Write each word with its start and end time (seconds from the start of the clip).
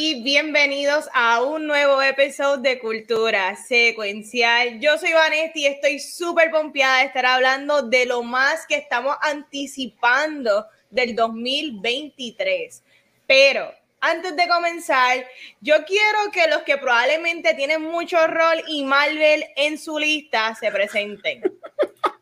Y 0.00 0.22
bienvenidos 0.22 1.08
a 1.12 1.42
un 1.42 1.66
nuevo 1.66 2.00
episodio 2.00 2.58
de 2.58 2.78
Cultura 2.78 3.56
Secuencial. 3.56 4.78
Yo 4.78 4.96
soy 4.96 5.12
Vanesti 5.12 5.62
y 5.62 5.66
estoy 5.66 5.98
súper 5.98 6.52
pompeada 6.52 6.98
de 6.98 7.06
estar 7.06 7.26
hablando 7.26 7.82
de 7.82 8.06
lo 8.06 8.22
más 8.22 8.64
que 8.68 8.76
estamos 8.76 9.16
anticipando 9.20 10.66
del 10.88 11.16
2023. 11.16 12.84
Pero 13.26 13.74
antes 14.00 14.36
de 14.36 14.46
comenzar, 14.46 15.26
yo 15.60 15.84
quiero 15.84 16.30
que 16.32 16.46
los 16.46 16.62
que 16.62 16.76
probablemente 16.76 17.54
tienen 17.54 17.82
mucho 17.82 18.24
rol 18.28 18.62
y 18.68 18.84
Marvel 18.84 19.46
en 19.56 19.78
su 19.78 19.98
lista 19.98 20.54
se 20.54 20.70
presenten. 20.70 21.42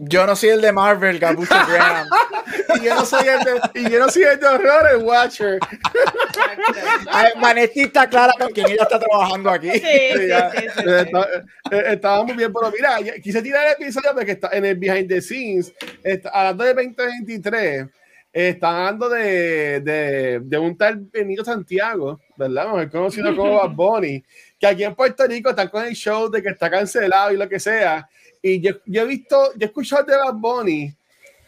Yo 0.00 0.26
no 0.26 0.36
soy 0.36 0.50
el 0.50 0.60
de 0.60 0.70
Marvel, 0.72 1.18
Gabucho 1.18 1.54
Graham. 1.68 2.06
y, 2.80 2.84
yo 2.84 2.94
no 2.94 3.04
soy 3.04 3.26
el 3.26 3.40
de, 3.40 3.60
y 3.80 3.90
yo 3.90 3.98
no 3.98 4.08
soy 4.08 4.22
el 4.22 4.38
de 4.38 4.46
horror, 4.46 4.86
el 4.92 5.02
Watcher. 5.02 5.58
Manetti 7.40 7.80
está 7.82 8.08
clara 8.08 8.32
con 8.38 8.48
quien 8.52 8.66
ella 8.68 8.82
está 8.84 8.98
trabajando 8.98 9.50
aquí. 9.50 9.70
Sí, 9.72 9.80
sí, 9.80 10.28
Ya, 10.28 10.50
sí, 10.50 10.58
sí, 10.60 10.64
eh, 10.66 10.66
sí. 10.76 10.90
está- 11.06 11.28
eh, 11.70 11.82
Estaba 11.94 12.24
muy 12.24 12.34
bien, 12.36 12.52
pero 12.52 12.70
mira, 12.70 13.12
quise 13.22 13.42
tirar 13.42 13.66
el 13.66 13.72
episodio 13.72 14.10
porque 14.14 14.32
está 14.32 14.50
en 14.52 14.64
el 14.66 14.76
behind 14.76 15.08
the 15.08 15.20
scenes, 15.20 15.72
está, 16.02 16.30
hablando 16.30 16.64
de 16.64 16.74
2023, 16.74 17.82
eh, 17.82 17.88
está 18.32 18.68
hablando 18.68 19.08
de, 19.08 19.80
de, 19.80 20.40
de 20.42 20.58
un 20.58 20.76
tal 20.76 20.96
Benito 21.12 21.44
Santiago, 21.44 22.20
¿verdad? 22.36 22.66
Mejor 22.66 22.90
conocido 22.90 23.34
como 23.34 23.54
Bad 23.56 23.70
Bunny, 23.74 24.22
que 24.58 24.66
aquí 24.66 24.84
en 24.84 24.94
Puerto 24.94 25.26
Rico 25.26 25.50
está 25.50 25.68
con 25.68 25.84
el 25.84 25.94
show 25.94 26.30
de 26.30 26.42
que 26.42 26.50
está 26.50 26.70
cancelado 26.70 27.32
y 27.32 27.36
lo 27.36 27.48
que 27.48 27.58
sea. 27.58 28.08
Y 28.42 28.60
yo, 28.60 28.72
he 28.86 29.04
visto, 29.04 29.52
yo 29.54 29.60
he 29.62 29.64
escuchado 29.66 30.04
de 30.04 30.16
Bad 30.16 30.34
Bunny 30.34 30.94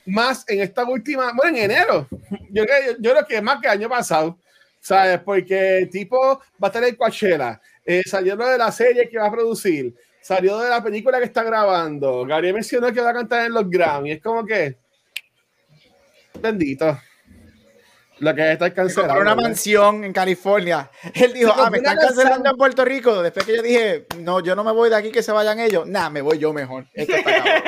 más 0.06 0.44
en 0.48 0.60
esta 0.60 0.84
última, 0.84 1.32
bueno, 1.32 1.56
en 1.56 1.64
enero. 1.70 2.08
Yo, 2.50 2.64
creo- 2.64 3.26
que 3.26 3.40
más 3.40 3.60
que 3.60 3.68
año 3.68 3.88
pasado, 3.88 4.38
¿sabes? 4.80 5.20
Porque 5.20 5.88
tipo 5.90 6.18
va 6.62 6.62
a 6.62 6.66
estar 6.66 6.84
en 6.84 6.96
Coachella, 6.96 7.60
eh, 7.84 8.02
salió 8.04 8.36
de 8.36 8.58
la 8.58 8.72
serie 8.72 9.08
que 9.08 9.18
va 9.18 9.26
a 9.26 9.30
producir, 9.32 9.94
salió 10.20 10.58
de 10.58 10.68
la 10.70 10.82
película 10.82 11.18
que 11.18 11.26
está 11.26 11.42
grabando. 11.42 12.24
Gabriel 12.26 12.54
mencionó 12.54 12.92
que 12.92 13.00
va 13.00 13.10
a 13.10 13.14
cantar 13.14 13.46
en 13.46 13.54
los 13.54 13.68
Grammy. 13.68 14.12
Es 14.12 14.22
como 14.22 14.44
que, 14.44 14.76
bendito. 16.40 16.98
Lo 18.20 18.34
que 18.34 18.52
está 18.52 18.72
cancelado. 18.72 19.14
Compró 19.14 19.32
una 19.32 19.34
mansión 19.42 20.04
en 20.04 20.12
California. 20.12 20.90
Él 21.14 21.32
dijo, 21.32 21.52
ah, 21.56 21.68
me 21.70 21.78
están 21.78 21.96
cancelando 21.96 22.50
en 22.50 22.56
Puerto 22.56 22.84
Rico. 22.84 23.22
Después 23.22 23.44
que 23.46 23.56
yo 23.56 23.62
dije, 23.62 24.06
no, 24.18 24.40
yo 24.40 24.54
no 24.54 24.62
me 24.62 24.72
voy 24.72 24.88
de 24.90 24.96
aquí, 24.96 25.10
que 25.10 25.22
se 25.22 25.32
vayan 25.32 25.58
ellos. 25.58 25.86
Nah, 25.86 26.10
me 26.10 26.20
voy 26.20 26.38
yo 26.38 26.52
mejor. 26.52 26.86
Esto 26.94 27.16
está 27.16 27.34
cabrón. 27.34 27.62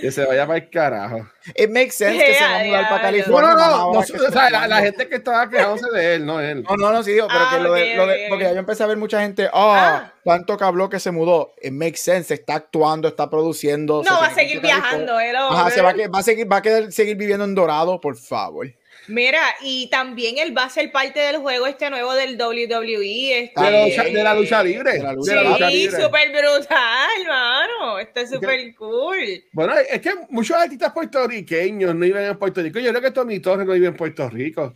Que 0.00 0.12
se 0.12 0.24
vaya 0.24 0.46
para 0.46 0.58
el 0.58 0.70
carajo. 0.70 1.26
It 1.54 1.70
makes 1.70 1.92
sense 1.92 2.22
que 2.24 2.34
se 2.34 2.44
va 2.44 2.60
a 2.60 2.64
mudar 2.64 2.88
para. 2.88 2.96
No, 2.96 3.02
California. 3.02 3.50
no, 3.54 3.56
no. 3.56 3.92
no, 3.94 3.98
o 4.00 4.02
sea, 4.04 4.50
la, 4.50 4.66
la 4.68 4.80
gente 4.80 5.08
que 5.08 5.16
estaba 5.16 5.48
quejándose 5.48 5.90
de 5.92 6.14
él, 6.16 6.26
no 6.26 6.40
él. 6.40 6.62
No, 6.62 6.76
no, 6.76 6.92
no, 6.92 7.02
sí 7.02 7.12
digo, 7.12 7.26
pero 7.28 7.40
Ah, 7.40 7.50
que 7.56 7.62
lo 7.62 7.72
de, 7.72 7.94
lo 7.96 8.06
de- 8.06 8.26
porque 8.28 8.44
yo 8.44 8.50
empecé 8.58 8.82
a 8.82 8.86
ver 8.86 8.96
mucha 8.96 9.20
gente, 9.22 9.48
ah, 9.52 10.02
Ah. 10.06 10.12
tanto 10.24 10.56
que 10.56 10.64
habló 10.64 10.88
que 10.90 11.00
se 11.00 11.10
mudó. 11.10 11.54
It 11.62 11.72
makes 11.72 11.96
sense, 11.98 12.34
está 12.34 12.56
actuando, 12.56 13.08
está 13.08 13.30
produciendo. 13.30 14.02
se 14.04 14.10
No, 14.10 14.20
va 14.20 14.26
a 14.26 14.34
seguir 14.34 14.60
viajando, 14.60 15.18
él. 15.18 15.34
Ajá, 15.36 15.70
se 15.70 15.80
va 15.82 15.90
a, 15.90 15.94
va 16.08 16.18
a 16.18 16.22
seguir, 16.22 16.50
va 16.52 16.56
a 16.58 16.62
quedar, 16.62 16.92
seguir 16.92 17.16
viviendo 17.16 17.44
en 17.44 17.54
Dorado, 17.54 18.00
por 18.00 18.16
favor. 18.16 18.66
Mira, 19.08 19.40
y 19.60 19.88
también 19.90 20.38
él 20.38 20.56
va 20.56 20.64
a 20.64 20.70
ser 20.70 20.90
parte 20.90 21.20
del 21.20 21.38
juego 21.38 21.66
este 21.66 21.90
nuevo 21.90 22.12
del 22.14 22.36
WWE. 22.40 23.38
Este... 23.44 23.60
De 23.60 23.70
la 23.70 23.84
lucha, 23.86 24.04
de 24.04 24.22
la 24.22 24.34
lucha 24.34 24.62
libre. 24.62 24.92
De 24.92 25.02
la 25.02 25.12
lucha 25.12 25.34
de 25.34 25.42
la 25.42 25.50
lucha 25.50 25.70
Sí, 25.70 25.76
libre. 25.76 26.02
súper 26.02 26.30
brutal, 26.30 27.10
hermano. 27.20 27.98
Esto 27.98 28.20
es 28.20 28.30
súper 28.30 28.74
cool. 28.74 29.44
Bueno, 29.52 29.74
es 29.76 30.00
que 30.00 30.12
muchos 30.30 30.56
artistas 30.56 30.92
puertorriqueños 30.92 31.94
no 31.94 32.00
viven 32.00 32.24
en 32.24 32.38
Puerto 32.38 32.62
Rico. 32.62 32.78
Yo 32.78 32.90
creo 32.90 33.02
que 33.02 33.10
Tommy 33.10 33.40
Torres 33.40 33.66
no 33.66 33.72
vive 33.72 33.86
en 33.88 33.96
Puerto 33.96 34.28
Rico. 34.28 34.74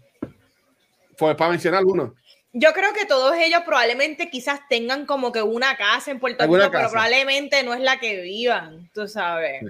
Pues 1.18 1.36
para 1.36 1.50
mencionar 1.50 1.80
algunos. 1.80 2.12
Yo 2.52 2.72
creo 2.72 2.92
que 2.92 3.04
todos 3.06 3.36
ellos 3.36 3.60
probablemente 3.64 4.28
quizás 4.28 4.60
tengan 4.68 5.06
como 5.06 5.30
que 5.30 5.40
una 5.42 5.76
casa 5.76 6.10
en 6.10 6.18
Puerto 6.18 6.44
Rico, 6.44 6.68
pero 6.72 6.90
probablemente 6.90 7.62
no 7.62 7.74
es 7.74 7.80
la 7.80 8.00
que 8.00 8.22
vivan, 8.22 8.90
tú 8.92 9.06
sabes. 9.06 9.62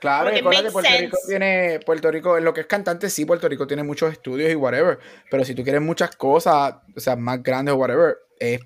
Claro, 0.00 0.30
que 0.30 0.42
Puerto 0.42 0.90
Rico 0.98 1.18
tiene, 1.26 1.80
Puerto 1.84 2.10
Rico, 2.10 2.38
en 2.38 2.44
lo 2.44 2.54
que 2.54 2.60
es 2.60 2.66
cantante, 2.66 3.10
sí, 3.10 3.24
Puerto 3.24 3.48
Rico 3.48 3.66
tiene 3.66 3.82
muchos 3.82 4.12
estudios 4.12 4.50
y 4.50 4.54
whatever, 4.54 4.98
pero 5.28 5.44
si 5.44 5.54
tú 5.54 5.64
quieres 5.64 5.82
muchas 5.82 6.14
cosas, 6.14 6.76
o 6.96 7.00
sea, 7.00 7.16
más 7.16 7.42
grandes 7.42 7.74
o 7.74 7.78
whatever, 7.78 8.16
es, 8.38 8.60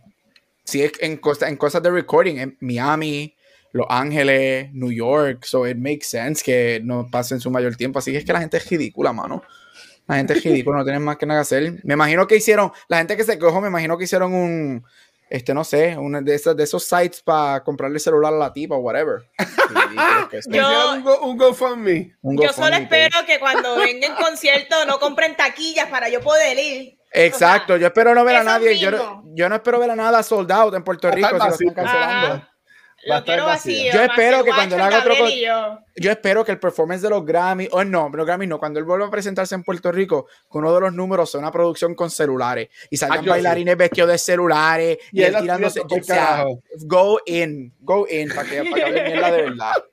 si 0.64 0.82
es 0.82 0.92
en, 1.00 1.16
cosas 1.16 1.48
en 1.48 1.56
cosas 1.56 1.82
de 1.82 1.90
recording, 1.90 2.36
en 2.36 2.56
Miami, 2.60 3.34
Los 3.72 3.86
Ángeles, 3.88 4.70
New 4.74 4.92
York, 4.92 5.44
so 5.44 5.66
it 5.66 5.78
makes 5.78 6.04
sense 6.04 6.44
que 6.44 6.80
no 6.84 7.08
pasen 7.10 7.40
su 7.40 7.50
mayor 7.50 7.76
tiempo, 7.76 7.98
así 7.98 8.12
que 8.12 8.18
es 8.18 8.24
que 8.26 8.32
la 8.34 8.40
gente 8.40 8.58
es 8.58 8.68
ridícula, 8.68 9.12
mano. 9.12 9.42
La 10.06 10.16
gente 10.16 10.34
es 10.34 10.44
ridícula, 10.44 10.78
no 10.78 10.84
tienen 10.84 11.02
más 11.02 11.16
que 11.16 11.26
nada 11.26 11.40
que 11.40 11.42
hacer. 11.42 11.80
Me 11.84 11.94
imagino 11.94 12.26
que 12.26 12.36
hicieron, 12.36 12.72
la 12.88 12.98
gente 12.98 13.16
que 13.16 13.24
se 13.24 13.38
cojo, 13.38 13.60
me 13.60 13.68
imagino 13.68 13.96
que 13.96 14.04
hicieron 14.04 14.34
un, 14.34 14.84
este, 15.30 15.54
no 15.54 15.64
sé, 15.64 15.96
una 15.96 16.20
de, 16.20 16.34
esas, 16.34 16.56
de 16.56 16.64
esos 16.64 16.84
sites 16.84 17.22
para 17.22 17.62
comprarle 17.64 17.98
celular 17.98 18.32
a 18.34 18.36
la 18.36 18.52
tipa 18.52 18.74
o 18.74 18.78
whatever. 18.78 19.22
Son. 20.42 20.52
Yo- 20.52 20.92
un, 20.94 21.02
go- 21.02 21.20
un 21.22 21.36
GoFundMe. 21.38 22.16
Un 22.22 22.38
Yo 22.38 22.52
solo 22.52 22.70
page. 22.70 22.82
espero 22.82 23.26
que 23.26 23.38
cuando 23.38 23.76
venga 23.78 24.06
el 24.08 24.14
concierto 24.14 24.84
no 24.86 24.98
compren 24.98 25.36
taquillas 25.36 25.86
para 25.88 26.08
yo 26.08 26.20
poder 26.20 26.58
ir. 26.58 26.98
Exacto, 27.14 27.76
yo 27.76 27.88
espero 27.88 28.14
no 28.14 28.24
ver 28.24 28.36
a 28.36 28.42
nadie. 28.44 28.78
Yo, 28.78 29.48
no 29.48 29.54
espero 29.54 29.78
ver 29.78 29.90
a 29.90 29.96
nada 29.96 30.22
sold 30.22 30.50
out 30.50 30.74
en 30.74 30.82
Puerto 30.82 31.10
Rico 31.10 31.28
si 31.28 31.34
lo 31.36 31.44
están 31.50 31.74
cancelando. 31.74 32.26
Ajá. 32.26 32.48
Va 33.10 33.16
a 33.16 33.18
Lo 33.18 33.20
estar 33.20 33.34
quiero 33.34 33.46
vacío. 33.46 33.74
vacío. 33.86 33.92
Yo 33.92 34.02
espero 34.02 34.44
que 34.44 34.50
cuando 34.50 34.76
le 34.76 34.82
haga 34.82 34.98
otro 35.00 35.14
yo. 35.28 35.78
Yo 35.96 36.10
espero 36.10 36.44
que 36.44 36.52
el 36.52 36.58
performance 36.60 37.02
de 37.02 37.10
los 37.10 37.24
Grammy, 37.24 37.68
o 37.72 37.82
no, 37.84 38.08
los 38.12 38.24
Grammy 38.26 38.46
no, 38.46 38.58
cuando 38.58 38.78
él 38.78 38.84
vuelva 38.84 39.06
a 39.06 39.10
presentarse 39.10 39.54
en 39.54 39.64
Puerto 39.64 39.90
Rico, 39.90 40.26
que 40.50 40.58
uno 40.58 40.72
de 40.72 40.80
los 40.80 40.92
números 40.92 41.30
sea 41.30 41.40
una 41.40 41.50
producción 41.50 41.94
con 41.94 42.10
celulares 42.10 42.68
y 42.90 42.96
salgan 42.96 43.24
Ah, 43.26 43.30
bailarines 43.30 43.76
vestidos 43.76 44.10
de 44.10 44.18
celulares 44.18 44.98
y, 45.10 45.20
Y 45.20 45.24
él 45.24 45.34
él 45.34 45.40
tirándose. 45.42 45.80
o 45.80 46.02
sea, 46.02 46.44
go 46.84 47.18
in, 47.26 47.74
go 47.80 48.06
in, 48.08 48.28
para 48.28 48.48
que, 48.48 48.62
para 48.70 48.84
que 48.84 48.92
de 48.92 49.20
verdad. 49.30 49.84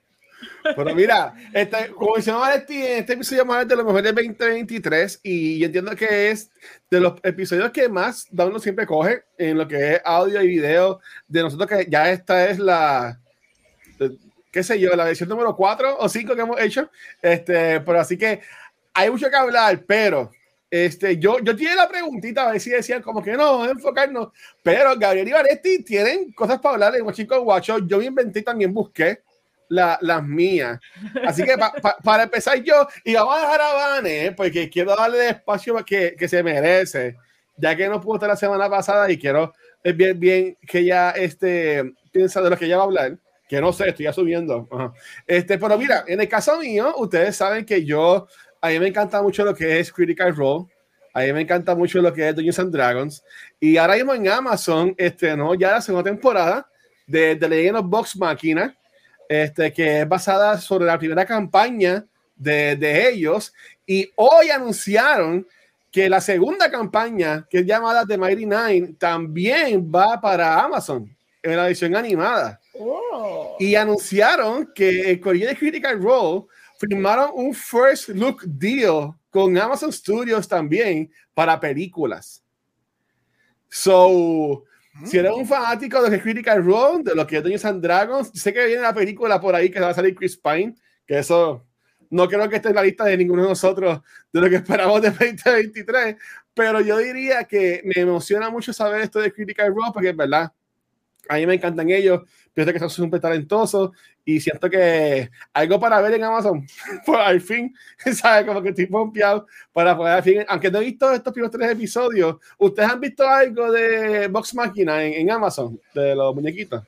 Pero 0.62 0.94
mira, 0.94 1.34
este, 1.52 1.88
como 1.90 2.14
mencionaba 2.14 2.48
Valentín, 2.48 2.82
en 2.82 2.98
este 2.98 3.12
episodio 3.14 3.42
hablar 3.42 3.66
de 3.66 3.76
lo 3.76 3.84
mejor 3.84 4.02
del 4.02 4.14
2023 4.14 5.20
y 5.22 5.58
yo 5.58 5.66
entiendo 5.66 5.94
que 5.96 6.30
es 6.30 6.50
de 6.90 7.00
los 7.00 7.14
episodios 7.22 7.70
que 7.70 7.88
más 7.88 8.26
Download 8.30 8.60
siempre 8.60 8.86
coge 8.86 9.24
en 9.38 9.58
lo 9.58 9.66
que 9.66 9.94
es 9.94 10.00
audio 10.04 10.42
y 10.42 10.46
video 10.46 11.00
de 11.28 11.42
nosotros 11.42 11.68
que 11.68 11.86
ya 11.90 12.10
esta 12.10 12.48
es 12.48 12.58
la 12.58 13.18
qué 14.50 14.62
sé 14.62 14.78
yo, 14.80 14.94
la 14.96 15.04
versión 15.04 15.28
número 15.28 15.54
4 15.54 15.98
o 15.98 16.08
5 16.08 16.34
que 16.34 16.40
hemos 16.40 16.60
hecho. 16.60 16.90
Este, 17.22 17.80
pero 17.80 18.00
así 18.00 18.16
que 18.18 18.40
hay 18.92 19.10
mucho 19.10 19.30
que 19.30 19.36
hablar, 19.36 19.84
pero 19.86 20.30
este, 20.70 21.18
yo, 21.18 21.38
yo 21.40 21.54
tiene 21.56 21.74
la 21.74 21.88
preguntita 21.88 22.48
a 22.48 22.52
ver 22.52 22.60
si 22.60 22.70
decían 22.70 23.02
como 23.02 23.22
que 23.22 23.32
no, 23.32 23.68
enfocarnos, 23.68 24.28
pero 24.62 24.96
Gabriel 24.96 25.28
y 25.28 25.32
Vanetti 25.32 25.82
tienen 25.82 26.32
cosas 26.32 26.60
para 26.60 26.74
hablar 26.74 26.92
de 26.92 27.02
Watching 27.02 27.26
con 27.26 27.44
Guacho. 27.44 27.78
Yo 27.86 27.98
me 27.98 28.06
inventé 28.06 28.42
también 28.42 28.72
busqué 28.72 29.22
la- 29.70 29.98
las 30.02 30.22
mías. 30.22 30.78
Así 31.26 31.42
que 31.44 31.56
pa- 31.56 31.72
pa- 31.80 31.96
para 32.04 32.24
empezar 32.24 32.62
yo, 32.62 32.86
y 33.04 33.14
vamos 33.14 33.36
a 33.36 33.40
dejar 33.40 33.60
a 33.62 33.72
Vane, 33.72 34.32
porque 34.36 34.68
quiero 34.68 34.94
darle 34.94 35.24
el 35.24 35.30
espacio 35.36 35.82
que, 35.84 36.14
que 36.18 36.28
se 36.28 36.42
merece, 36.42 37.16
ya 37.56 37.74
que 37.74 37.88
no 37.88 38.00
pudo 38.00 38.16
estar 38.16 38.28
la 38.28 38.36
semana 38.36 38.68
pasada 38.68 39.10
y 39.10 39.16
quiero 39.16 39.52
bien, 39.82 40.18
bien 40.20 40.58
que 40.66 40.80
ella 40.80 41.12
este, 41.12 41.94
piensa 42.12 42.42
de 42.42 42.50
lo 42.50 42.56
que 42.56 42.66
ella 42.66 42.76
va 42.76 42.82
a 42.82 42.86
hablar, 42.86 43.16
que 43.48 43.60
no 43.60 43.72
sé, 43.72 43.88
estoy 43.88 44.06
asumiendo. 44.06 44.68
Ajá. 44.70 44.92
Este, 45.26 45.56
pero 45.58 45.78
mira, 45.78 46.04
en 46.06 46.20
el 46.20 46.28
caso 46.28 46.58
mío, 46.58 46.92
ustedes 46.98 47.36
saben 47.36 47.64
que 47.64 47.84
yo, 47.84 48.26
a 48.60 48.68
mí 48.68 48.78
me 48.80 48.88
encanta 48.88 49.22
mucho 49.22 49.44
lo 49.44 49.54
que 49.54 49.78
es 49.80 49.90
Critical 49.92 50.34
Role, 50.36 50.66
a 51.14 51.20
mí 51.20 51.32
me 51.32 51.40
encanta 51.42 51.74
mucho 51.74 52.00
lo 52.02 52.12
que 52.12 52.28
es 52.28 52.34
Dungeons 52.34 52.58
and 52.58 52.72
Dragons, 52.72 53.24
y 53.58 53.76
ahora 53.76 53.94
mismo 53.94 54.14
en 54.14 54.28
Amazon, 54.28 54.94
este, 54.98 55.36
¿no? 55.36 55.54
ya 55.54 55.72
la 55.72 55.80
segunda 55.80 56.10
temporada 56.10 56.68
de 57.06 57.34
The 57.36 57.48
Legend 57.48 57.76
of 57.78 57.86
Box 57.86 58.16
Machina, 58.16 58.76
este, 59.30 59.72
que 59.72 60.00
es 60.00 60.08
basada 60.08 60.60
sobre 60.60 60.86
la 60.86 60.98
primera 60.98 61.24
campaña 61.24 62.04
de, 62.34 62.74
de 62.74 63.08
ellos. 63.08 63.54
Y 63.86 64.10
hoy 64.16 64.50
anunciaron 64.50 65.46
que 65.92 66.08
la 66.08 66.20
segunda 66.20 66.68
campaña, 66.68 67.46
que 67.48 67.58
es 67.58 67.64
llamada 67.64 68.04
The 68.04 68.18
Mighty 68.18 68.44
Nine, 68.44 68.94
también 68.98 69.88
va 69.88 70.20
para 70.20 70.60
Amazon 70.60 71.16
en 71.44 71.56
la 71.56 71.68
edición 71.68 71.94
animada. 71.94 72.60
Oh. 72.74 73.56
Y 73.60 73.76
anunciaron 73.76 74.72
que 74.74 75.12
el 75.12 75.20
de 75.20 75.56
Critical 75.56 76.02
Role 76.02 76.46
firmaron 76.80 77.30
un 77.32 77.54
first 77.54 78.08
look 78.08 78.42
deal 78.44 79.14
con 79.30 79.56
Amazon 79.56 79.92
Studios 79.92 80.48
también 80.48 81.08
para 81.34 81.60
películas. 81.60 82.42
So, 83.68 84.64
si 85.04 85.18
eres 85.18 85.32
un 85.32 85.46
fanático 85.46 86.02
de 86.02 86.20
Critical 86.20 86.64
Role, 86.64 87.02
de 87.04 87.14
lo 87.14 87.26
que 87.26 87.40
Dungeons 87.40 87.64
and 87.64 87.82
Dragons, 87.82 88.30
sé 88.34 88.52
que 88.52 88.66
viene 88.66 88.82
la 88.82 88.94
película 88.94 89.40
por 89.40 89.54
ahí 89.54 89.70
que 89.70 89.80
va 89.80 89.90
a 89.90 89.94
salir 89.94 90.14
Chris 90.14 90.36
Pine, 90.36 90.74
que 91.06 91.18
eso 91.18 91.66
no 92.10 92.28
creo 92.28 92.48
que 92.48 92.56
esté 92.56 92.70
en 92.70 92.74
la 92.74 92.82
lista 92.82 93.04
de 93.04 93.16
ninguno 93.16 93.42
de 93.42 93.48
nosotros 93.48 94.00
de 94.32 94.40
lo 94.40 94.50
que 94.50 94.56
esperamos 94.56 95.00
de 95.00 95.10
2023, 95.10 96.16
pero 96.54 96.80
yo 96.80 96.98
diría 96.98 97.44
que 97.44 97.82
me 97.84 98.00
emociona 98.02 98.50
mucho 98.50 98.72
saber 98.72 99.02
esto 99.02 99.20
de 99.20 99.32
Critical 99.32 99.68
Role, 99.68 99.90
porque 99.92 100.10
es 100.10 100.16
verdad, 100.16 100.52
a 101.30 101.36
mí 101.36 101.46
me 101.46 101.54
encantan 101.54 101.88
ellos, 101.90 102.22
pienso 102.52 102.72
que 102.72 102.78
son 102.80 102.90
súper 102.90 103.20
talentosos 103.20 103.90
y 104.24 104.40
siento 104.40 104.68
que 104.68 105.30
algo 105.52 105.78
para 105.78 106.00
ver 106.00 106.14
en 106.14 106.24
Amazon, 106.24 106.66
por 107.06 107.20
al 107.20 107.40
fin, 107.40 107.74
¿sabes? 108.12 108.46
Como 108.46 108.60
que 108.60 108.70
estoy 108.70 108.86
pompeado 108.86 109.46
para 109.72 109.96
poder 109.96 110.14
al 110.14 110.22
fin, 110.22 110.44
aunque 110.48 110.70
no 110.70 110.78
he 110.80 110.86
visto 110.86 111.12
estos 111.12 111.32
primeros 111.32 111.56
tres 111.56 111.70
episodios, 111.70 112.36
¿ustedes 112.58 112.90
han 112.90 113.00
visto 113.00 113.26
algo 113.26 113.70
de 113.70 114.26
Box 114.28 114.54
Machina 114.54 115.04
en, 115.04 115.14
en 115.14 115.30
Amazon, 115.30 115.80
de 115.94 116.14
los 116.14 116.34
muñequitos? 116.34 116.82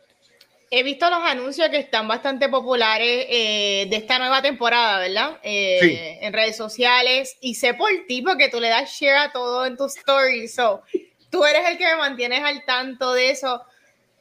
He 0.74 0.82
visto 0.82 1.08
los 1.10 1.22
anuncios 1.22 1.68
que 1.68 1.76
están 1.76 2.08
bastante 2.08 2.48
populares 2.48 3.26
eh, 3.28 3.86
de 3.90 3.96
esta 3.96 4.18
nueva 4.18 4.40
temporada, 4.40 5.00
¿verdad? 5.00 5.38
Eh, 5.42 5.78
Sí. 5.82 5.98
En 6.22 6.32
redes 6.32 6.56
sociales. 6.56 7.36
Y 7.42 7.56
sé 7.56 7.74
por 7.74 7.90
ti 8.08 8.22
porque 8.22 8.48
tú 8.48 8.58
le 8.58 8.70
das 8.70 8.90
share 8.90 9.18
a 9.18 9.32
todo 9.32 9.66
en 9.66 9.76
tus 9.76 9.98
stories. 9.98 10.54
So, 10.54 10.82
tú 11.28 11.44
eres 11.44 11.68
el 11.68 11.76
que 11.76 11.84
me 11.84 11.96
mantienes 11.96 12.42
al 12.42 12.64
tanto 12.64 13.12
de 13.12 13.30
eso. 13.30 13.62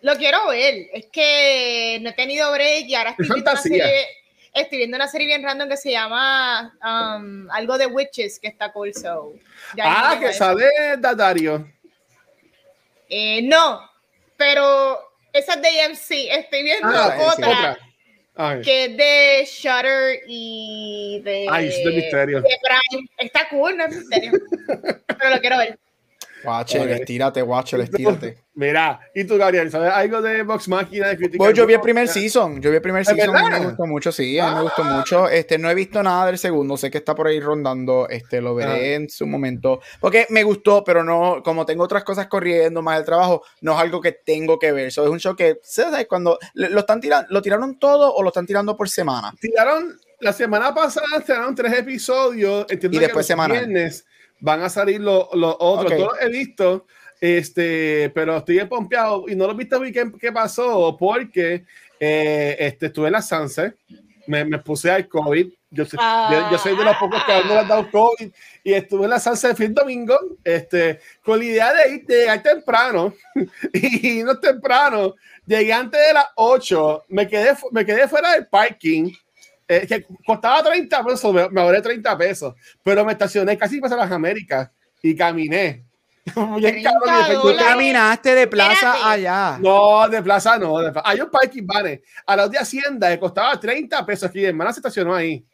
Lo 0.02 0.16
quiero 0.18 0.48
ver. 0.48 0.88
Es 0.94 1.06
que 1.12 2.00
no 2.02 2.10
he 2.10 2.14
tenido 2.14 2.52
break 2.52 2.86
y 2.88 2.96
ahora 2.96 3.12
estoy 3.12 3.26
Es 3.28 3.34
viendo 3.34 3.52
una 3.52 3.62
serie. 3.62 4.06
Estoy 4.54 4.78
viendo 4.80 4.98
una 4.98 5.08
serie 5.08 5.28
bien 5.28 5.44
random 5.44 5.70
que 5.70 5.78
se 5.78 5.92
llama 5.92 6.74
um, 6.84 7.50
algo 7.52 7.78
de 7.78 7.86
Witches, 7.86 8.38
que 8.40 8.50
está 8.50 8.72
cool. 8.74 8.94
So, 8.94 9.34
Ah, 9.82 10.18
que 10.20 10.34
sale 10.34 10.66
Dadario. 10.98 11.72
Eh, 13.08 13.42
no, 13.44 13.82
pero 14.38 15.00
esa 15.34 15.54
es 15.54 15.62
de 15.62 15.82
AMC. 15.82 16.12
Estoy 16.40 16.64
viendo 16.64 16.88
Ah, 16.88 17.18
otra. 17.32 17.50
otra. 17.50 17.78
Ay. 18.34 18.62
que 18.62 18.86
es 18.86 18.98
de 18.98 19.46
Shutter 19.46 20.22
y 20.26 21.22
de, 21.24 21.48
Ay, 21.52 21.68
es 21.68 21.78
de 21.84 21.92
misterio. 21.92 22.42
de 22.42 22.50
Prime. 22.64 23.08
Está 23.18 23.48
cool, 23.50 23.76
no 23.78 23.86
es 23.86 23.96
misterio. 23.96 24.32
Pero 25.08 25.30
lo 25.30 25.40
quiero 25.42 25.58
ver. 25.58 25.78
Watcher, 26.44 26.82
Ok. 26.82 26.88
estírate, 27.02 27.42
Watcher, 27.44 27.82
estírate. 27.82 28.38
Mira, 28.54 29.00
¿y 29.16 29.24
tú, 29.24 29.38
Gabriel? 29.38 29.72
¿Sabes 29.72 29.92
algo 29.94 30.22
de 30.22 30.44
Box 30.44 30.68
Machina 30.68 31.08
de 31.08 31.16
Critical 31.16 31.38
Pues 31.38 31.54
yo 31.58 31.66
vi 31.66 31.74
el 31.74 31.80
primer 31.80 32.10
season, 32.10 32.62
yo 32.62 32.70
vi 32.70 32.76
el 32.76 32.82
primer 32.82 33.04
¿Es 33.04 33.08
season, 33.08 33.32
verdad? 33.34 33.60
me 33.60 33.66
gustó 33.66 33.86
mucho, 33.86 34.12
sí, 34.12 34.38
a 34.40 34.50
mí 34.50 34.56
me 34.56 34.62
gustó 34.64 34.84
Ah. 34.84 34.98
mucho. 34.98 35.30
Este, 35.30 35.58
no 35.58 35.70
he 35.70 35.74
visto 35.74 36.04
nada 36.04 36.26
del 36.26 36.38
segundo, 36.38 36.76
sé 36.76 36.92
que 36.92 36.98
está 36.98 37.16
por 37.16 37.28
ahí 37.28 37.40
rondando, 37.40 38.10
este, 38.10 38.42
lo 38.42 38.54
veré 38.54 38.72
Ah. 38.72 38.96
en 38.96 39.10
su 39.10 39.26
momento. 39.26 39.80
Porque 40.02 40.28
me 40.30 40.44
gustó, 40.44 40.84
pero 40.84 41.02
no, 41.04 41.42
como 41.44 41.66
tengo 41.66 41.86
otras 41.86 42.04
cosas 42.04 42.28
corriendo, 42.28 42.82
más 42.82 43.00
el 43.00 43.06
trabajo, 43.06 43.42
no 43.62 43.74
es 43.74 43.80
algo 43.80 44.02
que 44.02 44.12
tengo 44.12 44.60
que 44.60 44.74
ver. 44.74 44.92
So, 44.92 45.06
es 45.06 45.10
un 45.10 45.20
show 45.20 45.34
que, 45.36 45.60
¿sabes? 45.64 46.06
Cuando 46.08 46.38
lo 46.54 46.80
están 46.80 47.00
tirando, 47.00 47.28
¿lo 47.32 47.42
tiraron 47.42 47.80
todo 47.80 48.14
o 48.14 48.22
lo 48.22 48.30
están 48.30 48.46
tirando 48.46 48.76
por 48.76 48.90
semana? 48.90 49.34
Tiraron, 49.40 49.98
la 50.20 50.34
semana 50.34 50.74
pasada 50.76 51.22
tiraron 51.26 51.56
tres 51.56 51.72
episodios. 51.80 52.66
Entiendo 52.70 52.98
Y 52.98 53.00
que 53.00 53.06
después 53.06 53.24
los 53.24 53.28
semanal. 53.28 53.58
viernes 53.58 54.06
van 54.42 54.62
a 54.64 54.70
salir 54.70 55.00
los, 55.00 55.28
los 55.34 55.56
otros. 55.60 55.92
Ok. 55.94 55.98
Todos 55.98 56.12
los 56.14 56.22
he 56.22 56.30
visto, 56.30 56.86
este, 57.22 58.12
pero 58.14 58.38
estoy 58.38 58.60
empompeado 58.60 59.26
y 59.28 59.36
no 59.36 59.46
lo 59.48 59.54
he 59.54 59.56
visto 59.58 59.80
vi 59.80 59.92
qué, 59.92 60.12
qué 60.20 60.32
pasó 60.32 60.98
porque 61.00 61.64
eh, 62.00 62.56
este, 62.60 62.88
estuve 62.88 63.08
en 63.08 63.14
la 63.14 63.22
Sunset, 63.22 63.76
me, 64.28 64.44
me 64.44 64.58
puse 64.60 64.92
al 64.92 65.08
COVID. 65.08 65.48
Yo, 65.74 65.86
soy- 65.86 66.00
yo, 66.32 66.52
yo 66.52 66.58
soy 66.58 66.76
de 66.76 66.84
los 66.84 66.98
pocos 66.98 67.24
que 67.24 67.32
aún 67.32 67.48
no 67.48 67.54
le 67.54 67.60
han 67.62 67.68
dado 67.70 67.90
COVID 67.90 68.30
y 68.64 68.74
estuve 68.74 69.06
en 69.06 69.12
la 69.12 69.20
Sunset 69.22 69.52
el 69.52 69.56
fin 69.58 69.74
de 69.74 69.82
domingo 69.82 70.18
este, 70.44 71.00
con 71.24 71.40
la 71.40 71.46
idea 71.46 71.74
de 71.74 71.94
ir 71.94 72.06
de 72.06 72.16
llegar 72.20 72.44
temprano 72.44 73.14
y 73.74 74.22
no 74.24 74.38
temprano. 74.40 75.16
Llegué 75.46 75.72
antes 75.74 76.00
de 76.08 76.14
las 76.14 76.26
8, 76.36 77.06
me 77.10 77.28
quedé, 77.28 77.54
me 77.72 77.86
quedé 77.86 78.08
fuera 78.08 78.34
del 78.34 78.48
parking 78.48 79.12
eh, 79.72 79.88
que 79.88 80.06
costaba 80.26 80.62
30 80.64 81.04
pesos, 81.06 81.34
me, 81.34 81.50
me 81.50 81.62
ahorré 81.62 81.82
30 81.82 82.18
pesos, 82.18 82.56
pero 82.84 83.06
me 83.06 83.14
estacioné 83.14 83.58
casi 83.58 83.80
para 83.80 83.96
las 83.96 84.12
Américas 84.12 84.70
y 85.02 85.16
caminé. 85.16 85.86
Bien 86.58 86.84
30 86.84 86.92
cabrón, 86.92 87.10
y 87.10 87.18
después 87.18 87.34
yo 87.34 87.42
Tú 87.42 87.48
dólares. 87.48 87.66
caminaste 87.68 88.36
de 88.36 88.48
plaza 88.48 88.74
Espérate. 88.74 89.04
allá. 89.04 89.58
No, 89.62 90.10
de 90.10 90.22
plaza 90.22 90.60
no. 90.60 90.80
de 90.80 90.92
plaza. 90.92 91.10
Hay 91.10 91.22
un 91.22 91.30
parking 91.30 91.66
banner 91.66 92.02
a 92.26 92.36
la 92.36 92.48
de 92.50 92.58
Hacienda 92.58 93.10
que 93.10 93.20
costaba 93.20 93.58
30 93.58 94.06
pesos 94.06 94.30
aquí. 94.30 94.40
Mi 94.40 94.46
hermana 94.46 94.74
se 94.74 94.80
estacionó 94.80 95.16
ahí, 95.16 95.46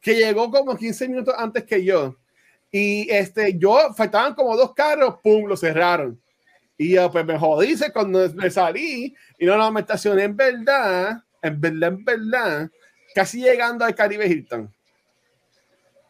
que 0.00 0.14
llegó 0.14 0.50
como 0.50 0.76
15 0.76 1.08
minutos 1.08 1.34
antes 1.36 1.64
que 1.64 1.84
yo. 1.84 2.16
Y 2.70 3.10
este, 3.10 3.58
yo 3.58 3.92
faltaban 3.94 4.34
como 4.34 4.56
dos 4.56 4.72
carros, 4.72 5.16
pum, 5.22 5.46
lo 5.46 5.56
cerraron. 5.56 6.20
Y 6.78 6.94
yo, 6.94 7.10
pues 7.10 7.24
me 7.24 7.38
jodí 7.38 7.74
cuando 7.92 8.28
me 8.34 8.50
salí 8.50 9.14
y 9.38 9.46
no, 9.46 9.56
no, 9.56 9.70
me 9.72 9.80
estacioné 9.80 10.24
en 10.24 10.36
verdad, 10.36 11.22
en 11.42 11.60
verdad, 11.60 11.88
en 11.90 12.04
verdad, 12.04 12.70
casi 13.14 13.40
llegando 13.40 13.84
al 13.84 13.94
Caribe 13.94 14.26
Hilton. 14.26 14.72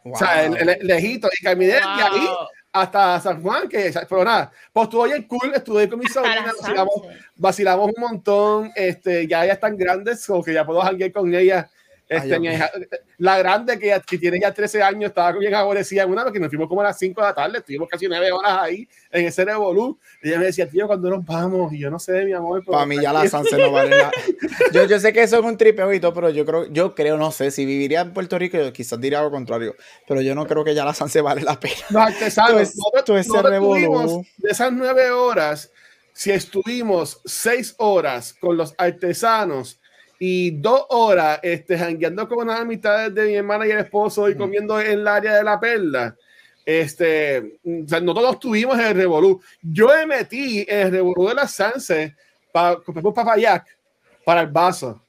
O 0.05 0.17
sea, 0.17 0.45
el, 0.45 0.57
el- 0.57 0.69
el 0.69 0.87
lejito. 0.87 1.29
Y 1.39 1.43
caminé 1.45 1.73
de 1.75 1.81
ahí 1.81 2.27
Wow. 2.27 2.37
hasta 2.73 3.21
San 3.21 3.43
Juan, 3.43 3.69
que, 3.69 3.93
pero 4.09 4.25
nada, 4.25 4.53
pues 4.73 4.85
estuve 4.85 5.09
bien 5.09 5.23
cool, 5.29 5.53
estuve 5.55 5.89
con 5.89 5.99
mis 5.99 6.13
sobrinas, 6.13 6.55
vacilamos, 6.61 6.95
vacilamos 7.37 7.91
un 7.97 8.01
montón, 8.03 8.73
este, 8.75 9.27
ya 9.27 9.45
ellas 9.45 9.55
están 9.57 9.77
grandes, 9.77 10.29
o 10.29 10.43
que 10.43 10.53
ya 10.53 10.67
puedo 10.67 10.81
janguear 10.83 11.13
con 11.13 11.35
ellas. 11.35 11.71
Este, 12.07 12.35
Ay, 12.35 12.49
hija- 12.49 12.71
la 13.17 13.39
grande 13.39 13.79
que, 13.79 13.99
que 14.07 14.19
tiene 14.19 14.39
ya 14.39 14.53
13 14.53 14.83
años 14.83 15.05
estaba 15.09 15.33
bien 15.33 15.55
aborrecida 15.55 16.03
en 16.03 16.11
una 16.11 16.23
vez 16.23 16.33
que 16.35 16.39
nos 16.39 16.49
fuimos 16.51 16.69
como 16.69 16.83
a 16.83 16.85
las 16.85 16.99
5 16.99 17.19
de 17.21 17.27
la 17.29 17.35
tarde, 17.35 17.59
estuvimos 17.59 17.89
casi 17.89 18.07
9 18.07 18.31
horas 18.31 18.59
ahí 18.61 18.87
en 19.11 19.25
ese 19.27 19.43
revolú. 19.45 19.99
Y 20.23 20.29
ella 20.29 20.39
me 20.39 20.45
decía, 20.47 20.69
tío, 20.69 20.87
cuando 20.87 21.09
nos 21.09 21.25
vamos? 21.25 21.73
Y 21.73 21.79
yo 21.79 21.91
no 21.91 21.99
sé, 21.99 22.25
mi 22.27 22.33
amor. 22.35 22.63
Para 22.65 22.85
mí 22.85 22.97
ya 22.97 23.13
la 23.13 23.21
tranquila". 23.21 23.31
Sanse 23.31 23.57
no 23.59 23.73
vale 23.73 23.91
nada. 23.91 24.11
Yo, 24.73 24.85
yo 24.85 24.99
sé 25.01 25.13
que 25.13 25.23
eso 25.23 25.39
es 25.39 25.45
un 25.45 25.57
tripeo 25.57 25.93
y 25.93 26.01
todo, 26.01 26.13
pero 26.13 26.31
yo 26.31 26.45
creo, 26.45 26.67
yo 26.71 26.95
creo, 26.95 27.17
no 27.17 27.31
sé, 27.31 27.51
si 27.51 27.65
viviría 27.65 28.01
en 28.01 28.13
Puerto 28.13 28.39
Rico, 28.39 28.57
yo 28.59 28.73
quizás 28.73 29.01
diría 29.01 29.23
lo 29.23 29.31
contrario. 29.31 29.75
Pero 30.07 30.21
yo 30.21 30.35
no 30.35 30.47
creo 30.47 30.65
que 30.65 30.75
ya 30.75 30.85
la 30.85 30.93
Sanse 30.95 31.21
vale 31.21 31.43
la 31.43 31.59
pena. 31.59 31.75
Los 31.91 32.03
artesanos, 32.03 32.51
Todo 32.51 32.61
es- 32.61 32.77
nosotros- 32.77 33.05
todo 33.05 33.19
ese 33.19 33.43
revolú. 33.51 34.27
de 34.39 34.51
esas 34.51 34.73
nueve 34.73 35.11
horas, 35.11 35.71
si 36.13 36.31
estuvimos 36.33 37.21
seis 37.25 37.75
horas 37.79 38.35
con 38.41 38.57
los 38.57 38.75
artesanos 38.79 39.81
y 40.19 40.53
dos 40.53 40.87
horas 40.91 41.41
este, 41.43 41.77
jangueando 41.79 42.29
con 42.29 42.39
unas 42.39 42.61
amistades 42.61 43.15
de 43.15 43.27
mi 43.27 43.35
hermana 43.35 43.67
y 43.67 43.71
el 43.73 43.79
esposo 43.79 44.29
y 44.29 44.37
comiendo 44.37 44.81
en 44.81 44.93
el 44.93 45.09
área 45.09 45.35
de 45.37 45.45
la 45.45 45.59
perla, 45.61 46.15
este, 46.65 47.59
o 47.65 47.89
sea, 47.89 48.01
nosotros 48.01 48.35
estuvimos 48.35 48.79
en 48.79 48.87
el 48.87 48.95
Revolú. 48.95 49.41
Yo 49.63 49.89
me 49.89 50.07
metí 50.07 50.65
en 50.69 50.87
el 50.87 50.93
Revolú 50.93 51.29
de 51.29 51.35
la 51.35 51.47
Sanse 51.49 52.15
para 52.53 52.77
comprar 52.77 53.05
un 53.05 53.13
papayac 53.15 53.67
para 54.25 54.41
el 54.43 54.49
vaso. 54.49 55.01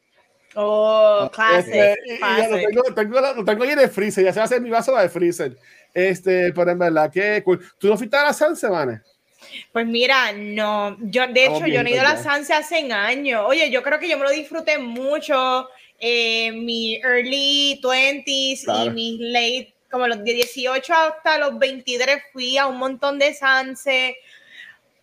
Oh, 0.58 1.30
classic. 1.34 1.74
Este, 1.74 1.96
y- 2.08 2.14
y 2.16 2.20
ya 2.20 2.72
lo, 2.72 2.94
tengo, 2.94 3.20
lo 3.22 3.46
tengo 3.46 3.64
ahí 3.64 3.72
en 3.72 3.80
el 3.80 3.90
freezer, 3.90 4.24
ya 4.24 4.34
se 4.34 4.40
va 4.40 4.44
a 4.44 4.46
hacer 4.46 4.62
mi 4.62 4.70
vaso 4.70 4.96
de 4.96 5.10
freezer. 5.10 5.58
Este, 5.94 6.52
pero 6.54 6.72
en 6.72 6.80
verdad 6.80 7.12
que 7.12 7.42
cool. 7.44 7.62
¿Tú 7.78 7.88
no 7.88 7.98
fuiste 7.98 8.18
a 8.18 8.24
la 8.24 8.34
Sanse, 8.34 8.68
Vane? 8.68 9.02
Pues 9.72 9.86
mira, 9.86 10.32
no, 10.34 10.98
yo 11.02 11.28
de 11.28 11.42
Estamos 11.42 11.62
hecho 11.62 11.68
yo 11.68 11.84
no 11.84 11.90
he 11.90 11.94
ido 11.94 12.02
a 12.02 12.14
la. 12.14 12.18
Sanse 12.18 12.54
hace 12.54 12.92
años. 12.92 13.44
Oye, 13.48 13.70
yo 13.70 13.84
creo 13.84 14.00
que 14.00 14.08
yo 14.10 14.18
me 14.18 14.24
lo 14.24 14.32
disfruté 14.32 14.78
mucho 14.78 15.68
eh, 16.00 16.52
mi 16.52 16.96
early 16.98 17.80
20s 17.82 18.64
Claro. 18.66 18.86
y 18.86 18.90
mis 18.92 19.20
late, 19.20 19.74
como 19.90 20.08
los 20.08 20.24
de 20.24 20.34
18 20.34 20.94
hasta 20.94 21.38
los 21.38 21.58
23 21.58 22.22
fui 22.34 22.58
a 22.58 22.68
un 22.68 22.78
montón 22.78 23.18
de 23.20 23.34
Sanse. 23.34 24.18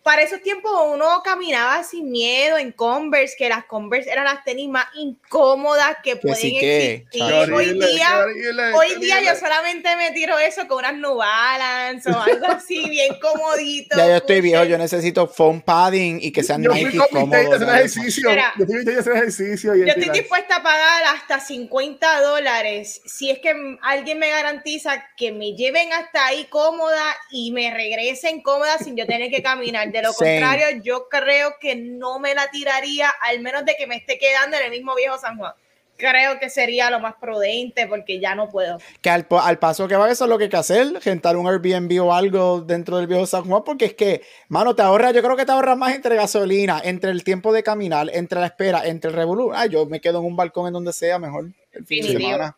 Para 0.03 0.21
esos 0.21 0.41
tiempos 0.41 0.71
uno 0.91 1.21
caminaba 1.23 1.81
sin 1.83 2.11
miedo 2.11 2.57
en 2.57 2.71
Converse, 2.73 3.35
que 3.37 3.47
las 3.47 3.63
Converse 3.65 4.11
eran 4.11 4.25
las 4.25 4.43
tenis 4.43 4.67
más 4.67 4.85
incómodas 4.95 5.97
que 6.03 6.17
pueden 6.17 6.37
sí 6.37 6.59
que, 6.59 6.93
existir. 6.95 7.21
chacho. 7.21 7.55
Hoy 7.55 7.69
Horrible, 7.69 7.87
día, 7.87 8.17
horrible, 8.19 8.63
Hoy 8.73 8.87
día 8.99 9.15
horrible. 9.15 9.33
yo 9.33 9.39
solamente 9.39 9.95
me 9.95 10.11
tiro 10.11 10.37
eso 10.37 10.67
con 10.67 10.79
unas 10.79 10.95
New 10.95 11.15
Balance 11.15 12.11
o 12.11 12.19
algo 12.19 12.47
así, 12.47 12.89
bien 12.89 13.15
comodito. 13.21 13.95
Ya 13.97 14.07
yo 14.07 14.15
estoy 14.17 14.41
viejo, 14.41 14.63
yo 14.65 14.77
necesito 14.77 15.25
foam 15.27 15.61
padding 15.61 16.19
y 16.21 16.31
que 16.31 16.43
sean 16.43 16.63
Yo 16.63 16.73
Nike 16.73 16.97
cómodos. 16.97 17.31
yo 17.31 17.55
hacer 17.55 19.13
ejercicio. 19.13 19.75
Y 19.75 19.79
Yo 19.79 19.85
estoy 19.85 20.09
dispuesta 20.09 20.57
a 20.57 20.63
pagar 20.63 21.03
hasta 21.15 21.39
50 21.39 22.21
dólares 22.21 23.01
si 23.05 23.29
es 23.31 23.39
que 23.39 23.53
alguien 23.81 24.19
me 24.19 24.29
garantiza 24.29 25.05
que 25.15 25.31
me 25.31 25.53
lleven 25.55 25.93
hasta 25.93 26.25
ahí 26.25 26.45
cómoda 26.49 27.15
y 27.31 27.51
me 27.51 27.73
regresen 27.73 28.41
cómoda 28.41 28.77
sin 28.79 28.97
yo 28.97 29.05
tener 29.05 29.31
que 29.31 29.41
caminar. 29.41 29.92
De 29.93 30.01
lo 30.01 30.11
Same. 30.11 30.39
contrario, 30.41 30.81
yo 30.83 31.07
creo 31.07 31.55
que 31.61 31.75
no 31.75 32.19
me 32.19 32.33
la 32.35 32.49
tiraría, 32.51 33.09
al 33.21 33.39
menos 33.41 33.63
de 33.63 33.75
que 33.77 33.87
me 33.87 33.95
esté 33.95 34.17
quedando 34.17 34.57
en 34.57 34.63
el 34.63 34.71
mismo 34.71 34.95
viejo 34.95 35.17
San 35.19 35.37
Juan. 35.37 35.53
Creo 35.95 36.39
que 36.39 36.49
sería 36.49 36.89
lo 36.89 36.99
más 36.99 37.13
prudente 37.21 37.85
porque 37.85 38.19
ya 38.19 38.33
no 38.33 38.49
puedo. 38.49 38.79
Que 39.01 39.11
al, 39.11 39.27
al 39.29 39.59
paso 39.59 39.87
que 39.87 39.95
va, 39.95 40.09
eso 40.09 40.23
es 40.23 40.29
lo 40.29 40.39
que 40.39 40.45
hay 40.45 40.49
que 40.49 40.57
hacer, 40.57 40.87
rentar 41.05 41.37
un 41.37 41.47
Airbnb 41.47 42.03
o 42.03 42.11
algo 42.11 42.61
dentro 42.61 42.97
del 42.97 43.05
viejo 43.05 43.27
San 43.27 43.43
Juan, 43.45 43.63
porque 43.63 43.85
es 43.85 43.93
que, 43.93 44.23
mano, 44.49 44.75
te 44.75 44.81
ahorra, 44.81 45.11
yo 45.11 45.21
creo 45.21 45.37
que 45.37 45.45
te 45.45 45.51
ahorras 45.51 45.77
más 45.77 45.93
entre 45.93 46.15
gasolina, 46.15 46.81
entre 46.83 47.11
el 47.11 47.23
tiempo 47.23 47.53
de 47.53 47.61
caminar, 47.61 48.09
entre 48.11 48.39
la 48.39 48.47
espera, 48.47 48.81
entre 48.85 49.11
el 49.11 49.15
revolú. 49.15 49.51
Ah, 49.53 49.67
yo 49.67 49.85
me 49.85 50.01
quedo 50.01 50.17
en 50.19 50.25
un 50.25 50.35
balcón 50.35 50.65
en 50.65 50.73
donde 50.73 50.91
sea, 50.93 51.19
mejor 51.19 51.51
el 51.71 51.85
fin 51.85 52.01
de 52.01 52.07
Definitivo. 52.07 52.31
semana. 52.31 52.57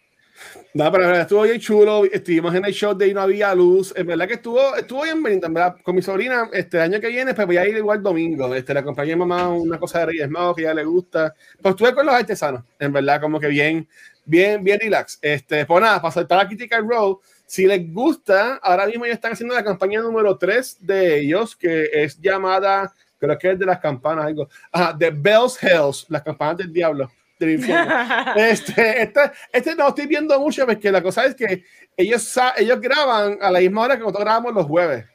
No, 0.73 0.91
pero 0.91 1.15
estuvo 1.15 1.43
bien 1.43 1.59
chulo. 1.59 2.03
Estuvimos 2.05 2.53
en 2.53 2.65
el 2.65 2.73
show 2.73 2.93
de 2.93 3.07
y 3.07 3.13
no 3.13 3.21
había 3.21 3.55
luz. 3.55 3.93
En 3.95 4.07
verdad 4.07 4.27
que 4.27 4.33
estuvo, 4.35 4.75
estuvo 4.75 5.03
bien 5.03 5.23
bonito. 5.23 5.47
En 5.47 5.53
verdad, 5.53 5.77
con 5.81 5.95
mi 5.95 6.01
sobrina, 6.01 6.49
este 6.51 6.81
año 6.81 6.99
que 6.99 7.07
viene, 7.07 7.33
pues 7.33 7.47
voy 7.47 7.57
a 7.57 7.67
ir 7.67 7.77
igual 7.77 8.03
domingo. 8.03 8.53
Este, 8.53 8.73
le 8.73 8.81
acompañé 8.81 9.13
a 9.13 9.17
mamá 9.17 9.49
una 9.49 9.79
cosa 9.79 9.99
de 9.99 10.07
Reyes 10.07 10.29
Magos 10.29 10.57
que 10.57 10.63
ya 10.63 10.73
le 10.73 10.83
gusta. 10.83 11.33
Pues 11.61 11.73
estuve 11.73 11.93
con 11.93 12.05
los 12.05 12.15
artesanos. 12.15 12.63
En 12.79 12.91
verdad, 12.91 13.21
como 13.21 13.39
que 13.39 13.47
bien, 13.47 13.87
bien, 14.25 14.63
bien 14.63 14.79
relax. 14.79 15.17
Este, 15.21 15.65
pues 15.65 15.81
nada, 15.81 16.01
para 16.01 16.11
saltar 16.11 16.39
a 16.41 16.47
Critical 16.47 16.85
Road, 16.87 17.17
si 17.45 17.65
les 17.65 17.93
gusta, 17.93 18.55
ahora 18.55 18.85
mismo 18.87 19.05
ya 19.05 19.13
están 19.13 19.33
haciendo 19.33 19.55
la 19.55 19.63
campaña 19.63 20.01
número 20.01 20.37
3 20.37 20.77
de 20.81 21.19
ellos, 21.19 21.55
que 21.55 21.89
es 21.93 22.19
llamada, 22.19 22.93
creo 23.17 23.37
que 23.37 23.51
es 23.51 23.59
de 23.59 23.65
las 23.65 23.79
campanas, 23.79 24.25
algo. 24.25 24.49
Ajá, 24.71 24.95
The 24.97 25.11
Bells 25.11 25.61
Hells, 25.63 26.05
las 26.09 26.23
campanas 26.23 26.57
del 26.57 26.73
diablo 26.73 27.09
este, 28.35 29.01
este, 29.03 29.31
este 29.51 29.75
no 29.75 29.89
estoy 29.89 30.07
viendo 30.07 30.39
mucho 30.39 30.65
porque 30.65 30.91
la 30.91 31.01
cosa 31.01 31.25
es 31.25 31.35
que 31.35 31.63
ellos, 31.97 32.39
ellos 32.57 32.79
graban 32.79 33.37
a 33.41 33.51
la 33.51 33.59
misma 33.59 33.81
hora 33.81 33.95
que 33.95 34.01
nosotros 34.01 34.23
grabamos 34.23 34.53
los 34.53 34.65
jueves. 34.65 35.05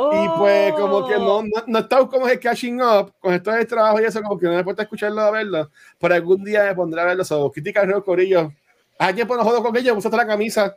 Y 0.00 0.28
pues 0.38 0.72
como 0.74 1.08
que 1.08 1.14
no, 1.16 1.42
no, 1.42 1.64
no 1.66 1.78
estamos 1.80 2.08
como 2.08 2.28
el 2.28 2.38
catching 2.38 2.80
up 2.80 3.12
con 3.18 3.34
esto 3.34 3.50
de 3.50 3.64
trabajo 3.64 4.00
y 4.00 4.04
eso, 4.04 4.22
como 4.22 4.38
que 4.38 4.46
no 4.46 4.52
me 4.52 4.62
puedo 4.62 4.80
escucharlo 4.80 5.20
a 5.20 5.32
verlo, 5.32 5.70
pero 5.98 6.14
algún 6.14 6.44
día 6.44 6.62
me 6.64 6.74
pondré 6.76 7.00
a 7.00 7.04
verlo. 7.04 7.24
So, 7.24 7.50
crítica 7.50 7.84
con 7.84 8.00
Corillo. 8.02 8.52
Alguien 8.96 9.26
pues 9.26 9.38
nosotros 9.38 9.60
con 9.60 9.76
ellos, 9.76 9.94
puse 9.96 10.16
la 10.16 10.26
camisa 10.26 10.76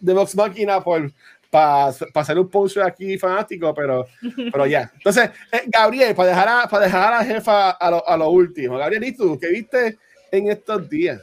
de 0.00 0.14
Vox 0.14 0.34
Machina 0.34 0.82
para 1.52 1.92
hacer 2.14 2.38
un 2.38 2.48
poster 2.48 2.82
aquí 2.82 3.18
fanático, 3.18 3.74
pero, 3.74 4.06
pero 4.50 4.66
ya. 4.66 4.90
Entonces, 4.94 5.28
eh, 5.52 5.64
Gabriel, 5.66 6.14
para 6.14 6.30
dejar, 6.30 6.48
a, 6.48 6.66
para 6.66 6.86
dejar 6.86 7.12
a 7.12 7.18
la 7.18 7.24
jefa 7.26 7.70
a 7.72 7.90
lo, 7.90 8.08
a 8.08 8.16
lo 8.16 8.30
último. 8.30 8.78
Gabriel, 8.78 9.04
¿y 9.04 9.12
tú 9.14 9.38
qué 9.38 9.48
viste 9.48 9.98
en 10.30 10.50
estos 10.50 10.88
días? 10.88 11.20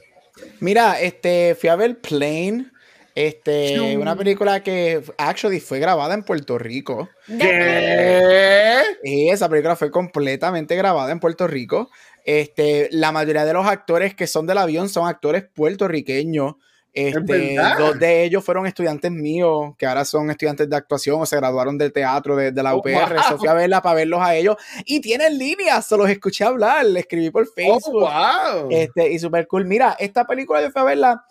Mira, 0.59 1.01
este, 1.01 1.57
fui 1.59 1.67
a 1.67 1.75
ver 1.75 1.99
Plane. 1.99 2.67
Este, 3.15 3.97
una 3.97 4.15
película 4.15 4.61
que 4.61 5.01
actually 5.17 5.59
fue 5.59 5.79
grabada 5.79 6.13
en 6.13 6.21
Puerto 6.21 6.59
Rico. 6.59 7.09
¿Qué? 7.25 8.81
Y 9.03 9.29
esa 9.29 9.49
película 9.49 9.75
fue 9.75 9.89
completamente 9.89 10.75
grabada 10.75 11.11
en 11.11 11.19
Puerto 11.19 11.47
Rico. 11.47 11.89
Este, 12.23 12.87
la 12.91 13.11
mayoría 13.11 13.45
de 13.45 13.53
los 13.53 13.65
actores 13.65 14.13
que 14.13 14.27
son 14.27 14.45
del 14.45 14.59
avión 14.59 14.89
son 14.89 15.07
actores 15.07 15.43
puertorriqueños. 15.43 16.53
Este, 16.91 17.55
dos 17.77 17.99
de 17.99 18.23
ellos 18.23 18.43
fueron 18.43 18.65
estudiantes 18.65 19.11
míos, 19.11 19.73
que 19.77 19.85
ahora 19.85 20.03
son 20.05 20.31
estudiantes 20.31 20.69
de 20.69 20.75
actuación 20.75 21.21
o 21.21 21.25
se 21.25 21.35
graduaron 21.35 21.77
del 21.77 21.93
teatro 21.93 22.35
de, 22.35 22.51
la 22.51 22.75
UPR. 22.75 23.15
Oh, 23.31 23.37
wow. 23.37 23.49
a 23.49 23.53
verla 23.53 23.81
para 23.81 23.95
verlos 23.95 24.21
a 24.21 24.35
ellos. 24.35 24.55
Y 24.85 24.99
tienen 24.99 25.37
líneas, 25.37 25.85
se 25.85 25.97
los 25.97 26.09
escuché 26.09 26.43
hablar, 26.43 26.85
le 26.85 27.01
escribí 27.01 27.29
por 27.29 27.43
oh, 27.43 27.51
Facebook. 27.53 28.01
wow. 28.01 28.67
este, 28.71 29.11
y 29.11 29.19
super 29.19 29.47
cool. 29.47 29.65
Mira, 29.65 29.95
esta 29.99 30.25
película 30.25 30.61
yo 30.61 30.71
fui 30.71 30.81
a 30.81 30.85
verla, 30.85 31.25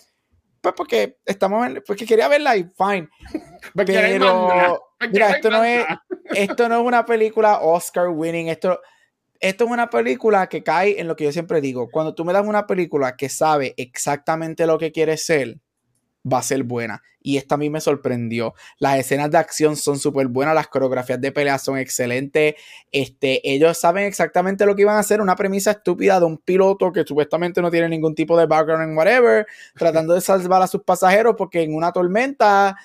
pues 0.61 0.75
porque 0.77 1.19
estamos 1.27 1.67
en, 1.67 1.83
porque 1.87 2.07
quería 2.07 2.29
verla 2.29 2.57
y 2.57 2.65
fine. 2.65 3.09
Pero, 3.75 4.83
mira, 5.11 5.31
esto 5.31 5.51
no, 5.51 5.65
es, 5.65 5.85
esto 6.31 6.69
no 6.69 6.81
es 6.81 6.87
una 6.87 7.05
película 7.05 7.59
Oscar 7.61 8.09
winning, 8.09 8.49
esto 8.49 8.81
esto 9.41 9.65
es 9.65 9.71
una 9.71 9.91
película 9.91 10.49
que 10.49 10.63
cae 10.63 11.01
en 11.01 11.09
lo 11.09 11.17
que 11.17 11.25
yo 11.25 11.33
siempre 11.33 11.61
digo. 11.61 11.91
Cuando 11.91 12.15
tú 12.15 12.25
me 12.25 12.33
das 12.33 12.47
una 12.47 12.67
película 12.67 13.17
que 13.17 13.29
sabe 13.29 13.75
exactamente 13.77 14.67
lo 14.67 14.79
que 14.79 14.93
quiere 14.93 15.17
ser, 15.17 15.59
va 16.31 16.39
a 16.39 16.43
ser 16.43 16.65
buena. 16.65 17.03
Y 17.29 17.37
esta 17.37 17.57
a 17.57 17.59
mí 17.59 17.69
me 17.69 17.83
sorprendió. 17.83 18.55
Las 18.79 18.99
escenas 18.99 19.31
de 19.31 19.37
acción 19.37 19.77
son 19.77 19.99
súper 19.99 20.29
buenas, 20.29 20.55
las 20.55 20.69
coreografías 20.69 21.21
de 21.21 21.31
pelea 21.31 21.59
son 21.59 21.77
excelentes. 21.77 22.55
Este, 22.91 23.43
ellos 23.45 23.77
saben 23.77 24.05
exactamente 24.05 24.65
lo 24.65 24.75
que 24.75 24.81
iban 24.81 24.97
a 24.97 25.01
hacer. 25.01 25.21
Una 25.21 25.37
premisa 25.37 25.73
estúpida 25.73 26.19
de 26.21 26.25
un 26.25 26.39
piloto 26.39 26.91
que 26.91 27.05
supuestamente 27.05 27.61
no 27.61 27.71
tiene 27.71 27.91
ningún 27.91 28.15
tipo 28.15 28.35
de 28.39 28.47
background 28.47 28.83
en 28.83 28.97
whatever, 28.97 29.47
tratando 29.77 30.15
de 30.15 30.23
salvar 30.23 30.63
a 30.63 30.67
sus 30.67 30.83
pasajeros 30.85 31.35
porque 31.37 31.61
en 31.61 31.75
una 31.75 31.93
tormenta 31.93 32.79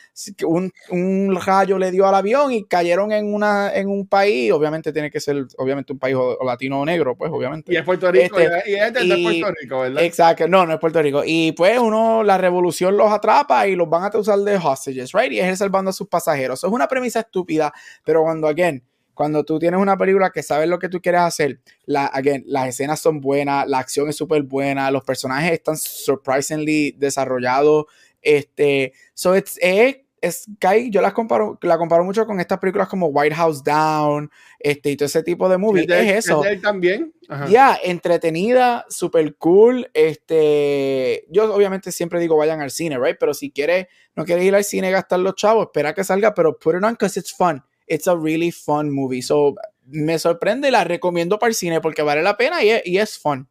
un, 0.45 0.73
un 0.89 1.39
rayo 1.45 1.77
le 1.77 1.89
dio 1.91 2.05
al 2.05 2.15
avión 2.15 2.51
y 2.51 2.65
cayeron 2.65 3.13
en, 3.13 3.33
una, 3.33 3.73
en 3.73 3.87
un 3.87 4.07
país. 4.07 4.51
Obviamente 4.51 4.91
tiene 4.91 5.09
que 5.09 5.21
ser, 5.21 5.37
obviamente, 5.57 5.93
un 5.93 5.99
país 5.99 6.17
latino 6.45 6.81
o 6.81 6.85
negro, 6.85 7.15
pues, 7.15 7.31
obviamente. 7.33 7.71
Y 7.73 7.77
es 7.77 7.83
Puerto 7.83 8.11
Rico, 8.11 8.39
este, 8.39 8.71
y 8.71 8.75
es 8.75 8.93
de 8.93 9.23
Puerto 9.23 9.55
Rico, 9.61 9.79
¿verdad? 9.79 10.03
Exacto, 10.03 10.49
no, 10.49 10.65
no 10.65 10.73
es 10.73 10.79
Puerto 10.81 11.01
Rico. 11.01 11.21
Y 11.25 11.53
pues 11.53 11.79
uno, 11.79 12.23
la 12.23 12.37
revolución 12.37 12.97
los 12.97 13.09
atrapa 13.09 13.67
y 13.67 13.77
los 13.77 13.89
van 13.89 14.03
a 14.03 14.17
usar 14.17 14.32
de 14.41 14.57
hostages, 14.57 15.11
right? 15.13 15.31
Y 15.31 15.39
es 15.39 15.47
él 15.47 15.57
salvando 15.57 15.89
a 15.89 15.93
sus 15.93 16.07
pasajeros. 16.07 16.63
es 16.63 16.69
una 16.69 16.87
premisa 16.87 17.21
estúpida, 17.21 17.73
pero 18.03 18.23
cuando, 18.23 18.47
again, 18.47 18.83
cuando 19.13 19.43
tú 19.43 19.59
tienes 19.59 19.79
una 19.79 19.97
película 19.97 20.31
que 20.31 20.41
sabes 20.41 20.67
lo 20.67 20.79
que 20.79 20.89
tú 20.89 21.01
quieres 21.01 21.21
hacer, 21.21 21.59
la, 21.85 22.07
again, 22.07 22.43
las 22.47 22.69
escenas 22.69 22.99
son 22.99 23.21
buenas, 23.21 23.67
la 23.67 23.79
acción 23.79 24.09
es 24.09 24.15
súper 24.15 24.43
buena, 24.43 24.89
los 24.91 25.03
personajes 25.03 25.51
están 25.51 25.77
surprisingly 25.77 26.95
desarrollados. 26.97 27.85
Este, 28.21 28.93
so 29.13 29.35
it's, 29.35 29.59
es 29.61 29.97
es 30.23 30.45
yo 30.89 31.01
las 31.01 31.11
comparo, 31.11 31.59
la 31.63 31.77
comparo 31.77 32.05
mucho 32.05 32.25
con 32.25 32.39
estas 32.39 32.57
películas 32.57 32.87
como 32.87 33.07
White 33.07 33.35
House 33.35 33.61
Down, 33.61 34.31
este, 34.57 34.91
y 34.91 34.95
todo 34.95 35.07
ese 35.07 35.21
tipo 35.21 35.49
de 35.49 35.57
movies. 35.57 35.85
Es, 35.89 36.25
eso. 36.25 36.41
también. 36.61 37.13
Ya, 37.49 37.77
entretenida, 37.83 38.85
super 38.87 39.35
cool. 39.35 39.89
Este, 39.93 41.25
yo 41.29 41.53
obviamente 41.53 41.91
siempre 41.91 42.21
digo 42.21 42.37
vayan 42.37 42.61
al 42.61 42.71
cine, 42.71 42.97
right? 42.97 43.17
Pero 43.19 43.33
si 43.33 43.51
quieres, 43.51 43.87
no 44.15 44.23
quieres 44.23 44.45
ir 44.45 44.55
al 44.55 44.63
cine 44.63 44.91
gastar 44.91 45.19
los 45.19 45.35
chavos, 45.35 45.65
espera 45.65 45.93
que 45.93 46.05
salga, 46.05 46.33
pero 46.33 46.57
put 46.57 46.75
it 46.75 46.83
on 46.83 46.93
because 46.93 47.19
it's 47.19 47.35
fun. 47.35 47.61
It's 47.85 48.07
a 48.07 48.15
really 48.15 48.53
fun 48.53 48.93
movie. 48.93 49.21
So, 49.21 49.55
me 49.87 50.17
sorprende, 50.19 50.71
la 50.71 50.85
recomiendo 50.85 51.37
para 51.37 51.49
el 51.49 51.55
cine 51.55 51.81
porque 51.81 52.01
vale 52.01 52.23
la 52.23 52.37
pena 52.37 52.63
y 52.63 52.69
es, 52.69 52.81
y 52.85 52.97
es 52.97 53.19
fun. 53.19 53.49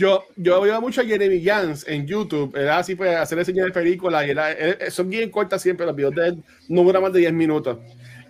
Yo, 0.00 0.24
yo 0.34 0.62
veo 0.62 0.80
mucho 0.80 1.02
a 1.02 1.04
Jeremy 1.04 1.44
Jans 1.44 1.84
en 1.86 2.06
YouTube, 2.06 2.56
era 2.56 2.78
así 2.78 2.94
pues 2.94 3.14
hacer 3.14 3.36
reseñas 3.36 3.66
de 3.66 3.72
películas 3.72 4.26
y 4.26 4.30
era, 4.30 4.56
son 4.90 5.10
bien 5.10 5.28
cortas 5.28 5.60
siempre, 5.60 5.84
los 5.84 5.94
videos 5.94 6.14
de 6.14 6.28
él 6.28 6.42
no 6.70 6.84
duran 6.84 7.02
más 7.02 7.12
de 7.12 7.18
10 7.18 7.34
minutos. 7.34 7.76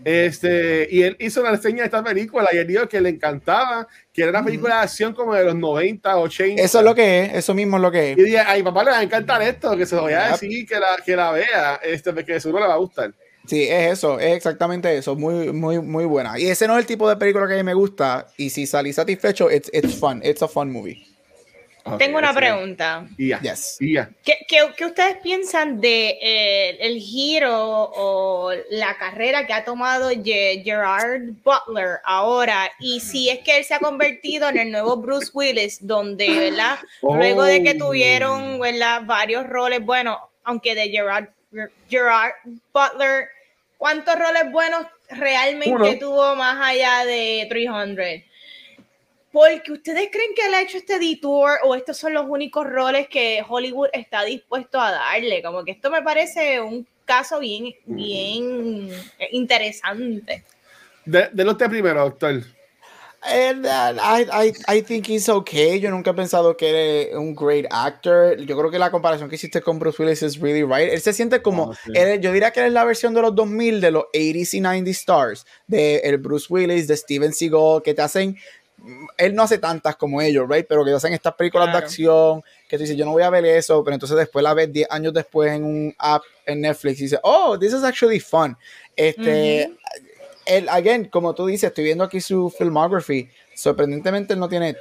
Este, 0.05 0.89
y 0.91 1.03
él 1.03 1.17
hizo 1.21 1.43
una 1.43 1.53
reseña 1.53 1.83
de 1.83 1.85
esta 1.85 2.03
película 2.03 2.49
y 2.51 2.57
él 2.57 2.67
dijo 2.67 2.89
que 2.89 3.01
le 3.01 3.11
encantaba, 3.11 3.87
que 4.13 4.23
era 4.23 4.31
una 4.33 4.45
película 4.45 4.79
de 4.79 4.81
acción 4.81 5.15
como 5.15 5.33
de 5.33 5.45
los 5.45 5.55
90, 5.55 6.19
80. 6.19 6.61
Eso 6.61 6.81
es 6.81 6.85
lo 6.85 6.93
que 6.93 7.27
es, 7.27 7.35
eso 7.35 7.55
mismo 7.55 7.77
es 7.77 7.83
lo 7.83 7.93
que 7.93 8.13
es. 8.13 8.19
Y 8.19 8.23
dije, 8.25 8.41
ay, 8.45 8.65
papá 8.65 8.83
le 8.83 8.91
va 8.91 8.99
a 8.99 9.03
encantar 9.05 9.41
esto, 9.41 9.77
que 9.77 9.87
se 9.87 9.95
lo 9.95 10.03
voy 10.03 10.15
a 10.15 10.33
decir, 10.33 10.67
que 10.67 10.75
la, 10.75 10.97
que 11.07 11.15
la 11.15 11.31
vea, 11.31 11.81
este, 11.85 12.13
que 12.25 12.41
seguro 12.41 12.65
le 12.65 12.69
va 12.69 12.75
a 12.75 12.79
gustar. 12.79 13.15
Sí, 13.47 13.63
es 13.63 13.93
eso, 13.93 14.19
es 14.19 14.35
exactamente 14.35 14.97
eso, 14.97 15.15
muy, 15.15 15.53
muy, 15.53 15.79
muy 15.79 16.05
buena. 16.05 16.37
Y 16.37 16.47
ese 16.47 16.67
no 16.67 16.75
es 16.75 16.81
el 16.81 16.87
tipo 16.87 17.09
de 17.09 17.15
película 17.15 17.47
que 17.47 17.55
a 17.55 17.59
mí 17.59 17.63
me 17.63 17.75
gusta, 17.75 18.27
y 18.37 18.51
si 18.51 18.67
salí 18.67 18.93
satisfecho, 18.93 19.49
it's, 19.49 19.71
it's 19.73 19.95
fun, 19.95 20.21
it's 20.25 20.43
a 20.43 20.49
fun 20.49 20.73
movie. 20.73 21.10
Tengo 21.99 22.19
una 22.19 22.33
pregunta. 22.33 23.07
Yes. 23.17 23.77
¿Qué, 24.25 24.39
¿Qué, 24.49 24.85
ustedes 24.85 25.17
piensan 25.23 25.81
de 25.81 26.19
eh, 26.21 26.77
el 26.81 26.99
giro 26.99 27.53
o 27.53 28.53
la 28.71 28.97
carrera 28.99 29.47
que 29.47 29.53
ha 29.53 29.65
tomado 29.65 30.11
Gerard 30.11 31.23
Butler 31.45 31.99
ahora? 32.05 32.71
Y 32.79 33.01
si 33.01 33.29
es 33.29 33.41
que 33.41 33.59
él 33.59 33.65
se 33.65 33.75
ha 33.75 33.79
convertido 33.79 34.49
en 34.49 34.59
el 34.59 34.71
nuevo 34.73 34.97
Bruce 34.97 35.31
Willis, 35.33 35.87
donde, 35.87 36.29
¿verdad? 36.51 36.79
Luego 37.03 37.45
de 37.45 37.63
que 37.63 37.73
oh. 37.73 37.87
tuvieron, 37.87 38.61
¿verdad? 38.61 39.03
Varios 39.05 39.47
roles, 39.47 39.81
bueno, 39.85 40.19
aunque 40.45 40.75
de 40.75 40.89
Gerard, 40.91 41.29
Gerard 41.89 42.33
Butler, 42.73 43.29
¿cuántos 43.79 44.17
roles 44.17 44.51
buenos 44.53 44.87
realmente 45.11 45.97
tuvo 45.97 46.37
más 46.37 46.59
allá 46.61 47.05
de 47.05 47.47
300? 47.49 48.30
Porque 49.33 49.73
ustedes 49.73 50.09
creen 50.11 50.35
que 50.35 50.47
él 50.47 50.55
ha 50.55 50.63
hecho 50.63 50.79
este 50.79 50.99
detour 50.99 51.53
o 51.65 51.75
estos 51.75 51.97
son 51.97 52.15
los 52.15 52.27
únicos 52.29 52.67
roles 52.67 53.09
que 53.09 53.45
Hollywood 53.49 53.89
está 53.93 54.25
dispuesto 54.25 54.81
a 54.81 54.91
darle. 54.91 55.43
Como 55.43 55.65
que 55.65 55.71
esto 55.73 55.91
me 55.91 56.03
parece 56.03 56.61
un 56.61 56.87
caso 57.05 57.39
bien, 57.39 57.75
bien 57.87 58.91
interesante. 59.31 60.45
De, 61.05 61.29
de 61.33 61.45
usted 61.45 61.69
primero, 61.69 62.01
doctor. 62.01 62.43
And, 63.23 63.67
uh, 63.67 64.01
I, 64.01 64.27
I, 64.33 64.53
I, 64.67 64.81
think 64.81 65.07
he's 65.07 65.29
okay. 65.29 65.79
Yo 65.79 65.91
nunca 65.91 66.13
he 66.13 66.15
pensado 66.15 66.57
que 66.57 67.11
era 67.11 67.21
un 67.21 67.35
great 67.35 67.67
actor. 67.71 68.35
Yo 68.39 68.57
creo 68.57 68.71
que 68.71 68.79
la 68.79 68.91
comparación 68.91 69.29
que 69.29 69.35
hiciste 69.35 69.61
con 69.61 69.79
Bruce 69.79 70.03
Willis 70.03 70.23
es 70.23 70.41
really 70.41 70.63
right. 70.63 70.91
Él 70.91 71.03
se 71.03 71.13
siente 71.13 71.43
como, 71.43 71.65
oh, 71.65 71.75
yo 72.19 72.33
diría 72.33 72.51
que 72.51 72.61
él 72.61 72.69
es 72.69 72.73
la 72.73 72.85
versión 72.85 73.13
de 73.13 73.21
los 73.21 73.35
2000 73.35 73.83
de 73.83 73.91
los 73.91 74.05
80s 74.15 74.55
y 74.55 74.61
90s 74.61 74.89
stars, 74.89 75.47
de 75.67 75.97
el 75.97 76.17
Bruce 76.17 76.47
Willis, 76.49 76.89
de 76.89 76.97
Steven 76.97 77.35
Seagal, 77.35 77.83
que 77.85 77.93
te 77.93 78.01
hacen 78.01 78.39
él 79.17 79.35
no 79.35 79.43
hace 79.43 79.59
tantas 79.59 79.97
como 79.97 80.21
ellos, 80.21 80.47
right? 80.49 80.67
Pero 80.69 80.85
que 80.85 80.93
hacen 80.93 81.13
estas 81.13 81.35
películas 81.35 81.73
de 81.73 81.79
acción, 81.79 82.43
que 82.69 82.77
tú 82.77 82.83
dices, 82.83 82.97
yo 82.97 83.05
no 83.05 83.13
voy 83.13 83.23
a 83.23 83.31
ver 83.31 83.45
eso, 83.45 83.83
pero 83.85 83.95
entonces 83.95 84.17
después 84.17 84.43
la 84.43 84.55
ves 84.55 84.73
10 84.73 84.91
años 84.91 85.13
después 85.13 85.53
en 85.53 85.65
un 85.65 85.95
app 85.99 86.23
en 86.47 86.63
Netflix 86.63 87.01
y 87.01 87.03
dices, 87.05 87.21
oh, 87.23 87.59
this 87.59 87.73
is 87.73 87.83
actually 87.83 88.21
fun. 88.21 88.57
Este, 88.97 89.71
él, 90.47 90.69
again, 90.69 91.07
como 91.07 91.35
tú 91.35 91.47
dices, 91.47 91.69
estoy 91.69 91.85
viendo 91.85 92.05
aquí 92.05 92.21
su 92.21 92.51
filmography, 92.51 93.29
sorprendentemente 93.55 94.35
él 94.35 94.41
no 94.41 94.49
tiene 94.49 94.77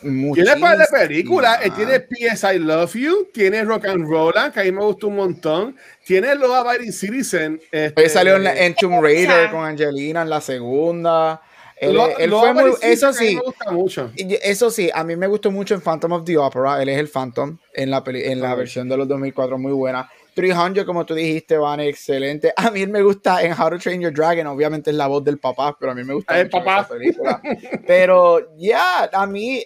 tiene 0.00 0.56
par 0.60 0.78
de 0.78 0.86
películas, 0.86 1.58
él 1.62 1.72
tiene 1.74 2.00
P.S. 2.00 2.54
I 2.54 2.58
Love 2.58 2.94
You, 2.94 3.28
tiene 3.32 3.64
Rock 3.64 3.86
and 3.86 4.08
Roll, 4.08 4.32
que 4.54 4.60
a 4.60 4.62
mí 4.62 4.70
me 4.70 4.82
gustó 4.82 5.08
un 5.08 5.16
montón, 5.16 5.76
tiene 6.04 6.34
Law 6.36 6.54
Abiding 6.54 6.92
Citizen. 6.92 7.60
Este, 7.72 8.08
salió 8.08 8.36
en, 8.36 8.46
en 8.46 8.74
Tomb 8.76 9.02
Raider 9.02 9.50
con 9.50 9.64
Angelina 9.64 10.22
en 10.22 10.30
la 10.30 10.40
segunda. 10.40 11.42
Él, 11.80 11.94
Lo- 11.94 12.18
él 12.18 12.30
lo 12.30 12.40
fue 12.40 12.52
muy, 12.52 12.62
aparecido 12.72 12.90
eso 12.92 13.12
sí, 13.12 13.34
me 13.36 13.40
gusta 13.42 13.70
mucho. 13.70 14.10
y 14.16 14.34
eso 14.42 14.70
sí, 14.70 14.90
a 14.92 15.04
mí 15.04 15.14
me 15.16 15.26
gustó 15.28 15.50
mucho 15.50 15.74
en 15.74 15.80
Phantom 15.80 16.12
of 16.12 16.24
the 16.24 16.36
Opera. 16.38 16.82
Él 16.82 16.88
es 16.88 16.98
el 16.98 17.08
Phantom 17.08 17.56
en 17.74 17.90
la, 17.90 18.02
peli- 18.02 18.24
en 18.24 18.40
la 18.40 18.54
versión 18.54 18.88
de 18.88 18.96
los 18.96 19.06
2004, 19.08 19.56
muy 19.58 19.72
buena. 19.72 20.10
300, 20.34 20.84
como 20.84 21.04
tú 21.04 21.14
dijiste, 21.14 21.56
Van, 21.56 21.80
excelente. 21.80 22.52
A 22.56 22.70
mí 22.70 22.86
me 22.86 23.02
gusta 23.02 23.42
en 23.42 23.52
How 23.60 23.70
to 23.70 23.78
Train 23.78 24.00
Your 24.00 24.12
Dragon, 24.12 24.46
obviamente 24.46 24.90
es 24.90 24.96
la 24.96 25.06
voz 25.08 25.24
del 25.24 25.38
papá, 25.38 25.76
pero 25.78 25.90
a 25.92 25.94
mí 25.96 26.04
me 26.04 26.14
gusta 26.14 26.38
El 26.38 26.46
mucho 26.46 26.58
papá. 26.58 26.80
esa 26.80 26.88
película. 26.88 27.42
Pero, 27.86 28.56
ya, 28.56 29.10
a 29.12 29.26
mí, 29.26 29.64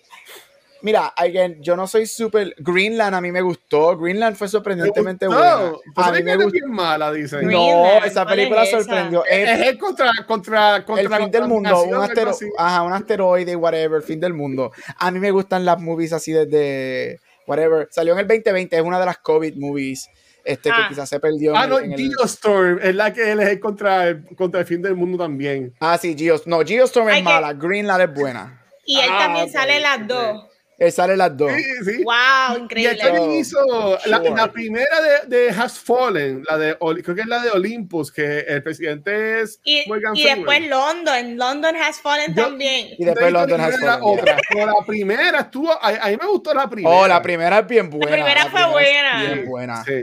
mira, 0.83 1.13
again, 1.17 1.63
yo 1.63 1.77
no 1.77 1.87
soy 1.87 2.07
súper. 2.07 2.55
Greenland 2.59 3.15
a 3.15 3.21
mí 3.21 3.33
me 3.33 3.41
gustó. 3.41 3.97
Greenland 3.97 4.37
fue 4.37 4.49
sorprendentemente 4.49 5.29
Me 5.29 5.35
buena. 5.35 5.55
gustó. 5.57 5.77
A 5.91 5.93
Pues 5.95 6.13
mí 6.13 6.19
es 6.19 6.25
me 6.25 6.25
que 6.25 6.31
es 6.31 6.37
gustó. 6.45 6.53
bien 6.53 6.71
mala, 6.71 7.13
dicen. 7.13 7.49
No, 7.49 8.05
esa 8.05 8.25
¿cuál 8.25 8.37
película 8.37 8.63
es 8.65 8.69
esa? 8.69 8.79
sorprendió. 8.83 9.25
Es, 9.25 9.49
Es- 9.49 9.61
es 9.61 9.67
el 9.69 9.79
contra, 9.79 10.11
contra, 10.27 10.77
el 10.77 10.85
contra 10.85 11.17
fin 11.19 11.31
del 11.31 11.49
mundo, 11.49 11.83
un, 11.83 11.95
astero- 11.95 12.37
ajá, 12.59 12.83
un 12.83 12.93
asteroide, 12.93 13.57
whatever, 13.57 13.97
el 13.99 14.03
fin 14.03 14.21
del 14.21 14.35
mundo. 14.35 14.73
A 14.99 15.11
mí 15.11 15.19
me 15.19 15.31
gustan 15.31 15.65
las 15.65 15.81
movies 15.81 16.13
así 16.13 16.33
desde 16.33 17.19
whatever. 17.47 17.89
Salió 17.91 18.13
en 18.13 18.19
el 18.21 18.27
2020, 18.29 18.77
es 18.77 18.83
una 18.83 19.01
de 19.01 19.07
las 19.07 19.19
COVID 19.19 19.55
movies 19.57 20.09
este, 20.45 20.71
Ah. 20.73 20.75
que 20.83 20.89
quizás 20.95 21.09
se 21.09 21.21
perdió. 21.21 21.57
Ah, 21.57 21.65
en 21.65 21.71
no, 21.71 21.79
el- 21.79 21.85
en 21.85 21.93
el- 21.93 22.11
Geostorm 22.19 22.81
es 22.83 22.95
la 22.97 23.13
que 23.13 23.31
él 23.31 23.39
es 23.41 23.61
contra 23.61 24.09
el, 24.09 24.25
contra 24.37 24.61
el 24.61 24.67
fin 24.67 24.83
del 24.83 24.97
mundo 24.97 25.17
también. 25.17 25.73
Ah, 25.79 25.97
sí, 25.97 26.17
Geos. 26.19 26.47
No, 26.49 26.61
Geostorm 26.67 27.09
es 27.11 27.15
Hay 27.15 27.21
que- 27.23 27.29
mala, 27.29 27.53
Greenland 27.53 28.03
es 28.03 28.15
buena. 28.15 28.59
Y 28.85 28.99
él 28.99 29.09
Ah, 29.09 29.19
también 29.21 29.45
ok, 29.47 29.53
sale 29.53 29.79
las 29.79 30.09
dos. 30.09 30.47
Él 30.85 30.93
sale 30.93 31.17
las 31.17 31.37
dos. 31.37 31.53
Sí, 31.53 31.63
sí. 31.85 32.03
Wow, 32.05 32.15
Y 32.15 32.55
él 32.57 32.63
increíble. 32.63 32.97
también 32.97 33.31
hizo 33.33 33.99
la, 34.07 34.19
Sure. 34.19 34.31
la 34.31 34.51
primera 34.53 34.97
de, 35.27 35.37
de 35.37 35.51
Has 35.51 35.79
Fallen, 35.79 36.43
la 36.49 36.59
de, 36.59 36.77
creo 37.03 37.15
que 37.15 37.21
es 37.21 37.27
la 37.29 37.43
de 37.43 37.51
Olympus, 37.51 38.11
que 38.11 38.41
el 38.41 38.63
presidente 38.63 39.41
es 39.41 39.61
Y, 39.65 39.85
Morgan 39.87 40.17
y 40.17 40.23
Freeman. 40.23 40.39
después 40.41 40.69
London, 40.69 41.37
London 41.39 41.77
has 41.77 42.01
fallen 42.01 42.35
Yo- 42.35 42.45
también. 42.45 42.89
Y 42.99 43.05
después 43.05 43.33
London 43.33 43.61
Has 43.61 43.71
Fallen. 43.73 43.87
las 43.87 43.99
otras, 44.03 44.41
pero 44.49 44.67
la 44.67 44.85
primera 44.87 45.39
estuvo, 45.41 45.71
a, 45.73 45.89
a 45.89 46.09
mí 46.09 46.17
me 46.21 46.27
gustó 46.27 46.53
la 46.53 46.69
primera. 46.69 46.97
Oh, 46.97 47.07
la 47.07 47.23
primera 47.23 47.59
es 47.61 47.67
bien 47.69 47.89
buena. 47.89 48.11
primera 48.11 48.47
fue 48.51 48.61
es 48.61 48.69
buena. 48.71 49.23
Bien 49.25 49.47
buena. 49.47 49.85
Sí. 49.85 50.03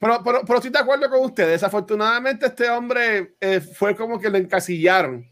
Pero, 0.00 0.22
pero, 0.24 0.42
pero 0.46 0.58
estoy 0.58 0.70
de 0.70 0.78
acuerdo 0.78 1.10
con 1.10 1.20
ustedes. 1.24 1.50
Desafortunadamente, 1.50 2.46
este 2.46 2.70
hombre 2.70 3.34
eh, 3.40 3.60
fue 3.60 3.96
como 3.96 4.20
que 4.20 4.30
lo 4.30 4.38
encasillaron. 4.38 5.28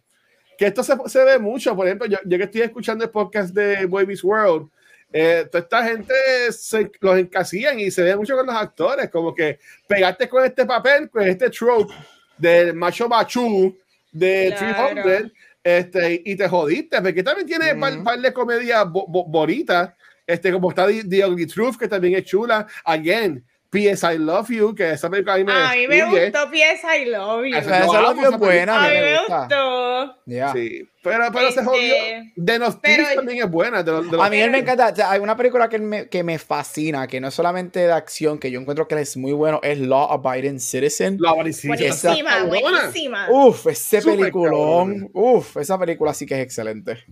Que 0.59 0.67
esto 0.67 0.83
se, 0.83 0.95
se 1.07 1.25
ve 1.25 1.39
mucho. 1.39 1.75
Por 1.77 1.87
ejemplo, 1.87 2.07
yo, 2.07 2.19
yo 2.25 2.39
que 2.39 2.45
estoy 2.45 2.63
escuchando 2.63 3.05
el 3.05 3.11
podcast 3.11 3.55
de 3.55 3.87
Baby's 3.87 4.25
World, 4.25 4.69
eh, 5.13 5.47
toda 5.51 5.63
esta 5.63 5.85
gente 5.85 6.15
se, 6.51 6.91
los 7.01 7.19
encasillan 7.19 7.79
y 7.79 7.91
se 7.91 8.03
ve 8.03 8.17
mucho 8.17 8.37
con 8.37 8.47
los 8.47 8.55
actores. 8.57 9.11
Como 9.11 9.35
que 9.35 9.59
pegaste 9.87 10.29
con 10.29 10.45
este 10.45 10.65
papel, 10.67 11.09
con 11.11 11.23
este 11.23 11.51
trope 11.51 11.93
del 12.39 12.75
macho 12.75 13.09
machu 13.09 13.77
de 14.13 14.55
Claro. 14.57 15.03
300 15.03 15.33
este, 15.63 16.23
y 16.25 16.37
te 16.37 16.49
jodiste. 16.49 17.01
Porque 17.03 17.23
también 17.23 17.47
tiene 17.47 17.73
un 17.75 17.81
par, 17.81 17.93
Ujú. 17.95 18.05
par 18.05 18.19
de 18.21 18.33
comedias 18.33 18.91
bo- 18.91 19.07
bo- 19.07 19.25
bonitas. 19.27 19.91
Este, 20.27 20.51
como 20.51 20.71
está 20.71 20.87
The, 20.89 21.05
The 21.05 21.25
Ugly 21.27 21.47
Truth, 21.47 21.77
que 21.77 21.87
también 21.87 22.15
es 22.17 22.25
chula. 22.25 22.67
Again, 22.85 23.45
P.S. 23.71 24.07
I 24.15 24.19
Love 24.19 24.49
You, 24.51 24.75
que 24.75 24.91
esa 24.93 25.11
película 25.11 25.35
a 25.35 25.39
mí 25.39 25.45
me 25.45 25.53
A 25.53 25.73
mí 25.75 25.87
me 25.89 25.97
destruye. 25.97 26.31
gustó 26.31 26.51
P.S. 26.51 26.87
I 27.03 27.05
Love 27.07 27.45
You. 27.47 27.57
Esa 27.57 27.69
Yo 27.69 27.75
es 27.93 27.95
amo 27.99 28.11
esa 28.13 28.29
bien 28.29 28.39
buena. 28.39 28.85
A 28.85 28.89
mí 28.89 28.95
me 28.95 29.19
gustó. 29.19 30.17
Yeah. 30.27 30.53
Sí, 30.53 30.89
pero, 31.03 31.25
pero 31.33 31.51
se 31.51 31.61
Este, 31.61 31.65
jodió. 31.65 31.95
De 32.37 32.59
los 32.59 32.77
pero- 32.77 33.05
también 33.15 33.45
es 33.45 33.51
buena. 33.51 33.83
de 33.83 33.93
los- 33.93 34.11
de 34.11 34.17
los- 34.17 34.27
A 34.27 34.31
mí 34.31 34.41
él 34.41 34.51
me 34.51 34.59
encanta, 34.59 34.89
o 34.93 34.97
sea, 34.97 35.11
hay 35.11 35.21
una 35.21 35.37
película 35.37 35.69
que 35.69 35.79
me, 35.79 36.09
que 36.09 36.23
me 36.23 36.39
fascina, 36.39 37.07
que 37.07 37.21
no 37.21 37.29
es 37.29 37.35
solamente 37.35 37.81
de 37.81 37.93
acción, 37.93 38.39
que 38.39 38.51
yo 38.51 38.61
encuentro 38.61 38.87
que 38.89 39.01
es 39.01 39.17
muy 39.17 39.33
bueno, 39.33 39.61
es 39.63 39.79
Law 39.79 40.11
Abiding 40.13 40.61
Citizen. 40.61 41.19
La 41.21 41.33
Valicita 41.33 41.75
está 41.75 42.09
Buenísima, 42.09 42.45
buenísima. 42.45 43.31
Uf, 43.31 43.67
ese 43.67 44.01
peliculón. 44.03 45.11
Uf, 45.13 45.57
esa 45.59 45.79
película 45.79 46.15
sí 46.15 46.25
que 46.27 46.35
es 46.35 46.41
excelente. 46.41 47.05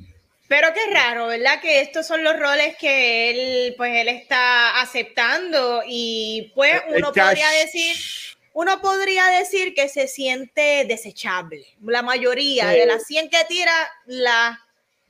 Pero 0.57 0.73
qué 0.73 0.87
raro, 0.95 1.27
¿verdad? 1.27 1.61
Que 1.61 1.81
estos 1.81 2.07
son 2.07 2.23
los 2.23 2.39
roles 2.39 2.77
que 2.77 3.31
él, 3.31 3.75
pues 3.77 3.91
él 3.97 4.07
está 4.07 4.81
aceptando 4.81 5.83
y 5.85 6.53
pues 6.55 6.81
El 6.87 6.99
uno 6.99 7.11
cash. 7.13 7.25
podría 7.27 7.51
decir, 7.51 7.97
uno 8.53 8.81
podría 8.81 9.27
decir 9.31 9.75
que 9.75 9.89
se 9.89 10.07
siente 10.07 10.85
desechable. 10.87 11.67
La 11.83 12.03
mayoría 12.03 12.71
Sí. 12.73 12.79
de 12.79 12.87
las 12.87 13.05
100 13.05 13.31
que 13.31 13.43
tira, 13.49 13.75
las 14.07 14.57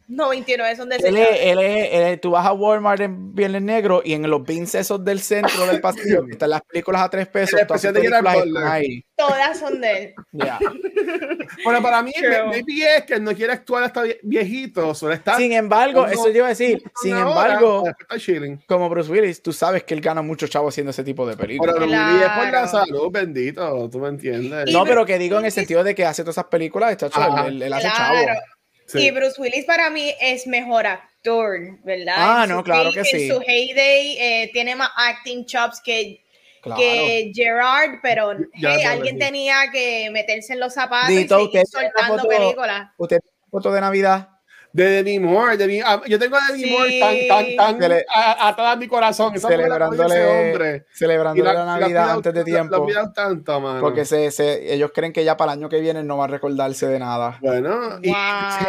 99 0.09 0.77
son 0.77 0.93
Él 0.93 0.99
es, 0.99 1.03
desechables. 1.05 1.41
él 1.43 1.59
es- 1.59 1.89
él 1.93 2.03
es- 2.15 2.21
tú 2.21 2.31
vas 2.33 2.47
a 2.47 2.53
Walmart 2.53 3.01
en 3.01 3.35
Viernes 3.35 3.63
Negro 3.63 4.03
y 4.05 4.13
en 4.13 4.29
los 4.29 4.43
bins 4.45 4.75
esos 4.75 5.05
del 5.05 5.21
centro 5.21 5.67
del 5.67 5.81
pasillo, 5.81 6.25
que 6.27 6.33
están 6.33 6.51
las 6.51 6.63
películas 6.63 7.03
a 7.03 7.09
tres 7.11 7.27
pesos, 7.29 7.59
El 7.61 7.67
todas 7.67 7.81
sus 7.81 7.89
especial 7.91 7.95
de 7.95 8.01
Gerard 8.03 8.25
películas 8.25 8.45
Butler. 8.45 8.63
están 8.65 8.73
ahí. 8.73 9.05
Todas 9.17 9.59
son 9.59 9.81
de 9.81 9.99
él. 10.03 10.15
Yeah. 10.33 10.59
Bueno, 11.65 11.81
para 11.83 12.03
mí, 12.03 12.13
me- 12.21 12.43
maybe 12.49 12.97
es 12.97 13.05
que 13.05 13.15
él 13.15 13.23
no 13.25 13.33
quiere 13.35 13.53
actuar 13.53 13.85
hasta 13.85 14.03
vie- 14.05 14.19
viejito, 14.23 14.95
solo 14.95 15.13
está. 15.15 15.37
Sin 15.37 15.53
embargo, 15.53 16.07
eso 16.07 16.29
yo 16.29 16.39
iba 16.39 16.47
a 16.47 16.51
decir, 16.51 16.83
sin 17.01 17.17
embargo, 17.17 17.85
está 17.87 18.57
como 18.67 18.89
Bruce 18.89 19.11
Willis, 19.11 19.43
tú 19.43 19.53
sabes 19.53 19.85
que 19.85 19.95
él 19.95 20.01
gana 20.01 20.21
mucho 20.23 20.47
chavo 20.49 20.69
haciendo 20.69 20.91
ese 20.91 21.05
tipo 21.05 21.27
de 21.27 21.37
películas. 21.37 21.75
Pero 21.75 21.87
Luis 21.87 21.99
es 21.99 22.29
por 22.31 22.45
la 22.45 22.51
Claro. 22.51 22.69
salud, 22.69 23.11
bendito, 23.11 23.89
tú 23.91 23.99
me 24.01 24.09
entiendes. 24.09 24.69
Y 24.69 24.73
No, 24.73 24.85
pero 24.85 25.07
que 25.07 25.19
digo 25.19 25.39
en 25.39 25.45
el 25.45 25.51
Willis- 25.51 25.55
sentido 25.55 25.85
de 25.85 25.95
que 25.95 26.05
hace 26.05 26.23
todas 26.23 26.35
esas 26.39 26.47
películas, 26.47 26.97
Ajá. 27.03 27.47
él, 27.47 27.63
él 27.63 27.73
hace 27.73 27.89
Claro. 27.89 28.15
chavo. 28.27 28.39
Sí. 28.87 29.07
Y 29.07 29.11
Bruce 29.11 29.41
Willis 29.41 29.65
para 29.65 29.89
mí 29.91 30.15
es 30.21 30.47
mejor 30.47 30.87
actor, 30.87 31.59
¿verdad? 31.85 32.15
Ah, 32.19 32.45
En 32.45 32.51
no, 32.51 32.63
claro 32.63 32.93
que 32.93 33.05
sí. 33.05 33.29
En 33.29 33.35
su 33.35 33.41
heyday 33.47 34.17
eh, 34.19 34.51
tiene 34.53 34.77
más 34.77 34.91
acting 34.97 35.47
chops 35.47 35.81
que, 35.83 36.21
Claro. 36.63 36.81
que 36.81 37.31
Gerard, 37.35 38.01
pero 38.03 38.33
hey, 38.55 38.83
alguien 38.87 39.19
tenía 39.19 39.57
que 39.73 40.09
meterse 40.11 40.55
en 40.55 40.61
los 40.61 40.73
zapatos 40.73 41.09
Dito, 41.09 41.39
y 41.41 41.45
seguir 41.47 41.63
¿usted 41.63 41.71
tiene 41.79 41.91
la 41.95 42.03
soltando 42.03 42.23
foto? 42.23 42.29
películas. 42.29 42.91
¿Usted 42.97 43.19
foto 43.51 43.73
de 43.73 43.81
Navidad? 43.83 44.29
De 44.75 44.85
Demi 44.91 45.21
Moore, 45.21 45.57
Demi- 45.57 45.81
ah, 45.87 46.03
yo 46.09 46.19
tengo 46.19 46.37
a 46.37 46.41
Demi 46.51 46.65
Sí. 46.65 46.71
Moore 46.71 46.99
tan, 46.99 47.17
tan, 47.29 47.57
tan 47.57 47.79
Cele- 47.81 48.05
a- 48.13 48.49
atada 48.49 48.73
en 48.73 48.79
mi 48.81 48.89
corazón. 48.89 49.33
Esa 49.33 49.47
celebrándole, 49.49 50.25
hombre. 50.27 50.85
celebrándole 50.93 51.45
la, 51.53 51.65
la- 51.65 51.79
Navidad 51.79 52.07
la- 52.09 52.13
antes 52.15 52.35
de 52.35 52.43
tiempo. 52.45 52.73
La, 52.73 52.79
la 52.79 52.85
cuidado 52.85 53.13
tanto, 53.13 53.61
mano. 53.61 53.81
porque 53.81 54.05
se, 54.05 54.33
se- 54.33 54.75
ellos 54.75 54.91
creen 54.93 55.13
que 55.13 55.23
ya 55.25 55.37
para 55.37 55.53
el 55.53 55.61
año 55.61 55.69
que 55.69 55.79
viene 55.81 56.03
no 56.03 56.17
va 56.19 56.25
a 56.25 56.27
recordarse 56.27 56.89
de 56.89 56.99
nada. 56.99 57.39
Bueno, 57.41 58.01
y 58.03 58.09
Wow. 58.11 58.19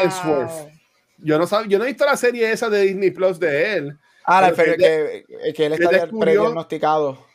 Hemsworth. 0.04 0.70
Yo 1.18 1.40
no, 1.40 1.48
sab- 1.48 1.68
yo 1.68 1.80
no 1.80 1.86
he 1.86 1.88
visto 1.88 2.06
la 2.06 2.18
serie 2.18 2.52
esa 2.52 2.70
de 2.70 2.82
Disney 2.82 3.10
Plus 3.10 3.40
de 3.40 3.74
él. 3.74 3.98
Ah, 4.26 4.42
la 4.42 4.52
que 4.52 4.64
que, 4.78 5.54
que 5.56 5.66
él 5.66 5.76
que 5.76 5.84
está 5.86 6.08
prediagnosticado. 6.20 7.26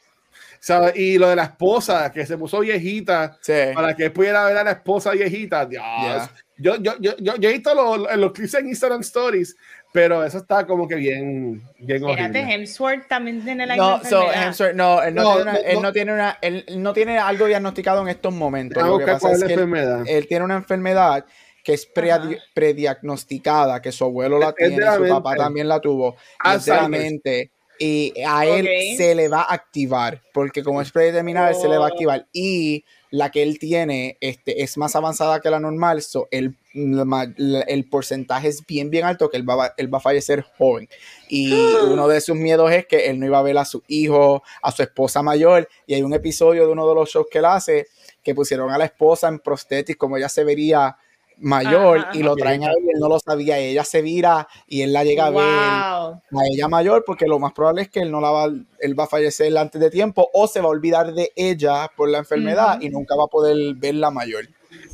¿sabes? 0.60 0.94
Y 0.96 1.16
lo 1.18 1.28
de 1.28 1.36
la 1.36 1.44
esposa, 1.44 2.12
que 2.12 2.26
se 2.26 2.36
puso 2.36 2.60
viejita 2.60 3.38
Sí. 3.40 3.52
para 3.74 3.96
que 3.96 4.10
pudiera 4.10 4.44
ver 4.44 4.58
a 4.58 4.62
la 4.64 4.72
esposa 4.72 5.10
viejita. 5.12 5.64
Dios. 5.66 5.82
Yeah. 5.82 6.30
Yo, 6.60 6.76
yo, 6.76 6.92
yo, 7.00 7.16
yo, 7.18 7.36
yo 7.36 7.48
he 7.48 7.52
visto 7.52 7.74
los, 7.74 8.16
los 8.16 8.32
clips 8.32 8.54
en 8.54 8.68
Instagram 8.68 9.00
Stories, 9.00 9.56
pero 9.92 10.22
eso 10.24 10.38
está 10.38 10.66
como 10.66 10.86
que 10.86 10.94
bien, 10.96 11.62
bien 11.78 12.04
Espérate. 12.08 12.38
Hemsworth 12.40 13.08
también 13.08 13.42
tiene 13.42 13.66
la 13.66 13.76
No, 13.76 13.98
so, 14.04 14.22
enfermedad. 14.22 14.46
Hemsworth, 14.46 14.74
no, 14.74 15.02
él 15.02 15.14
no, 15.14 15.22
No, 15.22 15.32
tiene 15.34 15.42
una, 15.42 15.52
no, 15.52 15.58
él 15.68 15.82
no. 15.82 15.92
tiene 15.92 16.12
una, 16.12 16.38
él 16.42 16.64
no 16.76 16.92
tiene 16.92 17.18
algo 17.18 17.46
diagnosticado 17.46 18.02
en 18.02 18.08
estos 18.08 18.32
momentos. 18.34 18.82
Lo 18.86 18.98
que 18.98 19.06
pasa 19.06 19.32
es 19.32 19.38
que 19.38 19.44
él, 19.46 19.50
enfermedad. 19.52 20.02
él 20.06 20.26
tiene 20.28 20.44
una 20.44 20.56
enfermedad 20.56 21.24
que 21.64 21.74
es 21.74 21.86
pre- 21.86 22.40
prediagnosticada, 22.54 23.80
que 23.82 23.92
su 23.92 24.04
abuelo 24.04 24.38
la 24.38 24.52
tiene, 24.52 24.78
la 24.78 24.96
su 24.96 25.06
papá 25.08 25.34
también 25.36 25.68
la 25.68 25.80
tuvo, 25.80 26.16
Alzheimer's. 26.40 26.88
mente. 26.90 27.50
Y 27.78 28.12
a 28.26 28.44
él 28.44 28.66
Ok. 28.66 28.96
se 28.98 29.14
le 29.14 29.28
va 29.28 29.40
a 29.42 29.54
activar, 29.54 30.20
porque 30.34 30.62
como 30.62 30.82
es 30.82 30.92
predeterminada, 30.92 31.48
él 31.50 31.54
se 31.56 31.66
le 31.68 31.78
va 31.78 31.86
a 31.86 31.88
Oh. 31.88 31.92
activar. 31.92 32.26
Y 32.32 32.84
la 33.10 33.30
que 33.30 33.42
él 33.42 33.58
tiene 33.58 34.16
este, 34.20 34.62
es 34.62 34.76
más 34.78 34.94
avanzada 34.94 35.40
que 35.40 35.50
la 35.50 35.58
normal, 35.60 36.00
so 36.02 36.28
el, 36.30 36.56
el 36.72 37.88
porcentaje 37.88 38.48
es 38.48 38.64
bien, 38.66 38.88
bien 38.90 39.04
alto 39.04 39.28
que 39.28 39.36
él 39.36 39.48
va, 39.48 39.66
a- 39.66 39.74
él 39.76 39.92
va 39.92 39.98
a 39.98 40.00
fallecer 40.00 40.42
joven. 40.56 40.88
Y 41.28 41.52
uno 41.90 42.06
de 42.08 42.20
sus 42.20 42.36
miedos 42.36 42.70
es 42.70 42.86
que 42.86 43.06
él 43.10 43.18
no 43.18 43.26
iba 43.26 43.38
a 43.38 43.42
ver 43.42 43.58
a 43.58 43.64
su 43.64 43.82
hijo, 43.88 44.42
a 44.62 44.70
su 44.72 44.82
esposa 44.82 45.22
mayor. 45.22 45.68
Y 45.86 45.94
hay 45.94 46.02
un 46.02 46.14
episodio 46.14 46.66
de 46.66 46.72
uno 46.72 46.88
de 46.88 46.94
los 46.94 47.10
shows 47.10 47.26
que 47.30 47.38
él 47.38 47.44
hace 47.46 47.86
que 48.22 48.34
pusieron 48.34 48.70
a 48.70 48.78
la 48.78 48.84
esposa 48.84 49.28
en 49.28 49.38
prostética 49.38 49.98
como 49.98 50.16
ella 50.16 50.28
se 50.28 50.44
vería 50.44 50.96
mayor 51.40 51.98
Ajá, 51.98 52.10
y 52.14 52.22
lo 52.22 52.36
traen 52.36 52.62
a 52.64 52.68
él 52.68 52.76
y 52.84 52.90
él 52.90 53.00
no 53.00 53.08
lo 53.08 53.18
sabía. 53.18 53.60
Y 53.60 53.70
ella 53.72 53.84
se 53.84 54.02
vira 54.02 54.46
y 54.66 54.82
él 54.82 54.92
la 54.92 55.04
llega 55.04 55.26
a 55.26 55.30
ver 55.30 55.38
Wow. 55.40 56.40
a 56.40 56.46
ella 56.52 56.68
mayor 56.68 57.02
porque 57.06 57.26
lo 57.26 57.38
más 57.38 57.52
probable 57.52 57.82
es 57.82 57.88
que 57.90 58.00
él 58.00 58.10
no 58.10 58.20
la 58.20 58.30
va, 58.30 58.44
él 58.78 58.98
va 58.98 59.04
a 59.04 59.08
fallecer 59.08 59.56
antes 59.58 59.80
de 59.80 59.90
tiempo 59.90 60.28
o 60.32 60.46
se 60.46 60.60
va 60.60 60.66
a 60.66 60.70
olvidar 60.70 61.12
de 61.12 61.32
ella 61.34 61.90
por 61.96 62.08
la 62.08 62.18
enfermedad 62.18 62.80
y 62.80 62.90
nunca 62.90 63.16
va 63.16 63.24
a 63.24 63.28
poder 63.28 63.74
verla 63.76 64.10
mayor. 64.10 64.48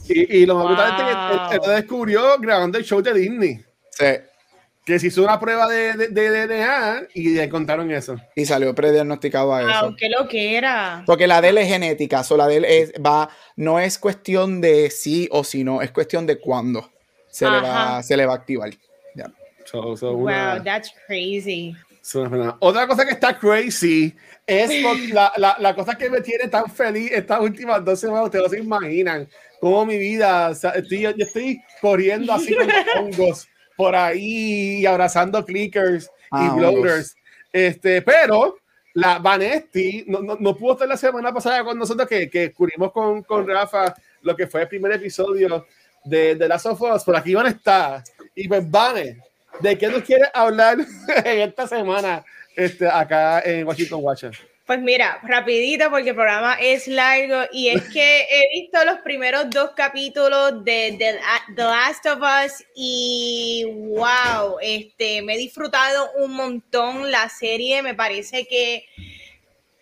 Y, 0.08 0.38
y 0.38 0.46
lo 0.46 0.54
más 0.54 0.66
brutal 0.66 0.90
es 0.90 0.96
que 0.96 1.10
él, 1.10 1.16
Wow. 1.38 1.52
él 1.52 1.60
lo 1.64 1.68
descubrió 1.70 2.22
grabando 2.38 2.78
el 2.78 2.84
show 2.84 3.02
de 3.02 3.12
Disney. 3.12 3.60
Sí. 3.90 4.04
Que 4.86 5.00
se 5.00 5.08
hizo 5.08 5.24
una 5.24 5.40
prueba 5.40 5.68
de, 5.68 5.94
de, 5.94 6.08
de 6.30 6.46
DNA 6.46 7.08
y 7.12 7.30
le 7.30 7.42
encontraron 7.42 7.90
eso. 7.90 8.16
Y 8.36 8.46
salió 8.46 8.72
prediagnosticado 8.72 9.52
a 9.52 9.62
eso. 9.62 9.86
Wow, 9.88 9.96
qué 9.96 10.08
lo 10.08 10.28
que 10.28 10.56
era. 10.56 11.02
Porque 11.04 11.26
la 11.26 11.40
de 11.40 11.48
él 11.48 11.58
es 11.58 11.66
genética, 11.66 12.22
so 12.22 12.36
la 12.36 12.46
de 12.46 12.58
él 12.58 12.64
es, 12.64 12.92
va, 13.04 13.28
no 13.56 13.80
es 13.80 13.98
cuestión 13.98 14.60
de 14.60 14.90
sí 14.90 15.28
o 15.32 15.42
si 15.42 15.64
no, 15.64 15.82
es 15.82 15.90
cuestión 15.90 16.24
de 16.24 16.38
cuándo 16.38 16.88
se, 17.28 17.50
le 17.50 17.60
va, 17.60 18.00
se 18.04 18.16
le 18.16 18.26
va 18.26 18.34
a 18.34 18.36
activar. 18.36 18.70
Ya. 19.16 19.26
So, 19.64 19.96
so 19.96 20.12
Wow, 20.12 20.22
una- 20.22 20.62
that's 20.62 20.92
crazy. 21.08 21.74
Otra 22.60 22.86
cosa 22.86 23.04
que 23.04 23.10
está 23.10 23.36
crazy 23.36 24.14
es 24.46 24.70
la, 25.12 25.32
la, 25.36 25.56
la, 25.58 25.74
cosa 25.74 25.98
que 25.98 26.08
me 26.08 26.20
tiene 26.20 26.46
tan 26.46 26.70
feliz 26.70 27.10
estas 27.10 27.40
últimas 27.40 27.84
dos 27.84 27.98
semanas. 27.98 28.26
Ustedes 28.26 28.44
no 28.44 28.50
se 28.50 28.58
imaginan 28.60 29.28
cómo 29.60 29.84
mi 29.84 29.98
vida. 29.98 30.52
estoy, 30.52 31.00
yo 31.00 31.10
estoy 31.18 31.60
corriendo 31.80 32.32
así 32.32 32.54
con 32.54 32.68
hongos 32.98 33.48
por 33.76 33.94
ahí, 33.94 34.84
abrazando 34.86 35.44
clickers 35.44 36.06
y 36.06 36.08
ah, 36.30 36.54
bloaters. 36.56 37.16
Este, 37.52 38.02
pero 38.02 38.56
la 38.94 39.18
Vanesti 39.18 40.04
no, 40.06 40.20
no, 40.20 40.36
no, 40.40 40.56
pudo 40.56 40.72
estar 40.72 40.88
la 40.88 40.96
semana 40.96 41.32
pasada 41.32 41.62
con 41.62 41.78
nosotros 41.78 42.08
que, 42.08 42.30
que 42.30 42.52
cubrimos 42.52 42.92
con, 42.92 43.22
con 43.22 43.46
Rafa 43.46 43.94
lo 44.22 44.34
que 44.34 44.46
fue 44.46 44.62
el 44.62 44.68
primer 44.68 44.92
episodio 44.92 45.66
de, 46.04 46.34
de 46.34 46.48
Last 46.48 46.66
of 46.66 46.80
Us. 46.80 47.04
Por 47.04 47.16
aquí 47.16 47.34
van 47.34 47.46
a 47.46 47.50
estar. 47.50 48.02
Y 48.34 48.48
pues, 48.48 48.68
Vane, 48.70 49.20
¿de 49.60 49.78
qué 49.78 49.88
nos 49.88 50.02
quieres 50.02 50.28
hablar 50.32 50.78
en 51.24 51.40
esta 51.40 51.66
semana 51.66 52.24
este, 52.54 52.88
acá 52.88 53.40
en 53.40 53.66
Washington, 53.66 54.00
Washington? 54.02 54.55
Pues 54.66 54.80
mira, 54.80 55.20
rapidito 55.22 55.88
porque 55.90 56.10
el 56.10 56.16
programa 56.16 56.54
es 56.54 56.88
largo 56.88 57.44
y 57.52 57.68
es 57.68 57.82
que 57.82 58.22
he 58.22 58.60
visto 58.60 58.84
los 58.84 58.98
primeros 58.98 59.48
dos 59.48 59.70
capítulos 59.76 60.64
de, 60.64 60.96
The 61.54 61.62
Last 61.62 62.04
of 62.06 62.18
Us 62.18 62.64
y 62.74 63.64
wow, 63.90 64.56
este, 64.60 65.22
me 65.22 65.34
he 65.34 65.38
disfrutado 65.38 66.10
un 66.18 66.32
montón 66.32 67.12
la 67.12 67.28
serie, 67.28 67.80
me 67.80 67.94
parece 67.94 68.44
que 68.48 68.86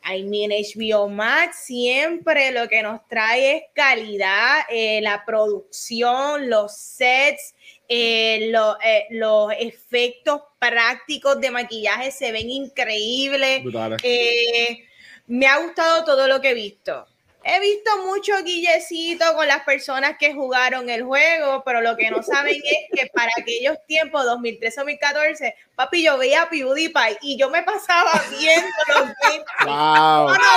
I 0.07 0.23
mean, 0.23 0.51
HBO 0.51 1.09
Max 1.09 1.65
siempre 1.65 2.53
lo 2.53 2.69
que 2.69 2.83
nos 2.83 3.09
trae 3.09 3.57
es 3.57 3.63
calidad, 3.75 4.65
eh, 4.69 5.01
la 5.01 5.25
producción, 5.25 6.51
los 6.51 6.77
sets, 6.77 7.55
eh, 7.89 8.53
eh, 8.85 9.07
los 9.11 9.53
efectos 9.59 10.43
prácticos 10.59 11.41
de 11.41 11.51
maquillaje 11.51 12.11
se 12.11 12.33
ven 12.33 12.51
increíbles. 12.51 13.63
me 15.27 15.47
ha 15.47 15.59
gustado 15.59 16.05
todo 16.05 16.27
lo 16.27 16.41
que 16.41 16.51
he 16.51 16.55
visto. 16.55 17.07
He 17.47 17.61
visto 17.61 17.91
mucho 18.07 18.33
guillecito 18.43 19.35
con 19.35 19.47
las 19.47 19.65
personas 19.65 20.17
que 20.19 20.33
jugaron 20.33 20.89
el 20.89 21.03
juego, 21.03 21.63
pero 21.63 21.83
lo 21.83 21.95
que 21.95 22.11
no 22.11 22.23
saben 22.23 22.57
es 22.57 22.87
que 22.91 23.07
para 23.09 23.31
aquellos 23.39 23.77
tiempos, 23.87 24.25
2013-2014, 24.25 25.55
papi, 25.75 26.05
yo 26.05 26.17
veía 26.17 26.49
PewDiePie 26.49 27.19
y 27.21 27.37
yo 27.37 27.51
me 27.51 27.63
pasaba 27.63 28.13
viendo 28.31 28.67
los 28.89 29.09
wow. 29.67 30.29
yo, 30.31 30.39
no 30.39 30.49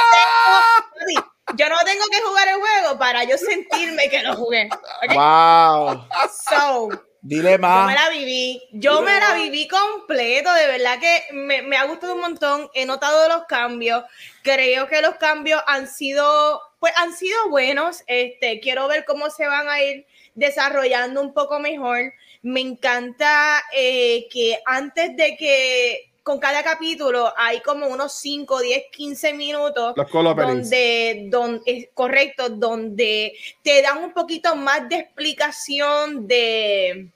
tengo, 1.06 1.34
yo 1.58 1.70
no 1.70 1.78
tengo 1.84 2.06
que 2.10 2.22
jugar 2.22 2.48
el 2.48 2.56
juego 2.56 2.98
para 2.98 3.26
yo 3.26 3.38
sentirme 3.38 4.10
que 4.10 4.24
lo 4.24 4.38
jugué. 4.38 4.70
Wow. 5.14 6.08
So, 6.50 6.90
Dile 7.22 7.58
más. 7.58 7.82
Yo 7.82 7.88
me 7.88 7.96
la 7.96 8.10
viví, 8.10 8.64
yo 8.72 9.02
me 9.02 9.20
la 9.20 9.34
viví 9.34 9.68
completo, 9.68 10.54
de 10.54 10.68
verdad 10.68 11.00
que 11.00 11.34
me, 11.34 11.62
me, 11.62 11.78
ha 11.78 11.86
gustado 11.86 12.16
un 12.16 12.22
montón, 12.22 12.70
he 12.74 12.86
notado 12.86 13.28
los 13.28 13.46
cambios, 13.46 14.04
creo 14.44 14.88
que 14.88 15.02
los 15.02 15.16
cambios 15.16 15.62
han 15.68 15.88
sido 15.88 16.62
pues 16.80 16.94
han 16.96 17.14
sido 17.14 17.50
buenos. 17.50 18.04
Este, 18.08 18.60
quiero 18.60 18.88
ver 18.88 19.06
cómo 19.06 19.30
se 19.30 19.48
van 19.48 19.68
a 19.70 19.82
ir 19.82 20.06
desarrollando 20.36 21.22
un 21.22 21.34
poco 21.34 21.60
mejor. 21.60 22.14
Me 22.42 22.62
encanta 22.62 23.64
eh, 23.74 24.28
que 24.32 24.60
antes 24.66 25.16
de 25.18 25.36
que 25.38 26.07
con 26.28 26.40
cada 26.40 26.62
capítulo 26.62 27.32
hay 27.38 27.62
como 27.62 27.88
unos 27.88 28.12
5, 28.20 28.60
10, 28.60 28.84
15 28.92 29.34
minutos 29.34 29.96
donde, 29.96 31.28
donde 31.30 31.62
es 31.66 31.88
correcto, 31.94 32.50
donde 32.50 33.32
te 33.64 33.82
dan 33.82 34.04
un 34.04 34.12
poquito 34.12 34.54
más 34.58 34.90
de 34.90 34.98
explicación 34.98 36.28
de 36.28 37.08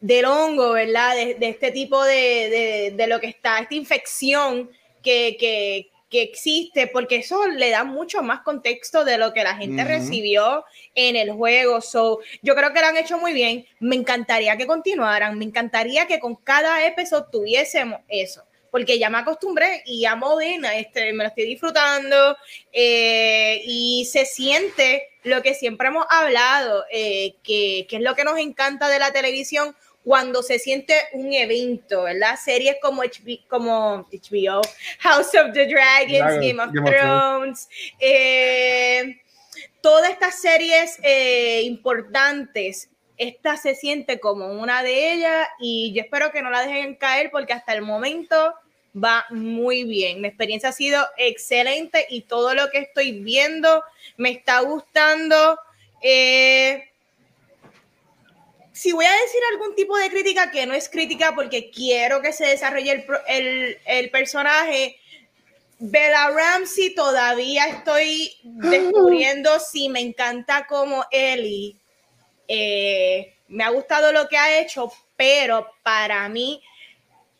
del 0.00 0.24
hongo, 0.24 0.72
¿verdad? 0.72 1.14
De, 1.14 1.36
este 1.46 1.72
tipo 1.72 2.02
de, 2.02 2.94
de, 2.96 3.06
lo 3.06 3.20
que 3.20 3.26
está, 3.26 3.58
esta 3.58 3.74
infección 3.74 4.70
que, 5.02 5.36
que, 5.38 5.90
que 6.10 6.22
existe, 6.22 6.88
porque 6.88 7.16
eso 7.16 7.46
le 7.46 7.70
da 7.70 7.84
mucho 7.84 8.22
más 8.22 8.40
contexto 8.40 9.04
de 9.04 9.16
lo 9.16 9.32
que 9.32 9.44
la 9.44 9.54
gente 9.54 9.84
recibió 9.84 10.64
en 10.94 11.14
el 11.14 11.30
juego. 11.30 11.80
So, 11.80 12.18
yo 12.42 12.56
creo 12.56 12.72
que 12.72 12.80
lo 12.80 12.88
han 12.88 12.96
hecho 12.96 13.16
muy 13.16 13.32
bien. 13.32 13.64
Me 13.78 13.94
encantaría 13.94 14.56
que 14.56 14.66
continuaran, 14.66 15.38
me 15.38 15.44
encantaría 15.44 16.06
que 16.06 16.18
con 16.18 16.34
cada 16.34 16.84
episodio 16.84 17.28
tuviésemos 17.30 18.00
eso, 18.08 18.42
porque 18.72 18.98
ya 18.98 19.08
me 19.08 19.18
acostumbré 19.18 19.84
y 19.86 20.04
amo 20.04 20.36
Dina, 20.36 20.76
este, 20.76 21.12
me 21.12 21.22
lo 21.22 21.28
estoy 21.28 21.44
disfrutando 21.44 22.36
eh, 22.72 23.62
y 23.64 24.04
se 24.10 24.26
siente 24.26 25.10
lo 25.22 25.42
que 25.42 25.54
siempre 25.54 25.88
hemos 25.88 26.06
hablado, 26.10 26.84
eh, 26.90 27.34
que, 27.44 27.86
que 27.88 27.96
es 27.96 28.02
lo 28.02 28.16
que 28.16 28.24
nos 28.24 28.38
encanta 28.38 28.88
de 28.88 28.98
la 28.98 29.12
televisión 29.12 29.76
cuando 30.04 30.42
se 30.42 30.58
siente 30.58 30.94
un 31.12 31.32
evento, 31.32 32.04
¿verdad? 32.04 32.38
Series 32.42 32.76
como, 32.80 33.02
como 33.48 34.06
HBO, 34.10 34.62
House 35.00 35.34
of 35.34 35.52
the 35.52 35.66
Dragons, 35.66 36.40
Game 36.40 36.62
of 36.62 36.72
Thrones, 36.72 37.68
eh, 37.98 39.20
todas 39.80 40.10
estas 40.10 40.40
series 40.40 40.98
eh, 41.02 41.62
importantes, 41.64 42.88
esta 43.18 43.58
se 43.58 43.74
siente 43.74 44.18
como 44.18 44.46
una 44.46 44.82
de 44.82 45.12
ellas 45.12 45.48
y 45.60 45.92
yo 45.92 46.02
espero 46.02 46.32
que 46.32 46.40
no 46.40 46.48
la 46.48 46.62
dejen 46.62 46.94
caer 46.94 47.30
porque 47.30 47.52
hasta 47.52 47.74
el 47.74 47.82
momento 47.82 48.54
va 48.96 49.26
muy 49.28 49.84
bien. 49.84 50.20
Mi 50.20 50.28
experiencia 50.28 50.70
ha 50.70 50.72
sido 50.72 51.06
excelente 51.18 52.06
y 52.08 52.22
todo 52.22 52.54
lo 52.54 52.70
que 52.70 52.78
estoy 52.78 53.12
viendo 53.20 53.84
me 54.16 54.30
está 54.30 54.60
gustando. 54.60 55.58
Eh, 56.02 56.89
si 58.80 58.92
voy 58.92 59.04
a 59.04 59.12
decir 59.12 59.42
algún 59.52 59.74
tipo 59.74 59.94
de 59.98 60.08
crítica 60.08 60.50
que 60.50 60.64
no 60.64 60.72
es 60.72 60.88
crítica 60.88 61.34
porque 61.34 61.70
quiero 61.70 62.22
que 62.22 62.32
se 62.32 62.46
desarrolle 62.46 63.04
el, 63.26 64.10
personaje, 64.10 64.98
Bella 65.78 66.30
Ramsey 66.30 66.94
todavía 66.94 67.66
estoy 67.66 68.32
descubriendo 68.42 69.60
si 69.60 69.90
me 69.90 70.00
encanta 70.00 70.66
como 70.66 71.04
Ellie. 71.10 71.76
Eh, 72.48 73.34
me 73.48 73.64
ha 73.64 73.68
gustado 73.68 74.12
lo 74.12 74.26
que 74.30 74.38
ha 74.38 74.58
hecho, 74.62 74.90
pero 75.14 75.70
para 75.82 76.26
mí, 76.30 76.62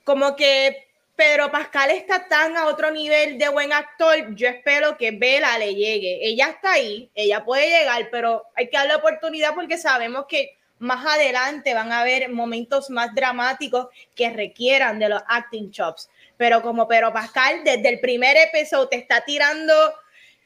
como 0.05 0.37
que 0.37 0.89
Pedro 1.17 1.51
Pascal 1.51 1.91
está 1.91 2.29
tan 2.29 2.55
a 2.59 2.67
otro 2.67 2.91
nivel 2.91 3.39
de 3.39 3.49
buen 3.49 3.73
actor, 3.73 4.35
yo 4.35 4.47
espero 4.47 4.99
que 4.99 5.13
Bella 5.13 5.57
le 5.57 5.75
llegue. 5.75 6.19
Ella 6.21 6.49
está 6.49 6.73
ahí, 6.73 7.11
ella 7.15 7.47
puede 7.47 7.71
llegar, 7.71 8.11
pero 8.11 8.45
hay 8.55 8.69
que 8.69 8.77
darle 8.77 8.97
oportunidad 8.97 9.55
porque 9.55 9.79
sabemos 9.79 10.27
que 10.29 10.60
más 10.81 11.07
adelante 11.07 11.75
van 11.75 11.93
a 11.93 12.01
haber 12.01 12.31
momentos 12.31 12.91
más 12.91 13.15
dramáticos 13.15 13.89
que 14.15 14.31
requieran 14.31 14.99
de 14.99 15.11
los 15.11 15.23
acting 15.29 15.71
chops. 15.71 16.09
Pero 16.37 16.63
como 16.63 16.89
Pedro 16.89 17.13
Pascal, 17.13 17.63
desde 17.65 17.89
el 17.89 18.01
primer 18.01 18.37
episodio 18.37 18.89
te 18.89 18.97
está 18.97 19.21
tirando, 19.21 19.75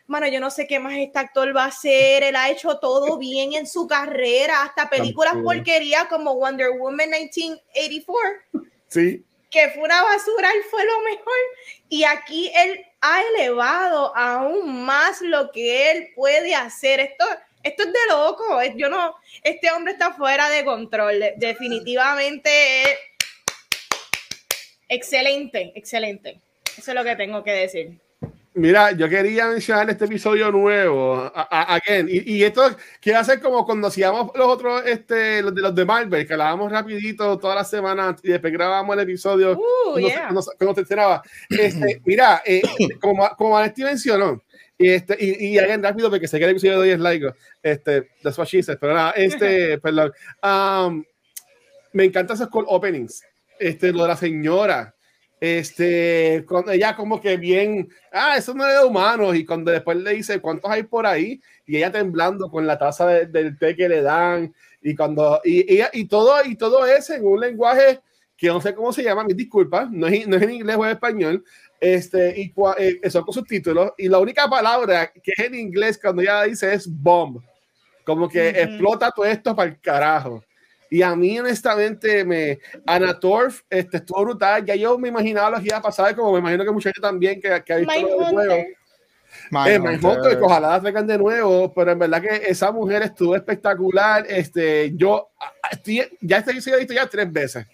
mano, 0.09 0.27
yo 0.27 0.41
no 0.41 0.51
sé 0.51 0.67
qué 0.67 0.81
más 0.81 0.95
este 0.95 1.21
actor 1.21 1.57
va 1.57 1.65
a 1.65 1.69
hacer. 1.69 2.25
Él 2.25 2.35
ha 2.35 2.51
hecho 2.51 2.79
todo 2.79 3.17
bien 3.17 3.55
en 3.55 3.67
su 3.67 3.87
carrera, 3.87 4.63
hasta 4.65 4.91
películas 4.91 5.35
porquería 5.43 6.09
como 6.09 6.35
Wonder 6.35 6.71
Woman 6.79 7.11
1984. 7.11 8.65
Sí. 8.89 9.25
Que 9.51 9.69
fue 9.71 9.85
una 9.85 10.03
basura, 10.03 10.51
él 10.51 10.63
fue 10.69 10.85
lo 10.85 11.01
mejor. 11.03 11.35
Y 11.89 12.03
aquí 12.03 12.51
él 12.57 12.85
ha 13.01 13.23
elevado 13.23 14.17
aún 14.17 14.85
más 14.85 15.21
lo 15.21 15.53
que 15.53 15.93
él 15.93 16.09
puede 16.17 16.57
hacer. 16.57 16.99
Esto 16.99 17.25
esto 17.65 17.83
es 17.83 17.89
de 17.89 17.99
loco. 18.09 18.61
Yo 18.77 18.89
no, 18.89 19.17
este 19.43 19.71
hombre 19.71 19.95
está 19.95 20.13
fuera 20.13 20.49
de 20.51 20.65
control. 20.65 21.25
Definitivamente 21.37 22.51
excelente, 24.89 25.73
excelente. 25.75 26.41
Eso 26.77 26.91
es 26.91 26.95
lo 26.95 27.05
que 27.05 27.17
tengo 27.17 27.43
que 27.43 27.53
decir. 27.53 27.99
Mira, 28.57 28.93
yo 28.93 29.09
quería 29.09 29.49
mencionar 29.49 29.91
este 29.91 30.05
episodio 30.05 30.53
nuevo, 30.53 31.29
again, 31.51 32.09
y, 32.09 32.35
y, 32.37 32.45
esto 32.45 32.63
quiere 33.01 33.19
hacer 33.19 33.41
como 33.41 33.67
cuando 33.67 33.89
hacíamos 33.89 34.31
los 34.33 34.47
otros, 34.47 34.83
este, 34.87 35.43
los 35.43 35.53
de 35.53 35.61
los 35.61 35.75
de 35.75 35.85
Marvel, 35.85 36.25
que 36.25 36.35
hablábamos 36.35 36.71
rapidito 36.71 37.37
todas 37.37 37.57
las 37.57 37.69
semanas 37.69 38.21
y 38.23 38.29
después 38.29 38.53
grabábamos 38.53 38.95
el 38.95 39.03
episodio 39.03 39.59
uh, 39.59 39.99
cuando, 40.59 40.75
se 40.75 40.95
Este, 41.51 42.01
mira, 42.05 42.43
eh, 42.47 42.63
como, 43.01 43.29
como 43.37 43.61
mencionó, 43.79 44.41
y, 44.77 44.89
este, 44.91 45.17
y, 45.19 45.47
y 45.47 45.59
alguien 45.59 45.83
rápido, 45.83 46.11
porque 46.11 46.27
sé 46.27 46.39
que 46.39 46.45
el 46.45 46.51
episodio 46.51 46.75
de 46.75 46.81
hoy 46.81 46.91
es 46.91 47.01
laico. 47.01 47.35
Este, 47.63 48.11
that's 48.23 48.37
what 48.39 48.47
she 48.47 48.63
said, 48.63 48.79
pero 48.81 48.95
nada, 48.95 49.13
este, 49.13 49.79
perdón. 49.83 50.13
Um, 50.43 51.05
me 51.93 52.05
encantan 52.05 52.37
esos 52.37 52.49
call 52.49 52.65
openings. 52.67 53.23
Este, 53.59 53.93
lo 53.93 54.03
de 54.03 54.09
la 54.09 54.17
señora. 54.17 54.95
Este, 55.41 56.45
cuando 56.49 56.73
ella 56.73 56.97
como 56.97 57.21
que 57.21 57.37
bien, 57.37 57.89
ah, 58.13 58.37
eso 58.37 58.55
no 58.55 58.67
es 58.67 58.81
de 58.81 58.85
humanos. 58.85 59.37
Y 59.37 59.45
cuando 59.45 59.71
después 59.71 59.97
le 59.99 60.15
dice 60.15 60.41
cuántos 60.41 60.71
hay 60.71 60.83
por 60.83 61.07
ahí, 61.07 61.41
y 61.67 61.77
ella 61.77 61.93
temblando 61.93 62.51
con 62.51 62.67
la 62.67 62.79
taza 62.79 63.07
del 63.07 63.57
té 63.59 63.77
que 63.77 63.89
le 63.89 64.03
dan. 64.03 64.53
Y 64.83 64.97
cuando, 64.97 65.41
y, 65.45 65.81
y, 65.81 65.83
y 65.93 66.07
todo, 66.07 66.35
y 66.45 66.57
todo 66.57 66.85
es 66.85 67.09
en 67.11 67.25
un 67.25 67.41
lenguaje 67.41 68.01
que 68.37 68.49
no 68.49 68.61
sé 68.61 68.75
cómo 68.75 68.93
se 68.93 69.03
llama, 69.03 69.25
mis 69.25 69.37
disculpas, 69.37 69.91
no 69.91 70.07
es, 70.07 70.27
no 70.27 70.37
es 70.37 70.43
en 70.43 70.51
inglés 70.51 70.77
o 70.77 70.85
en 70.85 70.91
español, 70.91 71.45
este, 71.81 72.41
y 72.41 72.55
eh, 72.79 73.01
eso 73.03 73.25
con 73.25 73.35
subtítulos, 73.35 73.93
y 73.99 74.09
la 74.09 74.19
única 74.19 74.49
palabra 74.49 75.13
que 75.13 75.33
es 75.37 75.45
en 75.47 75.55
inglés 75.55 75.99
cuando 76.01 76.23
ella 76.23 76.45
dice 76.45 76.73
es 76.73 76.87
bomb, 76.89 77.43
como 78.05 78.29
que 78.29 78.49
explota 78.49 79.11
todo 79.11 79.27
esto 79.27 79.55
para 79.55 79.71
el 79.71 79.81
carajo. 79.81 80.45
Y 80.91 81.03
a 81.03 81.17
mí, 81.17 81.39
honestamente, 81.41 82.25
me, 82.25 82.61
Anatorf 82.87 83.63
este, 83.69 83.97
estuvo 83.97 84.23
brutal. 84.23 84.65
Ya 84.65 84.77
yo 84.77 84.97
me 84.97 85.09
imaginaba 85.09 85.51
lo 85.51 85.57
que 85.59 85.67
iba 85.67 85.79
a 85.79 85.83
pasar, 85.83 86.15
como 86.15 86.33
me 86.33 86.39
imagino 86.39 86.65
que 86.65 86.71
mucha 86.71 86.91
gente 86.91 87.01
también 87.01 87.41
que, 87.41 87.63
que 87.65 87.73
ha 87.73 87.77
visto 87.79 87.95
el 87.95 88.27
juego. 88.27 88.55
Eh, 89.67 89.81
que 89.81 90.37
ojalá 90.41 90.69
la 90.71 90.81
traigan 90.81 91.07
de 91.07 91.19
nuevo, 91.19 91.73
pero 91.75 91.93
en 91.93 91.99
verdad 91.99 92.23
que 92.23 92.43
esa 92.47 92.71
mujer 92.71 93.03
estuvo 93.03 93.35
espectacular. 93.35 94.25
Este, 94.29 94.93
yo 94.95 95.31
estoy, 95.71 96.03
ya 96.21 96.39
este 96.39 96.53
he 96.53 96.79
visto 96.79 96.95
ya 96.95 97.07
tres 97.07 97.33
veces. 97.33 97.67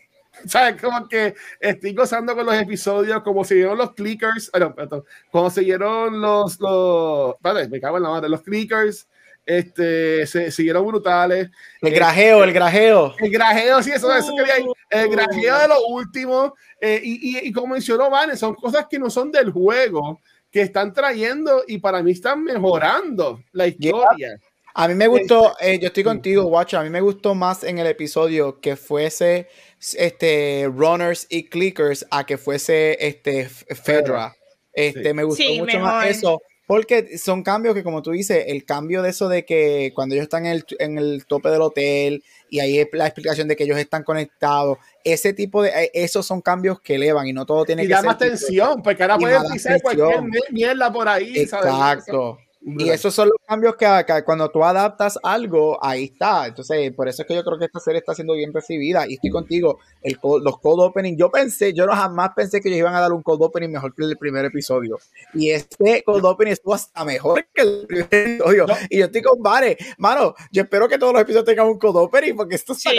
¿Sabes? 0.46 0.80
Como 0.80 1.08
que 1.08 1.34
estoy 1.58 1.94
gozando 1.94 2.34
con 2.34 2.46
los 2.46 2.54
episodios, 2.54 3.22
como 3.22 3.44
siguieron 3.44 3.78
los 3.78 3.92
clickers, 3.92 4.50
bueno, 4.50 4.74
perdón, 4.74 5.04
como 5.30 5.50
siguieron 5.50 6.20
los, 6.20 6.58
los, 6.60 7.34
vale, 7.40 7.68
me 7.68 7.80
cago 7.80 7.96
en 7.96 8.02
la 8.02 8.10
madre, 8.10 8.28
los 8.28 8.42
clickers, 8.42 9.08
este, 9.44 10.26
se 10.26 10.50
siguieron 10.50 10.86
brutales. 10.86 11.50
El 11.80 11.94
grajeo, 11.94 12.44
el 12.44 12.52
grajeo. 12.52 13.14
El 13.18 13.30
grajeo, 13.30 13.82
sí, 13.82 13.90
eso, 13.90 14.14
eso 14.14 14.32
quería 14.36 14.60
ir. 14.60 14.66
El 14.90 15.08
uh. 15.08 15.10
grajeo 15.10 15.58
de 15.58 15.68
lo 15.68 15.86
último, 15.88 16.54
eh, 16.80 17.00
y, 17.02 17.38
y, 17.38 17.48
y, 17.48 17.52
como 17.52 17.74
mencionó 17.74 18.10
Vane, 18.10 18.36
son 18.36 18.54
cosas 18.54 18.86
que 18.88 18.98
no 18.98 19.10
son 19.10 19.32
del 19.32 19.50
juego, 19.50 20.20
que 20.50 20.62
están 20.62 20.92
trayendo 20.92 21.64
y 21.66 21.78
para 21.78 22.02
mí 22.02 22.12
están 22.12 22.42
mejorando 22.42 23.42
la 23.52 23.66
historia. 23.66 24.38
A 24.74 24.88
mí 24.88 24.94
me 24.94 25.08
gustó, 25.08 25.52
este, 25.58 25.74
eh, 25.74 25.78
yo 25.80 25.86
estoy 25.88 26.04
contigo, 26.04 26.44
Watch, 26.46 26.74
a 26.74 26.82
mí 26.82 26.90
me 26.90 27.00
gustó 27.00 27.34
más 27.34 27.64
en 27.64 27.78
el 27.78 27.86
episodio 27.86 28.60
que 28.60 28.76
fuese 28.76 29.48
este 29.96 30.70
runners 30.72 31.26
y 31.28 31.48
clickers 31.48 32.06
a 32.10 32.24
que 32.24 32.38
fuese 32.38 32.96
este 33.00 33.48
Fedra. 33.48 34.36
Este, 34.72 35.14
me 35.14 35.24
gustó 35.24 35.44
mucho 35.58 35.80
más 35.80 36.06
eso. 36.06 36.40
Porque 36.66 37.18
son 37.18 37.42
cambios 37.42 37.74
que, 37.74 37.82
como 37.82 38.00
tú 38.00 38.12
dices, 38.12 38.44
el 38.46 38.64
cambio 38.64 39.02
de 39.02 39.10
eso 39.10 39.28
de 39.28 39.44
que 39.44 39.90
cuando 39.92 40.14
ellos 40.14 40.22
están 40.22 40.46
en 40.46 40.52
el, 40.52 40.64
en 40.78 40.98
el 40.98 41.26
tope 41.26 41.48
del 41.48 41.62
hotel 41.62 42.22
y 42.48 42.60
ahí 42.60 42.78
es 42.78 42.86
la 42.92 43.06
explicación 43.06 43.48
de 43.48 43.56
que 43.56 43.64
ellos 43.64 43.76
están 43.76 44.04
conectados, 44.04 44.78
ese 45.02 45.32
tipo 45.32 45.64
de, 45.64 45.70
eh, 45.70 45.90
esos 45.94 46.24
son 46.24 46.40
cambios 46.40 46.80
que 46.80 46.94
elevan 46.94 47.26
y 47.26 47.32
no 47.32 47.44
todo 47.44 47.64
tiene 47.64 47.82
y 47.82 47.88
que 47.88 47.94
ser. 47.94 48.04
Y 48.04 48.06
da 48.06 48.08
más 48.08 48.18
tensión, 48.18 48.82
porque 48.84 49.02
ahora 49.02 49.18
pueden 49.18 49.42
pisar 49.52 49.82
cualquier 49.82 50.22
mierda 50.52 50.92
por 50.92 51.08
ahí. 51.08 51.40
Exacto. 51.40 52.38
Y 52.62 52.90
esos 52.90 53.14
son 53.14 53.28
los 53.28 53.38
cambios 53.46 53.74
que, 53.76 53.86
cuando 54.24 54.50
tú 54.50 54.62
adaptas 54.62 55.18
algo, 55.22 55.82
ahí 55.82 56.04
está. 56.04 56.46
Entonces, 56.46 56.92
por 56.92 57.08
eso 57.08 57.22
es 57.22 57.28
que 57.28 57.34
yo 57.34 57.42
creo 57.42 57.58
que 57.58 57.64
esta 57.64 57.80
serie 57.80 58.00
está 58.00 58.14
siendo 58.14 58.34
bien 58.34 58.52
recibida. 58.52 59.06
Y 59.08 59.14
estoy 59.14 59.30
contigo, 59.30 59.78
el, 60.02 60.18
los 60.42 60.60
cold 60.60 60.80
opening. 60.82 61.16
Yo 61.16 61.30
pensé, 61.30 61.72
yo 61.72 61.86
no 61.86 61.92
jamás 61.94 62.30
pensé 62.36 62.60
que 62.60 62.68
ellos 62.68 62.80
iban 62.80 62.94
a 62.94 63.00
dar 63.00 63.12
un 63.12 63.22
cold 63.22 63.42
opening 63.42 63.70
mejor 63.70 63.94
que 63.94 64.04
el 64.04 64.16
primer 64.18 64.44
episodio. 64.44 64.98
Y 65.32 65.50
este 65.50 66.02
cold 66.04 66.24
opening 66.24 66.52
estuvo 66.52 66.74
hasta 66.74 67.02
mejor 67.04 67.46
que 67.54 67.62
el 67.62 67.86
primer 67.86 68.08
episodio. 68.10 68.66
Y 68.90 68.98
yo 68.98 69.06
estoy 69.06 69.22
con 69.22 69.42
Vare. 69.42 69.78
Mano, 69.96 70.34
yo 70.52 70.62
espero 70.62 70.86
que 70.86 70.98
todos 70.98 71.14
los 71.14 71.22
episodios 71.22 71.46
tengan 71.46 71.66
un 71.66 71.78
cold 71.78 71.96
opening 71.96 72.36
porque 72.36 72.56
esto 72.56 72.74
está 72.74 72.90
sí. 72.90 72.96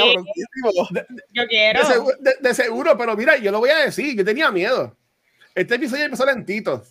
Yo 1.34 1.48
quiero. 1.48 1.82
De, 2.20 2.34
de 2.42 2.54
seguro, 2.56 2.98
pero 2.98 3.16
mira, 3.16 3.38
yo 3.38 3.52
lo 3.52 3.60
voy 3.60 3.70
a 3.70 3.78
decir, 3.78 4.18
yo 4.18 4.26
tenía 4.26 4.50
miedo. 4.50 4.98
Este 5.54 5.76
episodio 5.76 6.06
empezó 6.06 6.26
lentito 6.26 6.82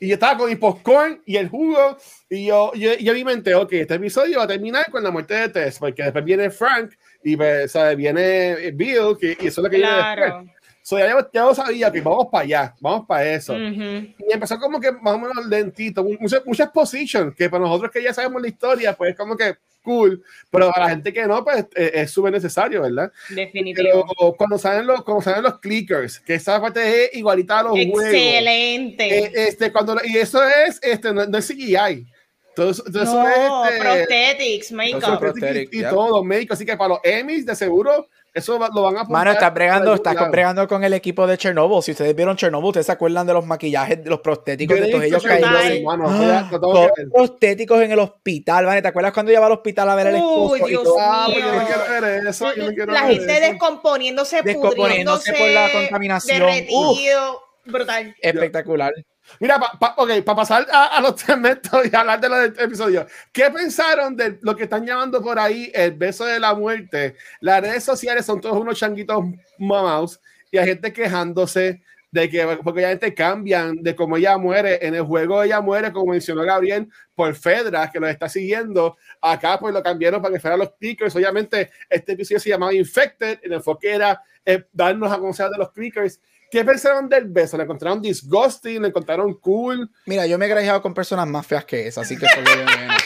y 0.00 0.08
yo 0.08 0.14
estaba 0.14 0.38
con 0.38 0.48
mi 0.48 0.56
popcorn 0.56 1.22
y 1.24 1.36
el 1.36 1.48
jugo 1.48 1.96
y 2.28 2.46
yo, 2.46 2.72
yo, 2.74 2.94
yo 2.94 3.14
vi 3.14 3.24
mente, 3.24 3.54
ok, 3.54 3.72
este 3.72 3.94
episodio 3.94 4.38
va 4.38 4.44
a 4.44 4.48
terminar 4.48 4.90
con 4.90 5.02
la 5.02 5.10
muerte 5.10 5.34
de 5.34 5.48
Tess, 5.48 5.78
porque 5.78 6.02
después 6.02 6.24
viene 6.24 6.50
Frank 6.50 6.92
y 7.22 7.36
pues, 7.36 7.72
¿sabe? 7.72 7.96
viene 7.96 8.72
Bill, 8.72 9.16
que, 9.18 9.36
y 9.40 9.46
eso 9.46 9.60
es 9.60 9.64
lo 9.64 9.70
que 9.70 9.78
claro. 9.78 10.22
viene 10.22 10.34
después. 10.36 10.55
So, 10.86 10.96
ya, 10.96 11.28
ya 11.34 11.44
lo 11.44 11.52
sabía 11.52 11.90
que 11.90 12.00
vamos 12.00 12.28
para 12.30 12.44
allá, 12.44 12.74
vamos 12.78 13.08
para 13.08 13.34
eso. 13.34 13.54
Uh 13.54 13.56
-huh. 13.56 14.14
Y 14.20 14.32
empezó 14.32 14.56
como 14.60 14.78
que 14.78 14.92
más 14.92 15.14
o 15.14 15.18
menos 15.18 15.44
lentito, 15.46 16.04
muchas, 16.04 16.46
muchas 16.46 16.70
positions, 16.70 17.34
que 17.34 17.50
para 17.50 17.64
nosotros 17.64 17.90
que 17.90 18.00
ya 18.00 18.14
sabemos 18.14 18.40
la 18.40 18.46
historia, 18.46 18.92
pues 18.96 19.16
como 19.16 19.36
que 19.36 19.56
cool, 19.82 20.22
pero 20.48 20.70
a 20.72 20.78
la 20.78 20.90
gente 20.90 21.12
que 21.12 21.26
no, 21.26 21.42
pues 21.42 21.66
eh, 21.74 21.90
es 21.92 22.12
súper 22.12 22.32
necesario, 22.34 22.82
¿verdad? 22.82 23.10
Definitivo. 23.30 24.06
Pero 24.06 24.34
cuando 24.34 24.58
salen 24.58 24.86
los, 24.86 25.02
cuando 25.02 25.22
salen 25.22 25.42
los 25.42 25.58
clickers, 25.58 26.20
que 26.20 26.34
esa 26.34 26.60
parte 26.60 27.06
es 27.06 27.16
igualita 27.16 27.58
a 27.58 27.62
los 27.64 27.76
Excelente. 27.76 27.92
juegos. 27.92 28.14
Excelente. 28.14 29.18
Eh, 29.18 29.32
este, 29.48 29.72
cuando, 29.72 29.96
y 30.04 30.18
eso 30.18 30.40
es, 30.46 30.78
este, 30.84 31.12
no, 31.12 31.26
no 31.26 31.36
es 31.36 31.48
CGI. 31.48 32.06
Entonces, 32.50 32.84
entonces 32.86 33.12
no, 33.12 33.28
es, 33.28 33.72
este, 33.72 33.80
prosthetics, 33.80 34.70
make-up. 34.70 35.34
Y, 35.36 35.76
y 35.76 35.80
yeah. 35.80 35.90
todo, 35.90 36.22
make 36.22 36.46
Así 36.48 36.64
que 36.64 36.76
para 36.76 36.90
los 36.90 37.00
Emmys, 37.02 37.44
de 37.44 37.56
seguro, 37.56 38.08
eso 38.36 38.58
lo 38.58 38.82
van 38.82 38.98
a 38.98 39.00
poner. 39.00 39.12
Mano, 39.12 39.30
está 39.32 39.48
bregando, 39.48 39.94
está 39.94 40.12
bregando 40.28 40.68
con 40.68 40.84
el 40.84 40.92
equipo 40.92 41.26
de 41.26 41.38
Chernobyl. 41.38 41.82
Si 41.82 41.92
ustedes 41.92 42.14
vieron 42.14 42.36
Chernobyl, 42.36 42.68
ustedes 42.68 42.84
se 42.84 42.92
acuerdan 42.92 43.26
de 43.26 43.32
los 43.32 43.46
maquillajes, 43.46 44.04
de 44.04 44.10
los 44.10 44.20
prostéticos 44.20 44.78
de 44.78 44.90
todos 44.90 45.04
ellos 45.04 45.22
caídos. 45.22 45.50
Ah, 45.50 46.48
todos 46.50 46.90
prostéticos 47.10 47.80
en 47.80 47.92
el 47.92 47.98
hospital, 47.98 48.66
¿vale? 48.66 48.82
¿Te 48.82 48.88
acuerdas 48.88 49.14
cuando 49.14 49.32
iba 49.32 49.46
al 49.46 49.52
hospital 49.52 49.88
a 49.88 49.94
ver 49.94 50.08
el 50.08 50.16
esposo? 50.16 50.64
Uy, 50.64 50.68
Dios 50.68 50.86
ah, 51.00 51.28
mío. 51.30 51.38
Yo 51.38 51.54
no 51.54 51.66
quiero 51.66 51.82
ver 51.88 52.26
eso, 52.26 52.54
yo 52.54 52.64
no 52.64 52.74
quiero 52.74 52.92
la 52.92 53.06
ver 53.06 53.12
gente 53.12 53.32
eso. 53.32 53.52
descomponiéndose, 53.52 54.42
descomponiéndose 54.42 55.32
por 55.32 55.48
la 55.48 55.72
contaminación. 55.72 56.38
Derretido. 56.38 57.32
Uf, 57.32 57.72
brutal. 57.72 58.14
Espectacular. 58.20 58.92
Mira, 59.40 59.58
para 59.58 59.78
pa, 59.78 59.94
okay, 59.98 60.22
pa 60.22 60.34
pasar 60.34 60.66
a, 60.72 60.96
a, 60.96 61.00
los 61.00 61.20
segmentos 61.20 61.86
y 61.90 61.94
hablar 61.94 62.20
de 62.20 62.28
los 62.28 62.58
episodios, 62.58 63.06
¿qué 63.32 63.50
pensaron 63.50 64.16
de 64.16 64.38
lo 64.42 64.56
que 64.56 64.64
están 64.64 64.86
llamando 64.86 65.22
por 65.22 65.38
ahí 65.38 65.70
el 65.74 65.92
beso 65.92 66.24
de 66.24 66.40
la 66.40 66.54
muerte? 66.54 67.16
Las 67.40 67.60
redes 67.60 67.84
sociales 67.84 68.24
son 68.24 68.40
todos 68.40 68.56
unos 68.56 68.78
changuitos 68.78 69.24
mamados 69.58 70.20
y 70.50 70.58
hay 70.58 70.66
gente 70.66 70.92
quejándose 70.92 71.82
de 72.10 72.30
que, 72.30 72.58
porque 72.62 72.80
ya 72.80 72.88
gente 72.88 73.14
cambian 73.14 73.82
de 73.82 73.94
cómo 73.94 74.16
ella 74.16 74.38
muere. 74.38 74.78
En 74.86 74.94
el 74.94 75.02
juego 75.02 75.42
ella 75.42 75.60
muere, 75.60 75.92
como 75.92 76.12
mencionó 76.12 76.42
Gabriel, 76.42 76.88
por 77.14 77.34
Fedra, 77.34 77.90
que 77.90 78.00
lo 78.00 78.08
está 78.08 78.28
siguiendo. 78.28 78.96
Acá, 79.20 79.58
pues 79.58 79.74
lo 79.74 79.82
cambiaron 79.82 80.22
para 80.22 80.34
que 80.34 80.40
fueran 80.40 80.60
los 80.60 80.72
clickers. 80.78 81.14
Obviamente, 81.14 81.70
este 81.88 82.12
episodio 82.12 82.40
se 82.40 82.48
llamaba 82.48 82.72
Infected, 82.74 83.40
el 83.42 83.52
enfoque 83.54 83.92
era 83.92 84.22
eh, 84.44 84.64
darnos 84.72 85.12
a 85.12 85.18
conocer 85.18 85.50
de 85.50 85.58
los 85.58 85.72
clickers. 85.72 86.20
¿Qué 86.50 86.64
pensaron 86.64 87.08
del 87.08 87.26
beso? 87.28 87.56
¿Le 87.56 87.64
encontraron 87.64 88.00
disgusting? 88.00 88.82
¿Le 88.82 88.88
encontraron 88.88 89.34
cool? 89.34 89.90
Mira, 90.06 90.26
yo 90.26 90.38
me 90.38 90.46
he 90.46 90.48
grajeado 90.48 90.82
con 90.82 90.94
personas 90.94 91.26
más 91.26 91.46
feas 91.46 91.64
que 91.64 91.86
esa, 91.88 92.02
así 92.02 92.16
que 92.16 92.26
por 92.34 92.56
lo 92.56 92.64
menos. 92.64 93.02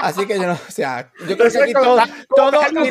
Así 0.00 0.26
que 0.26 0.36
yo 0.36 0.46
no, 0.46 0.52
o 0.52 0.70
sea, 0.70 1.10
yo 1.28 1.36
creo 1.36 1.50
que 1.50 1.58
aquí 1.58 1.72
todo, 1.72 1.96
todo, 2.34 2.50
todo, 2.50 2.62
no, 2.72 2.84
no, 2.84 2.90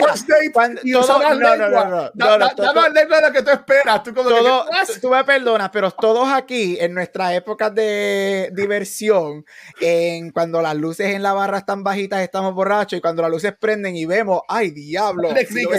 no, 1.56 2.12
no, 2.16 2.38
no, 2.38 2.74
no, 2.74 2.90
lengua 2.90 3.18
de 3.18 3.28
lo 3.28 3.34
que 3.34 3.42
tú 3.42 3.52
esperas, 3.52 4.04
tú 4.04 4.14
como 4.14 4.30
todo, 4.30 4.66
que, 4.66 5.00
tú 5.00 5.10
me 5.10 5.24
perdonas, 5.24 5.70
pero 5.72 5.92
todos 5.92 6.30
aquí 6.30 6.78
en 6.80 6.94
nuestras 6.94 7.34
épocas 7.34 7.74
de 7.74 8.52
diversión, 8.54 9.46
en 9.80 10.32
cuando 10.32 10.62
las 10.62 10.76
luces 10.76 11.16
en 11.16 11.24
la 11.24 11.34
barra 11.34 11.60
están 11.60 11.84
bajitas 11.84 12.22
estamos 12.22 12.54
borrachos 12.54 12.98
y 12.98 13.02
cuando 13.02 13.22
las 13.22 13.32
luces 13.32 13.54
prenden 13.60 13.96
y 13.96 14.06
vemos, 14.06 14.42
ay 14.48 14.72
diablo, 14.72 15.30
si 15.50 15.64
yo 15.64 15.70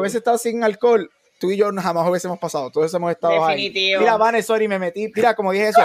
hubiese 0.00 0.18
estado 0.18 0.38
sin 0.38 0.64
alcohol, 0.64 1.10
tú 1.42 1.50
y 1.50 1.56
yo 1.56 1.72
jamás 1.72 2.08
hubiésemos 2.08 2.38
pasado, 2.38 2.70
todos 2.70 2.94
hemos 2.94 3.10
estado 3.10 3.44
Definitivo. 3.48 3.98
ahí. 3.98 4.04
Mira, 4.04 4.16
Vane, 4.16 4.44
sorry, 4.44 4.68
me 4.68 4.78
metí. 4.78 5.10
Mira, 5.12 5.34
como 5.34 5.50
dije 5.50 5.70
eso, 5.70 5.80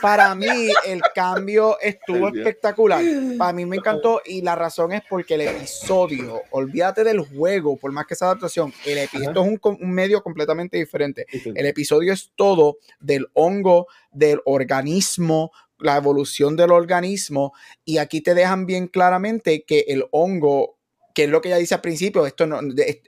para 0.00 0.34
mí 0.34 0.70
el 0.86 1.02
cambio 1.14 1.78
estuvo 1.82 2.28
espectacular. 2.28 3.04
Para 3.36 3.52
mí 3.52 3.66
me 3.66 3.76
encantó 3.76 4.22
y 4.24 4.40
la 4.40 4.54
razón 4.54 4.92
es 4.92 5.02
porque 5.10 5.34
el 5.34 5.42
episodio, 5.42 6.40
olvídate 6.50 7.04
del 7.04 7.20
juego, 7.20 7.76
por 7.76 7.92
más 7.92 8.06
que 8.06 8.14
esa 8.14 8.24
adaptación, 8.24 8.72
el 8.86 8.96
episodio 8.96 9.32
es 9.32 9.36
un, 9.36 9.60
un, 9.62 9.92
medio 9.92 10.22
completamente 10.22 10.78
diferente. 10.78 11.26
El 11.54 11.66
episodio 11.66 12.14
es 12.14 12.32
todo 12.34 12.78
del 12.98 13.26
hongo, 13.34 13.88
del 14.12 14.40
organismo, 14.46 15.52
la 15.78 15.98
evolución 15.98 16.56
del 16.56 16.72
organismo 16.72 17.52
y 17.84 17.98
aquí 17.98 18.22
te 18.22 18.34
dejan 18.34 18.64
bien 18.64 18.86
claramente 18.86 19.64
que 19.64 19.84
el 19.88 20.06
hongo 20.10 20.78
que 21.14 21.24
es 21.24 21.30
lo 21.30 21.42
que 21.42 21.48
ella 21.48 21.58
dice 21.58 21.74
al 21.74 21.82
principio, 21.82 22.26
esto 22.26 22.46
no, 22.46 22.60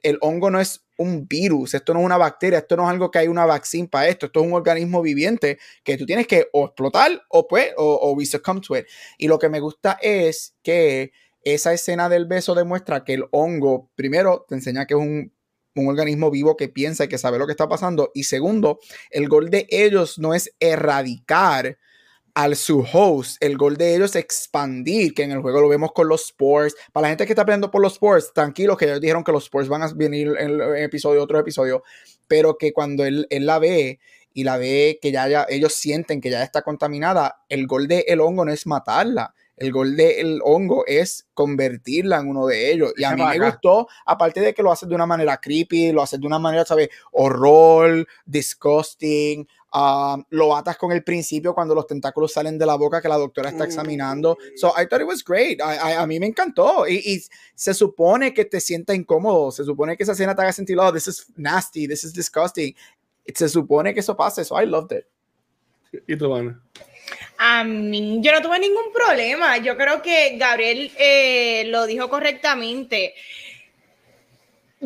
el 0.02 0.18
hongo 0.20 0.50
no 0.50 0.60
es 0.60 0.84
un 0.98 1.26
virus, 1.26 1.74
esto 1.74 1.92
no 1.94 2.00
es 2.00 2.07
una 2.07 2.16
bacteria, 2.16 2.59
esto 2.59 2.76
no 2.76 2.85
es 2.85 2.90
algo 2.90 3.11
que 3.11 3.18
hay 3.18 3.28
una 3.28 3.46
vaccina 3.46 3.88
para 3.90 4.09
esto, 4.09 4.26
esto 4.26 4.40
es 4.40 4.46
un 4.46 4.52
organismo 4.52 5.02
viviente 5.02 5.59
que 5.83 5.96
tú 5.96 6.07
tienes 6.07 6.26
que 6.26 6.48
o 6.52 6.66
explotar 6.66 7.22
o 7.28 7.48
pues, 7.48 7.72
o, 7.76 7.94
o 7.94 8.12
we 8.12 8.26
succumb 8.26 8.61
to 8.61 8.76
it. 8.76 8.87
Y 9.18 9.28
lo 9.28 9.38
que 9.38 9.48
me 9.48 9.61
gusta 9.61 9.98
es 10.00 10.54
que 10.62 11.12
esa 11.42 11.72
escena 11.72 12.09
del 12.09 12.26
beso 12.26 12.54
demuestra 12.54 13.04
que 13.04 13.14
el 13.14 13.24
hongo, 13.30 13.90
primero, 13.94 14.46
te 14.48 14.54
enseña 14.54 14.87
que 14.87 14.94
es 14.94 15.00
un, 15.00 15.33
un 15.74 15.88
organismo 15.88 16.30
vivo 16.30 16.57
que 16.57 16.68
piensa 16.68 17.04
y 17.04 17.09
que 17.09 17.18
sabe 17.18 17.38
lo 17.38 17.46
que 17.46 17.52
está 17.52 17.68
pasando. 17.68 18.11
Y 18.14 18.24
segundo, 18.24 18.78
el 19.11 19.28
gol 19.28 19.50
de 19.50 19.66
ellos 19.70 20.18
no 20.18 20.35
es 20.35 20.54
erradicar 20.61 21.78
al 22.35 22.57
su 22.57 22.85
host, 22.92 23.37
el 23.40 23.57
gol 23.57 23.77
de 23.77 23.94
ellos 23.94 24.16
expandir, 24.16 25.14
que 25.14 25.23
en 25.23 25.31
el 25.31 25.40
juego 25.40 25.61
lo 25.61 25.68
vemos 25.68 25.92
con 25.92 26.09
los 26.09 26.25
Sports. 26.25 26.75
Para 26.92 27.03
la 27.03 27.09
gente 27.11 27.27
que 27.27 27.33
está 27.33 27.44
peleando 27.44 27.70
por 27.70 27.81
los 27.81 27.92
Sports, 27.94 28.33
tranquilos 28.35 28.77
que 28.77 28.87
ellos 28.87 29.01
dijeron 29.01 29.23
que 29.23 29.33
los 29.33 29.44
Sports 29.44 29.68
van 29.68 29.83
a 29.83 29.92
venir 29.94 30.35
en, 30.38 30.61
en 30.61 30.77
episodio, 30.79 31.23
otro 31.23 31.38
episodio, 31.38 31.85
pero 32.27 32.59
que 32.59 32.73
cuando 32.73 33.05
él, 33.05 33.27
él 33.31 33.47
la 33.47 33.59
ve 33.61 34.01
y 34.33 34.42
la 34.42 34.57
ve 34.57 34.99
que 35.01 35.12
ya, 35.12 35.29
ya 35.29 35.47
ellos 35.49 35.75
sienten 35.75 36.20
que 36.20 36.29
ya 36.31 36.42
está 36.42 36.62
contaminada, 36.62 37.42
el 37.49 37.68
gol 37.68 37.87
de 37.87 38.05
el 38.09 38.20
hongo 38.20 38.44
no 38.44 38.53
es 38.53 38.66
matarla, 38.66 39.33
El 39.57 39.70
gol 39.70 39.97
del 39.97 40.40
hongo 40.42 40.85
es 40.87 41.29
convertirla 41.35 42.18
en 42.18 42.29
uno 42.29 42.47
de 42.47 42.73
ellos. 42.73 42.92
Y 42.97 43.05
a 43.05 43.12
mí 43.12 43.23
me 43.25 43.38
gustó, 43.38 43.87
aparte 44.05 44.40
de 44.40 44.53
que 44.53 44.64
lo 44.64 44.73
haces 44.73 44.88
de 44.88 44.97
una 44.97 45.07
manera 45.07 45.37
creepy, 45.37 45.92
lo 45.92 46.03
haces 46.03 46.20
de 46.20 46.27
una 46.27 46.40
manera, 46.40 46.64
¿sabes? 46.64 46.88
Horror, 47.12 48.05
disgusting. 48.27 49.47
Um, 49.76 50.22
lo 50.30 50.56
atas 50.56 50.76
con 50.76 50.92
el 50.92 51.02
principio 51.02 51.52
cuando 51.52 51.74
los 51.74 51.88
tentáculos 51.88 52.32
salen 52.32 52.56
de 52.56 52.64
la 52.64 52.76
boca 52.76 53.02
que 53.02 53.08
la 53.08 53.16
doctora 53.16 53.48
está 53.48 53.64
examinando. 53.64 54.38
Mm. 54.38 54.56
So 54.56 54.68
I 54.68 54.87
thought 54.87 55.00
it 55.00 55.08
was 55.08 55.24
great. 55.24 55.60
a 55.60 56.06
mí 56.06 56.20
me 56.20 56.26
encantó. 56.26 56.87
Y, 56.87 56.94
y, 57.14 57.24
se 57.56 57.74
supone 57.74 58.32
que 58.32 58.44
te 58.44 58.60
sienta 58.60 58.94
incómodo. 58.94 59.50
Se 59.50 59.64
supone 59.64 59.96
que 59.96 60.04
esa 60.04 60.12
escena 60.12 60.32
te 60.37 60.42
haga 60.42 60.52
sentir, 60.52 60.78
oh, 60.78 60.92
this 60.92 61.08
is 61.08 61.26
nasty, 61.37 61.88
this 61.88 62.04
is 62.04 62.12
disgusting. 62.12 62.72
Se 63.34 63.48
supone 63.48 63.92
que 63.92 63.98
eso 63.98 64.16
pase. 64.16 64.44
So 64.44 64.60
I 64.62 64.64
loved 64.64 64.96
it. 64.96 65.06
¿Y 66.06 66.16
tú, 66.16 66.32
Ana? 66.32 66.62
A 67.38 67.64
mí, 67.64 68.20
yo 68.22 68.30
no 68.30 68.42
tuve 68.42 68.60
ningún 68.60 68.92
problema. 68.92 69.58
Yo 69.58 69.76
creo 69.76 70.02
que 70.02 70.37
Gabriel 70.38 70.92
eh, 70.98 71.64
lo 71.66 71.87
dijo 71.87 72.08
correctamente 72.08 73.14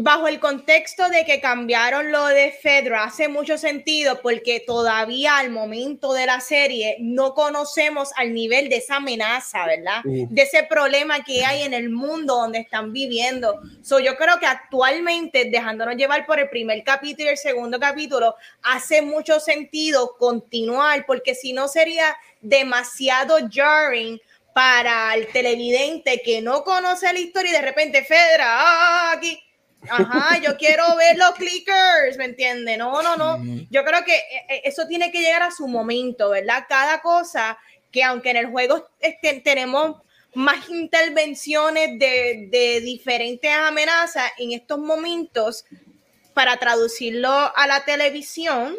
bajo 0.00 0.28
el 0.28 0.38
contexto 0.38 1.08
de 1.08 1.24
que 1.24 1.40
cambiaron 1.40 2.12
lo 2.12 2.26
de 2.26 2.52
Fedra, 2.52 3.04
hace 3.04 3.26
mucho 3.26 3.58
sentido 3.58 4.20
porque 4.22 4.60
todavía 4.60 5.38
al 5.38 5.50
momento 5.50 6.12
de 6.12 6.26
la 6.26 6.40
serie 6.40 6.96
no 7.00 7.34
conocemos 7.34 8.10
al 8.16 8.32
nivel 8.32 8.68
de 8.68 8.76
esa 8.76 8.96
amenaza, 8.96 9.66
¿verdad? 9.66 10.02
De 10.04 10.42
ese 10.42 10.62
problema 10.62 11.24
que 11.24 11.44
hay 11.44 11.62
en 11.62 11.74
el 11.74 11.90
mundo 11.90 12.36
donde 12.36 12.60
están 12.60 12.92
viviendo. 12.92 13.60
So, 13.82 13.98
yo 13.98 14.16
creo 14.16 14.38
que 14.38 14.46
actualmente, 14.46 15.50
dejándonos 15.50 15.96
llevar 15.96 16.26
por 16.26 16.38
el 16.38 16.48
primer 16.48 16.84
capítulo 16.84 17.28
y 17.28 17.32
el 17.32 17.38
segundo 17.38 17.80
capítulo, 17.80 18.36
hace 18.62 19.02
mucho 19.02 19.40
sentido 19.40 20.16
continuar 20.16 21.06
porque 21.06 21.34
si 21.34 21.52
no 21.52 21.66
sería 21.66 22.16
demasiado 22.40 23.36
jarring 23.50 24.20
para 24.54 25.14
el 25.14 25.26
televidente 25.28 26.22
que 26.24 26.40
no 26.40 26.62
conoce 26.62 27.12
la 27.12 27.18
historia 27.18 27.50
y 27.50 27.54
de 27.54 27.62
repente 27.62 28.04
Fedra, 28.04 28.46
ah, 28.46 29.12
aquí 29.12 29.40
Ajá, 29.88 30.38
yo 30.38 30.56
quiero 30.56 30.84
ver 30.96 31.16
los 31.16 31.32
clickers, 31.32 32.16
¿me 32.16 32.24
entiende? 32.24 32.76
No, 32.76 33.02
no, 33.02 33.16
no. 33.16 33.38
Yo 33.70 33.84
creo 33.84 34.04
que 34.04 34.16
eh, 34.16 34.46
eh, 34.48 34.60
eso 34.64 34.86
tiene 34.86 35.10
que 35.10 35.20
llegar 35.20 35.42
a 35.42 35.50
su 35.50 35.68
momento, 35.68 36.30
¿verdad? 36.30 36.64
Cada 36.68 37.00
cosa 37.00 37.58
que 37.90 38.02
aunque 38.02 38.30
en 38.30 38.36
el 38.38 38.46
juego 38.46 38.88
este, 39.00 39.40
tenemos 39.40 39.96
más 40.34 40.68
intervenciones 40.68 41.98
de, 41.98 42.48
de 42.50 42.80
diferentes 42.80 43.50
amenazas, 43.50 44.30
en 44.38 44.52
estos 44.52 44.78
momentos, 44.78 45.64
para 46.34 46.56
traducirlo 46.58 47.30
a 47.30 47.66
la 47.66 47.84
televisión, 47.84 48.76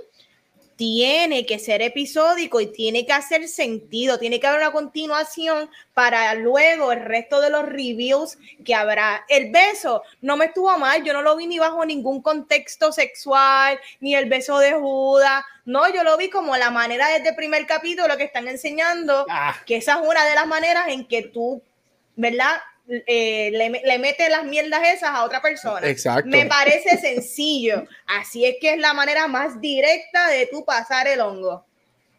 tiene 0.80 1.46
que 1.46 1.60
ser 1.60 1.82
episódico 1.82 2.62
y 2.62 2.68
tiene 2.68 3.06
que 3.06 3.12
hacer 3.12 3.50
sentido, 3.50 4.18
tiene 4.18 4.40
que 4.40 4.48
haber 4.48 4.62
una 4.62 4.72
continuación 4.72 5.70
para 5.94 6.34
luego 6.36 6.94
el 6.94 7.02
resto 7.02 7.42
de 7.42 7.50
los 7.50 7.66
reviews 7.66 8.38
que 8.64 8.74
habrá. 8.74 9.26
El 9.28 9.52
beso 9.52 10.04
no 10.22 10.38
me 10.38 10.46
estuvo 10.46 10.78
mal, 10.78 11.04
yo 11.04 11.12
no 11.12 11.22
lo 11.22 11.36
vi 11.36 11.48
ni 11.48 11.60
bajo 11.60 11.84
ningún 11.84 12.22
contexto 12.22 12.94
sexual, 12.94 13.78
ni 14.00 14.16
el 14.16 14.30
beso 14.30 14.58
de 14.60 14.72
Judas, 14.72 15.44
no, 15.66 15.94
yo 15.94 16.06
lo 16.06 16.16
vi 16.16 16.30
como 16.30 16.56
la 16.56 16.72
manera 16.72 17.10
desde 17.10 17.32
el 17.32 17.36
primer 17.36 17.68
capítulo 17.68 18.16
que 18.16 18.24
están 18.24 18.48
enseñando, 18.48 19.26
ah. 19.30 19.58
que 19.66 19.76
esa 19.76 19.96
es 19.96 20.08
una 20.08 20.24
de 20.24 20.36
las 20.36 20.48
maneras 20.48 20.88
en 20.88 21.06
que 21.06 21.24
tú, 21.24 21.62
¿verdad? 22.16 22.56
Eh, 23.06 23.52
le, 23.52 23.70
le, 23.70 24.00
mete 24.00 24.30
las 24.30 24.46
mierdas 24.46 24.82
esas 24.84 25.12
a 25.12 25.24
otra 25.24 25.42
persona. 25.42 25.88
Exacto. 25.88 26.28
Me 26.30 26.48
parece 26.48 26.98
sencillo. 26.98 27.86
Así 28.08 28.46
es 28.46 28.56
que 28.60 28.74
es 28.74 28.80
la 28.80 28.96
manera 28.96 29.28
más 29.28 29.62
directa 29.62 30.28
de 30.30 30.48
tú 30.48 30.66
pasar 30.66 31.08
el 31.08 31.22
hongo. 31.22 31.64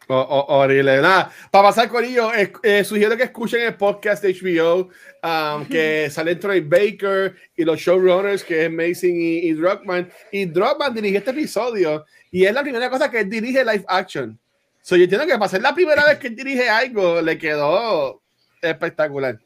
horrible. 0.07 1.01
Nada, 1.01 1.29
para 1.51 1.67
pasar 1.67 1.89
con 1.89 2.05
ello, 2.05 2.31
eh, 2.63 2.83
sugiero 2.85 3.17
que 3.17 3.23
escuchen 3.23 3.61
el 3.61 3.75
podcast 3.75 4.23
de 4.23 4.33
HBO 4.33 4.89
um, 5.23 5.65
que 5.69 6.09
sale 6.09 6.35
Troy 6.37 6.61
Baker 6.61 7.35
y 7.57 7.65
los 7.65 7.77
showrunners 7.77 8.41
que 8.41 8.61
es 8.61 8.67
Amazing 8.67 9.21
y, 9.21 9.49
y 9.49 9.53
Druckmann. 9.53 10.09
Y 10.31 10.45
Druckmann 10.45 10.93
dirigió 10.93 11.19
este 11.19 11.31
episodio 11.31 12.05
y 12.31 12.45
es 12.45 12.53
la 12.53 12.63
primera 12.63 12.89
cosa 12.89 13.11
que 13.11 13.19
él 13.19 13.29
dirige 13.29 13.65
live 13.65 13.83
action. 13.89 14.39
So, 14.81 14.95
yo 14.95 15.03
entiendo 15.03 15.27
que 15.27 15.33
para 15.33 15.49
ser 15.49 15.61
la 15.61 15.75
primera 15.75 16.05
vez 16.05 16.17
que 16.17 16.27
él 16.27 16.35
dirige 16.35 16.69
algo 16.69 17.21
le 17.21 17.37
quedó 17.37 18.21
espectacular. 18.61 19.37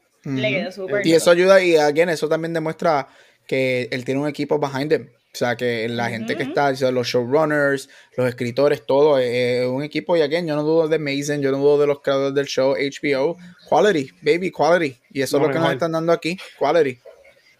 Y 1.04 1.12
eso 1.12 1.30
ayuda, 1.30 1.62
y 1.62 1.76
again, 1.76 2.08
eso 2.08 2.28
también 2.28 2.52
demuestra 2.52 3.08
que 3.46 3.88
él 3.90 4.04
tiene 4.04 4.20
un 4.20 4.28
equipo 4.28 4.58
behind 4.58 4.92
him. 4.92 5.08
O 5.36 5.38
sea, 5.38 5.54
que 5.54 5.86
la 5.90 6.08
gente 6.08 6.34
que 6.34 6.44
está, 6.44 6.72
los 6.90 7.06
showrunners, 7.06 7.90
los 8.16 8.26
escritores, 8.26 8.86
todo, 8.86 9.18
es 9.18 9.66
un 9.66 9.82
equipo. 9.82 10.16
Y 10.16 10.22
again, 10.22 10.46
yo 10.46 10.56
no 10.56 10.62
dudo 10.62 10.88
de 10.88 10.98
Mason, 10.98 11.42
yo 11.42 11.52
no 11.52 11.58
dudo 11.58 11.78
de 11.78 11.86
los 11.86 12.00
creadores 12.00 12.34
del 12.34 12.46
show, 12.46 12.74
HBO. 12.74 13.36
Quality, 13.68 14.12
baby, 14.22 14.50
quality. 14.50 14.96
Y 15.10 15.20
eso 15.20 15.36
es 15.36 15.42
lo 15.42 15.50
que 15.50 15.58
nos 15.58 15.70
están 15.72 15.92
dando 15.92 16.10
aquí, 16.12 16.38
quality. 16.58 16.98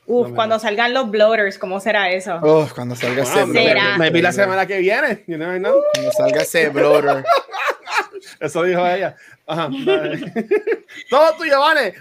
Uf, 0.06 0.30
cuando 0.32 0.58
salgan 0.58 0.94
los 0.94 1.10
bloaters, 1.10 1.58
¿cómo 1.58 1.78
será 1.80 2.10
eso? 2.10 2.36
Uf, 2.36 2.72
cuando 2.72 2.96
salga 2.96 3.24
ese 3.24 3.44
bloater. 3.44 3.98
Me 3.98 4.08
vi 4.08 4.22
la 4.22 4.32
semana 4.32 4.64
que 4.66 4.78
viene. 4.78 5.24
You 5.26 5.36
never 5.36 5.58
know. 5.58 5.82
Cuando 5.92 6.12
salga 6.12 6.42
ese 6.42 6.70
bloater. 6.70 7.24
Eso 8.40 8.62
dijo 8.62 8.86
ella. 8.86 9.16
Ajá, 9.46 9.68
Todo 11.10 11.36
tuyo, 11.36 11.60
vale. 11.60 11.94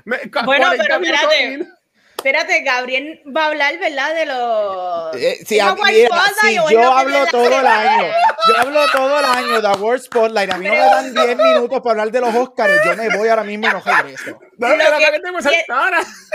bueno, 0.45 0.67
pero 0.77 0.95
espérate. 0.95 1.67
Espérate, 2.25 2.61
Gabriel 2.61 3.21
va 3.37 3.43
a 3.43 3.47
hablar, 3.49 3.77
¿verdad? 3.77 4.15
De 4.15 4.25
los. 4.25 5.15
Eh, 5.15 5.45
sí, 5.45 5.57
yo 5.57 6.91
hablo 6.91 7.27
todo 7.27 7.45
el 7.45 7.67
año. 7.67 8.11
Yo 8.47 8.59
hablo 8.59 8.85
todo 8.91 9.19
el 9.19 9.25
año 9.25 9.61
de 9.61 9.67
World 9.79 10.03
Spotlight. 10.03 10.51
A 10.51 10.57
mí 10.57 10.65
no 10.65 10.73
me 10.73 10.79
dan 10.79 11.13
10 11.13 11.37
minutos 11.37 11.81
para 11.81 11.91
hablar 11.91 12.11
de 12.11 12.21
los 12.21 12.35
Oscars. 12.35 12.73
Yo 12.85 12.95
me 12.95 13.15
voy 13.15 13.27
ahora 13.27 13.43
mismo 13.43 13.67
y 13.67 13.71
no 13.71 13.81
regreso. 13.81 14.39
No, 14.57 14.69
lo 14.69 14.75
que, 14.75 15.65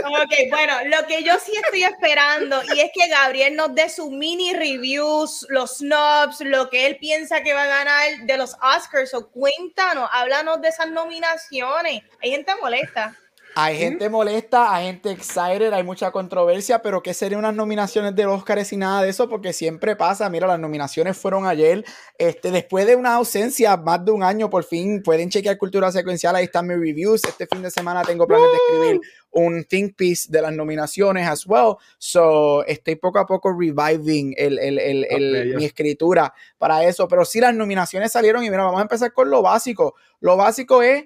ok, 0.05 0.51
bueno, 0.51 0.75
lo 0.87 1.07
que 1.07 1.23
yo 1.23 1.35
sí 1.39 1.53
estoy 1.65 1.85
esperando 1.85 2.63
y 2.75 2.81
es 2.81 2.91
que 2.93 3.09
Gabriel 3.09 3.55
nos 3.55 3.75
dé 3.75 3.89
su 3.89 4.11
mini 4.11 4.53
reviews, 4.55 5.47
los 5.51 5.79
snobs, 5.79 6.41
lo 6.41 6.69
que 6.69 6.87
él 6.87 6.99
piensa 6.99 7.43
que 7.43 7.53
va 7.53 7.63
a 7.63 7.69
ganar 7.69 8.09
de 8.25 8.37
los 8.37 8.57
Oscars. 8.61 9.15
O 9.15 9.29
cuéntanos, 9.31 10.09
háblanos 10.13 10.61
de 10.61 10.69
esas 10.69 10.91
nominaciones. 10.91 12.03
Hay 12.23 12.31
gente 12.31 12.53
molesta. 12.61 13.17
Hay 13.57 13.77
gente 13.77 14.09
molesta, 14.09 14.75
hay 14.75 14.87
gente 14.87 15.11
excited, 15.11 15.73
hay 15.73 15.83
mucha 15.83 16.11
controversia, 16.11 16.81
pero 16.83 17.03
¿qué 17.03 17.15
serían 17.15 17.41
unas 17.41 17.55
nominaciones 17.55 18.15
del 18.15 18.29
Oscar 18.29 18.61
y 18.71 18.77
nada 18.77 19.03
de 19.03 19.11
eso? 19.11 19.29
Porque 19.29 19.53
siempre 19.53 19.97
pasa, 19.97 20.29
mira, 20.31 20.47
las 20.47 20.59
nominaciones 20.59 21.17
fueron 21.17 21.47
ayer, 21.47 21.85
este, 22.19 22.51
después 22.51 22.87
de 22.87 22.97
una 22.97 23.15
ausencia, 23.15 23.77
más 23.77 24.05
de 24.05 24.13
un 24.13 24.23
año, 24.23 24.51
por 24.51 24.65
fin 24.65 25.03
pueden 25.03 25.31
chequear 25.31 25.59
Cultura 25.59 25.91
Secuencial, 25.91 26.37
ahí 26.37 26.45
están 26.45 26.67
mis 26.67 26.79
reviews, 26.79 27.23
este 27.25 27.47
fin 27.47 27.63
de 27.63 27.71
semana 27.71 28.03
tengo 28.03 28.27
planes 28.27 28.47
de 28.51 28.57
escribir 28.57 29.01
un 29.33 29.65
think 29.65 29.97
piece 29.97 30.29
de 30.31 30.43
las 30.43 30.53
nominaciones 30.53 31.27
as 31.27 31.47
well, 31.47 31.77
so 31.99 32.65
estoy 32.67 32.97
poco 32.97 33.19
a 33.19 33.27
poco 33.27 33.53
reviving 33.53 34.35
el, 34.37 34.59
el, 34.59 34.79
el, 34.79 35.57
mi 35.57 35.65
escritura 35.65 36.33
para 36.59 36.85
eso, 36.85 37.09
pero 37.09 37.25
sí 37.25 37.41
las 37.41 37.55
nominaciones 37.55 38.13
salieron 38.13 38.45
y 38.45 38.51
mira, 38.51 38.65
vamos 38.65 38.79
a 38.79 38.83
empezar 38.83 39.13
con 39.13 39.31
lo 39.31 39.43
básico, 39.43 39.95
lo 40.21 40.37
básico 40.37 40.83
es 40.83 41.05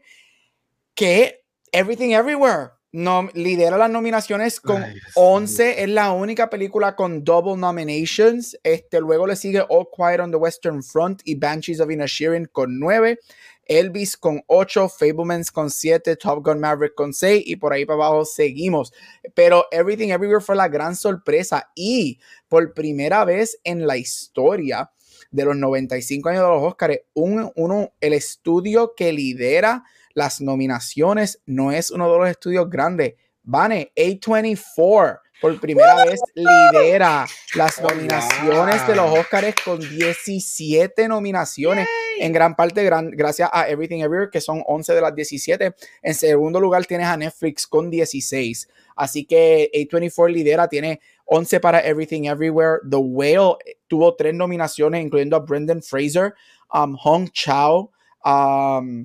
que 0.94 1.43
Everything 1.74 2.12
Everywhere 2.12 2.70
no, 2.92 3.28
lidera 3.34 3.76
las 3.76 3.90
nominaciones 3.90 4.60
con 4.60 4.84
11. 5.16 5.82
Es 5.82 5.88
la 5.88 6.12
única 6.12 6.48
película 6.48 6.94
con 6.94 7.24
double 7.24 7.56
nominations. 7.56 8.56
Este, 8.62 9.00
luego 9.00 9.26
le 9.26 9.34
sigue 9.34 9.64
All 9.68 9.88
Quiet 9.92 10.20
on 10.20 10.30
the 10.30 10.36
Western 10.36 10.80
Front 10.84 11.22
y 11.24 11.34
Banshees 11.34 11.80
of 11.80 11.90
Inisherin 11.90 12.46
con 12.46 12.78
9. 12.78 13.18
Elvis 13.66 14.16
con 14.16 14.44
8, 14.46 14.88
Fablemans 14.88 15.50
con 15.50 15.68
7, 15.68 16.14
Top 16.14 16.44
Gun 16.44 16.60
Maverick 16.60 16.94
con 16.94 17.12
6 17.12 17.42
y 17.44 17.56
por 17.56 17.72
ahí 17.72 17.84
para 17.84 17.96
abajo 17.96 18.24
seguimos. 18.24 18.92
Pero 19.34 19.66
Everything 19.72 20.10
Everywhere 20.10 20.44
fue 20.44 20.54
la 20.54 20.68
gran 20.68 20.94
sorpresa 20.94 21.72
y 21.74 22.20
por 22.46 22.74
primera 22.74 23.24
vez 23.24 23.58
en 23.64 23.88
la 23.88 23.96
historia 23.96 24.92
de 25.32 25.44
los 25.44 25.56
95 25.56 26.28
años 26.28 26.42
de 26.42 26.48
los 26.48 26.62
Oscars, 26.62 27.00
un, 27.14 27.50
uno, 27.56 27.92
el 28.00 28.12
estudio 28.12 28.94
que 28.96 29.12
lidera 29.12 29.82
las 30.14 30.40
nominaciones 30.40 31.42
no 31.46 31.72
es 31.72 31.90
uno 31.90 32.10
de 32.10 32.18
los 32.18 32.28
estudios 32.28 32.70
grandes. 32.70 33.14
Vane, 33.42 33.92
A24 33.94 35.18
por 35.40 35.60
primera 35.60 36.06
vez 36.06 36.20
lidera 36.34 37.26
las 37.54 37.82
nominaciones 37.82 38.86
de 38.86 38.96
los 38.96 39.18
Oscars 39.18 39.54
con 39.62 39.78
17 39.78 41.06
nominaciones, 41.06 41.86
en 42.18 42.32
gran 42.32 42.54
parte 42.54 42.82
gracias 43.12 43.50
a 43.52 43.68
Everything 43.68 44.00
Everywhere, 44.00 44.30
que 44.30 44.40
son 44.40 44.62
11 44.66 44.94
de 44.94 45.00
las 45.02 45.14
17. 45.14 45.74
En 46.02 46.14
segundo 46.14 46.60
lugar 46.60 46.86
tienes 46.86 47.08
a 47.08 47.16
Netflix 47.18 47.66
con 47.66 47.90
16. 47.90 48.68
Así 48.96 49.26
que 49.26 49.70
A24 49.74 50.30
lidera, 50.30 50.68
tiene 50.68 51.00
11 51.26 51.60
para 51.60 51.80
Everything 51.80 52.24
Everywhere. 52.24 52.78
The 52.88 52.96
Whale 52.96 53.56
tuvo 53.88 54.14
tres 54.14 54.34
nominaciones, 54.34 55.04
incluyendo 55.04 55.36
a 55.36 55.40
Brendan 55.40 55.82
Fraser, 55.82 56.34
um, 56.72 56.96
Hong 56.96 57.28
Chao, 57.32 57.90
um, 58.24 59.04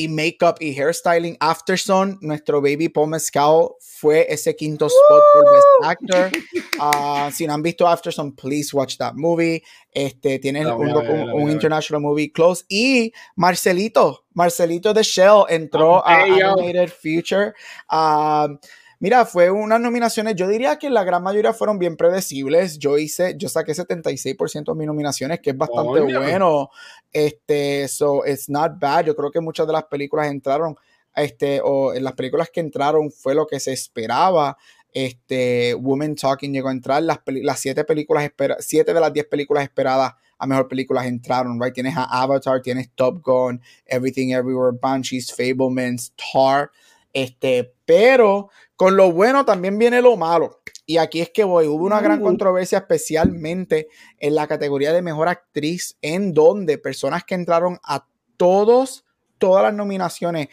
y 0.00 0.08
makeup 0.08 0.56
y 0.60 0.72
hairstyling. 0.72 1.36
Afterson, 1.40 2.18
nuestro 2.22 2.62
baby 2.62 2.88
Paul 2.88 3.08
Mescal 3.08 3.68
fue 3.80 4.26
ese 4.30 4.56
quinto 4.56 4.86
spot 4.86 5.22
por 5.34 5.44
Best 5.52 5.66
Actor. 5.82 6.30
Uh, 6.78 7.30
si 7.32 7.46
no 7.46 7.52
han 7.52 7.62
visto 7.62 7.86
Afterson, 7.86 8.34
please 8.34 8.74
watch 8.74 8.96
that 8.96 9.12
movie. 9.14 9.62
Este, 9.92 10.38
tiene 10.38 10.64
La 10.64 10.72
voy 10.72 10.90
un, 10.90 10.96
a 10.96 11.02
ver, 11.02 11.28
a 11.28 11.52
international 11.52 12.00
movie 12.00 12.32
close. 12.32 12.64
Y 12.68 13.12
Marcelito, 13.36 14.24
Marcelito 14.32 14.94
de 14.94 15.02
Shell 15.02 15.44
entró 15.48 16.06
a 16.06 16.24
Hey, 16.24 16.36
yo. 16.40 16.52
Animated 16.52 16.90
Future. 16.90 17.52
Um, 17.90 18.58
Mira, 19.02 19.24
fue 19.24 19.50
unas 19.50 19.80
nominaciones, 19.80 20.34
yo 20.36 20.46
diría 20.46 20.76
que 20.78 20.90
la 20.90 21.04
gran 21.04 21.22
mayoría 21.22 21.54
fueron 21.54 21.78
bien 21.78 21.96
predecibles. 21.96 22.78
Yo 22.78 22.98
hice, 22.98 23.34
yo 23.38 23.48
saqué 23.48 23.72
76% 23.72 24.72
de 24.72 24.74
mis 24.74 24.86
nominaciones, 24.86 25.40
que 25.40 25.50
es 25.50 25.56
bastante 25.56 26.00
Coño. 26.00 26.20
bueno. 26.20 26.68
Este, 27.10 27.88
so 27.88 28.26
it's 28.26 28.50
not 28.50 28.78
bad. 28.78 29.06
Yo 29.06 29.16
creo 29.16 29.30
que 29.30 29.40
muchas 29.40 29.66
de 29.66 29.72
las 29.72 29.84
películas 29.84 30.28
entraron, 30.28 30.76
este, 31.16 31.62
o 31.64 31.94
en 31.94 32.04
las 32.04 32.12
películas 32.12 32.50
que 32.52 32.60
entraron 32.60 33.10
fue 33.10 33.34
lo 33.34 33.46
que 33.46 33.58
se 33.58 33.72
esperaba. 33.72 34.58
Este, 34.92 35.72
Woman 35.72 36.14
Talking 36.14 36.52
llegó 36.52 36.68
a 36.68 36.72
entrar, 36.72 37.02
las, 37.02 37.20
las 37.24 37.58
siete 37.58 37.84
películas 37.84 38.24
espera, 38.24 38.56
siete 38.60 38.92
de 38.92 39.00
las 39.00 39.14
diez 39.14 39.24
películas 39.24 39.62
esperadas 39.62 40.12
a 40.40 40.46
mejor 40.46 40.68
películas 40.68 41.06
entraron, 41.06 41.60
right? 41.60 41.74
Tienes 41.74 41.96
a 41.96 42.04
Avatar, 42.04 42.62
tienes 42.62 42.90
Top 42.94 43.22
Gun, 43.22 43.60
Everything 43.84 44.30
Everywhere, 44.30 44.76
Banshees, 44.80 45.34
Fablemans, 45.34 46.14
Tar, 46.16 46.70
este, 47.12 47.74
pero 47.84 48.50
con 48.76 48.96
lo 48.96 49.12
bueno 49.12 49.44
también 49.44 49.78
viene 49.78 50.00
lo 50.02 50.16
malo. 50.16 50.60
Y 50.86 50.96
aquí 50.98 51.20
es 51.20 51.30
que 51.30 51.44
voy. 51.44 51.66
Hubo 51.66 51.84
una 51.84 52.00
gran 52.00 52.20
Mm. 52.20 52.22
controversia, 52.24 52.78
especialmente 52.78 53.88
en 54.18 54.34
la 54.34 54.46
categoría 54.46 54.92
de 54.92 55.02
mejor 55.02 55.28
actriz, 55.28 55.96
en 56.02 56.34
donde 56.34 56.78
personas 56.78 57.24
que 57.24 57.34
entraron 57.34 57.78
a 57.84 58.06
todos, 58.36 59.04
todas 59.38 59.62
las 59.62 59.74
nominaciones, 59.74 60.48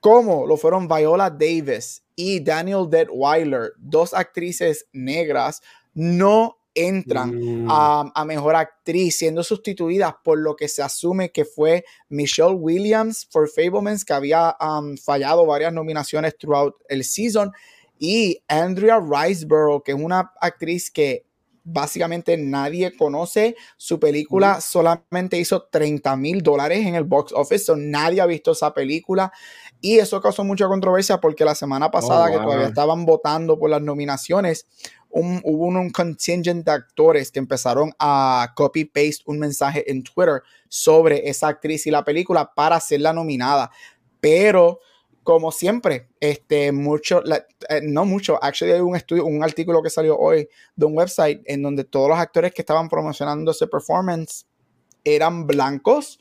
como 0.00 0.46
lo 0.46 0.56
fueron 0.56 0.86
Viola 0.88 1.30
Davis 1.30 2.02
y 2.14 2.40
Daniel 2.40 2.86
Detweiler, 2.90 3.72
dos 3.78 4.12
actrices 4.12 4.86
negras, 4.92 5.62
no 5.94 6.58
entran 6.74 7.64
Mm. 7.64 7.68
a, 7.70 8.12
a 8.14 8.24
mejor 8.24 8.56
actriz, 8.56 9.16
siendo 9.16 9.42
sustituidas 9.42 10.14
por 10.22 10.38
lo 10.38 10.56
que 10.56 10.68
se 10.68 10.82
asume 10.82 11.30
que 11.30 11.44
fue 11.44 11.84
Michelle 12.08 12.54
Williams 12.54 13.26
por 13.26 13.48
Fablemans, 13.48 14.04
que 14.04 14.12
había 14.12 14.56
um, 14.60 14.96
fallado 14.96 15.46
varias 15.46 15.72
nominaciones 15.72 16.36
throughout 16.36 16.74
el 16.88 17.04
season, 17.04 17.52
y 17.98 18.42
Andrea 18.48 19.00
Riseborough, 19.00 19.82
que 19.82 19.92
es 19.92 19.98
una 19.98 20.32
actriz 20.40 20.90
que 20.90 21.24
básicamente 21.64 22.36
nadie 22.36 22.94
conoce. 22.94 23.56
Su 23.76 23.98
película 23.98 24.60
solamente 24.60 25.38
hizo 25.38 25.62
30 25.62 26.14
mil 26.16 26.42
dólares 26.42 26.86
en 26.86 26.94
el 26.94 27.04
box 27.04 27.32
office, 27.32 27.64
so 27.64 27.76
nadie 27.76 28.20
ha 28.20 28.26
visto 28.26 28.52
esa 28.52 28.74
película. 28.74 29.32
Y 29.80 29.98
eso 29.98 30.20
causó 30.20 30.44
mucha 30.44 30.68
controversia 30.68 31.20
porque 31.20 31.44
la 31.44 31.54
semana 31.54 31.90
pasada, 31.90 32.30
que 32.30 32.36
wow. 32.36 32.44
todavía 32.44 32.68
estaban 32.68 33.06
votando 33.06 33.58
por 33.58 33.70
las 33.70 33.82
nominaciones, 33.82 34.66
un- 35.16 35.40
hubo 35.44 35.66
un, 35.66 35.76
un 35.76 35.90
contingent 35.90 36.64
de 36.64 36.72
actores 36.72 37.30
que 37.30 37.38
empezaron 37.38 37.92
a 37.98 38.52
copy-paste 38.56 39.22
un 39.26 39.38
mensaje 39.38 39.88
en 39.90 40.02
Twitter 40.02 40.42
sobre 40.68 41.28
esa 41.28 41.48
actriz 41.48 41.86
y 41.86 41.90
la 41.92 42.02
película 42.04 42.52
para 42.52 42.76
hacerla 42.76 43.12
nominada. 43.12 43.70
Pero, 44.20 44.80
como 45.22 45.52
siempre, 45.52 46.08
este, 46.18 46.72
mucho, 46.72 47.22
la- 47.22 47.46
eh, 47.68 47.80
no 47.82 48.04
mucho, 48.04 48.42
actually 48.42 48.72
hay 48.74 48.80
un 48.80 48.96
estudio, 48.96 49.24
un 49.24 49.42
artículo 49.44 49.82
que 49.82 49.90
salió 49.90 50.18
hoy 50.18 50.48
de 50.74 50.86
un 50.86 50.96
website 50.98 51.42
en 51.46 51.62
donde 51.62 51.84
todos 51.84 52.08
los 52.08 52.18
actores 52.18 52.52
que 52.52 52.62
estaban 52.62 52.88
promocionando 52.88 53.52
ese 53.52 53.66
performance 53.68 54.46
eran 55.04 55.46
blancos. 55.46 56.18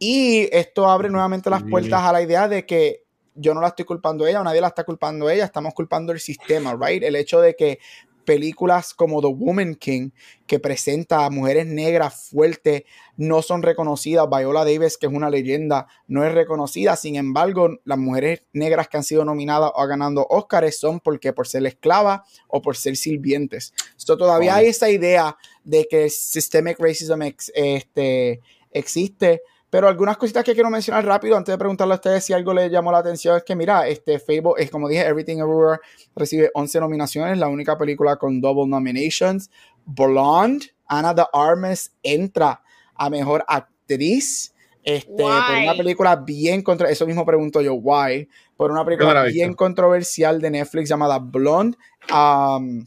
Y 0.00 0.48
esto 0.50 0.88
abre 0.88 1.08
nuevamente 1.10 1.48
las 1.48 1.62
puertas 1.70 2.00
a 2.02 2.12
la 2.12 2.22
idea 2.22 2.48
de 2.48 2.66
que 2.66 3.04
yo 3.34 3.54
no 3.54 3.60
la 3.60 3.68
estoy 3.68 3.84
culpando 3.84 4.24
a 4.24 4.28
ella, 4.30 4.40
o 4.40 4.44
nadie 4.44 4.60
la 4.60 4.66
está 4.66 4.84
culpando 4.84 5.28
a 5.28 5.32
ella, 5.32 5.44
estamos 5.44 5.72
culpando 5.74 6.12
el 6.12 6.18
sistema, 6.20 6.76
right? 6.78 7.02
El 7.04 7.14
hecho 7.16 7.40
de 7.40 7.54
que 7.54 7.78
películas 8.24 8.94
como 8.94 9.20
The 9.20 9.28
Woman 9.28 9.74
King, 9.74 10.10
que 10.46 10.58
presenta 10.58 11.24
a 11.24 11.30
mujeres 11.30 11.66
negras 11.66 12.28
fuertes, 12.30 12.82
no 13.16 13.42
son 13.42 13.62
reconocidas. 13.62 14.28
Viola 14.30 14.64
Davis, 14.64 14.96
que 14.96 15.06
es 15.06 15.12
una 15.12 15.30
leyenda, 15.30 15.86
no 16.06 16.24
es 16.24 16.32
reconocida. 16.32 16.96
Sin 16.96 17.16
embargo, 17.16 17.68
las 17.84 17.98
mujeres 17.98 18.42
negras 18.52 18.88
que 18.88 18.96
han 18.96 19.04
sido 19.04 19.24
nominadas 19.24 19.70
o 19.74 19.86
ganando 19.86 20.26
Óscares 20.28 20.78
son 20.78 21.00
porque 21.00 21.32
por 21.32 21.46
ser 21.48 21.66
esclavas 21.66 22.20
o 22.48 22.60
por 22.62 22.76
ser 22.76 22.96
sirvientes. 22.96 23.72
Esto 23.96 24.16
todavía 24.16 24.56
hay 24.56 24.66
esa 24.68 24.90
idea 24.90 25.36
de 25.64 25.86
que 25.90 26.04
el 26.04 26.10
systemic 26.10 26.78
racism 26.78 27.22
ex- 27.22 27.52
este, 27.54 28.40
existe. 28.70 29.42
Pero 29.72 29.88
algunas 29.88 30.18
cositas 30.18 30.44
que 30.44 30.52
quiero 30.52 30.68
mencionar 30.68 31.02
rápido 31.02 31.34
antes 31.34 31.50
de 31.50 31.56
preguntarle 31.56 31.94
a 31.94 31.96
ustedes 31.96 32.22
si 32.22 32.34
algo 32.34 32.52
les 32.52 32.70
llamó 32.70 32.92
la 32.92 32.98
atención 32.98 33.38
es 33.38 33.42
que, 33.42 33.56
mira, 33.56 33.88
este 33.88 34.18
Fable 34.18 34.52
es 34.58 34.70
como 34.70 34.86
dije, 34.86 35.00
Everything 35.00 35.38
Everywhere 35.38 35.80
recibe 36.14 36.50
11 36.52 36.78
nominaciones, 36.80 37.38
la 37.38 37.48
única 37.48 37.78
película 37.78 38.16
con 38.16 38.38
double 38.42 38.66
nominations. 38.66 39.50
Blonde, 39.86 40.66
Ana 40.86 41.14
de 41.14 41.24
Armas 41.32 41.90
entra 42.02 42.60
a 42.94 43.08
mejor 43.08 43.46
actriz. 43.48 44.52
Este, 44.84 45.10
por 45.10 45.32
una 45.32 45.74
película 45.74 46.16
bien 46.16 46.60
contra, 46.60 46.90
eso 46.90 47.06
mismo 47.06 47.24
pregunto 47.24 47.62
yo, 47.62 47.72
why, 47.72 48.28
por 48.58 48.70
una 48.70 48.84
película 48.84 49.22
bien 49.22 49.54
controversial 49.54 50.38
de 50.38 50.50
Netflix 50.50 50.90
llamada 50.90 51.18
Blonde. 51.18 51.78
Um, 52.12 52.84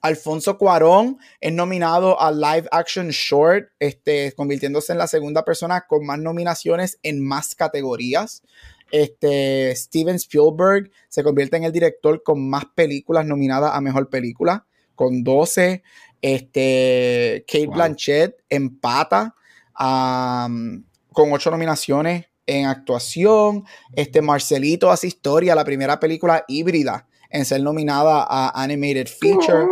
Alfonso 0.00 0.58
Cuarón 0.58 1.18
es 1.40 1.52
nominado 1.52 2.20
a 2.20 2.32
Live 2.32 2.68
Action 2.70 3.08
Short, 3.08 3.68
este, 3.78 4.32
convirtiéndose 4.32 4.92
en 4.92 4.98
la 4.98 5.06
segunda 5.06 5.44
persona 5.44 5.86
con 5.88 6.04
más 6.04 6.18
nominaciones 6.18 6.98
en 7.02 7.24
más 7.24 7.54
categorías. 7.54 8.42
Este, 8.90 9.74
Steven 9.74 10.16
Spielberg 10.16 10.90
se 11.08 11.22
convierte 11.22 11.56
en 11.56 11.64
el 11.64 11.72
director 11.72 12.22
con 12.22 12.48
más 12.48 12.64
películas 12.74 13.26
nominadas 13.26 13.74
a 13.74 13.80
Mejor 13.80 14.10
Película, 14.10 14.66
con 14.94 15.24
12. 15.24 15.82
Este, 16.20 17.44
Kate 17.48 17.66
Wow. 17.66 17.74
Blanchett 17.74 18.36
empata 18.48 19.34
con 19.74 20.84
8 21.32 21.50
nominaciones 21.50 22.26
en 22.46 22.66
actuación. 22.66 23.64
Este, 23.94 24.20
Marcelito 24.20 24.90
hace 24.90 25.06
historia, 25.06 25.54
la 25.54 25.64
primera 25.64 25.98
película 25.98 26.44
híbrida 26.46 27.08
en 27.32 27.44
ser 27.44 27.62
nominada 27.62 28.24
a 28.28 28.62
Animated 28.62 29.08
Feature. 29.08 29.66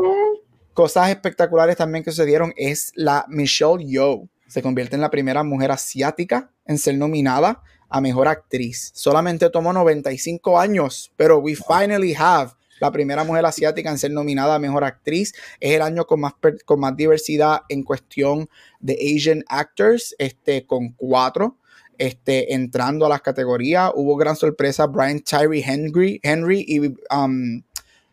Cosas 0.72 1.11
espectaculares 1.11 1.76
también 1.76 2.02
que 2.02 2.11
sucedieron 2.11 2.52
es 2.56 2.92
la 2.96 3.24
Michelle 3.28 3.84
Yeoh 3.84 4.28
se 4.50 4.62
convierte 4.62 4.96
en 4.96 5.00
la 5.00 5.11
primera 5.11 5.44
mujer 5.44 5.70
asiática 5.70 6.50
en 6.66 6.76
ser 6.76 6.96
nominada 6.96 7.62
a 7.88 8.00
mejor 8.00 8.26
actriz. 8.26 8.90
Solamente 8.94 9.48
tomó 9.48 9.72
95 9.72 10.58
años, 10.58 11.12
pero 11.16 11.38
we 11.38 11.54
finally 11.54 12.14
have 12.18 12.50
la 12.80 12.90
primera 12.90 13.22
mujer 13.22 13.46
asiática 13.46 13.90
en 13.90 13.98
ser 13.98 14.11
nominada 14.11 14.56
a 14.56 14.58
mejor 14.58 14.82
actriz. 14.82 15.32
Es 15.61 15.76
el 15.76 15.82
año 15.82 16.04
con 16.04 16.20
más, 16.20 16.32
con 16.64 16.80
más 16.80 16.96
diversidad 16.96 17.61
en 17.68 17.84
cuestión 17.84 18.48
de 18.80 18.94
Asian 18.94 19.44
actors, 19.46 20.16
este, 20.18 20.66
con 20.66 20.94
cuatro. 20.94 21.59
Este, 22.01 22.55
entrando 22.55 23.05
a 23.05 23.11
las 23.11 23.20
categorías, 23.20 23.92
hubo 23.94 24.16
gran 24.16 24.34
sorpresa. 24.34 24.86
Brian 24.86 25.20
Tyree 25.20 25.62
Henry, 25.62 26.18
Henry 26.22 26.64
y 26.66 26.78
um, 27.14 27.62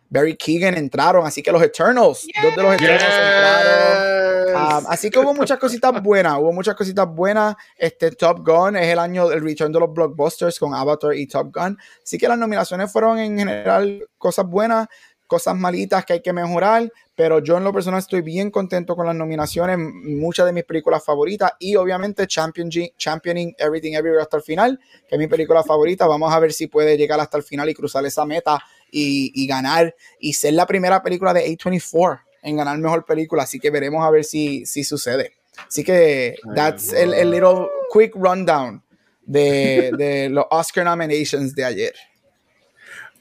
Barry 0.10 0.36
Keegan 0.36 0.76
entraron, 0.76 1.26
así 1.26 1.42
que 1.42 1.54
los 1.54 1.64
Eternals, 1.64 2.28
dos 2.44 2.54
de 2.54 2.64
los 2.64 2.74
Eternals 2.74 3.04
entraron. 3.04 4.28
Um, 4.58 4.86
así 4.90 5.10
que 5.10 5.20
hubo 5.20 5.34
muchas 5.34 5.58
cositas 5.58 5.94
buenas, 6.04 6.38
hubo 6.38 6.52
muchas 6.52 6.76
cositas 6.76 7.08
buenas. 7.08 7.56
Este 7.78 8.12
Top 8.12 8.46
Gun 8.46 8.76
es 8.76 8.88
el 8.88 9.00
año 9.00 9.30
del 9.30 9.42
return 9.42 9.72
de 9.72 9.80
los 9.80 9.94
blockbusters 9.94 10.60
con 10.60 10.74
Avatar 10.74 11.14
y 11.14 11.26
Top 11.26 11.56
Gun. 11.56 11.78
Así 12.04 12.18
que 12.18 12.28
las 12.28 12.38
nominaciones 12.38 12.92
fueron 12.92 13.20
en 13.20 13.38
general 13.38 14.06
cosas 14.18 14.46
buenas, 14.46 14.88
cosas 15.28 15.56
malitas 15.56 16.06
que 16.06 16.14
hay 16.14 16.22
que 16.22 16.34
mejorar, 16.34 16.92
pero 17.16 17.40
yo 17.40 17.58
en 17.58 17.64
lo 17.64 17.74
personal 17.74 18.00
estoy 18.00 18.22
bien 18.22 18.50
contento 18.50 18.96
con 18.96 19.06
las 19.06 19.16
nominaciones, 19.16 19.78
muchas 19.78 20.46
de 20.46 20.54
mis 20.54 20.64
películas 20.64 21.04
favoritas 21.04 21.52
y 21.60 21.76
obviamente 21.76 22.26
Champion 22.28 22.70
Championing 22.98 23.54
Everything 23.58 23.94
Everywhere 23.94 24.22
hasta 24.24 24.38
el 24.38 24.44
final, 24.44 24.80
que 25.08 25.16
es 25.16 25.20
mi 25.20 25.28
película 25.28 25.64
favorita. 25.64 26.08
Vamos 26.08 26.34
a 26.34 26.40
ver 26.40 26.54
si 26.54 26.68
puede 26.68 26.98
llegar 26.98 27.20
hasta 27.20 27.38
el 27.38 27.44
final 27.44 27.70
y 27.70 27.74
cruzar 27.74 28.06
esa 28.06 28.26
meta 28.26 28.64
y, 28.90 29.32
y 29.36 29.46
ganar 29.48 29.94
y 30.20 30.34
ser 30.34 30.54
la 30.54 30.66
primera 30.66 31.04
película 31.04 31.34
de 31.34 31.46
A24 31.46 32.22
en 32.44 32.56
ganar 32.56 32.78
mejor 32.78 33.04
película, 33.04 33.44
así 33.44 33.60
que 33.60 33.70
veremos 33.70 34.06
a 34.06 34.10
ver 34.10 34.24
si, 34.24 34.66
si 34.66 34.84
sucede. 34.86 35.34
Así 35.68 35.84
que 35.84 36.36
that's 36.56 36.94
el, 36.94 37.14
el 37.14 37.32
little 37.32 37.68
quick 37.92 38.14
rundown 38.16 38.82
de, 39.26 39.92
de 39.98 40.30
los 40.30 40.46
Oscar 40.52 40.86
nominations 40.86 41.54
de 41.56 41.66
ayer. 41.66 41.94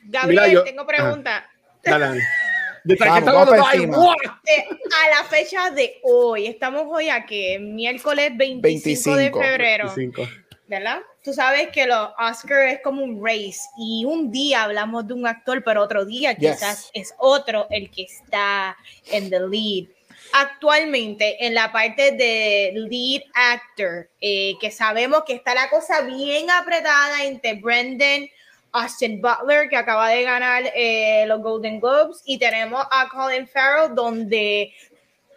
Gabriel, 0.04 0.28
Mira, 0.44 0.52
yo- 0.52 0.64
tengo 0.64 0.86
pregunta. 0.86 1.50
Dale. 1.86 2.22
De 2.84 2.94
Vamos. 2.94 4.14
Eh, 4.46 4.64
a 4.68 5.10
la 5.10 5.28
fecha 5.28 5.70
de 5.70 5.98
hoy, 6.04 6.46
estamos 6.46 6.84
hoy 6.88 7.08
a 7.08 7.26
que 7.26 7.58
miércoles 7.58 8.30
25, 8.36 9.16
de 9.16 9.22
25. 9.32 9.40
febrero, 9.40 9.92
25. 9.96 10.28
¿verdad? 10.68 11.00
Tú 11.22 11.32
sabes 11.32 11.68
que 11.72 11.86
los 11.86 12.10
Oscar 12.18 12.66
es 12.68 12.80
como 12.82 13.02
un 13.02 13.24
race 13.24 13.60
y 13.78 14.04
un 14.04 14.30
día 14.30 14.64
hablamos 14.64 15.06
de 15.06 15.14
un 15.14 15.26
actor, 15.26 15.62
pero 15.64 15.82
otro 15.82 16.04
día 16.04 16.32
Yes. 16.34 16.52
quizás 16.52 16.90
es 16.92 17.14
otro 17.18 17.66
el 17.70 17.90
que 17.90 18.02
está 18.02 18.76
en 19.10 19.30
the 19.30 19.40
lead. 19.40 19.86
actualmente 20.32 21.44
en 21.46 21.54
la 21.54 21.70
parte 21.70 22.12
de 22.12 22.72
lead 22.74 23.22
actor, 23.34 24.10
eh, 24.20 24.54
que 24.60 24.70
sabemos 24.70 25.22
que 25.24 25.34
está 25.34 25.54
la 25.54 25.70
cosa 25.70 26.02
bien 26.02 26.50
apretada 26.50 27.24
entre 27.24 27.54
Brendan, 27.54 28.28
Austin 28.76 29.20
Butler, 29.20 29.68
que 29.68 29.76
acaba 29.76 30.10
de 30.10 30.22
ganar 30.22 30.64
eh, 30.74 31.24
los 31.26 31.40
Golden 31.40 31.80
Globes, 31.80 32.22
y 32.24 32.38
tenemos 32.38 32.84
a 32.90 33.08
Colin 33.08 33.46
Farrell, 33.48 33.94
donde 33.94 34.72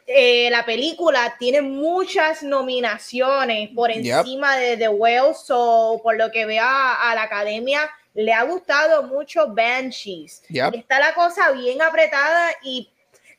eh, 0.06 0.50
la 0.50 0.66
película 0.66 1.36
tiene 1.40 1.62
muchas 1.62 2.44
nominaciones 2.44 3.70
por 3.76 3.92
encima 3.92 4.58
de 4.58 4.76
The 4.76 4.90
Whale, 4.90 5.36
o 5.50 6.02
por 6.04 6.18
lo 6.18 6.32
que 6.32 6.46
vea 6.46 6.94
a 7.10 7.16
la 7.16 7.24
academia, 7.24 7.90
le 8.14 8.34
ha 8.34 8.44
gustado 8.44 9.04
mucho 9.04 9.48
Banshees. 9.48 10.44
Está 10.50 11.00
la 11.00 11.14
cosa 11.14 11.52
bien 11.52 11.82
apretada 11.82 12.52
y 12.64 12.90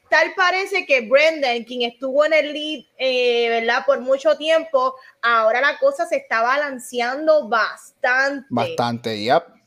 tal 0.09 0.33
parece 0.35 0.87
que 0.87 1.03
Brendan, 1.03 1.65
quien 1.65 1.83
estuvo 1.83 2.25
en 2.25 2.33
el 2.33 2.53
lead, 2.53 2.85
eh, 2.99 3.49
¿verdad? 3.49 3.85
Por 3.85 4.01
mucho 4.01 4.37
tiempo, 4.37 4.95
ahora 5.23 5.61
la 5.61 5.79
cosa 5.79 6.07
se 6.07 6.17
está 6.17 6.43
balanceando 6.43 7.49
bastante. 7.49 8.47
Bastante, 8.49 9.21
yep. 9.21 9.60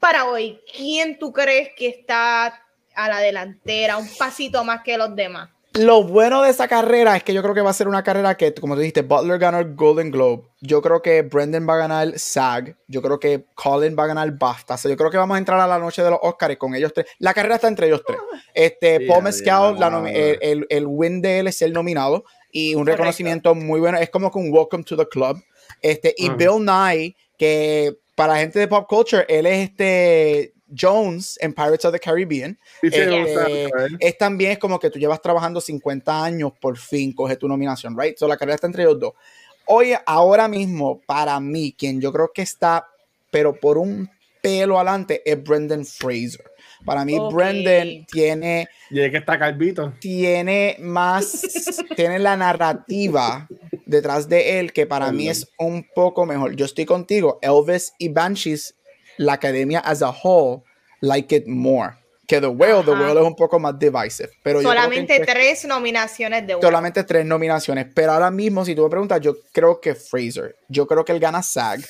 Para 0.00 0.26
hoy, 0.26 0.60
¿quién 0.76 1.18
tú 1.18 1.32
crees 1.32 1.70
que 1.76 1.88
está 1.88 2.62
a 2.94 3.08
la 3.08 3.18
delantera, 3.18 3.96
un 3.96 4.08
pasito 4.16 4.62
más 4.64 4.82
que 4.82 4.96
los 4.96 5.14
demás? 5.16 5.50
Lo 5.74 6.02
bueno 6.02 6.42
de 6.42 6.50
esa 6.50 6.66
carrera 6.66 7.16
es 7.16 7.22
que 7.22 7.34
yo 7.34 7.42
creo 7.42 7.54
que 7.54 7.60
va 7.60 7.70
a 7.70 7.74
ser 7.74 7.88
una 7.88 8.02
carrera 8.02 8.36
que, 8.36 8.54
como 8.54 8.74
tú 8.74 8.80
dijiste, 8.80 9.02
Butler 9.02 9.38
ganó 9.38 9.58
el 9.58 9.74
Golden 9.74 10.10
Globe. 10.10 10.44
Yo 10.60 10.80
creo 10.80 11.02
que 11.02 11.22
Brendan 11.22 11.68
va 11.68 11.74
a 11.74 11.78
ganar 11.78 12.06
el 12.06 12.18
SAG. 12.18 12.76
Yo 12.86 13.02
creo 13.02 13.20
que 13.20 13.44
Colin 13.54 13.96
va 13.96 14.04
a 14.04 14.06
ganar 14.06 14.26
el 14.26 14.34
BAFTA. 14.34 14.76
yo 14.76 14.96
creo 14.96 15.10
que 15.10 15.18
vamos 15.18 15.34
a 15.34 15.38
entrar 15.38 15.60
a 15.60 15.66
la 15.66 15.78
noche 15.78 16.02
de 16.02 16.10
los 16.10 16.18
Oscars 16.22 16.56
con 16.56 16.74
ellos 16.74 16.92
tres. 16.94 17.06
La 17.18 17.34
carrera 17.34 17.56
está 17.56 17.68
entre 17.68 17.88
ellos 17.88 18.02
tres. 18.06 18.18
Este, 18.54 19.06
Paul 19.06 19.24
Mescal, 19.24 19.76
el, 20.08 20.66
el, 20.68 20.86
win 20.86 21.20
de 21.20 21.40
él 21.40 21.48
es 21.48 21.60
el 21.62 21.72
nominado 21.72 22.24
y 22.50 22.74
un 22.74 22.86
reconocimiento 22.86 23.54
muy 23.54 23.78
bueno. 23.78 23.98
Es 23.98 24.10
como 24.10 24.32
que 24.32 24.38
un 24.38 24.52
welcome 24.52 24.84
to 24.84 24.96
the 24.96 25.06
club. 25.06 25.36
Este, 25.82 26.14
y 26.16 26.30
Bill 26.30 26.64
Nye, 26.64 27.14
que 27.36 27.98
para 28.18 28.32
la 28.32 28.40
gente 28.40 28.58
de 28.58 28.66
pop 28.66 28.84
culture, 28.88 29.24
él 29.28 29.46
es 29.46 29.70
este 29.70 30.52
Jones 30.76 31.38
en 31.40 31.54
Pirates 31.54 31.84
of 31.84 31.92
the 31.92 32.00
Caribbean. 32.00 32.58
Este, 32.82 33.70
es 34.00 34.18
también 34.18 34.50
es 34.50 34.58
como 34.58 34.80
que 34.80 34.90
tú 34.90 34.98
llevas 34.98 35.22
trabajando 35.22 35.60
50 35.60 36.24
años, 36.24 36.50
por 36.60 36.76
fin 36.76 37.12
coge 37.12 37.36
tu 37.36 37.46
nominación, 37.46 37.96
right? 37.96 38.18
So 38.18 38.26
la 38.26 38.36
carrera 38.36 38.56
está 38.56 38.66
entre 38.66 38.82
los 38.82 38.98
dos. 38.98 39.12
Hoy, 39.66 39.94
ahora 40.04 40.48
mismo, 40.48 41.00
para 41.06 41.38
mí, 41.38 41.72
quien 41.78 42.00
yo 42.00 42.12
creo 42.12 42.32
que 42.34 42.42
está, 42.42 42.88
pero 43.30 43.54
por 43.54 43.78
un 43.78 44.10
pelo 44.42 44.80
adelante, 44.80 45.22
es 45.24 45.40
Brendan 45.40 45.86
Fraser. 45.86 46.47
Para 46.88 47.04
mí, 47.04 47.18
Brendan 47.32 48.06
tiene. 48.06 48.68
Y 48.90 49.00
es 49.00 49.10
que 49.10 49.18
está 49.18 49.38
calvito. 49.38 49.92
Tiene 50.00 50.76
más. 50.80 51.42
tiene 51.96 52.18
la 52.18 52.36
narrativa 52.36 53.46
detrás 53.86 54.28
de 54.28 54.58
él 54.58 54.72
que 54.72 54.86
para 54.86 55.12
mí 55.12 55.28
es 55.28 55.48
un 55.58 55.86
poco 55.94 56.26
mejor. 56.26 56.56
Yo 56.56 56.64
estoy 56.64 56.86
contigo. 56.86 57.38
Elvis 57.42 57.92
y 57.98 58.08
Banshees 58.08 58.74
la 59.18 59.34
academia 59.34 59.80
as 59.80 60.02
a 60.02 60.10
whole 60.10 60.62
like 61.00 61.34
it 61.34 61.46
more 61.46 61.94
que 62.28 62.40
The 62.40 62.46
Whale. 62.46 62.84
The 62.84 62.90
Whale 62.90 63.20
es 63.20 63.26
un 63.26 63.34
poco 63.34 63.58
más 63.58 63.76
divisive. 63.78 64.30
Pero 64.42 64.60
solamente 64.60 65.18
tres 65.20 65.64
nominaciones 65.64 66.46
de 66.46 66.54
Whale. 66.54 66.66
Solamente 66.66 67.02
tres 67.04 67.24
nominaciones. 67.24 67.86
Pero 67.94 68.12
ahora 68.12 68.30
mismo, 68.30 68.64
si 68.64 68.74
tú 68.74 68.84
me 68.84 68.90
preguntas, 68.90 69.20
yo 69.20 69.34
creo 69.50 69.80
que 69.80 69.94
Fraser. 69.94 70.54
Yo 70.68 70.86
creo 70.86 71.04
que 71.04 71.12
él 71.12 71.20
gana 71.20 71.42
SAG. 71.42 71.80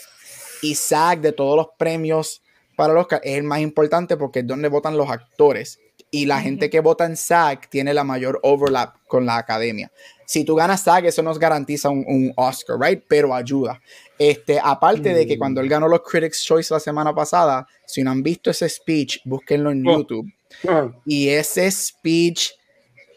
Y 0.62 0.76
SAG 0.76 1.20
de 1.20 1.32
todos 1.32 1.56
los 1.56 1.68
premios 1.76 2.40
para 2.78 2.94
los 2.94 3.02
Oscar 3.02 3.20
es 3.24 3.36
el 3.36 3.42
más 3.42 3.58
importante 3.58 4.16
porque 4.16 4.38
es 4.38 4.46
donde 4.46 4.68
votan 4.68 4.96
los 4.96 5.10
actores. 5.10 5.80
Y 6.12 6.26
la 6.26 6.40
gente 6.40 6.70
que 6.70 6.78
vota 6.78 7.06
en 7.06 7.16
SAG 7.16 7.68
tiene 7.68 7.92
la 7.92 8.04
mayor 8.04 8.38
overlap 8.44 8.94
con 9.08 9.26
la 9.26 9.36
academia. 9.36 9.90
Si 10.24 10.44
tú 10.44 10.54
ganas 10.54 10.82
SAG, 10.82 11.06
eso 11.06 11.20
nos 11.24 11.40
garantiza 11.40 11.88
un, 11.88 12.04
un 12.06 12.32
Oscar, 12.36 12.78
right? 12.80 13.02
Pero 13.08 13.34
ayuda. 13.34 13.82
Este, 14.16 14.60
aparte 14.62 15.12
de 15.12 15.26
que 15.26 15.34
mm. 15.34 15.38
cuando 15.40 15.60
él 15.60 15.68
ganó 15.68 15.88
los 15.88 16.02
Critics' 16.02 16.44
Choice 16.44 16.72
la 16.72 16.78
semana 16.78 17.12
pasada, 17.12 17.66
si 17.84 18.04
no 18.04 18.12
han 18.12 18.22
visto 18.22 18.48
ese 18.48 18.68
speech, 18.68 19.22
búsquenlo 19.24 19.72
en 19.72 19.84
oh. 19.84 19.98
YouTube. 19.98 20.32
Ah. 20.68 20.88
Y 21.04 21.30
ese 21.30 21.68
speech 21.72 22.52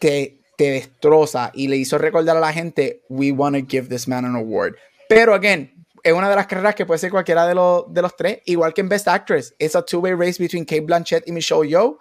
te, 0.00 0.38
te 0.56 0.72
destroza 0.72 1.52
y 1.54 1.68
le 1.68 1.76
hizo 1.76 1.98
recordar 1.98 2.36
a 2.36 2.40
la 2.40 2.52
gente, 2.52 3.02
we 3.08 3.30
want 3.30 3.54
to 3.54 3.64
give 3.64 3.88
this 3.88 4.08
man 4.08 4.24
an 4.24 4.34
award. 4.34 4.74
Pero, 5.08 5.34
again, 5.34 5.71
es 6.02 6.12
una 6.12 6.28
de 6.28 6.36
las 6.36 6.46
carreras 6.46 6.74
que 6.74 6.86
puede 6.86 6.98
ser 6.98 7.10
cualquiera 7.10 7.46
de 7.46 7.54
los, 7.54 7.92
de 7.92 8.02
los 8.02 8.16
tres, 8.16 8.40
igual 8.46 8.74
que 8.74 8.80
en 8.80 8.88
Best 8.88 9.08
Actress. 9.08 9.54
Es 9.58 9.76
a 9.76 9.84
two-way 9.84 10.14
race 10.14 10.42
between 10.42 10.64
Kate 10.64 10.80
Blanchett 10.80 11.26
y 11.28 11.32
Michelle 11.32 11.68
Yeoh. 11.68 11.98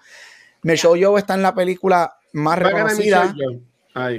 Michelle 0.63 0.99
Yeoh 0.99 1.17
está 1.17 1.35
en 1.35 1.41
la 1.41 1.53
película 1.53 2.15
más 2.33 2.57
reconocida, 2.59 3.35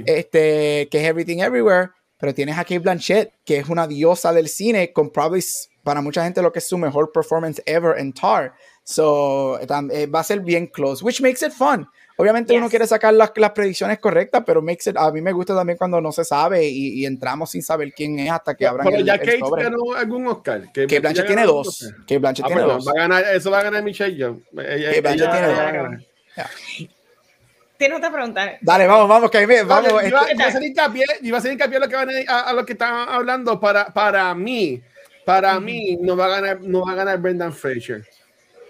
este, 0.05 0.87
que 0.89 1.01
es 1.01 1.03
Everything 1.03 1.39
Everywhere 1.39 1.89
pero 2.23 2.33
tienes 2.33 2.57
a 2.57 2.63
Kate 2.63 2.79
Blanchett, 2.79 3.33
que 3.43 3.57
es 3.57 3.67
una 3.67 3.85
diosa 3.85 4.31
del 4.31 4.47
cine, 4.47 4.93
con 4.93 5.09
probably 5.09 5.43
para 5.83 5.99
mucha 5.99 6.23
gente 6.23 6.41
lo 6.41 6.53
que 6.53 6.59
es 6.59 6.67
su 6.69 6.77
mejor 6.77 7.11
performance 7.11 7.61
ever 7.65 7.99
en 7.99 8.13
Tar. 8.13 8.53
So, 8.85 9.59
eh, 9.59 10.07
va 10.07 10.21
a 10.21 10.23
ser 10.23 10.39
bien 10.39 10.67
close, 10.67 11.03
which 11.03 11.19
makes 11.19 11.45
it 11.45 11.51
fun. 11.51 11.85
Obviamente 12.15 12.55
uno 12.55 12.69
quiere 12.69 12.85
sacar 12.85 13.13
las, 13.13 13.31
las, 13.35 13.51
predicciones 13.51 13.99
correctas, 13.99 14.43
pero 14.45 14.61
makes 14.61 14.89
it, 14.89 14.97
a 14.97 15.11
mí 15.11 15.21
me 15.21 15.31
gusta 15.31 15.55
también 15.55 15.77
cuando 15.77 15.99
no 15.99 16.11
se 16.11 16.23
sabe 16.23 16.63
y, 16.65 17.05
entramos 17.05 17.51
sin 17.51 17.63
saber 17.63 17.91
quién 17.91 18.19
es 18.19 18.31
hasta 18.31 18.55
que 18.55 18.67
abran 18.67 18.87
pero 18.87 19.03
ya 19.03 19.17
Kate 19.17 19.39
ganó 19.57 19.93
algún 19.95 20.27
Oscar. 20.27 20.63
Kate, 20.73 20.99
Blanchett 20.99 21.25
tiene 21.25 21.45
dos. 21.45 21.91
Kate 22.01 22.19
Blanchett 22.19 22.45
ah, 22.45 22.47
tiene 22.47 22.61
dos. 22.61 22.87
Va 22.87 22.91
a 22.91 22.95
ganar, 22.95 23.23
eso 23.33 23.49
va 23.49 23.59
a 23.59 23.63
ganar 23.63 23.83
Michelle 23.83 24.15
Yeoh. 24.15 24.41
Kate 24.55 25.01
Blanchett 25.01 25.31
tiene 25.31 25.47
dos. 25.47 26.03
Tienes 27.77 27.97
otra 27.97 28.11
pregunta. 28.11 28.57
Dale, 28.61 28.87
vamos, 28.87 29.09
vamos, 29.09 29.31
que 29.31 29.45
me, 29.47 29.63
vamos. 29.63 29.91
Vale, 29.91 30.07
iba, 30.07 30.31
iba, 30.31 30.45
a 30.45 30.47
hacer 30.47 30.63
hincapié, 30.63 31.03
iba 31.21 31.37
a 31.37 31.39
hacer 31.39 31.51
hincapié 31.51 31.77
a 31.77 31.79
lo 31.79 31.89
que, 31.89 31.95
van 31.95 32.09
a, 32.27 32.39
a, 32.41 32.53
lo 32.53 32.65
que 32.65 32.73
están 32.73 33.09
hablando. 33.09 33.59
Para, 33.59 33.87
para 33.87 34.33
mí, 34.35 34.81
para 35.25 35.59
mí, 35.59 35.97
no 35.99 36.15
va 36.15 36.25
a 36.25 36.29
ganar, 36.29 36.61
no 36.61 36.85
va 36.85 36.91
a 36.93 36.95
ganar 36.95 37.17
Brendan 37.19 37.51
Fraser. 37.51 38.07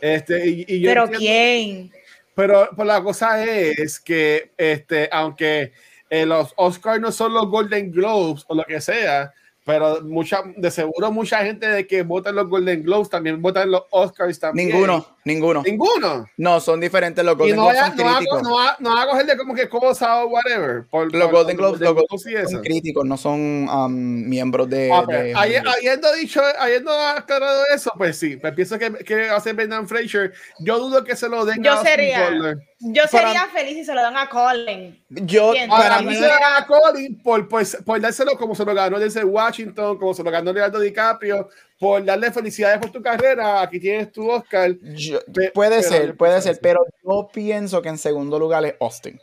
Este, 0.01 0.47
y, 0.47 0.65
y 0.67 0.79
yo 0.79 0.89
pero 0.89 1.09
quién. 1.09 1.91
Pero, 2.35 2.69
pero, 2.71 2.85
la 2.85 3.03
cosa 3.03 3.43
es 3.45 3.99
que, 3.99 4.51
este, 4.57 5.09
aunque 5.11 5.71
eh, 6.09 6.25
los 6.25 6.53
Oscars 6.57 6.99
no 6.99 7.11
son 7.11 7.33
los 7.33 7.47
Golden 7.47 7.91
Globes 7.91 8.45
o 8.47 8.55
lo 8.55 8.63
que 8.63 8.81
sea, 8.81 9.33
pero 9.65 10.01
mucha, 10.01 10.43
de 10.57 10.71
seguro 10.71 11.11
mucha 11.11 11.43
gente 11.45 11.67
de 11.67 11.87
que 11.87 12.03
vota 12.03 12.31
en 12.31 12.35
los 12.35 12.49
Golden 12.49 12.83
Globes 12.83 13.09
también 13.09 13.41
vota 13.41 13.63
en 13.63 13.71
los 13.71 13.83
Oscars 13.91 14.37
también. 14.39 14.69
Ninguno, 14.69 15.05
ninguno. 15.23 15.63
Ninguno. 15.63 16.25
No, 16.35 16.59
son 16.59 16.81
diferentes 16.81 17.23
los 17.23 17.37
Golden 17.37 17.55
Globes. 17.55 17.77
son 17.79 17.91
críticos. 17.91 18.43
no, 18.43 18.55
va, 18.55 18.75
no 18.79 18.97
a 18.97 19.07
coger 19.07 19.25
de 19.25 19.37
como 19.37 19.55
que 19.55 19.69
cosa 19.69 20.23
o 20.23 20.27
whatever. 20.27 20.85
Por, 20.89 21.13
los 21.13 21.31
Golden 21.31 21.55
Globes, 21.55 21.79
los 21.79 21.93
Globes 21.93 22.51
son 22.51 22.61
críticos, 22.61 23.05
no 23.05 23.15
son 23.15 23.69
um, 23.69 23.93
miembros 23.93 24.69
de. 24.69 24.91
Okay. 24.91 25.33
habiendo 25.33 26.13
dicho, 26.13 26.41
habiendo 26.59 26.91
aclarado 26.91 27.63
eso, 27.73 27.91
pues 27.97 28.17
sí, 28.17 28.35
pues 28.35 28.53
pienso 28.53 28.77
que, 28.77 28.91
que 28.91 29.27
va 29.27 29.37
a 29.37 29.39
ser 29.39 29.55
Brendan 29.55 29.87
Fraser. 29.87 30.33
Yo 30.59 30.77
dudo 30.79 31.03
que 31.03 31.15
se 31.15 31.29
lo 31.29 31.45
den 31.45 31.63
Yo 31.63 31.73
a 31.73 31.83
sería. 31.83 32.57
Yo 32.85 33.07
sería 33.07 33.45
feliz 33.47 33.75
si 33.75 33.85
se 33.85 33.93
lo 33.93 34.01
dan 34.01 34.17
a 34.17 34.27
Colin. 34.27 35.01
Yo, 35.09 35.53
para, 35.69 36.01
mí, 36.01 36.13
se 36.13 36.21
lo 36.21 36.27
dan 36.27 36.61
a 36.61 36.67
Colin 36.67 37.21
por, 37.23 37.47
pues, 37.47 37.77
por 37.85 37.99
dárselo 38.01 38.37
como 38.37 38.53
se 38.55 38.65
lo 38.65 38.75
ganó 38.75 38.99
desde 38.99 39.23
Washington, 39.23 39.97
como 39.97 40.13
se 40.13 40.23
lo 40.23 40.29
ganó 40.29 40.51
Leonardo 40.51 40.79
DiCaprio, 40.79 41.49
por 41.79 42.03
darle 42.03 42.31
felicidades 42.31 42.79
por 42.79 42.91
tu 42.91 43.01
carrera. 43.01 43.61
Aquí 43.61 43.79
tienes 43.79 44.11
tu 44.11 44.29
Oscar. 44.29 44.75
puede 45.53 45.81
ser, 45.81 46.17
puede 46.17 46.41
ser, 46.41 46.59
pero 46.61 46.85
yo 47.03 47.29
pienso 47.31 47.81
que 47.81 47.89
en 47.89 47.97
segundo 47.97 48.37
lugar 48.37 48.65
es 48.65 48.75
Austin. 48.81 49.19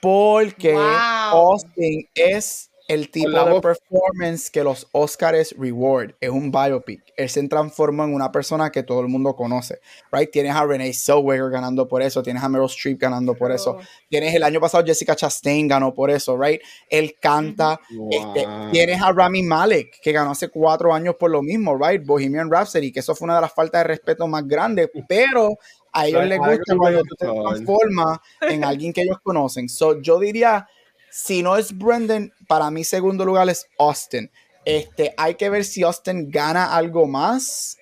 Porque 0.00 0.74
Austin 0.74 2.08
es 2.14 2.71
el 2.92 3.10
tipo 3.10 3.30
de 3.30 3.60
performance 3.60 4.50
que 4.50 4.62
los 4.62 4.86
Oscars 4.92 5.54
reward. 5.56 6.12
Es 6.20 6.28
un 6.28 6.50
biopic. 6.50 7.02
Él 7.16 7.30
se 7.30 7.42
transforma 7.48 8.04
en 8.04 8.12
una 8.12 8.30
persona 8.30 8.70
que 8.70 8.82
todo 8.82 9.00
el 9.00 9.08
mundo 9.08 9.34
conoce. 9.34 9.80
Right? 10.10 10.30
Tienes 10.30 10.54
a 10.54 10.66
Renee 10.66 10.92
Zellweger 10.92 11.50
ganando 11.50 11.88
por 11.88 12.02
eso. 12.02 12.22
Tienes 12.22 12.42
a 12.42 12.50
Meryl 12.50 12.66
Streep 12.66 13.00
ganando 13.00 13.34
por 13.34 13.50
eso. 13.50 13.78
Oh. 13.78 13.82
Tienes 14.10 14.34
el 14.34 14.42
año 14.42 14.60
pasado 14.60 14.84
Jessica 14.84 15.16
Chastain 15.16 15.66
ganó 15.68 15.94
por 15.94 16.10
eso. 16.10 16.36
Right? 16.36 16.60
Él 16.90 17.16
canta. 17.18 17.80
Este, 18.10 18.46
tienes 18.70 19.00
a 19.00 19.10
Rami 19.10 19.42
Malek 19.42 19.98
que 20.02 20.12
ganó 20.12 20.32
hace 20.32 20.48
cuatro 20.48 20.92
años 20.92 21.14
por 21.18 21.30
lo 21.30 21.42
mismo. 21.42 21.78
Right? 21.78 22.04
Bohemian 22.04 22.50
Rhapsody. 22.50 22.92
Que 22.92 23.00
eso 23.00 23.14
fue 23.14 23.24
una 23.24 23.36
de 23.36 23.40
las 23.40 23.54
faltas 23.54 23.80
de 23.80 23.88
respeto 23.88 24.28
más 24.28 24.46
grandes. 24.46 24.90
Pero 25.08 25.56
a 25.94 26.06
ellos 26.06 26.26
les 26.26 26.38
gusta 26.38 26.76
cuando 26.76 27.02
tú 27.04 27.14
te 27.16 27.26
transformas 27.26 28.18
en 28.42 28.64
alguien 28.64 28.92
que 28.92 29.00
ellos 29.00 29.18
conocen. 29.22 29.70
So, 29.70 29.98
yo 30.02 30.18
diría 30.18 30.66
si 31.12 31.42
no 31.42 31.56
es 31.56 31.76
Brendan, 31.76 32.32
para 32.48 32.70
mí 32.70 32.84
segundo 32.84 33.26
lugar 33.26 33.46
es 33.50 33.66
Austin. 33.78 34.30
Este, 34.64 35.12
hay 35.18 35.34
que 35.34 35.50
ver 35.50 35.64
si 35.64 35.82
Austin 35.82 36.30
gana 36.30 36.74
algo 36.74 37.06
más. 37.06 37.76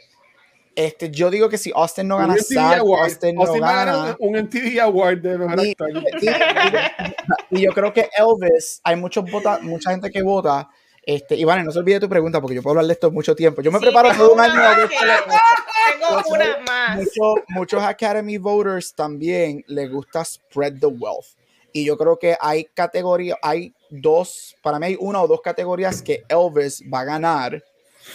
Este, 0.75 1.11
yo 1.11 1.31
digo 1.31 1.49
que 1.49 1.57
si 1.57 1.71
Austin 1.73 2.09
no 2.09 2.17
gana 2.17 2.37
SAG, 2.37 2.81
Austin 2.81 3.37
no 3.37 3.53
gana 3.55 4.17
un 4.19 4.37
MTV 4.37 4.81
Award 4.81 5.19
de 5.19 5.39
mejor 5.39 5.67
y, 5.67 5.77
y, 7.51 7.61
yo 7.61 7.73
creo 7.73 7.93
que 7.93 8.09
Elvis, 8.17 8.81
hay 8.83 8.97
muchos 8.97 9.31
vota, 9.31 9.61
mucha 9.63 9.93
gente 9.93 10.11
que 10.11 10.23
vota. 10.23 10.69
Este, 11.03 11.37
y 11.37 11.45
no 11.45 11.71
se 11.71 11.79
olvide 11.79 12.01
tu 12.01 12.09
pregunta 12.09 12.41
porque 12.41 12.57
yo 12.57 12.63
puedo 12.63 12.73
hablar 12.73 12.87
de 12.87 12.93
esto 12.95 13.11
mucho 13.11 13.37
tiempo. 13.37 13.63
Yo 13.63 13.71
me 13.71 13.79
preparo 13.79 14.13
todo 14.15 14.35
un 14.35 14.41
año. 14.41 14.55
Tengo 14.89 16.23
una 16.31 16.59
más. 16.67 17.01
muchos 17.49 17.83
Academy 17.83 18.39
voters 18.39 18.93
también 18.95 19.65
les 19.69 19.91
gusta 19.91 20.25
spread 20.25 20.79
the 20.81 20.87
wealth. 20.87 21.40
Y 21.73 21.85
yo 21.85 21.97
creo 21.97 22.19
que 22.19 22.37
hay 22.41 22.65
categorías, 22.65 23.39
hay 23.43 23.75
dos, 23.91 24.57
para 24.63 24.79
mí 24.79 24.87
hay 24.87 24.97
una 24.99 25.23
o 25.23 25.29
dos 25.29 25.41
categorías 25.41 26.03
que 26.03 26.25
Elvis 26.29 26.83
va 26.93 27.01
a 27.01 27.05
ganar. 27.05 27.63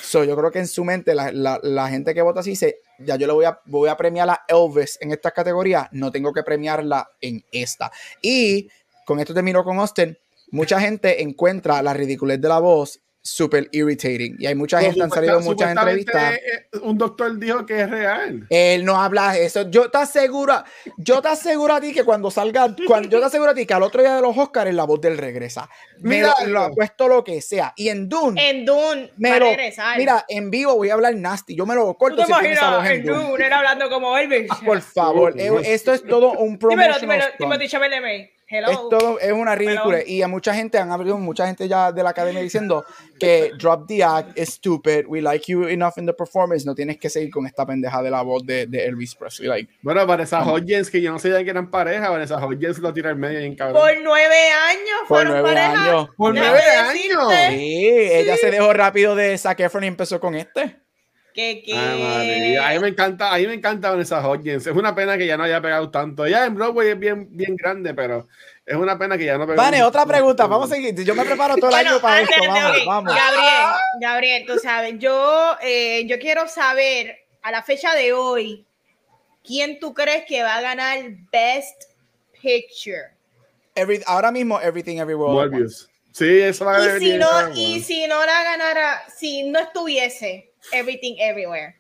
So, 0.02 0.24
yo 0.24 0.36
creo 0.36 0.52
que 0.52 0.60
en 0.60 0.68
su 0.68 0.84
mente 0.84 1.14
la, 1.14 1.32
la, 1.32 1.60
la 1.62 1.90
gente 1.90 2.14
que 2.14 2.22
vota 2.22 2.40
así 2.40 2.52
dice, 2.52 2.80
ya 3.00 3.16
yo 3.16 3.28
le 3.28 3.34
voy 3.34 3.46
a, 3.46 3.60
voy 3.66 3.90
a 3.90 3.96
premiar 3.96 4.30
a 4.30 4.44
Elvis 4.48 4.98
en 5.02 5.12
esta 5.12 5.32
categoría, 5.32 5.88
no 5.92 6.12
tengo 6.12 6.34
que 6.34 6.44
premiarla 6.44 7.10
en 7.22 7.44
esta. 7.52 7.92
Y 8.22 8.70
con 9.06 9.20
esto 9.20 9.34
termino 9.34 9.64
con 9.64 9.80
Austin. 9.80 10.18
Mucha 10.52 10.80
gente 10.80 11.22
encuentra 11.22 11.82
la 11.82 11.94
ridiculez 11.94 12.40
de 12.42 12.48
la 12.48 12.60
voz 12.60 13.00
super 13.26 13.68
irritating. 13.72 14.36
Y 14.38 14.46
hay 14.46 14.54
mucha 14.54 14.80
gente, 14.80 15.02
han 15.02 15.10
salido 15.10 15.40
muchas 15.42 15.72
entrevistas. 15.72 16.34
eh, 16.36 16.68
Un 16.84 16.98
doctor 16.98 17.38
dijo 17.40 17.66
que 17.66 17.82
es 17.82 17.90
real. 17.90 18.46
Él 18.50 18.86
no 18.86 19.02
habla 19.02 19.36
eso. 19.38 19.68
Yo 19.70 19.90
te 19.90 19.98
aseguro, 19.98 20.64
yo 20.98 21.22
te 21.24 21.30
aseguro 21.30 21.74
a 21.74 21.82
ti 21.82 21.92
que 21.92 22.04
cuando 22.04 22.30
salga, 22.30 22.74
cuando, 22.86 23.10
yo 23.10 23.20
te 23.20 23.26
aseguro 23.26 23.52
a 23.52 23.54
ti 23.56 23.66
que 23.66 23.74
al 23.74 23.82
otro 23.82 24.02
día 24.02 24.16
de 24.16 24.22
los 24.22 24.38
Oscars 24.38 24.72
la 24.74 24.84
voz 24.84 25.02
del 25.02 25.18
regresa. 25.18 25.68
Me 26.02 26.18
Mira, 26.18 26.36
lo, 26.46 26.48
lo 26.52 26.60
apuesto 26.62 27.08
lo 27.08 27.24
que 27.24 27.42
sea. 27.42 27.74
Y 27.76 27.90
en 27.90 28.08
Dune, 28.08 28.50
En 28.50 28.64
Dune, 28.64 29.12
me 29.18 29.40
lo- 29.40 29.48
regresar. 29.48 29.98
mira, 29.98 30.24
en 30.30 30.52
vivo 30.52 30.76
voy 30.76 30.92
a 30.92 30.94
hablar 30.94 31.16
nasty. 31.16 31.56
Yo 31.56 31.66
me 31.66 31.74
lo 31.74 31.88
¿Tú 31.94 31.98
corto 31.98 32.18
te 32.18 32.22
esa 32.24 32.36
voz 32.36 32.42
imaginas 32.44 32.90
en 32.92 32.96
en 32.98 33.06
Dune. 33.06 33.28
Dune, 33.32 33.46
él 33.48 33.54
hablando 33.54 33.90
como 33.90 34.16
Elvis? 34.18 34.52
Por 34.64 34.82
favor, 34.82 35.34
eh, 35.40 35.50
esto 35.66 35.94
es 35.94 36.04
todo 36.06 36.34
un 36.34 36.60
Dímelo, 36.60 36.60
promotional 36.60 37.02
dímelo, 37.02 37.24
stunt. 37.24 37.38
Timothy 37.40 37.68
Chalamet. 37.68 38.32
Hello. 38.48 38.70
Es 38.70 38.78
todo, 38.92 39.20
es 39.20 39.32
una 39.32 39.56
ridícula. 39.56 39.98
Hello. 40.02 40.08
Y 40.08 40.22
a 40.22 40.28
mucha 40.28 40.54
gente, 40.54 40.78
han 40.78 40.92
habido 40.92 41.18
mucha 41.18 41.48
gente 41.48 41.68
ya 41.68 41.92
de 41.92 42.04
la 42.04 42.12
academia 42.12 42.42
diciendo 42.42 42.86
que 43.20 43.52
drop 43.58 43.88
the 43.88 44.04
act 44.04 44.38
is 44.38 44.50
stupid. 44.50 45.06
We 45.08 45.20
like 45.22 45.52
you 45.52 45.64
enough 45.68 45.94
in 45.98 46.06
the 46.06 46.14
performance. 46.14 46.64
No 46.64 46.76
tienes 46.76 46.98
que 47.00 47.10
seguir 47.10 47.32
con 47.32 47.48
esta 47.48 47.66
pendeja 47.66 48.04
de 48.04 48.12
la 48.12 48.22
voz 48.22 48.46
de, 48.46 48.68
de 48.68 48.86
Elvis 48.86 49.16
Presley. 49.16 49.48
Like, 49.50 49.74
Bueno, 49.82 50.06
Vanessa 50.06 50.40
Vamos. 50.40 50.62
Hodgins, 50.62 50.92
que 50.92 51.02
yo 51.02 51.12
no 51.12 51.18
sabía 51.18 51.44
que 51.44 51.50
eran 51.50 51.72
pareja, 51.72 52.10
Vanessa 52.10 52.38
Hodgins 52.38 52.78
lo 52.78 52.94
tira 52.94 53.10
al 53.10 53.16
medio 53.16 53.42
y 53.42 53.46
en 53.46 53.56
cabrón. 53.56 53.82
Por 53.82 53.92
nueve 54.04 54.36
años 54.70 55.00
Por 55.08 55.18
fueron 55.26 55.34
nueve 55.42 55.50
pareja. 55.56 55.84
años. 55.86 56.10
Por 56.16 56.36
nueve 56.36 56.62
años. 56.62 57.34
sí, 57.50 57.88
ella 57.90 58.38
se 58.38 58.52
dejó 58.52 58.74
rápido 58.74 59.16
de 59.16 59.36
Zac 59.40 59.60
Efron 59.60 59.84
y 59.86 59.88
empezó 59.88 60.20
con 60.20 60.36
este. 60.36 60.85
Que, 61.36 61.62
que... 61.62 61.74
Ay, 61.74 62.02
madre, 62.02 62.58
a 62.60 62.70
mí 62.72 62.80
me 62.80 62.88
encanta, 62.88 63.34
a 63.34 63.38
mí 63.38 63.46
me 63.46 63.56
encanta 63.56 63.90
Vanessa 63.90 64.26
Hodgins. 64.26 64.66
Es 64.66 64.74
una 64.74 64.96
pena 64.96 65.18
que 65.18 65.28
ya 65.28 65.36
no 65.36 65.44
haya 65.44 65.62
pegado 65.62 65.92
tanto. 65.92 66.26
Ella 66.26 66.46
en 66.46 66.56
Broadway 66.56 66.92
es 66.92 66.98
bien, 66.98 67.28
bien 67.30 67.58
grande, 67.58 67.94
pero 67.94 68.30
es 68.66 68.76
una 68.78 68.98
pena 68.98 69.18
que 69.18 69.26
ya 69.26 69.38
no 69.38 69.46
pegó. 69.46 69.58
Vale, 69.58 69.84
otra 69.84 70.06
pregunta. 70.06 70.48
Vamos 70.48 70.72
a 70.72 70.76
seguir. 70.76 70.96
Yo 71.04 71.14
me 71.14 71.26
preparo 71.26 71.58
todo 71.58 71.72
el 71.72 71.76
Bueno, 71.76 71.90
año 71.90 72.00
para 72.02 72.18
antes 72.20 72.38
esto. 72.38 72.48
Vamos, 72.48 72.86
vamos. 72.86 73.14
Gabriel, 73.14 73.66
Gabriel, 74.00 74.46
tú 74.48 74.60
sabes, 74.60 74.96
yo, 74.98 75.58
eh, 75.62 76.06
yo 76.08 76.20
quiero 76.20 76.48
saber 76.48 77.18
a 77.42 77.52
la 77.52 77.62
fecha 77.64 77.94
de 77.96 78.14
hoy, 78.14 78.66
¿quién 79.44 79.78
tú 79.82 79.94
crees 79.94 80.24
que 80.26 80.42
va 80.42 80.56
a 80.56 80.62
ganar 80.62 81.00
Best 81.34 81.84
Picture? 82.42 83.10
Every- 83.76 84.04
ahora 84.08 84.32
mismo, 84.32 84.62
Everything 84.62 85.00
Everywhere. 85.00 85.68
Sí, 86.14 86.40
eso 86.40 86.64
va 86.64 86.78
a 86.78 86.96
Y 86.96 87.00
si 87.02 87.18
no, 87.18 87.28
y 87.54 87.82
si 87.82 88.08
no 88.08 88.26
la 88.26 88.42
ganara, 88.42 89.04
si 89.14 89.44
no 89.50 89.60
estuviese 89.60 90.54
Everything 90.72 91.16
Everywhere. 91.20 91.76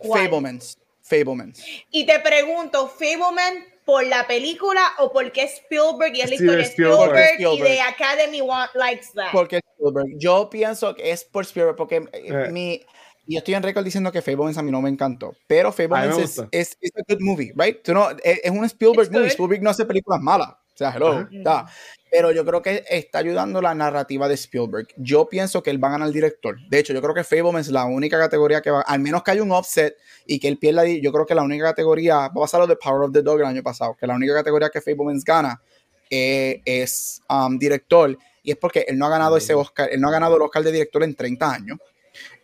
¿cuál? 0.00 0.24
Fablemans. 0.24 0.78
Fablemans. 1.02 1.62
Y 1.90 2.06
te 2.06 2.18
pregunto, 2.20 2.88
Fableman 2.88 3.64
por 3.84 4.04
la 4.06 4.26
película 4.26 4.80
o 4.98 5.12
porque 5.12 5.42
es 5.42 5.54
Spielberg 5.54 6.14
y 6.16 6.22
es 6.22 6.28
la 6.30 6.34
historia 6.36 6.56
de 6.56 6.62
Spielberg. 6.62 7.18
Spielberg, 7.34 7.58
y 7.58 7.62
de 7.62 7.80
Academy 7.82 8.40
want, 8.40 8.74
likes 8.74 9.08
that. 9.14 9.30
Porque 9.32 9.60
Spielberg. 9.76 10.08
Yo 10.18 10.48
pienso 10.48 10.94
que 10.94 11.10
es 11.10 11.24
por 11.24 11.44
Spielberg, 11.44 11.76
porque 11.76 11.96
eh, 12.12 12.46
Eh. 12.46 12.50
mi. 12.50 12.80
Yo 13.26 13.38
estoy 13.38 13.54
en 13.54 13.62
récord 13.62 13.84
diciendo 13.84 14.12
que 14.12 14.20
Fablemans 14.20 14.58
a 14.58 14.62
mí 14.62 14.70
no 14.70 14.82
me 14.82 14.90
encantó. 14.90 15.34
Pero 15.46 15.72
Fablemans 15.72 16.18
es, 16.18 16.38
es, 16.50 16.76
es 16.80 16.90
a 16.96 17.02
good 17.08 17.20
movie, 17.20 17.52
right? 17.56 17.82
Tú 17.82 17.94
no, 17.94 18.10
es, 18.22 18.40
es 18.44 18.50
un 18.50 18.64
Spielberg 18.66 19.06
It's 19.06 19.10
movie. 19.12 19.24
good. 19.24 19.30
Spielberg 19.32 19.62
no 19.62 19.70
hace 19.70 19.84
películas 19.86 20.20
malas. 20.20 20.48
O 20.50 20.76
sea, 20.76 20.90
hello. 20.94 21.08
Ajá. 21.12 21.28
está. 21.32 21.66
Pero 22.14 22.30
yo 22.30 22.44
creo 22.44 22.62
que 22.62 22.84
está 22.88 23.18
ayudando 23.18 23.60
la 23.60 23.74
narrativa 23.74 24.28
de 24.28 24.34
Spielberg. 24.34 24.86
Yo 24.96 25.28
pienso 25.28 25.64
que 25.64 25.70
él 25.70 25.82
va 25.82 25.88
a 25.88 25.90
ganar 25.90 26.06
el 26.06 26.14
director. 26.14 26.56
De 26.68 26.78
hecho, 26.78 26.92
yo 26.92 27.02
creo 27.02 27.12
que 27.12 27.24
Fablemans 27.24 27.66
es 27.66 27.72
la 27.72 27.86
única 27.86 28.16
categoría 28.16 28.62
que 28.62 28.70
va, 28.70 28.82
al 28.82 29.00
menos 29.00 29.24
que 29.24 29.32
haya 29.32 29.42
un 29.42 29.50
offset 29.50 29.96
y 30.24 30.38
que 30.38 30.46
él 30.46 30.56
pierda, 30.56 30.86
yo 30.86 31.10
creo 31.10 31.26
que 31.26 31.34
la 31.34 31.42
única 31.42 31.64
categoría, 31.64 32.14
va 32.18 32.26
a 32.26 32.32
pasar 32.32 32.60
lo 32.60 32.68
de 32.68 32.76
Power 32.76 33.08
of 33.08 33.12
the 33.12 33.20
Dog 33.20 33.40
el 33.40 33.46
año 33.46 33.64
pasado, 33.64 33.96
que 33.98 34.06
la 34.06 34.14
única 34.14 34.32
categoría 34.32 34.70
que 34.70 34.80
Fablemans 34.80 35.24
gana 35.24 35.60
eh, 36.08 36.62
es 36.64 37.20
um, 37.28 37.58
director. 37.58 38.16
Y 38.44 38.52
es 38.52 38.58
porque 38.58 38.84
él 38.86 38.96
no 38.96 39.06
ha 39.06 39.10
ganado 39.10 39.36
ese 39.36 39.54
Oscar, 39.54 39.88
él 39.90 40.00
no 40.00 40.06
ha 40.06 40.12
ganado 40.12 40.36
el 40.36 40.42
Oscar 40.42 40.62
de 40.62 40.70
director 40.70 41.02
en 41.02 41.16
30 41.16 41.52
años. 41.52 41.78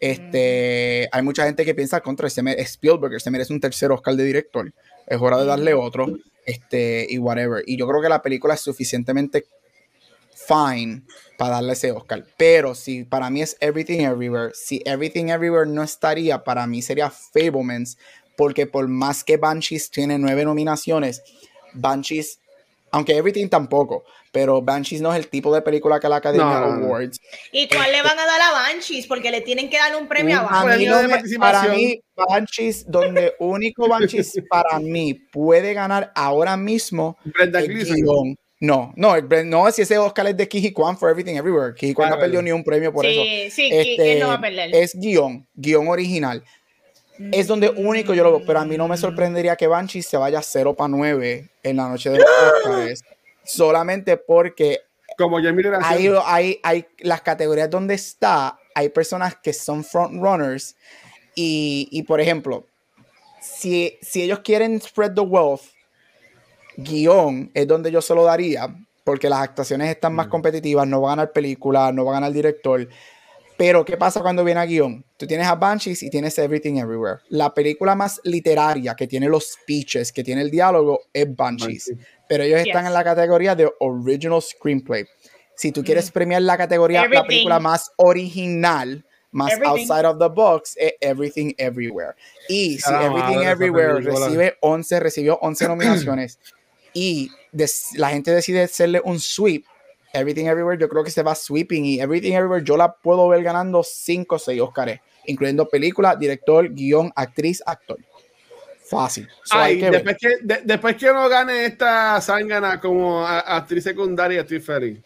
Este, 0.01 1.09
hay 1.13 1.23
mucha 1.23 1.45
gente 1.45 1.65
que 1.65 1.77
piensa 1.77 2.01
contra 2.01 2.27
ese 2.27 2.43
Spielberg, 2.63 3.21
se 3.21 3.31
merece 3.31 3.53
un 3.53 3.61
tercer 3.61 3.93
Oscar 3.93 4.17
de 4.17 4.25
director. 4.25 4.73
Es 5.07 5.21
hora 5.21 5.39
de 5.39 5.45
darle 5.45 5.75
otro. 5.75 6.09
Este, 6.45 7.07
y 7.09 7.19
whatever. 7.19 7.63
Y 7.65 7.77
yo 7.77 7.87
creo 7.87 8.03
que 8.03 8.09
la 8.09 8.23
película 8.23 8.55
es 8.55 8.61
suficientemente 8.61 9.45
fine 10.47 11.03
para 11.39 11.57
darle 11.57 11.73
ese 11.73 11.93
Oscar. 11.93 12.25
Pero 12.37 12.75
si 12.75 13.05
para 13.05 13.31
mí 13.31 13.43
es 13.43 13.57
Everything 13.61 14.01
Everywhere, 14.01 14.53
si 14.55 14.83
Everything 14.85 15.27
Everywhere 15.29 15.69
no 15.71 15.83
estaría, 15.83 16.45
para 16.45 16.67
mí 16.67 16.83
sería 16.83 17.11
Fablemans, 17.11 17.99
porque 18.37 18.67
por 18.67 18.89
más 18.89 19.23
que 19.25 19.37
Banshees 19.37 19.91
tiene 19.91 20.19
nueve 20.19 20.45
nominaciones, 20.45 21.23
Banshees, 21.73 22.41
aunque 22.91 23.17
Everything 23.17 23.49
tampoco, 23.49 24.05
pero 24.33 24.63
Banshees 24.63 25.01
no 25.01 25.13
es 25.13 25.19
el 25.19 25.29
tipo 25.29 25.55
de 25.55 25.63
película 25.63 25.99
que 26.01 26.09
la 26.09 26.17
Academia 26.17 26.45
No. 26.61 26.85
Awards. 26.85 27.21
¿Y 27.53 27.69
cuál 27.69 27.91
le 27.93 28.03
van 28.03 28.19
a 28.19 28.27
dar 28.27 28.41
a 28.41 28.51
Banshees? 28.53 29.07
Porque 29.07 29.31
le 29.31 29.41
tienen 29.41 29.69
que 29.71 29.77
dar 29.79 29.95
un 29.97 30.09
premio 30.09 30.39
a 30.39 30.43
Un 30.43 30.49
A 30.55 30.65
Banshees. 30.65 30.91
no 30.91 31.03
me- 31.09 31.39
para 31.39 31.63
mí, 31.65 32.01
Banshees, 32.17 32.91
donde 32.91 33.35
único 33.39 33.89
Banshees 33.89 34.35
para 34.51 34.79
mí 34.81 35.15
puede 35.15 35.75
ganar 35.75 36.13
ahora 36.15 36.57
mismo 36.57 37.17
Brenda 37.25 37.61
Gleeson. 37.61 37.97
guion. 37.97 38.37
No, 38.61 38.93
no, 38.95 39.17
no, 39.45 39.71
si 39.73 39.83
ese 39.83 39.97
Oscar 39.97 40.27
es 40.27 40.37
de 40.37 40.47
Kiji 40.47 40.73
Kwan 40.73 40.99
for 40.99 41.09
Everything 41.11 41.37
Everywhere. 41.37 41.75
Kiji 41.75 41.95
Kwan 41.95 42.09
Ah, 42.09 42.11
no 42.17 42.21
perdió 42.21 42.41
vale. 42.41 42.51
ni 42.51 42.53
un 42.53 42.63
premio 42.63 42.93
por 42.93 43.07
eso. 43.07 43.23
Sí, 43.51 43.71
Este, 43.73 44.19
no 44.21 44.29
va 44.29 44.35
a 44.35 44.41
perder. 44.41 44.75
Es 44.75 44.95
guion, 44.95 45.47
guion 45.55 45.89
original. 45.89 46.45
Es 47.33 47.47
donde 47.47 47.71
único 47.71 48.13
yo 48.15 48.23
lo 48.23 48.37
veo, 48.39 48.47
pero 48.47 48.61
a 48.61 48.65
mí 48.67 48.77
no 48.77 48.87
me 48.87 48.97
sorprendería 48.99 49.57
que 49.57 49.67
Banshees 49.67 50.07
se 50.07 50.17
vaya 50.19 50.43
0 50.43 50.75
para 50.75 50.89
9 50.89 51.49
en 51.63 51.77
la 51.77 51.89
noche 51.89 52.11
de 52.11 52.19
los 52.19 52.27
Oscars. 52.67 53.03
Solamente 53.45 54.17
porque 54.19 54.81
Como 55.17 55.37
Jamie 55.43 55.65
Lee 55.65 55.71
hay, 55.83 56.11
hay, 56.25 56.61
hay 56.63 56.87
las 56.99 57.21
categorías 57.23 57.69
donde 57.71 57.95
está, 57.95 58.59
hay 58.75 58.91
personas 58.91 59.37
que 59.43 59.53
son 59.55 59.85
frontrunners 59.85 60.77
y, 61.35 61.89
y 61.91 62.03
por 62.05 62.21
ejemplo, 62.21 62.67
si, 63.41 63.99
si 64.03 64.23
ellos 64.23 64.41
quieren 64.41 64.81
spread 64.81 65.15
the 65.15 65.21
wealth, 65.23 65.63
guion 66.83 67.51
es 67.55 67.67
donde 67.67 67.91
yo 67.91 68.03
se 68.03 68.15
lo 68.15 68.25
daría, 68.25 68.69
porque 69.05 69.29
las 69.29 69.41
actuaciones 69.41 69.91
están 69.91 70.15
más 70.15 70.29
competitivas, 70.29 70.87
no 70.87 71.01
va 71.01 71.13
a 71.13 71.17
ganar 71.17 71.33
película, 71.33 71.93
no 71.93 72.05
va 72.05 72.13
a 72.13 72.15
ganar 72.15 72.33
director. 72.33 72.89
Pero, 73.57 73.85
¿qué 73.85 73.99
pasa 73.99 74.23
cuando 74.23 74.43
viene 74.43 74.61
a 74.61 74.65
guion? 74.65 75.05
Tú 75.19 75.27
tienes 75.27 75.47
a 75.47 75.55
Banshees 75.55 76.03
y 76.03 76.09
tienes 76.09 76.39
Everything 76.39 76.77
Everywhere. 76.77 77.19
La 77.29 77.53
película 77.53 77.95
más 77.95 78.19
literaria 78.25 78.95
que 78.95 79.07
tiene 79.07 79.29
los 79.29 79.53
speeches, 79.53 80.13
que 80.13 80.25
tiene 80.25 80.41
el 80.41 80.51
diálogo, 80.51 81.01
es 81.13 81.37
Banshees. 81.37 81.93
Pero 82.27 82.45
ellos 82.45 82.61
están 82.61 82.87
en 82.87 82.95
la 82.95 83.05
categoría 83.05 83.55
de 83.55 83.71
Original 83.81 84.41
Screenplay. 84.41 85.05
Si 85.57 85.73
tú 85.73 85.85
quieres 85.85 86.11
premiar 86.11 86.41
la 86.41 86.57
categoría, 86.57 87.07
la 87.07 87.23
película 87.23 87.61
más 87.61 87.93
original, 87.97 89.05
más 89.31 89.53
Everything. 89.53 89.91
outside 89.91 90.07
of 90.07 90.19
the 90.19 90.29
box, 90.29 90.75
es 90.79 90.95
Everything 90.99 91.53
Everywhere. 91.59 92.15
Y 92.49 92.79
si 92.79 92.95
Everything 92.95 93.43
Everywhere 93.43 94.01
recibe 94.01 94.57
11, 94.63 95.01
recibió 95.01 95.39
11 95.43 95.69
nominaciones 95.69 96.39
y 96.93 97.31
la 97.95 98.11
gente 98.11 98.31
decide 98.31 98.63
hacerle 98.63 99.01
un 99.05 99.19
sweep, 99.21 99.65
Everything 100.13 100.47
Everywhere 100.47 100.77
yo 100.81 100.89
creo 100.89 101.05
que 101.05 101.11
se 101.11 101.23
va 101.23 101.35
sweeping 101.35 101.85
y 101.85 102.01
Everything 102.01 102.33
Everywhere 102.33 102.65
yo 102.65 102.77
la 102.77 102.93
puedo 102.93 103.29
ver 103.29 103.43
ganando 103.45 103.83
5 103.85 104.35
o 104.35 104.39
6 104.39 104.61
Oscars, 104.61 105.01
incluyendo 105.27 105.69
película, 105.69 106.17
director, 106.17 106.69
guion, 106.73 107.13
actriz, 107.15 107.63
actor. 107.65 107.99
Fácil. 108.85 109.29
So, 109.45 109.57
Ay, 109.57 109.79
que 109.79 109.89
después, 109.91 110.17
que, 110.19 110.29
de- 110.43 110.63
después 110.65 110.97
que 110.97 111.07
no 111.13 111.29
gane 111.29 111.65
esta 111.67 112.21
zángana 112.21 112.81
como 112.81 113.25
a- 113.25 113.39
actriz 113.39 113.85
secundaria, 113.85 114.41
estoy 114.41 114.59
feliz. 114.59 114.99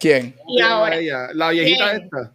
¿Quién? 0.00 0.34
Y 0.48 0.60
ahora, 0.62 0.96
Ella, 0.96 1.28
la 1.34 1.50
viejita 1.50 1.90
¿Quién? 1.90 2.04
esta. 2.04 2.32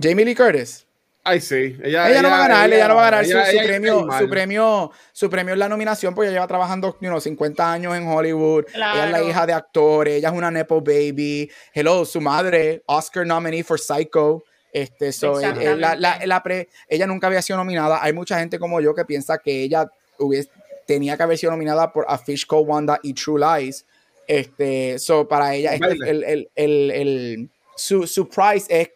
Jamie 0.00 0.24
Lee 0.24 0.34
Curtis. 0.34 0.86
Ay, 1.22 1.40
sí. 1.40 1.76
Ella, 1.82 2.08
Ella, 2.10 2.22
no 2.22 2.30
va 2.30 2.36
a 2.36 2.48
ganar, 2.48 2.72
ella, 2.72 2.88
no 2.88 2.94
va 2.96 3.02
a 3.02 3.10
ganar 3.10 3.24
su, 3.26 3.32
ella- 3.32 3.44
su 3.44 3.50
ella 3.52 3.62
premio, 3.64 4.06
su 4.18 4.28
premio, 4.30 4.90
su 5.12 5.30
premio 5.30 5.52
es 5.54 5.58
la 5.58 5.68
nominación 5.68 6.14
porque 6.14 6.28
ella 6.28 6.36
lleva 6.36 6.46
trabajando 6.46 6.96
you 7.00 7.08
know, 7.08 7.20
50 7.20 7.72
años 7.72 7.94
en 7.96 8.06
Hollywood. 8.08 8.64
Ella 8.94 9.04
es 9.06 9.10
la 9.10 9.22
hija 9.22 9.46
de 9.46 9.52
actores, 9.52 10.14
ella 10.14 10.28
es 10.28 10.34
una 10.34 10.50
nepo 10.50 10.80
baby. 10.80 11.50
Hello, 11.74 12.04
su 12.06 12.20
madre, 12.22 12.82
Oscar 12.86 13.26
nominee 13.26 13.62
for 13.62 13.78
Psycho. 13.78 14.42
Este, 14.72 15.12
so, 15.12 15.34
la- 15.76 15.94
la- 15.96 16.20
la 16.26 16.42
pre- 16.42 16.68
ella 16.88 17.06
nunca 17.06 17.26
había 17.26 17.42
sido 17.42 17.58
nominada. 17.58 18.02
Hay 18.02 18.12
mucha 18.12 18.38
gente 18.38 18.58
como 18.58 18.80
yo 18.80 18.94
que 18.94 19.04
piensa 19.04 19.36
que 19.38 19.62
ella 19.62 19.90
hubiese, 20.18 20.48
tenía 20.86 21.16
que 21.16 21.22
haber 21.24 21.36
sido 21.36 21.52
nominada 21.52 21.92
por 21.92 22.06
A 22.08 22.16
Fish 22.18 22.46
Called 22.46 22.66
Wanda 22.66 22.98
y 23.02 23.12
True 23.12 23.40
Lies. 23.40 23.84
Este, 24.26 24.98
so, 24.98 25.26
para 25.28 25.54
ella, 25.54 25.74
este, 25.74 25.88
el, 26.08 26.24
el, 26.24 26.50
el, 26.54 26.90
el- 26.92 27.50
su, 27.76 28.06
su 28.06 28.28
price 28.28 28.66
es 28.68 28.90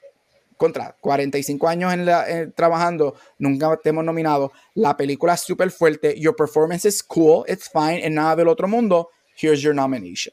contra 0.57 0.97
45 1.01 1.69
años 1.69 1.93
en 1.93 2.07
la, 2.07 2.31
eh, 2.31 2.47
trabajando, 2.49 3.15
nunca 3.39 3.77
te 3.83 3.91
hemos 3.91 4.05
nominado. 4.05 4.53
La 4.75 4.97
película 4.97 5.35
es 5.35 5.41
súper 5.41 5.71
fuerte. 5.71 6.19
Your 6.19 6.35
performance 6.37 6.85
is 6.87 7.03
cool, 7.03 7.45
it's 7.49 7.71
fine, 7.71 8.05
en 8.05 8.15
nada 8.15 8.37
del 8.37 8.49
otro 8.49 8.69
mundo. 8.69 9.11
here's 9.37 9.61
your 9.63 9.75
nomination. 9.75 10.33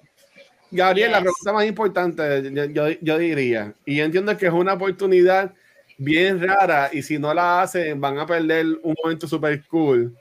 Gabriel, 0.71 1.11
la 1.11 1.19
pregunta 1.19 1.51
más 1.51 1.65
importante, 1.65 2.71
yo, 2.71 2.87
yo, 3.01 3.17
diría, 3.17 3.73
y 3.85 3.97
yo 3.97 4.05
entiendo 4.05 4.37
que 4.37 4.47
es 4.47 4.53
una 4.53 4.73
oportunidad 4.73 5.53
bien 5.97 6.41
rara 6.41 6.89
y 6.93 7.01
si 7.01 7.19
no 7.19 7.33
la 7.33 7.61
hacen 7.61 7.99
van 7.99 8.17
a 8.17 8.25
perder 8.25 8.65
un 8.81 8.95
momento 9.03 9.27
super 9.27 9.61
cool. 9.67 10.15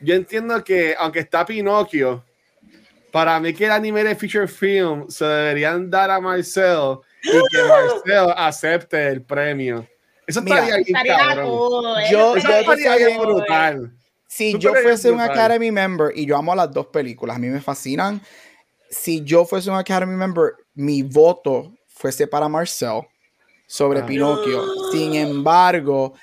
Yo 0.00 0.14
entiendo 0.14 0.64
que 0.64 0.94
aunque 0.98 1.20
está 1.20 1.44
Pinocchio, 1.44 2.24
para 3.12 3.38
mí 3.38 3.52
que 3.52 3.66
el 3.66 3.70
anime 3.70 4.02
de 4.02 4.16
feature 4.16 4.48
film 4.48 5.08
se 5.08 5.26
deberían 5.26 5.90
dar 5.90 6.10
a 6.10 6.20
Marcel 6.20 7.00
y 7.22 7.30
que 7.30 7.62
Marcel 7.62 8.34
acepte 8.36 9.08
el 9.08 9.22
premio. 9.22 9.86
Eso 10.26 10.40
estaría, 10.40 10.76
bien, 10.76 11.06
cabrón. 11.06 11.46
Yo, 12.10 12.36
yo 12.36 12.48
estaría 12.48 12.96
bien 12.96 13.20
brutal. 13.20 13.92
Si 14.26 14.58
yo 14.58 14.72
fuese 14.74 15.10
un 15.10 15.20
Academy 15.20 15.70
member 15.70 16.12
y 16.14 16.24
yo 16.24 16.36
amo 16.36 16.54
las 16.54 16.72
dos 16.72 16.86
películas, 16.86 17.36
a 17.36 17.38
mí 17.38 17.48
me 17.48 17.60
fascinan. 17.60 18.20
Si 18.88 19.22
yo 19.22 19.44
fuese 19.44 19.68
un 19.70 19.76
Academy 19.76 20.14
member, 20.14 20.54
mi 20.74 21.02
voto 21.02 21.72
fuese 21.86 22.26
para 22.26 22.48
Marcel 22.48 23.02
sobre 23.66 24.00
ah. 24.00 24.06
Pinocchio. 24.06 24.90
Sin 24.90 25.14
embargo, 25.14 26.14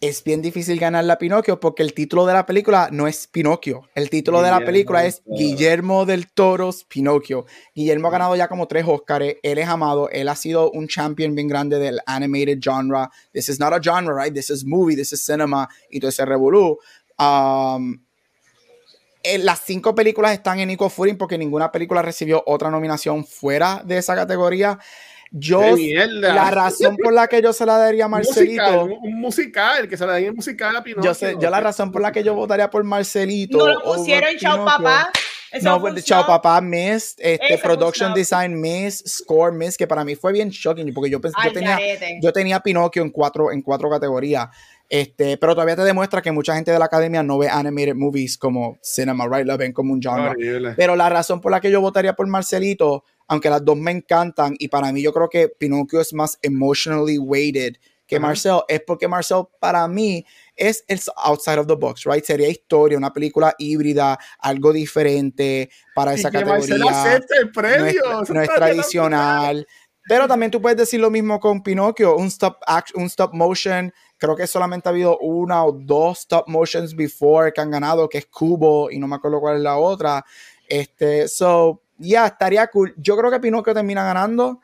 es 0.00 0.24
bien 0.24 0.40
difícil 0.40 0.80
ganar 0.80 1.04
la 1.04 1.18
Pinocchio 1.18 1.60
porque 1.60 1.82
el 1.82 1.92
título 1.92 2.24
de 2.24 2.32
la 2.32 2.46
película 2.46 2.88
no 2.90 3.06
es 3.06 3.26
Pinocchio. 3.26 3.82
El 3.94 4.08
título 4.08 4.40
de 4.40 4.50
la 4.50 4.60
película 4.60 5.04
es 5.04 5.22
Guillermo 5.26 6.06
del 6.06 6.32
Toro's 6.32 6.84
Pinocchio. 6.84 7.44
Guillermo 7.74 8.08
ha 8.08 8.12
ganado 8.12 8.34
ya 8.34 8.48
como 8.48 8.66
tres 8.66 8.86
Oscars. 8.88 9.36
Él 9.42 9.58
es 9.58 9.68
amado. 9.68 10.08
Él 10.08 10.28
ha 10.28 10.36
sido 10.36 10.70
un 10.70 10.88
champion 10.88 11.34
bien 11.34 11.48
grande 11.48 11.78
del 11.78 12.00
animated 12.06 12.60
genre. 12.62 13.08
This 13.32 13.50
is 13.50 13.60
not 13.60 13.74
a 13.74 13.80
genre, 13.80 14.14
right? 14.14 14.32
This 14.32 14.48
is 14.48 14.64
movie, 14.64 14.96
this 14.96 15.12
is 15.12 15.22
cinema 15.22 15.68
y 15.90 16.00
todo 16.00 16.08
ese 16.08 16.24
revolú. 16.24 16.78
Um, 17.18 18.02
las 19.42 19.60
cinco 19.66 19.94
películas 19.94 20.32
están 20.32 20.60
en 20.60 20.68
Nico 20.68 20.88
Fury 20.88 21.12
porque 21.12 21.36
ninguna 21.36 21.70
película 21.70 22.00
recibió 22.00 22.42
otra 22.46 22.70
nominación 22.70 23.26
fuera 23.26 23.82
de 23.84 23.98
esa 23.98 24.14
categoría. 24.14 24.78
Yo, 25.32 25.76
la 26.06 26.50
razón 26.50 26.96
por 26.96 27.12
la 27.12 27.28
que 27.28 27.40
yo 27.40 27.52
se 27.52 27.64
la 27.64 27.78
daría 27.78 28.06
a 28.06 28.08
Marcelito. 28.08 28.84
un, 28.84 29.20
musical, 29.20 29.88
que 29.88 29.96
se 29.96 30.04
la 30.04 30.12
daría 30.12 30.32
musical 30.32 30.74
a 30.74 30.82
Pinocchio. 30.82 31.10
Yo, 31.10 31.14
sé, 31.14 31.36
yo 31.40 31.50
la 31.50 31.60
razón 31.60 31.92
por 31.92 32.02
la 32.02 32.10
que 32.10 32.24
yo 32.24 32.34
votaría 32.34 32.68
por 32.68 32.82
Marcelito. 32.82 33.58
No 33.58 33.66
lo 33.68 33.80
pusieron 33.80 34.36
Chao 34.38 34.64
Papá. 34.64 35.10
no, 35.62 35.80
pues, 35.80 36.04
Chao 36.04 36.26
Papá 36.26 36.60
Miss, 36.60 37.14
este, 37.18 37.58
Production 37.58 38.12
Design 38.12 38.60
Miss, 38.60 39.04
Score 39.06 39.52
Miss, 39.52 39.76
que 39.76 39.86
para 39.86 40.04
mí 40.04 40.16
fue 40.16 40.32
bien 40.32 40.48
shocking 40.48 40.92
porque 40.92 41.10
yo 41.10 41.20
pensé, 41.20 41.36
yo 41.44 41.52
tenía, 41.52 41.78
yo 42.20 42.32
tenía 42.32 42.58
Pinocchio 42.58 43.02
en 43.02 43.10
cuatro, 43.10 43.52
en 43.52 43.62
cuatro 43.62 43.88
categorías. 43.88 44.48
Este, 44.88 45.36
pero 45.36 45.54
todavía 45.54 45.76
te 45.76 45.84
demuestra 45.84 46.20
que 46.20 46.32
mucha 46.32 46.56
gente 46.56 46.72
de 46.72 46.78
la 46.80 46.86
academia 46.86 47.22
no 47.22 47.38
ve 47.38 47.48
animated 47.48 47.94
movies 47.94 48.36
como 48.36 48.76
cinema, 48.82 49.28
right? 49.30 49.46
Lo 49.46 49.56
ven 49.56 49.72
como 49.72 49.92
un 49.92 50.02
genre. 50.02 50.34
Pero 50.76 50.96
la 50.96 51.08
razón 51.08 51.40
por 51.40 51.52
la 51.52 51.60
que 51.60 51.70
yo 51.70 51.80
votaría 51.80 52.16
por 52.16 52.26
Marcelito 52.26 53.04
aunque 53.30 53.48
las 53.48 53.64
dos 53.64 53.76
me 53.76 53.92
encantan 53.92 54.56
y 54.58 54.66
para 54.66 54.90
mí 54.90 55.02
yo 55.02 55.12
creo 55.12 55.28
que 55.28 55.48
Pinocchio 55.48 56.00
es 56.00 56.12
más 56.12 56.36
emotionally 56.42 57.16
weighted 57.16 57.76
que 58.04 58.18
Marcel, 58.18 58.58
es 58.66 58.80
porque 58.84 59.06
Marcel 59.06 59.44
para 59.60 59.86
mí 59.86 60.26
es 60.56 60.84
el 60.88 61.00
outside 61.14 61.60
of 61.60 61.68
the 61.68 61.76
box, 61.76 62.02
right? 62.06 62.24
Sería 62.24 62.48
historia, 62.48 62.98
una 62.98 63.12
película 63.12 63.54
híbrida, 63.56 64.18
algo 64.40 64.72
diferente 64.72 65.70
para 65.94 66.14
esa 66.14 66.28
categoría. 66.28 67.20
el 67.40 67.52
premio. 67.52 68.02
No 68.28 68.42
es, 68.42 68.48
tradicional. 68.48 69.64
Pero 70.08 70.26
también 70.26 70.50
tú 70.50 70.60
puedes 70.60 70.76
decir 70.76 70.98
lo 70.98 71.08
mismo 71.08 71.38
con 71.38 71.62
Pinocchio, 71.62 72.16
un 72.16 72.26
stop, 72.26 72.56
un 72.96 73.04
stop 73.04 73.32
motion. 73.32 73.94
Creo 74.16 74.34
que 74.34 74.48
solamente 74.48 74.88
ha 74.88 74.90
habido 74.90 75.16
una 75.18 75.64
o 75.64 75.70
dos 75.70 76.18
stop 76.18 76.48
motions 76.48 76.96
before 76.96 77.52
que 77.52 77.60
han 77.60 77.70
ganado, 77.70 78.08
que 78.08 78.18
es 78.18 78.26
Cubo 78.26 78.90
y 78.90 78.98
no 78.98 79.06
me 79.06 79.14
acuerdo 79.14 79.38
cuál 79.38 79.58
es 79.58 79.62
la 79.62 79.76
otra. 79.76 80.24
Este, 80.66 81.28
so, 81.28 81.82
ya 82.00 82.26
estaría 82.26 82.66
cool. 82.68 82.94
Yo 82.96 83.16
creo 83.16 83.30
que 83.30 83.38
Pinocchio 83.38 83.74
termina 83.74 84.02
ganando, 84.02 84.60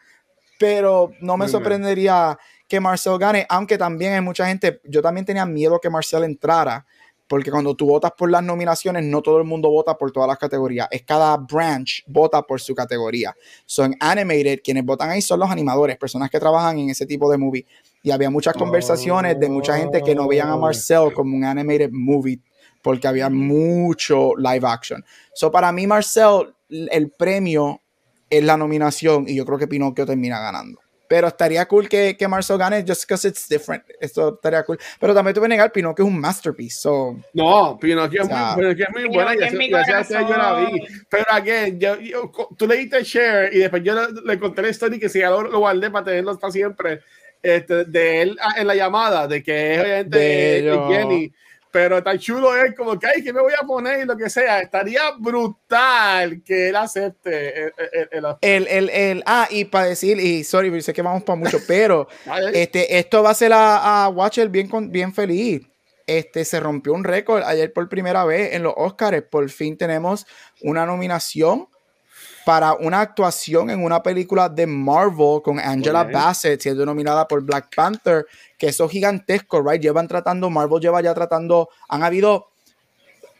pero 0.58 1.12
no 1.20 1.36
me 1.36 1.48
sorprendería 1.48 2.36
que 2.66 2.80
Marcel 2.80 3.18
gane, 3.18 3.46
aunque 3.48 3.78
también 3.78 4.14
hay 4.14 4.20
mucha 4.20 4.46
gente, 4.46 4.80
yo 4.84 5.02
también 5.02 5.24
tenía 5.24 5.46
miedo 5.46 5.78
que 5.78 5.90
Marcel 5.90 6.24
entrara, 6.24 6.84
porque 7.28 7.50
cuando 7.50 7.74
tú 7.74 7.86
votas 7.86 8.12
por 8.16 8.30
las 8.30 8.42
nominaciones, 8.42 9.04
no 9.04 9.20
todo 9.20 9.38
el 9.38 9.44
mundo 9.44 9.70
vota 9.70 9.96
por 9.96 10.10
todas 10.12 10.28
las 10.28 10.38
categorías, 10.38 10.88
es 10.90 11.02
cada 11.02 11.36
branch 11.36 12.04
vota 12.06 12.42
por 12.42 12.60
su 12.60 12.74
categoría. 12.74 13.34
Son 13.66 13.94
animated, 14.00 14.60
quienes 14.64 14.84
votan 14.84 15.10
ahí 15.10 15.20
son 15.20 15.40
los 15.40 15.50
animadores, 15.50 15.96
personas 15.96 16.30
que 16.30 16.40
trabajan 16.40 16.78
en 16.78 16.90
ese 16.90 17.04
tipo 17.04 17.30
de 17.30 17.36
movie. 17.36 17.66
Y 18.02 18.12
había 18.12 18.30
muchas 18.30 18.54
conversaciones 18.54 19.38
de 19.38 19.48
mucha 19.48 19.76
gente 19.76 20.00
que 20.02 20.14
no 20.14 20.28
veían 20.28 20.48
a 20.48 20.56
Marcel 20.56 21.12
como 21.12 21.36
un 21.36 21.44
animated 21.44 21.90
movie 21.92 22.40
porque 22.86 23.08
había 23.08 23.28
mucho 23.28 24.36
live 24.36 24.64
action. 24.64 25.04
So 25.34 25.50
para 25.50 25.72
mí 25.72 25.88
Marcel 25.88 26.54
el 26.68 27.10
premio 27.10 27.80
es 28.30 28.44
la 28.44 28.56
nominación 28.56 29.24
y 29.28 29.36
yo 29.36 29.44
creo 29.44 29.58
que 29.58 29.68
Pinocchio 29.68 30.06
termina 30.06 30.40
ganando. 30.40 30.80
Pero 31.08 31.28
estaría 31.28 31.64
cool 31.66 31.88
que, 31.88 32.16
que 32.16 32.26
Marcel 32.26 32.58
gane 32.58 32.84
just 32.84 33.02
because 33.02 33.28
it's 33.28 33.48
different. 33.48 33.84
Esto 34.00 34.34
estaría 34.34 34.64
cool. 34.64 34.76
Pero 34.98 35.14
también 35.14 35.34
te 35.34 35.40
voy 35.40 35.46
a 35.46 35.50
negar, 35.50 35.70
Pinocchio 35.70 36.04
es 36.04 36.10
un 36.10 36.18
masterpiece. 36.18 36.80
So, 36.80 37.16
no, 37.32 37.78
Pinocchio, 37.80 38.22
es, 38.22 38.28
muy, 38.28 38.70
es 38.70 38.90
muy 38.92 39.04
buena. 39.14 39.34
Ya, 39.36 40.02
yo 40.02 40.36
la 40.36 40.54
vi. 40.54 40.82
Pero 41.08 41.24
again, 41.30 41.78
yo, 41.78 41.96
tú 42.58 42.66
le 42.66 42.76
diste 42.78 43.04
share 43.04 43.54
y 43.54 43.58
después 43.58 43.84
yo 43.84 43.94
le, 44.08 44.38
conté 44.40 44.62
la 44.62 44.68
historia 44.68 44.96
y 44.96 45.00
que 45.00 45.08
si 45.08 45.20
ya 45.20 45.30
lo, 45.30 45.58
guardé 45.58 45.90
para 45.90 46.06
tenerlo 46.06 46.36
para 46.38 46.52
siempre. 46.52 47.00
Este, 47.40 47.84
de 47.84 48.22
él 48.22 48.36
ah, 48.40 48.54
en 48.56 48.66
la 48.66 48.74
llamada, 48.74 49.28
de 49.28 49.40
que 49.40 49.74
es 49.74 49.80
obviamente 49.80 50.18
de 50.18 50.80
Jenny 50.88 51.32
pero 51.76 52.02
tan 52.02 52.18
chulo 52.18 52.56
es 52.56 52.74
como 52.74 52.98
que, 52.98 53.06
ay, 53.06 53.22
que 53.22 53.34
me 53.34 53.42
voy 53.42 53.52
a 53.52 53.66
poner 53.66 54.00
y 54.00 54.06
lo 54.06 54.16
que 54.16 54.30
sea. 54.30 54.62
Estaría 54.62 55.10
brutal 55.18 56.42
que 56.42 56.70
él 56.70 56.76
acepte 56.76 57.70
el, 58.40 58.66
el, 58.66 58.88
el, 58.88 59.22
ah, 59.26 59.46
y 59.50 59.66
para 59.66 59.84
decir, 59.84 60.18
y 60.18 60.42
sorry, 60.42 60.80
sé 60.80 60.94
que 60.94 61.02
vamos 61.02 61.22
para 61.22 61.36
mucho, 61.36 61.58
pero 61.68 62.08
este, 62.54 62.96
esto 62.96 63.22
va 63.22 63.28
a 63.28 63.34
ser 63.34 63.52
a, 63.52 64.04
a 64.04 64.08
Watcher 64.08 64.48
bien, 64.48 64.70
bien 64.90 65.12
feliz. 65.12 65.68
Este, 66.06 66.46
se 66.46 66.60
rompió 66.60 66.94
un 66.94 67.04
récord 67.04 67.42
ayer 67.42 67.70
por 67.74 67.90
primera 67.90 68.24
vez 68.24 68.54
en 68.54 68.62
los 68.62 68.72
Oscars. 68.74 69.20
Por 69.30 69.50
fin 69.50 69.76
tenemos 69.76 70.26
una 70.62 70.86
nominación 70.86 71.68
para 72.46 72.74
una 72.74 73.00
actuación 73.00 73.70
en 73.70 73.82
una 73.82 74.00
película 74.00 74.48
de 74.48 74.68
Marvel 74.68 75.42
con 75.42 75.58
Angela 75.58 76.04
Bassett 76.04 76.60
siendo 76.60 76.86
nominada 76.86 77.26
por 77.26 77.42
Black 77.42 77.74
Panther, 77.74 78.24
que 78.56 78.68
eso 78.68 78.84
es 78.84 78.92
gigantesco, 78.92 79.60
right? 79.68 79.82
Llevan 79.82 80.06
tratando, 80.06 80.48
Marvel 80.48 80.80
lleva 80.80 81.00
ya 81.00 81.12
tratando, 81.12 81.70
han 81.88 82.04
habido 82.04 82.46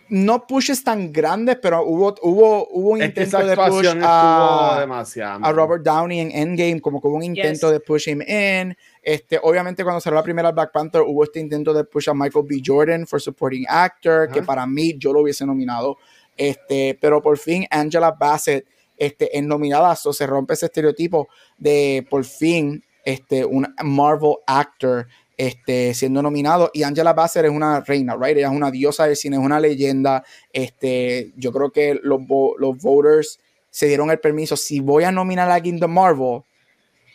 no 0.08 0.44
pushes 0.48 0.82
tan 0.82 1.12
grandes, 1.12 1.56
pero 1.62 1.84
hubo, 1.84 2.16
hubo, 2.20 2.66
hubo 2.68 2.90
un 2.90 3.02
intento 3.04 3.46
de 3.46 3.54
push 3.54 3.86
a, 4.02 4.82
a, 4.82 5.52
Robert 5.52 5.84
Downey 5.84 6.18
en 6.18 6.32
Endgame, 6.32 6.80
como 6.80 7.00
que 7.00 7.06
hubo 7.06 7.16
un 7.16 7.22
intento 7.22 7.70
de 7.70 7.78
push 7.78 8.08
him 8.08 8.22
in. 8.22 8.76
Este, 9.02 9.38
obviamente, 9.40 9.84
cuando 9.84 10.00
salió 10.00 10.16
la 10.16 10.24
primera 10.24 10.50
Black 10.50 10.72
Panther, 10.72 11.02
hubo 11.02 11.22
este 11.22 11.38
intento 11.38 11.72
de 11.72 11.84
push 11.84 12.08
a 12.08 12.14
Michael 12.14 12.44
B. 12.48 12.60
Jordan 12.64 13.06
for 13.06 13.22
supporting 13.22 13.66
actor, 13.68 14.28
que 14.28 14.42
para 14.42 14.66
mí 14.66 14.96
yo 14.98 15.12
lo 15.12 15.20
hubiese 15.20 15.46
nominado. 15.46 15.96
Este, 16.36 16.98
pero 17.00 17.22
por 17.22 17.38
fin 17.38 17.66
Angela 17.70 18.10
Bassett 18.10 18.66
este, 18.96 19.36
en 19.38 19.48
nominadas, 19.48 20.04
o 20.06 20.12
se 20.12 20.26
rompe 20.26 20.54
ese 20.54 20.66
estereotipo 20.66 21.28
de 21.58 22.06
por 22.08 22.24
fin 22.24 22.82
este, 23.04 23.44
un 23.44 23.66
Marvel 23.82 24.36
actor 24.46 25.06
este, 25.36 25.94
siendo 25.94 26.22
nominado. 26.22 26.70
Y 26.72 26.82
Angela 26.82 27.12
Bassett 27.12 27.44
es 27.44 27.50
una 27.50 27.80
reina, 27.80 28.16
right? 28.16 28.36
Ella 28.36 28.48
es 28.48 28.54
una 28.54 28.70
diosa 28.70 29.06
del 29.06 29.16
cine, 29.16 29.36
es 29.36 29.42
una 29.42 29.60
leyenda. 29.60 30.24
Este, 30.52 31.32
yo 31.36 31.52
creo 31.52 31.70
que 31.70 32.00
los, 32.02 32.20
los 32.58 32.78
voters 32.78 33.38
se 33.70 33.86
dieron 33.86 34.10
el 34.10 34.18
permiso. 34.18 34.56
Si 34.56 34.80
voy 34.80 35.04
a 35.04 35.12
nominar 35.12 35.50
a 35.50 35.54
alguien 35.54 35.78
de 35.78 35.86
Marvel, 35.86 36.42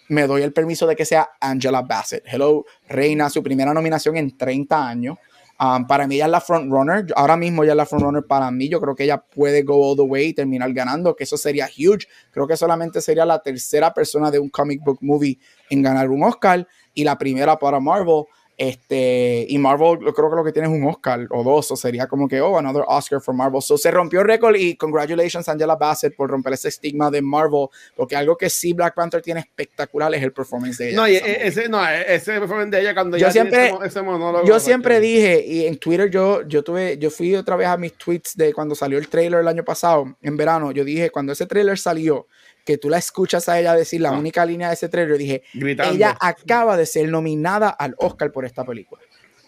me 0.09 0.27
doy 0.27 0.43
el 0.43 0.53
permiso 0.53 0.85
de 0.87 0.95
que 0.95 1.05
sea 1.05 1.29
Angela 1.39 1.81
Bassett. 1.81 2.23
Hello, 2.25 2.65
reina, 2.87 3.29
su 3.29 3.41
primera 3.41 3.73
nominación 3.73 4.17
en 4.17 4.37
30 4.37 4.87
años. 4.87 5.17
Um, 5.61 5.85
para 5.85 6.07
mí 6.07 6.15
ella 6.15 6.25
es 6.25 6.31
la 6.31 6.41
frontrunner. 6.41 7.05
Ahora 7.15 7.37
mismo 7.37 7.63
ella 7.63 7.73
es 7.73 7.77
la 7.77 7.85
frontrunner 7.85 8.25
para 8.25 8.49
mí. 8.49 8.67
Yo 8.67 8.81
creo 8.81 8.95
que 8.95 9.03
ella 9.03 9.23
puede 9.23 9.61
go 9.61 9.91
all 9.91 9.95
the 9.95 10.01
way 10.01 10.29
y 10.29 10.33
terminar 10.33 10.73
ganando, 10.73 11.15
que 11.15 11.23
eso 11.23 11.37
sería 11.37 11.67
huge. 11.67 12.07
Creo 12.31 12.47
que 12.47 12.57
solamente 12.57 12.99
sería 12.99 13.27
la 13.27 13.39
tercera 13.43 13.93
persona 13.93 14.31
de 14.31 14.39
un 14.39 14.49
comic 14.49 14.83
book 14.83 14.97
movie 15.01 15.37
en 15.69 15.83
ganar 15.83 16.09
un 16.09 16.23
Oscar 16.23 16.67
y 16.95 17.03
la 17.03 17.15
primera 17.15 17.59
para 17.59 17.79
Marvel. 17.79 18.23
Este, 18.61 19.43
y 19.49 19.57
Marvel, 19.57 20.13
creo 20.13 20.29
que 20.29 20.35
lo 20.35 20.43
que 20.43 20.51
tiene 20.51 20.67
es 20.67 20.71
un 20.71 20.87
Oscar 20.87 21.25
o 21.31 21.43
dos, 21.43 21.71
o 21.71 21.75
sería 21.75 22.05
como 22.05 22.27
que, 22.27 22.39
oh, 22.41 22.59
another 22.59 22.83
Oscar 22.87 23.19
for 23.19 23.33
Marvel. 23.33 23.59
So 23.59 23.75
se 23.75 23.89
rompió 23.89 24.21
el 24.21 24.27
récord 24.27 24.55
y 24.55 24.75
congratulations 24.75 25.49
Angela 25.49 25.75
Bassett 25.75 26.15
por 26.15 26.29
romper 26.29 26.53
ese 26.53 26.67
estigma 26.67 27.09
de 27.09 27.23
Marvel, 27.23 27.69
porque 27.95 28.15
algo 28.15 28.37
que 28.37 28.51
sí 28.51 28.73
Black 28.73 28.93
Panther 28.93 29.19
tiene 29.23 29.39
espectacular 29.39 30.13
es 30.13 30.21
el 30.21 30.31
performance 30.31 30.77
de 30.77 30.89
ella. 30.89 30.95
No, 30.95 31.05
ese, 31.07 31.69
no, 31.69 31.89
ese 31.89 32.39
performance 32.39 32.69
de 32.69 32.81
ella 32.81 32.93
cuando 32.93 33.17
yo 33.17 33.31
siempre, 33.31 33.73
ese, 33.83 34.03
monólogo. 34.03 34.45
Yo 34.45 34.59
siempre 34.59 34.99
dije, 34.99 35.43
y 35.43 35.65
en 35.65 35.79
Twitter 35.79 36.11
yo, 36.11 36.43
yo 36.43 36.63
tuve, 36.63 36.99
yo 36.99 37.09
fui 37.09 37.33
otra 37.33 37.55
vez 37.55 37.67
a 37.67 37.77
mis 37.77 37.93
tweets 37.93 38.37
de 38.37 38.53
cuando 38.53 38.75
salió 38.75 38.99
el 38.99 39.07
trailer 39.07 39.39
el 39.39 39.47
año 39.47 39.63
pasado, 39.63 40.15
en 40.21 40.37
verano, 40.37 40.71
yo 40.71 40.85
dije, 40.85 41.09
cuando 41.09 41.33
ese 41.33 41.47
trailer 41.47 41.79
salió, 41.79 42.27
que 42.71 42.77
tú 42.77 42.89
la 42.89 42.97
escuchas 42.97 43.47
a 43.49 43.59
ella 43.59 43.73
decir 43.73 44.01
la 44.01 44.09
ah. 44.09 44.17
única 44.17 44.45
línea 44.45 44.69
de 44.69 44.75
ese 44.75 44.89
trailer, 44.89 45.17
dije, 45.17 45.43
ella 45.53 46.17
acaba 46.19 46.77
de 46.77 46.85
ser 46.85 47.09
nominada 47.09 47.69
al 47.69 47.95
Oscar 47.97 48.31
por 48.31 48.45
esta 48.45 48.63
película. 48.63 49.01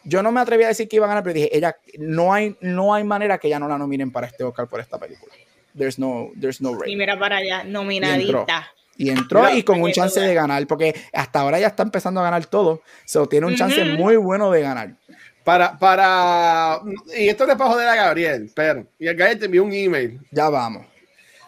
Yo 0.03 0.21
no 0.21 0.32
me 0.32 0.41
atreví 0.41 0.65
a 0.65 0.67
decir 0.67 0.88
que 0.89 0.97
iba 0.97 1.05
a 1.05 1.09
ganar, 1.09 1.24
pero 1.24 1.34
dije, 1.34 1.55
ella, 1.55 1.78
no 1.97 2.34
hay, 2.34 2.57
no 2.59 2.93
hay 2.93 3.03
manera 3.03 3.38
que 3.38 3.47
ella 3.47 3.59
no 3.59 3.67
la 3.69 3.78
nominen 3.78 4.11
para 4.11 4.28
este 4.28 4.43
Oscar 4.43 4.67
por 4.67 4.82
esta 4.82 4.97
película. 4.97 5.34
there's 5.78 5.97
no, 5.97 6.32
there's 6.39 6.61
no 6.61 6.78
Y 6.86 6.95
mira 6.95 7.17
para 7.17 7.38
allá, 7.38 7.63
nominadita. 7.63 8.71
Y 8.95 9.09
entró 9.09 9.49
y 9.49 9.63
con 9.63 9.82
un 9.82 9.91
chance 9.91 10.19
de 10.19 10.34
ganar, 10.34 10.67
porque 10.67 10.93
hasta 11.13 11.39
ahora 11.39 11.59
ya 11.59 11.67
está 11.67 11.82
empezando 11.82 12.19
a 12.19 12.24
ganar 12.24 12.45
todo. 12.45 12.82
So, 13.05 13.28
tiene 13.28 13.47
un 13.47 13.55
chance 13.55 13.84
muy 13.86 14.17
bueno 14.17 14.51
de 14.51 14.61
ganar. 14.61 14.93
Para, 15.43 15.78
para, 15.78 16.80
y 17.17 17.28
esto 17.28 17.45
le 17.45 17.55
para 17.55 17.71
joder 17.71 17.88
a 17.88 17.95
Gabriel, 17.95 18.51
pero, 18.55 18.86
y 18.99 19.07
a 19.07 19.13
Gabriel 19.13 19.39
te 19.39 19.45
envió 19.45 19.63
un 19.63 19.74
email. 19.74 20.19
Ya 20.32 20.47
vamos. 20.49 20.86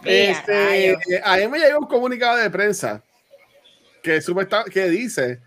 Este, 0.06 1.22
a 1.24 1.38
mí 1.38 1.48
me 1.48 1.60
llegó 1.60 1.80
un 1.80 1.88
comunicado 1.88 2.38
de 2.38 2.50
prensa 2.50 3.04
que, 4.04 4.22
que 4.72 4.90
dice 4.90 5.42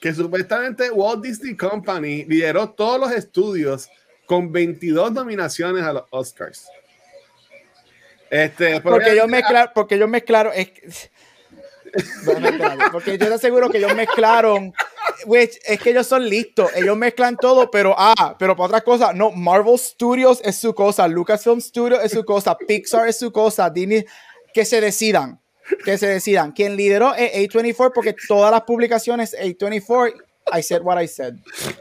que 0.00 0.12
supuestamente 0.12 0.90
Walt 0.90 1.22
Disney 1.22 1.56
Company 1.56 2.24
lideró 2.24 2.70
todos 2.70 3.00
los 3.00 3.12
estudios 3.12 3.88
con 4.26 4.52
22 4.52 5.12
nominaciones 5.12 5.84
a 5.84 5.92
los 5.92 6.04
Oscars. 6.10 6.68
Este, 8.28 8.80
porque, 8.80 9.12
ellos 9.12 9.28
mezclaron, 9.28 9.70
porque 9.74 9.94
ellos 9.96 10.08
mezclaron, 10.08 10.52
es, 10.56 11.10
porque 12.92 13.18
yo 13.18 13.28
te 13.28 13.34
aseguro 13.34 13.70
que 13.70 13.78
ellos 13.78 13.94
mezclaron, 13.94 14.72
es 15.26 15.80
que 15.80 15.90
ellos 15.90 16.06
son 16.06 16.28
listos, 16.28 16.70
ellos 16.74 16.96
mezclan 16.96 17.36
todo, 17.36 17.70
pero 17.70 17.94
ah, 17.96 18.36
pero 18.38 18.56
para 18.56 18.66
otras 18.66 18.82
cosas, 18.82 19.14
no, 19.14 19.30
Marvel 19.30 19.78
Studios 19.78 20.40
es 20.44 20.56
su 20.56 20.74
cosa, 20.74 21.06
Lucasfilm 21.08 21.60
Studios 21.60 22.00
es 22.02 22.12
su 22.12 22.24
cosa, 22.24 22.56
Pixar 22.56 23.08
es 23.08 23.18
su 23.18 23.30
cosa, 23.30 23.70
Disney, 23.70 24.04
que 24.52 24.64
se 24.64 24.80
decidan, 24.80 25.40
que 25.84 25.98
se 25.98 26.06
decidan. 26.06 26.52
Quien 26.52 26.76
lideró 26.76 27.14
es 27.14 27.32
A24 27.32 27.92
porque 27.94 28.14
todas 28.26 28.50
las 28.50 28.62
publicaciones 28.62 29.36
A24 29.38 30.14
I 30.50 30.60
said 30.60 30.82
what 30.82 30.98
I 30.98 31.06
said. 31.06 31.38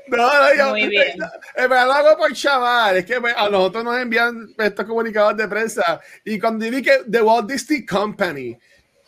No, 0.07 0.17
no, 0.17 0.55
yo, 0.55 0.69
Muy 0.69 0.87
bien. 0.87 1.17
lo 1.17 1.75
hago 1.75 2.17
por 2.17 2.33
chaval. 2.33 2.97
Es 2.97 3.05
que 3.05 3.15
a 3.15 3.49
nosotros 3.49 3.83
nos 3.83 3.97
envían 3.97 4.53
estos 4.57 4.85
comunicados 4.85 5.35
de 5.37 5.47
prensa. 5.47 5.99
Y 6.23 6.39
cuando 6.39 6.69
vi 6.69 6.81
que 6.81 6.99
The 7.09 7.21
Walt 7.21 7.49
Disney 7.49 7.85
Company, 7.85 8.57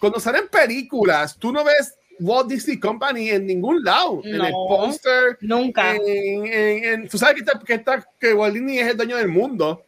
cuando 0.03 0.19
salen 0.19 0.49
películas, 0.49 1.37
tú 1.39 1.53
no 1.53 1.63
ves 1.63 1.97
Walt 2.19 2.49
Disney 2.49 2.77
Company 2.77 3.29
en 3.29 3.47
ningún 3.47 3.81
lado. 3.81 4.19
en 4.25 4.35
el 4.35 4.51
póster. 4.51 5.37
Nunca. 5.39 5.95
En, 5.95 7.07
tú 7.07 7.17
sabes 7.17 7.35
que, 7.35 7.39
está, 7.39 7.59
que, 7.65 7.73
está, 7.75 8.05
que 8.19 8.33
Walt 8.33 8.53
Disney 8.53 8.79
es 8.79 8.89
el 8.89 8.97
dueño 8.97 9.15
del 9.15 9.29
mundo. 9.29 9.85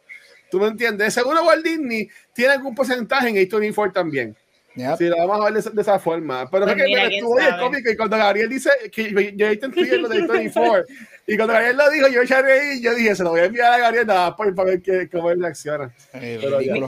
¿Tú 0.50 0.58
me 0.58 0.68
entiendes? 0.68 1.14
Seguro 1.14 1.44
Walt 1.44 1.66
Disney 1.66 2.08
tiene 2.34 2.54
algún 2.54 2.74
porcentaje 2.74 3.28
en 3.28 3.36
A24 3.36 3.92
también. 3.92 4.38
Yep. 4.76 4.98
Sí, 4.98 5.04
lo 5.10 5.18
vamos 5.18 5.42
a 5.42 5.52
ver 5.52 5.62
de, 5.62 5.82
esa 5.82 6.00
forma. 6.00 6.50
Pero 6.50 6.64
pues 6.64 6.78
es 6.78 6.84
que 6.86 7.16
estuvo 7.18 7.38
el 7.38 7.58
cómico 7.58 7.90
y 7.90 7.98
cuando 7.98 8.16
Gabriel 8.16 8.48
dice 8.48 8.70
que 8.94 9.12
yo, 9.12 9.20
yo 9.20 9.48
en 9.48 10.02
lo 10.02 10.08
de 10.08 10.28
24 10.28 10.86
y 11.28 11.38
cuando 11.38 11.54
Gabriel 11.54 11.78
lo 11.78 11.90
dijo, 11.90 12.08
yo 12.08 12.22
eché 12.22 12.40
reír 12.42 12.82
yo 12.82 12.94
dije, 12.94 13.16
se 13.16 13.24
lo 13.24 13.32
voy 13.32 13.42
a 13.42 13.46
enviar 13.46 13.74
a 13.74 13.78
Gabriel 13.80 14.06
nada, 14.06 14.36
para 14.36 14.52
ver 14.64 14.82
qué, 14.82 15.10
cómo 15.10 15.32
él 15.32 15.42
reacciona. 15.42 15.92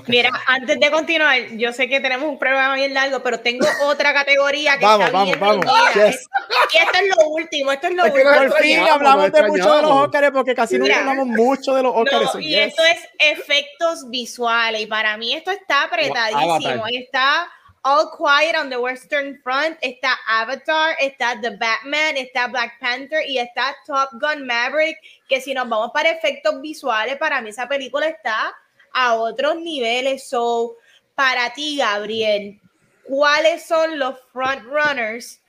Mira, 0.05 0.29
antes 0.45 0.79
de 0.79 0.91
continuar, 0.91 1.39
yo 1.55 1.73
sé 1.73 1.89
que 1.89 1.99
tenemos 1.99 2.29
un 2.29 2.37
programa 2.37 2.75
bien 2.75 2.93
largo, 2.93 3.23
pero 3.23 3.39
tengo 3.39 3.65
otra 3.83 4.13
categoría 4.13 4.77
que 4.77 4.85
vamos, 4.85 5.07
está 5.07 5.17
vamos, 5.17 5.29
bien 5.29 5.39
vamos. 5.39 5.65
Yes. 5.95 6.27
Y 6.73 6.77
esto 6.77 6.99
es 7.01 7.09
lo 7.17 7.29
último, 7.29 7.71
esto 7.71 7.87
es 7.87 7.93
lo 7.95 8.03
último. 8.05 8.23
Por 8.23 8.53
fin 8.59 8.79
hablamos 8.79 9.31
de 9.31 9.43
mucho 9.47 9.75
de 9.75 9.81
los 9.81 9.91
Óscares 9.91 10.31
porque 10.31 10.53
casi 10.53 10.77
no 10.77 10.85
hablamos 10.85 11.25
mucho 11.25 11.73
de 11.73 11.81
los 11.83 11.93
Óscares. 11.95 12.29
No, 12.35 12.39
y 12.39 12.55
esto 12.55 12.83
es 12.83 12.99
efectos 13.17 14.07
visuales 14.09 14.81
y 14.81 14.85
para 14.85 15.17
mí 15.17 15.33
esto 15.33 15.49
está 15.49 15.83
apretadísimo. 15.83 16.85
Está 16.87 17.47
All 17.89 18.11
Quiet 18.11 18.53
on 18.53 18.69
the 18.69 18.75
Western 18.75 19.39
Front, 19.41 19.77
está 19.81 20.19
Avatar, 20.27 20.97
está 20.99 21.39
The 21.41 21.51
Batman, 21.51 22.17
está 22.17 22.47
Black 22.47 22.77
Panther 22.81 23.21
y 23.25 23.39
está 23.39 23.77
Top 23.85 24.09
Gun 24.19 24.45
Maverick, 24.45 24.97
que 25.29 25.39
si 25.39 25.53
nos 25.53 25.69
vamos 25.69 25.91
para 25.93 26.09
efectos 26.09 26.59
visuales, 26.59 27.15
para 27.15 27.39
mí 27.39 27.51
esa 27.51 27.65
película 27.65 28.09
está 28.09 28.53
a 28.91 29.15
otros 29.15 29.61
niveles. 29.61 30.27
So, 30.27 30.75
para 31.15 31.53
ti, 31.53 31.77
Gabriel, 31.77 32.59
¿cuáles 33.05 33.65
son 33.65 33.97
los 33.97 34.19
frontrunners 34.33 35.39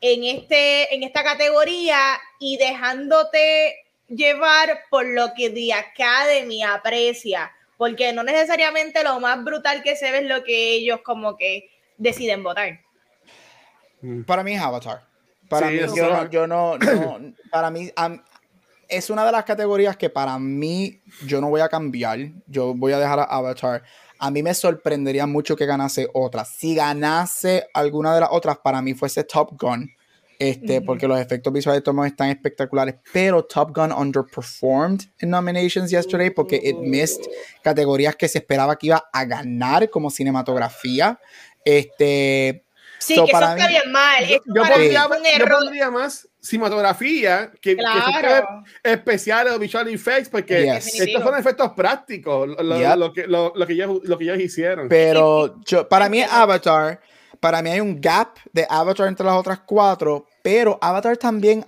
en, 0.00 0.24
este, 0.24 0.92
en 0.92 1.04
esta 1.04 1.22
categoría 1.22 2.18
y 2.40 2.56
dejándote 2.56 3.76
llevar 4.08 4.80
por 4.90 5.06
lo 5.06 5.32
que 5.36 5.50
The 5.50 5.72
Academy 5.72 6.64
aprecia? 6.64 7.52
Porque 7.76 8.12
no 8.12 8.24
necesariamente 8.24 9.04
lo 9.04 9.20
más 9.20 9.44
brutal 9.44 9.84
que 9.84 9.94
se 9.94 10.10
ve 10.10 10.18
es 10.18 10.24
lo 10.24 10.42
que 10.42 10.72
ellos 10.72 11.02
como 11.02 11.36
que 11.36 11.75
deciden 11.98 12.42
votar. 12.42 12.80
Mm. 14.00 14.22
Para 14.22 14.42
mí 14.42 14.54
es 14.54 14.60
Avatar. 14.60 15.02
Para 15.48 15.70
mí, 15.70 15.78
yo, 16.30 16.46
no, 16.46 16.76
para 17.50 17.70
mí 17.70 17.90
es 18.88 19.10
una 19.10 19.24
de 19.24 19.32
las 19.32 19.44
categorías 19.44 19.96
que 19.96 20.10
para 20.10 20.38
mí 20.38 21.00
yo 21.24 21.40
no 21.40 21.50
voy 21.50 21.60
a 21.60 21.68
cambiar. 21.68 22.18
Yo 22.46 22.74
voy 22.74 22.92
a 22.92 22.98
dejar 22.98 23.20
a 23.20 23.24
Avatar. 23.24 23.82
A 24.18 24.30
mí 24.30 24.42
me 24.42 24.54
sorprendería 24.54 25.26
mucho 25.26 25.56
que 25.56 25.66
ganase 25.66 26.08
otra. 26.14 26.44
Si 26.44 26.74
ganase 26.74 27.68
alguna 27.74 28.14
de 28.14 28.20
las 28.20 28.30
otras, 28.32 28.58
para 28.58 28.82
mí 28.82 28.94
fuese 28.94 29.24
Top 29.24 29.60
Gun. 29.60 29.90
Este, 30.38 30.82
porque 30.82 31.08
los 31.08 31.18
efectos 31.18 31.50
visuales 31.50 31.80
de 31.80 31.84
Tom 31.84 32.04
están 32.04 32.28
espectaculares, 32.28 32.96
pero 33.10 33.44
Top 33.44 33.74
Gun 33.74 33.90
underperformed 33.90 35.00
en 35.18 35.30
nominations 35.30 35.90
yesterday 35.90 36.28
porque 36.28 36.60
it 36.62 36.76
missed 36.76 37.22
categorías 37.62 38.16
que 38.16 38.28
se 38.28 38.38
esperaba 38.38 38.76
que 38.76 38.88
iba 38.88 39.02
a 39.12 39.24
ganar 39.24 39.88
como 39.88 40.10
cinematografía. 40.10 41.18
Este, 41.66 42.64
sí, 43.00 43.16
que 43.16 43.22
eso 43.24 43.40
está 43.40 43.66
bien 43.66 43.90
mal. 43.90 44.24
Yo, 44.24 44.38
pondría, 45.50 45.90
más 45.90 46.28
cinematografía 46.40 47.50
que, 47.60 47.76
claro. 47.76 48.62
especiales 48.84 49.52
o 49.52 49.58
visual 49.58 49.88
effects, 49.88 50.28
porque 50.28 50.76
estos 50.76 51.22
son 51.24 51.36
efectos 51.36 51.72
prácticos, 51.72 52.48
lo, 52.48 53.12
que, 53.12 53.26
lo, 53.26 53.52
que 53.52 53.72
ellos, 53.72 54.00
lo 54.04 54.16
que 54.16 54.24
ellos 54.24 54.38
hicieron. 54.38 54.88
Pero 54.88 55.60
yo, 55.64 55.88
para 55.88 56.08
mí, 56.08 56.22
Avatar, 56.22 57.00
para 57.40 57.60
mí 57.62 57.70
hay 57.70 57.80
un 57.80 58.00
gap 58.00 58.38
de 58.52 58.64
Avatar 58.70 59.08
entre 59.08 59.26
las 59.26 59.34
otras 59.34 59.58
cuatro, 59.66 60.28
pero 60.42 60.78
Avatar 60.80 61.16
también 61.16 61.66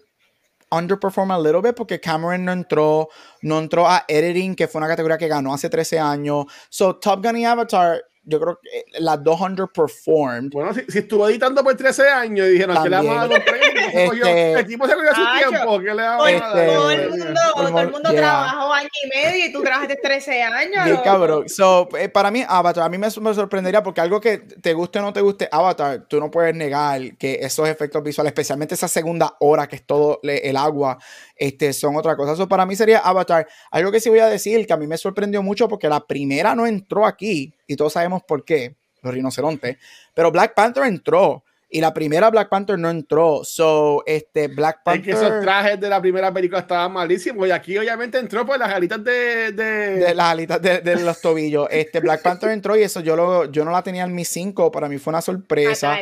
underperform 0.70 1.32
a 1.32 1.38
little 1.40 1.60
bit 1.60 1.74
porque 1.74 1.98
Cameron 1.98 2.44
no 2.44 2.52
entró, 2.52 3.08
no 3.42 3.58
entró 3.58 3.88
a 3.88 4.04
editing, 4.06 4.54
que 4.54 4.68
fue 4.68 4.78
una 4.78 4.86
categoría 4.86 5.18
que 5.18 5.26
ganó 5.26 5.52
hace 5.52 5.68
13 5.68 5.98
años. 5.98 6.44
So 6.68 6.94
Top 6.96 7.24
Gun 7.24 7.36
y 7.36 7.44
Avatar 7.44 8.04
yo 8.28 8.38
creo 8.38 8.60
que 8.60 9.00
las 9.00 9.22
dos 9.24 9.40
underperformed. 9.40 10.50
Bueno, 10.52 10.74
si, 10.74 10.82
si, 10.88 10.98
estuvo 10.98 11.26
editando 11.28 11.64
por 11.64 11.74
13 11.74 12.08
años 12.08 12.46
y 12.46 12.50
dijeron 12.50 12.82
que 12.82 12.90
le 12.90 12.96
vamos 12.96 13.16
a 13.16 13.26
dar 13.26 13.38
un 13.38 13.44
premio, 13.44 13.88
este, 13.92 14.52
el 14.52 14.58
equipo 14.58 14.86
se 14.86 14.94
cogió 14.94 15.14
su 15.14 15.48
tiempo, 15.48 15.78
¿qué 15.80 15.94
le 15.94 16.02
vamos 16.02 16.26
a 16.26 16.54
dar? 16.54 16.66
Todo 16.66 16.90
el 16.90 17.10
mundo, 17.10 17.40
todo 17.54 17.80
el 17.80 17.90
mundo 17.90 18.10
trabajó 18.12 18.72
año 18.72 18.88
y 19.04 19.08
medio 19.08 19.46
y 19.46 19.52
tú 19.52 19.62
trabajaste 19.62 19.96
13 19.96 20.42
años. 20.42 20.84
Sí, 20.84 20.96
cabrón. 21.02 21.48
So, 21.48 21.88
eh, 21.98 22.10
para 22.10 22.30
mí, 22.30 22.44
Avatar, 22.46 22.84
a 22.84 22.88
mí 22.90 22.98
me, 22.98 23.08
me, 23.20 23.34
sorprendería 23.34 23.82
porque 23.82 24.02
algo 24.02 24.20
que 24.20 24.38
te 24.38 24.74
guste 24.74 24.98
o 24.98 25.02
no 25.02 25.12
te 25.12 25.22
guste, 25.22 25.48
Avatar, 25.50 26.06
tú 26.06 26.20
no 26.20 26.30
puedes 26.30 26.54
negar 26.54 27.16
que 27.16 27.38
esos 27.40 27.66
efectos 27.66 28.02
visuales, 28.02 28.30
especialmente 28.30 28.74
esa 28.74 28.88
segunda 28.88 29.36
hora 29.40 29.66
que 29.66 29.76
es 29.76 29.86
todo 29.86 30.20
el 30.22 30.56
agua, 30.56 30.98
este, 31.38 31.72
son 31.72 31.96
otra 31.96 32.16
cosa. 32.16 32.32
Eso 32.32 32.48
para 32.48 32.66
mí 32.66 32.76
sería 32.76 32.98
Avatar. 32.98 33.46
Algo 33.70 33.92
que 33.92 34.00
sí 34.00 34.08
voy 34.08 34.18
a 34.18 34.26
decir 34.26 34.66
que 34.66 34.72
a 34.72 34.76
mí 34.76 34.86
me 34.86 34.98
sorprendió 34.98 35.42
mucho 35.42 35.68
porque 35.68 35.88
la 35.88 36.06
primera 36.06 36.54
no 36.54 36.66
entró 36.66 37.06
aquí 37.06 37.54
y 37.66 37.76
todos 37.76 37.92
sabemos 37.92 38.22
por 38.24 38.44
qué, 38.44 38.76
los 39.02 39.14
rinocerontes, 39.14 39.78
pero 40.14 40.30
Black 40.30 40.54
Panther 40.54 40.84
entró. 40.84 41.44
Y 41.70 41.82
la 41.82 41.92
primera 41.92 42.30
Black 42.30 42.48
Panther 42.48 42.78
no 42.78 42.88
entró. 42.88 43.42
So, 43.44 44.02
este 44.06 44.48
Black 44.48 44.82
Panther. 44.82 45.10
Es 45.10 45.18
que 45.20 45.26
esos 45.26 45.42
trajes 45.42 45.78
de 45.78 45.90
la 45.90 46.00
primera 46.00 46.32
película 46.32 46.60
estaban 46.60 46.92
malísimos. 46.92 47.46
Y 47.46 47.50
aquí, 47.50 47.76
obviamente, 47.76 48.18
entró 48.18 48.46
por 48.46 48.58
las 48.58 48.72
alitas 48.72 49.04
de. 49.04 49.52
De, 49.52 50.14
las 50.14 50.32
alitas 50.32 50.62
de, 50.62 50.96
los 51.04 51.20
tobillos. 51.20 51.68
Este 51.70 52.00
Black 52.00 52.22
Panther 52.22 52.50
entró 52.52 52.74
y 52.74 52.84
eso 52.84 53.00
yo, 53.00 53.14
lo, 53.16 53.44
yo 53.52 53.66
no 53.66 53.70
la 53.70 53.82
tenía 53.82 54.04
en 54.04 54.14
mi 54.14 54.24
5. 54.24 54.72
Para 54.72 54.88
mí 54.88 54.96
fue 54.96 55.10
una 55.10 55.20
sorpresa. 55.20 55.98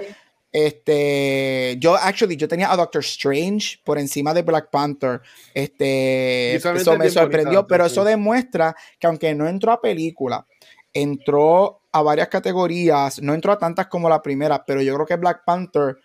Este, 0.53 1.77
yo, 1.79 1.97
actually, 1.97 2.37
yo 2.37 2.49
tenía 2.49 2.73
a 2.73 2.77
Doctor 2.77 3.03
Strange 3.03 3.79
por 3.85 3.99
encima 3.99 4.33
de 4.33 4.43
Black 4.43 4.71
Panther. 4.71 5.21
Este, 5.53 6.55
eso 6.55 6.97
me 6.97 7.11
sorprendió, 7.11 7.67
pero 7.67 7.87
eso 7.87 8.05
demuestra 8.05 8.75
que 8.99 9.07
aunque 9.07 9.35
no 9.35 9.47
entró 9.47 9.73
a 9.73 9.81
película, 9.81 10.47
entró 10.93 11.83
a 11.93 12.03
varias 12.03 12.29
categorías, 12.29 13.21
no 13.21 13.35
entró 13.35 13.53
a 13.53 13.59
tantas 13.59 13.89
como 13.89 14.09
la 14.09 14.23
primera, 14.23 14.65
pero 14.65 14.81
yo 14.81 14.95
creo 14.95 15.07
que 15.07 15.17
Black 15.17 15.45
Panther, 15.45 15.97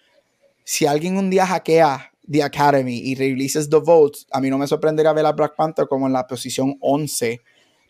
si 0.65 0.85
alguien 0.85 1.17
un 1.17 1.29
día 1.29 1.45
hackea 1.45 2.11
The 2.29 2.43
Academy 2.43 2.97
y 2.97 3.15
releases 3.15 3.69
the 3.69 3.77
votes, 3.77 4.27
a 4.31 4.41
mí 4.41 4.49
no 4.49 4.57
me 4.57 4.67
sorprendería 4.67 5.13
ver 5.13 5.25
a 5.25 5.31
Black 5.31 5.55
Panther 5.55 5.87
como 5.87 6.07
en 6.07 6.13
la 6.13 6.27
posición 6.27 6.75
11 6.81 7.39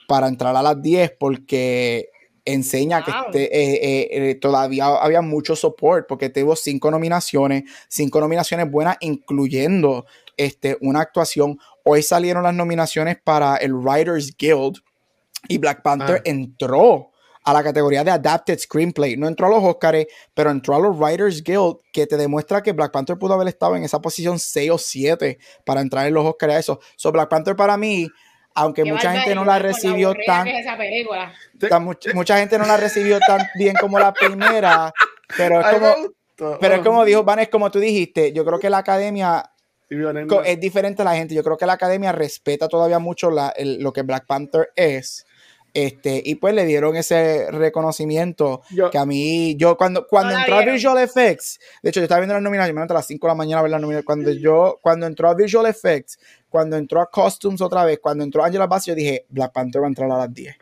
para 0.07 0.27
entrar 0.27 0.55
a 0.55 0.61
las 0.61 0.79
10 0.79 1.15
porque 1.19 2.10
enseña 2.45 3.03
que 3.03 3.11
este, 3.11 3.43
eh, 3.43 3.79
eh, 3.81 4.29
eh, 4.29 4.35
todavía 4.35 4.87
había 4.87 5.21
mucho 5.21 5.55
support 5.55 6.07
porque 6.07 6.29
tuvo 6.29 6.55
cinco 6.55 6.91
nominaciones, 6.91 7.63
cinco 7.87 8.19
nominaciones 8.19 8.69
buenas, 8.69 8.97
incluyendo 9.01 10.05
este, 10.37 10.77
una 10.81 11.01
actuación. 11.01 11.59
Hoy 11.83 12.03
salieron 12.03 12.43
las 12.43 12.53
nominaciones 12.53 13.17
para 13.23 13.57
el 13.57 13.73
Writers 13.73 14.35
Guild 14.37 14.77
y 15.47 15.57
Black 15.57 15.81
Panther 15.81 16.17
ah. 16.17 16.21
entró 16.25 17.11
a 17.43 17.53
la 17.53 17.63
categoría 17.63 18.03
de 18.03 18.11
Adapted 18.11 18.59
Screenplay. 18.59 19.17
No 19.17 19.27
entró 19.27 19.47
a 19.47 19.49
los 19.49 19.63
Oscars, 19.63 20.05
pero 20.33 20.51
entró 20.51 20.75
a 20.75 20.79
los 20.79 20.97
Writers 20.97 21.43
Guild, 21.43 21.77
que 21.91 22.05
te 22.05 22.17
demuestra 22.17 22.61
que 22.61 22.71
Black 22.71 22.91
Panther 22.91 23.17
pudo 23.17 23.33
haber 23.33 23.47
estado 23.47 23.75
en 23.75 23.83
esa 23.83 23.99
posición 23.99 24.37
6 24.37 24.71
o 24.71 24.77
7 24.77 25.39
para 25.65 25.81
entrar 25.81 26.07
en 26.07 26.13
los 26.13 26.25
Oscars 26.25 26.53
a 26.53 26.59
eso. 26.59 26.79
So, 26.95 27.11
Black 27.11 27.29
Panther 27.29 27.55
para 27.55 27.77
mí 27.77 28.07
aunque 28.53 28.85
mucha 28.85 29.13
gente 29.13 29.35
no 29.35 29.45
la 29.45 29.59
recibió 29.59 30.13
tan, 30.25 30.47
mucha, 32.13 32.37
gente 32.37 32.57
no 32.57 32.65
la 32.65 32.77
recibió 32.77 33.19
tan 33.19 33.41
bien 33.55 33.75
como 33.79 33.99
la 33.99 34.13
primera, 34.13 34.93
pero 35.37 35.61
es 35.61 35.67
como, 36.37 36.57
pero 36.59 36.75
es 36.75 36.81
como 36.81 37.05
dijo 37.05 37.23
Van, 37.23 37.39
es 37.39 37.49
como 37.49 37.71
tú 37.71 37.79
dijiste, 37.79 38.33
yo 38.33 38.43
creo 38.45 38.59
que 38.59 38.69
la 38.69 38.79
academia 38.79 39.51
es 40.45 40.59
diferente 40.59 41.01
a 41.01 41.05
la 41.05 41.15
gente. 41.15 41.35
Yo 41.35 41.43
creo 41.43 41.57
que 41.57 41.65
la 41.65 41.73
academia 41.73 42.11
respeta 42.11 42.67
todavía 42.67 42.99
mucho 42.99 43.29
lo 43.29 43.93
que 43.93 44.01
Black 44.03 44.25
Panther 44.25 44.71
es. 44.75 45.25
Este, 45.73 46.21
y 46.25 46.35
pues 46.35 46.53
le 46.53 46.65
dieron 46.65 46.95
ese 46.97 47.49
reconocimiento 47.49 48.61
que 48.91 48.97
a 48.97 49.05
mí, 49.05 49.55
yo 49.55 49.77
cuando, 49.77 50.05
cuando 50.05 50.37
entró 50.37 50.55
a 50.55 50.65
Visual 50.65 50.97
Effects, 50.97 51.59
de 51.81 51.89
hecho 51.89 52.01
yo 52.01 52.03
estaba 52.03 52.19
viendo 52.19 52.33
las 52.33 52.43
nominaciones, 52.43 52.75
me 52.75 52.81
a 52.81 52.93
las 52.93 53.07
5 53.07 53.25
de 53.25 53.31
la 53.31 53.35
mañana 53.35 53.59
a 53.59 53.61
ver 53.63 53.71
las 53.71 53.81
nominaciones, 53.81 54.05
cuando 54.05 54.31
yo, 54.31 54.79
cuando 54.81 55.05
entró 55.05 55.29
a 55.29 55.33
Visual 55.33 55.65
Effects, 55.65 56.19
cuando 56.49 56.75
entró 56.75 57.01
a 57.01 57.09
Costumes 57.09 57.61
otra 57.61 57.85
vez, 57.85 57.99
cuando 58.01 58.23
entró 58.23 58.43
Angela 58.43 58.67
Bassett, 58.67 58.89
yo 58.89 58.95
dije, 58.95 59.25
Black 59.29 59.53
Panther 59.53 59.81
va 59.81 59.85
a 59.85 59.89
entrar 59.89 60.11
a 60.11 60.17
las 60.17 60.33
10. 60.33 60.55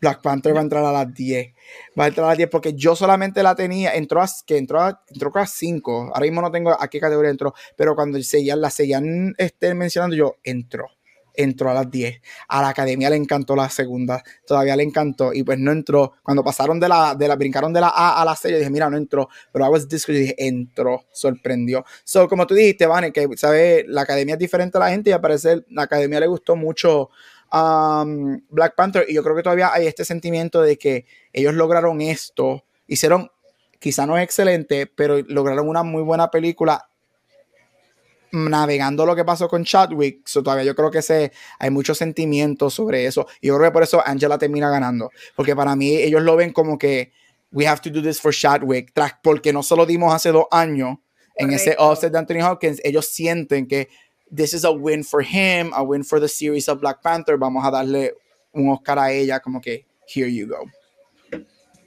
Black 0.00 0.22
Panther 0.22 0.54
va 0.54 0.60
a 0.60 0.62
entrar 0.62 0.84
a 0.84 0.92
las 0.92 1.12
10. 1.12 1.54
Va 1.98 2.04
a 2.04 2.08
entrar 2.08 2.26
a 2.26 2.28
las 2.28 2.38
10 2.38 2.48
porque 2.50 2.74
yo 2.74 2.94
solamente 2.94 3.42
la 3.42 3.54
tenía, 3.54 3.94
entró 3.94 4.22
a, 4.22 4.28
que 4.46 4.56
entró 4.56 4.80
a, 4.80 5.02
entró 5.08 5.32
a 5.34 5.46
5. 5.46 6.10
Ahora 6.14 6.20
mismo 6.20 6.40
no 6.40 6.50
tengo 6.50 6.80
a 6.80 6.88
qué 6.88 7.00
categoría 7.00 7.30
entró, 7.30 7.54
pero 7.76 7.96
cuando 7.96 8.22
seguían, 8.22 8.60
la 8.60 8.70
seguían 8.70 9.34
este, 9.38 9.74
mencionando, 9.74 10.14
yo 10.14 10.36
entró. 10.44 10.86
Entró 11.40 11.70
a 11.70 11.74
las 11.74 11.88
10. 11.88 12.20
A 12.48 12.62
la 12.62 12.70
academia 12.70 13.08
le 13.10 13.16
encantó 13.16 13.54
la 13.54 13.70
segunda. 13.70 14.22
Todavía 14.44 14.74
le 14.74 14.82
encantó. 14.82 15.32
Y 15.32 15.44
pues 15.44 15.58
no 15.58 15.70
entró. 15.70 16.14
Cuando 16.22 16.42
pasaron 16.42 16.80
de 16.80 16.88
la, 16.88 17.14
de 17.14 17.28
la, 17.28 17.36
brincaron 17.36 17.72
de 17.72 17.80
la 17.80 17.88
A 17.88 18.20
a 18.20 18.24
la 18.24 18.34
C, 18.34 18.50
yo 18.50 18.58
dije, 18.58 18.70
mira, 18.70 18.90
no 18.90 18.96
entró. 18.96 19.28
Pero 19.52 19.64
I 19.64 19.68
was 19.68 19.88
disco, 19.88 20.10
dije, 20.10 20.34
entró. 20.36 21.04
Sorprendió. 21.12 21.84
So, 22.02 22.28
como 22.28 22.44
tú 22.44 22.54
dijiste, 22.54 22.86
Vane, 22.86 23.12
que, 23.12 23.28
¿sabes? 23.36 23.84
La 23.86 24.02
academia 24.02 24.34
es 24.34 24.38
diferente 24.40 24.78
a 24.78 24.80
la 24.80 24.90
gente 24.90 25.10
y 25.10 25.12
a 25.12 25.20
parecer 25.20 25.64
la 25.70 25.84
academia 25.84 26.18
le 26.18 26.26
gustó 26.26 26.56
mucho 26.56 27.10
um, 27.52 28.40
Black 28.50 28.74
Panther 28.74 29.06
y 29.08 29.14
yo 29.14 29.22
creo 29.22 29.36
que 29.36 29.42
todavía 29.42 29.72
hay 29.72 29.86
este 29.86 30.04
sentimiento 30.04 30.60
de 30.62 30.76
que 30.76 31.06
ellos 31.32 31.54
lograron 31.54 32.00
esto, 32.00 32.64
hicieron, 32.86 33.30
quizá 33.78 34.06
no 34.06 34.16
es 34.16 34.24
excelente, 34.24 34.86
pero 34.86 35.18
lograron 35.28 35.68
una 35.68 35.82
muy 35.82 36.02
buena 36.02 36.30
película 36.30 36.87
navegando 38.32 39.06
lo 39.06 39.16
que 39.16 39.24
pasó 39.24 39.48
con 39.48 39.64
Chadwick, 39.64 40.26
so 40.26 40.42
todavía 40.42 40.64
yo 40.64 40.74
creo 40.74 40.90
que 40.90 41.02
se, 41.02 41.32
hay 41.58 41.70
muchos 41.70 41.98
sentimientos 41.98 42.74
sobre 42.74 43.06
eso. 43.06 43.26
Y 43.40 43.48
yo 43.48 43.56
creo 43.56 43.70
que 43.70 43.72
por 43.72 43.82
eso 43.82 44.02
Angela 44.04 44.38
termina 44.38 44.70
ganando. 44.70 45.10
Porque 45.36 45.54
para 45.54 45.74
mí 45.76 45.96
ellos 45.96 46.22
lo 46.22 46.36
ven 46.36 46.52
como 46.52 46.78
que 46.78 47.12
we 47.52 47.66
have 47.66 47.80
to 47.80 47.90
do 47.90 48.02
this 48.02 48.20
for 48.20 48.32
Chadwick, 48.32 48.92
porque 49.22 49.52
no 49.52 49.62
solo 49.62 49.86
dimos 49.86 50.14
hace 50.14 50.30
dos 50.30 50.46
años 50.50 50.98
en 51.36 51.52
ese 51.52 51.76
offset 51.78 52.12
de 52.12 52.18
Anthony 52.18 52.42
Hopkins, 52.42 52.80
ellos 52.82 53.06
sienten 53.06 53.66
que 53.66 53.88
this 54.34 54.52
is 54.52 54.64
a 54.64 54.70
win 54.70 55.04
for 55.04 55.22
him, 55.22 55.72
a 55.72 55.82
win 55.82 56.04
for 56.04 56.20
the 56.20 56.28
series 56.28 56.68
of 56.68 56.80
Black 56.80 57.00
Panther. 57.00 57.38
Vamos 57.38 57.64
a 57.64 57.70
darle 57.70 58.14
un 58.52 58.68
Oscar 58.70 58.98
a 58.98 59.12
ella, 59.12 59.40
como 59.40 59.60
que 59.60 59.86
here 60.06 60.28
you 60.28 60.48
go. 60.48 60.64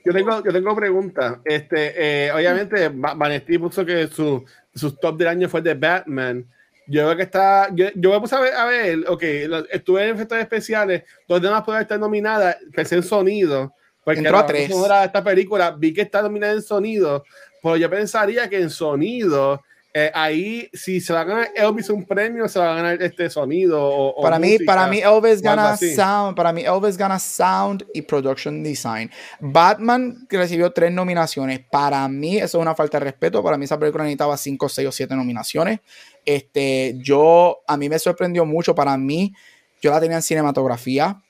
Yo 0.04 0.14
tengo, 0.14 0.44
yo 0.44 0.52
tengo 0.52 0.76
preguntas. 0.76 1.40
Este, 1.46 1.94
eh, 2.28 2.32
obviamente, 2.32 2.90
Vanesti 2.90 3.58
puso 3.60 3.86
que 3.86 4.08
su, 4.08 4.44
su 4.74 4.92
top 4.96 5.18
del 5.18 5.28
año 5.28 5.50
fue 5.50 5.62
de 5.62 5.74
Batman. 5.74 6.46
Yo 6.88 7.06
veo 7.06 7.16
que 7.16 7.24
está. 7.24 7.70
Yo, 7.74 7.88
yo 7.96 8.12
me 8.12 8.20
puse 8.20 8.36
a 8.36 8.40
ver, 8.40 8.54
a 8.54 8.66
ver 8.66 9.06
ok, 9.08 9.24
estuve 9.72 10.04
en 10.08 10.16
efectos 10.16 10.38
especiales. 10.40 11.04
Dos 11.28 11.42
demás 11.42 11.64
pueden 11.64 11.82
estar 11.82 12.00
nominadas. 12.00 12.58
Pensé 12.74 12.96
en 12.96 13.04
sonido. 13.04 13.74
Porque 14.04 14.20
Entró 14.20 14.38
a 14.40 14.46
tres. 14.46 14.70
esta 14.70 15.24
película 15.24 15.72
vi 15.72 15.94
que 15.94 16.02
está 16.02 16.22
nominada 16.22 16.54
en 16.54 16.62
sonido. 16.62 17.24
Pero 17.62 17.78
yo 17.78 17.90
pensaría 17.90 18.50
que 18.50 18.60
en 18.60 18.70
sonido 18.70 19.62
eh, 19.94 20.10
ahí, 20.14 20.70
si 20.72 21.02
se 21.02 21.12
va 21.12 21.22
a 21.22 21.24
ganar 21.26 21.50
Elvis 21.54 21.90
un 21.90 22.06
premio, 22.06 22.48
se 22.48 22.60
va 22.60 22.72
a 22.72 22.76
ganar 22.76 23.02
este 23.02 23.30
sonido. 23.30 23.84
O, 23.84 24.22
para, 24.22 24.40
mí, 24.40 24.58
para 24.60 24.88
mí, 24.88 25.00
Elvis 25.00 25.42
gana 25.42 25.76
sound. 25.76 26.36
Para 26.36 26.54
mí, 26.54 26.62
Elvis 26.62 26.96
gana 26.96 27.20
sound 27.20 27.86
y 27.94 28.02
production 28.02 28.64
design. 28.64 29.12
Batman 29.42 30.26
recibió 30.30 30.72
tres 30.72 30.94
nominaciones. 30.94 31.60
Para 31.70 32.08
mí, 32.08 32.38
eso 32.38 32.58
es 32.58 32.62
una 32.62 32.74
falta 32.74 33.00
de 33.00 33.06
respeto. 33.06 33.44
Para 33.44 33.58
mí, 33.58 33.66
esa 33.66 33.78
película 33.78 34.06
necesitaba 34.06 34.38
cinco, 34.38 34.70
seis 34.70 34.88
o 34.88 34.92
siete 34.94 35.14
nominaciones. 35.14 35.82
Este, 36.26 36.96
yo, 37.00 37.60
a 37.68 37.76
mí 37.76 37.90
me 37.90 38.00
sorprendió 38.00 38.46
mucho. 38.46 38.74
Para 38.74 38.96
mí, 38.96 39.34
yo 39.82 39.92
la 39.92 40.00
tenía 40.00 40.18
en 40.18 40.24
cinematografía. 40.24 41.22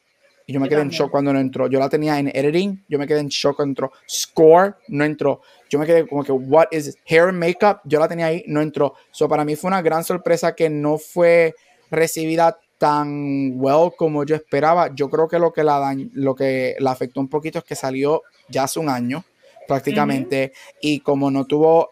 Y 0.45 0.53
yo 0.53 0.59
me 0.59 0.69
quedé 0.69 0.81
en 0.81 0.89
shock 0.89 1.09
cuando 1.09 1.33
no 1.33 1.39
entró. 1.39 1.67
Yo 1.67 1.79
la 1.79 1.89
tenía 1.89 2.19
en 2.19 2.27
editing. 2.27 2.83
Yo 2.87 2.99
me 2.99 3.07
quedé 3.07 3.21
en 3.21 3.29
shock 3.29 3.55
cuando 3.55 3.71
entró. 3.71 3.91
Score 4.07 4.75
no 4.87 5.03
entró 5.03 5.41
yo 5.71 5.79
me 5.79 5.85
quedé 5.85 6.05
como 6.05 6.23
que, 6.25 6.33
what 6.33 6.67
is 6.71 6.97
hair 7.05 7.29
and 7.29 7.39
makeup? 7.39 7.79
Yo 7.85 7.97
la 7.97 8.09
tenía 8.09 8.25
ahí, 8.25 8.43
no 8.45 8.61
entró. 8.61 8.93
So, 9.11 9.29
para 9.29 9.45
mí 9.45 9.55
fue 9.55 9.69
una 9.69 9.81
gran 9.81 10.03
sorpresa 10.03 10.53
que 10.53 10.69
no 10.69 10.97
fue 10.97 11.55
recibida 11.89 12.59
tan 12.77 13.53
well 13.55 13.91
como 13.95 14.25
yo 14.25 14.35
esperaba. 14.35 14.93
Yo 14.93 15.09
creo 15.09 15.29
que 15.29 15.39
lo 15.39 15.53
que 15.53 15.63
la, 15.63 15.95
lo 16.11 16.35
que 16.35 16.75
la 16.79 16.91
afectó 16.91 17.21
un 17.21 17.29
poquito 17.29 17.59
es 17.59 17.63
que 17.63 17.75
salió 17.75 18.21
ya 18.49 18.63
hace 18.63 18.79
un 18.79 18.89
año 18.89 19.23
prácticamente 19.65 20.51
y 20.81 20.99
como 20.99 21.31
no 21.31 21.45
tuvo 21.45 21.89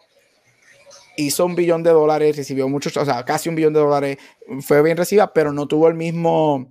hizo 1.16 1.46
un 1.46 1.54
billón 1.54 1.82
de 1.82 1.90
dólares, 1.90 2.36
recibió 2.36 2.68
muchos, 2.68 2.96
o 2.98 3.04
sea, 3.04 3.24
casi 3.24 3.48
un 3.48 3.54
billón 3.54 3.72
de 3.72 3.80
dólares, 3.80 4.18
fue 4.60 4.82
bien 4.82 4.96
recibida, 4.96 5.32
pero 5.32 5.52
no 5.52 5.66
tuvo 5.66 5.88
el 5.88 5.94
mismo 5.94 6.68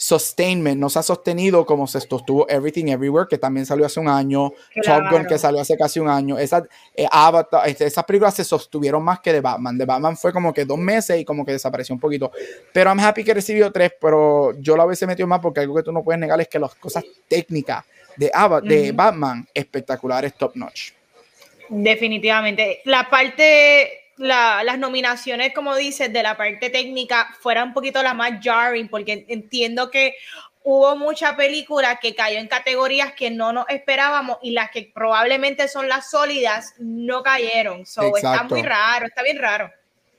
sustainment, 0.00 0.80
no 0.80 0.88
se 0.88 0.98
ha 0.98 1.02
sostenido 1.02 1.66
como 1.66 1.86
se 1.86 2.00
sostuvo 2.00 2.48
Everything 2.48 2.86
Everywhere, 2.86 3.26
que 3.28 3.36
también 3.36 3.66
salió 3.66 3.84
hace 3.84 4.00
un 4.00 4.08
año, 4.08 4.50
Top 4.82 5.02
Gun, 5.10 5.26
que 5.26 5.36
salió 5.36 5.60
hace 5.60 5.76
casi 5.76 6.00
un 6.00 6.08
año. 6.08 6.38
Esas, 6.38 6.62
eh, 6.94 7.06
Avatar, 7.10 7.68
este, 7.68 7.84
esas 7.84 8.04
películas 8.04 8.34
se 8.34 8.42
sostuvieron 8.42 9.04
más 9.04 9.20
que 9.20 9.30
de 9.30 9.42
Batman. 9.42 9.76
De 9.76 9.84
Batman 9.84 10.16
fue 10.16 10.32
como 10.32 10.54
que 10.54 10.64
dos 10.64 10.78
meses 10.78 11.20
y 11.20 11.24
como 11.26 11.44
que 11.44 11.52
desapareció 11.52 11.94
un 11.94 12.00
poquito. 12.00 12.32
Pero 12.72 12.88
I'm 12.88 12.98
happy 12.98 13.22
que 13.22 13.34
recibió 13.34 13.70
tres, 13.70 13.92
pero 14.00 14.58
yo 14.58 14.74
la 14.74 14.86
hubiese 14.86 15.06
metido 15.06 15.28
más 15.28 15.40
porque 15.40 15.60
algo 15.60 15.74
que 15.74 15.82
tú 15.82 15.92
no 15.92 16.02
puedes 16.02 16.18
negar 16.18 16.40
es 16.40 16.48
que 16.48 16.58
las 16.58 16.74
cosas 16.76 17.04
técnicas 17.28 17.84
de, 18.16 18.32
de 18.62 18.92
Batman 18.92 19.46
espectaculares, 19.52 20.32
top 20.32 20.56
notch. 20.56 20.92
Definitivamente. 21.68 22.80
La 22.86 23.10
parte 23.10 23.99
las 24.20 24.78
nominaciones, 24.78 25.54
como 25.54 25.74
dices, 25.74 26.12
de 26.12 26.22
la 26.22 26.36
parte 26.36 26.68
técnica 26.68 27.34
fuera 27.40 27.64
un 27.64 27.72
poquito 27.72 28.02
la 28.02 28.14
más 28.14 28.32
jarring, 28.42 28.88
porque 28.88 29.24
entiendo 29.28 29.90
que 29.90 30.14
hubo 30.62 30.94
mucha 30.94 31.36
película 31.36 31.98
que 32.00 32.14
cayó 32.14 32.38
en 32.38 32.46
categorías 32.46 33.14
que 33.14 33.30
no 33.30 33.52
nos 33.52 33.64
esperábamos 33.70 34.36
y 34.42 34.50
las 34.50 34.70
que 34.70 34.92
probablemente 34.94 35.68
son 35.68 35.88
las 35.88 36.10
sólidas 36.10 36.74
no 36.78 37.22
cayeron. 37.22 37.86
So, 37.86 38.14
está 38.14 38.42
muy 38.44 38.62
raro, 38.62 39.06
está 39.06 39.22
bien 39.22 39.38
raro. 39.38 39.70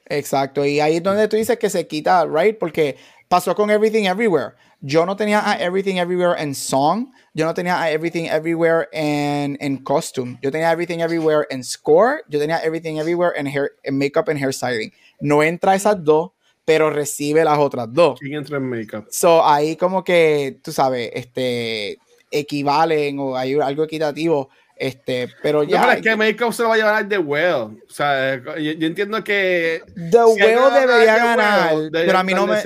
Exacto, 0.08 0.66
y 0.66 0.80
ahí 0.80 0.98
es 0.98 1.04
donde 1.04 1.28
tú 1.28 1.38
dices 1.38 1.58
que 1.60 1.70
se 1.70 1.88
quita, 1.88 2.26
right? 2.26 2.58
Porque 2.58 2.98
pasó 3.28 3.56
con 3.56 3.70
Everything 3.70 4.06
Everywhere. 4.06 4.56
Yo 4.82 5.06
no 5.06 5.16
tenía 5.16 5.48
a 5.48 5.62
Everything 5.62 5.98
Everywhere 5.98 6.42
en 6.42 6.56
song, 6.56 7.14
yo 7.34 7.46
no 7.46 7.54
tenía 7.54 7.82
a 7.82 7.92
Everything 7.92 8.26
Everywhere 8.26 8.88
en, 8.92 9.58
en 9.62 9.78
costume, 9.78 10.38
yo 10.42 10.52
tenía 10.52 10.72
Everything 10.72 11.00
Everywhere 11.00 11.48
en 11.50 11.64
score, 11.64 12.24
yo 12.28 12.40
tenía 12.40 12.60
Everything 12.64 12.98
Everywhere 12.98 13.34
en, 13.38 13.48
hair, 13.48 13.72
en 13.84 13.98
makeup 13.98 14.30
and 14.30 14.40
hairstyling. 14.40 14.92
No 15.20 15.42
entra 15.44 15.76
esas 15.76 16.04
dos, 16.04 16.32
pero 16.66 16.90
recibe 16.90 17.44
las 17.44 17.58
otras 17.58 17.88
dos. 17.92 18.20
¿Quién 18.20 18.34
entra 18.34 18.58
en 18.58 18.70
makeup? 18.70 19.08
So 19.10 19.46
ahí 19.46 19.76
como 19.76 20.04
que, 20.04 20.60
tú 20.64 20.72
sabes, 20.72 21.10
este, 21.14 21.98
equivalen 22.30 23.20
o 23.20 23.38
hay 23.38 23.54
algo 23.60 23.84
equitativo 23.84 24.50
este, 24.82 25.30
pero 25.44 25.62
ya. 25.62 25.86
No, 25.86 25.92
es 25.92 26.02
que 26.02 26.16
Makeup 26.16 26.52
se 26.54 26.64
lo 26.64 26.70
va 26.70 26.74
a 26.74 26.78
llevar 26.78 27.08
The 27.08 27.20
Well. 27.20 27.80
O 27.88 27.94
sea, 27.94 28.42
yo, 28.58 28.88
entiendo 28.88 29.24
que. 29.24 29.84
The 29.96 30.24
Well 30.24 30.74
debería 30.74 31.18
ganar. 31.18 31.76
pero 31.92 32.18
a 32.18 32.24
mí 32.24 32.34
no 32.34 32.48
me. 32.48 32.58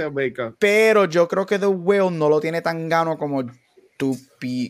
Pero 0.57 1.05
yo 1.05 1.27
creo 1.27 1.45
que 1.45 1.59
The 1.59 1.65
Well 1.65 2.17
no 2.17 2.29
lo 2.29 2.39
tiene 2.39 2.61
tan 2.61 2.87
gano 2.87 3.17
como 3.17 3.43
tú 3.97 4.17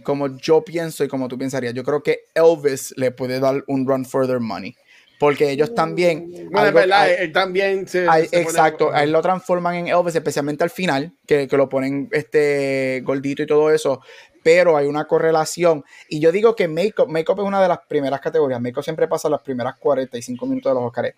como 0.03 0.37
yo 0.37 0.63
pienso 0.63 1.03
y 1.03 1.07
como 1.07 1.27
tú 1.27 1.37
pensarías. 1.37 1.73
Yo 1.73 1.83
creo 1.83 2.03
que 2.03 2.25
Elvis 2.33 2.93
le 2.97 3.11
puede 3.11 3.39
dar 3.39 3.63
un 3.67 3.87
run 3.87 4.05
further 4.05 4.39
money. 4.39 4.75
Porque 5.17 5.49
ellos 5.49 5.73
también. 5.73 6.49
Bueno, 6.51 6.73
verdad, 6.73 7.09
él 7.09 7.31
también 7.31 7.87
se. 7.87 8.05
exacto, 8.31 8.91
a 8.93 9.01
él 9.03 9.13
lo 9.13 9.21
transforman 9.21 9.75
en 9.75 9.87
Elvis, 9.87 10.15
especialmente 10.15 10.65
al 10.65 10.69
final, 10.69 11.13
que, 11.25 11.47
que, 11.47 11.55
lo 11.55 11.69
ponen 11.69 12.09
este 12.11 13.01
gordito 13.05 13.41
y 13.43 13.47
todo 13.47 13.71
eso 13.71 14.01
pero 14.45 14.77
hay 14.77 14.85
una 14.85 15.05
correlación. 15.05 15.83
Y 16.07 16.19
yo 16.19 16.31
digo 16.31 16.55
que 16.55 16.67
Makeup, 16.67 17.09
Makeup 17.09 17.39
es 17.39 17.45
una 17.45 17.59
de 17.59 17.67
las 17.67 17.79
primeras 17.87 18.21
categorías. 18.21 18.61
Makeup 18.61 18.83
siempre 18.83 19.07
pasa 19.07 19.27
las 19.27 19.41
primeras 19.41 19.75
45 19.79 20.45
minutos 20.45 20.69
de 20.69 20.75
los 20.75 20.83
Oscars. 20.83 21.15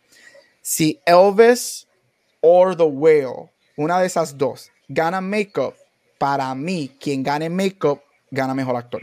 Si 0.62 1.01
Elvis 1.05 1.89
o 2.39 2.74
The 2.74 2.84
Whale, 2.84 3.51
una 3.76 3.99
de 3.99 4.08
esas 4.08 4.38
dos, 4.38 4.72
gana 4.88 5.20
Makeup, 5.20 5.74
para 6.18 6.53
mí, 6.55 6.95
quien 6.99 7.24
gane 7.24 7.49
Makeup, 7.49 8.01
gana 8.32 8.53
mejor 8.53 8.76
actor. 8.76 9.01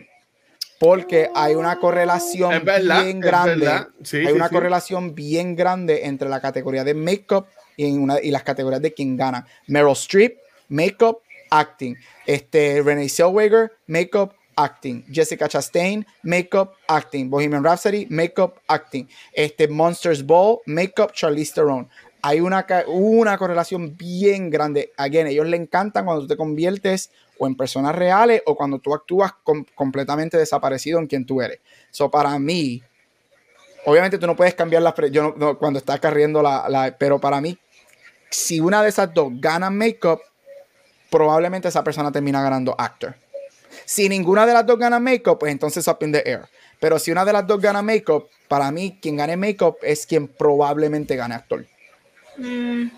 Porque 0.78 1.30
hay 1.34 1.54
una 1.54 1.78
correlación 1.78 2.62
bien 2.64 3.20
grande. 3.20 3.68
hay 4.12 4.32
una 4.32 4.48
correlación 4.48 5.14
bien 5.14 5.56
grande 5.56 6.04
entre 6.06 6.28
la 6.28 6.40
categoría 6.40 6.84
de 6.84 6.94
Makeup 6.94 7.46
y, 7.76 7.90
una, 7.96 8.20
y 8.20 8.30
las 8.30 8.42
categorías 8.42 8.82
de 8.82 8.92
quien 8.92 9.16
gana. 9.16 9.46
Meryl 9.66 9.92
Streep, 9.92 10.38
Makeup, 10.68 11.22
acting. 11.50 11.96
Este, 12.26 12.82
Renee 12.82 13.08
Zellweger, 13.08 13.72
makeup, 13.86 14.34
acting. 14.56 15.04
Jessica 15.10 15.48
Chastain, 15.48 16.06
makeup, 16.22 16.74
acting. 16.88 17.30
Bohemian 17.30 17.62
Rhapsody, 17.62 18.06
makeup, 18.10 18.60
acting. 18.68 19.08
Este, 19.32 19.68
Monsters 19.68 20.24
Ball, 20.24 20.60
makeup, 20.66 21.12
Charlize 21.12 21.52
Theron. 21.52 21.88
Hay 22.26 22.40
una, 22.40 22.64
una 22.86 23.36
correlación 23.36 23.98
bien 23.98 24.48
grande. 24.48 24.94
Again, 24.96 25.26
ellos 25.26 25.46
le 25.46 25.58
encantan 25.58 26.06
cuando 26.06 26.22
tú 26.22 26.28
te 26.28 26.38
conviertes 26.38 27.10
o 27.38 27.46
en 27.46 27.54
personas 27.54 27.94
reales 27.94 28.40
o 28.46 28.56
cuando 28.56 28.78
tú 28.78 28.94
actúas 28.94 29.32
completamente 29.74 30.38
desaparecido 30.38 30.98
en 30.98 31.06
quien 31.06 31.26
tú 31.26 31.42
eres. 31.42 31.58
So, 31.90 32.10
para 32.10 32.38
mí, 32.38 32.82
obviamente 33.84 34.16
tú 34.16 34.26
no 34.26 34.34
puedes 34.36 34.54
cambiar 34.54 34.80
las... 34.80 34.94
Yo 35.10 35.34
cuando 35.58 35.78
estás 35.78 36.00
carriendo 36.00 36.40
la, 36.40 36.66
la... 36.70 36.96
Pero 36.98 37.20
para 37.20 37.42
mí, 37.42 37.58
si 38.30 38.58
una 38.58 38.82
de 38.82 38.88
esas 38.88 39.12
dos 39.12 39.30
gana 39.34 39.68
make-up, 39.68 40.22
probablemente 41.10 41.68
esa 41.68 41.84
persona 41.84 42.10
termina 42.10 42.42
ganando 42.42 42.74
actor. 42.78 43.16
Si 43.84 44.08
ninguna 44.08 44.46
de 44.46 44.54
las 44.54 44.64
dos 44.64 44.78
gana 44.78 44.98
make-up, 44.98 45.38
pues 45.38 45.52
entonces 45.52 45.86
up 45.88 45.98
in 46.00 46.12
the 46.12 46.22
air. 46.24 46.48
Pero 46.80 46.98
si 46.98 47.10
una 47.10 47.26
de 47.26 47.34
las 47.34 47.46
dos 47.46 47.60
gana 47.60 47.82
make-up, 47.82 48.30
para 48.48 48.70
mí 48.70 48.98
quien 49.02 49.18
gane 49.18 49.36
make-up 49.36 49.76
es 49.82 50.06
quien 50.06 50.26
probablemente 50.26 51.16
gane 51.16 51.34
actor. 51.34 51.66
Mm. 52.36 52.88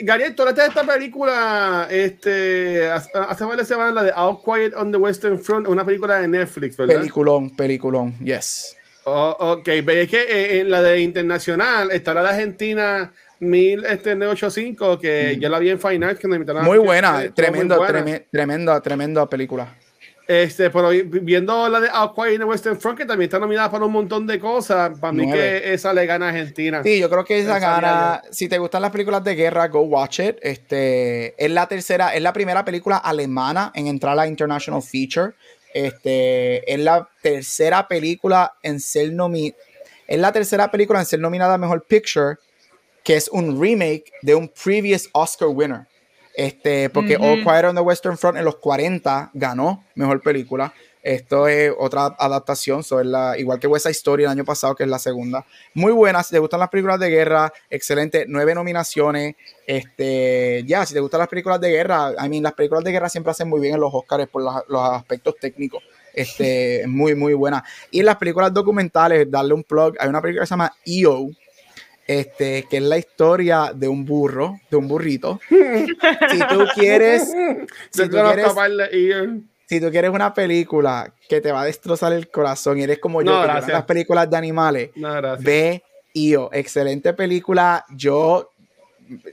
Gary, 0.00 0.34
tú 0.34 0.44
de 0.44 0.50
esta 0.50 0.84
película 0.84 1.88
este, 1.90 2.90
hace 2.90 3.44
varias 3.44 3.66
semanas, 3.66 3.94
la 3.94 4.02
de 4.02 4.12
All 4.12 4.38
Quiet 4.42 4.74
on 4.76 4.92
the 4.92 4.98
Western 4.98 5.38
Front, 5.38 5.66
una 5.68 5.84
película 5.84 6.20
de 6.20 6.28
Netflix, 6.28 6.76
¿verdad? 6.76 6.96
Peliculón, 6.96 7.50
peliculón, 7.56 8.14
yes. 8.18 8.76
Oh, 9.04 9.34
ok, 9.38 9.64
pero 9.64 9.92
es 9.92 10.10
que 10.10 10.20
eh, 10.20 10.60
en 10.60 10.70
la 10.70 10.82
de 10.82 11.00
internacional 11.00 11.90
está 11.90 12.12
la 12.12 12.22
de 12.22 12.28
Argentina 12.28 13.12
1805, 13.40 14.98
que 14.98 15.34
mm. 15.36 15.40
ya 15.40 15.48
la 15.48 15.58
vi 15.58 15.70
en 15.70 15.80
Final 15.80 16.18
que 16.18 16.28
Muy 16.28 16.78
buena, 16.78 17.32
tremendo, 17.34 17.80
tremenda, 18.30 18.80
tremenda 18.80 19.28
película. 19.28 19.74
Este, 20.30 20.70
pero 20.70 20.90
viendo 20.90 21.68
la 21.68 21.80
de 21.80 21.88
Aqua 21.92 22.30
in 22.30 22.44
Western 22.44 22.78
Front, 22.78 22.98
que 22.98 23.04
también 23.04 23.26
está 23.26 23.40
nominada 23.40 23.68
para 23.68 23.84
un 23.84 23.90
montón 23.90 24.28
de 24.28 24.38
cosas, 24.38 24.96
para 25.00 25.12
mí 25.12 25.28
que 25.28 25.74
esa 25.74 25.92
le 25.92 26.06
gana 26.06 26.26
a 26.26 26.28
Argentina. 26.28 26.84
Sí, 26.84 27.00
yo 27.00 27.10
creo 27.10 27.24
que 27.24 27.40
esa, 27.40 27.58
gana. 27.58 28.22
Si 28.30 28.48
te 28.48 28.56
gustan 28.58 28.82
las 28.82 28.92
películas 28.92 29.24
de 29.24 29.34
guerra, 29.34 29.66
go 29.66 29.80
watch 29.80 30.20
it. 30.20 30.36
Este, 30.40 31.34
es 31.36 31.50
la 31.50 31.66
tercera, 31.66 32.14
es 32.14 32.22
la 32.22 32.32
primera 32.32 32.64
película 32.64 32.98
alemana 32.98 33.72
en 33.74 33.88
entrar 33.88 34.12
a 34.12 34.14
la 34.14 34.28
International 34.28 34.80
Feature. 34.80 35.32
Este, 35.74 36.72
es 36.72 36.78
la 36.78 37.08
tercera 37.20 37.88
película 37.88 38.54
en 38.62 38.78
ser 38.78 39.12
nominada. 39.12 39.60
Es 40.06 40.20
la 40.20 40.30
tercera 40.30 40.70
película 40.70 41.00
en 41.00 41.06
ser 41.06 41.18
nominada 41.18 41.54
a 41.54 41.58
Mejor 41.58 41.82
Picture, 41.82 42.36
que 43.02 43.16
es 43.16 43.28
un 43.30 43.60
remake 43.60 44.12
de 44.22 44.36
un 44.36 44.46
previous 44.46 45.08
Oscar 45.12 45.48
winner. 45.48 45.88
Este, 46.34 46.90
porque 46.90 47.16
All 47.16 47.42
Quiet 47.42 47.64
on 47.64 47.74
the 47.74 47.80
Western 47.80 48.16
Front 48.16 48.38
en 48.38 48.44
los 48.44 48.56
40 48.56 49.30
ganó 49.34 49.84
mejor 49.94 50.20
película. 50.22 50.72
Esto 51.02 51.48
es 51.48 51.72
otra 51.78 52.14
adaptación, 52.18 52.82
so 52.82 53.02
la, 53.02 53.38
igual 53.38 53.58
que 53.58 53.66
West 53.66 53.86
Story 53.86 54.24
el 54.24 54.28
año 54.28 54.44
pasado, 54.44 54.74
que 54.74 54.82
es 54.82 54.88
la 54.88 54.98
segunda. 54.98 55.46
Muy 55.72 55.92
buena, 55.92 56.22
si 56.22 56.32
te 56.32 56.38
gustan 56.38 56.60
las 56.60 56.68
películas 56.68 57.00
de 57.00 57.08
guerra, 57.08 57.50
excelente, 57.70 58.26
nueve 58.28 58.54
nominaciones. 58.54 59.34
Este, 59.66 60.62
ya, 60.66 60.84
si 60.84 60.92
te 60.92 61.00
gustan 61.00 61.20
las 61.20 61.28
películas 61.28 61.58
de 61.58 61.70
guerra, 61.70 62.12
I 62.22 62.28
mean, 62.28 62.42
las 62.42 62.52
películas 62.52 62.84
de 62.84 62.92
guerra 62.92 63.08
siempre 63.08 63.30
hacen 63.30 63.48
muy 63.48 63.60
bien 63.60 63.74
en 63.74 63.80
los 63.80 63.94
Oscars 63.94 64.28
por 64.28 64.42
los, 64.42 64.82
aspectos 64.92 65.36
técnicos. 65.40 65.82
Este, 66.12 66.84
muy, 66.86 67.14
muy 67.14 67.32
buena. 67.32 67.64
Y 67.90 68.00
en 68.00 68.06
las 68.06 68.16
películas 68.16 68.52
documentales, 68.52 69.30
darle 69.30 69.54
un 69.54 69.64
plug, 69.64 69.94
hay 69.98 70.08
una 70.08 70.20
película 70.20 70.42
que 70.42 70.48
se 70.48 70.52
llama 70.52 70.76
EO, 70.84 71.30
este, 72.10 72.66
que 72.68 72.78
es 72.78 72.82
la 72.82 72.98
historia 72.98 73.70
de 73.72 73.86
un 73.86 74.04
burro, 74.04 74.58
de 74.68 74.76
un 74.76 74.88
burrito. 74.88 75.38
si 75.48 76.38
tú 76.48 76.64
quieres, 76.74 77.30
si 77.90 78.08
tú 78.08 78.16
quieres, 78.16 78.48
si 79.66 79.80
tú 79.80 79.90
quieres 79.92 80.10
una 80.10 80.34
película 80.34 81.14
que 81.28 81.40
te 81.40 81.52
va 81.52 81.62
a 81.62 81.66
destrozar 81.66 82.12
el 82.12 82.28
corazón 82.28 82.78
y 82.78 82.82
eres 82.82 82.98
como 82.98 83.22
yo, 83.22 83.40
que 83.42 83.72
las 83.72 83.84
películas 83.84 84.28
de 84.28 84.36
animales, 84.36 84.90
ve 85.38 85.84
Io, 86.12 86.50
excelente 86.52 87.12
película. 87.12 87.84
Yo 87.94 88.50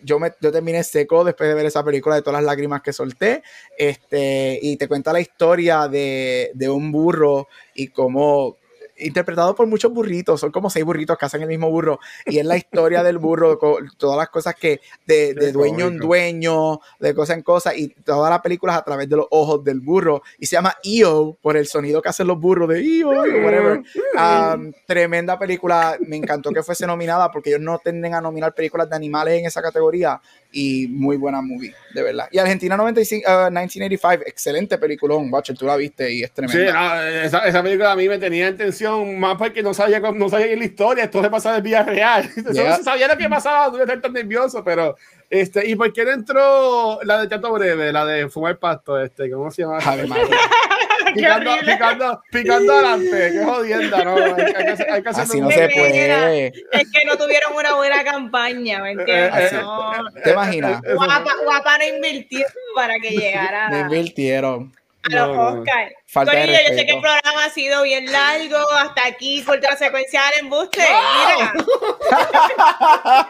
yo, 0.03 0.19
me, 0.19 0.33
yo 0.39 0.51
terminé 0.51 0.83
seco 0.83 1.23
después 1.23 1.49
de 1.49 1.55
ver 1.55 1.65
esa 1.65 1.83
película 1.83 2.13
de 2.13 2.21
todas 2.21 2.41
las 2.41 2.45
lágrimas 2.45 2.83
que 2.83 2.93
solté. 2.93 3.41
Este, 3.75 4.59
y 4.61 4.77
te 4.77 4.87
cuenta 4.87 5.11
la 5.11 5.19
historia 5.19 5.87
de, 5.87 6.51
de 6.53 6.69
un 6.69 6.91
burro 6.91 7.47
y 7.73 7.87
cómo 7.87 8.57
interpretado 8.99 9.55
por 9.55 9.67
muchos 9.67 9.91
burritos, 9.91 10.39
son 10.39 10.51
como 10.51 10.69
seis 10.69 10.85
burritos 10.85 11.17
que 11.17 11.25
hacen 11.25 11.41
el 11.41 11.47
mismo 11.47 11.69
burro, 11.69 11.99
y 12.25 12.39
es 12.39 12.45
la 12.45 12.57
historia 12.57 13.03
del 13.03 13.17
burro, 13.17 13.59
todas 13.97 14.17
las 14.17 14.29
cosas 14.29 14.55
que 14.55 14.81
de, 15.05 15.33
dueño 15.51 15.87
en 15.87 15.97
dueño, 15.97 16.79
de 16.99 17.13
cosa 17.13 17.33
en 17.33 17.41
cosa, 17.41 17.75
y 17.75 17.89
todas 17.89 18.29
las 18.29 18.41
películas 18.41 18.77
a 18.77 18.83
través 18.83 19.09
de 19.09 19.17
los 19.17 19.27
ojos 19.31 19.63
del 19.63 19.79
burro, 19.79 20.21
y 20.39 20.45
se 20.45 20.55
llama 20.55 20.75
EO 20.83 21.37
por 21.41 21.57
el 21.57 21.67
sonido 21.67 22.01
que 22.01 22.09
hacen 22.09 22.27
los 22.27 22.39
burros 22.39 22.69
de 22.69 22.81
EO, 22.81 23.09
whatever. 23.09 23.83
Um, 24.15 24.71
tremenda 24.85 25.37
película, 25.37 25.97
me 26.05 26.15
encantó 26.15 26.51
que 26.51 26.63
fuese 26.63 26.87
nominada, 26.87 27.31
porque 27.31 27.49
ellos 27.51 27.61
no 27.61 27.79
tienden 27.79 28.13
a 28.13 28.21
nominar 28.21 28.53
películas 28.53 28.89
de 28.89 28.95
animales 28.95 29.39
en 29.39 29.45
esa 29.45 29.61
categoría, 29.61 30.19
y 30.51 30.87
muy 30.87 31.17
buena 31.17 31.41
movie, 31.41 31.73
de 31.93 32.03
verdad. 32.03 32.27
Y 32.31 32.37
Argentina 32.39 32.77
95, 32.77 33.27
1985, 33.27 34.23
uh, 34.23 34.27
excelente 34.27 34.77
peliculón, 34.77 35.31
Watcher, 35.31 35.57
tú 35.57 35.65
la 35.65 35.75
viste 35.75 36.11
y 36.11 36.23
es 36.23 36.31
tremenda. 36.31 36.71
Sí, 36.71 36.75
ah, 36.75 37.25
esa, 37.25 37.47
esa, 37.47 37.61
película 37.61 37.91
a 37.91 37.95
mí 37.95 38.07
me 38.07 38.17
tenía 38.17 38.47
atención 38.47 39.19
más 39.19 39.37
porque 39.37 39.61
no 39.61 39.73
sabía, 39.73 39.99
no 39.99 40.29
sabía 40.29 40.55
la 40.55 40.63
historia, 40.63 41.03
esto 41.03 41.21
se 41.21 41.29
pasaba 41.29 41.57
en 41.57 41.63
vía 41.63 41.83
real. 41.83 42.29
Yeah. 42.53 42.81
sabía 42.81 43.07
lo 43.07 43.17
que 43.17 43.29
pasaba, 43.29 43.69
no 43.69 43.81
estar 43.81 44.01
tan 44.01 44.13
nervioso, 44.13 44.63
pero 44.63 44.95
este, 45.29 45.67
¿y 45.67 45.75
por 45.75 45.91
qué 45.91 46.05
no 46.05 46.11
entró 46.11 46.99
la 47.03 47.21
de 47.21 47.29
Chato 47.29 47.51
Breve, 47.51 47.91
la 47.91 48.05
de 48.05 48.29
Fumar 48.29 48.57
Pasto, 48.57 48.99
este, 49.01 49.29
¿cómo 49.29 49.51
se 49.51 49.63
llama? 49.63 49.79
picando, 51.13 51.51
picando, 51.65 52.21
picando 52.31 52.73
adelante, 52.73 53.31
qué 53.33 53.43
jodienda, 53.43 54.03
¿no? 54.03 54.15
Hay, 54.15 54.53
que, 54.53 54.91
hay 54.91 55.03
que 55.03 55.09
Así 55.09 55.41
no 55.41 55.49
se 55.51 55.69
puede. 55.69 56.47
Es 56.47 56.91
que 56.91 57.05
no 57.05 57.17
tuvieron 57.17 57.53
una 57.55 57.75
buena 57.75 58.03
campaña, 58.03 58.81
¿me 58.81 58.91
entiendes? 58.91 59.51
Eh, 59.53 59.55
eh, 59.55 60.21
¿Te 60.23 60.31
imaginas? 60.31 60.81
Guapa, 60.81 61.35
guapa 61.43 61.77
no 61.77 61.95
invirtió 61.95 62.45
para 62.75 62.99
que 62.99 63.11
llegara. 63.11 63.69
No 63.69 63.79
invirtieron. 63.79 64.73
A 65.03 65.09
los 65.09 65.35
no, 65.35 65.59
Oscar. 65.59 65.91
Falta 66.05 66.45
yo 66.45 66.53
sé 66.53 66.85
que 66.85 66.93
el 66.93 67.01
programa 67.01 67.45
ha 67.45 67.49
sido 67.49 67.83
bien 67.83 68.11
largo, 68.11 68.57
hasta 68.71 69.07
aquí, 69.07 69.43
cultura 69.43 69.75
secuencial 69.75 70.33
en 70.39 70.49
buste. 70.49 70.79
Mira. 70.79 71.53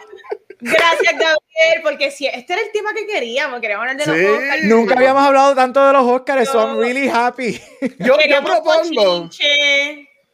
Gracias, 0.60 1.12
Gabriel, 1.12 1.38
porque 1.82 2.10
si 2.10 2.26
este 2.26 2.52
era 2.52 2.62
el 2.62 2.70
tema 2.72 2.92
que 2.94 3.06
queríamos, 3.06 3.60
queríamos 3.60 3.88
hablar 3.88 4.06
de 4.06 4.06
los 4.06 4.38
Oscars. 4.38 4.64
Nunca 4.64 4.94
habíamos 4.94 5.22
hablado 5.22 5.54
tanto 5.54 5.86
de 5.86 5.92
los 5.92 6.02
Oscars, 6.02 6.48
so 6.48 6.58
I'm 6.60 6.78
really 6.78 7.08
happy. 7.08 7.60
Yo, 7.98 8.16
yo 8.28 8.42
propongo 8.42 9.30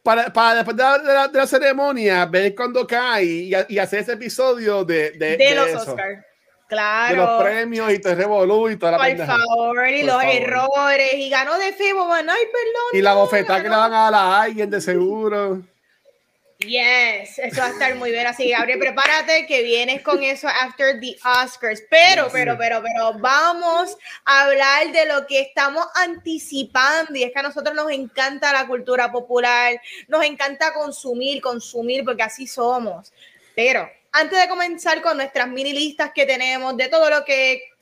para, 0.03 0.31
para, 0.31 0.55
después 0.55 0.77
de 0.77 0.83
la, 0.83 1.27
de, 1.27 1.37
la, 1.39 1.47
ceremonia, 1.47 2.27
ver 2.27 2.53
cuando 2.53 2.85
cae 2.85 3.25
y, 3.25 3.51
y, 3.69 3.79
hacer 3.79 4.01
ese 4.01 4.13
episodio 4.13 4.85
de, 4.85 5.11
de, 5.11 5.35
de, 5.35 5.55
los 5.55 5.87
Oscars. 5.87 6.23
Claro. 6.67 7.09
De 7.09 7.17
los 7.17 7.43
premios 7.43 7.91
y 7.91 7.99
te 7.99 8.13
revolú 8.13 8.69
y 8.69 8.77
toda 8.77 8.93
la 8.93 8.97
Por 8.97 9.25
favor, 9.25 9.89
y 9.89 10.03
los 10.03 10.23
errores. 10.23 11.13
Y 11.15 11.29
ganó 11.29 11.57
de 11.57 11.73
FIBO, 11.73 12.13
ay, 12.13 12.23
perdón. 12.25 12.89
Y 12.93 13.01
la 13.01 13.15
bofetada 13.15 13.63
que 13.63 13.69
le 13.69 13.75
van 13.75 13.93
a 13.93 14.11
dar 14.11 14.13
a 14.13 14.41
alguien 14.41 14.69
de 14.69 14.79
seguro. 14.79 15.63
Yes, 16.59 17.37
eso 17.37 17.59
va 17.59 17.67
a 17.67 17.71
estar 17.71 17.95
muy 17.95 18.11
bien. 18.11 18.25
Así, 18.27 18.49
Gabriel, 18.49 18.79
prepárate 18.79 19.45
que 19.45 19.61
vienes 19.61 20.01
con 20.01 20.23
eso 20.23 20.47
after 20.47 20.99
the 21.01 21.17
Oscars. 21.43 21.83
Pero, 21.89 22.29
pero, 22.31 22.57
pero, 22.57 22.81
pero, 22.81 23.19
vamos 23.19 23.97
a 24.23 24.45
hablar 24.45 24.91
de 24.93 25.05
lo 25.05 25.27
que 25.27 25.41
estamos 25.41 25.85
anticipando. 25.95 27.13
Y 27.13 27.23
es 27.23 27.33
que 27.33 27.39
a 27.39 27.43
nosotros 27.43 27.75
nos 27.75 27.91
encanta 27.91 28.53
la 28.53 28.67
cultura 28.67 29.11
popular, 29.11 29.79
nos 30.07 30.23
encanta 30.23 30.73
consumir, 30.73 31.41
consumir, 31.41 32.05
porque 32.05 32.23
así 32.23 32.47
somos. 32.47 33.11
Pero 33.53 33.89
antes 34.13 34.39
de 34.39 34.47
comenzar 34.47 35.01
con 35.01 35.17
nuestras 35.17 35.49
mini 35.49 35.73
listas 35.73 36.11
que 36.15 36.25
tenemos 36.25 36.77
de 36.77 36.87
todo 36.87 37.09
lo 37.09 37.25
que 37.25 37.74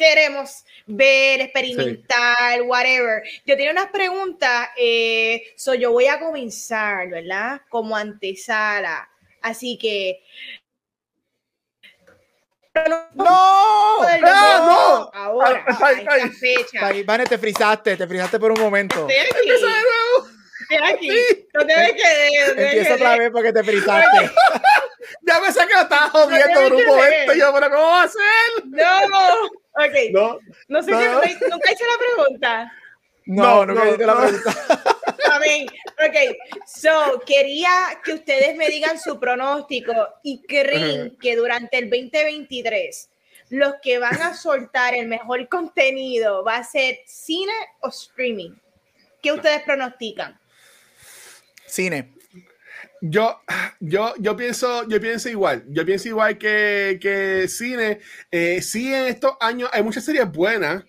queremos 0.00 0.64
ver, 0.86 1.42
experimentar, 1.42 2.62
whatever. 2.62 3.22
Yo 3.44 3.54
tengo 3.56 3.70
unas 3.70 3.88
preguntas, 3.88 4.68
eh, 4.76 5.52
so 5.56 5.74
yo 5.74 5.92
voy 5.92 6.06
a 6.06 6.18
comenzar, 6.18 7.08
¿verdad? 7.10 7.60
Como 7.68 7.94
antesala. 7.94 9.08
Así 9.42 9.76
que. 9.78 10.22
No, 12.74 13.08
no, 13.14 14.00
no, 14.22 15.10
ahora, 15.12 15.64
a 15.66 15.92
esta 15.92 16.30
fecha. 16.30 16.92
Vane, 17.04 17.26
te 17.26 17.36
frizaste, 17.36 17.96
te 17.96 18.06
frizaste 18.06 18.38
por 18.38 18.52
un 18.52 18.60
momento. 18.60 19.06
Estoy 19.08 19.42
aquí. 19.42 20.39
No 21.54 21.66
te 21.66 21.74
ves 21.74 21.92
que. 21.92 22.50
Empieza 22.50 22.94
otra 22.94 23.16
vez 23.16 23.30
porque 23.30 23.52
te 23.52 23.64
frizaste. 23.64 24.30
ya 25.22 25.40
me 25.40 25.52
saqué, 25.52 25.72
estaba 25.74 26.08
jodiendo, 26.10 26.64
grupo 26.66 27.04
esto. 27.04 27.34
Yo, 27.34 27.52
pero 27.52 27.70
¿cómo 27.70 27.82
va 27.82 28.02
a 28.04 28.08
ser? 28.08 28.66
No. 28.66 29.44
Ok. 29.72 29.94
No, 30.12 30.38
no 30.68 30.82
sé 30.82 30.90
no. 30.90 31.22
si 31.22 31.34
nunca 31.50 31.72
hice 31.72 31.84
la 31.84 32.16
pregunta. 32.16 32.72
No, 33.26 33.66
no, 33.66 33.74
nunca 33.74 33.90
hice 33.90 34.06
la 34.06 34.16
pregunta. 34.16 34.96
Amén. 35.32 35.66
Ok, 36.04 36.36
so 36.66 37.22
quería 37.26 37.70
que 38.02 38.14
ustedes 38.14 38.56
me 38.56 38.68
digan 38.68 38.98
su 38.98 39.18
pronóstico 39.20 39.92
y 40.22 40.42
creen 40.42 41.16
que 41.20 41.36
durante 41.36 41.78
el 41.78 41.90
2023 41.90 43.10
los 43.50 43.74
que 43.82 43.98
van 43.98 44.20
a 44.22 44.34
soltar 44.34 44.94
el 44.94 45.08
mejor 45.08 45.48
contenido 45.48 46.44
va 46.44 46.56
a 46.56 46.64
ser 46.64 47.00
cine 47.06 47.52
o 47.80 47.88
streaming. 47.88 48.52
¿Qué 49.22 49.32
ustedes 49.32 49.62
pronostican? 49.62 50.38
Cine. 51.70 52.14
Yo, 53.00 53.40
yo, 53.78 54.14
yo 54.18 54.36
pienso, 54.36 54.86
yo 54.88 55.00
pienso 55.00 55.28
igual. 55.28 55.64
Yo 55.68 55.86
pienso 55.86 56.08
igual 56.08 56.36
que, 56.36 56.98
que 57.00 57.48
cine. 57.48 58.00
Eh, 58.30 58.60
sí, 58.60 58.92
en 58.92 59.06
estos 59.06 59.32
años 59.40 59.70
hay 59.72 59.82
muchas 59.82 60.04
series 60.04 60.30
buenas, 60.30 60.84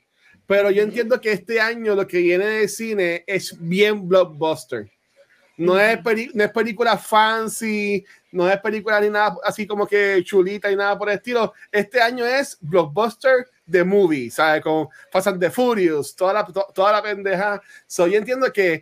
pero 0.46 0.72
yo 0.72 0.84
entiendo 0.84 1.22
que 1.22 1.32
este 1.32 1.62
año 1.62 1.96
lo 1.96 2.08
que 2.08 2.18
viene 2.18 2.46
de 2.46 2.68
cine 2.68 3.24
es 3.28 3.56
bien 3.60 4.08
blockbuster. 4.08 4.92
No 5.58 5.80
es, 5.80 6.00
no 6.34 6.44
es 6.44 6.52
película 6.52 6.98
fancy, 6.98 8.04
no 8.32 8.50
es 8.50 8.60
película 8.62 9.00
ni 9.00 9.10
nada 9.10 9.36
así 9.44 9.68
como 9.68 9.86
que 9.86 10.24
chulita 10.24 10.72
y 10.72 10.76
nada 10.76 10.98
por 10.98 11.10
el 11.10 11.18
estilo. 11.18 11.54
Este 11.72 12.02
año 12.02 12.26
es 12.26 12.58
blockbuster 12.60 13.48
de 13.66 13.84
movie, 13.84 14.32
¿sabes? 14.32 14.64
Con 14.64 14.88
Fast 15.12 15.28
and 15.28 15.40
the 15.40 15.52
Furious, 15.52 16.16
toda 16.16 16.34
la, 16.34 16.46
toda 16.46 16.92
la 16.92 17.04
pendeja. 17.04 17.62
So, 17.86 18.08
yo 18.08 18.18
entiendo 18.18 18.52
que 18.52 18.82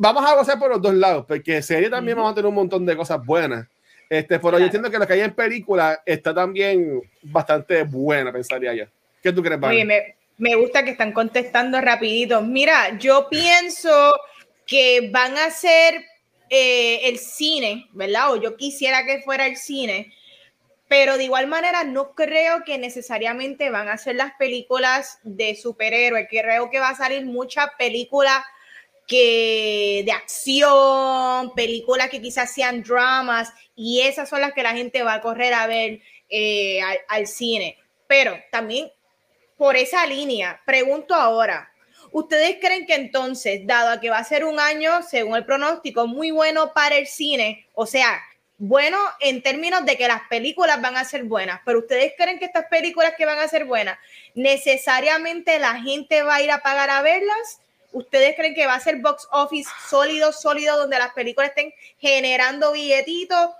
vamos 0.00 0.24
a 0.24 0.34
gozar 0.34 0.58
por 0.58 0.70
los 0.70 0.80
dos 0.80 0.94
lados, 0.94 1.26
porque 1.28 1.60
serie 1.60 1.90
también 1.90 2.16
vamos 2.16 2.32
a 2.32 2.34
tener 2.34 2.48
un 2.48 2.54
montón 2.54 2.86
de 2.86 2.96
cosas 2.96 3.24
buenas. 3.24 3.68
Este, 4.08 4.40
pero 4.40 4.58
yo 4.58 4.64
entiendo 4.64 4.90
que 4.90 4.98
lo 4.98 5.06
que 5.06 5.12
hay 5.12 5.20
en 5.20 5.34
película 5.34 6.00
está 6.04 6.34
también 6.34 7.02
bastante 7.22 7.84
buena, 7.84 8.32
pensaría 8.32 8.74
yo. 8.74 8.84
¿Qué 9.22 9.30
tú 9.32 9.42
crees, 9.42 9.62
Oye, 9.62 9.84
me, 9.84 10.16
me 10.38 10.56
gusta 10.56 10.82
que 10.82 10.92
están 10.92 11.12
contestando 11.12 11.80
rapidito. 11.80 12.40
Mira, 12.40 12.98
yo 12.98 13.28
pienso 13.28 14.14
que 14.66 15.10
van 15.12 15.36
a 15.36 15.50
ser 15.50 16.02
eh, 16.48 17.08
el 17.08 17.18
cine, 17.18 17.86
¿verdad? 17.92 18.32
O 18.32 18.36
yo 18.36 18.56
quisiera 18.56 19.04
que 19.04 19.20
fuera 19.20 19.46
el 19.46 19.58
cine, 19.58 20.12
pero 20.88 21.18
de 21.18 21.24
igual 21.24 21.46
manera 21.46 21.84
no 21.84 22.14
creo 22.14 22.64
que 22.64 22.78
necesariamente 22.78 23.68
van 23.68 23.88
a 23.88 23.98
ser 23.98 24.16
las 24.16 24.32
películas 24.38 25.18
de 25.22 25.54
superhéroes, 25.54 26.26
creo 26.30 26.70
que 26.70 26.80
va 26.80 26.88
a 26.88 26.96
salir 26.96 27.26
mucha 27.26 27.74
película 27.78 28.44
que 29.10 30.02
de 30.06 30.12
acción, 30.12 31.52
películas 31.56 32.08
que 32.10 32.22
quizás 32.22 32.54
sean 32.54 32.84
dramas, 32.84 33.52
y 33.74 34.02
esas 34.02 34.28
son 34.28 34.40
las 34.40 34.52
que 34.52 34.62
la 34.62 34.72
gente 34.72 35.02
va 35.02 35.14
a 35.14 35.20
correr 35.20 35.52
a 35.52 35.66
ver 35.66 36.00
eh, 36.28 36.80
al, 37.08 37.26
cine. 37.26 37.76
Pero 38.06 38.38
también 38.52 38.92
por 39.56 39.74
esa 39.74 40.06
línea, 40.06 40.62
pregunto 40.64 41.16
ahora, 41.16 41.72
¿ustedes 42.12 42.58
creen 42.60 42.86
que 42.86 42.94
entonces, 42.94 43.66
dado 43.66 43.90
a 43.90 44.00
que 44.00 44.10
va 44.10 44.18
a 44.18 44.24
ser 44.24 44.44
un 44.44 44.60
año, 44.60 45.02
según 45.02 45.34
el 45.34 45.44
pronóstico, 45.44 46.06
muy 46.06 46.30
bueno 46.30 46.72
para 46.72 46.96
el 46.96 47.08
cine, 47.08 47.66
o 47.74 47.86
sea, 47.86 48.22
bueno 48.58 48.96
en 49.18 49.42
términos 49.42 49.84
de 49.86 49.96
que 49.96 50.06
las 50.06 50.22
películas 50.28 50.80
van 50.80 50.96
a 50.96 51.04
ser 51.04 51.24
buenas, 51.24 51.62
pero 51.64 51.80
ustedes 51.80 52.12
creen 52.16 52.38
que 52.38 52.44
estas 52.44 52.66
películas 52.66 53.14
que 53.18 53.26
van 53.26 53.40
a 53.40 53.48
ser 53.48 53.64
buenas, 53.64 53.98
necesariamente 54.36 55.58
la 55.58 55.80
gente 55.80 56.22
va 56.22 56.36
a 56.36 56.42
ir 56.42 56.52
a 56.52 56.62
pagar 56.62 56.90
a 56.90 57.02
verlas? 57.02 57.59
¿Ustedes 57.92 58.36
creen 58.36 58.54
que 58.54 58.66
va 58.66 58.74
a 58.74 58.80
ser 58.80 58.96
box 58.96 59.26
office 59.32 59.70
sólido, 59.88 60.32
sólido, 60.32 60.76
donde 60.76 60.98
las 60.98 61.12
películas 61.12 61.50
estén 61.50 61.72
generando 61.98 62.72
billetitos 62.72 63.50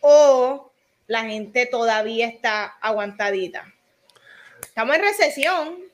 o 0.00 0.72
la 1.06 1.24
gente 1.24 1.66
todavía 1.66 2.26
está 2.26 2.64
aguantadita? 2.80 3.72
Estamos 4.62 4.96
en 4.96 5.02
recesión. 5.02 5.86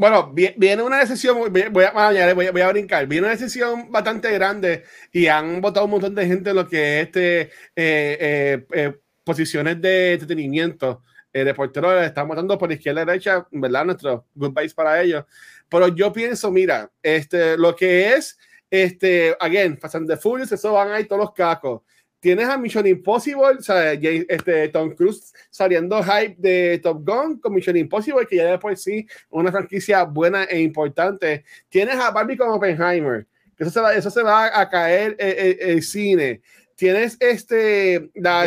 Bueno, 0.00 0.32
viene 0.32 0.82
una 0.82 1.00
recesión, 1.00 1.52
voy 1.52 1.84
a, 1.84 2.68
brincar, 2.70 3.06
viene 3.06 3.26
una 3.26 3.34
recesión 3.34 3.92
bastante 3.92 4.32
grande 4.32 4.84
y 5.12 5.26
han 5.26 5.60
votado 5.60 5.84
un 5.84 5.90
montón 5.90 6.14
de 6.14 6.26
gente 6.26 6.50
en 6.50 6.56
lo 6.56 6.66
que 6.66 7.00
es 7.00 7.06
este, 7.06 7.40
eh, 7.40 7.50
eh, 7.76 8.66
eh, 8.72 8.98
posiciones 9.22 9.78
de 9.80 10.14
entretenimiento. 10.14 11.02
de 11.32 11.54
porteros 11.54 12.02
están 12.02 12.28
votando 12.28 12.56
por 12.56 12.72
izquierda 12.72 13.02
y 13.02 13.04
derecha, 13.04 13.46
¿verdad? 13.50 13.84
Nuestro 13.84 14.26
goodbyes 14.34 14.72
para 14.72 15.02
ellos. 15.02 15.24
Pero 15.70 15.88
yo 15.88 16.12
pienso, 16.12 16.50
mira, 16.50 16.90
este, 17.02 17.56
lo 17.56 17.74
que 17.76 18.14
es, 18.14 18.36
este, 18.68 19.36
again, 19.40 19.78
Fast 19.78 19.94
and 19.94 20.08
the 20.08 20.16
Furious, 20.16 20.52
eso 20.52 20.72
van 20.72 20.90
ahí 20.90 21.04
todos 21.04 21.22
los 21.22 21.32
cacos. 21.32 21.82
Tienes 22.18 22.48
a 22.48 22.58
Mission 22.58 22.86
Impossible, 22.86 23.56
o 23.58 23.62
sea, 23.62 23.92
este, 23.92 24.68
Tom 24.68 24.94
Cruise 24.94 25.32
saliendo 25.48 26.02
hype 26.02 26.36
de 26.36 26.78
Top 26.82 27.02
Gun 27.02 27.40
con 27.40 27.54
Mission 27.54 27.76
Impossible, 27.76 28.26
que 28.26 28.36
ya 28.36 28.44
después 28.44 28.82
sí, 28.82 29.06
una 29.30 29.50
franquicia 29.50 30.02
buena 30.04 30.44
e 30.44 30.60
importante. 30.60 31.44
Tienes 31.70 31.94
a 31.94 32.10
Barbie 32.10 32.36
con 32.36 32.50
Oppenheimer, 32.50 33.26
que 33.56 33.64
eso 33.64 33.70
se 33.72 33.80
va, 33.80 33.94
eso 33.94 34.10
se 34.10 34.22
va 34.22 34.60
a 34.60 34.68
caer 34.68 35.16
el, 35.18 35.82
cine. 35.82 36.42
Tienes 36.74 37.16
este, 37.20 38.10
la, 38.16 38.46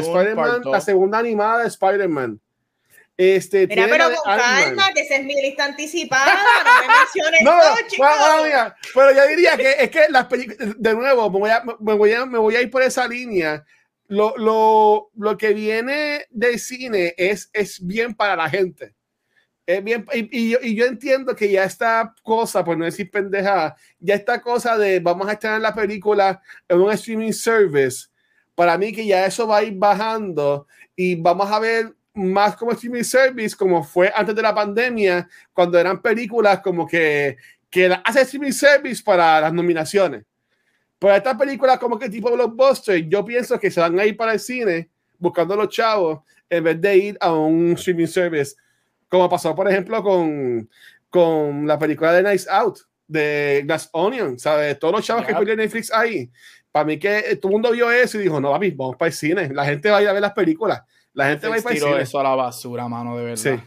la 0.65 0.81
segunda 0.81 1.17
animada 1.17 1.61
de 1.61 1.67
Spider-Man. 1.69 2.39
Este, 3.15 3.67
Mira, 3.67 3.87
pero 3.87 4.05
con 4.05 4.23
calma, 4.37 4.91
que 4.91 5.01
esa 5.01 5.17
es 5.17 5.23
mi 5.23 5.35
lista 5.39 5.65
anticipada, 5.65 6.33
no 6.33 6.81
me 6.81 6.93
menciones 6.99 7.41
no, 7.43 7.51
todo, 7.95 8.75
pero 8.95 9.11
yo 9.15 9.27
diría 9.27 9.55
que 9.55 9.71
es 9.83 9.91
que 9.91 10.07
las 10.09 10.25
películas, 10.25 10.73
de 10.77 10.93
nuevo, 10.95 11.29
me 11.29 11.39
voy, 11.39 11.49
a, 11.51 11.63
me, 11.79 11.93
voy 11.93 12.11
a, 12.11 12.25
me 12.25 12.39
voy 12.39 12.55
a 12.55 12.61
ir 12.61 12.71
por 12.71 12.81
esa 12.81 13.07
línea. 13.07 13.63
Lo, 14.07 14.35
lo, 14.37 15.11
lo 15.15 15.37
que 15.37 15.53
viene 15.53 16.25
del 16.31 16.59
cine 16.59 17.13
es, 17.15 17.49
es 17.53 17.85
bien 17.85 18.15
para 18.15 18.35
la 18.35 18.49
gente. 18.49 18.95
Es 19.65 19.83
bien, 19.83 20.05
y, 20.11 20.37
y, 20.37 20.49
yo, 20.49 20.57
y, 20.61 20.75
yo, 20.75 20.85
entiendo 20.85 21.35
que 21.35 21.49
ya 21.49 21.63
esta 21.63 22.13
cosa, 22.23 22.65
por 22.65 22.77
no 22.77 22.83
decir 22.83 23.09
pendeja, 23.11 23.75
ya 23.99 24.15
esta 24.15 24.41
cosa 24.41 24.77
de 24.77 24.99
vamos 24.99 25.27
a 25.27 25.33
estar 25.33 25.55
en 25.55 25.61
la 25.61 25.73
película 25.73 26.41
en 26.67 26.81
un 26.81 26.91
streaming 26.91 27.31
service, 27.31 28.07
para 28.55 28.77
mí 28.77 28.91
que 28.91 29.05
ya 29.05 29.25
eso 29.25 29.47
va 29.47 29.57
a 29.57 29.63
ir 29.63 29.73
bajando 29.75 30.67
y 30.95 31.15
vamos 31.15 31.49
a 31.49 31.59
ver 31.59 31.93
más 32.13 32.55
como 32.55 32.71
streaming 32.71 33.03
service, 33.03 33.55
como 33.55 33.83
fue 33.83 34.11
antes 34.15 34.35
de 34.35 34.41
la 34.41 34.53
pandemia, 34.53 35.27
cuando 35.51 35.79
eran 35.79 36.01
películas 36.01 36.59
como 36.59 36.87
que, 36.87 37.37
que 37.69 37.95
hace 38.03 38.21
streaming 38.21 38.51
service 38.51 39.01
para 39.03 39.41
las 39.41 39.53
nominaciones. 39.53 40.23
Pero 40.99 41.15
estas 41.15 41.35
películas 41.35 41.79
como 41.79 41.99
que 41.99 42.09
tipo 42.09 42.31
blockbuster, 42.31 43.07
yo 43.07 43.25
pienso 43.25 43.59
que 43.59 43.71
se 43.71 43.81
van 43.81 43.99
a 43.99 44.05
ir 44.05 44.15
para 44.15 44.33
el 44.33 44.39
cine 44.39 44.89
buscando 45.17 45.53
a 45.53 45.57
los 45.57 45.69
chavos 45.69 46.21
en 46.49 46.63
vez 46.63 46.79
de 46.79 46.97
ir 46.97 47.17
a 47.19 47.33
un 47.33 47.73
streaming 47.73 48.07
service, 48.07 48.55
como 49.09 49.29
pasó 49.29 49.55
por 49.55 49.69
ejemplo 49.69 50.01
con, 50.03 50.69
con 51.09 51.67
la 51.67 51.77
película 51.77 52.13
de 52.13 52.23
Nice 52.23 52.47
Out 52.49 52.79
de 53.07 53.63
Glass 53.65 53.89
Onion, 53.91 54.39
¿sabes? 54.39 54.79
Todos 54.79 54.93
los 54.93 55.05
chavos 55.05 55.25
que 55.25 55.33
ponen 55.33 55.57
Netflix 55.57 55.91
ahí. 55.91 56.31
Para 56.71 56.85
mí 56.85 56.97
que 56.97 57.37
todo 57.39 57.49
el 57.49 57.53
mundo 57.53 57.71
vio 57.71 57.91
eso 57.91 58.17
y 58.19 58.23
dijo, 58.23 58.39
no, 58.41 58.51
papi, 58.51 58.71
vamos 58.71 58.95
para 58.95 59.07
el 59.09 59.13
cine. 59.13 59.49
La 59.53 59.65
gente 59.65 59.89
va 59.89 59.97
a 59.97 60.01
ir 60.01 60.07
a 60.07 60.13
ver 60.13 60.21
las 60.21 60.33
películas. 60.33 60.81
La 61.13 61.29
gente 61.29 61.47
va 61.47 61.55
a 61.55 61.73
ir 61.73 61.83
eso 61.99 62.19
a 62.19 62.23
la 62.23 62.35
basura, 62.35 62.87
mano, 62.87 63.17
de 63.17 63.23
verdad. 63.23 63.37
Sí. 63.37 63.59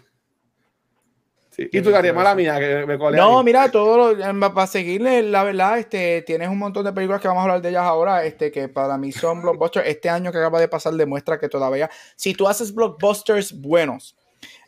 Y 1.59 1.81
tú, 1.81 1.91
Gary, 1.91 2.13
mala 2.13 2.35
mía, 2.35 2.59
que 2.59 2.85
me 2.85 2.99
No, 3.13 3.43
mira, 3.43 3.71
todo 3.71 4.15
lo, 4.15 4.55
para 4.55 4.67
seguirle, 4.67 5.23
la 5.23 5.43
verdad, 5.43 5.79
este, 5.79 6.21
tienes 6.23 6.51
un 6.51 6.59
montón 6.59 6.85
de 6.85 6.93
películas 6.93 7.21
que 7.21 7.29
vamos 7.29 7.41
a 7.41 7.45
hablar 7.45 7.63
de 7.63 7.71
ellas 7.71 7.83
ahora, 7.83 8.25
este, 8.27 8.51
que 8.51 8.69
para 8.69 8.99
mí 8.99 9.11
son 9.11 9.41
blockbusters. 9.41 9.89
Este 9.89 10.11
año 10.11 10.31
que 10.31 10.39
acaba 10.39 10.61
de 10.61 10.69
pasar 10.69 10.93
demuestra 10.93 11.39
que 11.39 11.49
todavía, 11.49 11.89
si 12.15 12.35
tú 12.35 12.47
haces 12.47 12.75
blockbusters 12.75 13.59
buenos, 13.59 14.17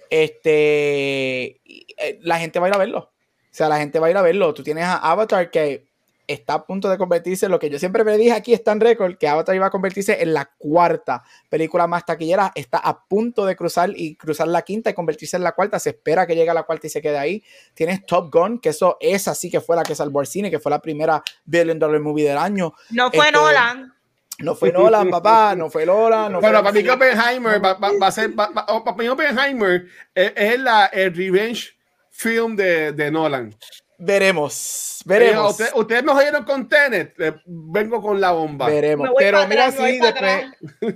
este, 0.09 1.61
eh, 1.99 2.19
la 2.23 2.39
gente 2.39 2.59
va 2.59 2.67
a 2.67 2.69
ir 2.71 2.75
a 2.75 2.79
verlo. 2.79 2.99
O 2.99 3.11
sea, 3.59 3.69
la 3.69 3.79
gente 3.79 3.99
va 3.99 4.07
a 4.07 4.11
ir 4.11 4.17
a 4.17 4.23
verlo. 4.23 4.55
Tú 4.55 4.63
tienes 4.63 4.85
a 4.85 4.97
Avatar 4.97 5.51
que 5.51 5.88
está 6.29 6.55
a 6.55 6.67
punto 6.67 6.89
de 6.89 6.99
convertirse 6.99 7.47
en 7.47 7.53
lo 7.53 7.59
que 7.59 7.71
yo 7.71 7.79
siempre 7.79 8.05
me 8.05 8.17
dije 8.17 8.33
aquí, 8.33 8.53
está 8.53 8.73
en 8.73 8.81
récord, 8.81 9.17
que 9.17 9.27
Avatar 9.27 9.57
iba 9.57 9.67
a 9.67 9.71
convertirse 9.71 10.23
en 10.23 10.35
la 10.35 10.51
cuarta 10.59 11.25
película 11.49 11.87
más 11.87 12.05
taquillera, 12.05 12.53
está 12.55 12.79
a 12.79 13.05
punto 13.07 13.47
de 13.47 13.57
cruzar 13.57 13.91
y 13.97 14.15
cruzar 14.15 14.47
la 14.47 14.63
quinta 14.63 14.91
y 14.91 14.95
convertirse 14.95 15.37
en 15.39 15.43
la 15.43 15.53
cuarta, 15.53 15.79
se 15.79 15.91
espera 15.91 16.27
que 16.27 16.37
llegue 16.37 16.51
a 16.51 16.55
la 16.55 16.65
cuarta 16.65 16.87
y 16.87 16.91
se 16.91 17.01
quede 17.01 17.19
ahí. 17.19 17.43
Tienes 17.75 18.05
Top 18.05 18.33
Gun, 18.33 18.61
que 18.61 18.69
eso 18.69 18.99
es 19.01 19.27
así 19.27 19.51
que 19.51 19.61
fue 19.61 19.75
la 19.75 19.83
que 19.83 19.95
salvó 19.95 20.21
al 20.21 20.27
cine, 20.27 20.51
que 20.51 20.59
fue 20.59 20.71
la 20.71 20.81
primera 20.81 21.23
billion 21.45 21.79
dollar 21.79 22.01
movie 22.01 22.29
del 22.29 22.39
año. 22.39 22.75
No 22.91 23.11
fue 23.11 23.27
este, 23.27 23.33
Nolan. 23.33 23.95
No 24.41 24.55
fue 24.55 24.71
Nolan, 24.71 25.11
papá, 25.11 25.57
no 25.57 25.69
fue 25.71 25.85
Nolan. 25.85 26.31
No 26.33 26.41
bueno, 26.41 26.63
para 26.63 26.73
mí 26.73 26.89
Oppenheimer 26.89 27.65
va, 27.65 28.07
a 28.07 28.13
ser, 28.13 28.33
oh, 28.69 28.85
para 28.85 28.97
mí 28.97 29.09
Oppenheimer 29.09 29.87
es, 30.15 30.61
la, 30.61 30.87
el 30.87 31.15
revenge 31.15 31.77
film 32.11 32.55
de, 32.55 32.93
de 32.93 33.11
Nolan. 33.11 33.57
Veremos, 34.01 35.03
veremos. 35.05 35.59
ustedes 35.75 36.05
me 36.05 36.13
oyeron 36.13 36.45
con 36.45 36.69
Tenet, 36.69 37.17
vengo 37.45 38.01
con 38.01 38.21
la 38.21 38.31
bomba. 38.31 38.69
Veremos, 38.69 39.11
pero 39.19 39.45
mira, 39.49 39.73
sí, 39.73 39.99
después, 39.99 40.47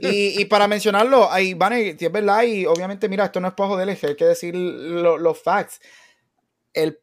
y, 0.00 0.40
y, 0.40 0.44
para 0.44 0.68
mencionarlo, 0.68 1.28
ahí 1.28 1.54
van, 1.54 1.72
si 1.72 2.04
es 2.04 2.12
verdad, 2.12 2.44
y 2.44 2.64
obviamente, 2.64 3.08
mira, 3.08 3.24
esto 3.24 3.40
no 3.40 3.48
es 3.48 3.54
para 3.54 3.70
joderles, 3.70 4.04
hay 4.04 4.14
que 4.14 4.24
decir 4.24 4.54
los 4.54 5.42
facts. 5.42 5.80
El 6.72 7.00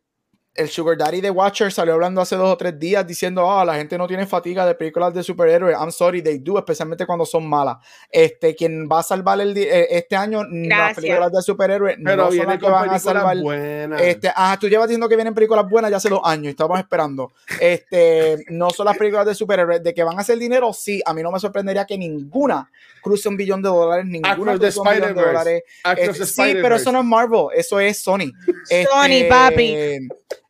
el 0.55 0.69
Sugar 0.69 0.97
Daddy 0.97 1.21
de 1.21 1.29
Watcher 1.29 1.71
salió 1.71 1.93
hablando 1.93 2.21
hace 2.21 2.35
dos 2.35 2.51
o 2.51 2.57
tres 2.57 2.77
días 2.77 3.05
diciendo, 3.07 3.49
ah, 3.49 3.63
la 3.63 3.75
gente 3.75 3.97
no 3.97 4.07
tiene 4.07 4.25
fatiga 4.25 4.65
de 4.65 4.75
películas 4.75 5.13
de 5.13 5.23
superhéroes. 5.23 5.75
I'm 5.77 5.91
sorry, 5.91 6.21
they 6.21 6.39
do, 6.39 6.57
especialmente 6.57 7.05
cuando 7.05 7.25
son 7.25 7.47
malas. 7.47 7.77
Este, 8.11 8.55
quien 8.55 8.89
va 8.91 8.99
a 8.99 9.03
salvar 9.03 9.39
el 9.39 9.55
eh, 9.57 9.87
este 9.91 10.15
año 10.15 10.43
las 10.49 10.95
películas 10.95 11.31
de 11.31 11.41
superhéroes 11.41 11.97
Pero 12.03 12.25
no 12.25 12.31
son 12.31 12.47
las 12.47 12.59
que 12.59 12.69
van 12.69 12.89
a 12.89 12.99
salvar. 12.99 13.37
Este, 13.99 14.31
ah, 14.35 14.57
tú 14.59 14.67
llevas 14.67 14.87
diciendo 14.87 15.07
que 15.07 15.15
vienen 15.15 15.33
películas 15.33 15.65
buenas 15.69 15.91
ya 15.91 15.97
hace 15.97 16.09
dos 16.09 16.21
años, 16.23 16.47
estábamos 16.47 16.79
esperando. 16.79 17.31
Este, 17.59 18.43
no 18.49 18.69
son 18.71 18.85
las 18.85 18.97
películas 18.97 19.25
de 19.25 19.35
superhéroes, 19.35 19.83
de 19.83 19.93
que 19.93 20.03
van 20.03 20.17
a 20.17 20.21
hacer 20.21 20.37
dinero, 20.37 20.73
sí, 20.73 21.01
a 21.05 21.13
mí 21.13 21.21
no 21.21 21.31
me 21.31 21.39
sorprendería 21.39 21.85
que 21.85 21.97
ninguna 21.97 22.69
cruce 23.01 23.29
un 23.29 23.37
billón 23.37 23.61
de 23.61 23.69
dólares, 23.69 24.05
ninguna 24.05 24.35
cruce 24.35 24.79
un 24.79 24.89
billón 24.89 25.15
de 25.15 25.21
dólares. 25.21 25.63
Este, 25.95 26.25
sí, 26.25 26.57
pero 26.61 26.75
eso 26.75 26.91
no 26.91 26.99
es 26.99 27.05
Marvel, 27.05 27.47
eso 27.55 27.79
es 27.79 28.01
Sony. 28.01 28.31
Sony, 28.65 29.09
este, 29.09 29.29
papi. 29.29 30.09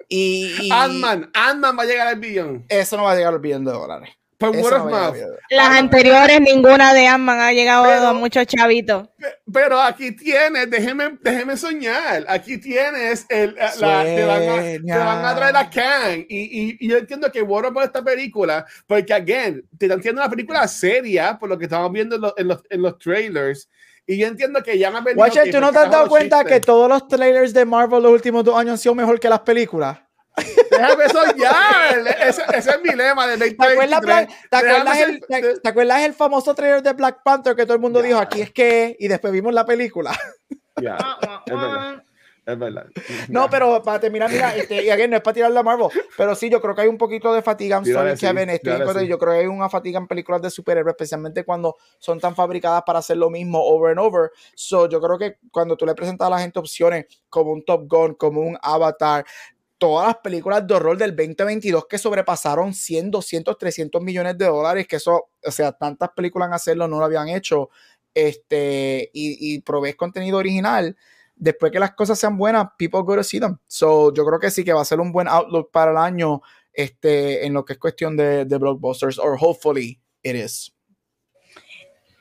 Y, 0.10 0.70
Ant-Man, 0.72 1.30
Ant-Man 1.34 1.78
va 1.78 1.84
a 1.84 1.86
llegar 1.86 2.08
al 2.08 2.20
billón. 2.20 2.66
Eso 2.68 2.98
no 2.98 3.04
va 3.04 3.12
a 3.12 3.16
llegar 3.16 3.34
al 3.34 3.40
billón 3.40 3.64
de 3.64 3.72
dólares. 3.72 4.10
Word 4.42 4.74
of 4.74 4.90
no 4.90 5.12
miedo. 5.12 5.38
Las 5.50 5.70
anteriores, 5.72 6.40
ninguna 6.40 6.94
de 6.94 7.08
Ant-Man 7.08 7.42
ha 7.42 7.52
llegado 7.52 7.86
a 7.86 8.14
muchos 8.14 8.48
chavitos. 8.48 9.10
Pero 9.52 9.82
aquí 9.82 10.14
tienes, 10.14 10.70
déjeme, 10.70 11.18
déjeme 11.22 11.58
soñar. 11.58 12.26
Aquí 12.28 12.58
tienes 12.58 13.26
el, 13.28 13.54
la, 13.56 14.04
te, 14.04 14.24
van 14.24 14.42
a, 14.50 14.62
te 14.62 14.98
van 14.98 15.26
a 15.26 15.36
traer 15.36 15.58
a 15.58 15.70
Kang. 15.70 16.26
Y, 16.30 16.38
y, 16.40 16.78
y 16.80 16.90
yo 16.90 16.98
entiendo 16.98 17.30
que 17.30 17.42
bueno 17.42 17.74
por 17.74 17.84
esta 17.84 18.02
película, 18.02 18.66
porque, 18.88 19.14
again, 19.14 19.68
te 19.78 19.88
están 19.88 20.00
haciendo 20.00 20.22
una 20.22 20.30
película 20.30 20.66
seria 20.70 21.38
por 21.38 21.50
lo 21.50 21.58
que 21.58 21.66
estamos 21.66 21.92
viendo 21.92 22.16
en 22.16 22.22
los, 22.22 22.34
en 22.38 22.48
los, 22.48 22.64
en 22.70 22.82
los 22.82 22.98
trailers. 22.98 23.70
Y 24.12 24.18
yo 24.18 24.26
entiendo 24.26 24.64
que 24.64 24.76
ya 24.80 24.90
me 24.90 24.98
han 24.98 25.04
venido 25.04 25.22
Watcher, 25.22 25.52
¿tú 25.52 25.62
no 25.62 25.72
te 25.72 25.78
has 25.78 25.92
dado 25.92 26.10
cuenta 26.10 26.40
chistes. 26.40 26.54
que 26.60 26.66
todos 26.66 26.90
los 26.90 27.08
trailers 27.08 27.54
de 27.54 27.64
Marvel 27.64 28.02
los 28.02 28.12
últimos 28.12 28.44
dos 28.44 28.58
años 28.58 28.72
han 28.72 28.78
sido 28.80 28.96
mejor 28.96 29.20
que 29.20 29.30
las 29.30 29.42
películas? 29.42 30.00
Déjame 30.72 31.10
soñar. 31.10 32.08
ese, 32.28 32.42
ese 32.56 32.70
es 32.72 32.82
mi 32.84 32.96
lema 32.96 33.28
de 33.28 33.38
¿Te 33.38 33.56
acuerdas, 33.64 34.02
2023. 34.02 34.02
Black- 34.02 34.50
te, 34.50 34.58
acuerdas 34.58 34.98
el, 35.00 35.12
ser- 35.12 35.42
te- 35.54 35.60
te 35.60 35.70
acuerdas 35.70 36.02
el 36.02 36.14
famoso 36.16 36.56
trailer 36.56 36.82
de 36.82 36.94
Black 36.94 37.22
Panther 37.24 37.56
que 37.56 37.66
todo 37.66 37.76
el 37.76 37.82
mundo 37.82 38.02
dijo 38.02 38.18
aquí 38.18 38.42
es 38.42 38.52
que 38.52 38.96
y 39.00 39.08
después 39.08 39.32
vimos 39.32 39.54
la 39.54 39.66
película? 39.66 40.18
Ya, 40.82 40.98
es 42.52 42.60
verdad. 42.60 42.86
No, 43.28 43.50
pero 43.50 43.82
para 43.84 44.00
terminar, 44.00 44.32
mira, 44.32 44.56
este, 44.56 44.84
y 44.84 44.90
again, 44.90 45.10
no 45.10 45.18
es 45.18 45.22
para 45.22 45.34
tirarle 45.34 45.60
a 45.60 45.64
Marvel, 45.64 45.88
pero 46.18 46.36
sí, 46.36 46.50
yo 46.50 46.62
creo 46.62 46.76
que 46.76 46.82
hay 46.82 46.88
un 46.88 46.98
poquito 46.98 47.34
de 47.34 47.42
fatiga. 47.42 47.82
Tírale, 47.82 48.12
sorry, 48.12 48.18
sí, 48.18 48.26
Kevin, 48.26 48.50
estoy 48.50 48.74
en 48.74 48.84
contra, 48.84 49.02
sí. 49.02 49.08
Yo 49.08 49.18
creo 49.18 49.34
que 49.34 49.40
hay 49.40 49.48
una 49.48 49.70
fatiga 49.70 50.00
en 50.00 50.08
películas 50.08 50.42
de 50.42 50.50
superhéroes, 50.50 50.94
especialmente 50.94 51.44
cuando 51.44 51.76
son 51.98 52.20
tan 52.20 52.36
fabricadas 52.36 52.84
para 52.86 53.00
hacer 53.00 53.18
lo 53.18 53.30
mismo 53.30 53.64
over 53.64 53.92
and 53.92 54.00
over. 54.00 54.32
So, 54.56 54.90
yo 54.90 55.00
creo 55.00 55.18
que 55.18 55.38
cuando 55.52 55.76
tú 55.78 55.86
le 55.86 55.96
presentas 55.96 56.28
a 56.28 56.30
la 56.30 56.40
gente 56.40 56.60
opciones 56.60 57.06
como 57.30 57.52
un 57.52 57.64
Top 57.64 57.86
Gun, 57.88 58.16
como 58.16 58.42
un 58.42 58.58
Avatar, 58.62 59.26
todas 59.80 60.08
las 60.08 60.18
películas 60.18 60.68
de 60.68 60.74
horror 60.74 60.98
del 60.98 61.16
2022 61.16 61.88
que 61.88 61.98
sobrepasaron 61.98 62.74
100, 62.74 63.12
200, 63.12 63.58
300 63.58 64.02
millones 64.02 64.38
de 64.38 64.46
dólares, 64.46 64.88
que 64.88 64.98
eso, 64.98 65.30
o 65.44 65.52
sea, 65.52 65.72
tantas 65.72 66.10
películas 66.10 66.50
en 66.50 66.54
hacerlo 66.54 66.88
no 66.88 67.00
lo 67.00 67.06
habían 67.06 67.30
hecho, 67.30 67.70
este, 68.14 69.10
y, 69.14 69.56
y 69.56 69.62
provees 69.62 69.96
contenido 69.96 70.38
original, 70.38 70.98
después 71.40 71.72
que 71.72 71.80
las 71.80 71.96
cosas 71.96 72.20
sean 72.20 72.38
buenas, 72.38 72.68
people 72.78 73.02
go 73.02 73.16
to 73.16 73.24
see 73.24 73.40
them. 73.40 73.58
So, 73.68 74.14
yo 74.14 74.26
creo 74.26 74.40
que 74.40 74.52
sí 74.52 74.64
que 74.64 74.74
va 74.74 74.82
a 74.82 74.86
ser 74.86 75.00
un 75.00 75.12
buen 75.12 75.28
outlook 75.28 75.72
para 75.72 75.92
el 75.92 75.98
año, 75.98 76.42
este, 76.74 77.46
en 77.46 77.54
lo 77.54 77.66
que 77.66 77.74
es 77.74 77.80
cuestión 77.80 78.16
de, 78.16 78.46
de 78.46 78.58
blockbusters, 78.58 79.18
or 79.18 79.38
hopefully 79.40 80.00
it 80.22 80.36
is. 80.36 80.72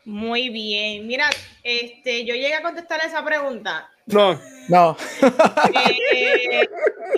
Muy 0.04 0.48
bien. 0.48 1.06
Mira, 1.06 1.28
este, 1.62 2.24
yo 2.24 2.34
llegué 2.34 2.54
a 2.54 2.62
contestar 2.62 3.00
esa 3.04 3.22
pregunta. 3.22 3.90
No, 4.06 4.40
No. 4.68 4.96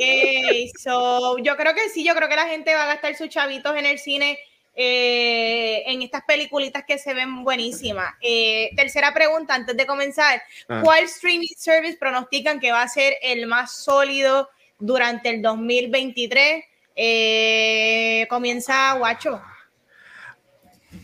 Eh, 0.03 0.71
ok, 0.73 0.79
so, 0.79 1.37
yo 1.39 1.57
creo 1.57 1.75
que 1.75 1.89
sí, 1.91 2.05
yo 2.05 2.15
creo 2.15 2.29
que 2.29 2.37
la 2.37 2.47
gente 2.47 2.75
va 2.75 2.85
a 2.85 2.95
gastar 2.95 3.15
sus 3.15 3.29
chavitos 3.29 3.77
en 3.77 3.85
el 3.85 3.99
cine 3.99 4.39
eh, 4.75 5.83
en 5.87 6.03
estas 6.03 6.23
peliculitas 6.27 6.85
que 6.87 6.99
se 6.99 7.13
ven 7.15 7.43
buenísimas. 7.45 8.15
Eh, 8.21 8.71
tercera 8.77 9.13
pregunta, 9.13 9.55
antes 9.55 9.77
de 9.77 9.87
comenzar, 9.87 10.41
Ah. 10.69 10.81
¿cuál 10.83 11.05
streaming 11.05 11.55
service 11.57 11.97
pronostican 11.99 12.61
que 12.61 12.73
va 12.73 12.83
a 12.83 12.89
ser 12.89 13.15
el 13.23 13.47
más 13.47 13.73
sólido 13.73 14.49
durante 14.79 15.29
el 15.31 15.43
2023? 15.43 16.65
Eh, 16.97 18.27
comienza 18.29 18.95
Guacho. 18.95 19.41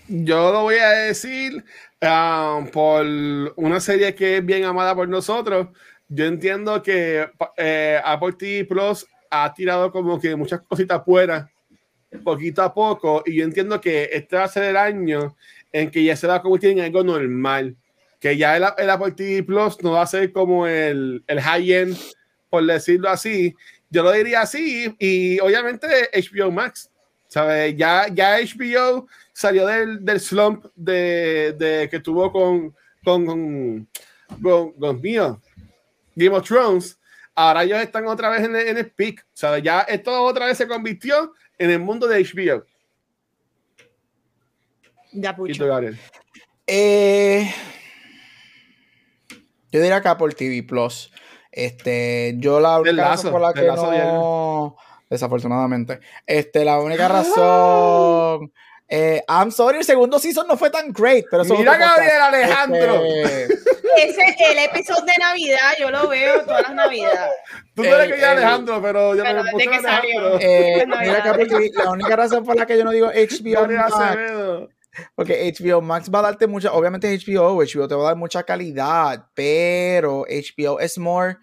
yo 0.09 0.53
lo 0.53 0.63
voy 0.63 0.77
a 0.77 0.89
decir 0.91 1.65
ah, 2.03 2.65
por 2.73 3.05
una 3.57 3.81
serie 3.81 4.15
que 4.15 4.39
es 4.39 4.45
bien 4.45 4.65
amada 4.65 4.95
por 4.95 5.09
nosotros. 5.09 5.69
Yo 6.09 6.25
entiendo 6.27 6.83
que 6.83 7.29
eh, 7.57 8.01
Apple 8.05 8.33
TV 8.39 8.65
Plus 8.65 9.07
ha 9.31 9.53
tirado 9.55 9.91
como 9.91 10.21
que 10.21 10.37
muchas 10.37 10.61
cositas 10.63 11.03
fuera 11.05 11.51
poquito 12.23 12.63
a 12.63 12.75
poco 12.75 13.23
y 13.27 13.37
yo 13.37 13.45
entiendo 13.45 13.81
que 13.81 14.11
este 14.13 14.37
va 14.37 14.45
a 14.45 14.49
ser 14.49 14.65
el 14.65 14.77
año 14.77 15.37
en 15.73 15.91
que 15.91 16.05
ya 16.05 16.17
se 16.17 16.27
va 16.27 16.37
a 16.37 16.43
convertir 16.43 16.71
en 16.71 16.81
algo 16.81 17.03
normal 17.05 17.77
que 18.21 18.37
ya 18.37 18.57
el, 18.57 18.65
el 18.79 18.91
Apple 18.91 19.13
TV 19.13 19.43
Plus 19.43 19.83
no 19.83 19.93
va 19.93 20.03
a 20.03 20.07
ser 20.07 20.33
como 20.33 20.67
el, 20.67 21.23
el 21.27 21.41
high-end 21.41 21.97
por 22.51 22.65
decirlo 22.65 23.09
así 23.09 23.55
yo 23.91 24.03
lo 24.03 24.13
diría 24.13 24.43
así 24.43 24.95
y 24.99 25.39
obviamente 25.41 25.87
HBO 26.13 26.51
Max 26.51 26.91
¿sabes? 27.29 27.77
Ya, 27.77 28.07
ya 28.13 28.39
HBO 28.39 29.09
salió 29.33 29.67
del, 29.67 30.05
del 30.05 30.21
slump 30.21 30.67
de, 30.75 31.55
de 31.59 31.89
que 31.91 32.01
tuvo 32.01 32.31
con 32.33 32.75
con, 33.05 33.25
con, 33.25 33.89
con, 34.43 34.73
con 34.73 35.01
mío, 35.01 35.41
Game 36.17 36.37
of 36.37 36.47
Thrones 36.47 36.99
ahora 37.37 37.63
ellos 37.63 37.81
están 37.81 38.07
otra 38.07 38.31
vez 38.31 38.43
en 38.43 38.57
el, 38.57 38.69
en 38.69 38.79
el 38.79 38.91
peak 38.91 39.25
¿sabes? 39.33 39.63
ya 39.63 39.81
esto 39.83 40.23
otra 40.23 40.47
vez 40.47 40.59
se 40.59 40.67
convirtió 40.67 41.35
en 41.59 41.71
el 41.71 41.81
mundo 41.81 42.07
de 42.07 42.23
HBO 42.23 42.65
Ya, 45.13 45.31
y 45.31 45.35
Pucho. 45.35 45.67
Eh, 46.67 47.51
yo 49.71 49.81
diría 49.81 50.01
que 50.01 50.09
Apple 50.09 50.35
TV 50.35 50.63
Plus. 50.63 51.13
Este, 51.53 52.35
yo 52.39 52.61
la 52.61 52.81
única 52.81 53.09
razón 53.09 53.33
por 53.33 53.41
la 53.41 53.53
que 53.53 53.63
no. 53.63 54.77
Desafortunadamente. 55.09 56.01
Este, 56.27 56.65
la 56.65 56.81
única 56.81 57.09
razón. 57.09 58.53
Eh, 58.89 59.23
I'm 59.29 59.51
sorry, 59.51 59.79
el 59.79 59.85
segundo 59.85 60.19
season 60.19 60.47
no 60.47 60.57
fue 60.57 60.71
tan 60.71 60.93
great, 60.93 61.25
pero 61.31 61.43
eso 61.43 61.55
es 61.55 61.59
Mira. 61.61 61.77
Gabriel 61.77 62.21
Alejandro. 62.23 63.03
Este, 63.05 63.55
Ese 63.97 64.37
el 64.53 64.59
episodio 64.59 65.05
de 65.07 65.13
Navidad, 65.19 65.73
yo 65.81 65.91
lo 65.91 66.07
veo 66.09 66.43
todas 66.43 66.63
las 66.63 66.75
Navidades. 66.75 67.33
Tú 67.75 67.83
no 67.83 67.89
eres 67.89 68.07
el- 68.07 68.15
que 68.15 68.21
ya 68.21 68.33
el- 68.33 68.39
Alejandro, 68.39 68.83
pero 68.83 69.15
yo 69.17 69.23
Pero 69.25 69.43
me 69.43 69.51
puse 69.51 69.67
que. 69.69 69.75
Alejandro. 69.75 70.39
eh, 70.41 70.85
mira 70.87 71.33
TV, 71.33 71.71
la 71.75 71.91
única 71.91 72.15
razón 72.17 72.45
por 72.45 72.57
la 72.57 72.67
que 72.67 72.77
yo 72.79 72.85
no 72.85 72.91
digo 72.93 73.09
HBO 73.09 73.67
Max. 73.67 73.95
Porque 75.15 75.53
HBO 75.53 75.81
Max 75.83 76.11
va 76.15 76.21
a 76.21 76.23
darte 76.23 76.47
mucha, 76.47 76.73
obviamente 76.73 77.09
HBO, 77.13 77.57
HBO 77.63 77.87
te 77.89 77.95
va 77.95 78.03
a 78.03 78.07
dar 78.09 78.17
mucha 78.17 78.43
calidad, 78.45 79.27
pero 79.35 80.25
HBO 80.29 80.81
es 80.81 80.97
more, 80.99 81.37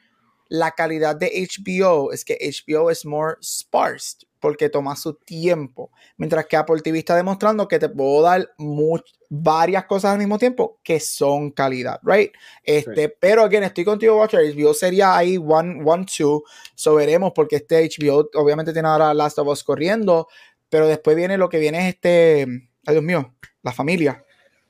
la 0.49 0.71
calidad 0.71 1.15
de 1.15 1.27
HBO 1.47 2.11
es 2.11 2.25
que 2.25 2.37
HBO 2.41 2.89
es 2.89 3.05
more 3.05 3.35
sparse, 3.43 4.17
porque 4.43 4.67
toma 4.67 4.93
su 4.97 5.13
tiempo, 5.13 5.89
mientras 6.17 6.45
que 6.47 6.57
Apple 6.57 6.81
TV 6.81 6.99
está 6.99 7.15
demostrando 7.15 7.65
que 7.65 7.79
te 7.79 7.87
puedo 7.87 8.21
dar 8.23 8.53
much- 8.57 9.13
varias 9.29 9.85
cosas 9.85 10.11
al 10.11 10.17
mismo 10.17 10.37
tiempo 10.37 10.81
que 10.83 10.99
son 10.99 11.49
calidad, 11.51 12.01
right? 12.03 12.33
Este, 12.61 13.07
pero 13.07 13.43
again, 13.43 13.63
estoy 13.63 13.85
contigo, 13.85 14.19
Watcher, 14.19 14.41
HBO 14.53 14.73
sería 14.73 15.15
ahí 15.15 15.37
one, 15.37 15.81
one, 15.85 16.05
two, 16.05 16.43
so 16.75 16.95
veremos 16.95 17.31
porque 17.33 17.55
este 17.55 17.89
HBO 17.89 18.29
obviamente 18.33 18.73
tiene 18.73 18.89
ahora 18.89 19.13
Last 19.13 19.39
of 19.39 19.47
Us 19.47 19.63
corriendo, 19.63 20.27
pero 20.69 20.89
después 20.89 21.15
viene 21.15 21.37
lo 21.37 21.47
que 21.47 21.59
viene 21.59 21.87
es 21.87 21.95
este, 21.95 22.41
ay 22.85 22.93
Dios 22.95 23.03
mío, 23.03 23.33
la 23.61 23.71
familia. 23.71 24.25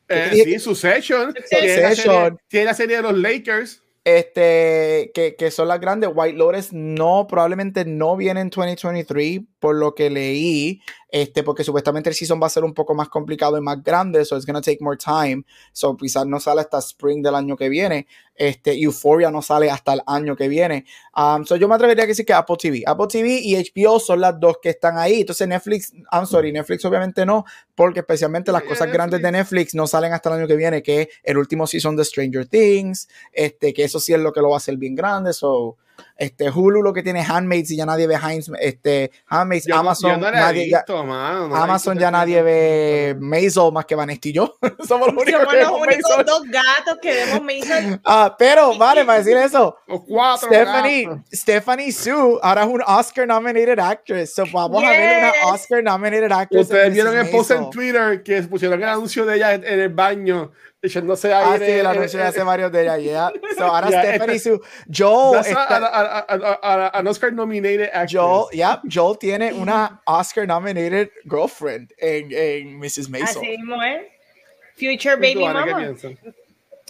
Eh, 0.08 0.30
sí, 0.46 0.60
Succession. 0.60 1.34
Succession. 1.34 1.50
Tiene 1.50 1.82
la, 1.82 1.90
serie, 1.90 1.96
Succession. 1.96 2.40
tiene 2.48 2.66
la 2.68 2.74
serie 2.76 2.96
de 2.98 3.02
los 3.02 3.18
Lakers. 3.18 3.83
Este, 4.06 5.12
que, 5.14 5.36
que 5.38 5.50
son 5.50 5.70
las 5.70 5.80
grandes. 5.80 6.10
White 6.14 6.38
Lotus 6.38 6.74
no, 6.74 7.26
probablemente 7.28 7.86
no 7.86 8.18
viene 8.18 8.42
en 8.42 8.50
2023, 8.50 9.42
por 9.60 9.76
lo 9.76 9.96
que 9.96 10.10
leí, 10.10 10.82
este, 11.14 11.44
porque 11.44 11.64
supuestamente 11.64 12.10
el 12.10 12.16
season 12.16 12.42
va 12.42 12.48
a 12.48 12.50
ser 12.50 12.64
un 12.64 12.74
poco 12.74 12.96
más 12.96 13.08
complicado 13.08 13.56
y 13.56 13.62
más 13.62 13.84
grande, 13.84 14.26
so 14.26 14.36
it's 14.36 14.48
gonna 14.48 14.62
take 14.62 14.80
more 14.82 14.98
time. 14.98 15.44
So 15.72 15.96
quizás 15.96 16.26
no 16.26 16.40
sale 16.40 16.62
hasta 16.62 16.80
spring 16.80 17.22
del 17.22 17.36
año 17.36 17.56
que 17.56 17.70
viene. 17.70 18.08
Este, 18.36 18.74
Euphoria 18.82 19.30
no 19.30 19.44
sale 19.44 19.70
hasta 19.70 19.94
el 19.94 20.02
año 20.08 20.36
que 20.36 20.48
viene. 20.48 20.86
Um, 21.16 21.46
so 21.46 21.56
yo 21.56 21.68
me 21.68 21.76
atrevería 21.76 22.06
a 22.06 22.08
decir 22.08 22.26
que 22.26 22.34
Apple 22.34 22.56
TV. 22.60 22.82
Apple 22.88 23.06
TV 23.08 23.40
y 23.44 23.56
HBO 23.56 24.00
son 24.00 24.22
las 24.22 24.40
dos 24.40 24.58
que 24.60 24.70
están 24.70 24.98
ahí. 24.98 25.22
Entonces 25.22 25.48
Netflix, 25.48 25.94
I'm 26.12 26.26
sorry, 26.26 26.52
Netflix 26.52 26.84
obviamente 26.84 27.28
no, 27.28 27.46
porque 27.76 28.00
especialmente 28.00 28.52
las 28.52 28.64
cosas 28.64 28.92
grandes 28.92 29.22
de 29.22 29.32
Netflix. 29.32 29.44
Netflix 29.44 29.76
no 29.76 29.88
salen 29.88 30.14
hasta 30.14 30.30
el 30.30 30.40
año 30.40 30.48
que 30.48 30.56
viene, 30.56 30.82
que 30.82 31.02
es 31.02 31.08
el 31.24 31.38
último 31.38 31.68
season 31.68 31.96
de 31.96 32.06
Stranger 32.06 32.48
Things, 32.48 33.10
este, 33.32 33.74
que 33.74 33.84
eso 33.84 34.00
sí 34.00 34.14
es 34.14 34.20
lo 34.20 34.32
que 34.32 34.42
lo 34.42 34.50
va 34.50 34.56
a 34.56 34.58
hacer 34.58 34.78
bien 34.78 34.96
grande. 34.96 35.34
So, 35.34 35.78
este, 36.18 36.50
Hulu 36.50 36.82
lo 36.82 36.94
que 36.94 37.04
tiene 37.04 37.22
Handmaids 37.28 37.72
y 37.72 37.76
ya 37.78 37.86
nadie 37.86 38.08
ve 38.08 38.16
Hands, 38.16 38.52
este, 38.60 39.12
Handmaids, 39.28 39.66
Yo, 39.66 39.76
Amazon, 39.76 40.12
yo 40.12 40.18
no 40.18 40.32
nadie, 40.32 40.70
ya- 40.70 40.80
visto, 40.80 41.04
mano, 41.04 41.48
no 41.50 41.56
Amazon 41.56 41.98
ya 42.00 42.12
nadie 42.12 42.42
ve 42.42 43.16
Maisel 43.20 43.72
más 43.74 43.86
que 43.86 43.96
Vanessa 43.96 44.20
y 44.24 44.34
yo. 44.34 44.56
Somos 44.88 45.08
los 45.14 45.22
únicos 45.24 45.42
Somos 45.42 45.54
que 45.54 45.62
los 45.62 45.72
únicos 45.72 46.10
Maisel. 46.18 46.26
dos 46.26 46.44
gatos 46.46 46.98
que 47.02 47.12
vemos 47.14 47.42
Mason. 47.44 48.02
Ah, 48.06 48.36
pero 48.38 48.78
vale, 48.78 49.06
para 49.06 49.20
decir 49.20 49.36
eso, 49.38 49.76
Los 49.88 50.02
cuatro. 50.08 50.48
Stephanie, 50.48 51.06
gatos. 51.06 51.22
Stephanie 51.34 51.92
Sue 51.92 52.40
ahora 52.42 52.64
es 52.64 52.68
un 52.70 52.82
Oscar 52.86 53.28
nominated 53.28 53.80
actress. 53.80 54.34
So 54.36 54.44
vamos 54.52 54.84
a 54.84 54.90
ver 54.90 55.18
una 55.20 55.32
Yes. 55.32 55.42
Oscar 55.46 55.84
nominated 55.84 56.32
actress. 56.32 56.64
Ustedes 56.64 56.94
vieron 56.94 57.18
el 57.18 57.30
post 57.30 57.52
en 57.52 57.58
Maisel. 57.58 57.72
Twitter 57.72 58.24
que 58.24 58.42
pusieron 58.44 58.82
el 58.82 58.88
anuncio 58.90 59.26
de 59.26 59.36
ella 59.36 59.54
en, 59.54 59.64
en 59.64 59.80
el 59.80 59.90
baño, 59.90 60.52
echándose 60.84 61.34
Ah, 61.34 61.54
aire. 61.54 61.66
sí, 61.66 61.72
el 61.72 61.86
eh, 61.86 61.90
anuncio 61.90 62.20
de 62.20 62.26
eh, 62.26 62.28
hace 62.28 62.44
varios 62.44 62.72
de 62.72 62.82
ella. 62.84 62.98
yeah. 62.98 63.32
So 63.58 63.64
ahora 63.66 63.90
Ya, 63.90 64.02
Stephanie 64.04 64.36
este- 64.36 64.50
Sue. 64.50 64.60
Joel, 64.94 65.34
That's 65.38 65.48
está- 65.48 65.64
a- 65.64 65.78
a- 65.78 66.20
a- 66.20 66.60
a- 66.62 66.88
a- 66.88 67.00
an 67.00 67.08
Oscar 67.08 67.34
nominated 67.34 67.90
actress. 67.94 68.12
Joel, 68.14 68.46
yeah, 68.52 68.82
Joel 68.94 69.18
tiene 69.18 69.54
una 69.54 70.02
Oscar 70.06 70.46
nominated 70.46 71.10
girlfriend 71.30 71.92
en, 71.98 72.32
en 72.32 72.78
Mrs. 72.80 73.10
Maisel. 73.10 73.38
Así 73.38 73.48
mismo 73.58 73.82
es. 73.82 74.02
Future 74.76 74.94
¿Y 75.30 75.34
tú, 75.34 75.42
Baby 75.42 75.54
Mama. 75.54 75.96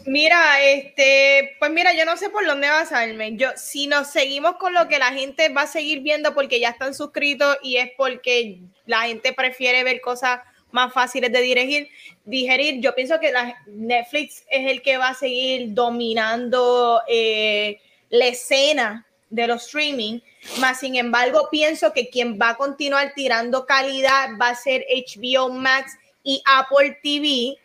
Mira, 0.05 0.61
este, 0.61 1.55
pues 1.59 1.71
mira, 1.71 1.93
yo 1.93 2.03
no 2.03 2.17
sé 2.17 2.29
por 2.29 2.45
dónde 2.45 2.67
basarme. 2.69 3.37
Yo, 3.37 3.49
si 3.55 3.87
nos 3.87 4.07
seguimos 4.07 4.57
con 4.57 4.73
lo 4.73 4.87
que 4.89 4.99
la 4.99 5.13
gente 5.13 5.47
va 5.49 5.61
a 5.61 5.67
seguir 5.67 6.01
viendo 6.01 6.33
porque 6.33 6.59
ya 6.59 6.69
están 6.69 6.93
suscritos 6.93 7.57
y 7.61 7.77
es 7.77 7.91
porque 7.95 8.59
la 8.85 9.03
gente 9.03 9.31
prefiere 9.31 9.83
ver 9.85 10.01
cosas 10.01 10.39
más 10.73 10.91
fáciles 10.91 11.31
de 11.31 11.39
dirigir, 11.39 11.87
digerir. 12.25 12.81
Yo 12.81 12.93
pienso 12.93 13.19
que 13.19 13.31
Netflix 13.67 14.43
es 14.49 14.69
el 14.69 14.81
que 14.81 14.97
va 14.97 15.09
a 15.09 15.13
seguir 15.13 15.73
dominando 15.73 17.01
eh, 17.07 17.79
la 18.09 18.25
escena 18.27 19.05
de 19.29 19.47
los 19.47 19.65
streaming, 19.65 20.19
más 20.59 20.79
sin 20.79 20.95
embargo 20.95 21.47
pienso 21.49 21.91
que 21.91 22.09
quien 22.09 22.37
va 22.39 22.49
a 22.49 22.55
continuar 22.55 23.13
tirando 23.15 23.65
calidad 23.65 24.29
va 24.39 24.49
a 24.49 24.55
ser 24.55 24.85
HBO 24.87 25.49
Max 25.49 25.97
y 26.23 26.43
Apple 26.45 26.99
TV, 27.01 27.57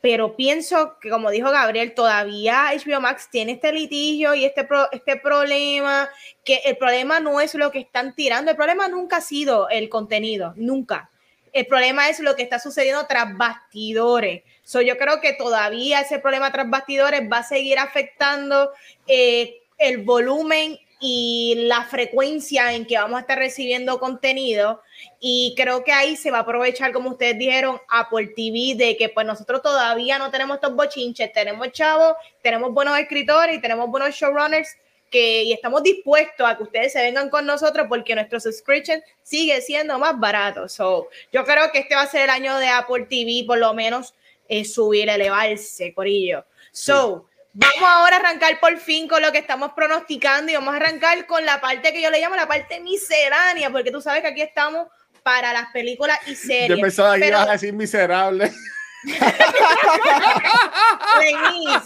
pero 0.00 0.36
pienso 0.36 0.96
que 1.00 1.10
como 1.10 1.30
dijo 1.30 1.50
Gabriel, 1.50 1.92
todavía 1.92 2.70
HBO 2.72 3.00
Max 3.00 3.28
tiene 3.32 3.52
este 3.52 3.72
litigio 3.72 4.34
y 4.34 4.44
este, 4.44 4.66
este 4.92 5.16
problema, 5.16 6.08
que 6.44 6.60
el 6.64 6.76
problema 6.76 7.18
no 7.18 7.40
es 7.40 7.54
lo 7.56 7.72
que 7.72 7.80
están 7.80 8.14
tirando, 8.14 8.52
el 8.52 8.56
problema 8.56 8.86
nunca 8.86 9.16
ha 9.16 9.20
sido 9.20 9.68
el 9.68 9.88
contenido, 9.88 10.54
nunca. 10.56 11.09
El 11.52 11.66
problema 11.66 12.08
es 12.08 12.20
lo 12.20 12.36
que 12.36 12.42
está 12.42 12.58
sucediendo 12.58 13.06
tras 13.06 13.36
bastidores. 13.36 14.42
So, 14.62 14.80
yo 14.80 14.96
creo 14.96 15.20
que 15.20 15.32
todavía 15.32 16.00
ese 16.00 16.18
problema 16.18 16.52
tras 16.52 16.70
bastidores 16.70 17.22
va 17.30 17.38
a 17.38 17.42
seguir 17.42 17.78
afectando 17.78 18.70
eh, 19.06 19.62
el 19.78 19.98
volumen 20.04 20.78
y 21.00 21.54
la 21.66 21.84
frecuencia 21.84 22.74
en 22.74 22.86
que 22.86 22.98
vamos 22.98 23.16
a 23.16 23.20
estar 23.20 23.38
recibiendo 23.38 23.98
contenido 23.98 24.82
y 25.18 25.54
creo 25.56 25.82
que 25.82 25.92
ahí 25.92 26.14
se 26.14 26.30
va 26.30 26.38
a 26.38 26.42
aprovechar 26.42 26.92
como 26.92 27.10
ustedes 27.10 27.38
dijeron 27.38 27.80
Apple 27.88 28.32
TV 28.36 28.74
de 28.76 28.98
que 28.98 29.08
pues 29.08 29.26
nosotros 29.26 29.62
todavía 29.62 30.18
no 30.18 30.30
tenemos 30.30 30.56
estos 30.56 30.76
bochinches, 30.76 31.32
tenemos 31.32 31.72
chavos, 31.72 32.16
tenemos 32.42 32.72
buenos 32.74 32.98
escritores 32.98 33.56
y 33.56 33.62
tenemos 33.62 33.88
buenos 33.88 34.14
showrunners 34.14 34.76
que 35.10 35.42
y 35.42 35.52
estamos 35.52 35.82
dispuestos 35.82 36.48
a 36.48 36.56
que 36.56 36.62
ustedes 36.62 36.92
se 36.92 37.02
vengan 37.02 37.28
con 37.28 37.44
nosotros 37.44 37.86
porque 37.88 38.14
nuestro 38.14 38.40
subscription 38.40 39.02
sigue 39.22 39.60
siendo 39.60 39.98
más 39.98 40.18
barato. 40.18 40.68
So, 40.68 41.08
yo 41.32 41.44
creo 41.44 41.70
que 41.72 41.80
este 41.80 41.94
va 41.94 42.02
a 42.02 42.06
ser 42.06 42.22
el 42.22 42.30
año 42.30 42.56
de 42.58 42.68
Apple 42.68 43.06
TV, 43.10 43.44
por 43.46 43.58
lo 43.58 43.74
menos 43.74 44.14
eh, 44.48 44.64
subir, 44.64 45.08
elevarse, 45.08 45.92
Corillo. 45.92 46.44
So, 46.72 47.26
Vamos 47.52 47.82
ahora 47.82 48.16
a 48.16 48.20
arrancar 48.20 48.60
por 48.60 48.76
fin 48.78 49.08
con 49.08 49.22
lo 49.22 49.32
que 49.32 49.38
estamos 49.38 49.72
pronosticando 49.72 50.52
y 50.52 50.54
vamos 50.54 50.72
a 50.72 50.76
arrancar 50.76 51.26
con 51.26 51.44
la 51.44 51.60
parte 51.60 51.92
que 51.92 52.00
yo 52.00 52.08
le 52.08 52.20
llamo 52.20 52.36
la 52.36 52.46
parte 52.46 52.78
miscelánea, 52.78 53.70
porque 53.70 53.90
tú 53.90 54.00
sabes 54.00 54.22
que 54.22 54.28
aquí 54.28 54.40
estamos 54.40 54.86
para 55.24 55.52
las 55.52 55.72
películas 55.72 56.16
y 56.28 56.36
series. 56.36 56.68
Yo 56.68 56.80
pensaba 56.80 57.18
que 57.18 57.26
ibas 57.26 57.48
a 57.48 57.52
decir 57.52 57.72
miserable. 57.72 58.52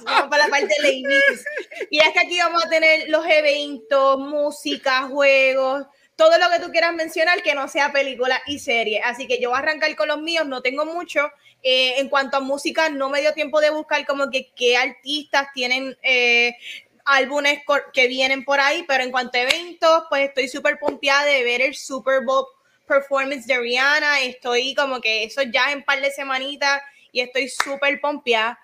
Vamos 0.05 0.29
para 0.31 0.45
la 0.45 0.51
parte 0.51 0.75
Ladies. 0.83 1.45
Y 1.91 1.99
es 1.99 2.11
que 2.13 2.21
aquí 2.21 2.39
vamos 2.39 2.65
a 2.65 2.69
tener 2.69 3.09
los 3.09 3.25
eventos, 3.27 4.19
música, 4.19 5.03
juegos, 5.03 5.87
todo 6.17 6.39
lo 6.39 6.51
que 6.51 6.61
tú 6.61 6.71
quieras 6.71 6.95
mencionar 6.95 7.43
que 7.43 7.55
no 7.55 7.69
sea 7.69 7.93
película 7.93 8.41
y 8.47 8.59
serie. 8.59 9.01
Así 9.03 9.27
que 9.27 9.41
yo 9.41 9.51
voy 9.51 9.57
a 9.57 9.61
arrancar 9.61 9.95
con 9.97 10.09
los 10.09 10.21
míos, 10.21 10.47
no 10.47 10.63
tengo 10.63 10.85
mucho. 10.87 11.31
Eh, 11.63 11.99
en 11.99 12.09
cuanto 12.09 12.37
a 12.37 12.41
música, 12.41 12.91
no 12.91 13.09
me 13.09 13.21
dio 13.21 13.33
tiempo 13.33 13.61
de 13.61 13.71
buscar 13.71 14.05
como 14.07 14.31
que 14.31 14.53
qué 14.55 14.77
artistas 14.77 15.47
tienen 15.55 15.97
eh, 16.03 16.57
álbumes 17.07 17.61
que 17.93 18.07
vienen 18.07 18.45
por 18.45 18.61
ahí, 18.61 18.85
pero 18.87 19.03
en 19.03 19.11
cuanto 19.11 19.39
a 19.39 19.43
eventos, 19.43 20.05
pues 20.09 20.29
estoy 20.29 20.49
súper 20.49 20.79
pompeada 20.79 21.25
de 21.25 21.43
ver 21.43 21.63
el 21.63 21.75
Super 21.75 22.23
Bowl 22.25 22.47
performance 22.87 23.47
de 23.47 23.59
Rihanna. 23.59 24.21
Estoy 24.21 24.75
como 24.75 25.01
que 25.01 25.25
eso 25.25 25.43
ya 25.43 25.73
en 25.73 25.85
par 25.85 26.01
de 26.01 26.11
semanitas 26.11 26.83
y 27.15 27.21
estoy 27.21 27.49
súper 27.49 28.01
pompeada. 28.01 28.59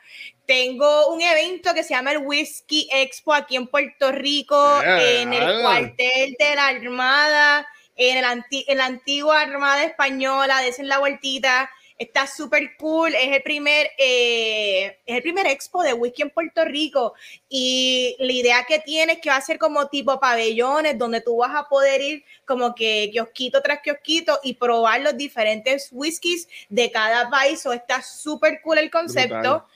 Tengo 0.44 1.06
un 1.14 1.22
evento 1.22 1.72
que 1.72 1.85
se 1.85 1.94
llama 1.94 2.10
el 2.10 2.18
Whiskey 2.18 2.89
Expo 2.93 3.32
aquí 3.32 3.55
en 3.55 3.68
Puerto 3.68 4.10
Rico, 4.10 4.82
en 4.82 5.32
el 5.32 5.62
cuartel 5.62 6.36
de 6.36 6.55
la 6.56 6.66
Armada, 6.66 7.66
en, 7.94 8.18
el 8.18 8.44
en 8.66 8.78
la 8.78 8.86
antigua 8.86 9.40
Armada 9.40 9.85
Española, 9.85 10.66
en 10.66 10.89
la 10.89 10.98
vueltita. 10.98 11.70
Está 12.01 12.27
súper 12.27 12.78
cool. 12.78 13.14
Es 13.14 13.31
el 13.31 13.43
primer, 13.43 13.90
eh, 13.98 14.98
es 15.05 15.16
el 15.16 15.22
primer 15.22 15.47
expo 15.47 15.82
de 15.82 15.93
whisky 15.93 16.22
en 16.22 16.31
Puerto 16.31 16.64
Rico. 16.64 17.12
Y 17.47 18.16
la 18.18 18.32
idea 18.32 18.64
que 18.66 18.78
tiene 18.78 19.12
es 19.12 19.18
que 19.18 19.28
va 19.28 19.36
a 19.36 19.40
ser 19.43 19.59
como 19.59 19.86
tipo 19.89 20.18
pabellones, 20.18 20.97
donde 20.97 21.20
tú 21.20 21.36
vas 21.36 21.55
a 21.55 21.68
poder 21.68 22.01
ir 22.01 22.24
como 22.47 22.74
que 22.74 23.10
kiosquito 23.12 23.60
tras 23.60 23.82
kiosquito 23.82 24.40
y 24.43 24.55
probar 24.55 25.02
los 25.02 25.14
diferentes 25.14 25.90
whiskies 25.93 26.48
de 26.70 26.90
cada 26.90 27.28
país. 27.28 27.66
O 27.66 27.72
está 27.74 28.01
súper 28.01 28.62
cool 28.62 28.78
el 28.78 28.90
concepto. 28.90 29.66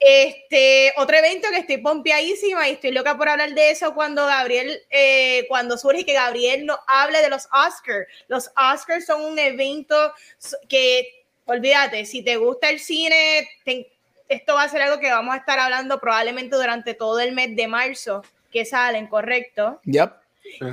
Este, 0.00 0.92
otro 0.96 1.16
evento 1.16 1.48
que 1.50 1.58
estoy 1.58 1.78
pompeadísima 1.78 2.68
y 2.68 2.72
estoy 2.72 2.92
loca 2.92 3.16
por 3.16 3.28
hablar 3.28 3.54
de 3.54 3.70
eso 3.70 3.94
cuando 3.94 4.26
Gabriel, 4.26 4.80
eh, 4.90 5.44
cuando 5.48 5.76
surge 5.76 6.04
que 6.04 6.12
Gabriel 6.12 6.66
nos 6.66 6.78
hable 6.88 7.20
de 7.20 7.30
los 7.30 7.46
Oscars. 7.52 8.08
Los 8.26 8.48
Oscars 8.56 9.06
son 9.06 9.22
un 9.22 9.38
evento 9.38 10.12
que 10.68 11.17
olvídate, 11.48 12.04
si 12.04 12.22
te 12.22 12.36
gusta 12.36 12.68
el 12.70 12.78
cine, 12.78 13.48
esto 14.28 14.54
va 14.54 14.64
a 14.64 14.68
ser 14.68 14.82
algo 14.82 15.00
que 15.00 15.10
vamos 15.10 15.34
a 15.34 15.38
estar 15.38 15.58
hablando 15.58 15.98
probablemente 15.98 16.56
durante 16.56 16.94
todo 16.94 17.18
el 17.20 17.32
mes 17.32 17.56
de 17.56 17.66
marzo 17.66 18.22
que 18.52 18.64
salen, 18.64 19.06
¿correcto? 19.06 19.80
Yep. 19.84 20.12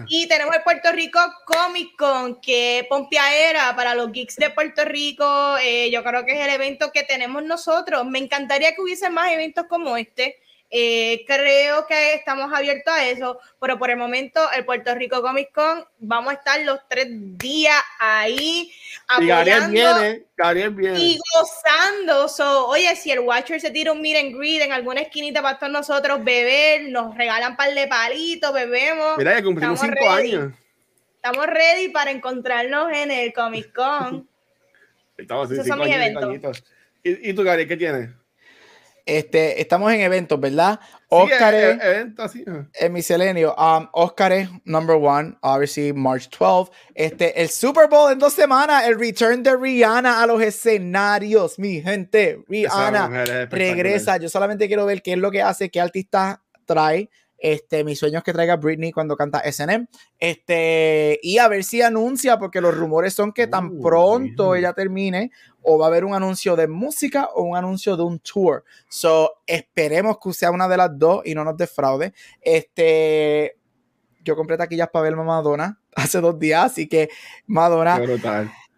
Y 0.07 0.27
tenemos 0.27 0.55
el 0.55 0.63
Puerto 0.63 0.91
Rico 0.91 1.19
Comic 1.45 1.97
Con, 1.97 2.39
que 2.39 2.87
era 3.33 3.75
para 3.75 3.93
los 3.93 4.11
geeks 4.11 4.37
de 4.37 4.49
Puerto 4.49 4.85
Rico. 4.85 5.57
Eh, 5.61 5.91
yo 5.91 6.03
creo 6.03 6.25
que 6.25 6.33
es 6.33 6.45
el 6.45 6.53
evento 6.53 6.91
que 6.93 7.03
tenemos 7.03 7.43
nosotros. 7.43 8.05
Me 8.05 8.19
encantaría 8.19 8.73
que 8.73 8.81
hubiese 8.81 9.09
más 9.09 9.31
eventos 9.31 9.65
como 9.67 9.97
este. 9.97 10.37
Eh, 10.71 11.23
creo 11.27 11.85
que 11.85 12.15
estamos 12.15 12.51
abiertos 12.51 12.91
a 12.93 13.07
eso, 13.07 13.39
pero 13.61 13.77
por 13.77 13.91
el 13.91 13.97
momento 13.97 14.41
el 14.51 14.65
Puerto 14.65 14.95
Rico 14.95 15.21
Comic 15.21 15.51
Con 15.51 15.85
vamos 15.99 16.31
a 16.31 16.35
estar 16.37 16.59
los 16.61 16.79
tres 16.89 17.07
días 17.09 17.81
ahí 17.99 18.73
apoyando 19.07 19.69
y, 19.69 19.71
viene, 19.71 20.99
y 20.99 21.19
gozando. 21.33 22.67
oye, 22.67 22.95
si 22.95 23.11
el 23.11 23.19
Watcher 23.19 23.61
se 23.61 23.69
tira 23.69 23.91
un 23.91 24.01
meet 24.01 24.17
and 24.17 24.35
greet 24.35 24.63
en 24.63 24.71
alguna 24.71 25.01
esquinita 25.01 25.41
para 25.41 25.59
todos 25.59 25.71
nosotros 25.71 26.23
beber, 26.23 26.89
nos 26.89 27.15
regalan 27.15 27.51
un 27.51 27.57
par 27.57 27.73
de 27.73 27.87
palitos, 27.87 28.51
bebemos. 28.51 29.17
Mira, 29.17 29.35
ya 29.35 29.43
cumplimos 29.43 29.79
cinco 29.79 30.09
años. 30.09 30.51
Estamos 31.15 31.45
ready 31.47 31.89
para 31.89 32.11
encontrarnos 32.11 32.91
en 32.91 33.11
el 33.11 33.33
Comic 33.33 33.71
Con. 33.71 34.27
Estamos 35.17 35.49
Esos 35.51 35.67
son 35.67 35.79
mis 35.79 35.93
eventos. 35.93 36.63
¿Y, 37.03 37.29
¿Y 37.29 37.33
tú, 37.33 37.43
Gary, 37.43 37.67
qué 37.67 37.77
tienes? 37.77 38.09
Este, 39.05 39.61
estamos 39.61 39.93
en 39.93 40.01
eventos, 40.01 40.39
¿verdad? 40.39 40.79
Oscar 41.09 41.53
sí, 41.53 41.59
es, 41.59 41.83
evento, 41.83 42.27
sí. 42.27 42.43
en. 42.73 43.37
Um, 43.45 43.87
Oscar 43.93 44.31
es 44.31 44.49
number 44.63 44.95
one, 44.95 45.37
obviously 45.41 45.93
March 45.93 46.27
12. 46.37 46.71
Este, 46.95 47.39
el 47.39 47.49
Super 47.49 47.87
Bowl 47.87 48.11
en 48.11 48.17
dos 48.17 48.33
semanas, 48.33 48.87
el 48.87 48.99
return 48.99 49.43
de 49.43 49.55
Rihanna 49.55 50.23
a 50.23 50.25
los 50.25 50.41
escenarios, 50.41 51.59
mi 51.59 51.81
gente. 51.81 52.43
Rihanna 52.47 53.47
regresa. 53.49 54.17
Yo 54.17 54.27
solamente 54.27 54.67
quiero 54.67 54.85
ver 54.85 55.03
qué 55.03 55.13
es 55.13 55.19
lo 55.19 55.29
que 55.29 55.43
hace, 55.43 55.69
qué 55.69 55.79
artista 55.79 56.41
trae. 56.65 57.09
Este, 57.45 57.83
mi 57.83 57.95
sueño 57.95 58.17
es 58.17 58.23
que 58.23 58.33
traiga 58.33 58.55
Britney 58.55 58.91
cuando 58.91 59.15
canta 59.15 59.43
SNM. 59.45 59.85
Este, 60.19 61.19
y 61.21 61.37
a 61.37 61.47
ver 61.47 61.63
si 61.63 61.79
anuncia, 61.79 62.39
porque 62.39 62.59
los 62.59 62.75
rumores 62.75 63.13
son 63.13 63.33
que 63.33 63.45
tan 63.45 63.67
uh, 63.67 63.81
pronto 63.83 64.55
ella 64.55 64.73
termine, 64.73 65.29
o 65.61 65.77
va 65.77 65.85
a 65.85 65.89
haber 65.89 66.05
un 66.05 66.15
anuncio 66.15 66.55
de 66.55 66.67
música 66.67 67.29
o 67.35 67.43
un 67.43 67.55
anuncio 67.55 67.95
de 67.95 68.01
un 68.01 68.17
tour. 68.17 68.63
So, 68.89 69.43
esperemos 69.45 70.17
que 70.17 70.33
sea 70.33 70.49
una 70.49 70.67
de 70.67 70.75
las 70.75 70.97
dos 70.97 71.21
y 71.23 71.35
no 71.35 71.43
nos 71.43 71.55
defraude. 71.55 72.15
Este, 72.41 73.59
yo 74.23 74.35
compré 74.35 74.57
taquillas 74.57 74.89
para 74.89 75.03
ver 75.03 75.13
a 75.13 75.17
Madonna 75.21 75.79
hace 75.95 76.21
dos 76.21 76.39
días, 76.39 76.65
así 76.65 76.87
que 76.89 77.09
Madonna. 77.45 77.99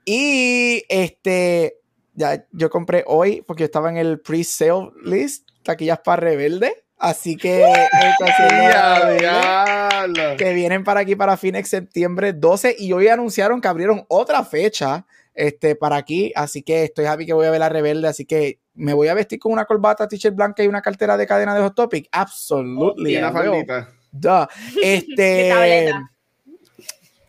Y 0.03 0.84
este, 0.89 1.80
ya 2.15 2.45
yo 2.52 2.69
compré 2.69 3.06
hoy 3.07 3.45
porque 3.48 3.64
estaba 3.64 3.89
en 3.89 3.95
el 3.95 4.19
pre-sale 4.19 4.91
list 5.06 5.48
taquillas 5.64 5.99
para 5.99 6.22
Rebelde. 6.22 6.84
Así 6.97 7.37
que 7.37 7.63
que 10.37 10.53
vienen 10.53 10.83
para 10.83 11.01
aquí 11.01 11.15
para 11.15 11.37
fines 11.37 11.63
de 11.63 11.69
septiembre 11.69 12.33
12 12.33 12.75
y 12.79 12.93
hoy 12.93 13.07
anunciaron 13.07 13.61
que 13.61 13.67
abrieron 13.67 14.05
otra 14.07 14.43
fecha 14.43 15.05
este, 15.35 15.75
para 15.75 15.97
aquí, 15.97 16.31
así 16.35 16.63
que 16.63 16.83
estoy 16.83 17.05
happy 17.05 17.27
que 17.27 17.33
voy 17.33 17.45
a 17.45 17.51
ver 17.51 17.59
la 17.59 17.69
rebelde, 17.69 18.07
así 18.07 18.25
que 18.25 18.59
me 18.73 18.93
voy 18.93 19.07
a 19.07 19.13
vestir 19.13 19.37
con 19.37 19.51
una 19.51 19.65
corbata, 19.65 20.07
t-shirt 20.07 20.35
blanca 20.35 20.63
y 20.63 20.67
una 20.67 20.81
cartera 20.81 21.15
de 21.15 21.27
cadena 21.27 21.53
de 21.53 21.61
Hot 21.61 21.75
Topic. 21.75 22.07
Absolutely. 22.11 23.13
Y 23.13 23.17
una 23.17 23.31
faldita. 23.31 23.89
Este 24.81 25.93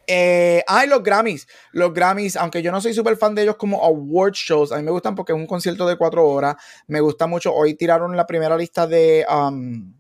eh, 0.09 0.65
ay, 0.67 0.89
los 0.89 1.03
Grammys. 1.03 1.47
Los 1.73 1.93
Grammys, 1.93 2.37
aunque 2.37 2.63
yo 2.63 2.73
no 2.73 2.81
soy 2.81 2.95
súper 2.95 3.17
fan 3.19 3.35
de 3.35 3.43
ellos 3.43 3.57
como 3.57 3.85
award 3.85 4.33
shows, 4.33 4.73
a 4.73 4.79
mí 4.79 4.83
me 4.83 4.91
gustan 4.91 5.15
porque 5.15 5.33
es 5.33 5.39
un 5.39 5.47
concierto 5.47 5.87
de 5.87 5.97
cuatro 5.97 6.27
horas. 6.27 6.57
Me 6.87 7.01
gusta 7.01 7.27
mucho. 7.27 7.55
Hoy 7.55 7.75
tiraron 7.75 8.17
la 8.17 8.27
primera 8.27 8.57
lista 8.57 8.87
de 8.87 9.27
um, 9.31 9.95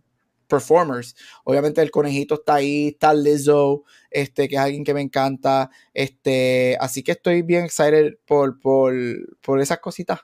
performers. 0.46 1.14
Obviamente 1.44 1.82
el 1.82 1.90
conejito 1.90 2.36
está 2.36 2.54
ahí, 2.54 2.88
está 2.88 3.12
Lizzo, 3.12 3.84
este, 4.10 4.48
que 4.48 4.56
es 4.56 4.60
alguien 4.60 4.82
que 4.82 4.94
me 4.94 5.02
encanta. 5.02 5.68
Este, 5.92 6.78
así 6.80 7.02
que 7.02 7.12
estoy 7.12 7.42
bien 7.42 7.66
excited 7.66 8.14
por, 8.26 8.58
por, 8.58 8.94
por 9.42 9.60
esas 9.60 9.78
cositas. 9.78 10.20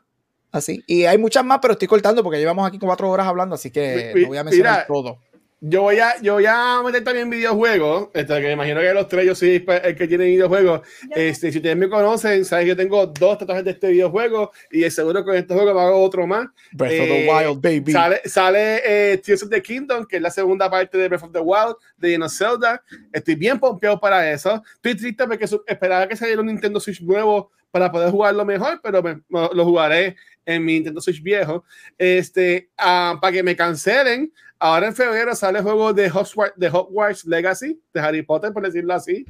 Así. 0.51 0.83
Y 0.87 1.05
hay 1.05 1.19
muchas 1.19 1.45
más, 1.45 1.59
pero 1.61 1.73
estoy 1.73 1.89
cortando 1.89 2.23
porque 2.23 2.39
llevamos 2.39 2.67
aquí 2.67 2.79
cuatro 2.79 3.11
horas 3.11 3.27
hablando, 3.27 3.57
así 3.57 3.71
que 3.71 4.15
no 4.17 4.29
voy 4.29 4.39
a 4.39 4.45
mencionar 4.45 4.87
todo 4.87 5.19
yo 5.67 5.81
voy 5.83 5.99
a, 5.99 6.21
yo 6.21 6.35
voy 6.35 6.45
a 6.47 6.83
meter 6.85 7.03
también 7.03 7.31
videojuegos. 7.31 8.11
Este, 8.13 8.35
que 8.35 8.47
me 8.49 8.53
imagino 8.53 8.81
que 8.81 8.93
los 8.93 9.09
tres 9.09 9.25
yo 9.27 9.35
soy 9.35 9.61
pues, 9.61 9.81
el 9.83 9.97
que 9.97 10.07
tiene 10.07 10.27
videojuegos. 10.27 10.83
Este, 11.15 11.51
si 11.51 11.59
ustedes 11.59 11.77
me 11.77 11.89
conocen, 11.89 12.45
saben 12.45 12.65
que 12.67 12.69
yo 12.71 12.77
tengo 12.77 13.07
dos 13.07 13.39
tatuajes 13.39 13.65
de 13.65 13.71
este 13.71 13.89
videojuego 13.91 14.53
y 14.71 14.89
seguro 14.91 15.21
que 15.21 15.25
con 15.27 15.37
este 15.37 15.55
juego 15.55 15.73
me 15.73 15.81
hago 15.81 16.03
otro 16.03 16.27
más. 16.27 16.49
Breath 16.73 17.01
of 17.01 17.07
the 17.09 17.25
Eh, 17.25 17.29
Wild, 17.31 17.61
baby. 17.63 17.93
Sale, 17.93 18.21
sale 18.27 18.83
eh, 18.85 19.19
Tears 19.19 19.43
of 19.45 19.49
the 19.51 19.63
Kingdom, 19.63 20.05
que 20.07 20.17
es 20.17 20.23
la 20.23 20.31
segunda 20.31 20.71
parte 20.71 20.99
de 20.99 21.09
Breath 21.09 21.23
of 21.25 21.33
the 21.33 21.41
Wild, 21.41 21.77
de 21.97 22.19
of 22.23 22.33
Zelda. 22.33 22.83
Estoy 23.13 23.35
bien 23.35 23.59
pompeado 23.59 23.99
para 23.99 24.31
eso. 24.31 24.63
Estoy 24.77 24.95
triste 24.97 25.25
porque 25.27 25.47
esperaba 25.67 26.07
que 26.07 26.17
saliera 26.17 26.41
un 26.43 26.49
Nintendo 26.49 26.79
Switch 26.79 27.01
nuevo 27.01 27.51
para 27.71 27.91
poder 27.91 28.11
jugarlo 28.11 28.45
mejor, 28.45 28.81
pero 28.83 29.03
me- 29.03 29.21
lo 29.31 29.65
jugaré 29.65 30.15
en 30.47 30.63
mi 30.65 30.75
Nintendo 30.75 31.01
Switch 31.01 31.23
viejo. 31.23 31.65
Este, 31.99 32.69
ah, 32.77 33.19
para 33.21 33.33
que 33.33 33.43
me 33.43 33.57
cancelen, 33.57 34.31
ahora 34.59 34.87
en 34.89 34.95
febrero 34.95 35.35
sale 35.35 35.59
el 35.59 35.65
juego 35.65 35.93
de 35.93 36.09
Hogwarts, 36.11 36.57
de 36.57 36.69
Hogwarts 36.69 37.25
Legacy, 37.27 37.81
de 37.93 38.01
Harry 38.01 38.23
Potter, 38.23 38.53
por 38.53 38.63
decirlo 38.63 38.95
así. 38.95 39.25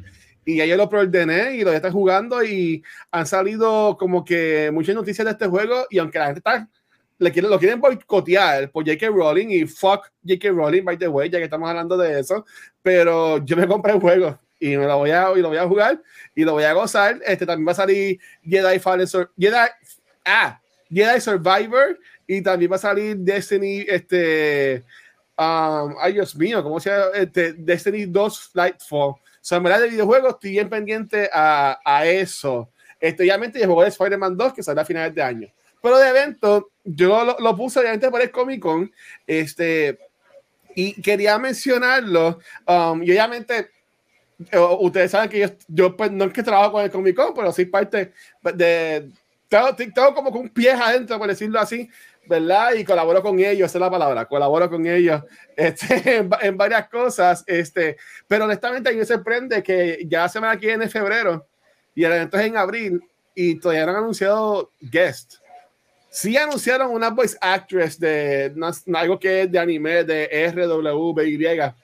Y 0.44 0.56
ya 0.56 0.66
yo 0.66 0.76
lo 0.76 0.88
preordené 0.88 1.56
y 1.56 1.64
lo 1.64 1.72
estar 1.72 1.90
jugando 1.90 2.44
y 2.44 2.82
han 3.10 3.26
salido 3.26 3.96
como 3.96 4.24
que 4.24 4.70
muchas 4.72 4.94
noticias 4.94 5.24
de 5.24 5.30
este 5.32 5.46
juego 5.46 5.86
y 5.88 5.98
aunque 5.98 6.18
la 6.18 6.26
gente 6.26 6.40
está 6.40 6.68
le 7.18 7.32
quieren, 7.32 7.51
lo 7.51 7.59
quieren 7.59 7.80
boicotear 7.80 8.70
por 8.70 8.84
J.K. 8.84 9.06
Rowling 9.09 9.48
y 9.48 9.66
fuck 9.66 10.10
J.K. 10.26 10.51
Rowling, 10.51 10.84
by 10.84 10.98
the 10.98 11.09
way, 11.09 11.30
ya 11.30 11.38
que 11.38 11.44
estamos 11.44 11.68
hablando 11.68 11.96
de 11.96 12.20
eso. 12.20 12.44
Pero 12.82 13.42
yo 13.44 13.56
me 13.56 13.66
compré 13.66 13.92
el 13.92 14.01
juego 14.01 14.38
y 14.59 14.76
me 14.76 14.86
lo 14.86 14.98
voy 14.98 15.10
a, 15.10 15.32
y 15.34 15.40
lo 15.40 15.48
voy 15.48 15.59
a 15.59 15.66
jugar 15.66 16.02
y 16.34 16.44
lo 16.44 16.52
voy 16.52 16.64
a 16.64 16.72
gozar. 16.72 17.20
Este 17.24 17.46
también 17.46 17.66
va 17.68 17.72
a 17.72 17.76
salir 17.76 18.18
Jedi 18.42 18.78
Fallen 18.78 19.06
Sur- 19.06 19.30
Jedi, 19.38 19.56
ah, 20.24 20.60
Jedi 20.90 21.20
Survivor 21.20 21.98
y 22.26 22.42
también 22.42 22.70
va 22.70 22.76
a 22.76 22.80
salir 22.80 23.16
Destiny, 23.16 23.84
este, 23.88 24.82
um, 25.39 25.94
ay 26.01 26.15
Dios 26.15 26.35
mío, 26.36 26.62
¿cómo 26.62 26.81
se 26.81 26.90
llama? 26.90 27.06
Este, 27.15 27.52
Destiny 27.55 28.06
2 28.06 28.40
Flightfall. 28.52 29.11
O 29.11 29.20
sea, 29.40 29.59
en 29.59 29.65
verdad 29.65 29.81
de 29.81 29.90
videojuegos 29.90 30.35
estoy 30.35 30.51
bien 30.51 30.69
pendiente 30.69 31.28
a, 31.32 31.78
a 31.85 32.06
eso. 32.06 32.70
Este, 33.01 33.23
obviamente, 33.23 33.59
el 33.59 33.66
juego 33.66 33.82
de 33.82 33.89
Spider-Man 33.89 34.36
2 34.36 34.55
que 34.55 34.62
saldrá 34.62 34.82
a 34.82 34.86
finales 34.86 35.15
de 35.15 35.23
año. 35.23 35.48
Pero 35.82 35.98
de 35.98 36.09
evento, 36.09 36.70
yo 36.82 37.24
lo, 37.24 37.36
lo 37.39 37.55
puse 37.55 37.78
obviamente 37.78 38.11
por 38.11 38.23
el 38.23 38.31
Comic 38.31 38.61
Con. 38.61 38.90
Este, 39.27 39.98
y 40.74 41.01
quería 41.02 41.39
mencionarlo. 41.39 42.39
Um, 42.66 43.02
y 43.02 43.11
obviamente, 43.11 43.70
eh, 44.51 44.59
ustedes 44.81 45.11
saben 45.11 45.28
que 45.28 45.40
yo, 45.40 45.48
yo 45.69 45.97
pues, 45.97 46.11
no 46.11 46.24
es 46.24 46.32
que 46.32 46.43
trabajo 46.43 46.73
con 46.73 46.85
el 46.85 46.90
Comic 46.90 47.15
Con, 47.16 47.35
pero 47.35 47.52
soy 47.52 47.66
parte 47.66 48.12
de. 48.43 49.11
Tengo, 49.48 49.77
tengo 49.77 50.15
como 50.15 50.32
que 50.32 50.39
un 50.39 50.48
pie 50.48 50.73
adentro, 50.73 51.19
por 51.19 51.28
decirlo 51.28 51.61
así, 51.61 51.89
¿verdad? 52.26 52.74
Y 52.74 52.84
colaboro 52.84 53.22
con 53.22 53.38
ellos, 53.38 53.70
esa 53.70 53.78
es 53.78 53.80
la 53.80 53.90
palabra, 53.90 54.26
colaboro 54.26 54.68
con 54.70 54.86
ellos 54.86 55.22
este, 55.56 56.16
en, 56.16 56.30
en 56.40 56.56
varias 56.56 56.88
cosas. 56.88 57.44
Este, 57.46 57.96
pero 58.26 58.44
honestamente, 58.44 58.88
a 58.88 58.92
mí 58.92 58.98
me 58.98 59.05
sorprende 59.05 59.62
que 59.62 60.05
ya 60.06 60.28
semana 60.28 60.59
que 60.59 60.66
viene, 60.68 60.84
en 60.84 60.90
febrero, 60.90 61.46
y 61.94 62.05
el 62.05 62.12
evento 62.12 62.38
es 62.38 62.46
en 62.46 62.56
abril, 62.56 63.02
y 63.34 63.59
todavía 63.59 63.86
no 63.86 63.92
han 63.92 63.98
anunciado 63.98 64.70
guest. 64.80 65.34
Sí 66.10 66.36
anunciaron 66.36 66.92
una 66.92 67.10
voice 67.10 67.36
actress 67.40 67.98
de 67.98 68.52
no, 68.55 68.70
algo 68.94 69.18
que 69.18 69.42
es 69.42 69.51
de 69.51 69.59
anime 69.59 70.05
de 70.05 70.52
RWBY. 70.52 71.74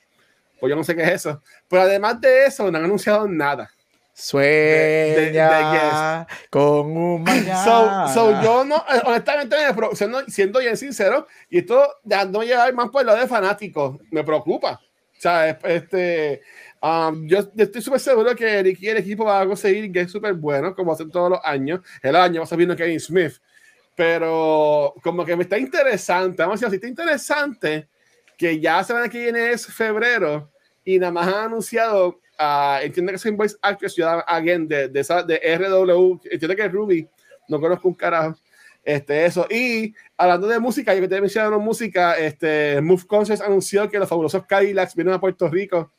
Pues 0.61 0.71
yo 0.71 0.77
no 0.77 0.85
sé 0.85 0.95
qué 0.95 1.03
es 1.03 1.11
eso. 1.11 1.43
Pero 1.69 1.83
además 1.83 2.21
de 2.21 2.47
eso, 2.47 2.71
no 2.71 2.79
han 2.79 2.85
anunciado 2.85 3.27
nada. 3.27 3.69
Sueña 4.12 6.27
con 6.51 6.97
un 6.97 7.23
mañana. 7.24 7.65
So, 7.65 8.15
so 8.15 8.43
yo 8.43 8.65
no, 8.65 8.77
eh, 8.77 9.01
honestamente, 9.05 9.57
me 9.57 9.74
pro- 9.74 9.95
siendo, 9.95 10.20
siendo 10.27 10.59
bien 10.61 10.77
sincero, 10.77 11.27
y 11.49 11.59
esto 11.59 11.87
dejándome 12.03 12.47
llevar 12.47 12.73
más 12.74 12.91
por 12.91 13.05
lo 13.05 13.15
de 13.15 13.27
fanáticos, 13.27 13.99
me 14.11 14.24
preocupa. 14.24 14.81
O 14.82 15.20
sea, 15.20 15.51
es- 15.51 15.57
este, 15.65 16.43
um, 16.82 17.27
yo, 17.27 17.41
yo 17.55 17.65
estoy 17.65 17.82
súper 17.82 18.01
seguro 18.01 18.35
que 18.35 18.62
Ricky 18.62 18.87
y 18.87 18.89
el 18.91 18.97
equipo 18.99 19.24
van 19.24 19.43
a 19.43 19.47
conseguir 19.47 19.91
que 19.93 20.01
es 20.03 20.11
súper 20.12 20.35
bueno, 20.35 20.74
como 20.74 20.93
hacen 20.93 21.11
todos 21.11 21.31
los 21.31 21.41
años. 21.45 21.81
El 22.03 22.16
año 22.16 22.43
va 22.43 22.49
a 22.51 22.57
viendo 22.57 22.77
Kevin 22.77 23.01
Smith, 23.01 23.35
pero 23.95 24.95
como 25.03 25.24
que 25.24 25.37
me 25.37 25.43
está 25.43 25.59
interesante, 25.59 26.43
vamos 26.43 26.62
a 26.62 26.66
decir, 26.66 26.77
está 26.77 26.89
interesante 26.89 27.89
que 28.39 28.59
ya 28.59 28.82
semana 28.82 29.09
que 29.09 29.19
viene 29.19 29.51
es 29.53 29.66
febrero 29.66 30.51
y 30.85 30.99
nada 30.99 31.12
más 31.12 31.28
han 31.28 31.45
anunciado, 31.47 32.20
ah, 32.41 32.81
entiendo 32.83 33.12
que 33.12 33.19
soy 33.19 33.33
voice 33.33 33.57
actress, 33.61 33.95
yo 33.95 34.09
again, 34.27 34.67
de, 34.67 34.89
de, 34.89 35.01
esa, 35.01 35.23
de 35.23 35.37
RW, 35.37 36.21
entiendo 36.31 36.57
que 36.57 36.65
es 36.65 36.73
Ruby, 36.73 37.09
no 37.49 37.61
conozco 37.61 37.89
un 37.89 37.95
carajo. 37.95 38.37
Este, 38.83 39.27
eso. 39.27 39.47
Y 39.51 39.95
hablando 40.17 40.49
de 40.49 40.59
música, 40.59 40.95
yo 40.95 41.03
que 41.03 41.09
te 41.09 41.21
mencionaron 41.21 41.62
música, 41.62 42.19
este, 42.19 42.81
Move 42.81 43.07
Concerts 43.07 43.43
anunció 43.43 43.89
que 43.91 43.99
los 43.99 44.09
fabulosos 44.09 44.47
Cadillacs 44.47 44.95
vienen 44.95 45.15
a 45.15 45.21
Puerto 45.21 45.49
Rico. 45.49 45.93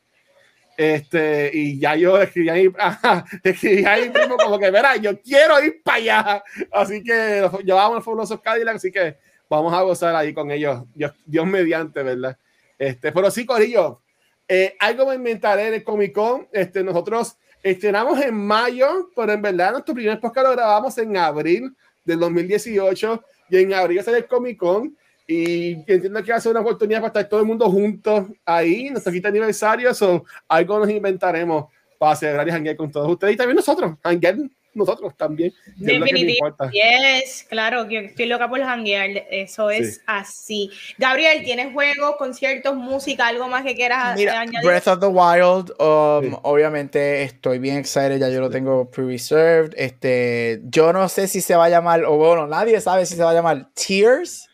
Este, 0.76 1.52
y 1.54 1.80
ya 1.80 1.96
yo 1.96 2.20
escribí 2.20 2.50
ahí, 2.50 2.72
ajá, 2.80 3.24
escribí 3.44 3.86
ahí 3.86 4.10
mismo 4.10 4.36
como 4.36 4.58
que, 4.58 4.72
verá, 4.72 4.96
yo 4.96 5.20
quiero 5.22 5.64
ir 5.64 5.82
para 5.84 5.98
allá. 5.98 6.44
Así 6.72 7.04
que 7.04 7.48
llevamos 7.64 7.96
los 7.96 8.04
fabulosos 8.04 8.42
Cadillacs, 8.42 8.78
así 8.78 8.92
que 8.92 9.18
vamos 9.48 9.74
a 9.74 9.82
gozar 9.84 10.16
ahí 10.16 10.34
con 10.34 10.50
ellos. 10.50 10.84
Dios, 10.96 11.14
Dios 11.26 11.46
mediante, 11.46 12.02
¿verdad? 12.02 12.38
Este, 12.80 13.12
pero 13.12 13.30
sí, 13.30 13.46
Corillo, 13.46 14.02
eh, 14.54 14.76
algo 14.80 15.06
me 15.06 15.16
inventaré 15.16 15.70
en 15.70 15.76
el 15.76 15.84
Comic 15.86 16.12
Con. 16.12 16.46
Este, 16.52 16.84
nosotros 16.84 17.38
estrenamos 17.64 18.20
en 18.20 18.36
mayo, 18.36 19.10
pero 19.16 19.32
en 19.32 19.42
verdad 19.42 19.72
nuestro 19.72 19.96
primer 19.96 20.20
podcast 20.20 20.48
lo 20.48 20.52
grabamos 20.52 20.98
en 20.98 21.16
abril 21.16 21.74
del 22.04 22.20
2018 22.20 23.24
y 23.50 23.58
en 23.60 23.74
abril 23.74 24.04
sale 24.04 24.18
el 24.18 24.28
Comic 24.28 24.58
Con. 24.58 24.98
Y 25.26 25.72
entiendo 25.90 26.22
que 26.22 26.34
va 26.34 26.38
a 26.38 26.42
ser 26.42 26.52
una 26.52 26.60
oportunidad 26.60 27.00
para 27.00 27.08
estar 27.08 27.30
todo 27.30 27.40
el 27.40 27.46
mundo 27.46 27.70
juntos 27.70 28.26
ahí, 28.46 28.90
nuestro 28.90 29.14
quinto 29.14 29.30
aniversario. 29.30 29.94
So, 29.94 30.26
algo 30.50 30.80
nos 30.80 30.90
inventaremos 30.90 31.68
para 31.98 32.18
celebrar 32.18 32.68
y 32.68 32.76
con 32.76 32.92
todos 32.92 33.08
ustedes 33.08 33.36
y 33.36 33.38
también 33.38 33.56
nosotros, 33.56 33.94
janguear 34.04 34.36
nosotros 34.74 35.16
también. 35.18 35.54
que 35.86 35.94
importa. 35.96 36.70
Yes, 36.72 37.46
claro, 37.50 37.88
que 37.88 38.06
estoy 38.06 38.26
loca 38.28 38.50
por 38.50 38.62
janguear, 38.62 39.10
eso 39.30 39.70
es 39.70 39.96
Sí. 39.96 40.02
así. 40.08 40.72
Gabriel, 40.98 41.44
¿tienes 41.44 41.74
juegos, 41.74 42.16
conciertos, 42.18 42.76
música, 42.76 43.28
algo 43.28 43.48
más 43.48 43.64
que 43.64 43.76
quieras 43.76 44.16
Mira, 44.18 44.40
añadir? 44.40 44.66
Breath 44.68 44.88
of 44.88 45.00
the 45.00 45.08
Wild, 45.08 45.72
um, 45.80 46.32
Sí. 46.32 46.40
obviamente 46.44 47.24
estoy 47.24 47.60
bien 47.60 47.78
excited, 47.78 48.18
ya 48.20 48.30
yo 48.30 48.40
lo 48.40 48.50
tengo 48.50 48.90
pre-reserved. 48.90 49.74
Este, 49.78 50.62
yo 50.64 50.94
no 50.94 51.10
sé 51.10 51.28
si 51.28 51.42
se 51.42 51.56
va 51.56 51.66
a 51.66 51.70
llamar, 51.70 52.06
o 52.06 52.16
bueno, 52.18 52.48
nadie 52.48 52.80
sabe 52.82 53.06
si 53.06 53.16
se 53.16 53.24
va 53.24 53.32
a 53.32 53.34
llamar 53.34 53.68
Tears 53.74 54.48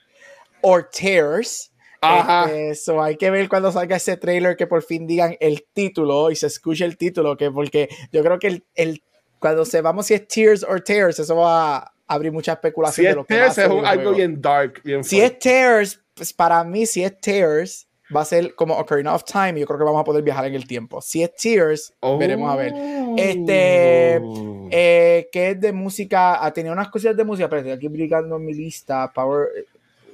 o 0.61 0.81
Tears. 0.83 1.71
Ajá. 1.99 2.45
Este, 2.45 2.75
so 2.75 3.01
hay 3.01 3.17
que 3.17 3.31
ver 3.31 3.49
cuando 3.49 3.71
salga 3.71 3.95
ese 3.97 4.17
trailer 4.17 4.55
que 4.55 4.67
por 4.67 4.83
fin 4.83 5.07
digan 5.07 5.35
el 5.39 5.65
título 5.73 6.29
y 6.29 6.35
se 6.35 6.45
escuche 6.47 6.85
el 6.85 6.95
título, 6.95 7.35
que 7.37 7.49
porque 7.49 7.89
yo 8.11 8.23
creo 8.23 8.37
que 8.37 8.47
el, 8.47 8.65
el- 8.75 9.03
cuando 9.39 9.65
sepamos 9.65 10.05
si 10.07 10.13
es 10.13 10.27
Tears 10.27 10.63
o 10.67 10.77
Tears, 10.81 11.19
eso 11.19 11.35
va 11.35 11.77
a 11.77 11.91
abrir 12.07 12.31
mucha 12.31 12.51
Si 12.53 12.55
especulación 12.55 13.03
de 13.05 13.09
es 13.11 13.15
lo 13.15 13.25
Tears, 13.25 13.57
es 13.57 13.67
un- 13.69 13.85
algo 13.85 14.11
bien 14.13 14.41
dark, 14.41 14.81
bien 14.83 15.03
Si 15.03 15.19
es 15.21 15.37
Tears, 15.39 16.01
pues 16.13 16.33
para 16.33 16.63
mí, 16.63 16.85
si 16.85 17.03
es 17.03 17.19
Tears, 17.19 17.87
va 18.15 18.21
a 18.21 18.25
ser 18.25 18.55
como 18.55 18.77
Ocarina 18.77 19.13
of 19.13 19.25
Time 19.25 19.53
y 19.57 19.59
yo 19.59 19.65
creo 19.67 19.77
que 19.79 19.83
vamos 19.83 19.99
a 20.01 20.03
poder 20.05 20.23
viajar 20.23 20.45
en 20.45 20.55
el 20.55 20.65
tiempo. 20.65 21.01
Si 21.01 21.21
es 21.21 21.35
Tears, 21.35 21.93
veremos 22.17 22.49
a 22.51 22.55
ver. 22.55 22.73
Este, 23.17 24.19
Oh. 24.21 24.67
Eh, 24.71 25.27
que 25.31 25.51
es 25.51 25.59
de 25.61 25.71
música, 25.73 26.43
ha 26.43 26.51
tenido 26.53 26.73
unas 26.73 26.89
cositas 26.89 27.15
de 27.17 27.23
música, 27.23 27.49
pero 27.49 27.59
estoy 27.61 27.73
aquí 27.73 27.87
brincando 27.87 28.35
en 28.37 28.45
mi 28.45 28.53
lista, 28.53 29.11
Power, 29.13 29.47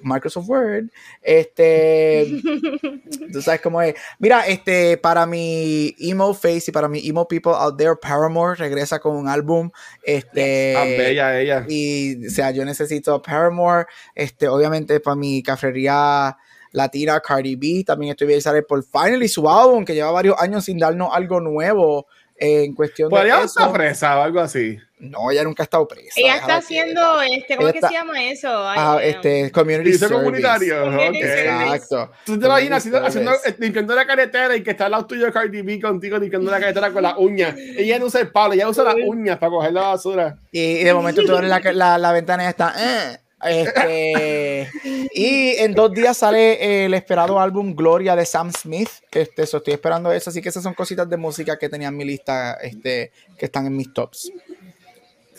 Microsoft 0.03 0.47
Word. 0.47 0.89
Este, 1.21 2.41
tú 3.31 3.41
sabes 3.41 3.61
cómo 3.61 3.81
es. 3.81 3.95
Mira, 4.19 4.45
este, 4.47 4.97
para 4.97 5.25
mi 5.25 5.95
emo 5.99 6.33
face 6.33 6.65
y 6.67 6.71
para 6.71 6.87
mi 6.87 7.07
emo 7.07 7.27
people 7.27 7.53
out 7.55 7.77
there, 7.77 7.95
Paramore 7.95 8.55
regresa 8.55 8.99
con 8.99 9.15
un 9.15 9.27
álbum. 9.27 9.69
Este, 10.03 10.73
Tan 10.75 10.87
bella 10.89 11.39
ella. 11.39 11.65
y 11.67 12.27
o 12.27 12.29
sea, 12.29 12.51
yo 12.51 12.65
necesito 12.65 13.21
Paramore, 13.21 13.85
este, 14.15 14.47
obviamente 14.47 14.99
para 14.99 15.15
mi 15.15 15.41
cafrería 15.41 16.35
latina 16.73 17.19
Cardi 17.19 17.55
B, 17.55 17.83
también 17.85 18.11
estoy 18.11 18.27
bien 18.27 18.39
excited 18.39 18.65
por 18.67 18.83
Finally 18.83 19.27
su 19.27 19.49
álbum, 19.49 19.85
que 19.85 19.93
lleva 19.93 20.11
varios 20.11 20.35
años 20.39 20.65
sin 20.65 20.77
darnos 20.77 21.09
algo 21.13 21.39
nuevo 21.39 22.07
eh, 22.35 22.63
en 22.65 22.73
cuestión 22.73 23.09
de 23.09 23.15
Podría 23.15 23.39
o 23.39 24.21
algo 24.21 24.39
así. 24.39 24.77
No, 25.03 25.29
ella 25.31 25.43
nunca 25.43 25.63
ha 25.63 25.65
estado 25.65 25.87
presa. 25.87 26.13
Ella 26.15 26.35
está 26.35 26.45
quieta. 26.45 26.57
haciendo, 26.57 27.21
este, 27.21 27.55
¿cómo 27.57 27.67
es 27.67 27.73
que 27.73 27.79
está- 27.79 27.89
se 27.89 27.93
llama 27.93 28.23
eso? 28.23 28.47
Ay, 28.69 28.77
Ah, 28.79 28.99
este, 29.03 29.51
community 29.51 29.83
Dice 29.91 29.99
service. 29.99 30.19
comunitario. 30.23 30.83
Community 30.85 31.19
service. 31.21 31.75
Exacto. 31.75 32.11
¿Tú 32.25 32.39
te 32.39 32.45
imaginas 32.45 32.77
haciendo, 32.77 33.05
haciendo, 33.05 33.31
eh, 33.33 33.55
limpiando 33.59 33.95
la 33.95 34.05
carretera 34.07 34.55
y 34.55 34.63
que 34.63 34.71
está 34.71 34.85
al 34.85 34.91
lado 34.91 35.05
tuyo 35.05 35.31
Cardi 35.33 35.61
B 35.61 35.81
contigo 35.81 36.17
limpiando 36.17 36.49
la 36.49 36.59
carretera 36.59 36.91
con 36.91 37.03
las 37.03 37.15
uñas? 37.17 37.55
Ella 37.57 37.99
no 37.99 38.05
usa 38.05 38.21
el 38.21 38.31
palo, 38.31 38.53
ella 38.53 38.69
usa 38.69 38.83
las 38.85 38.95
uñas 39.05 39.37
para 39.37 39.49
coger 39.51 39.73
la 39.73 39.81
basura. 39.81 40.37
Y, 40.51 40.59
y 40.61 40.83
de 40.83 40.93
momento 40.93 41.21
tú 41.25 41.33
abres 41.35 41.49
la, 41.49 41.59
la, 41.73 41.97
la 41.97 42.11
ventana 42.13 42.43
y 42.45 42.47
está. 42.47 42.73
"Eh". 42.77 43.17
Este, 43.45 44.69
y 45.13 45.55
en 45.57 45.73
dos 45.73 45.91
días 45.93 46.15
sale 46.17 46.85
el 46.85 46.93
esperado 46.93 47.39
álbum 47.41 47.75
Gloria 47.75 48.15
de 48.15 48.25
Sam 48.25 48.51
Smith. 48.53 48.87
Este, 49.11 49.45
so 49.45 49.57
estoy 49.57 49.73
esperando 49.73 50.11
eso. 50.13 50.29
Así 50.29 50.41
que 50.41 50.47
esas 50.49 50.63
son 50.63 50.73
cositas 50.73 51.09
de 51.09 51.17
música 51.17 51.57
que 51.59 51.67
tenía 51.67 51.89
en 51.89 51.97
mi 51.97 52.05
lista, 52.05 52.53
este, 52.61 53.11
que 53.37 53.45
están 53.45 53.65
en 53.65 53.75
mis 53.75 53.91
tops. 53.93 54.31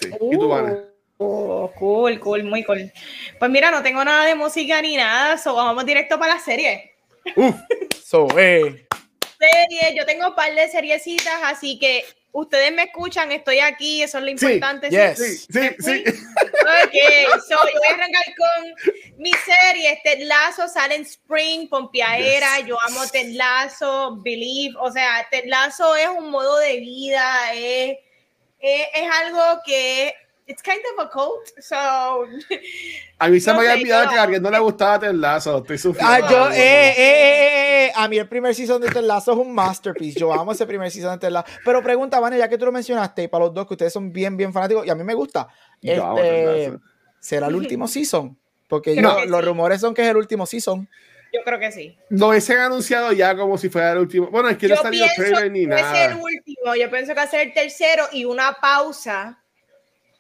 Sí. 0.01 0.11
¿Y 0.31 0.37
tú, 0.39 0.49
Vane? 0.49 0.77
Oh, 1.19 1.71
cool, 1.79 2.19
cool, 2.21 2.43
muy 2.45 2.65
cool. 2.65 2.93
Pues 3.39 3.51
mira, 3.51 3.71
no 3.71 3.83
tengo 3.83 4.05
nada 4.05 4.25
de 4.25 4.35
música 4.35 4.83
ni 4.83 4.97
nada, 4.97 5.39
so 5.39 5.55
vamos 5.55 5.87
directo 5.87 6.19
para 6.19 6.35
la 6.35 6.41
serie. 6.41 6.93
Uf, 7.37 7.55
So, 8.05 8.27
eh. 8.39 8.87
Series, 9.39 9.95
yo 9.97 10.05
tengo 10.07 10.29
un 10.29 10.35
par 10.35 10.53
de 10.55 10.69
seriecitas, 10.69 11.35
así 11.45 11.79
que 11.79 12.05
ustedes 12.33 12.73
me 12.73 12.85
escuchan, 12.85 13.31
estoy 13.33 13.61
aquí, 13.61 14.03
eso 14.03 14.19
es 14.19 14.25
lo 14.25 14.39
Sí, 14.39 14.47
importante. 14.55 14.91
yes. 14.91 15.19
sí, 15.19 15.37
sí, 15.53 15.71
sí. 15.79 16.05
Ok, 16.07 17.41
so 17.49 17.57
yo 17.57 17.79
voy 17.79 17.89
a 17.91 17.95
arrancar 17.95 18.23
con 18.37 18.75
mi 19.19 19.31
serie. 19.33 20.01
Ted 20.03 20.21
Lasso 20.27 20.66
sale 20.69 20.97
en 20.97 21.03
Spring, 21.03 21.69
Pompeadera. 21.69 22.61
Yo 22.61 22.77
amo 22.89 23.01
Ted 23.12 23.33
Lasso, 23.35 24.16
Believe. 24.23 24.75
O 24.81 24.91
sea, 24.91 25.27
Ted 25.31 25.45
Lasso 25.47 25.95
es 25.97 26.09
un 26.09 26.31
modo 26.31 26.59
de 26.59 26.79
vida, 26.81 27.53
es, 27.55 27.99
es, 28.65 28.86
es 28.95 29.11
algo 29.11 29.61
que. 29.66 30.15
It's 30.47 30.61
kind 30.62 30.81
of 30.93 31.07
a 31.07 31.09
cult. 31.09 31.49
So, 31.59 31.74
A 33.19 33.28
mí 33.28 33.41
se 33.41 33.51
No 33.51 33.61
me 33.61 33.66
había 33.66 33.81
olvidado 33.81 34.05
yo- 34.05 34.11
que 34.11 34.19
a 34.19 34.23
alguien 34.24 34.43
no 34.43 34.51
le 34.51 34.59
gustaba 34.59 34.99
Ted 34.99 35.12
Lasso. 35.15 35.57
Estoy 35.59 35.78
sufriendo. 35.78 36.12
Ah, 36.12 36.31
yo, 36.31 36.51
eh, 36.51 36.55
eh, 36.59 36.95
eh, 36.97 36.97
eh, 36.99 37.86
eh, 37.86 37.93
a 37.97 38.07
mí 38.09 38.19
el 38.19 38.28
primer 38.28 38.55
season 38.55 38.82
de 38.82 38.89
Ted 38.91 39.01
Lasso 39.05 39.32
es 39.32 39.39
un 39.39 39.55
masterpiece. 39.55 40.20
Yo 40.20 40.31
amo 40.35 40.53
ese 40.53 40.66
primer 40.66 40.91
season 40.91 41.12
de 41.12 41.19
Ted 41.19 41.31
Lasso. 41.31 41.47
Pero 41.65 41.82
pregunta, 41.82 42.20
Vane, 42.20 42.36
ya 42.36 42.47
que 42.51 42.59
tú 42.59 42.66
lo 42.66 42.73
mencionaste, 42.73 43.23
y 43.23 43.28
para 43.28 43.47
los 43.47 43.55
dos 43.55 43.66
que 43.66 43.73
ustedes 43.73 43.93
son 43.95 44.12
bien, 44.12 44.36
bien 44.36 44.53
fanáticos, 44.53 44.86
y 44.86 44.91
a 44.91 44.95
mí 44.95 45.03
me 45.03 45.15
gusta, 45.15 45.49
este. 45.81 46.78
¿será 47.20 47.47
el 47.47 47.55
último 47.55 47.89
season? 47.89 48.39
Porque 48.69 48.95
yo- 48.97 49.24
los 49.24 49.41
sí. 49.41 49.47
rumores 49.47 49.81
son 49.81 49.95
que 49.95 50.03
es 50.03 50.09
el 50.09 50.16
último 50.19 50.45
season. 50.45 50.89
Yo 51.35 51.43
creo 51.44 51.59
que 51.59 51.73
sí. 51.73 51.97
Lo 52.11 52.28
hubiesen 52.28 52.59
anunciado 52.59 53.12
ya 53.12 53.36
como 53.36 53.59
si 53.59 53.69
fuera 53.69 53.93
el 53.93 53.98
último. 53.98 54.28
Bueno, 54.28 54.48
es 54.48 54.56
que 54.56 54.69
no 54.69 54.77
Yo 54.77 54.82
salió 54.82 55.05
pienso 55.05 55.23
trailer 55.23 55.51
ni 55.51 55.61
que 55.66 55.74
va 55.74 55.77
a 55.90 55.94
ser 55.94 56.02
el 56.05 56.16
nada. 56.16 56.23
último. 56.23 56.74
Yo 56.77 56.90
pienso 56.90 57.09
que 57.09 57.15
va 57.15 57.23
a 57.23 57.31
ser 57.31 57.40
el 57.48 57.52
tercero 57.52 58.05
y 58.12 58.24
una 58.24 58.56
pausa. 58.61 59.40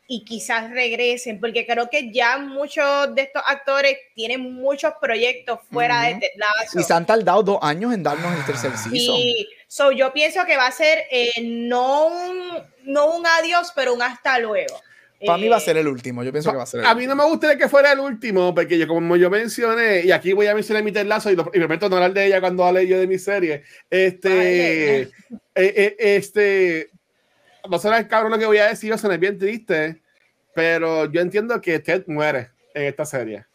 Y 0.06 0.22
quizás 0.22 0.70
regresen, 0.70 1.40
porque 1.40 1.64
creo 1.64 1.88
que 1.88 2.12
ya 2.12 2.36
muchos 2.36 3.14
de 3.14 3.22
estos 3.22 3.42
actores 3.46 3.96
tienen 4.14 4.52
muchos 4.52 4.92
proyectos 5.00 5.60
fuera 5.72 6.00
Ujú. 6.02 6.04
de 6.06 6.14
Ted 6.20 6.28
Lasso. 6.36 6.78
Y 6.78 6.82
se 6.82 6.92
han 6.92 7.06
tardado 7.06 7.42
dos 7.42 7.58
años 7.62 7.94
en 7.94 8.02
darnos 8.02 8.36
el 8.38 8.44
tercer 8.44 8.70
season. 8.72 8.90
Sí, 8.92 9.48
so 9.66 9.92
yo 9.92 10.12
pienso 10.12 10.44
que 10.44 10.58
va 10.58 10.66
a 10.66 10.72
ser 10.72 11.04
eh, 11.10 11.32
no, 11.42 12.08
un, 12.08 12.62
no 12.82 13.16
un 13.16 13.26
adiós, 13.26 13.72
pero 13.74 13.94
un 13.94 14.02
hasta 14.02 14.38
luego. 14.38 14.78
Para 15.24 15.38
mí 15.38 15.46
Eh, 15.46 15.50
va 15.50 15.56
a 15.56 15.60
ser 15.60 15.76
el 15.76 15.88
último. 15.88 16.22
Yo 16.22 16.32
pienso 16.32 16.50
que 16.50 16.56
va 16.56 16.62
a 16.62 16.66
ser 16.66 16.80
el 16.80 16.86
A 16.86 16.94
mí 16.94 17.06
no 17.06 17.16
me 17.16 17.24
gustaría 17.24 17.56
que 17.56 17.68
fuera 17.68 17.92
el 17.92 18.00
último, 18.00 18.54
porque 18.54 18.78
yo, 18.78 18.86
como 18.86 19.16
yo 19.16 19.30
mencioné, 19.30 20.02
y 20.04 20.12
aquí 20.12 20.32
voy 20.32 20.46
a 20.46 20.54
mencionar 20.54 20.82
mi 20.82 20.92
Ted 20.92 21.06
Lasso 21.06 21.30
y, 21.30 21.36
lo, 21.36 21.50
y 21.52 21.58
prometo 21.58 21.88
no 21.88 21.96
hablar 21.96 22.12
de 22.12 22.26
ella 22.26 22.40
cuando 22.40 22.64
hable 22.64 22.86
yo 22.86 22.98
de 22.98 23.06
mi 23.06 23.18
serie. 23.18 23.62
Este, 23.90 25.00
eh, 25.00 25.10
eh, 25.54 25.96
este, 25.98 26.90
no 27.68 27.78
será 27.78 27.98
el 27.98 28.08
cabrón 28.08 28.32
lo 28.32 28.38
que 28.38 28.46
voy 28.46 28.58
a 28.58 28.68
decir, 28.68 28.90
va 28.90 28.96
a 28.96 28.98
sonar 28.98 29.18
bien 29.18 29.38
triste, 29.38 30.02
pero 30.54 31.10
yo 31.10 31.20
entiendo 31.20 31.60
que 31.60 31.78
Ted 31.78 32.04
muere 32.06 32.50
en 32.74 32.84
esta 32.84 33.04
serie. 33.04 33.46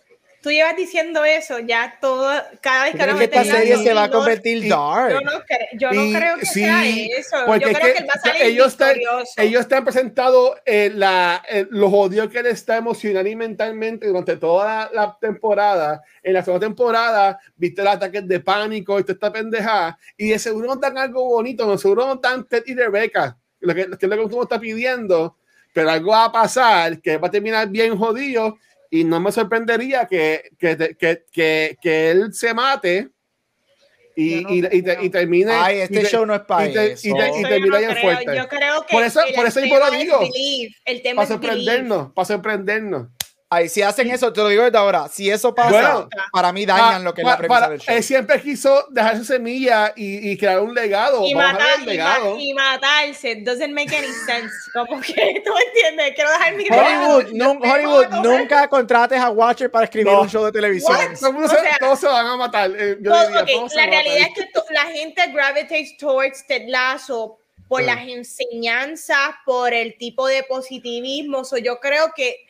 Tú 0.41 0.51
llevas 0.51 0.75
diciendo 0.77 1.25
eso 1.25 1.59
ya 1.59 1.97
todo, 1.99 2.31
cada 2.61 2.83
vez 2.85 2.93
¿Tú 2.93 2.97
que 2.99 3.15
que 3.17 3.23
esta 3.25 3.43
serie 3.43 3.75
se 3.77 3.93
va 3.93 4.03
a 4.03 4.07
no- 4.07 4.13
convertir 4.13 4.63
y- 4.63 4.69
dark? 4.69 5.11
Yo 5.11 5.19
no, 5.21 5.31
cre- 5.39 5.67
yo 5.73 5.91
no 5.91 6.05
Y- 6.05 6.13
creo 6.13 6.37
que 6.37 6.45
sí, 6.45 6.61
sea 6.61 6.87
eso. 6.87 7.35
porque 7.45 7.65
Yo 7.65 7.71
es 7.71 7.77
creo 7.77 7.87
que 7.87 7.93
que 7.93 7.99
él 8.03 8.07
va 8.09 8.13
a 8.15 8.19
salir 8.19 8.41
ellos 8.43 8.67
están-. 8.67 8.95
Ellos 9.37 9.67
han 9.69 9.83
presentado 9.83 10.55
eh, 10.65 10.91
la, 10.95 11.43
eh, 11.49 11.67
los 11.69 11.91
odios 11.93 12.29
que 12.29 12.39
él 12.39 12.45
está 12.45 12.77
emocional 12.77 13.27
y 13.27 13.35
mentalmente 13.35 14.07
durante 14.07 14.37
toda 14.37 14.65
la, 14.65 14.89
la 14.93 15.17
temporada. 15.19 16.01
En 16.23 16.33
la 16.33 16.43
segunda 16.43 16.65
temporada, 16.67 17.39
viste 17.57 17.83
los 17.83 17.93
ataques 17.95 18.25
de 18.27 18.39
pánico 18.39 18.97
y 18.97 19.03
toda 19.03 19.13
esta 19.13 19.31
pendejada. 19.33 19.99
Y 20.15 20.29
de 20.29 20.39
seguro 20.39 20.67
nos 20.67 20.79
dan 20.79 20.97
algo 20.97 21.25
bonito, 21.25 21.65
no 21.65 21.77
seguro 21.77 22.05
nos 22.07 22.21
dan 22.21 22.45
Ted 22.47 22.63
y 22.65 22.75
Rebecca, 22.75 23.37
lo 23.59 23.75
que, 23.75 23.81
es 23.81 23.87
lo 23.89 23.97
que 23.97 24.05
uno 24.07 24.43
está 24.43 24.57
pidiendo. 24.59 25.35
Pero 25.73 25.91
algo 25.91 26.11
va 26.11 26.25
a 26.25 26.31
pasar 26.31 26.99
que 26.99 27.17
va 27.17 27.27
a 27.27 27.31
terminar 27.31 27.67
bien 27.67 27.95
jodido. 27.97 28.57
Y 28.91 29.03
no 29.03 29.19
me 29.19 29.31
sorprendería 29.31 30.05
que, 30.07 30.49
que, 30.57 30.95
que, 30.99 31.23
que, 31.31 31.77
que 31.81 32.11
él 32.11 32.33
se 32.33 32.53
mate. 32.53 33.09
Y, 34.15 34.41
no 34.41 34.49
y, 34.53 34.59
y, 34.65 34.83
y 35.05 35.09
termine. 35.09 35.51
Ay, 35.53 35.79
este 35.81 36.03
show 36.05 36.25
no 36.25 36.33
es 36.35 36.41
para 36.41 36.67
y 36.67 36.73
te- 36.73 36.91
eso. 36.93 37.07
y 37.07 37.13
te- 37.13 37.39
y 37.39 37.43
termina 37.43 37.75
no 37.75 37.77
bien 37.79 37.97
fuerte. 37.97 38.35
Yo 38.35 38.47
creo 38.49 38.81
que 38.85 38.91
Por 38.91 39.03
eso- 39.03 39.21
el 39.25 39.33
por 39.35 39.45
eso 39.45 39.59
yo 39.61 39.67
lo 39.79 39.85
tema 39.85 39.97
es 39.97 40.03
digo. 40.03 40.19
believe, 40.19 40.75
El 40.85 41.01
tema 41.01 41.21
Para 41.23 41.35
believe. 41.37 41.55
sorprendernos, 41.55 42.11
para 42.13 42.25
sorprendernos. 42.25 43.07
Ay, 43.51 43.67
si 43.67 43.81
hacen 43.81 44.11
eso, 44.11 44.31
te 44.31 44.41
lo 44.41 44.47
digo 44.49 44.63
desde 44.63 44.77
ahora. 44.77 45.07
Si 45.07 45.27
eso 45.27 45.55
pasa, 45.55 45.69
Bueno, 45.71 46.09
para 46.31 46.53
mí 46.53 46.67
dañan 46.67 47.03
lo 47.03 47.15
que 47.15 47.21
es 47.21 47.27
la 47.27 47.35
premisa 47.35 47.59
para- 47.61 47.71
del 47.71 47.79
show. 47.79 47.95
Él 47.95 48.03
siempre 48.03 48.39
quiso 48.41 48.85
dejar 48.91 49.17
su 49.17 49.25
semilla 49.25 49.91
y, 49.95 50.29
y 50.29 50.37
crear 50.37 50.59
un 50.59 50.75
legado. 50.75 51.25
y, 51.25 51.33
Vamos 51.33 51.49
a 51.49 51.53
ver 51.57 51.63
matar, 51.63 51.75
el 51.79 51.81
y, 51.83 51.85
legado. 51.87 52.37
y 52.39 52.53
matarse 52.53 53.35
doesn't 53.37 53.73
make 53.73 53.95
any 53.97 54.05
sense 54.27 54.53
como 54.71 55.01
que 55.01 55.13
tú 55.45 55.51
entiendes 55.67 56.13
quiero 56.13 56.29
dejar 56.29 56.53
mi 56.55 56.63
Hollywood, 56.69 57.23
legado. 57.23 57.53
Yo 57.59 57.71
Hollywood, 57.73 58.07
nunca 58.23 58.67
contrates 58.67 59.19
a 59.19 59.31
Watcher 59.31 59.71
para 59.71 59.85
escribir 59.85 60.13
No. 60.13 60.21
un 60.21 60.29
show 60.29 60.45
de 60.45 60.51
televisión. 60.51 60.95
O 60.95 61.15
se- 61.47 61.55
sea- 61.55 61.77
todos 61.79 61.99
se 61.99 62.05
van 62.07 62.27
a 62.27 62.37
matar. 62.37 62.69
eh, 62.77 62.97
yo 63.01 63.09
Todo- 63.11 63.27
diría, 63.29 63.41
ok, 63.41 63.49
todos 63.51 63.73
la 63.73 63.85
matar. 63.87 64.03
realidad 64.03 64.27
es 64.29 64.35
que 64.35 64.73
la 64.75 64.81
gente 64.85 65.27
gravitates 65.33 65.97
towards 65.97 66.45
Ted 66.45 66.65
Lasso 66.67 67.39
por 67.67 67.81
las 67.83 67.99
enseñanzas, 68.07 69.29
por 69.45 69.73
el 69.73 69.97
tipo 69.97 70.27
de 70.27 70.43
positivismo. 70.43 71.43
So, 71.45 71.57
yo 71.57 71.79
creo 71.79 72.11
que 72.15 72.45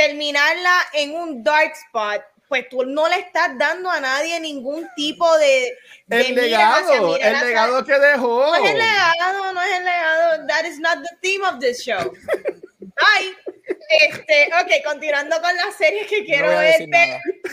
terminarla 0.00 0.86
en 0.94 1.14
un 1.14 1.44
dark 1.44 1.72
spot, 1.88 2.22
pues 2.48 2.68
tú 2.70 2.84
no 2.84 3.06
le 3.08 3.16
estás 3.16 3.56
dando 3.58 3.90
a 3.90 4.00
nadie 4.00 4.40
ningún 4.40 4.88
tipo 4.96 5.38
de, 5.38 5.76
de 6.06 6.20
El 6.20 6.34
legado, 6.34 7.16
el 7.16 7.40
legado 7.40 7.84
que 7.84 7.98
dejó. 7.98 8.46
No 8.46 8.56
es 8.56 8.70
el 8.70 8.78
legado, 8.78 9.52
no 9.52 9.62
es 9.62 9.78
el 9.78 9.84
legado. 9.84 10.46
That 10.46 10.64
is 10.64 10.78
not 10.80 10.98
the 11.02 11.16
theme 11.20 11.44
of 11.44 11.60
this 11.60 11.84
show. 11.84 12.12
Bye. 12.80 13.36
Este, 14.02 14.50
ok, 14.60 14.84
continuando 14.84 15.40
con 15.40 15.54
las 15.56 15.76
series 15.76 16.06
que 16.06 16.24
quiero 16.24 16.48
ver. 16.48 16.88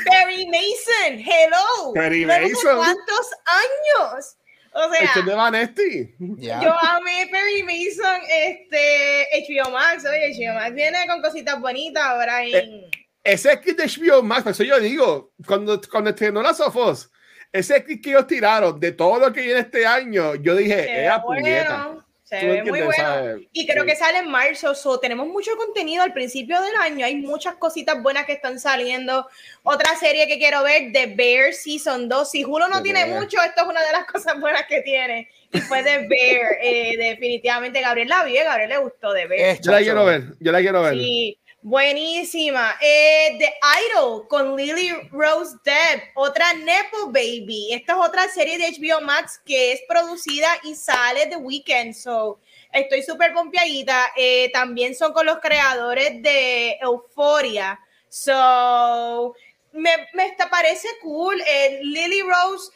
Perry 0.06 0.48
Mason, 0.48 1.19
hello. 1.19 1.94
De 1.94 2.26
Mason. 2.26 2.78
¿Cuántos 2.78 3.32
años? 3.45 4.38
O 4.78 4.94
El 4.94 4.99
que 4.99 5.08
sea, 5.08 5.24
de 5.24 5.34
Vanesti. 5.34 6.16
Ya. 6.38 6.62
yo 6.62 6.72
amé 6.72 7.28
Perry 7.32 7.64
Mason, 7.64 8.22
este, 8.30 9.28
HBO 9.48 9.72
Max, 9.72 10.06
oye, 10.06 10.32
HBO 10.38 10.54
Max 10.54 10.76
viene 10.76 10.99
con 11.08 11.20
cositas 11.20 11.60
bonitas 11.60 12.04
ahora 12.04 12.44
en... 12.44 12.56
Eh, 12.56 12.91
Ese 13.24 13.60
kit 13.60 13.76
de 13.76 13.86
HBO 13.88 14.22
Max, 14.22 14.44
por 14.44 14.52
eso 14.52 14.64
yo 14.64 14.80
digo, 14.80 15.34
cuando, 15.48 15.82
cuando 15.90 16.12
estrenó 16.12 16.44
las 16.44 16.58
Sofos, 16.58 17.12
ese 17.52 17.84
kit 17.84 18.04
que 18.04 18.12
ellos 18.12 18.28
tiraron 18.28 18.80
de 18.80 18.91
todo 18.91 19.18
lo 19.18 19.34
que 19.34 19.41
viene 19.41 19.62
este 19.62 19.88
año, 19.88 20.36
yo 20.36 20.56
dije, 20.56 21.08
¡eh, 21.08 21.12
puñeta! 21.26 22.06
Se 22.28 22.45
ve 22.45 22.64
muy 22.64 22.82
bueno. 22.82 22.94
¿sabes? 23.04 23.48
Y 23.54 23.66
creo 23.66 23.84
Sí. 23.84 23.90
que 23.90 23.95
sale 23.95 24.18
en 24.18 24.30
marzo, 24.30 24.76
so, 24.76 24.99
tenemos 24.99 25.28
mucho 25.28 25.56
contenido 25.56 26.04
al 26.04 26.12
principio 26.12 26.60
del 26.62 26.76
año, 26.76 27.06
hay 27.06 27.16
muchas 27.16 27.56
cositas 27.56 28.02
buenas 28.04 28.26
que 28.26 28.34
están 28.34 28.60
saliendo. 28.60 29.28
Otra 29.64 29.95
serie 29.95 30.28
que 30.28 30.38
quiero 30.38 30.62
ver, 30.64 30.91
The 30.91 31.08
Bear 31.16 31.54
Season 31.54 32.10
2. 32.10 32.30
Si 32.30 32.44
Hulu 32.44 32.68
no 32.68 32.78
The 32.78 32.84
tiene 32.84 33.06
Bear. 33.06 33.20
mucho, 33.22 33.41
esto 33.41 33.62
es 33.62 33.68
una 33.68 33.82
de 33.82 33.91
las 33.94 34.06
cosas 34.12 34.40
buenas 34.41 34.64
que 34.68 34.82
tiene. 34.82 35.30
Y 35.54 35.62
fue 35.62 35.82
The 35.84 36.08
Bear, 36.10 36.58
eh, 36.62 36.98
definitivamente. 36.98 37.80
Gabriel 37.80 38.10
la 38.10 38.24
vio, 38.26 38.44
Gabriel 38.44 38.70
le 38.72 38.78
gustó 38.80 39.14
The 39.14 39.26
Bear. 39.28 39.56
Eh, 39.56 39.60
Yo 39.64 39.72
la 39.72 39.80
quiero 39.80 40.04
ver, 40.04 40.24
yo 40.41 40.52
la 40.52 40.60
quiero 40.60 40.82
ver. 40.82 40.94
Sí, 40.95 41.40
buenísima. 41.62 42.76
Eh, 42.82 43.38
The 43.40 43.54
Idol 43.92 44.28
con 44.28 44.56
Lily 44.56 44.92
Rose 45.12 45.56
Depp, 45.64 46.12
otra 46.16 46.54
Nepo 46.54 47.08
Baby. 47.08 47.74
Esta 47.74 47.94
es 47.94 48.00
otra 48.00 48.28
serie 48.30 48.58
de 48.58 48.72
HBO 48.72 49.02
Max 49.02 49.42
que 49.46 49.74
es 49.74 49.82
producida 49.88 50.48
y 50.64 50.76
sale 50.76 51.28
The 51.28 51.38
Weeknd. 51.38 51.94
So, 51.94 52.40
estoy 52.72 53.04
súper 53.04 53.34
pompeadita. 53.34 54.12
Eh, 54.16 54.50
también 54.52 54.96
son 54.96 55.14
con 55.14 55.26
los 55.26 55.40
creadores 55.40 56.22
de 56.22 56.78
Euphoria. 56.82 57.80
So, 58.10 59.36
me, 59.72 59.92
me 60.14 60.36
parece 60.50 60.88
cool. 61.02 61.40
Eh, 61.42 61.80
Lily 61.84 62.22
Rose. 62.22 62.72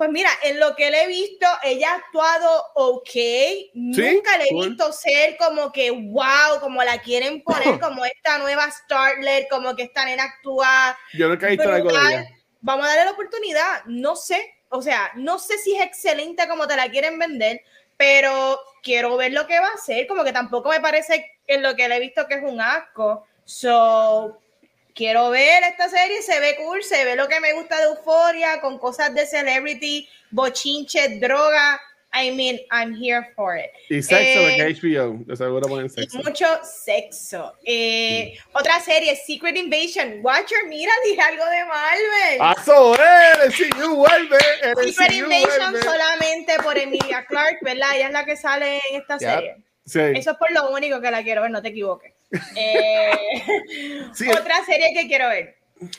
Pues 0.00 0.08
mira, 0.12 0.30
en 0.42 0.58
lo 0.58 0.74
que 0.76 0.90
le 0.90 1.02
he 1.02 1.06
visto, 1.08 1.46
ella 1.62 1.92
ha 1.92 1.96
actuado 1.96 2.64
ok. 2.74 3.10
Nunca 3.74 4.38
le 4.38 4.44
he 4.44 4.48
cool. 4.48 4.68
visto 4.68 4.94
ser 4.94 5.36
como 5.36 5.70
que 5.70 5.90
wow, 5.90 6.58
como 6.58 6.82
la 6.82 7.02
quieren 7.02 7.42
poner, 7.42 7.78
como 7.78 8.06
esta 8.06 8.38
nueva 8.38 8.70
Starlet, 8.70 9.46
como 9.50 9.76
que 9.76 9.82
esta 9.82 10.06
nena 10.06 10.22
actúa 10.24 10.96
Yo 11.12 11.28
nunca 11.28 11.48
he 11.48 11.50
visto 11.50 11.70
algo 11.70 11.90
de 11.90 11.98
ella. 11.98 12.30
Vamos 12.62 12.86
a 12.86 12.88
darle 12.88 13.04
la 13.04 13.10
oportunidad. 13.10 13.84
No 13.84 14.16
sé, 14.16 14.54
o 14.70 14.80
sea, 14.80 15.12
no 15.16 15.38
sé 15.38 15.58
si 15.58 15.76
es 15.76 15.82
excelente 15.82 16.48
como 16.48 16.66
te 16.66 16.76
la 16.76 16.90
quieren 16.90 17.18
vender, 17.18 17.60
pero 17.98 18.58
quiero 18.82 19.18
ver 19.18 19.34
lo 19.34 19.46
que 19.46 19.60
va 19.60 19.68
a 19.68 19.74
hacer. 19.74 20.06
Como 20.06 20.24
que 20.24 20.32
tampoco 20.32 20.70
me 20.70 20.80
parece 20.80 21.30
en 21.46 21.62
lo 21.62 21.76
que 21.76 21.88
le 21.88 21.96
he 21.96 22.00
visto 22.00 22.26
que 22.26 22.36
es 22.36 22.42
un 22.42 22.58
asco. 22.58 23.26
So, 23.44 24.40
quiero 25.00 25.30
ver 25.30 25.62
esta 25.64 25.88
serie, 25.88 26.20
se 26.20 26.38
ve 26.40 26.56
cool, 26.56 26.82
se 26.82 27.06
ve 27.06 27.16
lo 27.16 27.26
que 27.26 27.40
me 27.40 27.54
gusta 27.54 27.78
de 27.78 27.84
Euforia, 27.84 28.60
con 28.60 28.78
cosas 28.78 29.14
de 29.14 29.24
celebrity, 29.26 30.06
bochinche, 30.30 31.18
droga. 31.18 31.80
I 32.12 32.32
mean, 32.32 32.58
I'm 32.72 32.92
here 33.00 33.32
for 33.36 33.56
it. 33.56 33.70
Y 33.88 34.02
sexo, 34.02 34.40
Eh, 34.40 34.56
porque 34.58 34.74
HBO, 34.88 35.24
de 35.24 35.36
seguro 35.36 35.68
ponen 35.68 35.88
sexo. 35.88 36.18
mucho 36.18 36.44
sexo. 36.64 37.54
Eh, 37.64 38.36
Otra 38.52 38.80
serie, 38.80 39.14
Secret 39.16 39.56
Invasion. 39.56 40.18
Watcher, 40.20 40.66
mira, 40.66 40.92
dije 41.04 41.20
algo 41.22 41.44
de 41.46 41.64
Marvel. 41.64 42.38
¡Paso! 42.38 42.94
¡Eh! 42.96 43.32
El 43.44 43.52
CU 43.54 43.94
vuelve. 43.94 44.38
El 44.62 44.92
Secret 44.92 45.12
Invasion 45.12 45.70
vuelve. 45.70 45.82
solamente 45.88 46.56
por 46.62 46.76
Emilia 46.76 47.24
Clark, 47.26 47.58
¿verdad? 47.62 47.94
Ella 47.94 48.06
es 48.08 48.12
la 48.12 48.24
que 48.26 48.36
sale 48.36 48.80
en 48.90 49.00
esta 49.00 49.16
Yep. 49.16 49.30
serie. 49.30 49.56
Sí. 49.86 50.00
Eso 50.14 50.32
es 50.32 50.36
por 50.36 50.50
lo 50.52 50.70
único 50.70 51.00
que 51.00 51.10
la 51.10 51.22
quiero 51.22 51.42
ver, 51.42 51.50
no 51.50 51.62
te 51.62 51.68
equivoques. 51.68 52.12
Eh, 52.56 53.10
Sí. 54.14 54.28
Otra 54.28 54.64
serie 54.64 54.92
que 54.94 55.06
quiero 55.08 55.28
ver. 55.28 55.56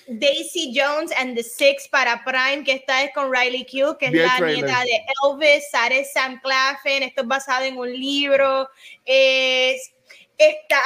Daisy 0.08 0.74
Jones 0.76 1.12
and 1.18 1.36
the 1.36 1.44
Six 1.44 1.88
para 1.88 2.24
Prime, 2.24 2.64
que 2.64 2.74
esta 2.74 3.02
es 3.04 3.12
con 3.14 3.34
Riley 3.34 3.66
Q, 3.66 3.98
que 3.98 4.06
es 4.08 4.12
Vi 4.12 4.20
el 4.20 4.28
la 4.28 4.38
trailer. 4.38 4.64
nieta 4.66 4.84
de 4.84 5.02
Elvis, 5.24 5.70
Sarah 5.72 6.04
Sam 6.14 6.40
Claflin. 6.42 7.02
Esto 7.04 7.22
es 7.24 7.28
basado 7.28 7.66
en 7.66 7.78
un 7.78 7.92
libro. 7.92 8.70
Es- 9.06 9.92
está, 10.38 10.80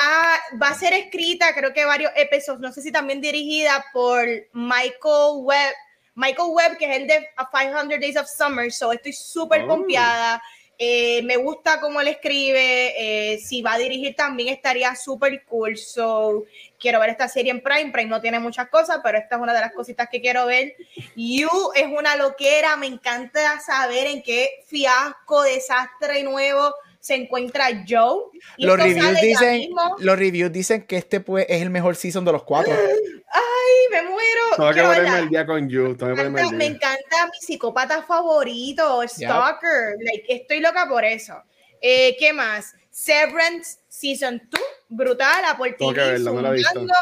va 0.62 0.70
a 0.70 0.74
ser 0.76 0.94
escrita, 0.94 1.54
creo 1.54 1.74
que 1.74 1.84
varios 1.86 2.12
episodios, 2.16 2.62
no 2.62 2.72
sé 2.72 2.82
si 2.82 2.92
también 2.92 3.20
dirigida 3.22 3.84
por 3.94 4.26
Michael 4.54 5.40
Webb. 5.42 5.74
Michael 6.16 6.50
Webb, 6.52 6.78
que 6.78 6.86
es 6.90 6.98
el 6.98 7.08
de 7.08 7.28
A 7.36 7.50
500 7.52 8.00
Days 8.00 8.16
of 8.18 8.28
Summer, 8.30 8.72
so 8.72 8.92
estoy 8.94 9.12
súper 9.14 9.64
Oh. 9.64 9.68
confiada. 9.68 10.42
Eh, 10.77 11.22
me 11.23 11.38
gusta 11.38 11.80
cómo 11.80 12.02
él 12.02 12.07
escribe. 12.07 13.34
eh, 13.34 13.39
si 13.39 13.61
va 13.61 13.73
a 13.73 13.77
dirigir 13.77 14.15
también 14.15 14.53
estaría 14.53 14.95
súper 14.95 15.43
cool. 15.45 15.77
So, 15.77 16.45
quiero 16.80 16.99
ver 16.99 17.10
esta 17.10 17.27
serie 17.27 17.52
en 17.52 17.61
Prime. 17.61 17.91
Prime 17.91 18.10
no 18.10 18.22
tiene 18.22 18.39
muchas 18.39 18.69
cosas, 18.69 18.99
pero 19.03 19.18
esta 19.18 19.35
es 19.35 19.41
una 19.41 19.53
de 19.53 19.61
las 19.61 19.73
cositas 19.73 20.10
que 20.10 20.22
quiero 20.22 20.45
ver. 20.45 20.76
You 21.15 21.49
es 21.76 21.88
una 21.88 22.15
loquera. 22.15 22.76
Me 22.77 22.88
encanta 22.88 23.60
saber 23.60 24.07
en 24.07 24.22
qué 24.22 24.64
fiasco, 24.68 25.43
desastre 25.43 26.23
nuevo 26.23 26.73
se 27.06 27.14
encuentra 27.14 27.68
Joe. 27.88 28.31
Y 28.57 28.65
Los 28.65 28.80
reviews, 28.80 29.22
dicen, 29.22 29.69
los 29.99 30.18
reviews 30.18 30.52
dicen 30.52 30.88
que 30.88 30.97
este 30.97 31.19
pues, 31.19 31.45
es 31.47 31.61
el 31.61 31.69
mejor 31.69 31.95
season 31.95 32.26
de 32.26 32.31
los 32.31 32.41
cuatro. 32.41 32.73
Ay, 32.73 32.95
me 33.91 34.02
muero. 34.03 34.41
Tengo 34.56 34.70
que 34.70 34.74
Quiero 34.74 34.88
ponerme 34.90 35.10
al 35.18 35.30
día 35.30 35.45
con 35.45 35.70
You. 35.70 35.84
Me 35.99 36.12
encanta, 36.12 36.24
me 36.52 36.57
día. 36.57 36.68
encanta 36.68 37.26
mi 37.32 37.40
psicópata 37.40 38.03
favorito, 38.03 39.02
Stalker. 39.07 39.95
Like, 39.99 40.26
estoy 40.28 40.60
loca 40.60 40.88
por 40.88 41.03
eso. 41.06 41.41
Eh, 41.82 42.16
¿Qué 42.20 42.34
más? 42.34 42.74
Severance 42.90 43.80
Season 43.88 44.41
2, 44.49 44.62
brutal, 44.90 45.44
a 45.45 45.57
por 45.57 45.68
Tengo 45.76 45.91
que 45.94 45.99
TV, 45.99 46.12
verla, 46.14 46.32
no 46.32 46.41
la 46.41 46.49
he 46.49 46.53
visto. 46.53 46.70
zumbando. 46.72 46.94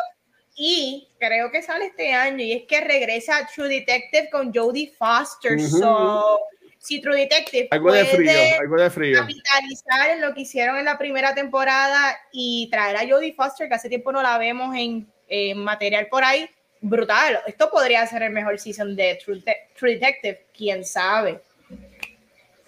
Y 0.55 1.07
creo 1.19 1.49
que 1.51 1.61
sale 1.63 1.85
este 1.85 2.13
año, 2.13 2.43
y 2.43 2.51
es 2.53 2.63
que 2.67 2.81
regresa 2.81 3.47
True 3.53 3.67
Detective 3.69 4.29
con 4.29 4.53
Jodie 4.53 4.93
Foster. 4.97 5.53
Ujú. 5.57 5.77
So, 5.79 6.39
si 6.79 7.01
True 7.01 7.15
Detective 7.17 7.67
Algo 7.71 7.91
de 7.91 8.03
puede 8.05 8.15
frío, 8.17 8.59
algo 8.59 8.75
de 8.81 8.89
frío. 8.89 9.19
capitalizar 9.19 10.09
en 10.11 10.21
lo 10.21 10.33
que 10.33 10.41
hicieron 10.41 10.77
en 10.77 10.85
la 10.85 10.97
primera 10.97 11.33
temporada 11.33 12.17
y 12.31 12.67
traer 12.69 12.97
a 12.97 13.07
Jodie 13.07 13.33
Foster, 13.33 13.67
que 13.67 13.75
hace 13.75 13.89
tiempo 13.89 14.11
no 14.11 14.21
la 14.21 14.37
vemos 14.37 14.75
en, 14.75 15.07
en 15.27 15.57
material 15.59 16.07
por 16.07 16.23
ahí, 16.23 16.47
brutal. 16.83 17.39
Esto 17.47 17.69
podría 17.71 18.05
ser 18.05 18.21
el 18.23 18.31
mejor 18.31 18.59
season 18.59 18.95
de 18.95 19.19
True, 19.23 19.39
De- 19.43 19.55
True 19.77 19.93
Detective, 19.93 20.45
quién 20.55 20.85
sabe. 20.85 21.41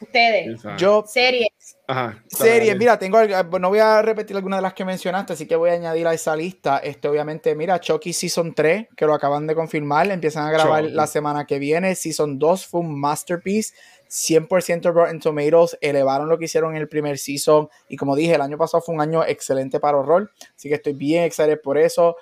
Ustedes. 0.01 0.61
Yo, 0.77 1.03
series. 1.07 1.49
Ajá. 1.87 2.21
series, 2.27 2.75
mira, 2.77 2.97
tengo, 2.99 3.17
algo- 3.17 3.59
no 3.59 3.69
voy 3.69 3.79
a 3.79 4.01
repetir 4.01 4.35
alguna 4.35 4.57
de 4.57 4.61
las 4.63 4.73
que 4.73 4.83
mencionaste, 4.83 5.33
así 5.33 5.47
que 5.47 5.55
voy 5.55 5.69
a 5.69 5.73
añadir 5.73 6.05
a 6.05 6.13
esa 6.13 6.35
lista. 6.35 6.79
Este, 6.79 7.07
obviamente, 7.07 7.55
mira, 7.55 7.79
Chucky 7.79 8.11
Season 8.11 8.53
3, 8.53 8.87
que 8.95 9.05
lo 9.05 9.13
acaban 9.13 9.47
de 9.47 9.55
confirmar, 9.55 10.09
empiezan 10.11 10.47
a 10.47 10.51
grabar 10.51 10.83
Chucky. 10.83 10.93
la 10.95 11.07
semana 11.07 11.45
que 11.45 11.59
viene. 11.59 11.95
Season 11.95 12.37
2 12.37 12.65
fue 12.67 12.81
un 12.81 12.99
masterpiece, 12.99 13.73
100% 14.09 14.91
Rotten 14.91 15.19
Tomatoes, 15.19 15.77
elevaron 15.79 16.27
lo 16.27 16.37
que 16.37 16.45
hicieron 16.45 16.75
en 16.75 16.81
el 16.81 16.89
primer 16.89 17.17
season. 17.17 17.69
Y 17.87 17.95
como 17.95 18.15
dije, 18.15 18.35
el 18.35 18.41
año 18.41 18.57
pasado 18.57 18.81
fue 18.83 18.93
un 18.95 19.01
año 19.01 19.23
excelente 19.23 19.79
para 19.79 19.97
horror, 19.97 20.29
así 20.55 20.67
que 20.67 20.75
estoy 20.75 20.93
bien 20.93 21.23
excited 21.23 21.61
por 21.61 21.77
eso. 21.77 22.17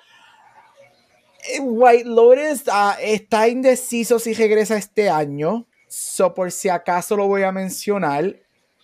Eh, 1.48 1.60
White 1.60 2.08
Lotus 2.08 2.64
ah, 2.70 2.96
está 3.00 3.48
indeciso 3.48 4.18
si 4.18 4.34
regresa 4.34 4.76
este 4.76 5.08
año. 5.08 5.66
So, 5.88 6.34
por 6.34 6.50
si 6.50 6.68
acaso 6.68 7.16
lo 7.16 7.26
voy 7.26 7.42
a 7.42 7.52
mencionar. 7.52 8.36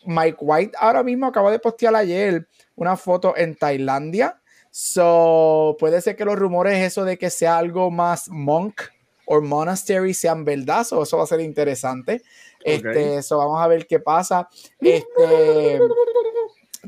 Mike 0.04 0.38
White 0.40 0.76
ahora 0.78 1.02
mismo 1.02 1.26
acaba 1.26 1.50
de 1.50 1.58
postear 1.58 1.94
ayer 1.94 2.48
una 2.76 2.96
foto 2.96 3.36
en 3.36 3.56
Tailandia. 3.56 4.40
So, 4.70 5.76
puede 5.78 6.00
ser 6.00 6.16
que 6.16 6.24
los 6.24 6.38
rumores, 6.38 6.78
eso 6.78 7.04
de 7.04 7.18
que 7.18 7.30
sea 7.30 7.58
algo 7.58 7.90
más 7.90 8.28
monk 8.28 8.82
o 9.26 9.40
monastery, 9.40 10.14
sean 10.14 10.44
verdad. 10.44 10.84
So, 10.84 11.02
eso 11.02 11.16
va 11.16 11.24
a 11.24 11.26
ser 11.26 11.40
interesante. 11.40 12.22
Este, 12.62 13.16
eso 13.16 13.38
vamos 13.38 13.60
a 13.60 13.66
ver 13.66 13.86
qué 13.86 14.00
pasa. 14.00 14.48
Este. 14.80 15.80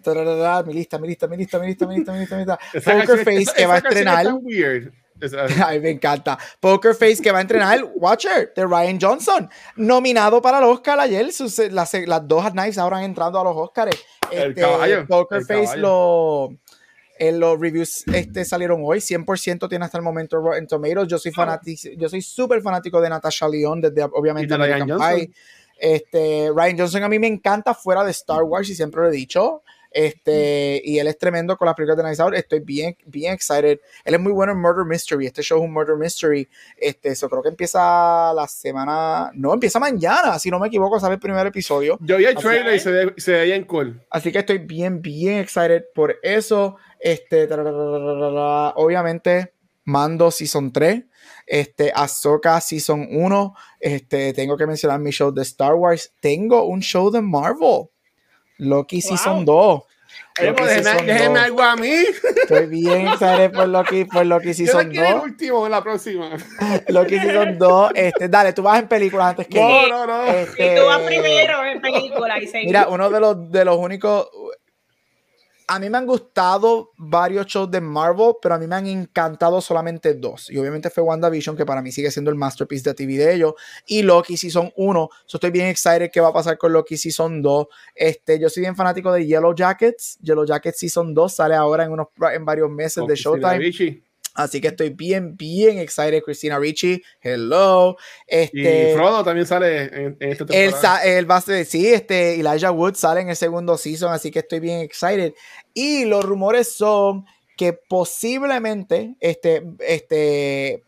tararara, 0.03 0.63
Mi 0.65 0.75
lista, 0.75 0.99
mi 0.99 1.09
lista, 1.09 1.27
mi 1.27 1.37
lista, 1.37 1.59
mi 1.59 1.67
lista, 1.67 1.87
mi 1.87 1.97
lista, 1.97 2.13
mi 2.13 2.19
lista, 2.21 2.37
mi 2.37 2.45
lista. 2.45 2.59
Esa 2.73 2.93
Poker 2.93 3.19
Face 3.25 3.47
que 3.57 3.67
va 3.67 3.75
a 3.75 3.79
estrenar. 3.79 4.35
weird. 4.43 4.93
Ay, 5.67 5.81
me 5.81 5.91
encanta. 5.91 6.39
Poker 6.61 6.95
Face 6.95 7.19
que 7.23 7.31
va 7.33 7.39
a 7.39 7.43
entrenar 7.43 7.85
Watcher 7.95 8.53
de 8.55 8.65
Ryan 8.67 8.99
Johnson, 9.01 9.49
nominado 9.77 10.41
para 10.43 10.59
el 10.59 10.65
Oscar 10.65 10.99
ayer. 11.01 11.33
Sus- 11.33 11.59
las, 11.71 11.95
las 11.95 12.27
dos 12.29 12.51
knives 12.51 12.79
ahora 12.79 12.99
han 12.99 13.05
entrado 13.05 13.39
a 13.41 13.45
los 13.45 13.55
Oscars. 13.57 13.97
El 14.31 14.51
Este, 14.51 14.61
caballo, 14.63 15.07
Poker 15.07 15.39
el 15.39 15.45
Face 15.47 15.65
caballo. 15.65 15.81
lo. 15.83 16.49
En 17.19 17.39
los 17.39 17.61
reviews 17.61 18.05
este, 18.13 18.45
salieron 18.45 18.81
hoy, 18.85 18.99
100% 18.99 19.69
tiene 19.69 19.85
hasta 19.85 19.97
el 19.97 20.03
momento 20.03 20.39
Rotten 20.41 20.67
Tomatoes. 20.67 21.07
Yo 21.07 21.19
soy 21.19 21.31
fanático, 21.31 21.89
yo 21.97 22.09
soy 22.09 22.21
súper 22.21 22.61
fanático 22.63 23.01
de 23.01 23.09
Natasha 23.11 23.47
Lyonne 23.49 23.91
desde 23.91 24.03
obviamente 24.13 24.57
Ryan 24.57 24.83
American 24.83 24.99
Johnson. 24.99 25.17
Pie. 25.19 25.31
Este, 25.79 26.51
Ryan 26.55 26.79
Johnson 26.79 27.03
a 27.05 27.09
mí 27.09 27.19
me 27.19 27.27
encanta 27.29 27.75
fuera 27.75 28.03
de 28.03 28.11
Star 28.11 28.43
Wars 28.43 28.69
y 28.71 28.75
siempre 28.75 29.03
lo 29.03 29.09
he 29.09 29.13
dicho. 29.13 29.63
Este, 29.93 30.81
y 30.85 30.99
él 30.99 31.07
es 31.07 31.19
tremendo 31.19 31.57
con 31.57 31.67
las 31.67 31.75
películas 31.75 31.97
de 31.97 32.03
Night 32.03 32.21
Out. 32.21 32.35
Estoy 32.35 32.61
bien, 32.61 32.97
bien 33.07 33.33
excited. 33.33 33.81
Él 34.05 34.15
es 34.15 34.21
muy 34.21 34.33
bueno 34.33 34.53
en 34.53 34.61
Murder 34.61 34.85
Mystery. 34.85 35.27
Este 35.27 35.43
show 35.43 35.59
es 35.59 35.65
un 35.65 35.73
Murder 35.73 35.97
Mystery. 35.97 36.49
Este, 36.77 37.11
eso 37.11 37.29
creo 37.29 37.43
que 37.43 37.49
empieza 37.49 38.33
la 38.33 38.47
semana. 38.49 39.31
No, 39.35 39.53
empieza 39.53 39.79
mañana, 39.79 40.39
si 40.39 40.51
no 40.51 40.59
me 40.59 40.69
equivoco, 40.69 40.99
sabe 41.01 41.15
el 41.15 41.21
primer 41.21 41.47
episodio. 41.47 41.99
Yo 42.01 42.17
vi 42.17 42.25
el 42.25 42.37
Así 42.37 42.47
trailer 42.47 42.75
y 42.75 42.81
se 42.81 42.91
ve, 42.91 43.15
se 43.17 43.33
ve 43.33 43.45
bien 43.45 43.65
cool. 43.65 44.01
Así 44.11 44.33
que 44.33 44.39
estoy 44.39 44.59
bien, 44.59 45.03
bien 45.03 45.39
excited 45.39 45.85
por 45.95 46.17
eso. 46.23 46.77
Este, 46.99 47.49
obviamente, 48.75 49.55
Mando 49.85 50.31
Season 50.31 50.73
3. 50.73 51.05
Este, 51.47 51.93
Ahsoka 51.95 52.61
Season 52.61 53.09
1. 53.11 53.55
Este, 53.81 54.33
tengo 54.33 54.57
que 54.57 54.67
mencionar 54.67 55.01
mi 55.01 55.11
show 55.11 55.33
de 55.33 55.43
Star 55.43 55.75
Wars. 55.75 56.13
Tengo 56.21 56.65
un 56.65 56.81
show 56.81 57.11
de 57.11 57.21
Marvel. 57.21 57.89
Loki 58.63 59.01
Wow. 59.03 59.03
Season 59.17 59.45
2. 59.45 59.83
Loki 60.41 60.53
pues, 60.63 60.69
déjeme, 60.69 60.83
Season 60.91 61.07
déjeme 61.07 61.35
2. 61.35 61.45
algo 61.45 61.63
a 61.63 61.77
mí. 61.77 61.93
Estoy 62.43 62.67
bien 62.67 63.09
excited 63.09 63.53
por 63.53 63.69
Loki, 63.69 64.05
por 64.07 64.25
Loki 64.27 64.49
Yo 64.49 64.55
Season 64.55 64.89
quiero 64.91 65.07
el 65.09 65.15
2. 65.15 65.23
último 65.25 65.67
en 65.67 65.73
la 65.73 65.83
próxima. 65.83 66.31
Loki 66.89 67.19
Season 67.19 67.59
2. 67.59 67.91
Este, 67.95 68.29
dale, 68.29 68.53
tú 68.53 68.63
vas 68.63 68.79
en 68.81 68.89
películas 68.89 69.27
antes 69.31 69.47
que 69.49 69.59
yo. 69.59 69.63
No, 69.89 69.89
no, 69.89 70.07
no. 70.07 70.25
Este, 70.27 70.75
Y 70.75 70.79
tú 70.79 70.87
vas 70.87 71.01
primero 71.01 71.65
en 71.65 71.81
película 71.81 72.39
y 72.41 72.47
se 72.47 72.59
Mira, 72.65 72.89
uno 72.89 73.11
de 73.11 73.21
los, 73.21 73.51
de 73.51 73.65
los 73.65 73.77
únicos. 73.77 74.29
A 75.73 75.79
mí 75.79 75.89
me 75.89 75.97
han 75.97 76.05
gustado 76.05 76.91
varios 76.99 77.47
shows 77.47 77.71
de 77.71 77.81
Marvel, 77.81 78.35
pero 78.43 78.57
a 78.57 78.59
mí 78.59 78.67
me 78.67 78.75
han 78.75 78.87
encantado 78.87 79.59
solamente 79.63 80.13
dos. 80.13 80.51
Y 80.51 80.59
obviamente 80.59 80.91
fue 80.91 81.03
WandaVision, 81.03 81.57
que 81.57 81.65
para 81.65 81.81
mí 81.81 81.91
sigue 81.91 82.11
siendo 82.11 82.31
el 82.31 82.37
masterpiece 82.37 82.91
de 82.91 82.95
TV 82.95 83.17
de 83.17 83.33
ellos. 83.33 83.55
Y 83.87 84.03
Loki 84.03 84.37
Season 84.37 84.71
1. 84.77 85.09
So 85.25 85.39
estoy 85.39 85.51
bien 85.51 85.69
excited 85.69 86.11
qué 86.13 86.21
va 86.21 86.29
a 86.29 86.33
pasar 86.35 86.59
con 86.59 86.75
Loki 86.75 86.99
Season 86.99 87.41
2. 87.41 87.67
Este, 87.95 88.39
yo 88.39 88.51
soy 88.51 88.61
bien 88.61 88.77
fanático 88.77 89.11
de 89.15 89.27
Yellow 89.27 89.55
Jackets. 89.55 90.19
Yellow 90.21 90.45
Jackets 90.45 90.79
Season 90.79 91.15
2 91.15 91.35
sale 91.35 91.55
ahora 91.55 91.85
en, 91.85 91.93
unos, 91.93 92.09
en 92.35 92.45
varios 92.45 92.69
meses 92.69 93.07
de 93.07 93.15
Showtime. 93.15 94.03
Así 94.35 94.61
que 94.61 94.69
estoy 94.69 94.91
bien, 94.91 95.37
bien 95.37 95.79
excited. 95.79 96.23
Christina 96.23 96.59
Ricci, 96.59 97.03
hello. 97.21 97.97
Este, 98.27 98.91
Y 98.93 98.95
Frodo 98.95 99.23
también 99.25 99.47
sale 99.47 99.83
en, 99.85 100.17
en 100.21 100.31
esta 100.31 100.45
él, 100.45 100.71
temporada. 100.71 101.05
él 101.05 101.31
va 101.31 101.37
a 101.37 101.41
ser, 101.43 101.67
sí, 101.67 101.89
este, 101.93 102.35
Elijah 102.41 102.71
Wood 102.71 102.95
sale 102.95 103.21
en 103.21 103.29
el 103.29 103.37
segundo 103.37 103.77
season, 103.77 104.13
así 104.13 104.31
que 104.31 104.39
estoy 104.39 104.61
bien 104.61 104.81
excited. 104.81 105.35
Y 105.75 106.05
los 106.07 106.25
rumores 106.25 106.73
son 106.73 107.27
que 107.57 107.75
posiblemente, 107.75 109.15
este, 109.21 109.63
este, 109.81 110.83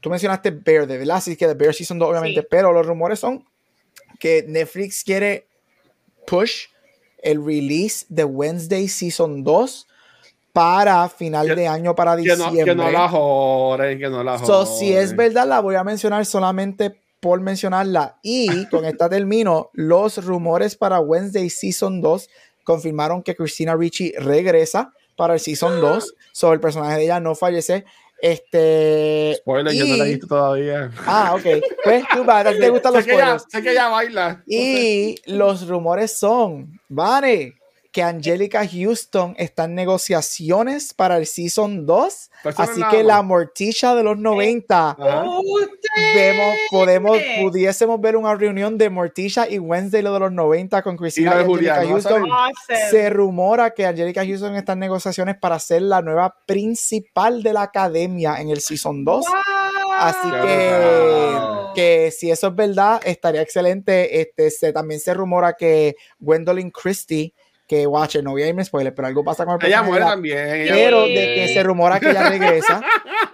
tú 0.00 0.10
mencionaste 0.10 0.50
Bear, 0.50 0.86
de 0.86 0.98
verdad, 0.98 1.18
así 1.18 1.36
que 1.36 1.46
The 1.46 1.54
Bear 1.54 1.74
Season 1.74 1.98
2, 1.98 2.08
obviamente, 2.10 2.40
Sí. 2.40 2.46
pero 2.50 2.72
los 2.72 2.84
rumores 2.86 3.18
son 3.20 3.44
que 4.18 4.44
Netflix 4.48 5.04
quiere 5.04 5.46
push 6.26 6.66
el 7.22 7.44
release 7.44 8.04
de 8.08 8.24
Wednesday 8.24 8.88
Season 8.88 9.44
2 9.44 9.86
para 10.58 11.08
final 11.08 11.46
Que- 11.46 11.54
de 11.54 11.68
año, 11.68 11.94
para 11.94 12.16
que 12.16 12.22
diciembre. 12.22 12.46
no, 12.60 12.64
que 12.64 12.74
no 12.74 12.90
la 12.90 13.08
joren, 13.08 13.98
que 13.98 14.08
no 14.08 14.24
la 14.24 14.38
So, 14.38 14.64
joren. 14.64 14.78
si 14.78 14.92
es 14.92 15.14
verdad, 15.14 15.46
la 15.46 15.60
voy 15.60 15.76
a 15.76 15.84
mencionar 15.84 16.26
solamente 16.26 17.00
por 17.20 17.40
mencionarla. 17.40 18.16
Y 18.22 18.66
con 18.70 18.84
esta 18.84 19.08
termino. 19.08 19.70
Los 19.72 20.24
rumores 20.24 20.74
para 20.74 20.98
Wednesday 20.98 21.48
Season 21.48 22.00
2 22.00 22.28
confirmaron 22.64 23.22
que 23.22 23.36
Christina 23.36 23.76
Ricci 23.76 24.12
regresa 24.18 24.92
para 25.16 25.34
el 25.34 25.40
Season 25.40 25.80
2. 25.80 26.14
So, 26.32 26.52
el 26.52 26.58
personaje 26.58 26.96
de 26.96 27.04
ella 27.04 27.20
no 27.20 27.36
fallece. 27.36 27.84
Este. 28.20 29.34
Spoiler, 29.38 29.72
yo 29.74 29.86
no 29.86 29.96
la 29.96 30.04
he 30.04 30.08
y- 30.08 30.10
visto 30.14 30.26
todavía. 30.26 30.90
Ah, 31.06 31.34
ok. 31.36 31.62
Pues 31.84 32.04
tú, 32.12 32.24
va, 32.24 32.40
¿a 32.40 32.52
ti 32.52 32.58
te 32.58 32.68
gustan 32.70 32.92
sé, 32.92 32.98
los 32.98 33.06
que 33.06 33.12
ella, 33.14 33.24
spoilers? 33.38 33.46
sé 33.50 33.62
que 33.62 33.70
ella 33.70 33.88
baila. 33.88 34.42
Y 34.46 35.14
los 35.26 35.68
rumores 35.68 36.18
son, 36.18 36.80
Vane, 36.88 37.54
que 37.98 38.04
Angelica 38.04 38.64
Houston 38.64 39.34
está 39.38 39.64
en 39.64 39.74
negociaciones 39.74 40.94
para 40.94 41.16
el 41.16 41.26
Season 41.26 41.84
2. 41.84 42.30
Pues 42.44 42.54
eso 42.54 42.64
no 42.64 42.70
Así 42.70 42.96
que 42.96 43.02
la. 43.02 43.22
Morticia 43.22 43.96
de 43.96 44.04
los 44.04 44.16
90, 44.16 44.90
Ajá. 44.90 45.24
¡Usted! 45.28 46.14
vemos, 46.14 46.54
podemos, 46.70 47.18
pudiésemos 47.42 48.00
ver 48.00 48.16
una 48.16 48.36
reunión 48.36 48.78
de 48.78 48.88
Morticia 48.88 49.50
y 49.50 49.58
Wednesday 49.58 50.02
lo 50.02 50.12
de 50.12 50.20
los 50.20 50.32
90 50.32 50.80
con 50.82 50.96
Cristina 50.96 51.32
Y 51.32 51.34
y, 51.34 51.34
lo 51.34 51.38
de 51.38 51.42
Angelica 51.42 51.74
Julián, 51.74 51.88
¿no 51.88 51.94
vas 51.96 52.06
a 52.06 52.10
Houston. 52.10 52.30
Awesome. 52.30 52.90
Se 52.90 53.10
rumora 53.10 53.74
que 53.74 53.84
Angelica 53.84 54.24
Houston 54.24 54.54
está 54.54 54.74
en 54.74 54.78
negociaciones 54.78 55.36
para 55.36 55.58
ser 55.58 55.82
la 55.82 56.00
nueva 56.00 56.36
principal 56.46 57.42
de 57.42 57.52
la 57.52 57.62
academia 57.62 58.36
en 58.36 58.50
el 58.50 58.60
Season 58.60 59.04
2. 59.04 59.26
Así 59.98 60.30
Wow. 60.30 60.42
que, 61.74 61.74
que 61.74 62.10
si 62.12 62.30
eso 62.30 62.46
es 62.46 62.54
verdad, 62.54 63.00
estaría 63.04 63.42
excelente. 63.42 64.20
Este, 64.20 64.52
se, 64.52 64.72
también 64.72 65.00
se 65.00 65.12
rumora 65.14 65.54
que 65.54 65.96
Gwendolyn 66.20 66.70
Christie, 66.70 67.34
que 67.68 67.86
watch, 67.86 68.16
no 68.16 68.30
voy 68.32 68.42
a 68.42 68.48
irme 68.48 68.64
spoiler, 68.64 68.94
pero 68.94 69.06
algo 69.06 69.22
pasa 69.22 69.44
con 69.44 69.60
el 69.60 69.66
Ella 69.66 69.82
personaje 69.82 69.88
muere 69.90 70.00
de 70.04 70.08
la- 70.08 70.10
también. 70.14 70.60
ella 70.62 70.72
pero 70.74 70.98
muere. 71.00 71.14
de 71.20 71.34
que 71.34 71.48
se 71.54 71.62
rumora 71.62 72.00
que 72.00 72.10
ella 72.10 72.28
regresa, 72.30 72.82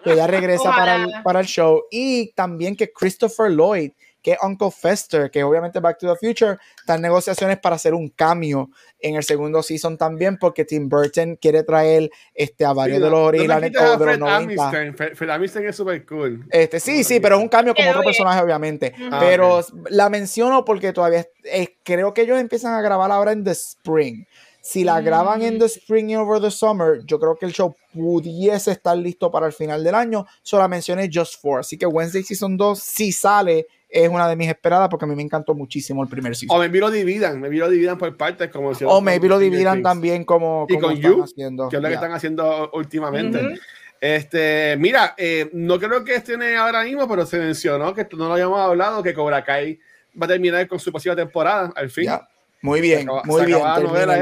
que 0.03 0.13
ella 0.13 0.27
regresa 0.27 0.71
para 0.71 0.97
el, 0.97 1.11
para 1.23 1.41
el 1.41 1.47
show. 1.47 1.85
Y 1.91 2.33
también 2.35 2.77
que 2.77 2.93
Christopher 2.93 3.51
Lloyd, 3.53 3.93
que 4.25 4.33
es 4.33 4.39
Uncle 4.43 4.71
Fester, 4.71 5.31
que 5.31 5.45
obviamente 5.45 5.79
Back 5.81 5.99
to 5.99 6.13
the 6.13 6.17
Future, 6.27 6.57
está 6.81 6.95
en 6.95 7.03
negociaciones 7.03 7.59
para 7.59 7.77
hacer 7.77 7.93
un 7.95 8.09
cameo 8.09 8.71
en 8.99 9.17
el 9.17 9.23
segundo 9.23 9.63
season 9.63 9.99
también, 9.99 10.39
porque 10.39 10.65
Tim 10.65 10.89
Burton 10.89 11.37
quiere 11.37 11.63
traer 11.63 12.11
este, 12.35 12.65
a 12.65 12.73
varios 12.73 12.97
Sí, 12.99 13.03
de 13.05 13.11
no- 13.11 13.17
los 13.17 13.21
no 13.21 13.27
originales 13.27 13.71
quites 13.71 13.83
a 13.83 13.85
o 13.85 13.91
de 13.93 13.97
los 13.99 14.07
Fred 14.07 14.19
90. 14.19 14.37
Aniston. 14.69 14.97
Fred- 14.97 15.15
Fred 15.15 15.31
Aniston 15.31 15.69
es 15.69 15.77
súper 15.77 16.07
cool. 16.07 16.47
Este, 16.51 16.81
sí, 16.81 17.05
sí, 17.05 17.21
pero 17.21 17.37
es 17.37 17.43
un 17.43 17.49
cambio 17.49 17.75
como 17.75 17.85
Quedó 17.85 17.91
otro 17.99 18.01
bien. 18.01 18.09
personaje, 18.15 18.41
obviamente. 18.43 18.95
Ah, 19.13 19.19
Pero 19.21 19.59
ok. 19.59 19.67
la 19.91 20.09
menciono 20.09 20.65
porque 20.65 20.95
todavía 20.95 21.27
eh, 21.45 21.77
creo 21.85 22.15
que 22.15 22.23
ellos 22.23 22.41
empiezan 22.41 22.73
a 22.75 22.81
grabar 22.81 23.13
ahora 23.13 23.33
en 23.33 23.45
The 23.45 23.51
Spring. 23.51 24.25
Si 24.63 24.83
la 24.83 25.03
graban 25.03 25.43
en 25.43 25.59
The 25.59 25.67
Spring 25.67 26.09
y 26.09 26.17
Over 26.17 26.41
the 26.41 26.51
Summer, 26.51 27.01
yo 27.05 27.21
creo 27.21 27.37
que 27.37 27.45
el 27.45 27.53
show 27.53 27.77
pudiese 27.93 28.71
estar 28.71 28.97
listo 28.97 29.31
para 29.31 29.47
el 29.47 29.53
final 29.53 29.85
del 29.85 29.95
año. 29.95 30.25
Solo 30.43 30.63
la 30.63 30.69
mencioné 30.69 31.11
Just 31.13 31.39
For. 31.43 31.61
Así 31.61 31.77
que 31.77 31.85
Wednesday 31.85 32.23
Season 32.23 32.57
2, 32.57 32.79
si 32.79 33.13
sale, 33.13 33.67
es 33.95 34.09
una 34.09 34.29
de 34.29 34.35
mis 34.37 34.49
esperadas 34.49 34.89
porque 34.89 35.05
a 35.05 35.09
mí 35.09 35.15
me 35.15 35.23
encantó 35.23 35.55
muchísimo 35.55 36.03
el 36.03 36.09
primer 36.09 36.33
O 36.33 36.35
season. 36.35 36.59
maybe 36.59 36.81
lo 36.81 36.91
dividan, 36.91 37.41
maybe 37.41 37.59
lo 37.59 37.71
dividan 37.71 37.97
por 37.97 38.17
partes 38.17 38.51
como 38.51 38.73
hicieron 38.73 38.95
O 38.95 39.01
maybe 39.01 39.29
lo 39.29 39.39
dividan 39.39 39.75
Things, 39.77 39.85
también 39.85 40.25
como, 40.25 40.67
Y 40.69 40.75
como 40.75 40.87
con 40.89 40.97
están 40.97 41.13
You, 41.13 41.23
haciendo. 41.23 41.69
que 41.69 41.77
es 41.77 41.83
lo 41.83 41.89
que 41.89 41.95
están 41.95 42.13
haciendo 42.13 42.71
últimamente. 42.75 43.39
Ujú. 43.39 43.55
Este, 44.01 44.77
mira, 44.79 45.15
eh, 45.17 45.49
no 45.53 45.79
creo 45.79 46.05
que 46.05 46.17
esté 46.17 46.35
ahora 46.57 46.83
mismo, 46.85 47.09
pero 47.09 47.25
se 47.25 47.39
mencionó 47.39 47.95
que 47.95 48.03
esto 48.03 48.17
no 48.17 48.27
lo 48.29 48.35
habíamos 48.35 48.59
hablado, 48.61 49.03
que 49.03 49.15
Cobra 49.15 49.43
Kai 49.45 49.79
va 50.21 50.27
a 50.27 50.29
terminar 50.29 50.67
con 50.69 50.79
su 50.79 50.91
próxima 50.91 51.17
temporada, 51.17 51.73
al 51.75 51.89
fin. 51.89 52.05
Ya. 52.05 52.29
Muy 52.61 52.81
bien, 52.81 53.03
acaba- 53.09 53.23
muy 53.25 53.47
bien. 53.47 53.61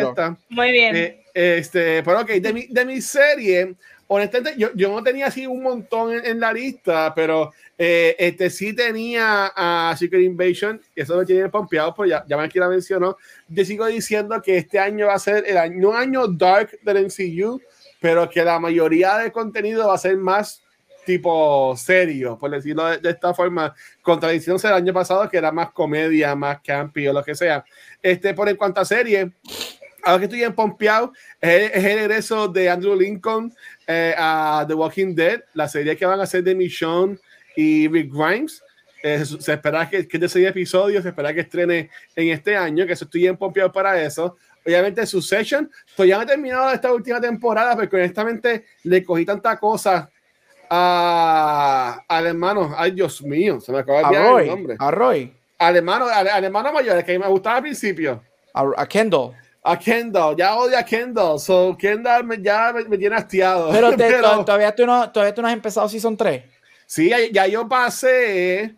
esta. 0.00 0.36
Muy 0.48 0.70
bien. 0.72 0.96
Eh, 0.96 1.22
este, 1.34 2.02
pero 2.02 2.20
ok, 2.20 2.28
de 2.30 2.52
mi, 2.52 2.66
de 2.66 2.84
mi 2.84 3.00
serie, 3.00 3.74
honestamente, 4.06 4.58
yo, 4.58 4.68
yo 4.74 4.90
no 4.90 5.02
tenía 5.02 5.26
así 5.26 5.46
un 5.46 5.62
montón 5.62 6.12
en, 6.12 6.26
en 6.26 6.40
la 6.40 6.52
lista, 6.52 7.12
pero 7.14 7.52
eh, 7.84 8.14
este 8.16 8.48
sí 8.48 8.72
tenía 8.76 9.50
a 9.56 9.96
Secret 9.98 10.22
Invasion, 10.22 10.80
y 10.94 11.00
eso 11.00 11.16
me 11.16 11.26
tiene 11.26 11.48
pompeado, 11.48 11.92
pero 11.92 12.08
ya, 12.08 12.24
ya 12.28 12.36
me 12.36 12.48
la 12.48 12.68
mencionó. 12.68 13.16
Yo 13.48 13.64
sigo 13.64 13.86
diciendo 13.86 14.40
que 14.40 14.58
este 14.58 14.78
año 14.78 15.08
va 15.08 15.14
a 15.14 15.18
ser 15.18 15.42
el 15.48 15.58
año, 15.58 15.88
un 15.88 15.96
año 15.96 16.28
dark 16.28 16.78
del 16.82 17.06
MCU, 17.06 17.60
pero 18.00 18.30
que 18.30 18.44
la 18.44 18.60
mayoría 18.60 19.16
del 19.16 19.32
contenido 19.32 19.88
va 19.88 19.94
a 19.94 19.98
ser 19.98 20.16
más 20.16 20.62
tipo 21.04 21.74
serio, 21.76 22.38
por 22.38 22.52
decirlo 22.52 22.86
de, 22.86 23.10
esta 23.10 23.34
forma, 23.34 23.74
contradiciéndose 24.00 24.68
el 24.68 24.74
año 24.74 24.92
pasado 24.92 25.28
que 25.28 25.38
era 25.38 25.50
más 25.50 25.72
comedia, 25.72 26.36
más 26.36 26.60
campy 26.60 27.08
o 27.08 27.12
lo 27.12 27.24
que 27.24 27.34
sea. 27.34 27.64
Este, 28.00 28.32
por 28.32 28.48
en 28.48 28.54
cuanto 28.54 28.80
a 28.80 28.84
serie, 28.84 29.32
ahora 30.04 30.20
que 30.20 30.24
estoy 30.26 30.38
bien 30.38 30.54
pompeado, 30.54 31.12
es, 31.40 31.72
es 31.74 31.84
el 31.84 31.98
regreso 31.98 32.46
de 32.46 32.70
Andrew 32.70 32.94
Lincoln 32.94 33.52
eh, 33.88 34.14
a 34.16 34.64
The 34.68 34.74
Walking 34.74 35.16
Dead, 35.16 35.42
la 35.54 35.66
serie 35.66 35.96
que 35.96 36.06
van 36.06 36.20
a 36.20 36.22
hacer 36.22 36.44
de 36.44 36.54
Michonne 36.54 37.18
y 37.56 37.88
Rick 37.88 38.12
Grimes. 38.12 38.62
Eh, 39.04 39.24
se 39.24 39.52
espera 39.52 39.88
que, 39.90 40.06
que 40.06 40.16
de 40.18 40.28
seis 40.28 40.46
episodios, 40.46 41.02
se 41.02 41.08
espera 41.08 41.34
que 41.34 41.40
estrene 41.40 41.90
en 42.14 42.28
este 42.28 42.56
año, 42.56 42.86
que 42.86 42.92
eso 42.92 43.04
estoy 43.04 43.22
bien 43.22 43.36
pompeado 43.36 43.72
para 43.72 44.00
eso. 44.00 44.36
Obviamente, 44.64 45.04
Succession, 45.06 45.68
todavía 45.96 46.18
no 46.18 46.22
he 46.22 46.26
terminado 46.26 46.70
esta 46.70 46.92
última 46.92 47.20
temporada, 47.20 47.74
porque 47.74 47.96
honestamente 47.96 48.64
le 48.84 49.02
cogí 49.04 49.24
tanta 49.24 49.58
cosa 49.58 50.08
a, 50.70 52.00
al 52.08 52.26
hermano, 52.26 52.74
ay 52.76 52.92
Dios 52.92 53.22
mío, 53.22 53.60
se 53.60 53.72
me 53.72 53.78
acaba 53.80 54.08
de 54.10 54.16
el 54.42 54.46
nombre. 54.46 54.76
a 54.78 54.90
Roy, 54.90 55.32
Al 55.58 55.76
hermano, 55.76 56.06
al, 56.06 56.28
al 56.28 56.44
hermano 56.44 56.72
mayor, 56.72 57.04
que 57.04 57.18
me 57.18 57.26
gustaba 57.26 57.56
al 57.56 57.62
principio. 57.62 58.22
a, 58.54 58.64
a 58.76 58.86
Kendall. 58.88 59.32
A 59.64 59.78
Kendall, 59.78 60.36
ya 60.36 60.56
odio 60.56 60.76
a 60.76 60.82
Kendall. 60.84 61.38
So, 61.38 61.76
Kendall 61.78 62.24
me- 62.24 62.42
ya 62.42 62.72
me, 62.74 62.84
me 62.84 62.98
tiene 62.98 63.14
hastiado. 63.16 63.70
Pero, 63.70 63.94
te- 63.96 64.12
to- 64.22 64.44
todavía, 64.44 64.74
tú 64.74 64.84
no, 64.86 65.10
todavía 65.12 65.34
tú 65.34 65.40
no 65.42 65.48
has 65.48 65.54
empezado 65.54 65.88
Season 65.88 66.16
3. 66.16 66.42
Sí, 66.94 67.08
ya, 67.10 67.18
ya 67.30 67.46
yo 67.46 67.68
pasé. 67.68 68.74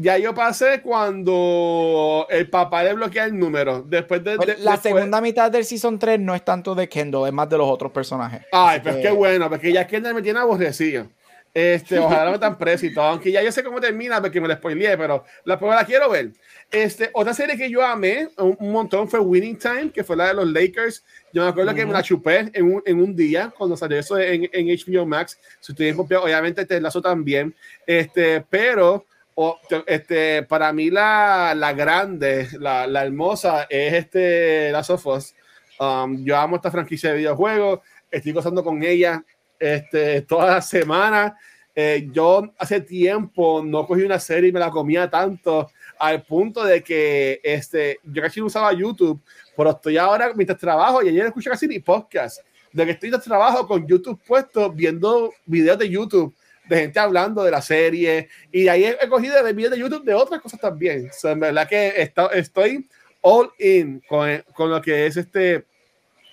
Ya 0.00 0.16
yo 0.16 0.32
pasé 0.32 0.80
cuando 0.80 2.26
el 2.30 2.48
papá 2.48 2.84
le 2.84 2.94
bloquea 2.94 3.24
el 3.24 3.36
número. 3.38 3.82
Después 3.82 4.22
de. 4.22 4.36
Pues, 4.36 4.46
de- 4.46 4.58
la 4.64 4.72
después- 4.72 4.80
segunda 4.94 5.20
mitad 5.20 5.50
del 5.50 5.64
Season 5.64 5.98
3 5.98 6.20
no 6.20 6.34
es 6.36 6.44
tanto 6.44 6.74
de 6.76 6.88
Kendall, 6.88 7.26
es 7.26 7.32
más 7.32 7.48
de 7.48 7.58
los 7.58 7.68
otros 7.68 7.90
personajes. 7.90 8.42
Ay, 8.52 8.78
pues 8.80 8.96
que- 8.96 9.02
qué 9.02 9.10
bueno, 9.10 9.48
porque 9.48 9.72
ya 9.72 9.86
Kendall 9.86 10.14
me 10.14 10.22
tiene 10.22 10.38
aborrecido. 10.38 11.08
Este, 11.54 11.98
ojalá 11.98 12.26
no 12.26 12.32
me 12.32 12.38
tan 12.38 12.56
preso 12.58 12.86
y 12.86 12.94
todo, 12.94 13.06
aunque 13.06 13.32
ya 13.32 13.42
yo 13.42 13.50
sé 13.50 13.64
cómo 13.64 13.80
termina 13.80 14.20
porque 14.20 14.40
me 14.40 14.46
lo 14.46 14.54
spoileé, 14.54 14.96
pero 14.96 15.24
la 15.44 15.58
prueba 15.58 15.74
la 15.74 15.84
quiero 15.84 16.08
ver. 16.10 16.30
Este, 16.70 17.10
otra 17.14 17.34
serie 17.34 17.56
que 17.56 17.68
yo 17.70 17.84
amé 17.84 18.28
un, 18.36 18.56
un 18.60 18.70
montón 18.72 19.08
fue 19.08 19.18
Winning 19.18 19.58
Time, 19.58 19.90
que 19.90 20.04
fue 20.04 20.14
la 20.16 20.28
de 20.28 20.34
los 20.34 20.46
Lakers. 20.46 21.04
Yo 21.32 21.42
me 21.42 21.48
acuerdo 21.48 21.74
que 21.74 21.84
me 21.84 21.92
la 21.92 22.02
chupé 22.02 22.50
en 22.52 22.64
un, 22.74 22.82
en 22.86 23.00
un 23.02 23.14
día 23.14 23.52
cuando 23.56 23.76
salió 23.76 23.98
eso 23.98 24.18
en, 24.18 24.48
en 24.52 24.66
HBO 24.66 25.04
Max. 25.06 25.38
Si 25.60 25.72
ustedes 25.72 25.94
copiado, 25.94 26.24
obviamente 26.24 26.64
te 26.64 26.80
lazo 26.80 27.02
también. 27.02 27.54
Este, 27.86 28.40
pero 28.48 29.04
o- 29.34 29.58
te- 29.68 29.84
este, 29.86 30.42
para 30.44 30.72
mí 30.72 30.90
la, 30.90 31.54
la 31.56 31.72
grande, 31.74 32.48
la, 32.58 32.86
la 32.86 33.04
hermosa 33.04 33.66
es 33.68 33.92
este 33.94 34.72
Last 34.72 34.90
of 34.90 35.06
Us. 35.06 35.34
Um, 35.78 36.24
yo 36.24 36.36
amo 36.36 36.56
esta 36.56 36.70
franquicia 36.70 37.10
de 37.12 37.18
videojuegos, 37.18 37.80
estoy 38.10 38.32
gozando 38.32 38.64
con 38.64 38.82
ella 38.82 39.22
este, 39.60 40.22
toda 40.22 40.46
la 40.54 40.62
semana. 40.62 41.36
Eh, 41.74 42.08
yo 42.10 42.52
hace 42.58 42.80
tiempo 42.80 43.62
no 43.64 43.86
cogí 43.86 44.02
una 44.02 44.18
serie 44.18 44.48
y 44.50 44.52
me 44.52 44.58
la 44.58 44.70
comía 44.70 45.08
tanto 45.08 45.70
al 46.00 46.22
punto 46.24 46.64
de 46.64 46.82
que 46.82 47.40
este, 47.44 48.00
yo 48.02 48.20
casi 48.20 48.40
no 48.40 48.46
usaba 48.46 48.72
YouTube, 48.72 49.20
pero 49.58 49.70
estoy 49.70 49.96
ahora 49.96 50.30
mientras 50.36 50.56
trabajo 50.56 51.02
y 51.02 51.08
ayer 51.08 51.22
no 51.22 51.28
escucho 51.30 51.50
casi 51.50 51.66
ni 51.66 51.80
podcast. 51.80 52.42
De 52.72 52.84
que 52.84 52.92
estoy 52.92 53.10
de 53.10 53.18
trabajo 53.18 53.66
con 53.66 53.84
YouTube 53.88 54.20
puesto 54.24 54.70
viendo 54.70 55.34
videos 55.46 55.76
de 55.76 55.90
YouTube 55.90 56.32
de 56.68 56.76
gente 56.76 57.00
hablando 57.00 57.42
de 57.42 57.50
la 57.50 57.60
serie 57.60 58.28
y 58.52 58.62
de 58.62 58.70
ahí 58.70 58.84
he, 58.84 59.08
cogido 59.08 59.42
de 59.42 59.52
videos 59.52 59.72
de 59.72 59.80
YouTube 59.80 60.04
de 60.04 60.14
otras 60.14 60.40
cosas 60.40 60.60
también. 60.60 61.08
O 61.08 61.12
sea, 61.12 61.32
en 61.32 61.40
verdad 61.40 61.68
que 61.68 61.92
está- 61.96 62.28
estoy 62.28 62.86
all 63.20 63.50
in 63.58 64.00
con, 64.08 64.44
con 64.54 64.70
lo 64.70 64.80
que 64.80 65.06
es 65.06 65.16
este 65.16 65.64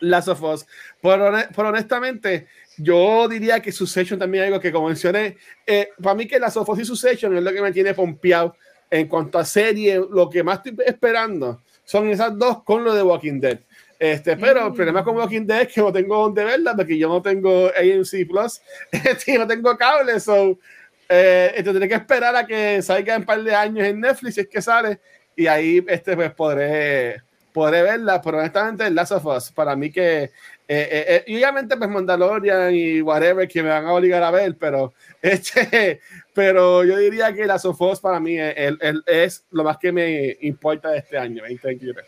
Last 0.02 0.28
of 0.28 0.44
Us. 0.44 0.68
Pero, 1.02 1.32
pero 1.56 1.70
honestamente, 1.70 2.46
yo 2.78 3.28
diría 3.28 3.60
que 3.60 3.72
Succession 3.72 4.20
también 4.20 4.44
es 4.44 4.48
algo 4.50 4.60
que, 4.60 4.72
como 4.72 4.86
mencioné, 4.86 5.36
eh, 5.66 5.90
para 6.00 6.14
mí 6.14 6.28
que 6.28 6.38
Last 6.38 6.58
of 6.58 6.70
Us 6.70 6.80
y 6.80 6.86
Succession 6.86 7.36
es 7.36 7.42
lo 7.42 7.52
que 7.52 7.62
me 7.64 7.72
tiene 7.72 7.96
pompeado 7.96 8.56
en 8.88 9.08
cuanto 9.08 9.40
a 9.40 9.46
serie. 9.46 10.00
Lo 10.12 10.30
que 10.30 10.44
más 10.44 10.58
estoy 10.64 10.76
esperando 10.86 11.64
son 11.86 12.10
esas 12.10 12.38
dos 12.38 12.64
con 12.64 12.84
lo 12.84 12.94
de 12.94 13.04
Walking 13.04 13.40
Dead. 13.40 13.60
Este, 13.98 14.36
pero 14.36 14.68
el 14.68 14.74
problema 14.74 15.04
con 15.04 15.16
Walking 15.16 15.46
Dead 15.46 15.62
es 15.62 15.74
que 15.74 15.80
no 15.80 15.94
tengo 15.94 16.18
donde 16.18 16.44
verla 16.44 16.76
porque 16.76 16.98
yo 16.98 17.08
no 17.08 17.22
tengo 17.22 17.68
AMC 17.68 18.28
Plus, 18.28 18.62
este, 18.92 19.38
no 19.38 19.48
tengo 19.48 19.78
cable, 19.78 20.20
so 20.20 20.60
eh, 21.08 21.54
este, 21.56 21.72
tendré 21.72 21.88
que 21.88 21.96
esperar 21.96 22.36
a 22.36 22.46
que 22.46 22.82
salga 22.82 23.16
en 23.16 23.22
un 23.22 23.26
par 23.26 23.42
de 23.42 23.56
años 23.56 23.88
en 23.88 24.02
Netflix, 24.02 24.36
si 24.36 24.42
es 24.42 24.48
que 24.50 24.62
sale, 24.62 25.00
y 25.36 25.48
ahí 25.48 25.84
este, 25.88 26.16
pues, 26.16 26.34
podré, 26.34 27.22
podré 27.54 27.84
verla, 27.84 28.22
pero 28.22 28.40
honestamente 28.40 28.90
Last 28.90 29.14
of 29.14 29.26
Us, 29.26 29.52
para 29.52 29.76
mí 29.76 29.90
que, 29.92 30.32
eh, 30.68 30.88
eh, 30.92 31.06
eh, 31.08 31.24
y 31.28 31.36
obviamente 31.36 31.78
pues 31.78 31.90
Mandalorian 31.90 32.74
y 32.74 33.02
whatever 33.02 33.48
que 33.48 33.62
me 33.62 33.70
van 33.70 33.86
a 33.86 33.94
obligar 33.94 34.24
a 34.24 34.32
ver, 34.32 34.56
pero, 34.60 34.94
este, 35.22 36.00
pero 36.34 36.84
yo 36.84 36.98
diría 36.98 37.34
que 37.34 37.46
Last 37.46 37.66
of 37.66 37.80
Us 37.82 38.00
para 38.00 38.20
mí 38.20 38.38
es, 38.40 38.74
es- 38.80 38.96
es 39.06 39.46
lo 39.52 39.64
más 39.64 39.78
que 39.78 39.92
me 39.92 40.38
importa 40.42 40.90
de 40.92 41.00
este 41.00 41.18
año, 41.18 41.44
2023. 41.44 42.06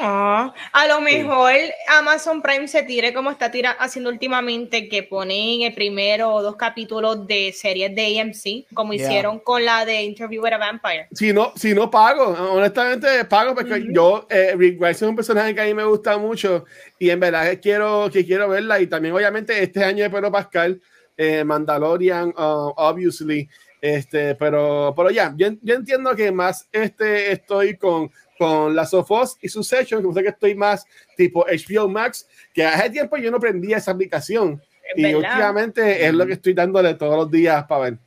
Ah, 0.00 0.52
a 0.72 0.86
lo 0.86 1.00
mejor 1.00 1.52
Amazon 1.88 2.42
Prime 2.42 2.66
se 2.68 2.82
tire 2.82 3.12
como 3.12 3.30
está 3.30 3.50
tira, 3.50 3.72
haciendo 3.72 4.10
últimamente, 4.10 4.88
que 4.88 5.02
ponen 5.02 5.62
el 5.62 5.74
primero 5.74 6.32
o 6.32 6.42
dos 6.42 6.56
capítulos 6.56 7.26
de 7.26 7.52
series 7.52 7.94
de 7.94 8.20
AMC, 8.20 8.66
como 8.74 8.92
Yeah. 8.92 9.08
hicieron 9.08 9.38
con 9.40 9.64
la 9.64 9.84
de 9.84 10.02
Interview 10.02 10.42
with 10.42 10.52
a 10.52 10.58
Vampire. 10.58 11.08
Si 11.12 11.32
no, 11.32 11.52
si 11.56 11.74
no 11.74 11.90
pago, 11.90 12.26
honestamente 12.52 13.24
pago 13.24 13.54
porque 13.54 13.74
Ujú. 13.74 13.92
yo, 13.92 14.26
eh, 14.30 14.54
Rick 14.56 14.78
Grimes 14.78 15.02
es 15.02 15.08
un 15.08 15.16
personaje 15.16 15.54
que 15.54 15.60
a 15.60 15.64
mí 15.64 15.74
me 15.74 15.84
gusta 15.84 16.18
mucho 16.18 16.64
y 16.98 17.10
en 17.10 17.20
verdad 17.20 17.58
quiero, 17.60 18.08
que 18.12 18.24
quiero 18.24 18.48
verla 18.48 18.80
y 18.80 18.86
también 18.86 19.14
obviamente 19.14 19.62
este 19.62 19.84
año 19.84 20.04
de 20.04 20.10
Pedro 20.10 20.30
Pascal, 20.30 20.80
eh, 21.16 21.44
Mandalorian, 21.44 22.28
uh, 22.30 22.72
obviously, 22.76 23.48
este, 23.80 24.34
pero, 24.36 24.92
pero 24.96 25.10
ya, 25.10 25.34
yo, 25.36 25.48
yo 25.60 25.74
entiendo 25.74 26.14
que 26.14 26.30
más 26.32 26.68
este 26.72 27.32
estoy 27.32 27.76
con, 27.76 28.10
con 28.42 28.74
la 28.74 28.84
Sofos 28.86 29.36
y 29.40 29.48
su 29.48 29.62
session, 29.62 30.02
que 30.06 30.12
sé 30.14 30.22
que 30.22 30.28
estoy 30.30 30.54
más 30.54 30.84
tipo 31.16 31.44
HBO 31.46 31.88
Max, 31.88 32.26
que 32.52 32.64
hace 32.64 32.90
tiempo 32.90 33.16
yo 33.16 33.30
no 33.30 33.38
prendía 33.38 33.76
esa 33.76 33.92
aplicación. 33.92 34.60
y 34.96 35.02
¿Verdad? 35.02 35.18
últimamente 35.18 36.06
es 36.06 36.12
lo 36.12 36.26
que 36.26 36.32
estoy 36.34 36.52
dándole 36.54 36.94
todos 36.94 37.16
los 37.16 37.30
días 37.30 37.64
para 37.68 37.82
ver. 37.82 37.98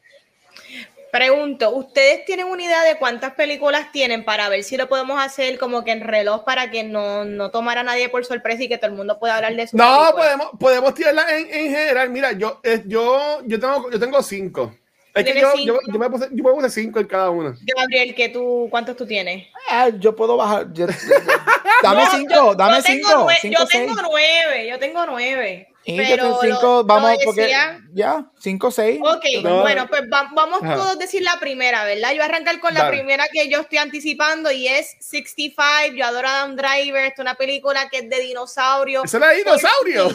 Pregunto, 1.12 1.70
¿ustedes 1.74 2.26
tienen 2.26 2.48
una 2.48 2.62
idea 2.64 2.84
de 2.84 2.98
cuántas 2.98 3.36
películas 3.36 3.90
tienen 3.94 4.26
para 4.26 4.50
ver 4.50 4.64
si 4.66 4.76
lo 4.76 4.90
podemos 4.90 5.18
hacer 5.24 5.58
como 5.58 5.86
que 5.86 5.92
en 5.92 6.02
reloj 6.02 6.44
para 6.44 6.70
que 6.70 6.84
no, 6.84 7.24
no 7.24 7.52
tomara 7.52 7.80
a 7.82 7.84
nadie 7.86 8.10
por 8.10 8.26
sorpresa 8.26 8.64
y 8.64 8.68
que 8.68 8.78
todo 8.78 8.92
el 8.92 8.98
mundo 8.98 9.18
pueda 9.18 9.38
hablar 9.38 9.56
de 9.56 9.66
su 9.66 9.78
No, 9.78 9.84
película? 9.86 10.12
podemos, 10.24 10.50
podemos 10.60 10.94
tirarla 10.94 11.26
en, 11.38 11.48
en 11.54 11.70
general. 11.72 12.10
Mira, 12.10 12.34
yo, 12.34 12.60
eh, 12.64 12.84
yo, 12.86 13.40
yo, 13.46 13.60
tengo, 13.62 13.90
yo 13.90 13.98
tengo 13.98 14.22
cinco. 14.22 14.76
Es 15.16 15.24
que 15.24 15.32
¿Tienes 15.32 15.44
yo, 15.44 15.64
yo, 15.76 15.80
yo 15.92 15.98
me 16.00 16.10
puse, 16.10 16.28
yo 16.32 16.44
me 16.44 16.52
puse 16.52 16.70
cinco 16.70 17.00
en 17.00 17.08
cada 17.08 17.30
una. 17.30 17.56
Gabriel, 17.62 18.14
¿qué 18.14 18.28
tú, 18.30 18.68
¿cuántos 18.70 18.98
tú 18.98 19.08
tienes? 19.08 19.48
Ah, 19.70 19.90
yo 19.98 20.14
puedo 20.16 20.36
bajar. 20.36 20.68
yo- 20.74 20.88
dame 21.84 22.04
No, 22.04 22.12
cinco, 22.12 22.34
yo- 22.36 22.56
dame 22.56 22.82
tengo 22.84 23.08
cinco. 23.08 23.26
nue- 23.30 23.38
cinco 23.42 23.60
yo 23.62 23.66
seis. 23.68 23.86
tengo 23.88 24.02
nueve, 24.10 24.68
yo 24.70 24.78
tengo 24.80 25.06
nueve. 25.06 25.70
Y 25.88 25.98
pero 25.98 26.10
yo 26.10 26.16
tengo 26.16 26.30
lo- 26.36 26.42
cinco, 26.42 26.62
lo 26.78 26.84
vamos, 26.84 27.18
porque 27.24 27.42
decía- 27.44 27.80
ya, 27.94 28.26
cinco, 28.40 28.72
seis. 28.72 29.00
Ok, 29.02 29.24
No. 29.44 29.62
bueno, 29.62 29.88
pues 29.88 30.02
va- 30.12 30.30
vamos 30.34 30.62
Ajá. 30.64 30.76
todos 30.76 30.92
a 30.92 30.96
decir 30.96 31.22
la 31.22 31.40
primera, 31.40 31.86
¿verdad? 31.86 32.10
Yo 32.10 32.16
voy 32.16 32.22
a 32.24 32.26
arrancar 32.26 32.60
con 32.60 32.74
la 32.74 32.84
Dale. 32.86 32.98
primera 32.98 33.26
que 33.32 33.48
yo 33.50 33.62
estoy 33.62 33.78
anticipando 33.78 34.52
y 34.52 34.68
es 34.68 34.98
65. 35.00 35.96
Yo 35.96 36.06
adoro 36.06 36.28
a 36.28 36.40
Adam 36.42 36.56
Driver. 36.56 37.06
Es 37.06 37.20
una 37.20 37.36
película 37.36 37.88
que 37.90 38.00
es 38.00 38.10
de 38.10 38.20
dinosaurio. 38.20 39.04
¡Ese 39.06 39.18
era 39.18 39.30
dinosaurio! 39.32 40.10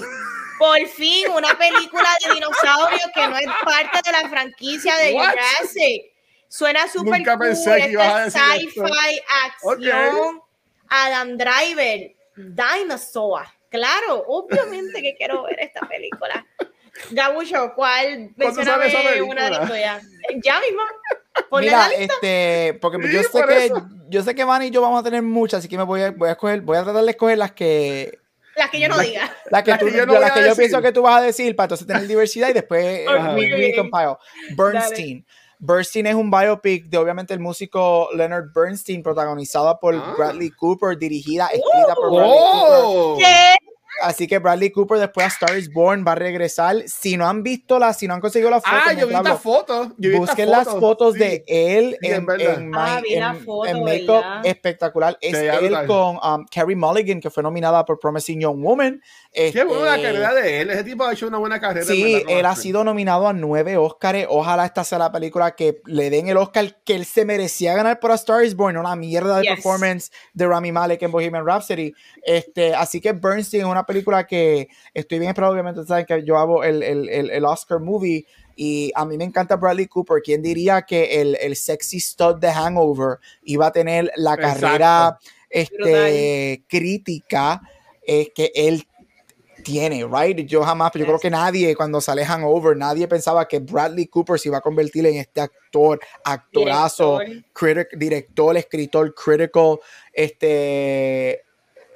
Por 0.60 0.86
fin, 0.88 1.24
una 1.34 1.58
película 1.58 2.08
de 2.24 2.34
dinosaurio 2.34 2.98
que 3.14 3.26
no 3.28 3.36
es 3.36 3.46
parte 3.64 3.98
de 4.04 4.12
la 4.12 4.28
franquicia 4.28 4.94
de 4.98 5.14
What? 5.14 5.30
Jurassic. 5.30 6.02
Suena 6.48 6.86
súper 6.88 7.18
Nunca 7.20 7.36
cool. 7.36 7.46
pensé 7.48 7.76
que 7.76 7.90
ibas 7.92 8.06
a 8.14 8.24
decir 8.24 8.40
sci-fi, 8.72 9.20
acción, 9.46 10.40
Adam 10.88 11.36
Driver, 11.38 12.12
Dinosaur. 12.36 13.46
Claro, 13.70 14.24
obviamente 14.26 15.00
que 15.00 15.14
quiero 15.16 15.44
ver 15.44 15.58
esta 15.60 15.80
película. 15.88 16.44
Gabucho, 17.12 17.72
¿cuál? 17.74 18.30
¿Cuándo 18.36 18.64
sale 18.64 18.88
esa 18.88 18.98
Mencióname 18.98 19.22
una 19.22 19.44
de 19.44 19.50
película? 19.50 19.60
las 19.60 19.68
tuyas. 19.70 20.04
Ya 20.44 20.60
mismo. 20.60 20.82
Ponle 21.48 21.66
Mira, 21.68 21.78
la 21.78 21.88
lista. 21.88 22.14
este, 22.14 22.78
porque 22.80 22.98
Sí, 23.06 23.12
yo 23.14 23.22
sé 23.22 23.28
por 23.30 23.48
que 23.48 23.64
eso. 23.66 23.88
yo 24.08 24.22
sé 24.22 24.34
que 24.34 24.44
Van 24.44 24.62
y 24.64 24.70
yo 24.70 24.82
vamos 24.82 25.00
a 25.00 25.04
tener 25.04 25.22
muchas, 25.22 25.60
así 25.60 25.68
que 25.68 25.78
me 25.78 25.84
voy 25.84 26.02
a, 26.02 26.10
voy 26.10 26.28
a 26.28 26.32
escoger, 26.32 26.60
voy 26.60 26.76
a 26.76 26.82
tratar 26.84 27.04
de 27.04 27.10
escoger 27.12 27.38
las 27.38 27.52
que 27.52 28.18
Las 28.60 28.70
que 28.70 28.80
yo 28.80 28.88
no 28.88 28.96
la- 28.96 29.02
diga. 29.02 29.34
las 29.50 29.62
que, 29.62 29.74
tú- 29.78 29.86
que 29.86 29.92
yo 29.96 30.06
no 30.06 30.12
las 30.12 30.20
voy 30.22 30.30
a 30.30 30.34
que 30.34 30.48
yo 30.48 30.56
pienso 30.56 30.82
que 30.82 30.92
tú 30.92 31.02
vas 31.02 31.16
a 31.16 31.22
decir 31.22 31.56
para 31.56 31.64
entonces 31.66 31.86
tener 31.86 32.06
diversidad 32.06 32.48
y 32.48 32.52
después 32.52 33.06
we 33.34 33.74
compile. 33.76 34.16
Bernstein. 34.56 35.26
Bernstein 35.58 36.06
es 36.06 36.14
un 36.14 36.30
biopic 36.30 36.86
de 36.86 36.96
obviamente 36.96 37.34
el 37.34 37.40
músico 37.40 38.08
Leonard 38.14 38.46
Bernstein, 38.54 39.02
protagonizada 39.02 39.78
por 39.78 39.94
Ah. 39.94 40.14
Bradley 40.16 40.50
Cooper, 40.50 40.96
dirigida, 40.96 41.46
escrita 41.48 41.94
por 41.94 42.10
Bradley 42.12 42.38
Cooper. 42.38 42.78
¡Oh! 42.82 43.16
¿Qué? 43.18 43.56
Así 44.00 44.26
que 44.26 44.38
Bradley 44.38 44.70
Cooper 44.70 44.98
después 44.98 45.26
a 45.26 45.28
Star 45.28 45.56
is 45.58 45.72
Born 45.72 46.04
va 46.06 46.12
a 46.12 46.14
regresar. 46.16 46.76
Si 46.86 47.16
no 47.16 47.28
han 47.28 47.42
visto 47.42 47.78
la, 47.78 47.92
si 47.94 48.06
no 48.08 48.14
han 48.14 48.20
conseguido 48.20 48.50
la 48.50 48.60
foto, 48.60 48.70
Ah, 48.86 48.92
yo 48.92 49.06
vi 49.06 49.14
hablo, 49.14 49.28
estas 49.30 49.42
fotos. 49.42 49.88
Busquen 49.96 50.50
las 50.50 50.68
fotos 50.68 51.14
sí. 51.14 51.18
de 51.20 51.44
él 51.46 51.96
Sí, 52.00 52.08
en, 52.08 52.26
en, 52.40 52.72
Ah, 52.74 53.00
espectacular. 54.44 55.18
Es 55.20 55.34
él 55.34 55.74
con 55.86 56.16
um, 56.16 56.46
Carrie 56.52 56.76
Mulligan, 56.76 57.20
que 57.20 57.30
fue 57.30 57.42
nominada 57.42 57.84
por 57.84 57.98
Promising 57.98 58.40
Young 58.40 58.62
Woman. 58.62 59.02
Qué 59.32 59.64
buena 59.64 59.84
la 59.84 59.94
Este, 59.96 60.02
carrera 60.08 60.34
de 60.34 60.60
él. 60.60 60.70
Ese 60.70 60.84
tipo 60.84 61.04
ha 61.04 61.12
hecho 61.12 61.26
una 61.28 61.38
buena 61.38 61.60
carrera. 61.60 61.86
Sí, 61.86 62.22
él 62.28 62.46
ha 62.46 62.56
sido 62.56 62.84
nominado 62.84 63.28
a 63.28 63.32
nueve 63.32 63.76
Oscars. 63.76 64.26
Ojalá 64.28 64.66
esta 64.66 64.84
sea 64.84 64.98
la 64.98 65.12
película 65.12 65.54
que 65.54 65.80
le 65.86 66.10
den 66.10 66.28
el 66.28 66.36
Oscar 66.36 66.78
que 66.84 66.94
él 66.94 67.04
se 67.04 67.24
merecía 67.24 67.74
ganar 67.74 68.00
por 68.00 68.10
A 68.12 68.14
Star 68.14 68.44
is 68.44 68.54
Born, 68.56 68.76
una 68.76 68.96
mierda 68.96 69.36
de 69.38 69.42
Yes. 69.44 69.54
performance 69.54 70.10
de 70.32 70.46
Rami 70.46 70.72
Malek 70.72 71.02
en 71.02 71.10
Bohemian 71.12 71.46
Rhapsody. 71.46 71.92
Este, 72.22 72.74
así 72.74 73.00
que 73.00 73.12
Bernstein 73.12 73.62
es 73.62 73.68
una 73.68 73.84
película 73.90 74.26
que 74.26 74.68
estoy 74.94 75.18
bien 75.18 75.30
esperado. 75.30 75.52
Obviamente, 75.52 75.84
saben 75.84 76.06
que 76.06 76.24
yo 76.24 76.36
hago 76.38 76.64
el, 76.64 76.82
el, 76.82 77.08
el, 77.08 77.44
Oscar 77.44 77.80
movie 77.80 78.24
y 78.56 78.92
a 78.94 79.04
mí 79.04 79.16
me 79.16 79.24
encanta 79.24 79.56
Bradley 79.56 79.86
Cooper. 79.86 80.22
¿Quién 80.22 80.42
diría 80.42 80.82
que 80.82 81.20
el, 81.20 81.36
el 81.40 81.56
sexy 81.56 82.00
stud 82.00 82.36
de 82.36 82.50
Hangover 82.52 83.18
iba 83.42 83.66
a 83.66 83.72
tener 83.72 84.10
la 84.16 84.34
Exacto. 84.34 84.60
carrera 84.60 85.18
este, 85.48 86.64
crítica 86.68 87.60
eh, 88.06 88.32
que 88.34 88.52
él 88.54 88.86
tiene, 89.62 90.06
right? 90.06 90.38
Yo 90.46 90.62
jamás, 90.62 90.92
yo 90.94 91.04
creo 91.04 91.18
que 91.18 91.30
nadie 91.30 91.76
cuando 91.76 92.00
sale 92.00 92.24
Hangover, 92.24 92.76
nadie 92.76 93.06
pensaba 93.06 93.46
que 93.46 93.58
Bradley 93.58 94.06
Cooper 94.06 94.38
se 94.38 94.48
iba 94.48 94.58
a 94.58 94.62
convertir 94.62 95.06
en 95.06 95.16
este 95.16 95.40
actor, 95.40 96.00
actorazo, 96.24 97.18
Director. 97.18 97.52
critic- 97.52 97.98
director, 97.98 98.56
escritor, 98.56 99.14
critical, 99.14 99.78
este 100.12 101.42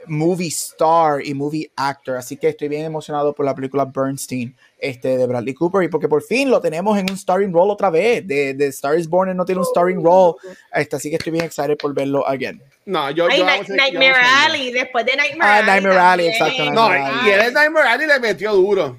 movie 0.07 0.49
star 0.49 1.25
y 1.25 1.35
movie 1.35 1.71
actor. 1.77 2.17
Así 2.17 2.37
que 2.37 2.49
estoy 2.49 2.69
bien 2.69 2.85
emocionado 2.85 3.35
por 3.35 3.45
la 3.47 3.55
película 3.55 3.85
Bernstein 3.85 4.57
este, 4.79 5.17
de 5.17 5.27
Bradley 5.27 5.55
Cooper 5.55 5.83
y 5.83 5.89
porque 5.89 6.09
por 6.09 6.23
fin 6.23 6.51
lo 6.51 6.61
tenemos 6.61 6.99
en 6.99 7.11
un 7.11 7.17
starring 7.17 7.53
role 7.53 7.73
otra 7.73 7.91
vez. 7.91 8.27
De, 8.27 8.55
de 8.55 8.67
Star 8.67 8.99
is 8.99 9.09
Born 9.09 9.31
él 9.31 9.37
no 9.37 9.45
tiene 9.45 9.61
un 9.61 9.67
starring 9.67 10.03
role. 10.05 10.35
Este, 10.73 10.97
así 10.97 11.11
que 11.11 11.17
estoy 11.17 11.33
bien 11.33 11.45
excited 11.45 11.77
por 11.77 11.95
verlo 11.95 12.27
again. 12.27 12.63
No, 12.87 13.11
yo. 13.11 13.27
Ay, 13.31 13.39
yo 13.39 13.47
Night- 13.47 13.69
Nightmare 13.69 14.15
Alley, 14.45 14.73
después 14.73 15.07
de 15.07 15.17
Nightmare 15.17 15.51
Ah, 15.51 15.57
Alley. 15.59 15.67
Nightmare 15.71 15.99
Alley, 15.99 16.29
exacto, 16.29 16.71
No, 16.71 16.91
y 17.27 17.31
él 17.31 17.41
en 17.41 17.55
Nightmare 17.55 17.89
Alley 17.89 18.07
le 18.07 18.21
metió 18.21 18.53
duro. 18.53 18.99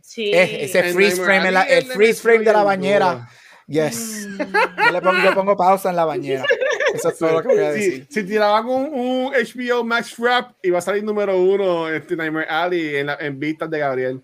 Sí. 0.00 0.30
Es- 0.32 0.50
ese 0.70 0.78
En 0.88 0.94
freeze 0.94 1.16
Nightmare 1.16 1.52
frame, 1.52 1.76
el 1.78 1.88
le 1.88 1.94
freeze 1.94 2.20
frame 2.20 2.44
de 2.44 2.52
la 2.52 2.62
bañera. 2.64 3.12
duro. 3.12 3.26
Yes. 3.68 4.26
Yo, 4.36 4.90
le 4.92 5.00
pongo, 5.00 5.22
yo 5.24 5.34
pongo 5.34 5.56
pausa 5.56 5.88
en 5.88 5.96
la 5.96 6.04
bañera. 6.04 6.44
Eso 6.94 7.08
es 7.10 7.18
todo 7.18 7.32
lo 7.32 7.42
que 7.42 7.48
voy 7.48 7.58
a 7.64 7.72
Sí, 7.72 7.78
decir. 7.80 8.06
si 8.10 8.24
tiraban 8.24 8.66
un, 8.66 8.92
un 8.92 9.32
HBO 9.32 9.84
Max 9.84 10.14
Wrap, 10.18 10.52
iba 10.62 10.78
a 10.78 10.82
salir 10.82 11.02
número 11.04 11.36
uno 11.40 11.88
este 11.88 12.16
Nightmare 12.16 12.46
Alley 12.48 12.96
en, 12.96 13.06
la- 13.06 13.18
en 13.20 13.38
vistas 13.38 13.70
de 13.70 13.78
Gabriel. 13.78 14.20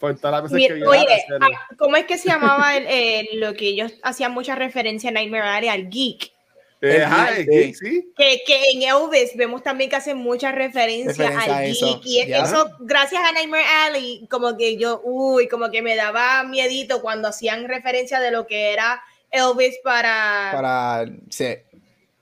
Por 0.00 0.16
todas 0.16 0.42
las 0.42 0.42
veces 0.52 0.56
Mira, 0.56 0.74
que 0.76 0.86
oye, 0.86 1.24
ah, 1.40 1.48
¿cómo 1.76 1.96
es 1.96 2.04
que 2.06 2.18
se 2.18 2.28
llamaba 2.28 2.76
el, 2.76 2.86
eh, 2.88 3.28
lo 3.34 3.52
que 3.54 3.66
ellos 3.66 3.92
hacían 4.04 4.32
mucha 4.32 4.54
referencia 4.54 5.10
a 5.10 5.12
Nightmare 5.12 5.42
Alley, 5.48 5.68
al 5.68 5.88
geek? 5.90 6.30
Eh, 6.80 6.96
el 6.98 7.02
ajá, 7.02 7.32
geek, 7.32 7.38
el 7.38 7.46
geek, 7.64 7.74
sí. 7.74 8.12
Que, 8.16 8.40
que 8.46 8.70
en 8.74 8.82
Elvis 8.84 9.36
vemos 9.36 9.64
también 9.64 9.90
que 9.90 9.96
hacen 9.96 10.16
mucha 10.16 10.52
referencia, 10.52 11.30
Referencia 11.30 11.56
al 11.56 11.64
eso, 11.64 12.00
geek. 12.00 12.06
Y 12.06 12.28
ya. 12.28 12.44
eso, 12.44 12.70
gracias 12.78 13.20
a 13.24 13.32
Nightmare 13.32 13.64
Alley, 13.86 14.28
como 14.30 14.56
que 14.56 14.76
yo, 14.76 15.00
uy, 15.02 15.48
como 15.48 15.68
que 15.72 15.82
me 15.82 15.96
daba 15.96 16.44
miedito 16.44 17.02
cuando 17.02 17.26
hacían 17.26 17.66
referencia 17.66 18.20
de 18.20 18.30
lo 18.30 18.46
que 18.46 18.72
era 18.72 19.02
Elvis 19.32 19.78
para, 19.82 20.50
para, 20.54 21.06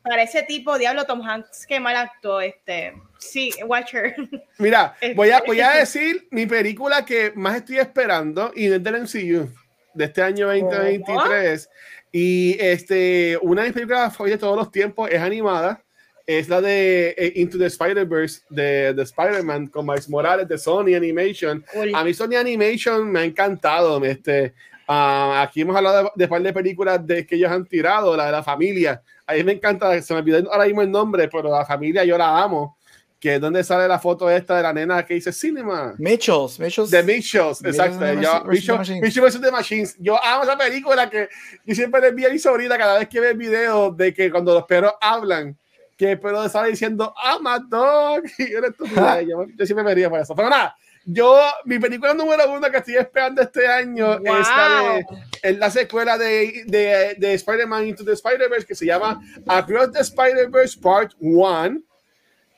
Para. 0.08 0.22
Ese 0.22 0.42
tipo. 0.42 0.78
Diablo, 0.78 1.04
Tom 1.04 1.22
Hanks, 1.22 1.66
qué 1.66 1.80
mal 1.80 1.96
actuó. 1.96 2.40
Este. 2.40 2.94
Sí, 3.18 3.50
Watcher. 3.64 4.14
Mira, 4.58 4.96
Este- 5.00 5.14
voy 5.14 5.30
a, 5.30 5.42
voy 5.46 5.60
a 5.60 5.70
decir 5.70 6.28
mi 6.30 6.46
película 6.46 7.04
que 7.04 7.32
más 7.34 7.56
estoy 7.56 7.78
esperando 7.78 8.52
y 8.54 8.66
es 8.66 8.82
del 8.82 9.02
MCU 9.02 9.48
de 9.94 10.04
este 10.04 10.22
año 10.22 10.46
2023. 10.48 11.68
Y 12.12 12.56
este, 12.60 13.38
una 13.42 13.62
de 13.62 13.68
mis 13.68 13.74
películas 13.74 14.16
favoritas 14.16 14.40
de 14.40 14.46
todos 14.46 14.56
los 14.56 14.70
tiempos 14.70 15.10
es 15.10 15.20
animada. 15.20 15.82
Es 16.26 16.48
la 16.48 16.60
de 16.60 17.14
eh, 17.16 17.32
Into 17.36 17.56
the 17.58 17.66
Spider-Verse 17.66 18.42
de, 18.50 18.92
de 18.94 19.02
Spider-Man 19.02 19.68
con 19.68 19.86
Miles 19.86 20.08
Morales 20.08 20.48
de 20.48 20.58
Sony 20.58 20.94
Animation. 20.96 21.64
A 21.94 22.02
mí 22.02 22.14
Sony 22.14 22.34
Animation 22.36 23.10
me 23.10 23.20
ha 23.20 23.24
encantado. 23.24 24.04
Este, 24.04 24.54
ah, 24.86 25.42
aquí 25.42 25.62
hemos 25.62 25.76
hablado 25.76 26.04
de, 26.04 26.10
de 26.14 26.28
par 26.28 26.42
de 26.42 26.52
películas 26.52 27.06
de, 27.06 27.26
que 27.26 27.36
ellos 27.36 27.50
han 27.50 27.64
tirado, 27.66 28.16
la 28.16 28.26
de 28.26 28.32
la 28.32 28.42
familia. 28.42 29.02
A 29.26 29.34
mí 29.34 29.42
me 29.42 29.52
encanta, 29.52 30.00
se 30.00 30.14
me 30.14 30.20
olvidó 30.20 30.52
ahora 30.52 30.66
mismo 30.66 30.82
el 30.82 30.90
nombre, 30.90 31.28
pero 31.28 31.50
la 31.50 31.64
familia 31.64 32.04
yo 32.04 32.16
la 32.16 32.42
amo. 32.42 32.76
Que 33.18 33.36
es 33.36 33.40
donde 33.40 33.64
sale 33.64 33.88
la 33.88 33.98
foto 33.98 34.30
esta 34.30 34.58
de 34.58 34.62
la 34.62 34.74
nena 34.74 35.04
que 35.04 35.14
dice 35.14 35.32
Cinema. 35.32 35.94
Mitchells. 35.98 36.60
Mitchells. 36.60 36.90
De 36.90 37.02
Mitchells, 37.02 37.62
Mitchells 37.62 37.64
exacto. 37.64 37.98
versus 37.98 38.22
Yo, 38.22 38.42
the 38.42 38.48
Mitchell, 38.48 38.76
Machines. 38.76 39.02
Mitchell 39.02 39.22
versus 39.22 39.40
the 39.40 39.50
Machines. 39.50 39.96
Yo 39.98 40.22
amo 40.22 40.44
esa 40.44 40.56
película 40.56 41.08
que 41.08 41.28
yo 41.64 41.74
siempre 41.74 42.02
le 42.02 42.08
envío 42.08 42.28
a 42.28 42.30
mi 42.30 42.38
sobrina 42.38 42.76
cada 42.76 42.98
vez 42.98 43.08
que 43.08 43.18
ve 43.18 43.30
el 43.30 43.38
video 43.38 43.90
de 43.90 44.12
que 44.12 44.30
cuando 44.30 44.52
los 44.52 44.64
perros 44.64 44.92
hablan, 45.00 45.56
que 45.96 46.12
el 46.12 46.20
perro 46.20 46.46
sale 46.48 46.68
diciendo, 46.68 47.14
I'm 47.24 47.46
a 47.46 47.58
dog. 47.58 48.24
Y 48.38 48.52
yo, 48.52 48.60
yo, 49.22 49.46
yo 49.56 49.66
siempre 49.66 49.82
me 49.82 49.94
río 49.94 50.10
por 50.10 50.20
eso. 50.20 50.36
Pero 50.36 50.50
nada, 50.50 50.76
yo, 51.06 51.40
mi 51.64 51.78
película 51.78 52.12
número 52.14 52.50
uno 52.52 52.68
que 52.70 52.76
estoy 52.78 52.96
esperando 52.96 53.40
este 53.40 53.66
año 53.66 54.14
es 54.14 54.22
la, 54.48 54.82
de, 54.94 55.06
es 55.50 55.58
la 55.58 55.70
secuela 55.70 56.18
de, 56.18 56.64
de, 56.66 57.14
de 57.16 57.34
Spider-Man 57.34 57.86
Into 57.86 58.04
the 58.04 58.12
Spider-Verse 58.12 58.66
que 58.66 58.74
se 58.74 58.84
llama 58.86 59.20
Across 59.46 59.92
the 59.92 60.00
Spider-Verse 60.00 60.78
Part 60.80 61.12
1 61.20 61.80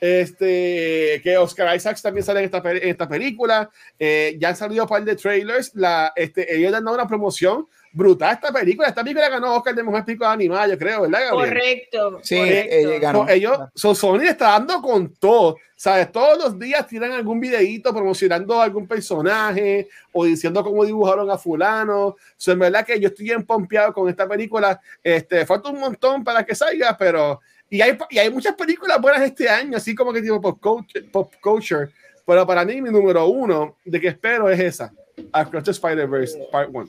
este, 0.00 1.20
que 1.22 1.36
Oscar 1.38 1.74
Isaacs 1.76 2.02
también 2.02 2.24
sale 2.24 2.38
en 2.40 2.44
esta, 2.46 2.62
pe- 2.62 2.82
en 2.82 2.88
esta 2.90 3.08
película. 3.08 3.68
Eh, 3.98 4.36
ya 4.38 4.50
han 4.50 4.56
salido 4.56 4.84
un 4.84 4.88
par 4.88 5.04
de 5.04 5.16
trailers. 5.16 5.72
La, 5.74 6.12
este, 6.14 6.54
ellos 6.56 6.72
han 6.72 6.84
dado 6.84 6.96
una 6.96 7.08
promoción 7.08 7.66
brutal 7.92 8.30
a 8.30 8.32
esta 8.32 8.52
película. 8.52 8.88
Esta 8.88 9.02
película 9.02 9.28
ganó 9.28 9.56
Oscar 9.56 9.74
de 9.74 9.82
Mejor 9.82 10.04
Película 10.04 10.32
Animada, 10.32 10.68
yo 10.68 10.78
creo, 10.78 11.02
¿verdad, 11.02 11.20
Gabriel? 11.30 11.48
Correcto. 11.48 12.20
Sí, 12.22 12.36
correcto. 12.36 12.74
eh, 12.74 12.98
ganó. 12.98 13.18
So, 13.20 13.28
ellos, 13.28 13.58
so, 13.74 13.94
Sony 13.94 14.22
está 14.28 14.50
dando 14.50 14.80
con 14.80 15.12
todo. 15.14 15.56
¿Sabes? 15.76 16.10
Todos 16.10 16.36
los 16.38 16.58
días 16.58 16.86
tiran 16.88 17.12
algún 17.12 17.38
videíto 17.38 17.94
promocionando 17.94 18.60
algún 18.60 18.88
personaje 18.88 19.88
o 20.12 20.24
diciendo 20.24 20.64
cómo 20.64 20.84
dibujaron 20.84 21.30
a 21.30 21.38
fulano. 21.38 22.16
So, 22.36 22.50
en 22.50 22.58
verdad 22.58 22.84
que 22.84 22.98
yo 22.98 23.08
estoy 23.08 23.26
bien 23.26 23.46
pompeado 23.46 23.92
con 23.92 24.08
esta 24.08 24.26
película. 24.26 24.80
Este, 25.02 25.46
falta 25.46 25.68
un 25.70 25.78
montón 25.78 26.24
para 26.24 26.44
que 26.44 26.54
salga, 26.54 26.96
pero 26.98 27.40
Y 27.70 27.80
hay, 27.80 27.96
y 28.10 28.18
hay 28.18 28.30
muchas 28.30 28.54
películas 28.54 29.00
buenas 29.00 29.22
este 29.22 29.48
año, 29.48 29.76
así 29.76 29.94
como 29.94 30.12
que 30.12 30.22
tipo 30.22 30.40
pop 30.40 30.58
culture, 30.60 31.04
pop 31.12 31.32
culture. 31.40 31.90
Pero 32.26 32.46
para 32.46 32.64
mí, 32.64 32.80
mi 32.82 32.90
número 32.90 33.26
uno 33.26 33.76
de 33.84 34.00
que 34.00 34.08
espero 34.08 34.50
es 34.50 34.58
esa: 34.58 34.92
Across 35.32 35.64
the 35.64 35.70
Spider-Verse 35.72 36.48
Part 36.50 36.70
1. 36.72 36.88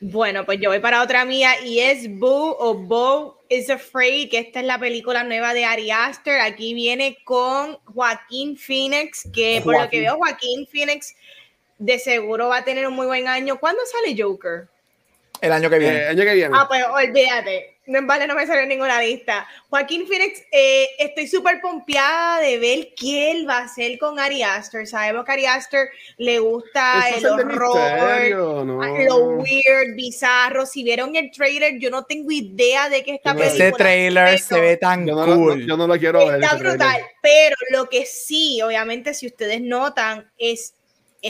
Bueno, 0.00 0.46
pues 0.46 0.58
yo 0.60 0.70
voy 0.70 0.80
para 0.80 1.02
otra 1.02 1.24
mía 1.24 1.60
y 1.64 1.80
es 1.80 2.08
Boo 2.08 2.56
o 2.58 2.74
Bo 2.74 3.42
is 3.48 3.68
Afraid, 3.68 4.30
que 4.30 4.38
esta 4.38 4.60
es 4.60 4.66
la 4.66 4.78
película 4.78 5.22
nueva 5.22 5.52
de 5.52 5.64
Ari 5.64 5.90
Aster. 5.90 6.40
Aquí 6.40 6.72
viene 6.72 7.18
con 7.24 7.76
Joaquín 7.84 8.56
Phoenix, 8.56 9.28
que 9.34 9.60
por 9.62 9.78
lo 9.78 9.88
que 9.90 10.00
veo, 10.00 10.16
Joaquín 10.16 10.66
Phoenix 10.66 11.14
de 11.78 11.98
seguro 11.98 12.48
va 12.48 12.58
a 12.58 12.64
tener 12.64 12.86
un 12.86 12.94
muy 12.94 13.06
buen 13.06 13.28
año. 13.28 13.58
¿Cuándo 13.58 13.82
sale 13.84 14.16
Joker? 14.20 14.68
El 15.40 15.52
año 15.52 15.68
que 15.68 15.78
viene. 15.78 15.98
Eh, 15.98 16.08
año 16.08 16.24
que 16.24 16.34
viene. 16.34 16.56
Ah, 16.58 16.66
pues 16.66 16.82
olvídate. 16.84 17.75
No, 17.86 18.04
vale, 18.06 18.26
no 18.26 18.34
me 18.34 18.46
salió 18.46 18.62
en 18.62 18.68
ninguna 18.68 19.00
lista. 19.00 19.46
Joaquín 19.70 20.06
Phoenix, 20.06 20.42
eh, 20.50 20.88
estoy 20.98 21.26
súper 21.28 21.60
pompeada 21.60 22.40
de 22.40 22.58
ver 22.58 22.88
qué 22.96 23.30
él 23.30 23.48
va 23.48 23.58
a 23.58 23.64
hacer 23.64 23.98
con 23.98 24.18
Ari 24.18 24.42
Aster. 24.42 24.86
Sabemos 24.86 25.24
que 25.24 25.32
Ari 25.32 25.46
Aster 25.46 25.88
le 26.16 26.38
gusta 26.38 27.08
Eso 27.10 27.34
el 27.34 27.46
horror, 27.46 27.76
misterio, 27.76 28.64
¿no? 28.64 28.82
ah, 28.82 28.88
lo 29.08 29.16
weird, 29.36 29.94
bizarro. 29.94 30.66
Si 30.66 30.82
vieron 30.82 31.14
el 31.16 31.30
trailer, 31.30 31.78
yo 31.78 31.90
no 31.90 32.04
tengo 32.04 32.30
idea 32.30 32.88
de 32.88 33.02
qué 33.04 33.14
Ese 33.14 33.22
película. 33.22 33.46
Ese 33.46 33.72
trailer 33.72 34.24
pero 34.26 34.38
se 34.38 34.60
ve 34.60 34.76
tan 34.76 35.06
Yo 35.06 35.14
no, 35.26 35.34
cool. 35.36 35.66
yo 35.66 35.76
no 35.76 35.86
lo 35.86 35.98
quiero 35.98 36.26
ver. 36.26 36.36
Está 36.42 36.46
ese 36.46 36.56
trailer. 36.58 36.78
brutal, 36.78 37.02
pero 37.22 37.56
lo 37.70 37.88
que 37.88 38.06
sí, 38.06 38.60
obviamente, 38.62 39.14
si 39.14 39.26
ustedes 39.26 39.60
notan, 39.60 40.30
es, 40.38 40.74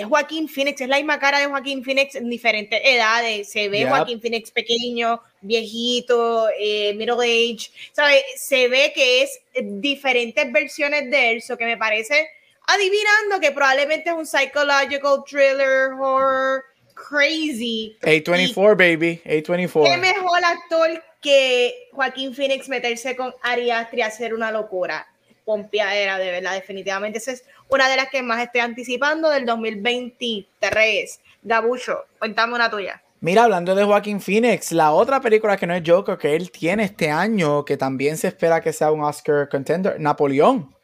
es 0.01 0.05
Joaquín 0.06 0.48
Phoenix, 0.48 0.81
es 0.81 0.89
la 0.89 0.97
misma 0.97 1.18
cara 1.18 1.39
de 1.39 1.47
Joaquín 1.47 1.85
Phoenix 1.85 2.14
en 2.14 2.28
diferentes 2.28 2.81
edades. 2.85 3.51
Se 3.51 3.68
ve 3.68 3.81
Yep. 3.81 3.89
Joaquín 3.89 4.20
Phoenix 4.20 4.51
pequeño, 4.51 5.20
viejito, 5.40 6.48
eh, 6.59 6.94
middle 6.94 7.23
age, 7.23 7.70
¿sabe? 7.93 8.24
Se 8.36 8.68
ve 8.68 8.93
que 8.94 9.23
es 9.23 9.40
eh, 9.55 9.62
diferentes 9.64 10.52
versiones 10.52 11.10
de 11.10 11.31
él, 11.32 11.43
so 11.43 11.56
que 11.56 11.64
me 11.64 11.77
parece, 11.77 12.28
adivinando 12.66 13.40
que 13.40 13.52
probablemente 13.52 14.10
es 14.10 14.16
un 14.16 14.27
psychological 14.27 15.23
thriller, 15.28 15.93
horror, 15.98 16.64
crazy. 16.94 17.97
A24, 18.02 18.77
baby. 18.77 19.20
¿Qué 19.24 19.43
A24. 19.44 19.98
mejor 20.01 20.44
actor 20.44 21.02
que 21.20 21.89
Joaquín 21.93 22.35
Phoenix 22.35 22.68
meterse 22.68 23.14
con 23.16 23.35
Ari 23.43 23.70
Aster 23.70 23.98
y 23.98 24.02
hacer 24.02 24.35
una 24.35 24.51
locura? 24.51 25.06
Pompeadera, 25.44 26.18
de 26.18 26.31
verdad, 26.32 26.55
definitivamente. 26.55 27.18
Esa 27.18 27.32
es 27.32 27.44
una 27.68 27.88
de 27.88 27.97
las 27.97 28.09
que 28.09 28.22
más 28.22 28.43
estoy 28.43 28.60
anticipando 28.60 29.30
del 29.30 29.47
2023. 29.47 31.20
Gabucho, 31.43 32.05
cuéntame 32.18 32.55
una 32.55 32.70
tuya. 32.70 33.02
Mira, 33.20 33.44
hablando 33.44 33.74
de 33.74 33.84
Joaquín 33.84 34.20
Phoenix, 34.20 34.72
la 34.72 34.93
otra 34.93 35.20
película 35.20 35.56
que 35.56 35.66
no 35.66 35.74
es 35.74 35.82
Joker 35.84 36.18
que 36.18 36.36
él 36.36 36.51
tiene 36.51 36.84
este 36.84 37.10
año, 37.10 37.64
que 37.64 37.76
también 37.76 38.16
se 38.16 38.28
espera 38.28 38.60
que 38.60 38.72
sea 38.72 38.93
un 38.93 39.02
Oscar 39.02 39.48
contender, 39.48 39.98
Napoleón. 39.98 40.74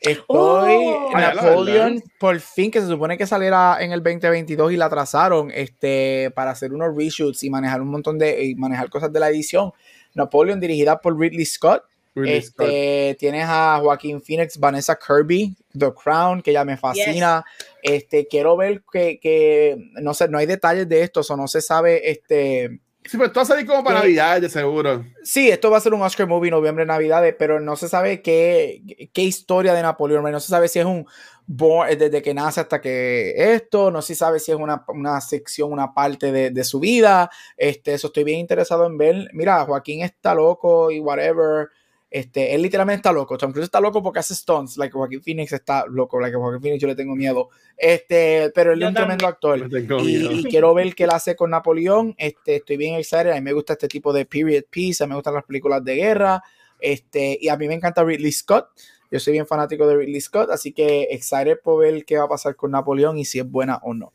Estoy 0.00 0.24
Oh. 0.28 1.10
Verdad. 1.12 1.92
por 2.20 2.38
fin, 2.38 2.70
que 2.70 2.80
se 2.80 2.86
supone 2.86 3.18
que 3.18 3.26
saliera 3.26 3.78
en 3.80 3.92
el 3.92 4.00
2022 4.02 4.72
y 4.72 4.76
la 4.76 4.84
atrasaron 4.84 5.50
este, 5.52 6.30
para 6.36 6.52
hacer 6.52 6.72
unos 6.72 6.96
reshoots 6.96 7.42
y 7.42 7.50
manejar 7.50 7.80
un 7.80 7.88
montón 7.88 8.16
de 8.16 8.44
y 8.44 8.54
manejar 8.54 8.90
cosas 8.90 9.12
de 9.12 9.18
la 9.18 9.28
edición. 9.28 9.72
Napoleón, 10.14 10.60
dirigida 10.60 11.00
por 11.00 11.18
Ridley 11.18 11.44
Scott. 11.44 11.82
Este, 12.26 13.16
tienes 13.18 13.44
a 13.46 13.78
Joaquín 13.82 14.20
Phoenix, 14.22 14.58
Vanessa 14.58 14.96
Kirby, 14.98 15.54
The 15.78 15.92
Crown, 15.92 16.42
que 16.42 16.52
ya 16.52 16.64
me 16.64 16.76
fascina. 16.76 17.44
Este, 17.82 18.26
quiero 18.26 18.56
ver 18.56 18.82
que, 18.92 19.20
que, 19.20 19.76
no 20.00 20.14
sé, 20.14 20.28
no 20.28 20.38
hay 20.38 20.46
detalles 20.46 20.88
de 20.88 21.02
esto, 21.02 21.20
o 21.28 21.36
no 21.36 21.46
se 21.48 21.60
sabe, 21.60 22.10
este, 22.10 22.80
Sí, 23.04 23.16
pero 23.16 23.32
tú 23.32 23.40
vas 23.40 23.48
a 23.50 23.54
salir 23.54 23.66
como 23.66 23.82
para 23.82 24.00
Sí. 24.00 24.02
Navidad, 24.02 24.40
de 24.42 24.50
seguro. 24.50 25.02
sí, 25.22 25.48
esto 25.48 25.70
va 25.70 25.78
a 25.78 25.80
ser 25.80 25.94
un 25.94 26.02
Oscar 26.02 26.26
movie 26.26 26.50
noviembre, 26.50 26.84
navidades, 26.84 27.34
pero 27.38 27.58
no 27.58 27.74
se 27.74 27.88
sabe 27.88 28.20
qué, 28.20 28.82
qué 29.14 29.22
historia 29.22 29.72
de 29.72 29.80
Napoleón, 29.80 30.30
no 30.30 30.40
se 30.40 30.48
sabe 30.48 30.68
si 30.68 30.78
es 30.80 30.84
un 30.84 31.06
born- 31.46 31.96
desde 31.96 32.20
que 32.20 32.34
nace 32.34 32.60
hasta 32.60 32.82
que 32.82 33.32
esto, 33.54 33.90
no 33.90 34.02
se 34.02 34.14
sabe 34.14 34.40
si 34.40 34.52
es 34.52 34.58
una, 34.58 34.84
una 34.88 35.18
sección, 35.22 35.72
una 35.72 35.94
parte 35.94 36.30
de, 36.32 36.50
de 36.50 36.64
su 36.64 36.80
vida, 36.80 37.30
este, 37.56 37.94
eso 37.94 38.08
estoy 38.08 38.24
bien 38.24 38.40
interesado 38.40 38.84
en 38.84 38.98
ver, 38.98 39.30
mira, 39.32 39.64
Joaquín 39.64 40.02
está 40.02 40.34
loco 40.34 40.90
y 40.90 41.00
whatever, 41.00 41.68
este, 42.10 42.54
él 42.54 42.62
literalmente 42.62 43.00
está 43.00 43.12
loco. 43.12 43.36
Tom 43.36 43.52
Cruise 43.52 43.66
está 43.66 43.80
loco 43.80 44.02
porque 44.02 44.20
hace 44.20 44.34
stunts. 44.34 44.78
Like 44.78 44.92
Joaquin 44.92 45.22
Phoenix 45.22 45.52
está 45.52 45.84
loco. 45.86 46.18
Like 46.18 46.36
Joaquin 46.36 46.62
Phoenix 46.62 46.80
yo 46.80 46.88
le 46.88 46.94
tengo 46.94 47.14
miedo. 47.14 47.50
Este, 47.76 48.50
pero 48.54 48.72
él 48.72 48.80
Yo 48.80 48.86
es 48.86 48.90
un 48.90 48.94
tremendo 48.94 49.26
actor. 49.26 49.68
Y, 50.02 50.40
y 50.40 50.44
quiero 50.44 50.72
ver 50.72 50.94
qué 50.94 51.04
él 51.04 51.10
hace 51.10 51.36
con 51.36 51.50
Napoleón. 51.50 52.14
Este, 52.16 52.56
estoy 52.56 52.76
bien 52.76 52.94
excited. 52.94 53.30
A 53.30 53.34
mí 53.34 53.42
me 53.42 53.52
gusta 53.52 53.74
este 53.74 53.88
tipo 53.88 54.12
de 54.12 54.24
period 54.24 54.64
piece. 54.70 55.04
A 55.04 55.06
mí 55.06 55.10
me 55.10 55.16
gustan 55.16 55.34
las 55.34 55.44
películas 55.44 55.84
de 55.84 55.96
guerra. 55.96 56.42
Este, 56.80 57.38
y 57.40 57.48
a 57.48 57.56
mí 57.56 57.68
me 57.68 57.74
encanta 57.74 58.04
Ridley 58.04 58.32
Scott. 58.32 58.68
Yo 59.10 59.18
soy 59.18 59.32
bien 59.34 59.46
fanático 59.46 59.86
de 59.86 59.96
Ridley 59.96 60.20
Scott, 60.20 60.50
así 60.50 60.72
que 60.72 61.08
excited 61.10 61.58
por 61.62 61.80
ver 61.80 62.04
qué 62.04 62.18
va 62.18 62.24
a 62.24 62.28
pasar 62.28 62.56
con 62.56 62.72
Napoleón 62.72 63.18
y 63.18 63.24
si 63.24 63.38
es 63.38 63.50
buena 63.50 63.78
o 63.82 63.94
no. 63.94 64.12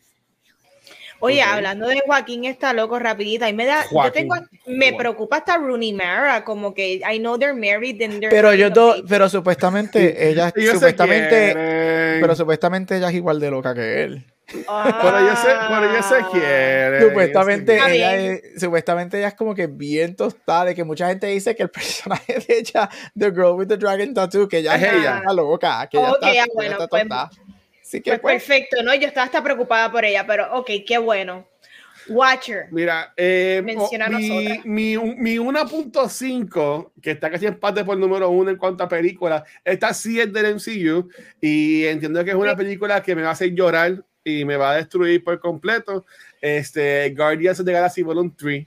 Oye, 1.26 1.42
Ok. 1.42 1.48
hablando 1.54 1.88
de 1.88 2.02
Joaquín 2.06 2.44
está 2.44 2.74
loco 2.74 3.00
rapidita, 3.00 3.48
y 3.48 3.54
me 3.54 3.66
da, 3.66 3.84
yo 3.90 4.12
tengo, 4.12 4.36
me 4.68 4.88
Joaquín. 4.88 4.98
preocupa 4.98 5.38
hasta 5.38 5.58
Rooney 5.58 5.94
Mara, 5.94 6.44
como 6.44 6.74
que 6.74 6.96
I 6.96 7.18
know 7.20 7.38
they're 7.40 7.54
married 7.54 8.02
and 8.04 8.20
they're 8.20 8.30
Pero 8.30 8.54
yo 8.54 8.70
do- 8.70 9.04
pero 9.08 9.30
supuestamente 9.30 10.30
ella, 10.30 10.52
supuestamente, 10.54 11.54
pero 12.22 12.36
supuestamente 12.36 12.98
ella 12.98 13.08
es 13.10 13.16
igual 13.16 13.40
de 13.40 13.52
loca 13.52 13.74
que 13.74 14.04
él. 14.04 14.26
Pero 14.46 15.20
ellos 15.20 15.40
se, 15.40 15.48
pero 15.70 15.90
ellos 15.90 16.06
se 16.06 16.16
Ah. 16.16 16.28
quieren. 16.30 17.02
Supuestamente 17.08 17.78
ella, 17.78 18.16
es, 18.18 18.42
supuestamente 18.60 19.18
ella 19.18 19.30
es 19.30 19.34
como 19.36 19.56
que 19.56 19.68
bien 19.68 20.18
tostada, 20.18 20.66
de 20.66 20.76
que 20.76 20.84
mucha 20.84 21.08
gente 21.08 21.28
dice 21.28 21.56
que 21.56 21.64
el 21.64 21.70
personaje 22.18 22.40
de 22.46 22.58
ella, 22.60 22.90
The 23.18 23.32
Girl 23.32 23.56
with 23.56 23.68
the 23.68 23.78
Dragon 23.78 24.14
Tattoo, 24.14 24.50
que 24.50 24.58
ella 24.58 24.76
Es 24.76 24.84
está 24.84 24.98
ella. 24.98 25.34
loca, 25.34 25.88
que 25.90 25.98
ella 25.98 26.10
Ok, 26.12 26.16
está, 26.16 26.28
ah, 26.28 26.32
ella 26.34 26.46
bueno, 26.54 26.72
está 26.74 26.88
pues- 26.90 27.04
tostada. 27.04 27.30
Así 27.94 28.02
que 28.02 28.10
Pues 28.18 28.22
pues, 28.22 28.44
perfecto, 28.44 28.82
¿no? 28.82 28.96
Yo 28.96 29.08
estaba 29.08 29.26
hasta 29.26 29.44
preocupada 29.44 29.92
por 29.92 30.04
ella, 30.04 30.26
pero 30.26 30.52
ok, 30.58 30.72
qué 30.86 30.98
bueno. 30.98 31.48
Watcher. 32.10 32.66
Mira, 32.72 33.14
eh, 33.16 33.62
Menciónanos 33.64 34.20
mi, 34.20 34.60
mi, 34.66 34.98
mi 34.98 35.38
1.5, 35.38 36.92
que 37.00 37.12
está 37.12 37.30
casi 37.30 37.46
empate 37.46 37.86
por 37.86 37.96
número 37.96 38.30
uno 38.32 38.50
en 38.50 38.58
cuanto 38.58 38.84
a 38.84 38.90
películas, 38.90 39.44
esta 39.64 39.94
sí 39.94 40.20
es 40.20 40.34
del 40.34 40.56
MCU 40.56 41.08
y 41.40 41.86
entiendo 41.86 42.24
que 42.26 42.32
es 42.32 42.36
una 42.36 42.52
Sí. 42.52 42.58
película 42.58 43.04
que 43.04 43.16
me 43.16 43.22
va 43.22 43.30
a 43.30 43.34
hacer 43.34 43.54
llorar 43.54 44.04
y 44.24 44.44
me 44.44 44.58
va 44.58 44.72
a 44.72 44.78
destruir 44.78 45.24
por 45.24 45.40
completo. 45.40 46.04
Este, 46.42 47.14
Guardians 47.16 47.60
of 47.60 47.66
the 47.68 47.72
Galaxy 47.74 48.02
Volume 48.02 48.32
3. 48.36 48.66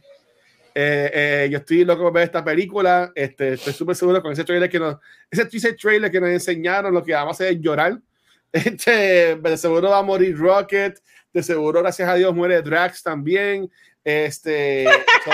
Eh, 0.78 1.10
eh, 1.12 1.48
yo 1.50 1.58
estoy 1.58 1.84
loco 1.84 2.04
por 2.04 2.12
ver 2.12 2.22
esta 2.24 2.44
película. 2.44 3.10
Este, 3.14 3.54
estoy 3.54 3.72
súper 3.72 3.96
seguro 3.96 4.22
con 4.22 4.32
ese 4.32 4.44
trailer 4.44 4.70
que 4.70 4.78
nos, 4.78 4.98
ese 5.30 5.72
trailer 5.72 6.12
que 6.12 6.20
nos 6.20 6.30
enseñaron, 6.30 6.94
lo 6.94 7.02
que 7.02 7.12
vamos 7.12 7.32
a 7.40 7.44
hacer 7.44 7.54
es 7.54 7.60
llorar. 7.60 7.98
Este, 8.52 9.36
de 9.36 9.56
seguro 9.56 9.90
va 9.90 9.98
a 9.98 10.02
morir 10.02 10.36
Rocket. 10.38 10.98
De 11.32 11.42
seguro, 11.42 11.80
gracias 11.82 12.08
a 12.08 12.14
Dios, 12.14 12.34
muere 12.34 12.62
Drax 12.62 13.02
también. 13.02 13.70
Este, 14.02 14.86
so, 15.24 15.30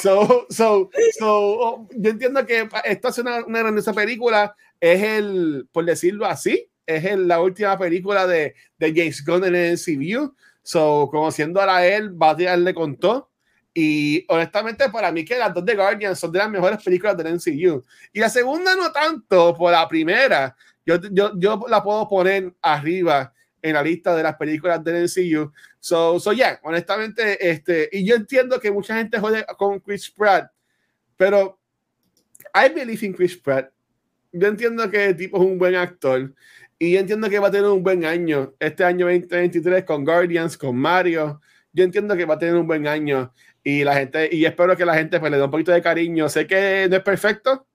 so, 0.00 0.46
so, 0.48 0.90
so, 1.18 1.28
oh, 1.28 1.88
yo 1.94 2.10
entiendo 2.10 2.46
que 2.46 2.68
esto 2.84 3.08
es 3.08 3.18
una, 3.18 3.44
una 3.44 3.58
grandiosa 3.58 3.92
película. 3.92 4.54
Es 4.80 5.02
el, 5.02 5.68
por 5.72 5.84
decirlo 5.84 6.24
así, 6.26 6.70
es 6.86 7.04
el- 7.04 7.28
la 7.28 7.40
última 7.40 7.76
película 7.78 8.26
de, 8.26 8.54
de 8.78 8.88
James 8.94 9.24
Gunn 9.24 9.44
en 9.44 9.54
el 9.54 9.72
MCU. 9.72 10.34
So, 10.62 11.08
conociendo 11.10 11.60
a 11.60 11.86
él, 11.86 12.10
va 12.20 12.30
a 12.30 12.36
tirarle 12.36 12.72
con 12.74 12.96
todo. 12.96 13.30
Y 13.78 14.24
honestamente, 14.28 14.88
para 14.88 15.12
mí, 15.12 15.22
que 15.22 15.36
las 15.36 15.52
dos 15.52 15.62
de 15.62 15.74
Guardians 15.74 16.18
son 16.18 16.32
de 16.32 16.38
las 16.38 16.48
mejores 16.48 16.82
películas 16.82 17.14
del 17.14 17.34
MCU. 17.34 17.84
Y 18.10 18.20
la 18.20 18.30
segunda, 18.30 18.74
no 18.74 18.90
tanto, 18.90 19.54
por 19.54 19.70
la 19.70 19.86
primera. 19.86 20.56
Yo, 20.86 20.96
yo, 21.12 21.32
yo 21.36 21.62
la 21.68 21.82
puedo 21.82 22.08
poner 22.08 22.54
arriba 22.62 23.34
en 23.60 23.74
la 23.74 23.82
lista 23.82 24.16
de 24.16 24.22
las 24.22 24.34
películas 24.36 24.82
del 24.82 25.04
MCU. 25.04 25.52
So, 25.78 26.18
so 26.18 26.32
yeah, 26.32 26.58
honestamente, 26.62 27.50
este, 27.50 27.90
y 27.92 28.06
yo 28.06 28.14
entiendo 28.14 28.58
que 28.58 28.70
mucha 28.70 28.96
gente 28.96 29.18
jode 29.18 29.44
con 29.58 29.78
Chris 29.80 30.10
Pratt, 30.10 30.50
pero 31.14 31.60
I 32.54 32.70
believe 32.70 33.04
in 33.04 33.12
Chris 33.12 33.36
Pratt. 33.36 33.70
Yo 34.32 34.48
entiendo 34.48 34.90
que 34.90 35.04
el 35.04 35.16
tipo 35.18 35.36
es 35.36 35.42
un 35.42 35.58
buen 35.58 35.74
actor 35.74 36.32
y 36.78 36.92
yo 36.92 37.00
entiendo 37.00 37.28
que 37.28 37.38
va 37.38 37.48
a 37.48 37.50
tener 37.50 37.68
un 37.68 37.82
buen 37.82 38.06
año 38.06 38.54
este 38.58 38.84
año 38.84 39.04
2023 39.04 39.84
con 39.84 40.02
Guardians, 40.02 40.56
con 40.56 40.76
Mario. 40.76 41.42
Yo 41.74 41.84
entiendo 41.84 42.16
que 42.16 42.24
va 42.24 42.36
a 42.36 42.38
tener 42.38 42.54
un 42.54 42.66
buen 42.66 42.86
año 42.86 43.34
y 43.68 43.82
la 43.82 43.94
gente, 43.94 44.28
y 44.30 44.44
espero 44.44 44.76
que 44.76 44.84
la 44.84 44.94
gente 44.94 45.18
pues, 45.18 45.28
le 45.28 45.38
dé 45.38 45.42
un 45.42 45.50
poquito 45.50 45.72
de 45.72 45.82
cariño. 45.82 46.28
Sé 46.28 46.46
que 46.46 46.86
no 46.88 46.94
es 46.94 47.02
perfecto, 47.02 47.66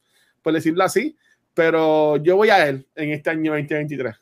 por 0.41 0.53
decirlo 0.53 0.85
así, 0.85 1.17
pero 1.53 2.15
yo 2.15 2.37
voy 2.37 2.49
a 2.49 2.65
él 2.65 2.87
en 2.95 3.11
este 3.11 3.29
año 3.29 3.51
2023. 3.51 4.15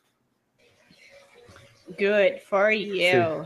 Good 1.90 2.40
for 2.50 2.72
you. 2.72 3.46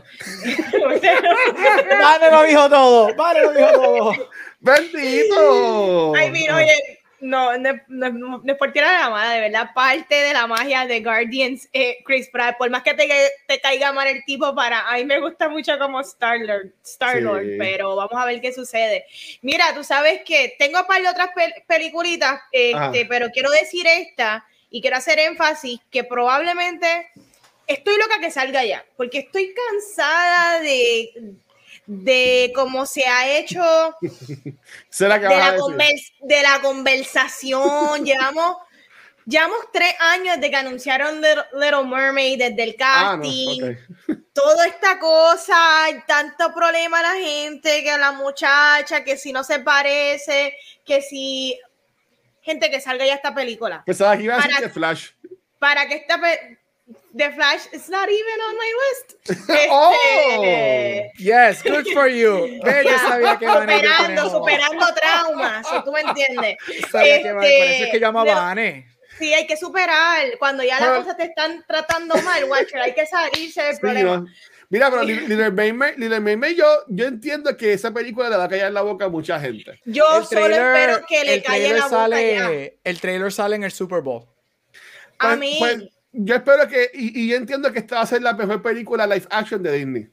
Vale, 2.00 2.30
lo 2.30 2.44
dijo 2.44 2.70
todo, 2.70 3.14
vale, 3.14 3.42
lo 3.42 3.52
dijo 3.52 3.72
todo. 3.72 4.12
¡Bendito! 4.60 6.14
Ay, 6.16 6.30
mira, 6.30 6.56
oye, 6.56 7.03
no, 7.24 7.56
no, 7.56 7.72
no, 7.88 8.10
no 8.44 8.52
es 8.52 8.58
por 8.58 8.70
tirar 8.72 9.00
la 9.00 9.08
mala, 9.08 9.32
de 9.32 9.40
verdad, 9.40 9.70
parte 9.74 10.14
de 10.14 10.34
la 10.34 10.46
magia 10.46 10.86
de 10.86 11.00
Guardians, 11.00 11.66
eh, 11.72 11.96
Chris 12.04 12.28
Pratt, 12.28 12.58
por 12.58 12.68
más 12.68 12.82
que 12.82 12.92
te, 12.92 13.08
te, 13.48 13.60
caiga 13.60 13.94
mal 13.94 14.06
el 14.06 14.22
tipo, 14.26 14.54
para 14.54 14.86
a 14.86 14.96
mí 14.96 15.06
me 15.06 15.20
gusta 15.20 15.48
mucho 15.48 15.78
como 15.78 16.00
Star-Lord, 16.00 16.74
Star 16.84 17.16
-Lord, 17.22 17.52
sí. 17.52 17.56
pero 17.58 17.96
vamos 17.96 18.14
a 18.14 18.26
ver 18.26 18.42
qué 18.42 18.52
sucede. 18.52 19.06
Mira, 19.40 19.72
tú 19.74 19.82
sabes 19.82 20.20
que 20.26 20.54
tengo 20.58 20.80
un 20.80 20.86
par 20.86 21.00
de 21.00 21.08
otras 21.08 21.30
pel 21.34 21.54
peliculitas, 21.66 22.40
este, 22.52 23.06
pero 23.06 23.30
quiero 23.30 23.50
decir 23.50 23.86
esta 23.86 24.44
y 24.68 24.82
quiero 24.82 24.98
hacer 24.98 25.18
énfasis 25.18 25.80
que 25.90 26.04
probablemente 26.04 27.08
estoy 27.66 27.96
loca 27.96 28.20
que 28.20 28.30
salga 28.30 28.64
ya, 28.64 28.84
porque 28.98 29.20
estoy 29.20 29.54
cansada 29.54 30.60
de 30.60 31.10
de 31.86 32.52
cómo 32.54 32.86
se 32.86 33.06
ha 33.06 33.36
hecho 33.38 33.62
¿Será 34.88 35.20
que 35.20 35.26
de, 35.26 35.36
la 35.36 35.52
de, 35.52 36.42
la 36.42 36.60
conversación. 36.60 38.04
llevamos, 38.04 38.56
llevamos 39.26 39.58
tres 39.72 39.94
años 40.00 40.36
desde 40.36 40.50
que 40.50 40.56
anunciaron 40.56 41.20
Little 41.20 41.84
Mermaid, 41.84 42.38
desde 42.38 42.62
el 42.62 42.76
casting, 42.76 43.62
ah, 43.62 43.66
no. 43.66 43.72
okay. 43.72 44.24
toda 44.32 44.66
esta 44.66 44.98
cosa, 44.98 45.56
tanto 46.06 46.52
problema 46.52 47.00
a 47.00 47.02
la 47.02 47.14
gente, 47.14 47.82
que 47.82 47.98
la 47.98 48.12
muchacha, 48.12 49.04
que 49.04 49.16
si 49.16 49.32
no 49.32 49.44
se 49.44 49.60
parece, 49.60 50.56
que 50.84 51.02
si 51.02 51.58
gente 52.42 52.70
que 52.70 52.80
salga 52.80 53.06
ya 53.06 53.14
esta 53.14 53.34
película. 53.34 53.82
Pensaba 53.86 54.16
que 54.16 54.24
iba 54.24 54.34
a 54.34 54.38
decir 54.38 54.56
que 54.60 54.68
Flash. 54.68 55.10
Para 55.58 55.86
que 55.86 55.94
esta 55.94 56.20
The 57.16 57.30
Flash 57.30 57.66
is 57.72 57.88
not 57.88 58.08
even 58.10 58.38
on 58.48 58.56
my 58.56 58.72
list. 58.82 59.48
oh, 59.70 59.94
este, 60.40 61.12
yes, 61.18 61.62
good 61.62 61.86
for 61.92 62.08
you. 62.08 62.58
Hey, 62.64 62.82
yo 62.84 62.98
sabía 62.98 63.38
que 63.38 63.46
superando, 63.46 64.30
superando 64.30 64.86
traumas, 64.94 65.68
si 65.68 65.84
tú 65.84 65.92
me 65.92 66.00
entiendes. 66.00 66.56
Sabía 66.90 67.16
este, 67.16 67.28
que 67.28 67.34
por 67.34 67.44
eso 67.44 67.84
es 67.84 67.90
que 67.90 68.00
llamo 68.00 68.20
a 68.20 68.24
Vane. 68.24 68.88
Sí, 69.18 69.32
hay 69.32 69.46
que 69.46 69.56
superar. 69.56 70.26
Cuando 70.40 70.64
ya 70.64 70.80
las 70.80 70.98
cosas 70.98 71.16
te 71.16 71.24
están 71.24 71.64
tratando 71.68 72.16
mal, 72.16 72.44
Watcher, 72.44 72.80
hay 72.80 72.94
que 72.94 73.06
salirse 73.06 73.62
del 73.62 73.74
sí, 73.74 73.80
problema. 73.80 74.16
No. 74.16 74.26
Mira, 74.70 74.90
pero 74.90 75.04
Little 75.04 75.52
Mermaid, 75.52 75.96
Little 75.98 76.18
Mermaid 76.18 76.56
yo, 76.56 76.66
yo 76.88 77.06
entiendo 77.06 77.56
que 77.56 77.74
esa 77.74 77.92
película 77.92 78.28
le 78.28 78.36
va 78.36 78.44
a 78.44 78.48
callar 78.48 78.72
la 78.72 78.82
boca 78.82 79.04
a 79.04 79.08
mucha 79.08 79.38
gente. 79.38 79.78
Yo 79.84 80.04
el 80.18 80.24
solo 80.24 80.46
trailer, 80.46 80.60
espero 80.60 81.06
que 81.06 81.24
le 81.24 81.42
calle 81.44 81.68
la 81.74 81.84
boca 81.84 81.88
sale, 81.90 82.34
ya. 82.34 82.50
El 82.82 83.00
trailer 83.00 83.32
sale 83.32 83.54
en 83.54 83.62
el 83.62 83.70
Super 83.70 84.00
Bowl. 84.00 84.24
A 85.18 85.28
Pues- 85.28 85.38
mí, 85.38 85.56
pues, 85.60 85.93
yo 86.14 86.34
espero 86.36 86.66
que, 86.68 86.90
y, 86.94 87.22
y 87.22 87.28
yo 87.28 87.36
entiendo 87.36 87.72
que 87.72 87.80
esta 87.80 87.96
va 87.96 88.02
a 88.02 88.06
ser 88.06 88.22
la 88.22 88.32
mejor 88.32 88.62
película 88.62 89.06
live 89.06 89.26
action 89.30 89.62
de 89.62 89.72
Disney. 89.72 90.10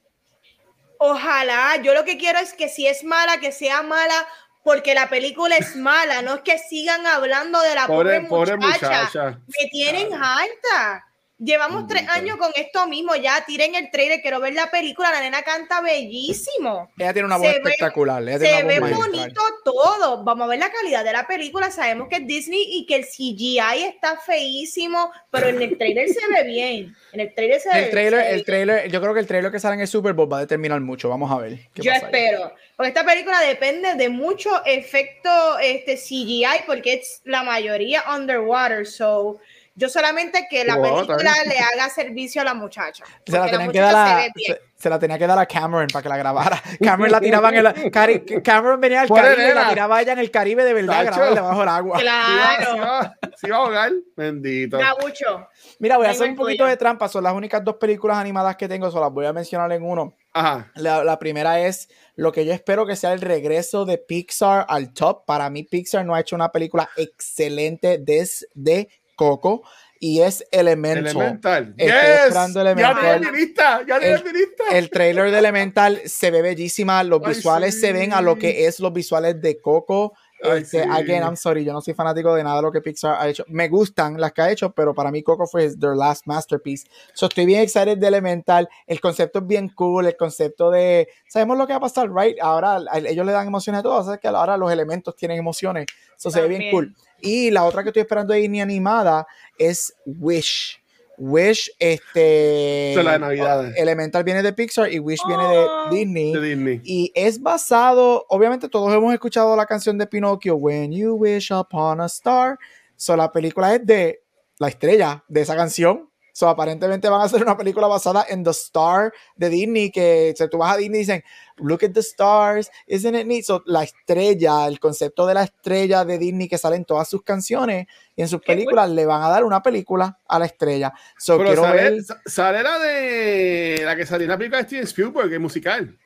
ojalá, 0.97 1.77
yo 1.77 1.93
lo 1.93 2.03
que 2.05 2.17
quiero 2.17 2.39
es 2.39 2.53
que 2.53 2.69
si 2.69 2.87
es 2.87 3.03
mala, 3.03 3.39
que 3.39 3.51
sea 3.51 3.81
mala 3.81 4.25
porque 4.63 4.93
la 4.93 5.09
película 5.09 5.55
es 5.57 5.75
mala, 5.75 6.21
no 6.21 6.35
es 6.35 6.41
que 6.41 6.59
sigan 6.59 7.05
hablando 7.07 7.59
de 7.61 7.73
la 7.75 7.87
pobre, 7.87 8.21
Pobre, 8.21 8.55
pobre 8.55 8.57
muchacha. 8.57 9.03
muchacha. 9.05 9.39
Me 9.47 9.69
tienen 9.69 10.13
harta. 10.13 11.05
Llevamos 11.43 11.87
tres 11.87 12.07
años 12.09 12.37
con 12.37 12.51
esto 12.53 12.85
mismo, 12.87 13.15
ya 13.15 13.43
tiren 13.45 13.73
el 13.73 13.89
trailer, 13.89 14.21
quiero 14.21 14.39
ver 14.39 14.53
la 14.53 14.69
película, 14.69 15.09
la 15.09 15.21
nena 15.21 15.41
canta 15.41 15.81
bellísimo. 15.81 16.91
Ella 16.99 17.13
tiene 17.13 17.25
una 17.25 17.37
voz 17.37 17.47
Se 17.47 17.57
espectacular. 17.57 18.23
Se 18.23 18.37
ve 18.37 18.79
magistral. 18.79 19.09
bonito 19.09 19.41
todo. 19.65 20.23
Vamos 20.23 20.45
a 20.45 20.49
ver 20.49 20.59
la 20.59 20.71
calidad 20.71 21.03
de 21.03 21.13
la 21.13 21.25
película. 21.25 21.71
Sabemos 21.71 22.09
que 22.09 22.17
es 22.17 22.27
Disney 22.27 22.63
y 22.69 22.85
que 22.85 22.97
el 22.97 23.05
CGI 23.05 23.85
está 23.87 24.17
feísimo, 24.17 25.11
pero 25.31 25.47
en 25.47 25.59
el 25.63 25.79
trailer 25.79 26.09
se 26.09 26.27
ve 26.27 26.43
bien. 26.43 26.95
En 27.11 27.19
el 27.21 27.33
trailer 27.33 27.59
se 27.59 27.69
ve 27.69 27.85
El 27.85 27.89
trailer, 27.89 28.19
ve 28.19 28.33
el 28.33 28.45
trailer, 28.45 28.91
yo 28.91 29.01
creo 29.01 29.13
que 29.15 29.19
el 29.21 29.27
trailer 29.27 29.51
que 29.51 29.59
sale 29.59 29.73
en 29.73 29.81
el 29.81 29.87
Super 29.87 30.13
Bowl 30.13 30.31
va 30.31 30.37
a 30.37 30.41
determinar 30.41 30.79
mucho. 30.79 31.09
Vamos 31.09 31.31
a 31.31 31.37
ver. 31.37 31.57
qué 31.73 31.81
Yo 31.81 31.91
pasa 31.91 32.05
ahí. 32.05 32.13
espero. 32.13 32.53
Porque 32.75 32.89
esta 32.89 33.03
película 33.03 33.39
depende 33.41 33.95
de 33.95 34.09
mucho 34.09 34.63
efecto 34.65 35.57
este, 35.59 35.95
CGI, 35.95 36.65
porque 36.67 36.93
es 36.93 37.21
la 37.25 37.41
mayoría 37.41 38.03
underwater. 38.15 38.85
So, 38.85 39.39
yo 39.75 39.89
solamente 39.89 40.47
que 40.49 40.63
la 40.65 40.75
Wow, 40.75 41.05
película 41.05 41.33
le 41.45 41.59
haga 41.59 41.89
servicio 41.89 42.41
a 42.41 42.45
la 42.45 42.53
muchacha. 42.53 43.03
Se 43.25 43.31
la, 43.31 43.49
tenían 43.49 43.71
que 43.71 43.79
dar 43.79 43.91
se 43.93 44.27
a, 44.27 44.31
se, 44.55 44.61
se 44.75 44.89
la 44.89 44.99
tenía 44.99 45.17
que 45.17 45.27
dar 45.27 45.39
a 45.39 45.45
Cameron 45.45 45.87
para 45.87 46.03
que 46.03 46.09
la 46.09 46.17
grabara. 46.17 46.61
Cameron 46.83 47.11
la 47.11 47.21
tiraban 47.21 47.53
en 47.55 47.63
la, 47.63 47.73
Cari- 47.73 48.41
Cameron 48.43 48.79
venía 48.81 49.01
al 49.01 49.09
Caribe 49.09 49.49
y 49.49 49.53
la 49.53 49.69
tiraba 49.69 50.01
ella 50.01 50.13
en 50.13 50.19
el 50.19 50.29
Caribe 50.31 50.63
de 50.65 50.73
verdad, 50.73 51.05
Tacho. 51.05 51.19
grababa 51.19 51.35
debajo 51.35 51.59
del 51.61 51.69
agua. 51.69 51.99
Si 51.99 52.05
va, 52.05 52.21
si 52.59 52.65
Claro. 52.65 52.81
va- 52.81 53.15
si 53.37 53.49
va 53.49 53.55
a 53.55 53.59
ahogar, 53.59 53.91
bendito. 54.15 54.77
Gabucho. 54.77 55.47
Mira, 55.79 55.97
voy 55.97 56.07
a 56.07 56.11
hacer 56.11 56.23
un 56.23 56.29
el 56.31 56.35
poquito 56.35 56.65
de 56.65 56.77
trampa. 56.77 57.07
Son 57.07 57.23
las 57.23 57.33
únicas 57.33 57.63
dos 57.63 57.77
películas 57.77 58.17
animadas 58.17 58.55
que 58.57 58.67
tengo, 58.67 58.89
solo 58.91 59.05
las 59.05 59.13
voy 59.13 59.25
a 59.25 59.33
mencionar 59.33 59.71
en 59.71 59.83
uno. 59.83 60.15
Ajá. 60.33 60.71
La, 60.75 61.03
la 61.03 61.17
primera 61.19 61.59
es 61.61 61.89
lo 62.15 62.31
que 62.31 62.45
yo 62.45 62.53
espero 62.53 62.85
que 62.85 62.95
sea 62.95 63.13
el 63.13 63.21
regreso 63.21 63.85
de 63.85 63.97
Pixar 63.97 64.65
al 64.69 64.93
top. 64.93 65.25
Para 65.25 65.49
mí, 65.49 65.63
Pixar 65.63 66.05
no 66.05 66.13
ha 66.15 66.19
hecho 66.19 66.35
una 66.35 66.51
película 66.51 66.89
excelente 66.97 67.97
desde 67.99 68.89
Coco 69.25 69.61
y 69.99 70.21
es 70.21 70.43
Elemental. 70.51 71.05
Elemental. 71.15 71.75
Estoy 71.77 71.85
Yes. 71.95 72.19
esperando 72.25 72.63
Ya 72.63 72.71
Elemental. 72.71 73.19
tiene 73.19 73.31
mi 73.31 73.37
lista. 73.37 73.81
Ya 73.87 73.99
mi 73.99 74.05
lista. 74.33 74.63
El 74.71 74.89
trailer 74.89 75.29
de 75.29 75.37
Elemental 75.37 76.01
se 76.05 76.31
ve 76.31 76.41
bellísima, 76.41 77.03
los 77.03 77.21
Ay, 77.23 77.35
visuales 77.35 77.79
se 77.79 77.87
sí. 77.87 77.93
ven 77.93 78.11
a 78.13 78.21
lo 78.21 78.35
que 78.37 78.65
es 78.65 78.79
los 78.79 78.91
visuales 78.91 79.39
de 79.39 79.61
Coco. 79.61 80.13
Ay, 80.43 80.63
Este, 80.63 80.81
sí. 80.81 80.89
Again, 80.91 81.21
I'm 81.21 81.37
sorry, 81.37 81.63
yo 81.63 81.71
no 81.71 81.81
soy 81.81 81.93
fanático 81.93 82.33
de 82.33 82.43
nada 82.43 82.55
de 82.55 82.61
lo 82.63 82.71
que 82.71 82.81
Pixar 82.81 83.15
ha 83.19 83.29
hecho. 83.29 83.45
Me 83.47 83.69
gustan 83.69 84.19
las 84.19 84.31
que 84.31 84.41
ha 84.41 84.49
hecho, 84.49 84.71
pero 84.71 84.95
para 84.95 85.11
mí 85.11 85.21
Coco 85.21 85.45
fue 85.45 85.69
their 85.77 85.95
last 85.95 86.25
masterpiece. 86.25 86.87
So, 87.13 87.27
estoy 87.27 87.45
bien 87.45 87.61
excited 87.61 87.99
de 87.99 88.07
Elemental. 88.07 88.67
El 88.87 88.99
concepto 88.99 89.37
es 89.37 89.45
bien 89.45 89.69
cool, 89.69 90.07
el 90.07 90.17
concepto 90.17 90.71
de... 90.71 91.07
Sabemos 91.29 91.59
lo 91.59 91.67
que 91.67 91.73
va 91.73 91.77
a 91.77 91.81
pasar, 91.81 92.09
right? 92.11 92.37
Ahora 92.41 92.77
a- 92.89 92.97
ellos 92.97 93.23
le 93.23 93.33
dan 93.33 93.45
emociones 93.45 93.81
a 93.81 93.83
todos, 93.83 94.03
¿sabes? 94.07 94.19
que 94.19 94.29
ahora 94.29 94.57
los 94.57 94.71
elementos 94.71 95.15
tienen 95.15 95.37
emociones. 95.37 95.85
Eso 96.17 96.31
se 96.31 96.41
ve 96.41 96.47
bien 96.47 96.71
cool. 96.71 96.95
Y 97.21 97.51
la 97.51 97.63
otra 97.63 97.83
que 97.83 97.89
estoy 97.89 98.01
esperando 98.01 98.33
de 98.33 98.39
Disney 98.39 98.61
animada 98.61 99.27
es 99.57 99.93
Wish. 100.05 100.81
Wish, 101.17 101.71
este... 101.77 102.93
Es 102.93 103.03
la 103.03 103.13
de 103.13 103.19
Navidades. 103.19 103.77
Elemental 103.77 104.23
viene 104.23 104.41
de 104.41 104.53
Pixar 104.53 104.91
y 104.91 104.99
Wish 104.99 105.21
viene 105.27 105.43
de 105.43 105.59
Oh. 105.59 105.89
Disney. 105.91 106.33
De 106.33 106.41
Disney. 106.41 106.81
Y 106.83 107.11
es 107.13 107.41
basado, 107.41 108.25
obviamente 108.29 108.67
todos 108.69 108.91
hemos 108.93 109.13
escuchado 109.13 109.55
la 109.55 109.65
canción 109.65 109.97
de 109.97 110.07
Pinocchio, 110.07 110.55
When 110.55 110.91
You 110.91 111.13
Wish 111.15 111.51
Upon 111.51 112.01
a 112.01 112.05
Star. 112.07 112.57
So, 112.95 113.15
la 113.15 113.31
película 113.31 113.75
es 113.75 113.85
de 113.85 114.23
la 114.57 114.67
estrella 114.67 115.23
de 115.27 115.41
esa 115.41 115.55
canción. 115.55 116.10
So, 116.33 116.47
aparentemente 116.47 117.09
van 117.09 117.21
a 117.21 117.25
hacer 117.25 117.41
una 117.41 117.57
película 117.57 117.87
basada 117.87 118.25
en 118.29 118.43
The 118.43 118.51
Star 118.51 119.13
de 119.35 119.49
Disney, 119.49 119.91
que 119.91 120.33
si 120.37 120.47
tú 120.49 120.57
vas 120.57 120.73
a 120.73 120.77
Disney 120.77 120.99
y 120.99 121.03
dicen, 121.03 121.23
look 121.57 121.83
at 121.83 121.91
the 121.91 121.99
stars, 121.99 122.71
isn't 122.87 123.15
it 123.15 123.25
neat? 123.27 123.43
So, 123.43 123.63
la 123.65 123.83
estrella, 123.83 124.67
el 124.67 124.79
concepto 124.79 125.25
de 125.27 125.33
la 125.33 125.43
estrella 125.43 126.05
de 126.05 126.17
Disney 126.17 126.47
que 126.47 126.57
sale 126.57 126.75
en 126.75 126.85
todas 126.85 127.09
sus 127.09 127.23
canciones 127.23 127.87
y 128.15 128.21
en 128.21 128.27
sus 128.27 128.41
películas, 128.41 128.89
le 128.89 129.05
van 129.05 129.21
a 129.23 129.29
dar 129.29 129.43
una 129.43 129.61
película 129.61 130.17
a 130.27 130.39
la 130.39 130.45
estrella. 130.45 130.93
So, 131.17 131.37
Pero 131.37 131.49
quiero 131.49 131.63
sale, 131.63 131.81
ver... 131.81 132.03
sa- 132.03 132.21
sale 132.25 132.63
la 132.63 132.79
de 132.79 133.81
la 133.83 133.95
que 133.95 134.05
salió 134.05 134.25
en 134.25 134.29
la 134.31 134.37
película 134.37 134.59
de 134.61 134.67
Steven 134.67 134.83
Spielberg, 134.85 135.33
el 135.33 135.39
musical. 135.39 135.97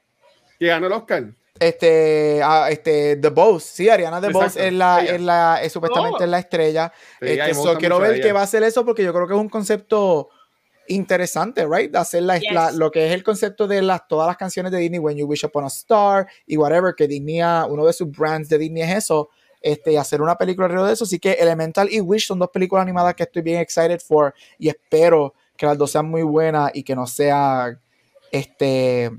Que 0.60 0.68
ganó 0.68 0.88
el 0.88 0.94
Oscar. 0.94 1.26
Este, 1.60 2.42
ah, 2.44 2.68
este, 2.70 3.16
The 3.16 3.30
Boss, 3.30 3.64
sí, 3.64 3.88
Ariana 3.88 4.20
The 4.20 4.30
Boss 4.30 4.58
es 4.58 4.74
la, 4.74 5.04
es 5.06 5.22
la, 5.22 5.62
es 5.64 5.72
supuestamente 5.72 6.18
Oh. 6.20 6.24
es 6.24 6.30
la 6.30 6.40
estrella. 6.40 6.92
Sí, 7.22 7.28
Este, 7.30 7.54
so, 7.54 7.76
quiero 7.78 7.98
ver 8.00 8.20
qué 8.22 8.34
va 8.34 8.42
a 8.42 8.44
hacer 8.44 8.62
eso 8.64 8.84
porque 8.86 9.04
yo 9.04 9.14
creo 9.14 9.26
que 9.28 9.34
es 9.34 9.40
un 9.40 9.48
concepto 9.50 10.30
interesante, 10.88 11.66
right? 11.66 11.92
De 11.92 11.98
hacer 11.98 12.24
la, 12.24 12.38
Yes. 12.38 12.54
la- 12.54 12.72
lo 12.72 12.92
que 12.92 13.08
es 13.08 13.14
el 13.14 13.24
concepto 13.24 13.68
de 13.68 13.82
las, 13.82 14.08
todas 14.08 14.28
las 14.28 14.36
canciones 14.38 14.72
de 14.72 14.80
Disney, 14.80 15.00
When 15.00 15.18
You 15.18 15.26
Wish 15.28 15.46
Upon 15.46 15.64
a 15.64 15.68
Star 15.68 16.28
y 16.46 16.58
whatever, 16.58 16.94
que 16.94 17.08
Disney, 17.08 17.40
uno 17.70 17.86
de 17.86 17.94
sus 17.94 18.12
brands 18.12 18.50
de 18.50 18.58
Disney 18.58 18.84
es 18.84 18.96
eso, 18.98 19.30
este, 19.62 19.94
y 19.94 19.96
hacer 19.96 20.22
una 20.22 20.36
película 20.36 20.66
alrededor 20.66 20.88
de 20.90 20.94
eso. 20.94 21.06
Así 21.06 21.20
que 21.20 21.32
Elemental 21.34 21.88
y 21.92 22.02
Wish 22.02 22.28
son 22.28 22.38
dos 22.40 22.50
películas 22.50 22.84
animadas 22.84 23.16
que 23.16 23.24
estoy 23.24 23.42
bien 23.42 23.62
excited 23.62 24.00
for 24.00 24.34
y 24.60 24.68
espero 24.68 25.34
que 25.58 25.66
las 25.66 25.78
dos 25.78 25.90
sean 25.90 26.06
muy 26.08 26.22
buenas 26.22 26.70
y 26.74 26.84
que 26.84 26.96
no 26.96 27.08
sea 27.08 27.80
este 28.32 29.10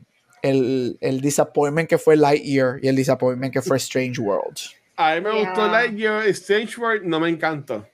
el, 0.46 0.98
el 1.00 1.20
disappointment 1.20 1.88
que 1.88 1.98
fue 1.98 2.16
Lightyear 2.16 2.78
y 2.82 2.88
el 2.88 2.96
disappointment 2.96 3.52
que 3.52 3.62
fue 3.62 3.76
Strange 3.76 4.20
World. 4.20 4.56
A 4.96 5.14
mí 5.16 5.20
me 5.20 5.30
Yeah. 5.32 5.44
gustó 5.48 5.68
Lightyear, 5.68 6.26
Strange 6.28 6.80
World 6.80 7.04
no 7.04 7.20
me 7.20 7.28
encantó. 7.28 7.86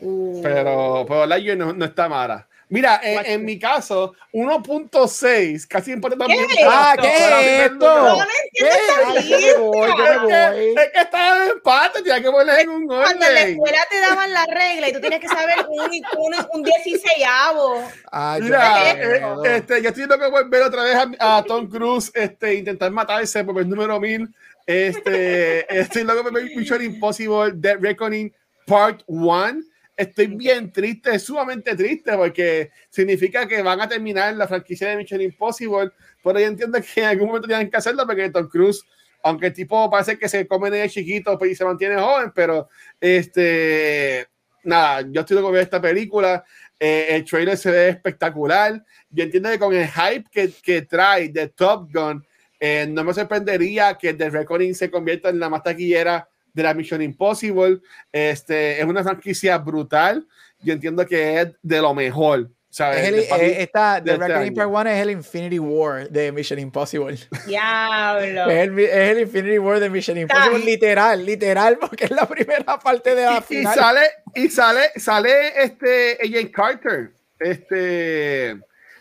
Uh. 0.00 0.40
Pero, 0.42 1.04
pero 1.06 1.26
Lightyear 1.26 1.56
no, 1.56 1.72
no 1.72 1.84
está 1.84 2.08
mala. 2.08 2.48
Mira, 2.72 2.98
en, 3.02 3.26
en 3.26 3.44
mi 3.44 3.58
caso, 3.58 4.14
1.6, 4.32 5.66
casi 5.68 5.92
importa 5.92 6.16
también. 6.16 6.46
¿Qué? 6.48 6.64
Ah, 6.66 6.96
¿qué 6.98 7.06
es 7.06 7.70
esto? 7.70 7.78
No 7.78 8.24
entiendo 8.44 8.78
esta 8.80 9.08
Ay, 9.08 9.44
voy, 9.58 9.88
me 9.88 10.48
voy. 10.50 10.74
Es 10.82 10.90
que 10.92 11.00
estaba 11.00 11.44
en 11.44 11.50
empate, 11.50 11.98
tenía 12.02 12.22
que 12.22 12.30
poner 12.30 12.60
en 12.60 12.68
un 12.70 12.86
Cuando 12.86 13.10
en 13.12 13.20
la 13.20 13.26
orden. 13.28 13.48
escuela 13.50 13.78
te 13.90 14.00
daban 14.00 14.32
la 14.32 14.46
regla 14.46 14.88
y 14.88 14.92
tú 14.94 15.00
tienes 15.00 15.20
que 15.20 15.28
saber 15.28 15.66
un, 15.68 15.80
un, 15.80 16.34
un 16.50 16.64
16avo. 16.64 17.90
Ay, 18.10 18.40
yo 18.40 18.44
Mira, 18.46 18.74
me 18.84 18.90
eh, 18.90 18.94
quedo. 19.18 19.44
este, 19.44 19.82
yo 19.82 19.88
estoy 19.90 20.06
loco 20.06 20.30
por 20.30 20.48
ver 20.48 20.62
otra 20.62 20.82
vez 20.84 20.96
a, 21.18 21.36
a 21.36 21.42
Tom 21.44 21.68
Cruise 21.68 22.10
este, 22.14 22.54
intentar 22.54 22.90
matarse 22.90 23.44
por 23.44 23.58
el 23.60 23.68
número 23.68 24.00
1000. 24.00 24.28
Este, 24.66 25.78
estoy 25.78 26.04
loco 26.04 26.22
por 26.22 26.42
Mission 26.42 26.82
Impossible 26.82 27.52
Dead 27.54 27.76
Reckoning 27.78 28.32
Part 28.66 29.02
1. 29.06 29.60
Estoy 29.96 30.26
bien 30.28 30.72
triste, 30.72 31.18
sumamente 31.18 31.76
triste, 31.76 32.16
porque 32.16 32.70
significa 32.88 33.46
que 33.46 33.62
van 33.62 33.80
a 33.80 33.88
terminar 33.88 34.34
la 34.34 34.48
franquicia 34.48 34.88
de 34.88 34.96
Mission 34.96 35.20
Impossible. 35.20 35.90
Pero 36.22 36.40
yo 36.40 36.46
entiendo 36.46 36.78
que 36.80 37.00
en 37.00 37.06
algún 37.06 37.28
momento 37.28 37.48
tienen 37.48 37.70
que 37.70 37.76
hacerlo 37.76 38.06
porque 38.06 38.30
Tom 38.30 38.48
Cruise 38.48 38.84
aunque 39.22 39.46
el 39.46 39.52
tipo 39.52 39.88
parece 39.90 40.18
que 40.18 40.28
se 40.28 40.46
come 40.46 40.70
de 40.70 40.88
chiquito 40.88 41.38
y 41.46 41.54
se 41.54 41.64
mantiene 41.64 41.96
joven, 41.96 42.32
pero 42.34 42.68
este, 43.00 44.26
nada, 44.64 45.06
yo 45.08 45.20
estoy 45.20 45.36
loco 45.36 45.52
ver 45.52 45.62
esta 45.62 45.80
película. 45.80 46.44
Eh, 46.78 47.08
el 47.10 47.24
trailer 47.24 47.56
se 47.56 47.70
ve 47.70 47.88
espectacular. 47.90 48.84
Yo 49.10 49.24
entiendo 49.24 49.50
que 49.50 49.58
con 49.58 49.74
el 49.74 49.86
hype 49.86 50.24
que, 50.30 50.52
que 50.62 50.82
trae 50.82 51.28
de 51.28 51.48
Top 51.48 51.88
Gun, 51.92 52.26
eh, 52.58 52.86
no 52.88 53.04
me 53.04 53.14
sorprendería 53.14 53.96
que 53.96 54.14
The 54.14 54.30
Reckoning 54.30 54.74
se 54.74 54.90
convierta 54.90 55.28
en 55.28 55.38
la 55.38 55.48
más 55.48 55.62
taquillera 55.62 56.28
de 56.52 56.62
la 56.62 56.74
Mission 56.74 57.02
Impossible. 57.02 57.80
Este, 58.10 58.80
es 58.80 58.84
una 58.84 59.02
franquicia 59.02 59.58
brutal. 59.58 60.26
Yo 60.60 60.72
entiendo 60.72 61.06
que 61.06 61.40
es 61.40 61.48
de 61.62 61.80
lo 61.80 61.94
mejor. 61.94 62.50
¿sabes? 62.72 63.02
Es 63.02 63.08
el, 63.08 63.16
De 63.16 63.22
para 63.24 63.42
mí, 63.42 63.48
eh, 63.50 63.62
esta, 63.62 64.00
de 64.00 64.18
The 64.18 64.24
este. 64.24 64.52
Part 64.52 64.70
1 64.70 64.90
es 64.90 65.02
el 65.02 65.10
Infinity 65.10 65.58
War 65.58 66.08
de 66.08 66.32
Mission 66.32 66.58
Impossible. 66.58 67.18
Diablo. 67.46 68.50
Es 68.50 68.68
el, 68.68 68.78
es 68.78 69.10
el 69.10 69.20
Infinity 69.20 69.58
War 69.58 69.78
de 69.78 69.90
Mission 69.90 70.16
Impossible, 70.16 70.56
Ay. 70.56 70.64
literal, 70.64 71.26
literal, 71.26 71.78
porque 71.78 72.06
es 72.06 72.10
la 72.10 72.26
primera 72.26 72.78
parte 72.78 73.14
de 73.14 73.26
la 73.26 73.38
y 73.38 73.42
final. 73.42 73.74
sale 73.74 74.00
y 74.34 74.48
sale 74.48 74.90
sale 74.96 75.62
este 75.62 76.18
AJ 76.22 76.50
Carter 76.50 77.10
este 77.38 78.56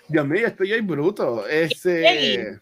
Dios 0.07 0.27
mío 0.27 0.47
estoy 0.47 0.73
ahí 0.73 0.81
bruto 0.81 1.47
este. 1.47 2.59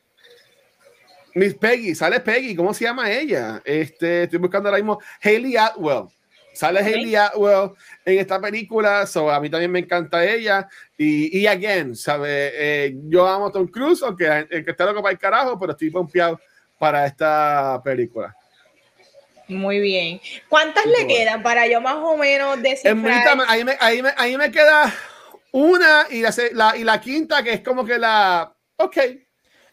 Miss 1.40 1.54
Peggy 1.56 1.96
sale 1.96 2.20
Peggy 2.20 2.56
¿cómo 2.56 2.74
se 2.74 2.84
llama 2.86 3.10
ella? 3.12 3.62
este 3.64 4.24
estoy 4.24 4.40
buscando 4.40 4.70
ahora 4.70 4.80
mismo 4.82 5.00
Hayley 5.22 5.56
Atwell 5.58 6.08
sale 6.54 6.80
Ok. 6.82 6.86
Hayley 6.88 7.16
Atwell 7.16 7.72
en 8.06 8.20
esta 8.20 8.40
película 8.42 9.06
so, 9.08 9.30
a 9.32 9.40
mí 9.40 9.50
también 9.50 9.72
me 9.72 9.80
encanta 9.80 10.24
ella 10.26 10.68
y, 10.98 11.40
y 11.40 11.48
again 11.48 11.96
sabe 11.96 12.52
Eh, 12.54 12.96
yo 13.08 13.28
amo 13.28 13.48
a 13.48 13.52
Tom 13.52 13.68
Cruise 13.68 14.02
aunque 14.04 14.48
está 14.68 14.86
loco 14.86 15.02
para 15.02 15.14
el 15.14 15.20
carajo 15.20 15.58
pero 15.60 15.72
estoy 15.72 15.90
pompeado 15.90 16.40
para 16.78 17.06
esta 17.06 17.82
película 17.84 18.36
Muy 19.48 19.80
bien. 19.80 20.22
¿Cuántas 20.48 20.86
le 20.86 21.08
quedan 21.08 21.42
para 21.42 21.66
yo 21.68 21.82
más 21.82 21.96
o 21.96 22.16
menos 22.18 22.62
me- 23.36 23.44
ahí, 23.48 23.64
me, 23.66 23.76
ahí, 23.80 24.02
me, 24.04 24.10
ahí 24.16 24.38
me 24.38 24.52
queda 24.52 24.94
una 25.52 26.06
y 26.12 26.22
la, 26.22 26.32
la- 26.54 26.78
y 26.78 26.84
la 26.84 27.02
quinta 27.02 27.42
que 27.42 27.54
es 27.54 27.62
como 27.62 27.84
que 27.84 27.98
la. 27.98 28.54
Ok. 28.78 28.98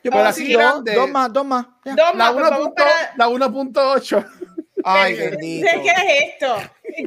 Yo 0.07 0.13
Pero 0.13 0.25
así 0.25 0.53
dos, 0.53 0.85
dos 0.85 1.11
más, 1.11 1.33
dos 1.33 1.45
más. 1.45 1.67
ya. 1.85 1.95
Dos 1.97 2.15
La 2.15 2.33
más, 2.33 2.35
vamos 2.35 2.69
1.8. 2.69 2.75
para- 2.75 3.13
La 3.17 3.29
1.8. 3.29 4.25
Ay, 4.85 5.17
¿Qué 5.17 5.31
bendito. 5.31 5.67
es 5.69 6.23
esto? 6.31 6.57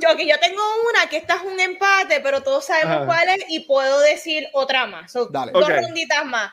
Yo, 0.02 0.18
que 0.18 0.28
yo 0.28 0.38
tengo 0.42 0.62
una 0.90 1.10
que 1.10 1.16
esta 1.16 1.36
es 1.36 1.44
un 1.44 1.58
empate, 1.62 2.20
pero 2.20 2.44
todos 2.44 2.66
sabemos 2.66 2.98
Ajá. 2.98 3.06
cuál 3.06 3.30
es 3.30 3.46
y 3.48 3.62
puedo 3.62 4.02
decir 4.02 4.48
otra 4.52 4.86
más. 4.86 5.10
So, 5.14 5.28
Dale. 5.28 5.54
Dos 5.54 5.64
Ok. 5.64 5.70
ronditas 5.70 6.26
más. 6.26 6.52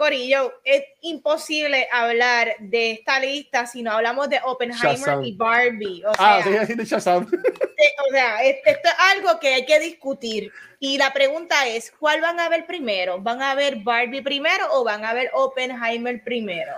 Corillo, 0.00 0.62
es 0.64 0.82
imposible 1.02 1.86
hablar 1.92 2.56
de 2.58 2.92
esta 2.92 3.20
lista 3.20 3.66
si 3.66 3.82
no 3.82 3.92
hablamos 3.92 4.30
de 4.30 4.40
Oppenheimer 4.42 4.96
Shazam. 4.96 5.22
y 5.24 5.32
Barbie. 5.36 6.02
O 6.06 6.12
Ah, 6.18 6.40
sí, 6.42 6.56
así 6.56 6.72
de 6.74 6.86
Shazam. 6.86 7.28
eh, 7.76 7.94
o 8.08 8.10
sea, 8.10 8.42
es- 8.42 8.56
esto 8.64 8.88
es 8.88 8.94
algo 8.98 9.38
que 9.38 9.48
hay 9.52 9.66
que 9.66 9.78
discutir. 9.78 10.50
Y 10.78 10.96
la 10.96 11.12
pregunta 11.12 11.66
es, 11.68 11.90
¿cuál 11.90 12.22
van 12.22 12.40
a 12.40 12.48
ver 12.48 12.64
primero? 12.64 13.18
¿Van 13.20 13.42
a 13.42 13.54
ver 13.54 13.76
Barbie 13.76 14.22
primero 14.22 14.68
o 14.70 14.84
van 14.84 15.04
a 15.04 15.12
ver 15.12 15.30
Oppenheimer 15.34 16.24
primero? 16.24 16.72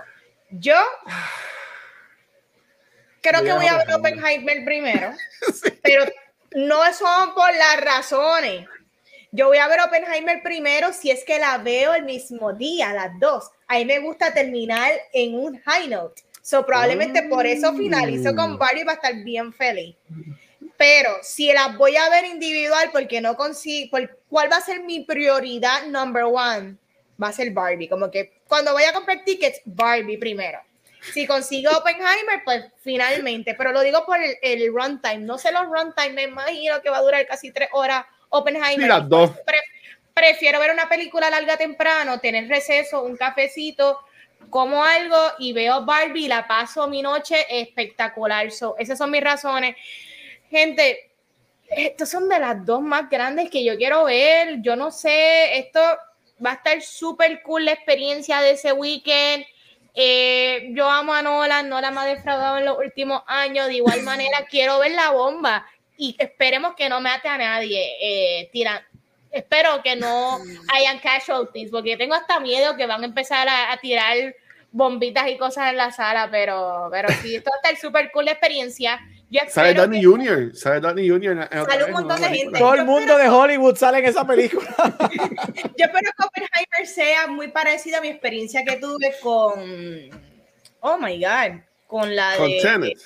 Yo 0.49 0.75
creo 3.21 3.39
Voy 3.39 3.47
que 3.47 3.53
voy 3.53 3.65
a 3.67 3.77
ver 3.77 3.87
Oppenheimer. 3.95 4.19
Oppenheimer 4.59 4.65
primero, 4.65 5.13
pero 5.81 6.05
no 6.55 6.93
son 6.93 7.33
por 7.33 7.55
las 7.55 7.79
razones. 7.79 8.67
Yo 9.35 9.47
voy 9.47 9.57
a 9.57 9.67
ver 9.67 9.79
Oppenheimer 9.81 10.43
primero 10.43 10.93
si 10.93 11.09
es 11.09 11.23
que 11.23 11.39
la 11.39 11.57
veo 11.57 11.95
el 11.95 12.03
mismo 12.03 12.53
día, 12.53 12.93
las 12.93 13.19
dos. 13.19 13.49
A 13.67 13.79
mí 13.79 13.85
me 13.85 13.97
gusta 13.97 14.31
terminar 14.31 14.91
en 15.11 15.33
un 15.33 15.59
high 15.61 15.87
note. 15.87 16.21
So, 16.43 16.63
probablemente 16.63 17.23
por 17.23 17.47
eso 17.47 17.73
finalizo 17.73 18.35
con 18.35 18.59
Barbie 18.59 18.83
va 18.83 18.91
a 18.91 18.95
estar 18.95 19.15
bien 19.23 19.51
feliz. 19.51 19.95
Pero 20.77 21.09
si 21.23 21.51
las 21.51 21.75
voy 21.77 21.95
a 21.95 22.09
ver 22.09 22.25
individual 22.25 22.91
porque 22.93 23.21
no 23.21 23.35
consigo, 23.35 23.97
¿cuál 24.29 24.51
va 24.51 24.57
a 24.57 24.61
ser 24.61 24.83
mi 24.83 25.03
prioridad 25.03 25.87
number 25.87 26.25
one? 26.25 26.77
Va 27.21 27.29
a 27.29 27.33
ser 27.33 27.49
Barbie. 27.49 27.89
Como 27.89 28.11
que 28.11 28.33
cuando 28.47 28.71
voy 28.71 28.83
a 28.83 28.93
comprar 28.93 29.23
tickets, 29.25 29.61
Barbie 29.65 30.19
primero. 30.19 30.59
Si 31.11 31.25
consigo 31.25 31.71
Oppenheimer, 31.71 32.43
pues 32.45 32.65
finalmente. 32.83 33.55
Pero 33.55 33.71
lo 33.71 33.81
digo 33.81 34.05
por 34.05 34.21
el, 34.21 34.35
el 34.43 34.71
runtime. 34.71 35.25
No 35.25 35.39
sé 35.39 35.51
los 35.51 35.63
runtime, 35.63 36.11
me 36.11 36.23
imagino 36.23 36.83
que 36.83 36.91
va 36.91 36.97
a 36.97 37.01
durar 37.01 37.25
casi 37.25 37.51
tres 37.51 37.69
horas 37.71 38.05
Oppenheimer. 38.33 38.81
Sí, 38.81 38.87
las 38.87 39.07
dos. 39.07 39.31
Pre- 39.45 39.61
prefiero 40.13 40.59
ver 40.59 40.71
una 40.71 40.89
película 40.89 41.29
larga 41.29 41.57
temprano, 41.57 42.19
tener 42.19 42.47
receso, 42.47 43.03
un 43.03 43.15
cafecito, 43.15 43.99
como 44.49 44.83
algo 44.83 45.17
y 45.39 45.53
veo 45.53 45.85
Barbie 45.85 46.25
y 46.25 46.27
la 46.27 46.47
paso 46.47 46.87
mi 46.87 47.01
noche 47.01 47.45
espectacular. 47.49 48.51
So, 48.51 48.75
esas 48.77 48.97
son 48.97 49.11
mis 49.11 49.23
razones. 49.23 49.75
Gente, 50.49 51.11
estos 51.69 52.09
son 52.09 52.29
de 52.29 52.39
las 52.39 52.65
dos 52.65 52.81
más 52.81 53.09
grandes 53.09 53.49
que 53.49 53.63
yo 53.63 53.77
quiero 53.77 54.03
ver. 54.05 54.61
Yo 54.61 54.75
no 54.75 54.91
sé, 54.91 55.57
esto 55.57 55.79
va 56.45 56.51
a 56.51 56.55
estar 56.55 56.81
súper 56.81 57.41
cool 57.41 57.65
la 57.65 57.71
experiencia 57.71 58.41
de 58.41 58.51
ese 58.51 58.73
weekend. 58.73 59.45
Eh, 59.95 60.69
yo 60.71 60.89
amo 60.89 61.13
a 61.13 61.21
Nolan, 61.21 61.69
Nolan 61.69 61.93
me 61.93 62.01
ha 62.01 62.05
defraudado 62.05 62.57
en 62.57 62.65
los 62.65 62.77
últimos 62.77 63.23
años. 63.27 63.67
De 63.67 63.75
igual 63.75 64.01
manera, 64.03 64.45
quiero 64.49 64.79
ver 64.79 64.91
la 64.91 65.11
bomba 65.11 65.65
y 65.97 66.15
esperemos 66.19 66.75
que 66.75 66.89
no 66.89 67.01
mate 67.01 67.27
a 67.27 67.37
nadie. 67.37 67.81
Eh, 68.01 68.49
tira- 68.51 68.85
espero 69.31 69.81
que 69.83 69.95
no 69.95 70.39
hayan 70.73 70.99
casualties, 70.99 71.71
porque 71.71 71.97
tengo 71.97 72.13
hasta 72.15 72.39
miedo 72.39 72.75
que 72.77 72.85
van 72.85 73.01
a 73.01 73.05
empezar 73.05 73.47
a, 73.47 73.71
a 73.71 73.77
tirar 73.77 74.15
bombitas 74.71 75.27
y 75.29 75.37
cosas 75.37 75.69
en 75.69 75.77
la 75.77 75.91
sala, 75.91 76.29
pero, 76.31 76.87
pero 76.91 77.09
sí, 77.21 77.35
esto 77.35 77.51
va 77.51 77.57
a 77.57 77.67
estar 77.69 77.81
súper 77.81 78.11
cool 78.11 78.25
la 78.25 78.31
experiencia. 78.31 78.99
Yo 79.29 79.41
Sale 79.49 79.73
Danny 79.73 79.99
que- 79.99 80.05
Jr. 80.05 80.55
Sale 80.55 80.79
Danny 80.79 81.09
Jr. 81.09 81.49
Sale 81.67 81.83
un 81.85 81.91
montón 81.91 82.21
de 82.21 82.29
gente. 82.29 82.59
Todo 82.59 82.73
el 82.75 82.85
mundo 82.85 83.17
de 83.17 83.27
Hollywood 83.29 83.75
sale 83.75 83.97
en 83.99 84.05
esa 84.05 84.25
película. 84.27 84.67
Yo 84.77 85.85
espero 85.85 86.11
que 86.15 86.23
Oppenheimer 86.23 86.85
sea 86.85 87.25
muy 87.27 87.47
parecida 87.47 87.97
a 87.97 88.01
mi 88.01 88.09
experiencia 88.09 88.63
que 88.63 88.75
tuve 88.75 89.13
con. 89.21 90.11
Oh 90.81 90.97
my 90.99 91.19
God. 91.19 91.61
Con 91.87 92.15
la 92.15 92.35
Con 92.37 92.49
de. 92.51 92.59
Tenet. 92.61 92.99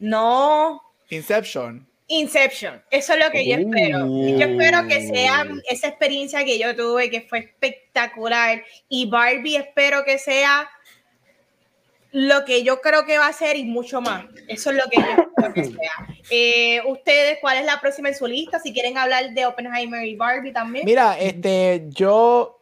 No. 0.00 0.82
Inception. 1.08 1.86
Inception. 2.12 2.82
Eso 2.90 3.12
es 3.14 3.24
lo 3.24 3.30
que 3.30 3.48
yo 3.48 3.56
Uh. 3.56 3.60
espero. 3.60 4.06
Yo 4.38 4.46
espero 4.46 4.88
que 4.88 5.06
sea 5.06 5.46
esa 5.68 5.88
experiencia 5.88 6.44
que 6.44 6.58
yo 6.58 6.74
tuve, 6.74 7.08
que 7.08 7.20
fue 7.22 7.38
espectacular. 7.40 8.62
Y 8.88 9.06
Barbie 9.08 9.56
espero 9.56 10.04
que 10.04 10.18
sea 10.18 10.68
lo 12.12 12.44
que 12.44 12.64
yo 12.64 12.80
creo 12.80 13.06
que 13.06 13.18
va 13.18 13.28
a 13.28 13.32
ser 13.32 13.56
y 13.56 13.64
mucho 13.64 14.00
más. 14.00 14.24
Eso 14.48 14.70
es 14.70 14.76
lo 14.76 14.82
que 14.90 14.96
yo 15.00 15.06
espero 15.36 15.54
que 15.54 15.64
sea. 15.64 15.92
Eh, 16.30 16.80
Ustedes, 16.86 17.38
¿cuál 17.40 17.58
es 17.58 17.64
la 17.64 17.80
próxima 17.80 18.08
en 18.08 18.14
su 18.16 18.26
lista? 18.26 18.58
Si 18.58 18.72
quieren 18.72 18.98
hablar 18.98 19.30
de 19.30 19.46
Oppenheimer 19.46 20.04
y 20.04 20.16
Barbie 20.16 20.52
también. 20.52 20.84
Mira, 20.84 21.16
este, 21.18 21.84
yo 21.90 22.59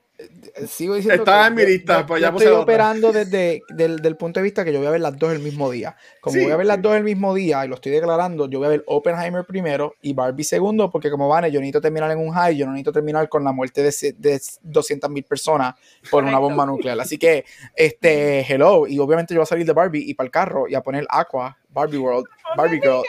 sigo 0.66 0.95
diciendo 0.97 1.23
Estaba 1.23 1.47
en 1.47 1.55
mi 1.55 1.62
yo- 1.62 1.69
lista, 1.69 2.01
yo- 2.01 2.07
pues 2.07 2.20
yo 2.20 2.28
ya 2.28 2.36
estoy 2.36 2.53
operando 2.53 3.12
desde 3.12 3.62
del, 3.69 3.99
del 4.01 4.16
punto 4.16 4.40
de 4.40 4.45
vista 4.45 4.65
que 4.65 4.73
yo 4.73 4.78
voy 4.78 4.89
a 4.89 4.90
ver 4.90 5.01
las 5.01 5.16
dos 5.16 5.32
el 5.32 5.39
mismo 5.39 5.70
día. 5.70 5.97
Como 6.20 6.35
Sí. 6.35 6.43
voy 6.43 6.51
a 6.53 6.57
ver 6.57 6.66
las 6.66 6.82
dos 6.82 6.97
el 6.97 7.05
mismo 7.05 7.35
día 7.35 7.65
y 7.65 7.69
lo 7.69 7.77
estoy 7.77 7.93
declarando, 7.93 8.49
yo 8.49 8.59
voy 8.59 8.66
a 8.66 8.70
ver 8.70 8.85
Oppenheimer 8.86 9.45
primero 9.45 9.95
y 10.03 10.12
Barbie 10.15 10.45
segundo, 10.45 10.90
porque 10.90 11.11
como 11.11 11.28
van, 11.28 11.45
yo 11.47 11.61
necesito 11.61 11.81
terminar 11.81 12.11
en 12.11 12.19
un 12.19 12.31
high, 12.32 12.57
yo 12.57 12.66
no 12.66 12.73
necesito 12.73 12.93
terminar 12.93 13.28
con 13.28 13.45
la 13.45 13.53
muerte 13.53 13.82
de, 13.82 14.15
de 14.19 14.40
200 14.62 15.09
mil 15.11 15.23
personas 15.24 15.74
por 16.11 16.24
una 16.24 16.39
bomba 16.39 16.66
nuclear. 16.66 16.99
Así 17.01 17.16
que, 17.19 17.45
este, 17.77 18.40
hello, 18.53 18.86
y 18.86 18.99
obviamente 18.99 19.35
yo 19.35 19.40
voy 19.40 19.45
a 19.45 19.47
salir 19.47 19.66
de 19.66 19.73
Barbie 19.73 20.03
y 20.05 20.15
para 20.15 20.27
el 20.27 20.31
carro 20.32 20.66
y 20.69 20.74
a 20.74 20.81
poner 20.82 21.07
Aqua, 21.11 21.57
Barbie 21.70 21.99
World, 21.99 22.27
Barbie 22.57 22.81
Girl. 22.81 23.03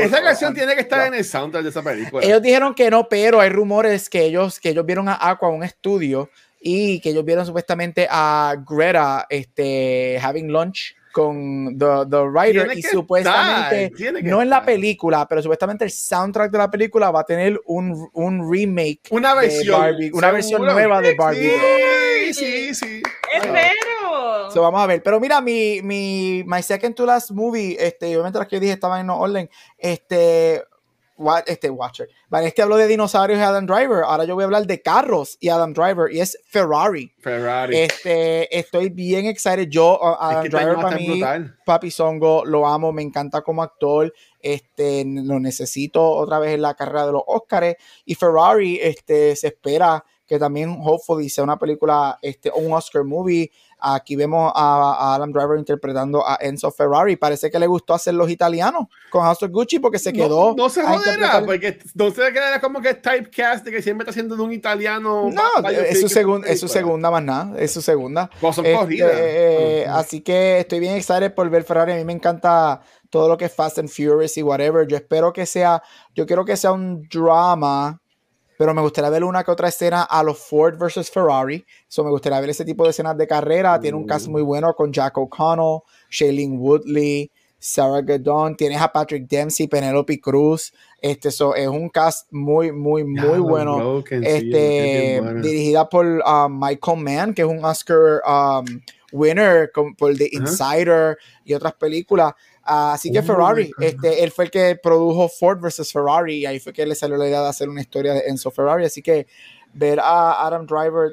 Esa 0.00 0.22
canción 0.22 0.54
tiene 0.54 0.74
que 0.74 0.82
estar 0.82 1.06
en 1.06 1.14
el 1.14 1.24
soundtrack 1.24 1.62
de 1.62 1.70
esa 1.70 1.82
película. 1.82 2.24
Ellos 2.24 2.42
dijeron 2.42 2.74
que 2.74 2.90
no, 2.90 3.08
pero 3.08 3.40
hay 3.40 3.50
rumores 3.50 4.08
que 4.08 4.24
ellos, 4.24 4.60
que 4.60 4.70
ellos 4.70 4.84
vieron 4.86 5.08
a 5.08 5.18
Aqua 5.20 5.48
en 5.48 5.56
un 5.56 5.64
estudio 5.64 6.30
y 6.60 7.00
que 7.00 7.10
ellos 7.10 7.24
vieron 7.24 7.46
supuestamente 7.46 8.08
a 8.10 8.56
Greta 8.68 9.26
este, 9.28 10.18
having 10.18 10.48
lunch 10.48 10.94
con 11.12 11.78
the, 11.78 12.04
the 12.10 12.22
writer 12.24 12.64
Tiene 12.64 12.74
y 12.74 12.82
que 12.82 12.88
supuestamente, 12.88 13.84
estar, 13.84 13.96
tiene 13.96 14.22
que 14.22 14.28
no 14.28 14.42
en 14.42 14.50
la 14.50 14.62
película, 14.62 15.26
pero 15.26 15.40
supuestamente 15.40 15.84
el 15.84 15.90
soundtrack 15.90 16.50
de 16.50 16.58
la 16.58 16.70
película 16.70 17.10
va 17.10 17.20
a 17.20 17.24
tener 17.24 17.58
un, 17.64 18.10
un 18.12 18.52
remake 18.52 19.00
Una 19.08 19.34
de 19.34 19.40
versión. 19.48 19.80
Barbie, 19.80 20.10
una 20.12 20.30
versión 20.30 20.62
nueva 20.62 21.00
de 21.00 21.14
Barbie. 21.14 21.52
Sí, 22.32 22.34
sí, 22.34 22.74
sí. 22.74 23.02
Espero. 23.32 23.95
So, 24.52 24.62
vamos 24.62 24.80
a 24.80 24.86
ver. 24.86 25.02
Pero 25.02 25.20
mira, 25.20 25.40
mi, 25.40 25.80
mi 25.82 26.42
My 26.46 26.62
Second 26.62 26.94
to 26.94 27.06
Last 27.06 27.30
Movie, 27.30 27.76
este, 27.78 28.14
obviamente 28.14 28.38
las 28.38 28.48
que 28.48 28.56
yo 28.56 28.60
dije 28.60 28.72
estaban 28.72 29.00
en 29.00 29.06
no 29.08 29.18
orden. 29.18 29.48
Este, 29.78 30.62
wa- 31.16 31.42
este 31.46 31.70
Watcher. 31.70 32.08
Vale, 32.28 32.46
este 32.48 32.62
habló 32.62 32.76
de 32.76 32.86
dinosaurios 32.86 33.38
y 33.38 33.42
Adam 33.42 33.66
Driver. 33.66 34.04
Ahora 34.04 34.24
yo 34.24 34.34
voy 34.34 34.42
a 34.42 34.46
hablar 34.46 34.66
de 34.66 34.80
carros 34.82 35.36
y 35.40 35.48
Adam 35.48 35.72
Driver. 35.72 36.12
Y 36.12 36.20
es 36.20 36.38
Ferrari. 36.46 37.12
Ferrari. 37.18 37.76
Este, 37.76 38.56
estoy 38.58 38.90
bien 38.90 39.26
excited. 39.26 39.68
Yo, 39.68 39.98
uh, 40.00 40.12
Es 40.12 40.16
Adam 40.20 40.40
que 40.42 40.46
este 40.48 40.56
Driver 40.58 40.76
para 40.76 40.96
mí, 40.96 41.08
brutal. 41.08 41.56
Papi 41.64 41.90
Songo, 41.90 42.44
lo 42.44 42.66
amo, 42.66 42.92
me 42.92 43.02
encanta 43.02 43.42
como 43.42 43.62
actor. 43.62 44.12
Este, 44.40 45.04
lo 45.06 45.40
necesito 45.40 46.02
otra 46.08 46.38
vez 46.38 46.54
en 46.54 46.62
la 46.62 46.74
carrera 46.74 47.06
de 47.06 47.12
los 47.12 47.22
Oscars. 47.26 47.76
Y 48.04 48.14
Ferrari, 48.14 48.78
este, 48.80 49.34
se 49.36 49.48
espera 49.48 50.04
que 50.26 50.40
también 50.40 50.76
hopefully 50.82 51.28
sea 51.28 51.44
una 51.44 51.56
película, 51.56 52.18
este, 52.20 52.50
un 52.52 52.72
Oscar 52.72 53.04
movie. 53.04 53.50
Aquí 53.78 54.16
vemos 54.16 54.50
a, 54.54 54.92
a 54.98 55.14
Adam 55.16 55.32
Driver 55.32 55.58
interpretando 55.58 56.26
a 56.26 56.38
Enzo 56.40 56.70
Ferrari. 56.70 57.16
Parece 57.16 57.50
que 57.50 57.58
le 57.58 57.66
gustó 57.66 57.94
hacer 57.94 58.14
los 58.14 58.30
italianos 58.30 58.86
con 59.10 59.22
House 59.22 59.42
of 59.42 59.50
Gucci 59.50 59.78
porque 59.78 59.98
se 59.98 60.12
quedó. 60.12 60.50
No, 60.56 60.64
no 60.64 60.68
se 60.70 60.82
joderá, 60.82 61.42
porque 61.44 61.78
no 61.94 62.10
se 62.10 62.32
quedará 62.32 62.60
como 62.60 62.80
que 62.80 62.90
es 62.90 63.02
typecast 63.02 63.64
de 63.64 63.70
que 63.70 63.82
siempre 63.82 64.04
está 64.04 64.10
haciendo 64.10 64.34
de 64.36 64.42
un 64.42 64.52
italiano. 64.52 65.28
No, 65.30 65.68
es 65.68 66.00
su, 66.00 66.08
segun- 66.08 66.44
es 66.46 66.58
su 66.60 66.68
segunda 66.68 67.10
más 67.10 67.22
nada, 67.22 67.52
es 67.58 67.70
su 67.72 67.82
segunda. 67.82 68.30
Pues 68.40 68.54
son 68.56 68.64
Este, 68.66 68.78
corridas. 68.78 69.12
eh, 69.14 69.84
Ujú. 69.86 69.96
Así 69.96 70.20
que 70.22 70.60
estoy 70.60 70.80
bien 70.80 70.94
excited 70.96 71.34
por 71.34 71.48
ver 71.50 71.64
Ferrari. 71.64 71.92
A 71.92 71.96
mí 71.96 72.04
me 72.04 72.12
encanta 72.14 72.80
todo 73.10 73.28
lo 73.28 73.36
que 73.36 73.44
es 73.44 73.54
Fast 73.54 73.78
and 73.78 73.88
Furious 73.88 74.36
y 74.38 74.42
whatever. 74.42 74.86
Yo 74.86 74.96
espero 74.96 75.32
que 75.32 75.46
sea, 75.46 75.82
yo 76.14 76.26
quiero 76.26 76.44
que 76.44 76.56
sea 76.56 76.72
un 76.72 77.02
drama, 77.08 78.00
pero 78.58 78.72
me 78.74 78.80
gustaría 78.80 79.10
ver 79.10 79.24
una 79.24 79.44
que 79.44 79.50
otra 79.50 79.68
escena 79.68 80.02
a 80.02 80.22
los 80.22 80.38
Ford 80.38 80.76
versus 80.78 81.10
Ferrari. 81.10 81.64
So 81.88 82.04
me 82.04 82.10
gustaría 82.10 82.40
ver 82.40 82.50
ese 82.50 82.64
tipo 82.64 82.84
de 82.84 82.90
escenas 82.90 83.16
de 83.16 83.26
carrera. 83.26 83.78
Tiene 83.80 83.96
un 83.96 84.06
cast 84.06 84.28
muy 84.28 84.42
bueno 84.42 84.74
con 84.74 84.92
Jack 84.92 85.16
O'Connell, 85.18 85.80
Shailene 86.10 86.56
Woodley, 86.56 87.30
Sarah 87.58 88.02
Gadon. 88.02 88.56
Tienes 88.56 88.80
a 88.80 88.92
Patrick 88.92 89.28
Dempsey, 89.28 89.66
Penelope 89.66 90.20
Cruz. 90.20 90.72
Este 91.00 91.30
so, 91.30 91.54
es 91.54 91.68
un 91.68 91.88
cast 91.88 92.32
muy, 92.32 92.72
muy, 92.72 93.04
muy 93.04 93.38
bueno 93.38 94.02
este, 94.22 95.20
dirigida 95.42 95.88
por 95.88 96.06
um, 96.06 96.58
Michael 96.60 96.98
Mann, 96.98 97.34
que 97.34 97.42
es 97.42 97.48
un 97.48 97.64
Oscar 97.64 98.22
um, 98.26 98.64
winner 99.12 99.70
con- 99.72 99.94
por 99.94 100.16
The. 100.16 100.30
Insider 100.32 101.18
y 101.44 101.54
otras 101.54 101.74
películas. 101.74 102.32
Así 102.66 103.12
que 103.12 103.22
Ferrari, 103.22 103.70
este, 103.80 104.24
él 104.24 104.32
fue 104.32 104.46
el 104.46 104.50
que 104.50 104.76
produjo 104.82 105.28
Ford 105.28 105.60
versus 105.60 105.92
Ferrari 105.92 106.38
y 106.38 106.46
ahí 106.46 106.58
fue 106.58 106.72
que 106.72 106.84
le 106.84 106.96
salió 106.96 107.16
la 107.16 107.28
idea 107.28 107.40
de 107.40 107.48
hacer 107.48 107.68
una 107.68 107.80
historia 107.80 108.12
de 108.12 108.24
Enzo 108.26 108.50
Ferrari. 108.50 108.84
Así 108.84 109.02
que 109.02 109.28
ver 109.72 110.00
a 110.00 110.44
Adam 110.44 110.66
Driver, 110.66 111.12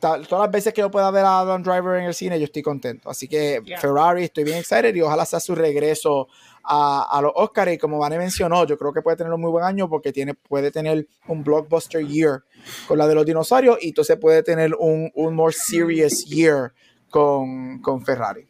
todas 0.00 0.30
las 0.30 0.50
veces 0.50 0.72
que 0.72 0.80
yo 0.80 0.90
pueda 0.90 1.10
ver 1.10 1.24
a 1.26 1.40
Adam 1.40 1.62
Driver 1.62 1.98
en 1.98 2.06
el 2.06 2.14
cine, 2.14 2.38
yo 2.38 2.46
estoy 2.46 2.62
contento. 2.62 3.10
Así 3.10 3.28
que 3.28 3.60
Yeah. 3.62 3.78
Ferrari, 3.78 4.24
estoy 4.24 4.44
bien 4.44 4.56
excited 4.56 4.94
y 4.94 5.02
ojalá 5.02 5.26
sea 5.26 5.40
su 5.40 5.54
regreso 5.54 6.28
a, 6.64 7.06
a 7.10 7.20
los 7.20 7.32
Oscars. 7.34 7.74
Y 7.74 7.78
como 7.78 7.98
Vane 7.98 8.16
mencionó, 8.16 8.64
yo 8.64 8.78
creo 8.78 8.92
que 8.92 9.02
puede 9.02 9.18
tener 9.18 9.32
un 9.32 9.40
muy 9.40 9.50
buen 9.50 9.64
año 9.64 9.86
porque 9.88 10.12
tiene, 10.12 10.32
puede 10.34 10.70
tener 10.70 11.06
un 11.28 11.44
blockbuster 11.44 12.06
year 12.06 12.42
con 12.88 12.96
la 12.96 13.06
de 13.06 13.14
los 13.14 13.26
dinosaurios 13.26 13.76
y 13.82 13.88
entonces 13.88 14.16
puede 14.16 14.42
tener 14.42 14.74
un, 14.78 15.10
un 15.14 15.34
more 15.34 15.54
serious 15.54 16.24
year 16.24 16.72
con, 17.10 17.80
con 17.82 18.04
Ferrari. 18.04 18.46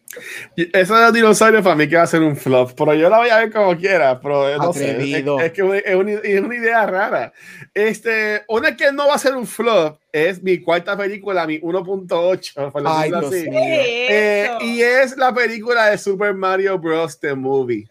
Y 0.57 0.77
Eso 0.77 0.95
de 0.97 1.03
los 1.03 1.13
dinosaurios 1.13 1.63
para 1.63 1.77
mí 1.77 1.89
que 1.89 1.97
va 1.97 2.03
a 2.03 2.07
ser 2.07 2.23
un 2.23 2.37
flop, 2.37 2.73
pero 2.77 2.95
yo 2.95 3.09
la 3.09 3.19
voy 3.19 3.29
a 3.29 3.39
ver 3.39 3.53
como 3.53 3.77
quiera, 3.77 4.21
pero 4.21 4.49
eh, 4.49 4.57
no 4.57 4.73
sé, 4.73 4.91
es, 4.99 5.25
es 5.25 5.53
que 5.53 5.83
es 5.85 5.95
una, 5.95 6.13
es 6.13 6.41
una 6.41 6.55
idea 6.55 6.87
rara. 6.87 7.33
Este, 7.75 8.43
una 8.49 8.77
que 8.77 8.93
no 8.93 9.07
va 9.07 9.15
a 9.15 9.19
ser 9.19 9.35
un 9.35 9.47
flop 9.47 9.99
es 10.13 10.43
mi 10.43 10.59
cuarta 10.59 10.97
película, 10.97 11.47
mi 11.47 11.61
1.8, 11.61 12.71
por 12.73 12.83
Ay, 12.87 13.11
decirlo 13.11 13.31
Dios 13.31 13.33
así. 13.33 13.51
mío. 13.51 13.61
¿Qué 13.61 14.07
es 14.47 14.51
Eh, 14.51 14.65
y 14.67 14.83
es 14.83 15.17
la 15.17 15.33
película 15.33 15.87
de 15.87 15.99
Super 15.99 16.35
Mario 16.35 16.79
Bros. 16.79 17.19
The 17.19 17.35
Movie. 17.35 17.89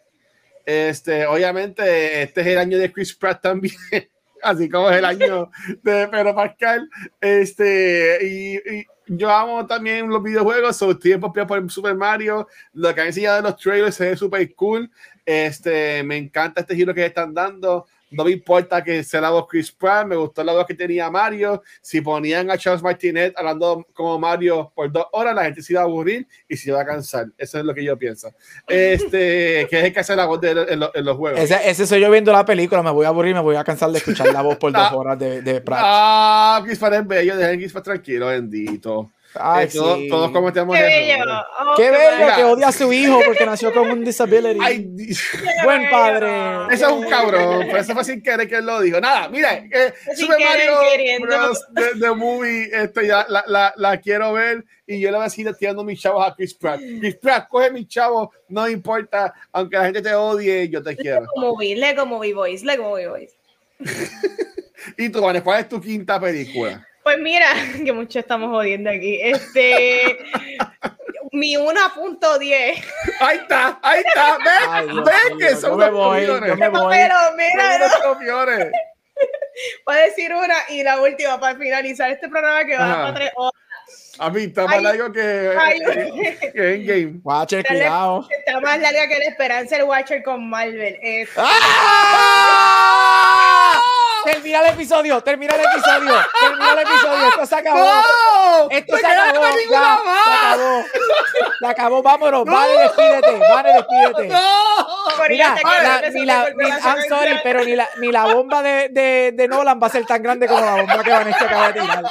Este, 0.65 1.25
obviamente, 1.25 2.21
este 2.21 2.41
es 2.41 2.47
el 2.47 2.57
año 2.59 2.77
de 2.77 2.91
Chris 2.91 3.15
Pratt 3.15 3.41
también, 3.41 3.73
así 4.43 4.69
como 4.69 4.89
es 4.89 4.97
el 4.97 5.05
año 5.05 5.51
de 5.83 6.07
Pedro 6.07 6.35
Pascal. 6.35 6.89
Este, 7.21 8.19
y, 8.21 8.55
y 8.57 8.85
yo 9.07 9.29
amo 9.31 9.65
también 9.65 10.07
los 10.07 10.21
videojuegos, 10.21 10.77
sobre 10.77 10.95
tiempo 10.95 11.33
por 11.33 11.71
Super 11.71 11.95
Mario. 11.95 12.47
Lo 12.73 12.93
que 12.93 13.01
han 13.01 13.07
enseñado 13.07 13.39
en 13.39 13.43
los 13.45 13.57
trailers 13.57 13.97
ve 13.97 14.15
súper 14.15 14.53
cool. 14.55 14.89
Este, 15.25 16.03
me 16.03 16.17
encanta 16.17 16.61
este 16.61 16.75
giro 16.75 16.93
que 16.93 17.05
están 17.05 17.33
dando. 17.33 17.87
No 18.11 18.23
me 18.25 18.31
importa 18.31 18.83
que 18.83 19.03
sea 19.03 19.21
la 19.21 19.29
voz 19.29 19.45
Chris 19.47 19.71
Pratt, 19.71 20.07
me 20.07 20.15
gustó 20.15 20.43
la 20.43 20.53
voz 20.53 20.65
que 20.65 20.73
tenía 20.73 21.09
Mario. 21.11 21.61
Si 21.81 22.01
ponían 22.01 22.49
a 22.49 22.57
Charles 22.57 22.81
Martinet 22.81 23.33
hablando 23.37 23.85
como 23.93 24.17
Mario 24.17 24.71
por 24.75 24.91
dos 24.91 25.05
horas, 25.11 25.35
la 25.35 25.43
gente 25.43 25.61
se 25.61 25.73
iba 25.73 25.81
a 25.81 25.85
aburrir 25.85 26.27
y 26.47 26.57
se 26.57 26.69
iba 26.69 26.81
a 26.81 26.85
cansar. 26.85 27.27
Eso 27.37 27.59
es 27.59 27.65
lo 27.65 27.73
que 27.73 27.83
yo 27.83 27.97
pienso. 27.97 28.29
Este, 28.67 29.67
que 29.69 29.79
es 29.79 29.83
el 29.85 29.93
que 29.93 29.99
hace 29.99 30.15
la 30.15 30.25
voz 30.25 30.41
de, 30.41 30.51
en, 30.51 30.79
los- 30.79 30.91
en 30.95 31.05
los 31.05 31.17
juegos. 31.17 31.39
Ese, 31.39 31.69
ese 31.69 31.85
soy 31.85 32.01
yo 32.01 32.09
viendo 32.09 32.31
la 32.31 32.45
película, 32.45 32.81
me 32.81 32.91
voy 32.91 33.05
a 33.05 33.09
aburrir, 33.09 33.33
me 33.35 33.41
voy 33.41 33.55
a 33.55 33.63
cansar 33.63 33.91
de 33.91 33.97
escuchar 33.99 34.31
la 34.33 34.41
voz 34.41 34.57
por 34.57 34.71
dos 34.73 34.91
horas 34.91 35.19
de, 35.19 35.41
de 35.41 35.61
Pratt. 35.61 35.81
Ah, 35.83 36.61
Chris 36.65 36.79
Pratt 36.79 36.93
es 36.93 37.07
bello, 37.07 37.37
dejen 37.37 37.59
Chris 37.59 37.71
Pratt 37.71 37.85
tranquilo, 37.85 38.27
bendito. 38.27 39.11
Ay, 39.35 39.65
Eh, 39.67 39.69
todos, 39.73 39.97
sí. 39.99 40.09
todos 40.09 40.31
cometemos 40.31 40.75
Qué 40.75 40.81
errores. 40.81 41.17
bello. 41.25 41.41
Oh, 41.59 41.73
Qué 41.77 41.91
bello 41.91 42.17
Mira. 42.19 42.35
que 42.35 42.43
odia 42.45 42.67
a 42.69 42.71
su 42.71 42.91
hijo 42.91 43.19
porque 43.25 43.45
nació 43.45 43.71
con 43.71 43.89
un 43.91 44.03
disability. 44.03 44.59
Ay, 44.61 44.87
Buen 45.63 45.81
bello. 45.83 45.91
padre. 45.91 46.73
Ese 46.73 46.85
es 46.85 46.91
un 46.91 47.07
cabrón, 47.07 47.65
pero 47.67 47.77
eso 47.77 47.93
fue 47.93 48.03
sin 48.03 48.23
querer 48.23 48.47
que 48.49 48.55
él 48.55 48.65
lo 48.65 48.81
dijo. 48.81 48.99
Nada, 48.99 49.29
mira, 49.29 49.53
eh, 49.55 49.93
Super 50.15 50.37
querer, 50.37 50.71
Mario. 51.19 51.19
Bros. 51.27 51.59
The, 51.75 51.99
the 51.99 52.11
Movie, 52.11 52.69
este, 52.73 53.05
ya, 53.07 53.25
la, 53.29 53.43
la, 53.47 53.73
la 53.77 53.97
quiero 53.97 54.33
ver 54.33 54.65
y 54.87 54.99
yo 54.99 55.11
le 55.11 55.17
voy 55.17 55.25
a 55.27 55.29
seguir 55.29 55.53
tirando 55.55 55.83
mis 55.83 56.01
chavos 56.01 56.25
a 56.27 56.33
Chris 56.33 56.55
Pratt. 56.55 56.79
Chris 56.99 57.15
Pratt, 57.17 57.47
coge 57.49 57.69
mis 57.69 57.87
chavos, 57.87 58.29
no 58.47 58.67
importa, 58.67 59.31
aunque 59.51 59.77
la 59.77 59.85
gente 59.85 60.01
te 60.01 60.15
odie, 60.15 60.67
yo 60.69 60.81
te 60.81 60.95
quiero. 60.97 61.21
Lego 61.21 61.33
Movie, 61.37 61.75
Lego 61.75 62.05
Movie 62.07 62.33
Boys, 62.33 62.63
Lego 62.63 62.89
Movie 62.89 63.07
Boys. 63.07 63.31
Y 64.97 65.09
tú, 65.09 65.21
Vanes, 65.21 65.43
¿cuál 65.43 65.59
es 65.59 65.69
tu 65.69 65.79
quinta 65.81 66.19
película? 66.19 66.85
Pues 67.03 67.17
mira, 67.19 67.47
que 67.85 67.93
mucho 67.93 68.19
estamos 68.19 68.49
jodiendo 68.49 68.89
aquí. 68.89 69.19
Este, 69.21 70.19
mi 71.31 71.55
1.10. 71.55 72.83
Ahí 73.19 73.37
está, 73.37 73.79
ahí 73.81 74.03
está, 74.05 74.37
Ay, 74.69 74.85
ven, 74.87 74.95
Dios 74.95 75.05
ven 75.05 75.37
que 75.39 75.55
son 75.55 75.73
unos 75.73 75.91
voy, 75.91 76.25
copiones. 76.25 76.57
Pero 76.59 77.33
mira, 77.35 77.91
copiones. 78.03 78.71
voy 79.85 79.95
a 79.95 79.99
decir 79.99 80.33
una 80.33 80.55
y 80.69 80.83
la 80.83 81.01
última 81.01 81.39
para 81.39 81.57
finalizar 81.57 82.11
este 82.11 82.27
programa 82.29 82.65
que 82.65 82.77
va 82.77 82.85
Ajá. 82.85 83.01
para 83.03 83.13
tres 83.13 83.31
horas. 83.35 83.61
A 84.19 84.29
mí 84.29 84.43
está 84.43 84.65
más 84.67 84.81
largo 84.81 85.11
que, 85.13 85.53
ay. 85.57 85.79
que, 85.79 86.51
que 86.53 86.73
Endgame. 86.75 87.19
Watcher, 87.23 87.63
Dale. 87.63 87.79
cuidado. 87.79 88.27
Está 88.29 88.59
más 88.59 88.79
larga 88.79 89.07
que 89.07 89.17
la 89.19 89.25
esperanza 89.25 89.75
del 89.77 89.85
Watcher 89.85 90.21
con 90.23 90.49
Marvel. 90.49 90.97
Eh, 91.01 91.25
¡Ah! 92.49 93.81
Termina 94.25 94.59
el 94.59 94.67
episodio, 94.73 95.21
termina 95.21 95.55
el 95.55 95.61
episodio, 95.61 96.13
termina 96.41 96.73
el 96.73 96.79
episodio, 96.79 97.27
esto 97.29 97.45
se 97.45 97.55
acabó. 97.55 97.79
¡No! 97.79 98.69
Esto 98.69 98.93
¡Me 98.93 98.99
se 98.99 99.07
acabó, 99.07 99.41
ya, 99.71 99.99
se 100.03 100.31
acabó. 100.35 100.83
Se 101.59 101.65
acabó, 101.67 102.03
vámonos, 102.03 102.45
vale, 102.45 102.79
despídete, 102.81 103.39
vale, 103.49 103.73
despídete. 103.73 104.27
¡No! 104.27 104.41
Mira, 105.29 105.55
la- 105.63 106.09
ni 106.09 106.25
la, 106.25 106.49
ni- 106.55 106.69
la 106.69 106.79
I'm 106.79 107.01
sorry, 107.07 107.39
pero 107.43 107.63
ni 107.63 107.75
la, 107.75 107.89
ni 107.97 108.11
la 108.11 108.25
bomba 108.25 108.61
de, 108.61 108.89
de, 108.89 109.31
de 109.33 109.47
Nolan 109.47 109.79
va 109.81 109.87
a 109.87 109.89
ser 109.89 110.05
tan 110.05 110.21
grande 110.21 110.47
como 110.47 110.65
la 110.65 110.75
bomba 110.75 111.03
que 111.03 111.09
Vanessa 111.11 111.45
acaba 111.45 111.71
de 111.71 111.81
tirar. 111.81 112.03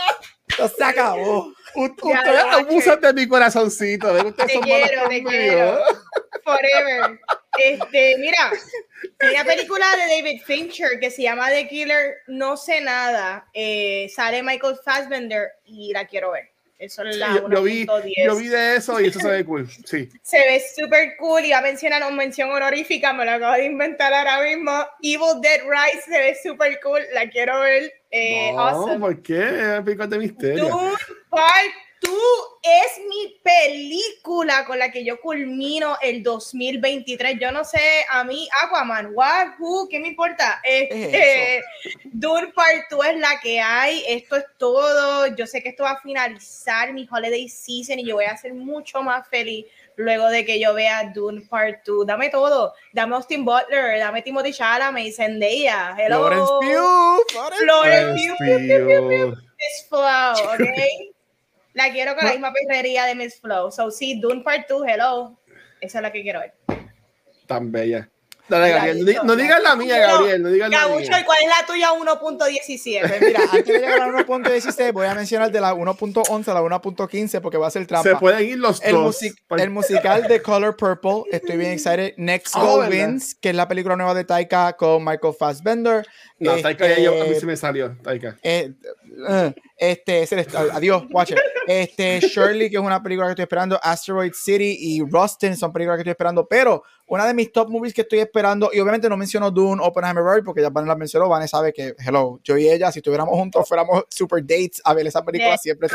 Esto 0.49 0.69
se 0.69 0.85
acabó. 0.85 1.53
Ustedes 1.79 2.45
abusan 2.53 3.01
de 3.01 3.13
mi 3.13 3.29
corazoncito. 3.29 4.13
de 4.13 4.23
Ustedes 4.23 4.53
Te 4.53 4.61
quiero, 4.61 5.09
te 5.09 5.25
quiero. 5.25 5.81
Forever. 6.45 7.21
Este, 7.59 8.17
mira, 8.19 8.53
hay 9.21 9.35
una 9.35 9.45
película 9.45 9.87
de 9.97 10.17
David 10.17 10.43
Fincher 10.45 10.99
que 11.01 11.11
se 11.11 11.23
llama 11.23 11.49
The 11.51 11.69
Killer, 11.69 12.17
no 12.27 12.57
sé 12.57 12.81
nada. 12.81 13.49
Eh, 13.53 14.11
sale 14.15 14.43
Michael 14.43 14.77
Fassbender 14.85 15.49
y 15.65 15.93
la 15.93 16.07
quiero 16.07 16.33
ver. 16.33 16.51
Eso 16.79 17.03
es 17.03 17.17
la 17.17 17.35
Yo, 17.35 17.51
yo 17.51 17.63
vi, 17.65 17.87
1.10. 17.87 18.13
yo 18.25 18.37
vi 18.37 18.47
de 18.47 18.77
eso 18.77 19.01
y 19.01 19.09
eso 19.09 19.19
se 19.19 19.29
ve 19.29 19.45
cool. 19.45 19.69
Sí. 19.85 20.09
Se 20.23 20.39
ve 20.39 20.63
súper 20.77 21.17
cool 21.19 21.45
y 21.45 21.51
va 21.51 21.59
a 21.59 21.63
mencionar 21.63 22.03
una 22.03 22.15
mención 22.15 22.51
honorífica, 22.51 23.13
me 23.13 23.25
lo 23.25 23.33
acabo 23.33 23.55
de 23.55 23.65
inventar 23.65 24.15
ahora 24.15 24.43
mismo. 24.43 24.73
Evil 25.03 25.41
Dead 25.43 25.63
Rise 25.63 26.03
se 26.03 26.19
ve 26.19 26.39
súper 26.41 26.79
cool, 26.81 27.03
la 27.13 27.29
quiero 27.29 27.61
ver. 27.61 27.93
Eh, 28.11 28.53
no, 28.53 28.61
awesome. 28.61 28.99
¿por 28.99 29.23
qué? 29.23 29.83
Picos 29.85 30.09
de 30.09 30.19
misterio. 30.19 30.69
Dune 30.69 30.97
Part 31.29 31.75
2 32.01 32.13
es 32.63 33.05
mi 33.09 33.41
película 33.43 34.65
con 34.65 34.79
la 34.79 34.91
que 34.91 35.05
yo 35.05 35.21
culmino 35.21 35.97
el 36.01 36.23
2023. 36.23 37.39
Yo 37.41 37.51
no 37.53 37.65
sé, 37.65 38.05
a 38.11 38.25
mí, 38.25 38.49
Aquaman, 38.65 39.11
what, 39.15 39.59
who, 39.59 39.89
¿qué 39.89 39.99
me 39.99 40.09
importa? 40.09 40.61
Este, 40.65 41.63
Dune 42.05 42.53
Part 42.55 42.91
2 42.91 43.07
es 43.07 43.19
la 43.19 43.41
que 43.43 43.61
hay, 43.61 44.05
esto 44.09 44.37
es 44.37 44.45
todo. 44.57 45.27
Yo 45.37 45.47
sé 45.47 45.63
que 45.63 45.71
esto 45.71 45.85
va 45.85 45.93
a 45.93 46.01
finalizar 46.01 46.93
mi 46.93 47.07
holiday 47.11 47.49
season 47.49 47.99
y 47.99 48.07
yo 48.07 48.17
voy 48.17 48.27
a 48.27 48.37
ser 48.37 48.55
mucho 48.55 49.03
más 49.03 49.29
feliz 49.29 49.67
luego 49.99 50.29
de 50.29 50.45
que 50.45 50.59
yo 50.59 50.73
vea 50.75 51.11
Dune 51.13 51.43
Part 51.43 51.85
2. 51.85 52.07
Dame 52.07 52.31
todo, 52.31 52.73
dame 52.93 53.17
Austin 53.17 53.45
Butler, 53.45 53.99
dame 53.99 54.23
Timothy 54.23 54.53
Chalamet 54.53 55.07
y 55.07 55.13
Zendaya. 55.13 55.95
Hello. 55.99 56.27
Florence 56.27 56.53
Pugh, 56.61 57.57
Florence. 57.59 58.35
Pugh. 58.39 59.37
Miss 59.59 59.87
Flow, 59.89 60.33
¿ok? 60.55 61.15
La 61.75 61.93
quiero 61.93 62.15
con 62.15 62.25
la 62.25 62.33
misma 62.33 62.53
perrería 62.53 63.05
de 63.05 63.15
Miss 63.15 63.41
Flow. 63.41 63.71
So, 63.71 63.91
sí, 63.91 64.21
Dune 64.21 64.43
Part 64.43 64.69
2, 64.69 64.87
hello. 64.87 65.39
Esa 65.81 65.99
es 65.99 66.03
la 66.03 66.13
que 66.13 66.23
quiero 66.23 66.41
ver. 66.41 66.55
Tan 67.47 67.71
bella. 67.71 68.09
Dale, 68.49 68.69
Ya, 68.71 68.77
Gabriel. 68.87 69.21
No, 69.25 69.37
digas 69.37 69.63
la 69.63 69.77
mía, 69.77 69.99
Gabriel. 69.99 70.43
No 70.43 70.49
digas 70.51 70.71
la 70.71 70.79
Gabucho, 70.81 71.09
mía. 71.09 71.21
¿y 71.21 71.25
cuál 71.25 71.39
es 71.43 71.49
la 71.49 71.67
tuya 71.67 71.89
1.17? 71.93 73.09
Pues 73.09 73.21
mira, 73.21 73.41
antes 73.53 73.67
de 73.67 73.79
llegar 73.79 74.01
a 74.01 74.07
la 74.07 74.27
1.16, 74.27 74.93
voy 74.93 75.07
a 75.07 75.15
mencionar 75.15 75.51
de 75.53 75.61
la 75.61 75.75
1.11 75.75 76.49
a 76.49 76.55
la 76.55 76.63
1.15 76.63 77.41
porque 77.41 77.59
va 77.59 77.67
a 77.67 77.71
ser 77.71 77.87
trampa. 77.87 78.09
Se 78.09 78.17
pueden 78.17 78.49
ir 78.49 78.59
los 78.59 78.83
el, 78.83 78.93
dos. 78.93 79.05
music- 79.05 79.37
el 79.51 79.71
musical 79.71 80.27
de 80.29 80.41
Color 80.43 80.77
Purple, 80.77 81.25
estoy 81.31 81.57
bien 81.57 81.73
excited. 81.73 82.15
Next 82.17 82.55
Oh, 82.57 82.61
Goal 82.61 82.89
¿verdad? 82.89 83.09
Wins, 83.09 83.35
que 83.35 83.51
es 83.51 83.55
la 83.55 83.69
película 83.69 83.97
nueva 83.97 84.15
de 84.15 84.25
Taika 84.25 84.73
con 84.75 85.05
Michael 85.05 85.35
Fassbender. 85.39 86.07
No, 86.39 86.57
Taika 86.57 86.87
ya 86.87 86.91
Este, 86.93 87.03
yo, 87.03 87.23
a 87.23 87.27
mí 87.27 87.35
se 87.35 87.47
me 87.47 87.57
salió. 87.57 87.97
Taika. 88.03 88.37
eh, 88.43 88.73
eh, 89.29 89.55
este, 89.77 90.23
ese 90.23 90.35
eres- 90.37 90.55
adiós, 90.55 91.05
watch 91.11 91.31
it. 91.33 91.39
Este, 91.67 92.21
Shirley, 92.21 92.71
que 92.71 92.77
es 92.77 92.83
una 92.83 93.03
película 93.03 93.27
que 93.27 93.33
estoy 93.33 93.43
esperando, 93.45 93.79
Asteroid 93.83 94.33
City 94.33 94.77
y 94.79 95.03
Rustin 95.03 95.57
son 95.57 95.73
películas 95.73 95.97
que 95.97 96.03
estoy 96.03 96.13
esperando, 96.13 96.47
pero 96.47 96.83
una 97.07 97.27
de 97.27 97.33
mis 97.35 97.53
top 97.53 97.69
movies 97.71 97.95
que 97.95 98.03
estoy 98.03 98.19
esperando, 98.21 98.71
y 98.73 98.81
obviamente 98.81 99.09
no 99.09 99.17
menciono 99.17 99.51
Dune, 99.51 99.83
Oppenheimer, 99.83 100.23
Barbie, 100.23 100.43
porque 100.43 100.61
ya 100.61 100.69
Van 100.71 100.87
la 100.87 100.95
mencionó, 100.95 101.29
Van 101.29 101.47
sabe 101.49 101.73
que, 101.73 101.95
hello, 102.07 102.39
yo 102.45 102.57
y 102.59 102.69
ella, 102.69 102.93
si 102.93 102.99
estuviéramos 102.99 103.35
juntos, 103.35 103.67
fuéramos 103.67 104.05
super 104.11 104.43
dates 104.43 104.81
a 104.85 104.93
ver 104.95 105.07
esa 105.07 105.25
película 105.25 105.57
Sí, 105.57 105.63
siempre. 105.65 105.89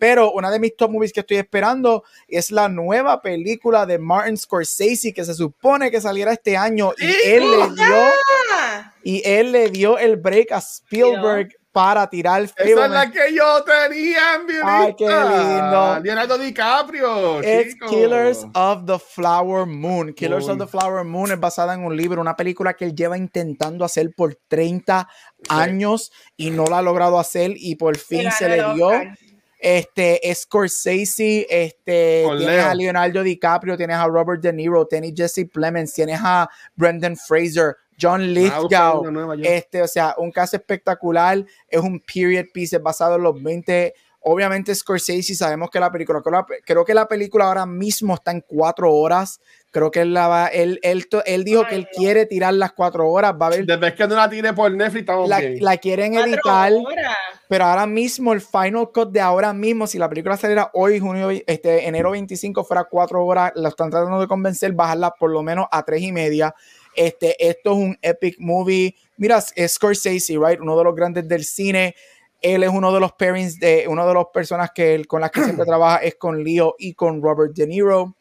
Pero 0.00 0.32
una 0.32 0.50
de 0.50 0.58
mis 0.58 0.76
top 0.76 0.90
movies 0.90 1.12
que 1.12 1.20
estoy 1.20 1.36
esperando 1.36 2.04
es 2.28 2.50
la 2.50 2.68
nueva 2.68 3.22
película 3.22 3.86
de 3.86 3.98
Martin 3.98 4.36
Scorsese 4.36 5.12
que 5.12 5.24
se 5.24 5.34
supone 5.34 5.90
que 5.90 6.00
saliera 6.00 6.32
este 6.32 6.56
año 6.56 6.92
y 6.98 7.28
él 7.28 7.50
le 7.50 7.56
dio 7.74 7.96
y 9.04 9.22
él 9.24 9.52
le 9.52 9.70
dio 9.70 9.98
el 9.98 10.16
break 10.16 10.52
a 10.52 10.58
Spielberg 10.58 11.56
para 11.76 12.08
tirar 12.08 12.42
Esa 12.42 12.56
es 12.86 12.90
la 12.90 13.10
que 13.10 13.34
yo 13.34 13.62
tenía 13.62 14.36
en 14.36 14.46
mi 14.46 14.54
Ay, 14.64 14.94
qué 14.96 15.04
lindo. 15.04 16.00
Leonardo 16.02 16.38
DiCaprio. 16.38 17.40
It's 17.40 17.74
chico. 17.74 17.88
Killers 17.88 18.46
of 18.54 18.86
the 18.86 18.98
Flower 18.98 19.66
Moon. 19.66 20.14
Killers 20.14 20.46
Moon. 20.46 20.58
of 20.58 20.66
the 20.66 20.70
Flower 20.70 21.04
Moon 21.04 21.32
es 21.32 21.38
basada 21.38 21.74
en 21.74 21.84
un 21.84 21.94
libro, 21.94 22.22
una 22.22 22.34
película 22.34 22.72
que 22.72 22.86
él 22.86 22.94
lleva 22.94 23.18
intentando 23.18 23.84
hacer 23.84 24.10
por 24.16 24.38
30 24.48 25.06
años 25.50 26.10
y 26.34 26.48
no 26.48 26.64
la 26.64 26.78
ha 26.78 26.82
logrado 26.82 27.18
hacer 27.18 27.52
y 27.54 27.76
por 27.76 27.98
fin 27.98 28.22
ganó 28.22 28.36
se 28.38 28.48
le 28.48 28.54
dio. 28.72 28.86
Oscar. 28.86 29.18
Este, 29.58 30.20
Scorsese, 30.34 31.46
este, 31.50 32.24
tienes 32.38 32.64
a 32.64 32.74
Leonardo 32.74 33.22
DiCaprio, 33.22 33.76
tienes 33.76 33.96
a 33.96 34.06
Robert 34.06 34.40
De 34.40 34.52
Niro, 34.52 34.86
tienes 34.86 35.12
Jesse 35.14 35.46
Plemons, 35.52 35.92
tienes 35.92 36.20
a 36.22 36.48
Brendan 36.74 37.16
Fraser, 37.16 37.76
John 38.00 38.20
Ah, 38.20 38.26
Lithgow, 38.26 39.04
este, 39.42 39.82
o 39.82 39.88
sea, 39.88 40.14
un 40.18 40.30
caso 40.30 40.56
espectacular, 40.56 41.44
es 41.68 41.80
un 41.80 42.00
period 42.00 42.46
piece 42.52 42.76
es 42.76 42.82
basado 42.82 43.16
en 43.16 43.22
los 43.22 43.42
20. 43.42 43.94
Obviamente 44.28 44.74
Scorsese, 44.74 45.36
sabemos 45.36 45.70
que 45.70 45.78
la 45.78 45.90
película, 45.92 46.20
creo, 46.20 46.32
la- 46.40 46.46
creo 46.64 46.84
que 46.84 46.94
la 46.94 47.06
película 47.06 47.44
ahora 47.46 47.64
mismo 47.64 48.14
está 48.14 48.32
en 48.32 48.40
cuatro 48.44 48.92
horas, 48.92 49.40
creo 49.70 49.88
que 49.92 50.00
él, 50.00 50.12
la 50.14 50.26
va, 50.26 50.46
él, 50.48 50.80
él, 50.82 51.08
to- 51.08 51.24
él 51.24 51.44
dijo 51.44 51.60
Ay, 51.62 51.66
que 51.68 51.74
él 51.76 51.88
quiere 51.94 52.26
tirar 52.26 52.52
las 52.54 52.72
cuatro 52.72 53.08
horas, 53.08 53.34
va 53.40 53.46
a 53.46 53.50
ver, 53.50 53.64
Después 53.64 53.94
que 53.94 54.08
no 54.08 54.16
la 54.16 54.28
tire 54.28 54.52
por 54.52 54.72
Netflix, 54.72 55.02
estamos 55.02 55.28
la, 55.28 55.38
bien. 55.38 55.58
la 55.60 55.76
quieren 55.76 56.14
editar. 56.14 56.72
horas. 56.72 57.16
Pero 57.48 57.64
ahora 57.66 57.86
mismo, 57.86 58.32
el 58.32 58.40
final 58.40 58.90
cut 58.92 59.12
de 59.12 59.20
ahora 59.20 59.52
mismo, 59.52 59.86
si 59.86 59.96
la 59.96 60.08
película 60.08 60.36
saliera 60.36 60.70
hoy, 60.74 60.98
junio, 60.98 61.30
este, 61.46 61.86
enero 61.86 62.10
25, 62.10 62.64
fuera 62.64 62.82
cuatro 62.82 63.24
horas, 63.24 63.52
la 63.54 63.68
están 63.68 63.90
tratando 63.90 64.18
de 64.20 64.26
convencer, 64.26 64.72
bajarla 64.72 65.12
por 65.12 65.30
lo 65.30 65.44
menos 65.44 65.66
a 65.70 65.84
tres 65.84 66.02
y 66.02 66.10
media. 66.10 66.52
Este, 66.96 67.36
esto 67.46 67.72
es 67.72 67.76
un 67.76 67.98
epic 68.02 68.36
movie. 68.38 68.94
Mira, 69.16 69.42
es 69.54 69.72
Scorsese, 69.72 70.38
right? 70.38 70.60
Uno 70.60 70.76
de 70.76 70.84
los 70.84 70.94
grandes 70.94 71.28
del 71.28 71.44
cine. 71.44 71.94
Él 72.42 72.62
es 72.62 72.70
uno 72.70 72.92
de 72.92 73.00
los 73.00 73.12
pairings 73.12 73.58
de 73.58 73.86
uno 73.88 74.06
de 74.06 74.14
las 74.14 74.26
personas 74.32 74.70
que 74.74 74.94
él, 74.94 75.06
con 75.06 75.20
las 75.20 75.30
que 75.30 75.42
siempre 75.42 75.64
trabaja 75.66 75.98
es 75.98 76.16
con 76.16 76.42
Leo 76.42 76.74
y 76.78 76.94
con 76.94 77.22
Robert 77.22 77.54
De 77.54 77.66
Niro. 77.66 78.16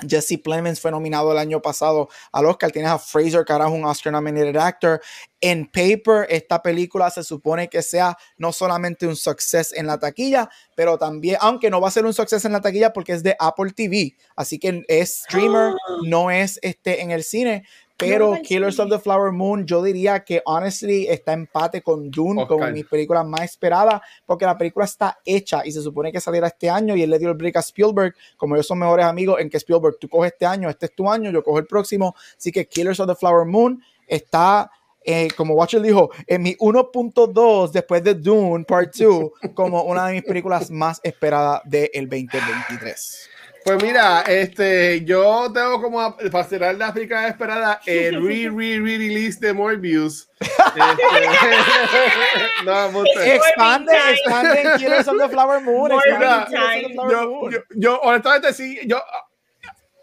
Jesse 0.00 0.38
Plemons 0.42 0.80
fue 0.80 0.90
nominado 0.90 1.30
el 1.32 1.38
año 1.38 1.62
pasado 1.62 2.08
al 2.32 2.46
Oscar. 2.46 2.70
Tienes 2.72 2.90
a 2.90 2.98
Fraser, 2.98 3.44
que 3.44 3.52
ahora 3.52 3.66
es 3.66 3.72
un 3.72 3.84
Oscar 3.84 4.12
nominated 4.12 4.56
actor. 4.56 5.00
En 5.40 5.66
paper, 5.66 6.26
esta 6.28 6.60
película 6.62 7.10
se 7.10 7.22
supone 7.22 7.68
que 7.68 7.82
sea 7.82 8.16
no 8.36 8.52
solamente 8.52 9.06
un 9.06 9.14
success 9.14 9.72
en 9.72 9.86
la 9.86 9.98
taquilla, 9.98 10.48
pero 10.74 10.98
también, 10.98 11.36
aunque 11.40 11.70
no 11.70 11.80
va 11.80 11.88
a 11.88 11.92
ser 11.92 12.04
un 12.04 12.14
success 12.14 12.44
en 12.44 12.52
la 12.52 12.60
taquilla 12.60 12.92
porque 12.92 13.12
es 13.12 13.22
de 13.22 13.36
Apple 13.38 13.72
TV, 13.72 14.16
así 14.36 14.58
que 14.58 14.82
es 14.88 15.22
streamer, 15.22 15.74
no 16.04 16.30
es 16.30 16.58
este 16.62 17.02
en 17.02 17.10
el 17.10 17.22
cine. 17.22 17.64
Pero 18.08 18.36
Killers 18.42 18.78
of 18.78 18.90
the 18.90 18.98
Flower 18.98 19.32
Moon, 19.32 19.66
yo 19.66 19.82
diría 19.82 20.24
que 20.24 20.42
honestly 20.44 21.06
está 21.08 21.32
empate 21.32 21.82
con 21.82 22.10
Dune, 22.10 22.46
como 22.46 22.66
mis 22.68 22.86
películas 22.86 23.26
más 23.26 23.42
esperadas, 23.42 24.00
porque 24.24 24.44
la 24.44 24.56
película 24.56 24.84
está 24.84 25.18
hecha 25.24 25.62
y 25.64 25.72
se 25.72 25.82
supone 25.82 26.12
que 26.12 26.20
saliera 26.20 26.48
este 26.48 26.70
año 26.70 26.96
y 26.96 27.02
él 27.02 27.10
le 27.10 27.18
dio 27.18 27.30
el 27.30 27.36
break 27.36 27.56
a 27.56 27.60
Spielberg, 27.60 28.14
como 28.36 28.54
ellos 28.54 28.66
son 28.66 28.78
mejores 28.78 29.06
amigos, 29.06 29.40
en 29.40 29.50
que 29.50 29.56
Spielberg, 29.56 29.98
tú 29.98 30.08
coges 30.08 30.32
este 30.32 30.46
año, 30.46 30.68
este 30.68 30.86
es 30.86 30.94
tu 30.94 31.10
año, 31.10 31.30
yo 31.30 31.42
cojo 31.42 31.58
el 31.58 31.66
próximo, 31.66 32.14
así 32.36 32.52
que 32.52 32.66
Killers 32.66 33.00
of 33.00 33.08
the 33.08 33.14
Flower 33.14 33.46
Moon 33.46 33.82
está, 34.06 34.70
eh, 35.04 35.28
como 35.36 35.54
Watcher 35.54 35.82
dijo, 35.82 36.10
en 36.26 36.42
mi 36.42 36.54
1.2 36.56 37.70
después 37.70 38.02
de 38.02 38.14
Dune 38.14 38.64
Part 38.64 38.94
2, 38.94 39.30
como 39.54 39.82
una 39.82 40.06
de 40.06 40.14
mis 40.14 40.24
películas 40.24 40.70
más 40.70 41.00
esperadas 41.02 41.62
del 41.64 42.08
2023. 42.08 43.30
Pues 43.64 43.82
mira, 43.82 44.22
este, 44.28 45.02
yo 45.04 45.50
tengo 45.52 45.80
como 45.80 46.16
para 46.30 46.44
cerrar 46.44 46.74
la 46.74 46.92
película 46.92 47.26
esperada 47.28 47.80
el 47.86 48.14
re 48.22 48.50
re 48.50 48.78
re 48.78 48.98
release 48.98 49.38
de 49.40 49.52
Morbius. 49.54 50.28
Este, 50.40 50.74
no. 52.64 53.04
Expande, 53.22 53.92
expande 54.10 54.62
Killers 54.76 55.08
of 55.08 55.18
the 55.18 55.28
Flower 55.28 55.60
Moon. 55.62 55.90
Flower 55.90 57.10
yo, 57.10 57.28
Moon. 57.30 57.52
yo, 57.52 57.58
yo, 57.70 58.00
honestamente 58.00 58.52
sí, 58.52 58.78
yo 58.86 59.02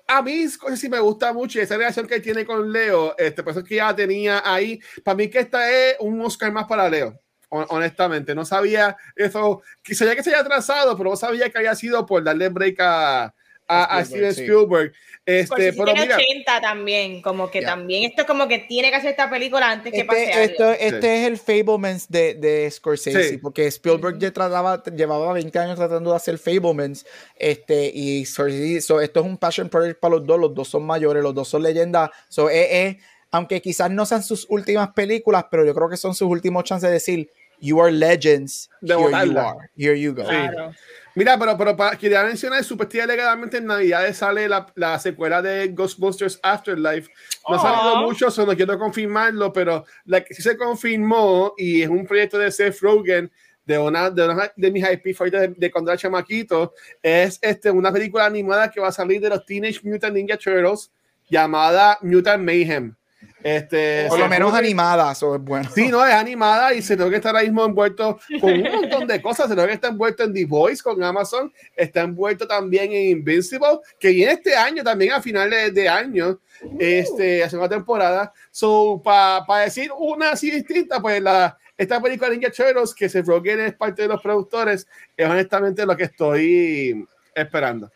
a 0.08 0.22
mí 0.22 0.46
sí 0.76 0.90
me 0.90 1.00
gusta 1.00 1.32
mucho 1.34 1.60
y 1.60 1.62
esa 1.62 1.78
relación 1.78 2.08
que 2.08 2.20
tiene 2.20 2.46
con 2.46 2.72
Leo, 2.72 3.16
este, 3.18 3.44
por 3.44 3.52
eso 3.52 3.60
es 3.62 3.66
que 3.68 3.76
ya 3.76 3.96
tenía 3.96 4.42
ahí. 4.44 4.80
Para 5.04 5.16
mí 5.16 5.30
que 5.30 5.40
esta 5.40 5.70
es 5.72 5.96
un 6.00 6.20
Oscar 6.22 6.52
más 6.52 6.66
para 6.66 6.90
Leo. 6.90 7.18
hon- 7.50 7.68
Honestamente, 7.70 8.34
no 8.36 8.44
sabía 8.44 8.98
eso, 9.16 9.62
que 9.84 9.96
sabía 9.96 10.16
que 10.16 10.24
se 10.24 10.32
había 10.32 10.42
atrasado, 10.42 10.98
pero 10.98 11.12
no 11.12 11.16
sabía 11.16 11.50
que 11.50 11.58
había 11.60 11.76
sido 11.76 12.06
por 12.06 12.24
darle 12.24 12.50
break 12.50 12.78
a, 12.80 13.34
a, 13.72 13.98
a 13.98 14.06
Steven 14.06 14.30
Spielberg, 14.31 14.35
sí. 14.35 14.41
Spielberg. 14.43 14.93
Este, 15.23 15.73
pero 15.73 15.85
tiene 15.85 16.02
mira, 16.02 16.15
80 16.18 16.61
también, 16.61 17.22
como 17.22 17.52
que 17.52 17.61
Ya. 17.61 17.68
también 17.68 18.03
esto 18.10 18.22
es 18.23 18.27
como 18.27 18.48
que 18.48 18.57
tiene 18.60 18.89
que 18.89 18.95
hacer 18.95 19.11
esta 19.11 19.30
película 19.30 19.69
antes 19.69 19.93
que 19.93 20.03
pase 20.03 20.23
Este, 20.23 20.34
algo. 20.34 20.52
esto- 20.52 20.72
este 20.73 21.22
es 21.22 21.27
el 21.27 21.38
Fablemans 21.38 22.10
de, 22.10 22.34
de 22.34 22.69
Scorsese, 22.72 23.30
Sí. 23.30 23.38
porque 23.38 23.68
Spielberg 23.68 24.18
ya 24.18 24.31
trataba, 24.31 24.84
llevaba 24.84 25.31
20 25.34 25.57
años 25.60 25.76
tratando 25.77 26.10
de 26.10 26.15
hacer 26.15 26.39
Fablemans, 26.39 27.06
este, 27.38 27.91
y 27.93 28.26
Scorsese, 28.26 28.81
so, 28.81 28.99
esto 28.99 29.19
es 29.19 29.26
un 29.27 29.38
passion 29.38 29.69
project 29.69 29.99
para 29.99 30.15
los 30.15 30.26
dos, 30.26 30.39
los 30.39 30.56
dos 30.56 30.68
son 30.69 30.84
mayores, 30.88 31.22
los 31.22 31.35
dos 31.35 31.48
son 31.48 31.61
leyendas, 31.64 32.10
so, 32.27 32.49
eh, 32.49 32.88
eh, 32.88 32.99
aunque 33.30 33.61
quizás 33.61 33.91
no 33.91 34.06
sean 34.07 34.23
sus 34.23 34.45
últimas 34.49 34.89
películas, 34.93 35.45
pero 35.52 35.64
yo 35.65 35.73
creo 35.76 35.88
que 35.88 35.98
son 35.98 36.15
sus 36.15 36.27
últimos 36.27 36.64
chances 36.64 36.89
de 36.89 36.93
decir, 36.95 37.31
you 37.60 37.80
are 37.80 37.91
legends, 37.91 38.69
De 38.81 38.93
here 38.95 38.99
you 39.03 39.06
botarla. 39.06 39.49
are, 39.52 39.69
here 39.77 39.99
you 40.02 40.14
go. 40.15 40.23
Claro. 40.23 40.73
Mira, 41.14 41.38
pero, 41.38 41.58
pero 41.58 41.76
para, 41.76 41.98
quería 41.98 42.24
mencionar, 42.24 42.64
supuestamente 42.64 43.16
legalmente 43.18 43.58
en 43.58 43.66
Navidades 43.66 44.18
sale 44.18 44.48
la, 44.48 44.66
la 44.76 44.98
secuela 44.98 45.42
de 45.42 45.68
Ghostbusters 45.70 46.40
Afterlife. 46.42 47.10
No 47.50 47.56
ha 47.56 47.58
Oh. 47.58 47.62
salido 47.62 47.98
mucho, 48.08 48.28
eso 48.30 48.46
no 48.46 48.56
quiero 48.56 48.80
confirmarlo, 48.80 49.52
pero 49.52 49.84
la 50.06 50.24
que 50.24 50.34
sí 50.34 50.42
se 50.42 50.56
confirmó 50.58 51.54
y 51.58 51.82
es 51.82 51.90
un 51.90 52.06
proyecto 52.06 52.38
de 52.38 52.50
Seth 52.52 52.80
Rogen, 52.80 53.30
de 53.66 53.78
una 53.78 54.10
de, 54.10 54.28
una 54.28 54.52
de 54.56 54.72
mis 54.72 54.84
IP 54.84 55.14
favoritas 55.16 55.42
de, 55.42 55.48
de 55.50 55.72
cuando 55.72 55.92
era 55.92 55.98
chamaquito, 55.98 56.74
es 57.02 57.38
este, 57.42 57.70
una 57.70 57.92
película 57.92 58.26
animada 58.26 58.72
que 58.72 58.80
va 58.80 58.88
a 58.88 58.92
salir 58.92 59.20
de 59.22 59.30
los 59.30 59.46
Teenage 59.46 59.82
Mutant 59.84 60.14
Ninja 60.16 60.38
Turtles 60.38 60.92
llamada 61.30 61.98
Mutant 62.02 62.44
Mayhem. 62.44 62.96
Este, 63.43 64.05
Por 64.07 64.19
lo 64.19 64.27
menos 64.27 64.53
animada, 64.53 65.11
eso 65.11 65.35
es 65.35 65.41
bueno. 65.41 65.69
Sí, 65.73 65.88
no, 65.88 66.05
es 66.05 66.13
animada 66.13 66.73
y 66.73 66.81
se 66.81 66.95
tengo 66.95 67.09
que 67.09 67.15
estar 67.18 67.35
ahora 67.35 67.43
mismo 67.43 67.65
envuelto 67.65 68.19
con 68.39 68.51
un 68.51 68.63
montón 68.63 69.07
de 69.07 69.22
cosas. 69.22 69.47
Se 69.47 69.55
tengo 69.55 69.68
que 69.68 69.73
estar 69.73 69.91
envuelto 69.91 70.23
en 70.23 70.34
The 70.34 70.45
Voice 70.45 70.84
con 70.84 71.03
Amazon. 71.03 71.51
Está 71.76 72.01
envuelto 72.01 72.47
también 72.47 72.91
en 72.91 73.18
Invincible, 73.18 73.80
que 73.99 74.09
viene 74.09 74.34
este 74.34 74.55
año 74.55 74.84
también 74.84 75.13
a 75.13 75.22
finales 75.22 75.73
de 75.73 75.89
año, 75.89 76.39
este, 76.80 77.43
hace 77.43 77.57
una 77.57 77.69
temporada. 77.69 78.31
So, 78.51 79.01
para 79.03 79.63
decir 79.63 79.91
una 79.97 80.31
así 80.31 80.51
distinta, 80.51 81.01
pues 81.01 81.22
la, 81.22 81.57
esta 81.77 81.99
película 81.99 82.30
de 82.30 82.38
Ninja 82.38 82.51
Turtles, 82.51 82.93
que 82.93 83.09
se 83.09 83.23
Rogen 83.23 83.59
es 83.61 83.73
parte 83.73 84.03
de 84.03 84.07
los 84.07 84.22
productores, 84.22 84.88
es 85.18 85.27
honestamente 85.27 85.85
lo 85.85 85.97
que 85.97 86.03
estoy 86.03 87.07
esperando. 87.34 87.91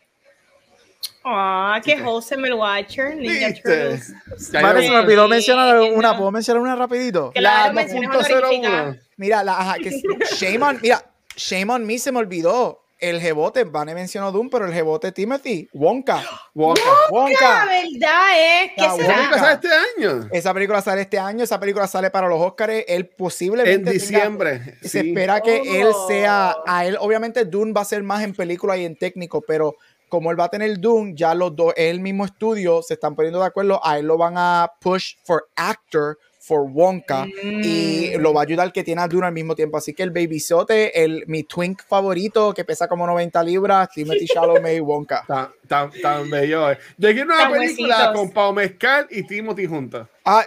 Ah, 1.28 1.80
qué 1.84 2.00
wholesome 2.00 2.46
el 2.48 2.54
Watcher, 2.54 3.16
Ninja 3.16 3.48
¿Viste? 3.48 3.62
Turtles. 3.62 4.14
Vale, 4.52 4.82
se 4.82 4.90
me 4.90 4.96
olvidó 4.98 5.26
mencionar 5.26 5.76
una. 5.80 6.16
¿puedo 6.16 6.30
mencionar 6.30 6.62
una 6.62 6.76
rapidito? 6.76 7.32
Claro, 7.34 7.66
la 7.68 7.72
menciones 7.72 8.10
2.01. 8.10 8.36
honoríficas. 8.38 8.96
Mira, 9.16 9.42
la, 9.42 9.58
ajá, 9.58 9.74
que 9.78 9.90
shame 10.36 10.62
on, 10.64 10.78
mira, 10.80 11.04
shame 11.34 11.72
on 11.72 11.84
me 11.84 11.98
se 11.98 12.12
me 12.12 12.18
olvidó. 12.20 12.82
El 12.98 13.20
jebote, 13.20 13.64
Vane 13.64 13.94
mencionó 13.94 14.32
Doom, 14.32 14.48
pero 14.48 14.64
el 14.64 14.72
jebote 14.72 15.12
Timothy, 15.12 15.68
Wonka. 15.74 16.22
Wonka. 16.54 16.80
La 16.80 17.10
Wonka. 17.10 17.66
verdad 17.66 18.64
es 18.64 18.72
que 18.74 18.80
La 18.80 18.88
¿Cómo 18.88 19.02
será. 19.02 19.30
que 19.30 19.38
sale 19.38 19.52
este 19.52 19.68
año? 20.08 20.28
Esa 20.32 20.54
película 20.54 20.80
sale 20.80 21.00
este 21.02 21.18
año, 21.18 21.44
esa 21.44 21.60
película 21.60 21.86
sale 21.88 22.10
para 22.10 22.26
los 22.26 22.40
Oscars, 22.40 22.72
él 22.88 23.06
posiblemente 23.08 23.74
En 23.74 23.84
tenga- 23.84 23.92
diciembre. 23.92 24.78
se 24.80 24.88
sí. 25.02 25.08
espera 25.10 25.42
que 25.42 25.60
Oh. 25.60 25.74
él 25.74 25.88
sea, 26.08 26.56
a 26.66 26.86
él 26.86 26.96
obviamente 26.98 27.44
Dune 27.44 27.74
va 27.74 27.82
a 27.82 27.84
ser 27.84 28.02
más 28.02 28.22
en 28.24 28.34
película 28.34 28.78
y 28.78 28.86
en 28.86 28.96
técnico, 28.96 29.42
pero 29.46 29.76
como 30.16 30.30
él 30.30 30.40
va 30.40 30.44
a 30.44 30.48
tener 30.48 30.80
Dune, 30.80 31.12
ya 31.14 31.34
los 31.34 31.54
dos, 31.54 31.74
el 31.76 32.00
mismo 32.00 32.24
estudio 32.24 32.80
se 32.80 32.94
están 32.94 33.14
poniendo 33.14 33.38
de 33.38 33.44
acuerdo, 33.44 33.84
a 33.84 33.98
él 33.98 34.06
lo 34.06 34.16
van 34.16 34.32
a 34.38 34.72
push 34.80 35.16
for 35.26 35.46
actor 35.56 36.16
for 36.46 36.62
Wonka 36.70 37.26
y 37.42 38.12
Mm. 38.16 38.20
lo 38.20 38.32
va 38.32 38.42
a 38.42 38.44
ayudar 38.44 38.72
que 38.72 38.84
tiene 38.84 39.02
a 39.02 39.08
Dune 39.08 39.26
al 39.26 39.32
mismo 39.32 39.54
tiempo. 39.56 39.76
Así 39.78 39.92
que 39.94 40.02
el 40.04 40.10
Baby 40.10 40.38
Sote, 40.38 41.02
el, 41.02 41.24
mi 41.26 41.42
twink 41.42 41.82
favorito 41.86 42.54
que 42.54 42.64
pesa 42.64 42.86
como 42.86 43.04
90 43.06 43.42
libras, 43.42 43.88
Timothy 43.92 44.26
Chalamet 44.26 44.76
y 44.76 44.80
Wonka. 44.80 45.24
Tan, 45.26 45.50
tan, 45.66 45.90
tan 46.00 46.30
bello. 46.30 46.70
eh. 46.70 46.78
Yo 46.96 47.10
quiero 47.12 47.26
una 47.26 47.38
Tan 47.38 47.52
película 47.52 47.96
huesitos. 47.96 48.14
con 48.20 48.30
Pau 48.30 48.52
Mezcal 48.52 49.08
y 49.10 49.24
Timothy 49.24 49.66
juntos. 49.66 50.06
Ah, 50.24 50.44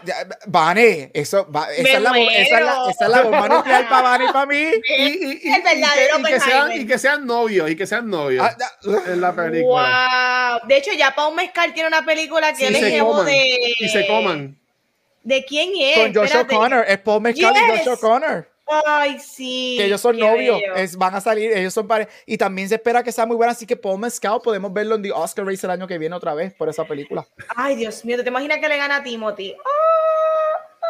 Vane, 0.47 1.11
eso, 1.13 1.49
va- 1.51 1.71
esa, 1.73 1.97
es 1.97 2.01
la, 2.01 2.11
esa, 2.17 2.39
es 2.59 2.65
la, 2.65 2.89
esa 2.89 3.05
es 3.05 3.11
la 3.11 3.21
bomba 3.23 3.47
nuclear 3.49 3.89
para 3.89 4.01
Vane 4.01 4.25
y 4.25 4.27
para 4.33 4.45
mí. 4.45 4.55
Y, 4.97 5.03
y, 5.03 5.39
y, 5.43 5.53
El 5.53 5.61
verdadero 5.63 6.19
y 6.19 6.23
que, 6.23 6.29
y 6.29 6.33
que 6.33 6.39
sean, 6.39 6.71
y 6.81 6.85
que 6.87 6.97
sean 6.97 7.25
novios, 7.25 7.69
y 7.71 7.75
que 7.75 7.85
sean 7.87 8.09
novios 8.09 8.45
Ah, 8.45 8.55
en 9.07 9.19
la 9.21 9.33
película. 9.35 10.59
Wow. 10.61 10.67
De 10.69 10.77
hecho, 10.77 10.91
ya 10.97 11.13
Pau 11.15 11.33
Mezcal 11.33 11.73
tiene 11.73 11.87
una 11.89 12.05
película 12.05 12.51
que 12.53 12.57
Sí, 12.57 12.65
él 12.65 12.75
es 12.75 13.25
de. 13.25 13.59
Y 13.79 13.89
se 13.89 14.07
coman. 14.07 14.57
¿De 15.23 15.43
quién 15.45 15.71
es? 15.77 15.97
con 15.97 16.13
Josh. 16.13 16.35
O'Connor, 16.37 16.85
es 16.87 16.97
Paul 16.99 17.21
Mescal 17.21 17.53
y 17.55 17.59
Yes. 17.77 17.85
Josh 17.85 17.93
O'Connor. 17.97 18.49
Ay, 18.85 19.17
sí. 19.19 19.75
que 19.79 19.85
ellos 19.85 19.99
son 19.99 20.15
novios, 20.19 20.61
es, 20.75 20.95
van 20.95 21.15
a 21.15 21.21
salir, 21.21 21.51
ellos 21.57 21.73
son 21.73 21.87
pareja. 21.87 22.09
Y 22.27 22.37
también 22.37 22.69
se 22.69 22.75
espera 22.75 23.01
que 23.01 23.11
sea 23.11 23.25
muy 23.25 23.35
buena, 23.35 23.51
así 23.53 23.65
que 23.65 23.75
Paul 23.75 23.99
Mescal 23.99 24.39
podemos 24.43 24.71
verlo 24.71 24.93
en 24.93 25.01
The 25.01 25.11
Oscar 25.11 25.43
Race 25.47 25.65
el 25.65 25.71
año 25.71 25.87
que 25.87 25.97
viene 25.97 26.15
otra 26.15 26.35
vez 26.35 26.53
por 26.53 26.69
esa 26.69 26.85
película. 26.85 27.27
Ay, 27.55 27.75
Dios 27.75 28.05
mío, 28.05 28.21
¿te 28.21 28.29
imaginas 28.29 28.59
que 28.59 28.69
le 28.69 28.77
gana 28.77 28.97
a 28.97 29.03
Timothy? 29.03 29.55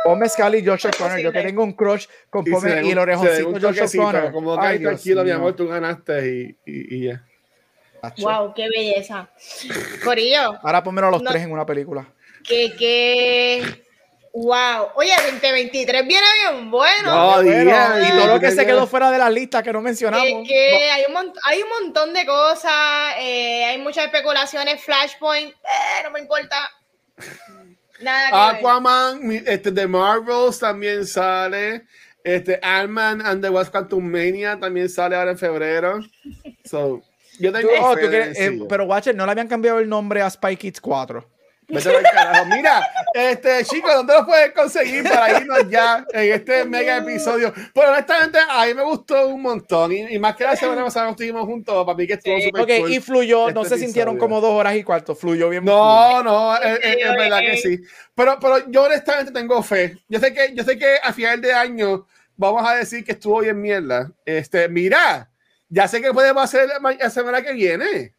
Paul 0.04 0.20
Mescal 0.20 0.56
y 0.56 0.66
Josh 0.66 0.88
O'Connor, 0.88 1.20
yo 1.20 1.32
que 1.32 1.42
tengo 1.42 1.64
un 1.64 1.72
crush 1.74 2.08
con 2.30 2.46
Y, 2.46 2.52
Paul 2.52 2.64
den 2.64 2.86
y 2.86 2.92
el 2.92 2.98
orejoncito 3.00 3.52
Josh 3.62 3.82
O'Connor. 3.98 4.32
Como 4.34 4.60
que 4.60 4.66
Ay, 4.68 4.80
tranquilo, 4.80 5.24
mi 5.24 5.32
amor, 5.32 5.56
tú 5.56 5.68
ganaste 5.68 6.28
y, 6.28 6.58
y, 6.66 6.96
y 6.98 7.06
ya. 7.08 7.26
Tacho. 8.02 8.24
Wow, 8.24 8.54
qué 8.54 8.68
belleza. 8.70 9.30
Corillo, 10.04 10.58
Ahora 10.64 10.84
pónmelo 10.84 11.08
a 11.08 11.12
los 11.12 11.22
No. 11.22 11.32
tres 11.32 11.44
en 11.44 11.52
una 11.52 11.66
película. 11.66 12.14
que, 12.44 12.74
que. 12.78 13.86
Wow. 14.34 14.90
Oye, 14.96 15.12
2023 15.32 16.06
viene 16.08 16.26
bien 16.52 16.70
bueno. 16.70 17.04
No, 17.06 17.36
Bueno, 17.36 17.42
diga, 17.60 18.00
y 18.08 18.12
todo 18.12 18.28
lo 18.36 18.40
que 18.40 18.52
se 18.52 18.66
quedó 18.66 18.86
fuera 18.88 19.10
de 19.12 19.18
la 19.18 19.30
lista 19.30 19.64
que 19.64 19.74
no 19.74 19.82
mencionamos. 19.82 20.26
Que, 20.26 20.44
que 20.48 20.92
hay, 20.92 21.04
un 21.10 21.34
hay 21.44 21.62
un 21.64 21.70
montón 21.70 22.14
de 22.14 22.26
cosas, 22.26 22.72
eh, 23.20 23.66
hay 23.66 23.78
muchas 23.80 24.06
especulaciones, 24.06 24.82
Flashpoint, 24.84 25.52
eh, 25.52 26.04
no 26.04 26.12
me 26.12 26.20
importa. 26.20 26.70
Nada 28.02 28.30
que 28.30 28.36
ver. 28.36 28.56
Aquaman, 28.62 29.28
mi- 29.28 29.42
este, 29.46 29.72
de 29.72 29.88
Marvels 29.88 30.60
también 30.60 31.06
sale. 31.06 31.86
Este, 32.24 32.60
Ant-Man 32.62 33.22
and 33.26 33.42
the 33.42 33.50
West 33.50 33.72
Quantum 33.72 34.04
Mania 34.06 34.58
también 34.60 34.90
sale 34.90 35.16
ahora 35.16 35.32
en 35.32 35.38
febrero. 35.38 36.00
So, 36.66 37.02
yo 37.40 37.52
Tú- 37.52 37.58
tengo 37.58 37.72
oh, 37.82 37.98
eh, 37.98 38.60
pero 38.70 38.86
Watcher, 38.86 39.16
no 39.16 39.26
le 39.26 39.32
habían 39.32 39.48
cambiado 39.48 39.80
el 39.80 39.90
nombre 39.90 40.22
a 40.22 40.30
Spy 40.30 40.56
Kids 40.56 40.80
4. 40.82 41.26
Vete 41.70 41.96
al 41.96 42.04
carajo. 42.04 42.46
Mira, 42.48 42.88
este 43.14 43.64
chicos, 43.64 43.94
¿dónde 43.94 44.14
los 44.14 44.26
puedes 44.26 44.52
conseguir 44.54 45.04
para 45.04 45.40
irnos 45.40 45.70
ya 45.70 46.06
en 46.14 46.34
este 46.34 46.66
mega 46.66 46.98
episodio? 46.98 47.54
Pero 47.74 47.91
honestamente, 47.91 48.40
a 48.50 48.66
mí 48.66 48.74
me 48.74 48.84
gustó 48.84 49.28
un 49.28 49.41
montón. 49.41 49.91
Y, 49.91 50.00
y 50.16 50.20
más 50.20 50.36
que 50.36 50.44
la 50.46 50.56
semana 50.56 50.84
pasada 50.84 51.06
no 51.06 51.12
estuvimos 51.12 51.46
juntos, 51.46 51.86
para 51.86 51.96
mí 51.98 52.08
que 52.08 52.14
estuvo 52.14 52.36
Sí. 52.38 52.44
súper 52.46 52.62
Ok, 52.64 52.70
cool. 52.80 52.91
y 52.94 53.00
fluyó, 53.00 53.52
no 53.52 53.62
este 53.62 53.76
se 53.76 53.82
sintieron 53.84 54.16
episodio. 54.16 54.30
como 54.30 54.41
dos 54.41 54.52
horas 54.60 54.76
y 54.76 54.84
cuarto, 54.84 55.16
fluyó 55.16 55.50
bien. 55.50 55.64
No, 55.64 56.24
no, 56.24 56.56
es, 56.58 56.80
es- 56.84 56.98
es 56.98 57.10
ok. 57.10 57.18
verdad 57.18 57.40
que 57.40 57.58
sí. 57.58 57.80
Pero, 58.16 58.38
pero 58.40 58.70
yo 58.72 58.84
honestamente 58.84 59.32
tengo 59.32 59.62
fe. 59.62 59.98
Yo 60.10 60.20
sé 60.20 60.34
que, 60.34 60.52
yo 60.56 60.64
sé 60.64 60.78
que 60.78 60.96
a 61.04 61.14
final 61.14 61.40
de 61.40 61.54
año 61.54 62.08
vamos 62.36 62.68
a 62.68 62.74
decir 62.76 63.04
que 63.06 63.12
estuvo 63.12 63.41
bien 63.41 63.62
mierda. 63.62 64.12
Este, 64.26 64.68
mira, 64.70 65.30
ya 65.70 65.88
sé 65.88 66.02
que 66.02 66.12
podemos 66.14 66.44
hacer 66.44 66.68
la 67.00 67.10
semana 67.12 67.44
que 67.44 67.54
viene. 67.54 68.16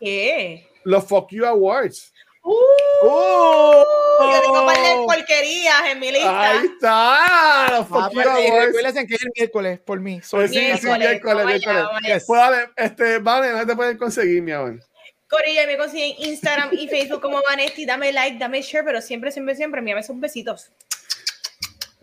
¿Qué? 0.00 0.66
Los 0.84 1.04
Fuck 1.04 1.30
You 1.32 1.44
Awards. 1.46 2.12
Uh, 2.46 2.54
¡Oh! 3.02 3.84
yo 4.20 4.40
tengo 4.42 4.60
un 4.60 4.66
par 4.66 4.76
de 4.76 4.94
porquerías 5.06 5.82
en 5.90 5.98
mi 5.98 6.12
lista. 6.12 6.50
Ahí 6.50 6.66
está, 6.66 7.66
los 7.78 7.86
Ah, 7.90 8.10
pues, 8.12 8.26
recuérdense 8.26 9.06
que 9.06 9.14
es 9.14 9.22
el 9.22 9.30
miércoles 9.34 9.80
por 9.80 9.98
mí. 10.00 10.20
Soy 10.22 10.48
sí, 10.48 10.54
sí, 10.54 10.60
Miércoles, 10.60 10.98
miércoles, 10.98 11.46
miércoles. 11.46 11.66
allá. 12.04 12.20
Pues 12.26 12.40
vale, 12.40 12.68
este, 12.76 13.18
vale, 13.18 13.52
no 13.52 13.66
te 13.66 13.74
pueden 13.74 13.96
conseguir, 13.96 14.42
mi 14.42 14.52
amor. 14.52 14.78
Corilla, 15.26 15.66
me 15.66 15.78
consiguen 15.78 16.14
Instagram 16.18 16.68
y 16.72 16.86
Facebook 16.86 17.22
como 17.22 17.42
Vanesti. 17.42 17.86
Dame 17.86 18.12
like, 18.12 18.38
dame 18.38 18.60
share, 18.62 18.84
pero 18.84 19.00
siempre, 19.00 19.32
siempre, 19.32 19.56
siempre, 19.56 19.78
envíame 19.80 20.00
esos 20.02 20.20
besitos. 20.20 20.70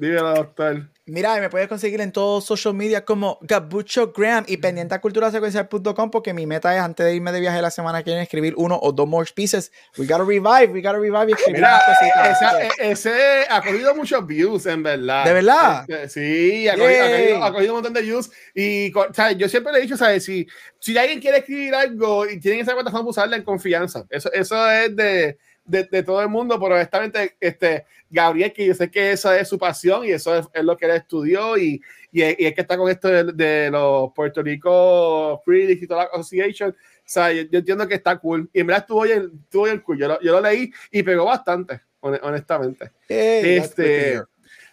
Dígalo, 0.02 0.34
doctor. 0.34 0.90
Mira, 1.06 1.40
me 1.40 1.49
puedes 1.49 1.68
conseguir 1.68 1.99
en 2.02 2.11
todos 2.11 2.44
social 2.45 2.73
media 2.73 3.03
como 3.06 3.38
Gabucho 3.41 4.11
Graham 4.15 4.45
y 4.48 4.57
pendiente 4.57 4.95
a 4.95 5.02
culturasecuencial.com 5.02 6.10
porque 6.10 6.34
mi 6.34 6.48
meta 6.48 6.73
es 6.76 6.82
antes 6.82 7.06
de 7.06 7.15
irme 7.15 7.32
de 7.32 7.40
viaje 7.40 7.61
la 7.61 7.69
semana 7.69 8.02
que 8.02 8.10
viene 8.11 8.23
escribir 8.23 8.53
uno 8.57 8.80
o 8.82 8.91
dos 8.94 9.07
more 9.07 9.30
pieces. 9.36 9.72
We 9.98 10.06
gotta 10.07 10.23
revive, 10.23 10.72
we 10.73 10.82
gotta 10.82 10.94
revive 10.98 11.30
y 11.30 11.34
escribir 11.34 11.61
Mira, 11.61 11.82
cositas. 11.86 12.41
esa- 12.41 12.84
ese 12.84 13.45
ha 13.49 13.61
cogido 13.61 13.94
muchos 13.95 14.26
views, 14.26 14.65
en 14.65 14.82
verdad. 14.84 15.26
¿De 15.26 15.34
verdad? 15.34 15.86
Este, 15.88 16.10
sí, 16.10 16.68
ha 16.68 16.73
cogido, 16.78 17.03
ha 17.03 17.10
cogido- 17.10 17.44
ha 17.44 17.52
cogido 17.53 17.73
un 17.73 17.78
montón 17.78 17.94
de 17.94 18.02
views. 18.02 18.32
Y 18.56 18.91
¿sabes? 19.14 19.38
yo 19.38 19.49
siempre 19.49 19.73
le 19.73 19.80
he 19.80 19.82
dicho, 19.84 19.98
¿sabes? 19.98 20.23
Si, 20.26 20.48
si 20.80 20.98
alguien 20.98 21.19
quiere 21.19 21.40
escribir 21.40 21.76
algo 21.76 22.28
y 22.28 22.40
tienen 22.40 22.61
esa 22.61 22.73
plataforma, 22.73 23.10
usarla 23.10 23.36
en 23.36 23.44
confianza. 23.44 24.06
Eso, 24.10 24.32
eso 24.34 24.72
es 24.72 24.95
de, 24.95 25.38
de, 25.64 25.84
de 25.86 26.04
todo 26.04 26.22
el 26.22 26.30
mundo, 26.30 26.60
pero 26.60 26.76
honestamente, 26.76 27.36
este, 27.40 27.86
Gabriel, 28.10 28.52
que 28.52 28.66
yo 28.66 28.74
sé 28.74 28.90
que 28.90 29.12
esa 29.12 29.40
es 29.40 29.48
su 29.48 29.58
pasión 29.58 30.06
y 30.06 30.12
eso 30.12 30.36
es, 30.36 30.46
es 30.54 30.64
lo 30.64 30.76
que 30.76 30.86
él 30.86 30.92
estudió 30.92 31.58
y, 31.58 31.82
y, 32.12 32.22
es, 32.22 32.36
y 32.40 32.46
es 32.46 32.54
que 32.54 32.62
está 32.62 32.78
con 32.78 32.90
esto 32.90 33.08
de, 33.08 33.24
de 33.32 33.70
los 33.72 34.12
Puerto 34.14 34.42
Rico 34.44 35.42
toda 35.88 36.04
la 36.06 36.10
Association. 36.14 36.72
O 36.72 37.04
sea, 37.06 37.32
yo, 37.32 37.44
yo 37.44 37.60
entiendo 37.60 37.88
que 37.88 37.96
está 37.96 38.18
cool. 38.18 38.50
Y 38.54 38.60
en 38.62 38.68
verdad 38.68 38.82
estuvo 38.84 39.02
bien, 39.04 39.32
estuvo 39.44 39.64
bien 39.66 39.80
cool. 39.80 39.98
Yo 39.98 40.08
lo, 40.08 40.22
yo 40.22 40.32
lo 40.34 40.42
leí 40.42 40.72
y 40.92 41.04
pegó 41.04 41.26
bastante, 41.26 41.82
hone- 42.02 42.20
honestamente. 42.24 42.86
Good 42.86 42.92
to 43.08 43.48
Este. 43.48 44.22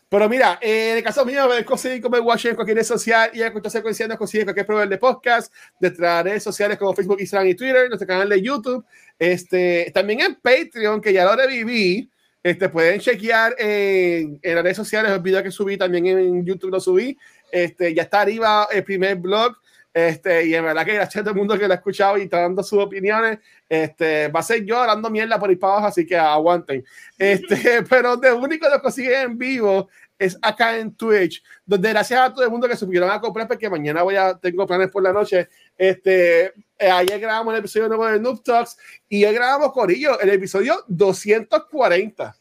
Pero 0.08 0.28
mira, 0.28 0.58
eh, 0.62 0.92
en 0.92 0.96
el 0.98 1.04
caso 1.04 1.24
mío, 1.24 1.48
me 1.48 1.64
conseguir 1.64 2.00
como 2.00 2.16
Watch 2.18 2.46
en 2.46 2.54
cualquier 2.54 2.78
red 2.78 2.84
social 2.84 3.30
y 3.34 3.42
a 3.42 3.52
Cultura 3.52 3.70
Secuencial 3.70 4.08
nos 4.08 4.18
consigue 4.18 4.42
en 4.42 4.46
cualquier 4.46 4.66
proveedor 4.66 4.88
de 4.88 4.98
podcast, 4.98 5.52
nuestras 5.80 6.24
redes 6.24 6.42
sociales 6.42 6.78
como 6.78 6.94
Facebook, 6.94 7.20
Instagram 7.20 7.48
y 7.48 7.54
Twitter, 7.54 7.88
nuestro 7.88 8.06
canal 8.06 8.28
de 8.28 8.40
YouTube, 8.40 8.84
este, 9.18 9.90
también 9.92 10.20
en 10.20 10.34
Patreon, 10.36 11.00
que 11.00 11.12
ya 11.12 11.24
lo 11.24 11.36
reviví. 11.36 12.10
Este, 12.42 12.68
pueden 12.68 13.00
chequear 13.00 13.54
en, 13.58 14.38
en 14.40 14.54
las 14.54 14.62
redes 14.62 14.76
sociales 14.76 15.10
el 15.10 15.20
video 15.20 15.42
que 15.42 15.50
subí, 15.50 15.76
también 15.76 16.06
en 16.06 16.46
YouTube 16.46 16.70
lo 16.70 16.80
subí. 16.80 17.18
Este, 17.50 17.92
ya 17.94 18.02
está 18.04 18.22
arriba 18.22 18.68
el 18.72 18.84
primer 18.84 19.16
blog. 19.16 19.56
Este, 19.92 20.46
y 20.46 20.54
en 20.54 20.64
verdad 20.64 20.84
que 20.84 20.94
gracias 20.94 21.16
a 21.16 21.24
todo 21.24 21.32
el 21.32 21.38
mundo 21.38 21.58
que 21.58 21.66
lo 21.66 21.72
ha 21.72 21.76
escuchado 21.76 22.18
y 22.18 22.22
está 22.22 22.40
dando 22.40 22.62
sus 22.62 22.78
opiniones. 22.78 23.38
Este, 23.68 24.28
va 24.28 24.40
a 24.40 24.42
ser 24.42 24.64
yo 24.64 24.78
hablando 24.78 25.10
mierda 25.10 25.38
por 25.38 25.50
ahí 25.50 25.56
para 25.56 25.74
abajo, 25.74 25.88
así 25.88 26.06
que 26.06 26.16
aguanten. 26.16 26.84
Este, 27.18 27.82
pero 27.88 28.16
de 28.16 28.32
único 28.32 28.66
que 28.66 28.74
lo 28.74 28.82
consiguen 28.82 29.30
en 29.30 29.38
vivo 29.38 29.88
es 30.18 30.36
acá 30.42 30.76
en 30.76 30.94
Twitch, 30.94 31.42
donde 31.64 31.90
gracias 31.90 32.20
a 32.20 32.34
todo 32.34 32.44
el 32.44 32.50
mundo 32.50 32.68
que 32.68 32.76
supieron 32.76 33.08
a 33.10 33.20
comprar, 33.20 33.46
porque 33.46 33.70
mañana 33.70 34.02
voy 34.02 34.16
a, 34.16 34.36
tengo 34.36 34.66
planes 34.66 34.90
por 34.90 35.02
la 35.02 35.12
noche. 35.12 35.48
Este, 35.76 36.46
eh, 36.76 36.90
ayer 36.90 37.20
grabamos 37.20 37.54
el 37.54 37.60
episodio 37.60 37.88
nuevo 37.88 38.06
de 38.06 38.18
Noob 38.18 38.42
Talks 38.42 38.76
y 39.08 39.24
hoy 39.24 39.32
grabamos 39.32 39.72
Corillo, 39.72 40.18
el 40.20 40.30
episodio 40.30 40.84
240 40.88 42.36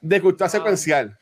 de 0.00 0.20
Cultura 0.20 0.46
Wow. 0.46 0.52
Secuencial. 0.52 1.18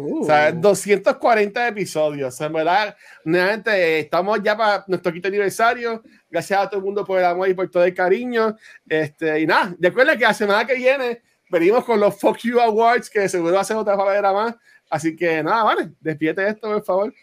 Uh. 0.00 0.22
O 0.22 0.24
sea, 0.24 0.52
240 0.52 1.68
episodios. 1.68 2.40
En 2.40 2.52
verdad, 2.52 2.96
nuevamente 3.24 3.70
eh, 3.70 4.00
estamos 4.00 4.42
ya 4.42 4.56
para 4.56 4.84
nuestro 4.88 5.12
quinto 5.12 5.28
aniversario. 5.28 6.02
Gracias 6.28 6.60
a 6.60 6.68
todo 6.68 6.78
el 6.78 6.84
mundo 6.84 7.04
por 7.04 7.18
el 7.18 7.24
amor 7.24 7.48
y 7.48 7.54
por 7.54 7.70
todo 7.70 7.84
el 7.84 7.94
cariño. 7.94 8.56
Este, 8.88 9.40
y 9.40 9.46
nada, 9.46 9.74
recuerden 9.78 10.18
que 10.18 10.24
la 10.24 10.34
semana 10.34 10.66
que 10.66 10.74
viene 10.74 11.22
venimos 11.50 11.84
con 11.84 12.00
los 12.00 12.18
Fuck 12.18 12.38
You 12.38 12.60
Awards, 12.60 13.10
que 13.10 13.28
seguro 13.28 13.54
va 13.54 13.60
a 13.60 13.64
ser 13.64 13.76
otra 13.76 13.96
palabra 13.96 14.32
más. 14.32 14.54
Así 14.88 15.14
que 15.14 15.42
nada, 15.42 15.62
vale, 15.62 15.90
despídete 16.00 16.48
esto, 16.48 16.68
por 16.68 16.84
favor. 16.84 17.14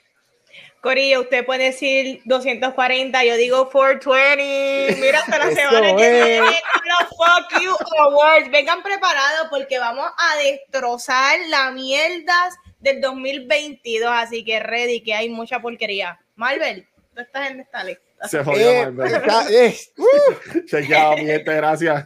Corillo, 0.82 1.22
usted 1.22 1.45
puede 1.45 1.66
decir 1.66 2.22
240, 2.26 3.26
yo 3.26 3.36
digo 3.36 3.70
420. 3.70 5.02
Mira, 5.02 5.20
hasta 5.20 5.38
la 5.38 5.52
semana 5.52 5.95
que 5.95 6.12
viene 6.12 6.40
los 6.40 7.10
Fuck 7.10 7.62
You 7.62 7.76
Awards. 7.99 8.49
Vengan 8.52 8.84
preparados 8.84 9.48
porque 9.49 9.80
vamos 9.80 10.10
a 10.18 10.38
destrozar 10.38 11.40
la 11.49 11.72
mierdas 11.72 12.56
del 12.80 13.02
2022. 13.02 14.10
Así 14.12 14.44
que 14.44 14.60
ready, 14.60 15.02
que 15.02 15.14
hay 15.14 15.30
mucha 15.30 15.60
porquería. 15.62 16.20
Marvel, 16.36 16.86
tú 17.16 17.22
estás 17.22 17.52
en 17.52 17.60
esta 17.62 17.84
lista. 17.84 18.28
Se 18.28 18.44
jodió, 18.44 18.70
Eh, 18.70 18.91
Marvel. 18.91 19.16
está- 19.22 19.45
eh, 19.52 19.76
uh. 19.98 20.66
Chequeado, 20.66 21.18
mi 21.18 21.26
gente, 21.26 21.54
gracias. 21.56 22.06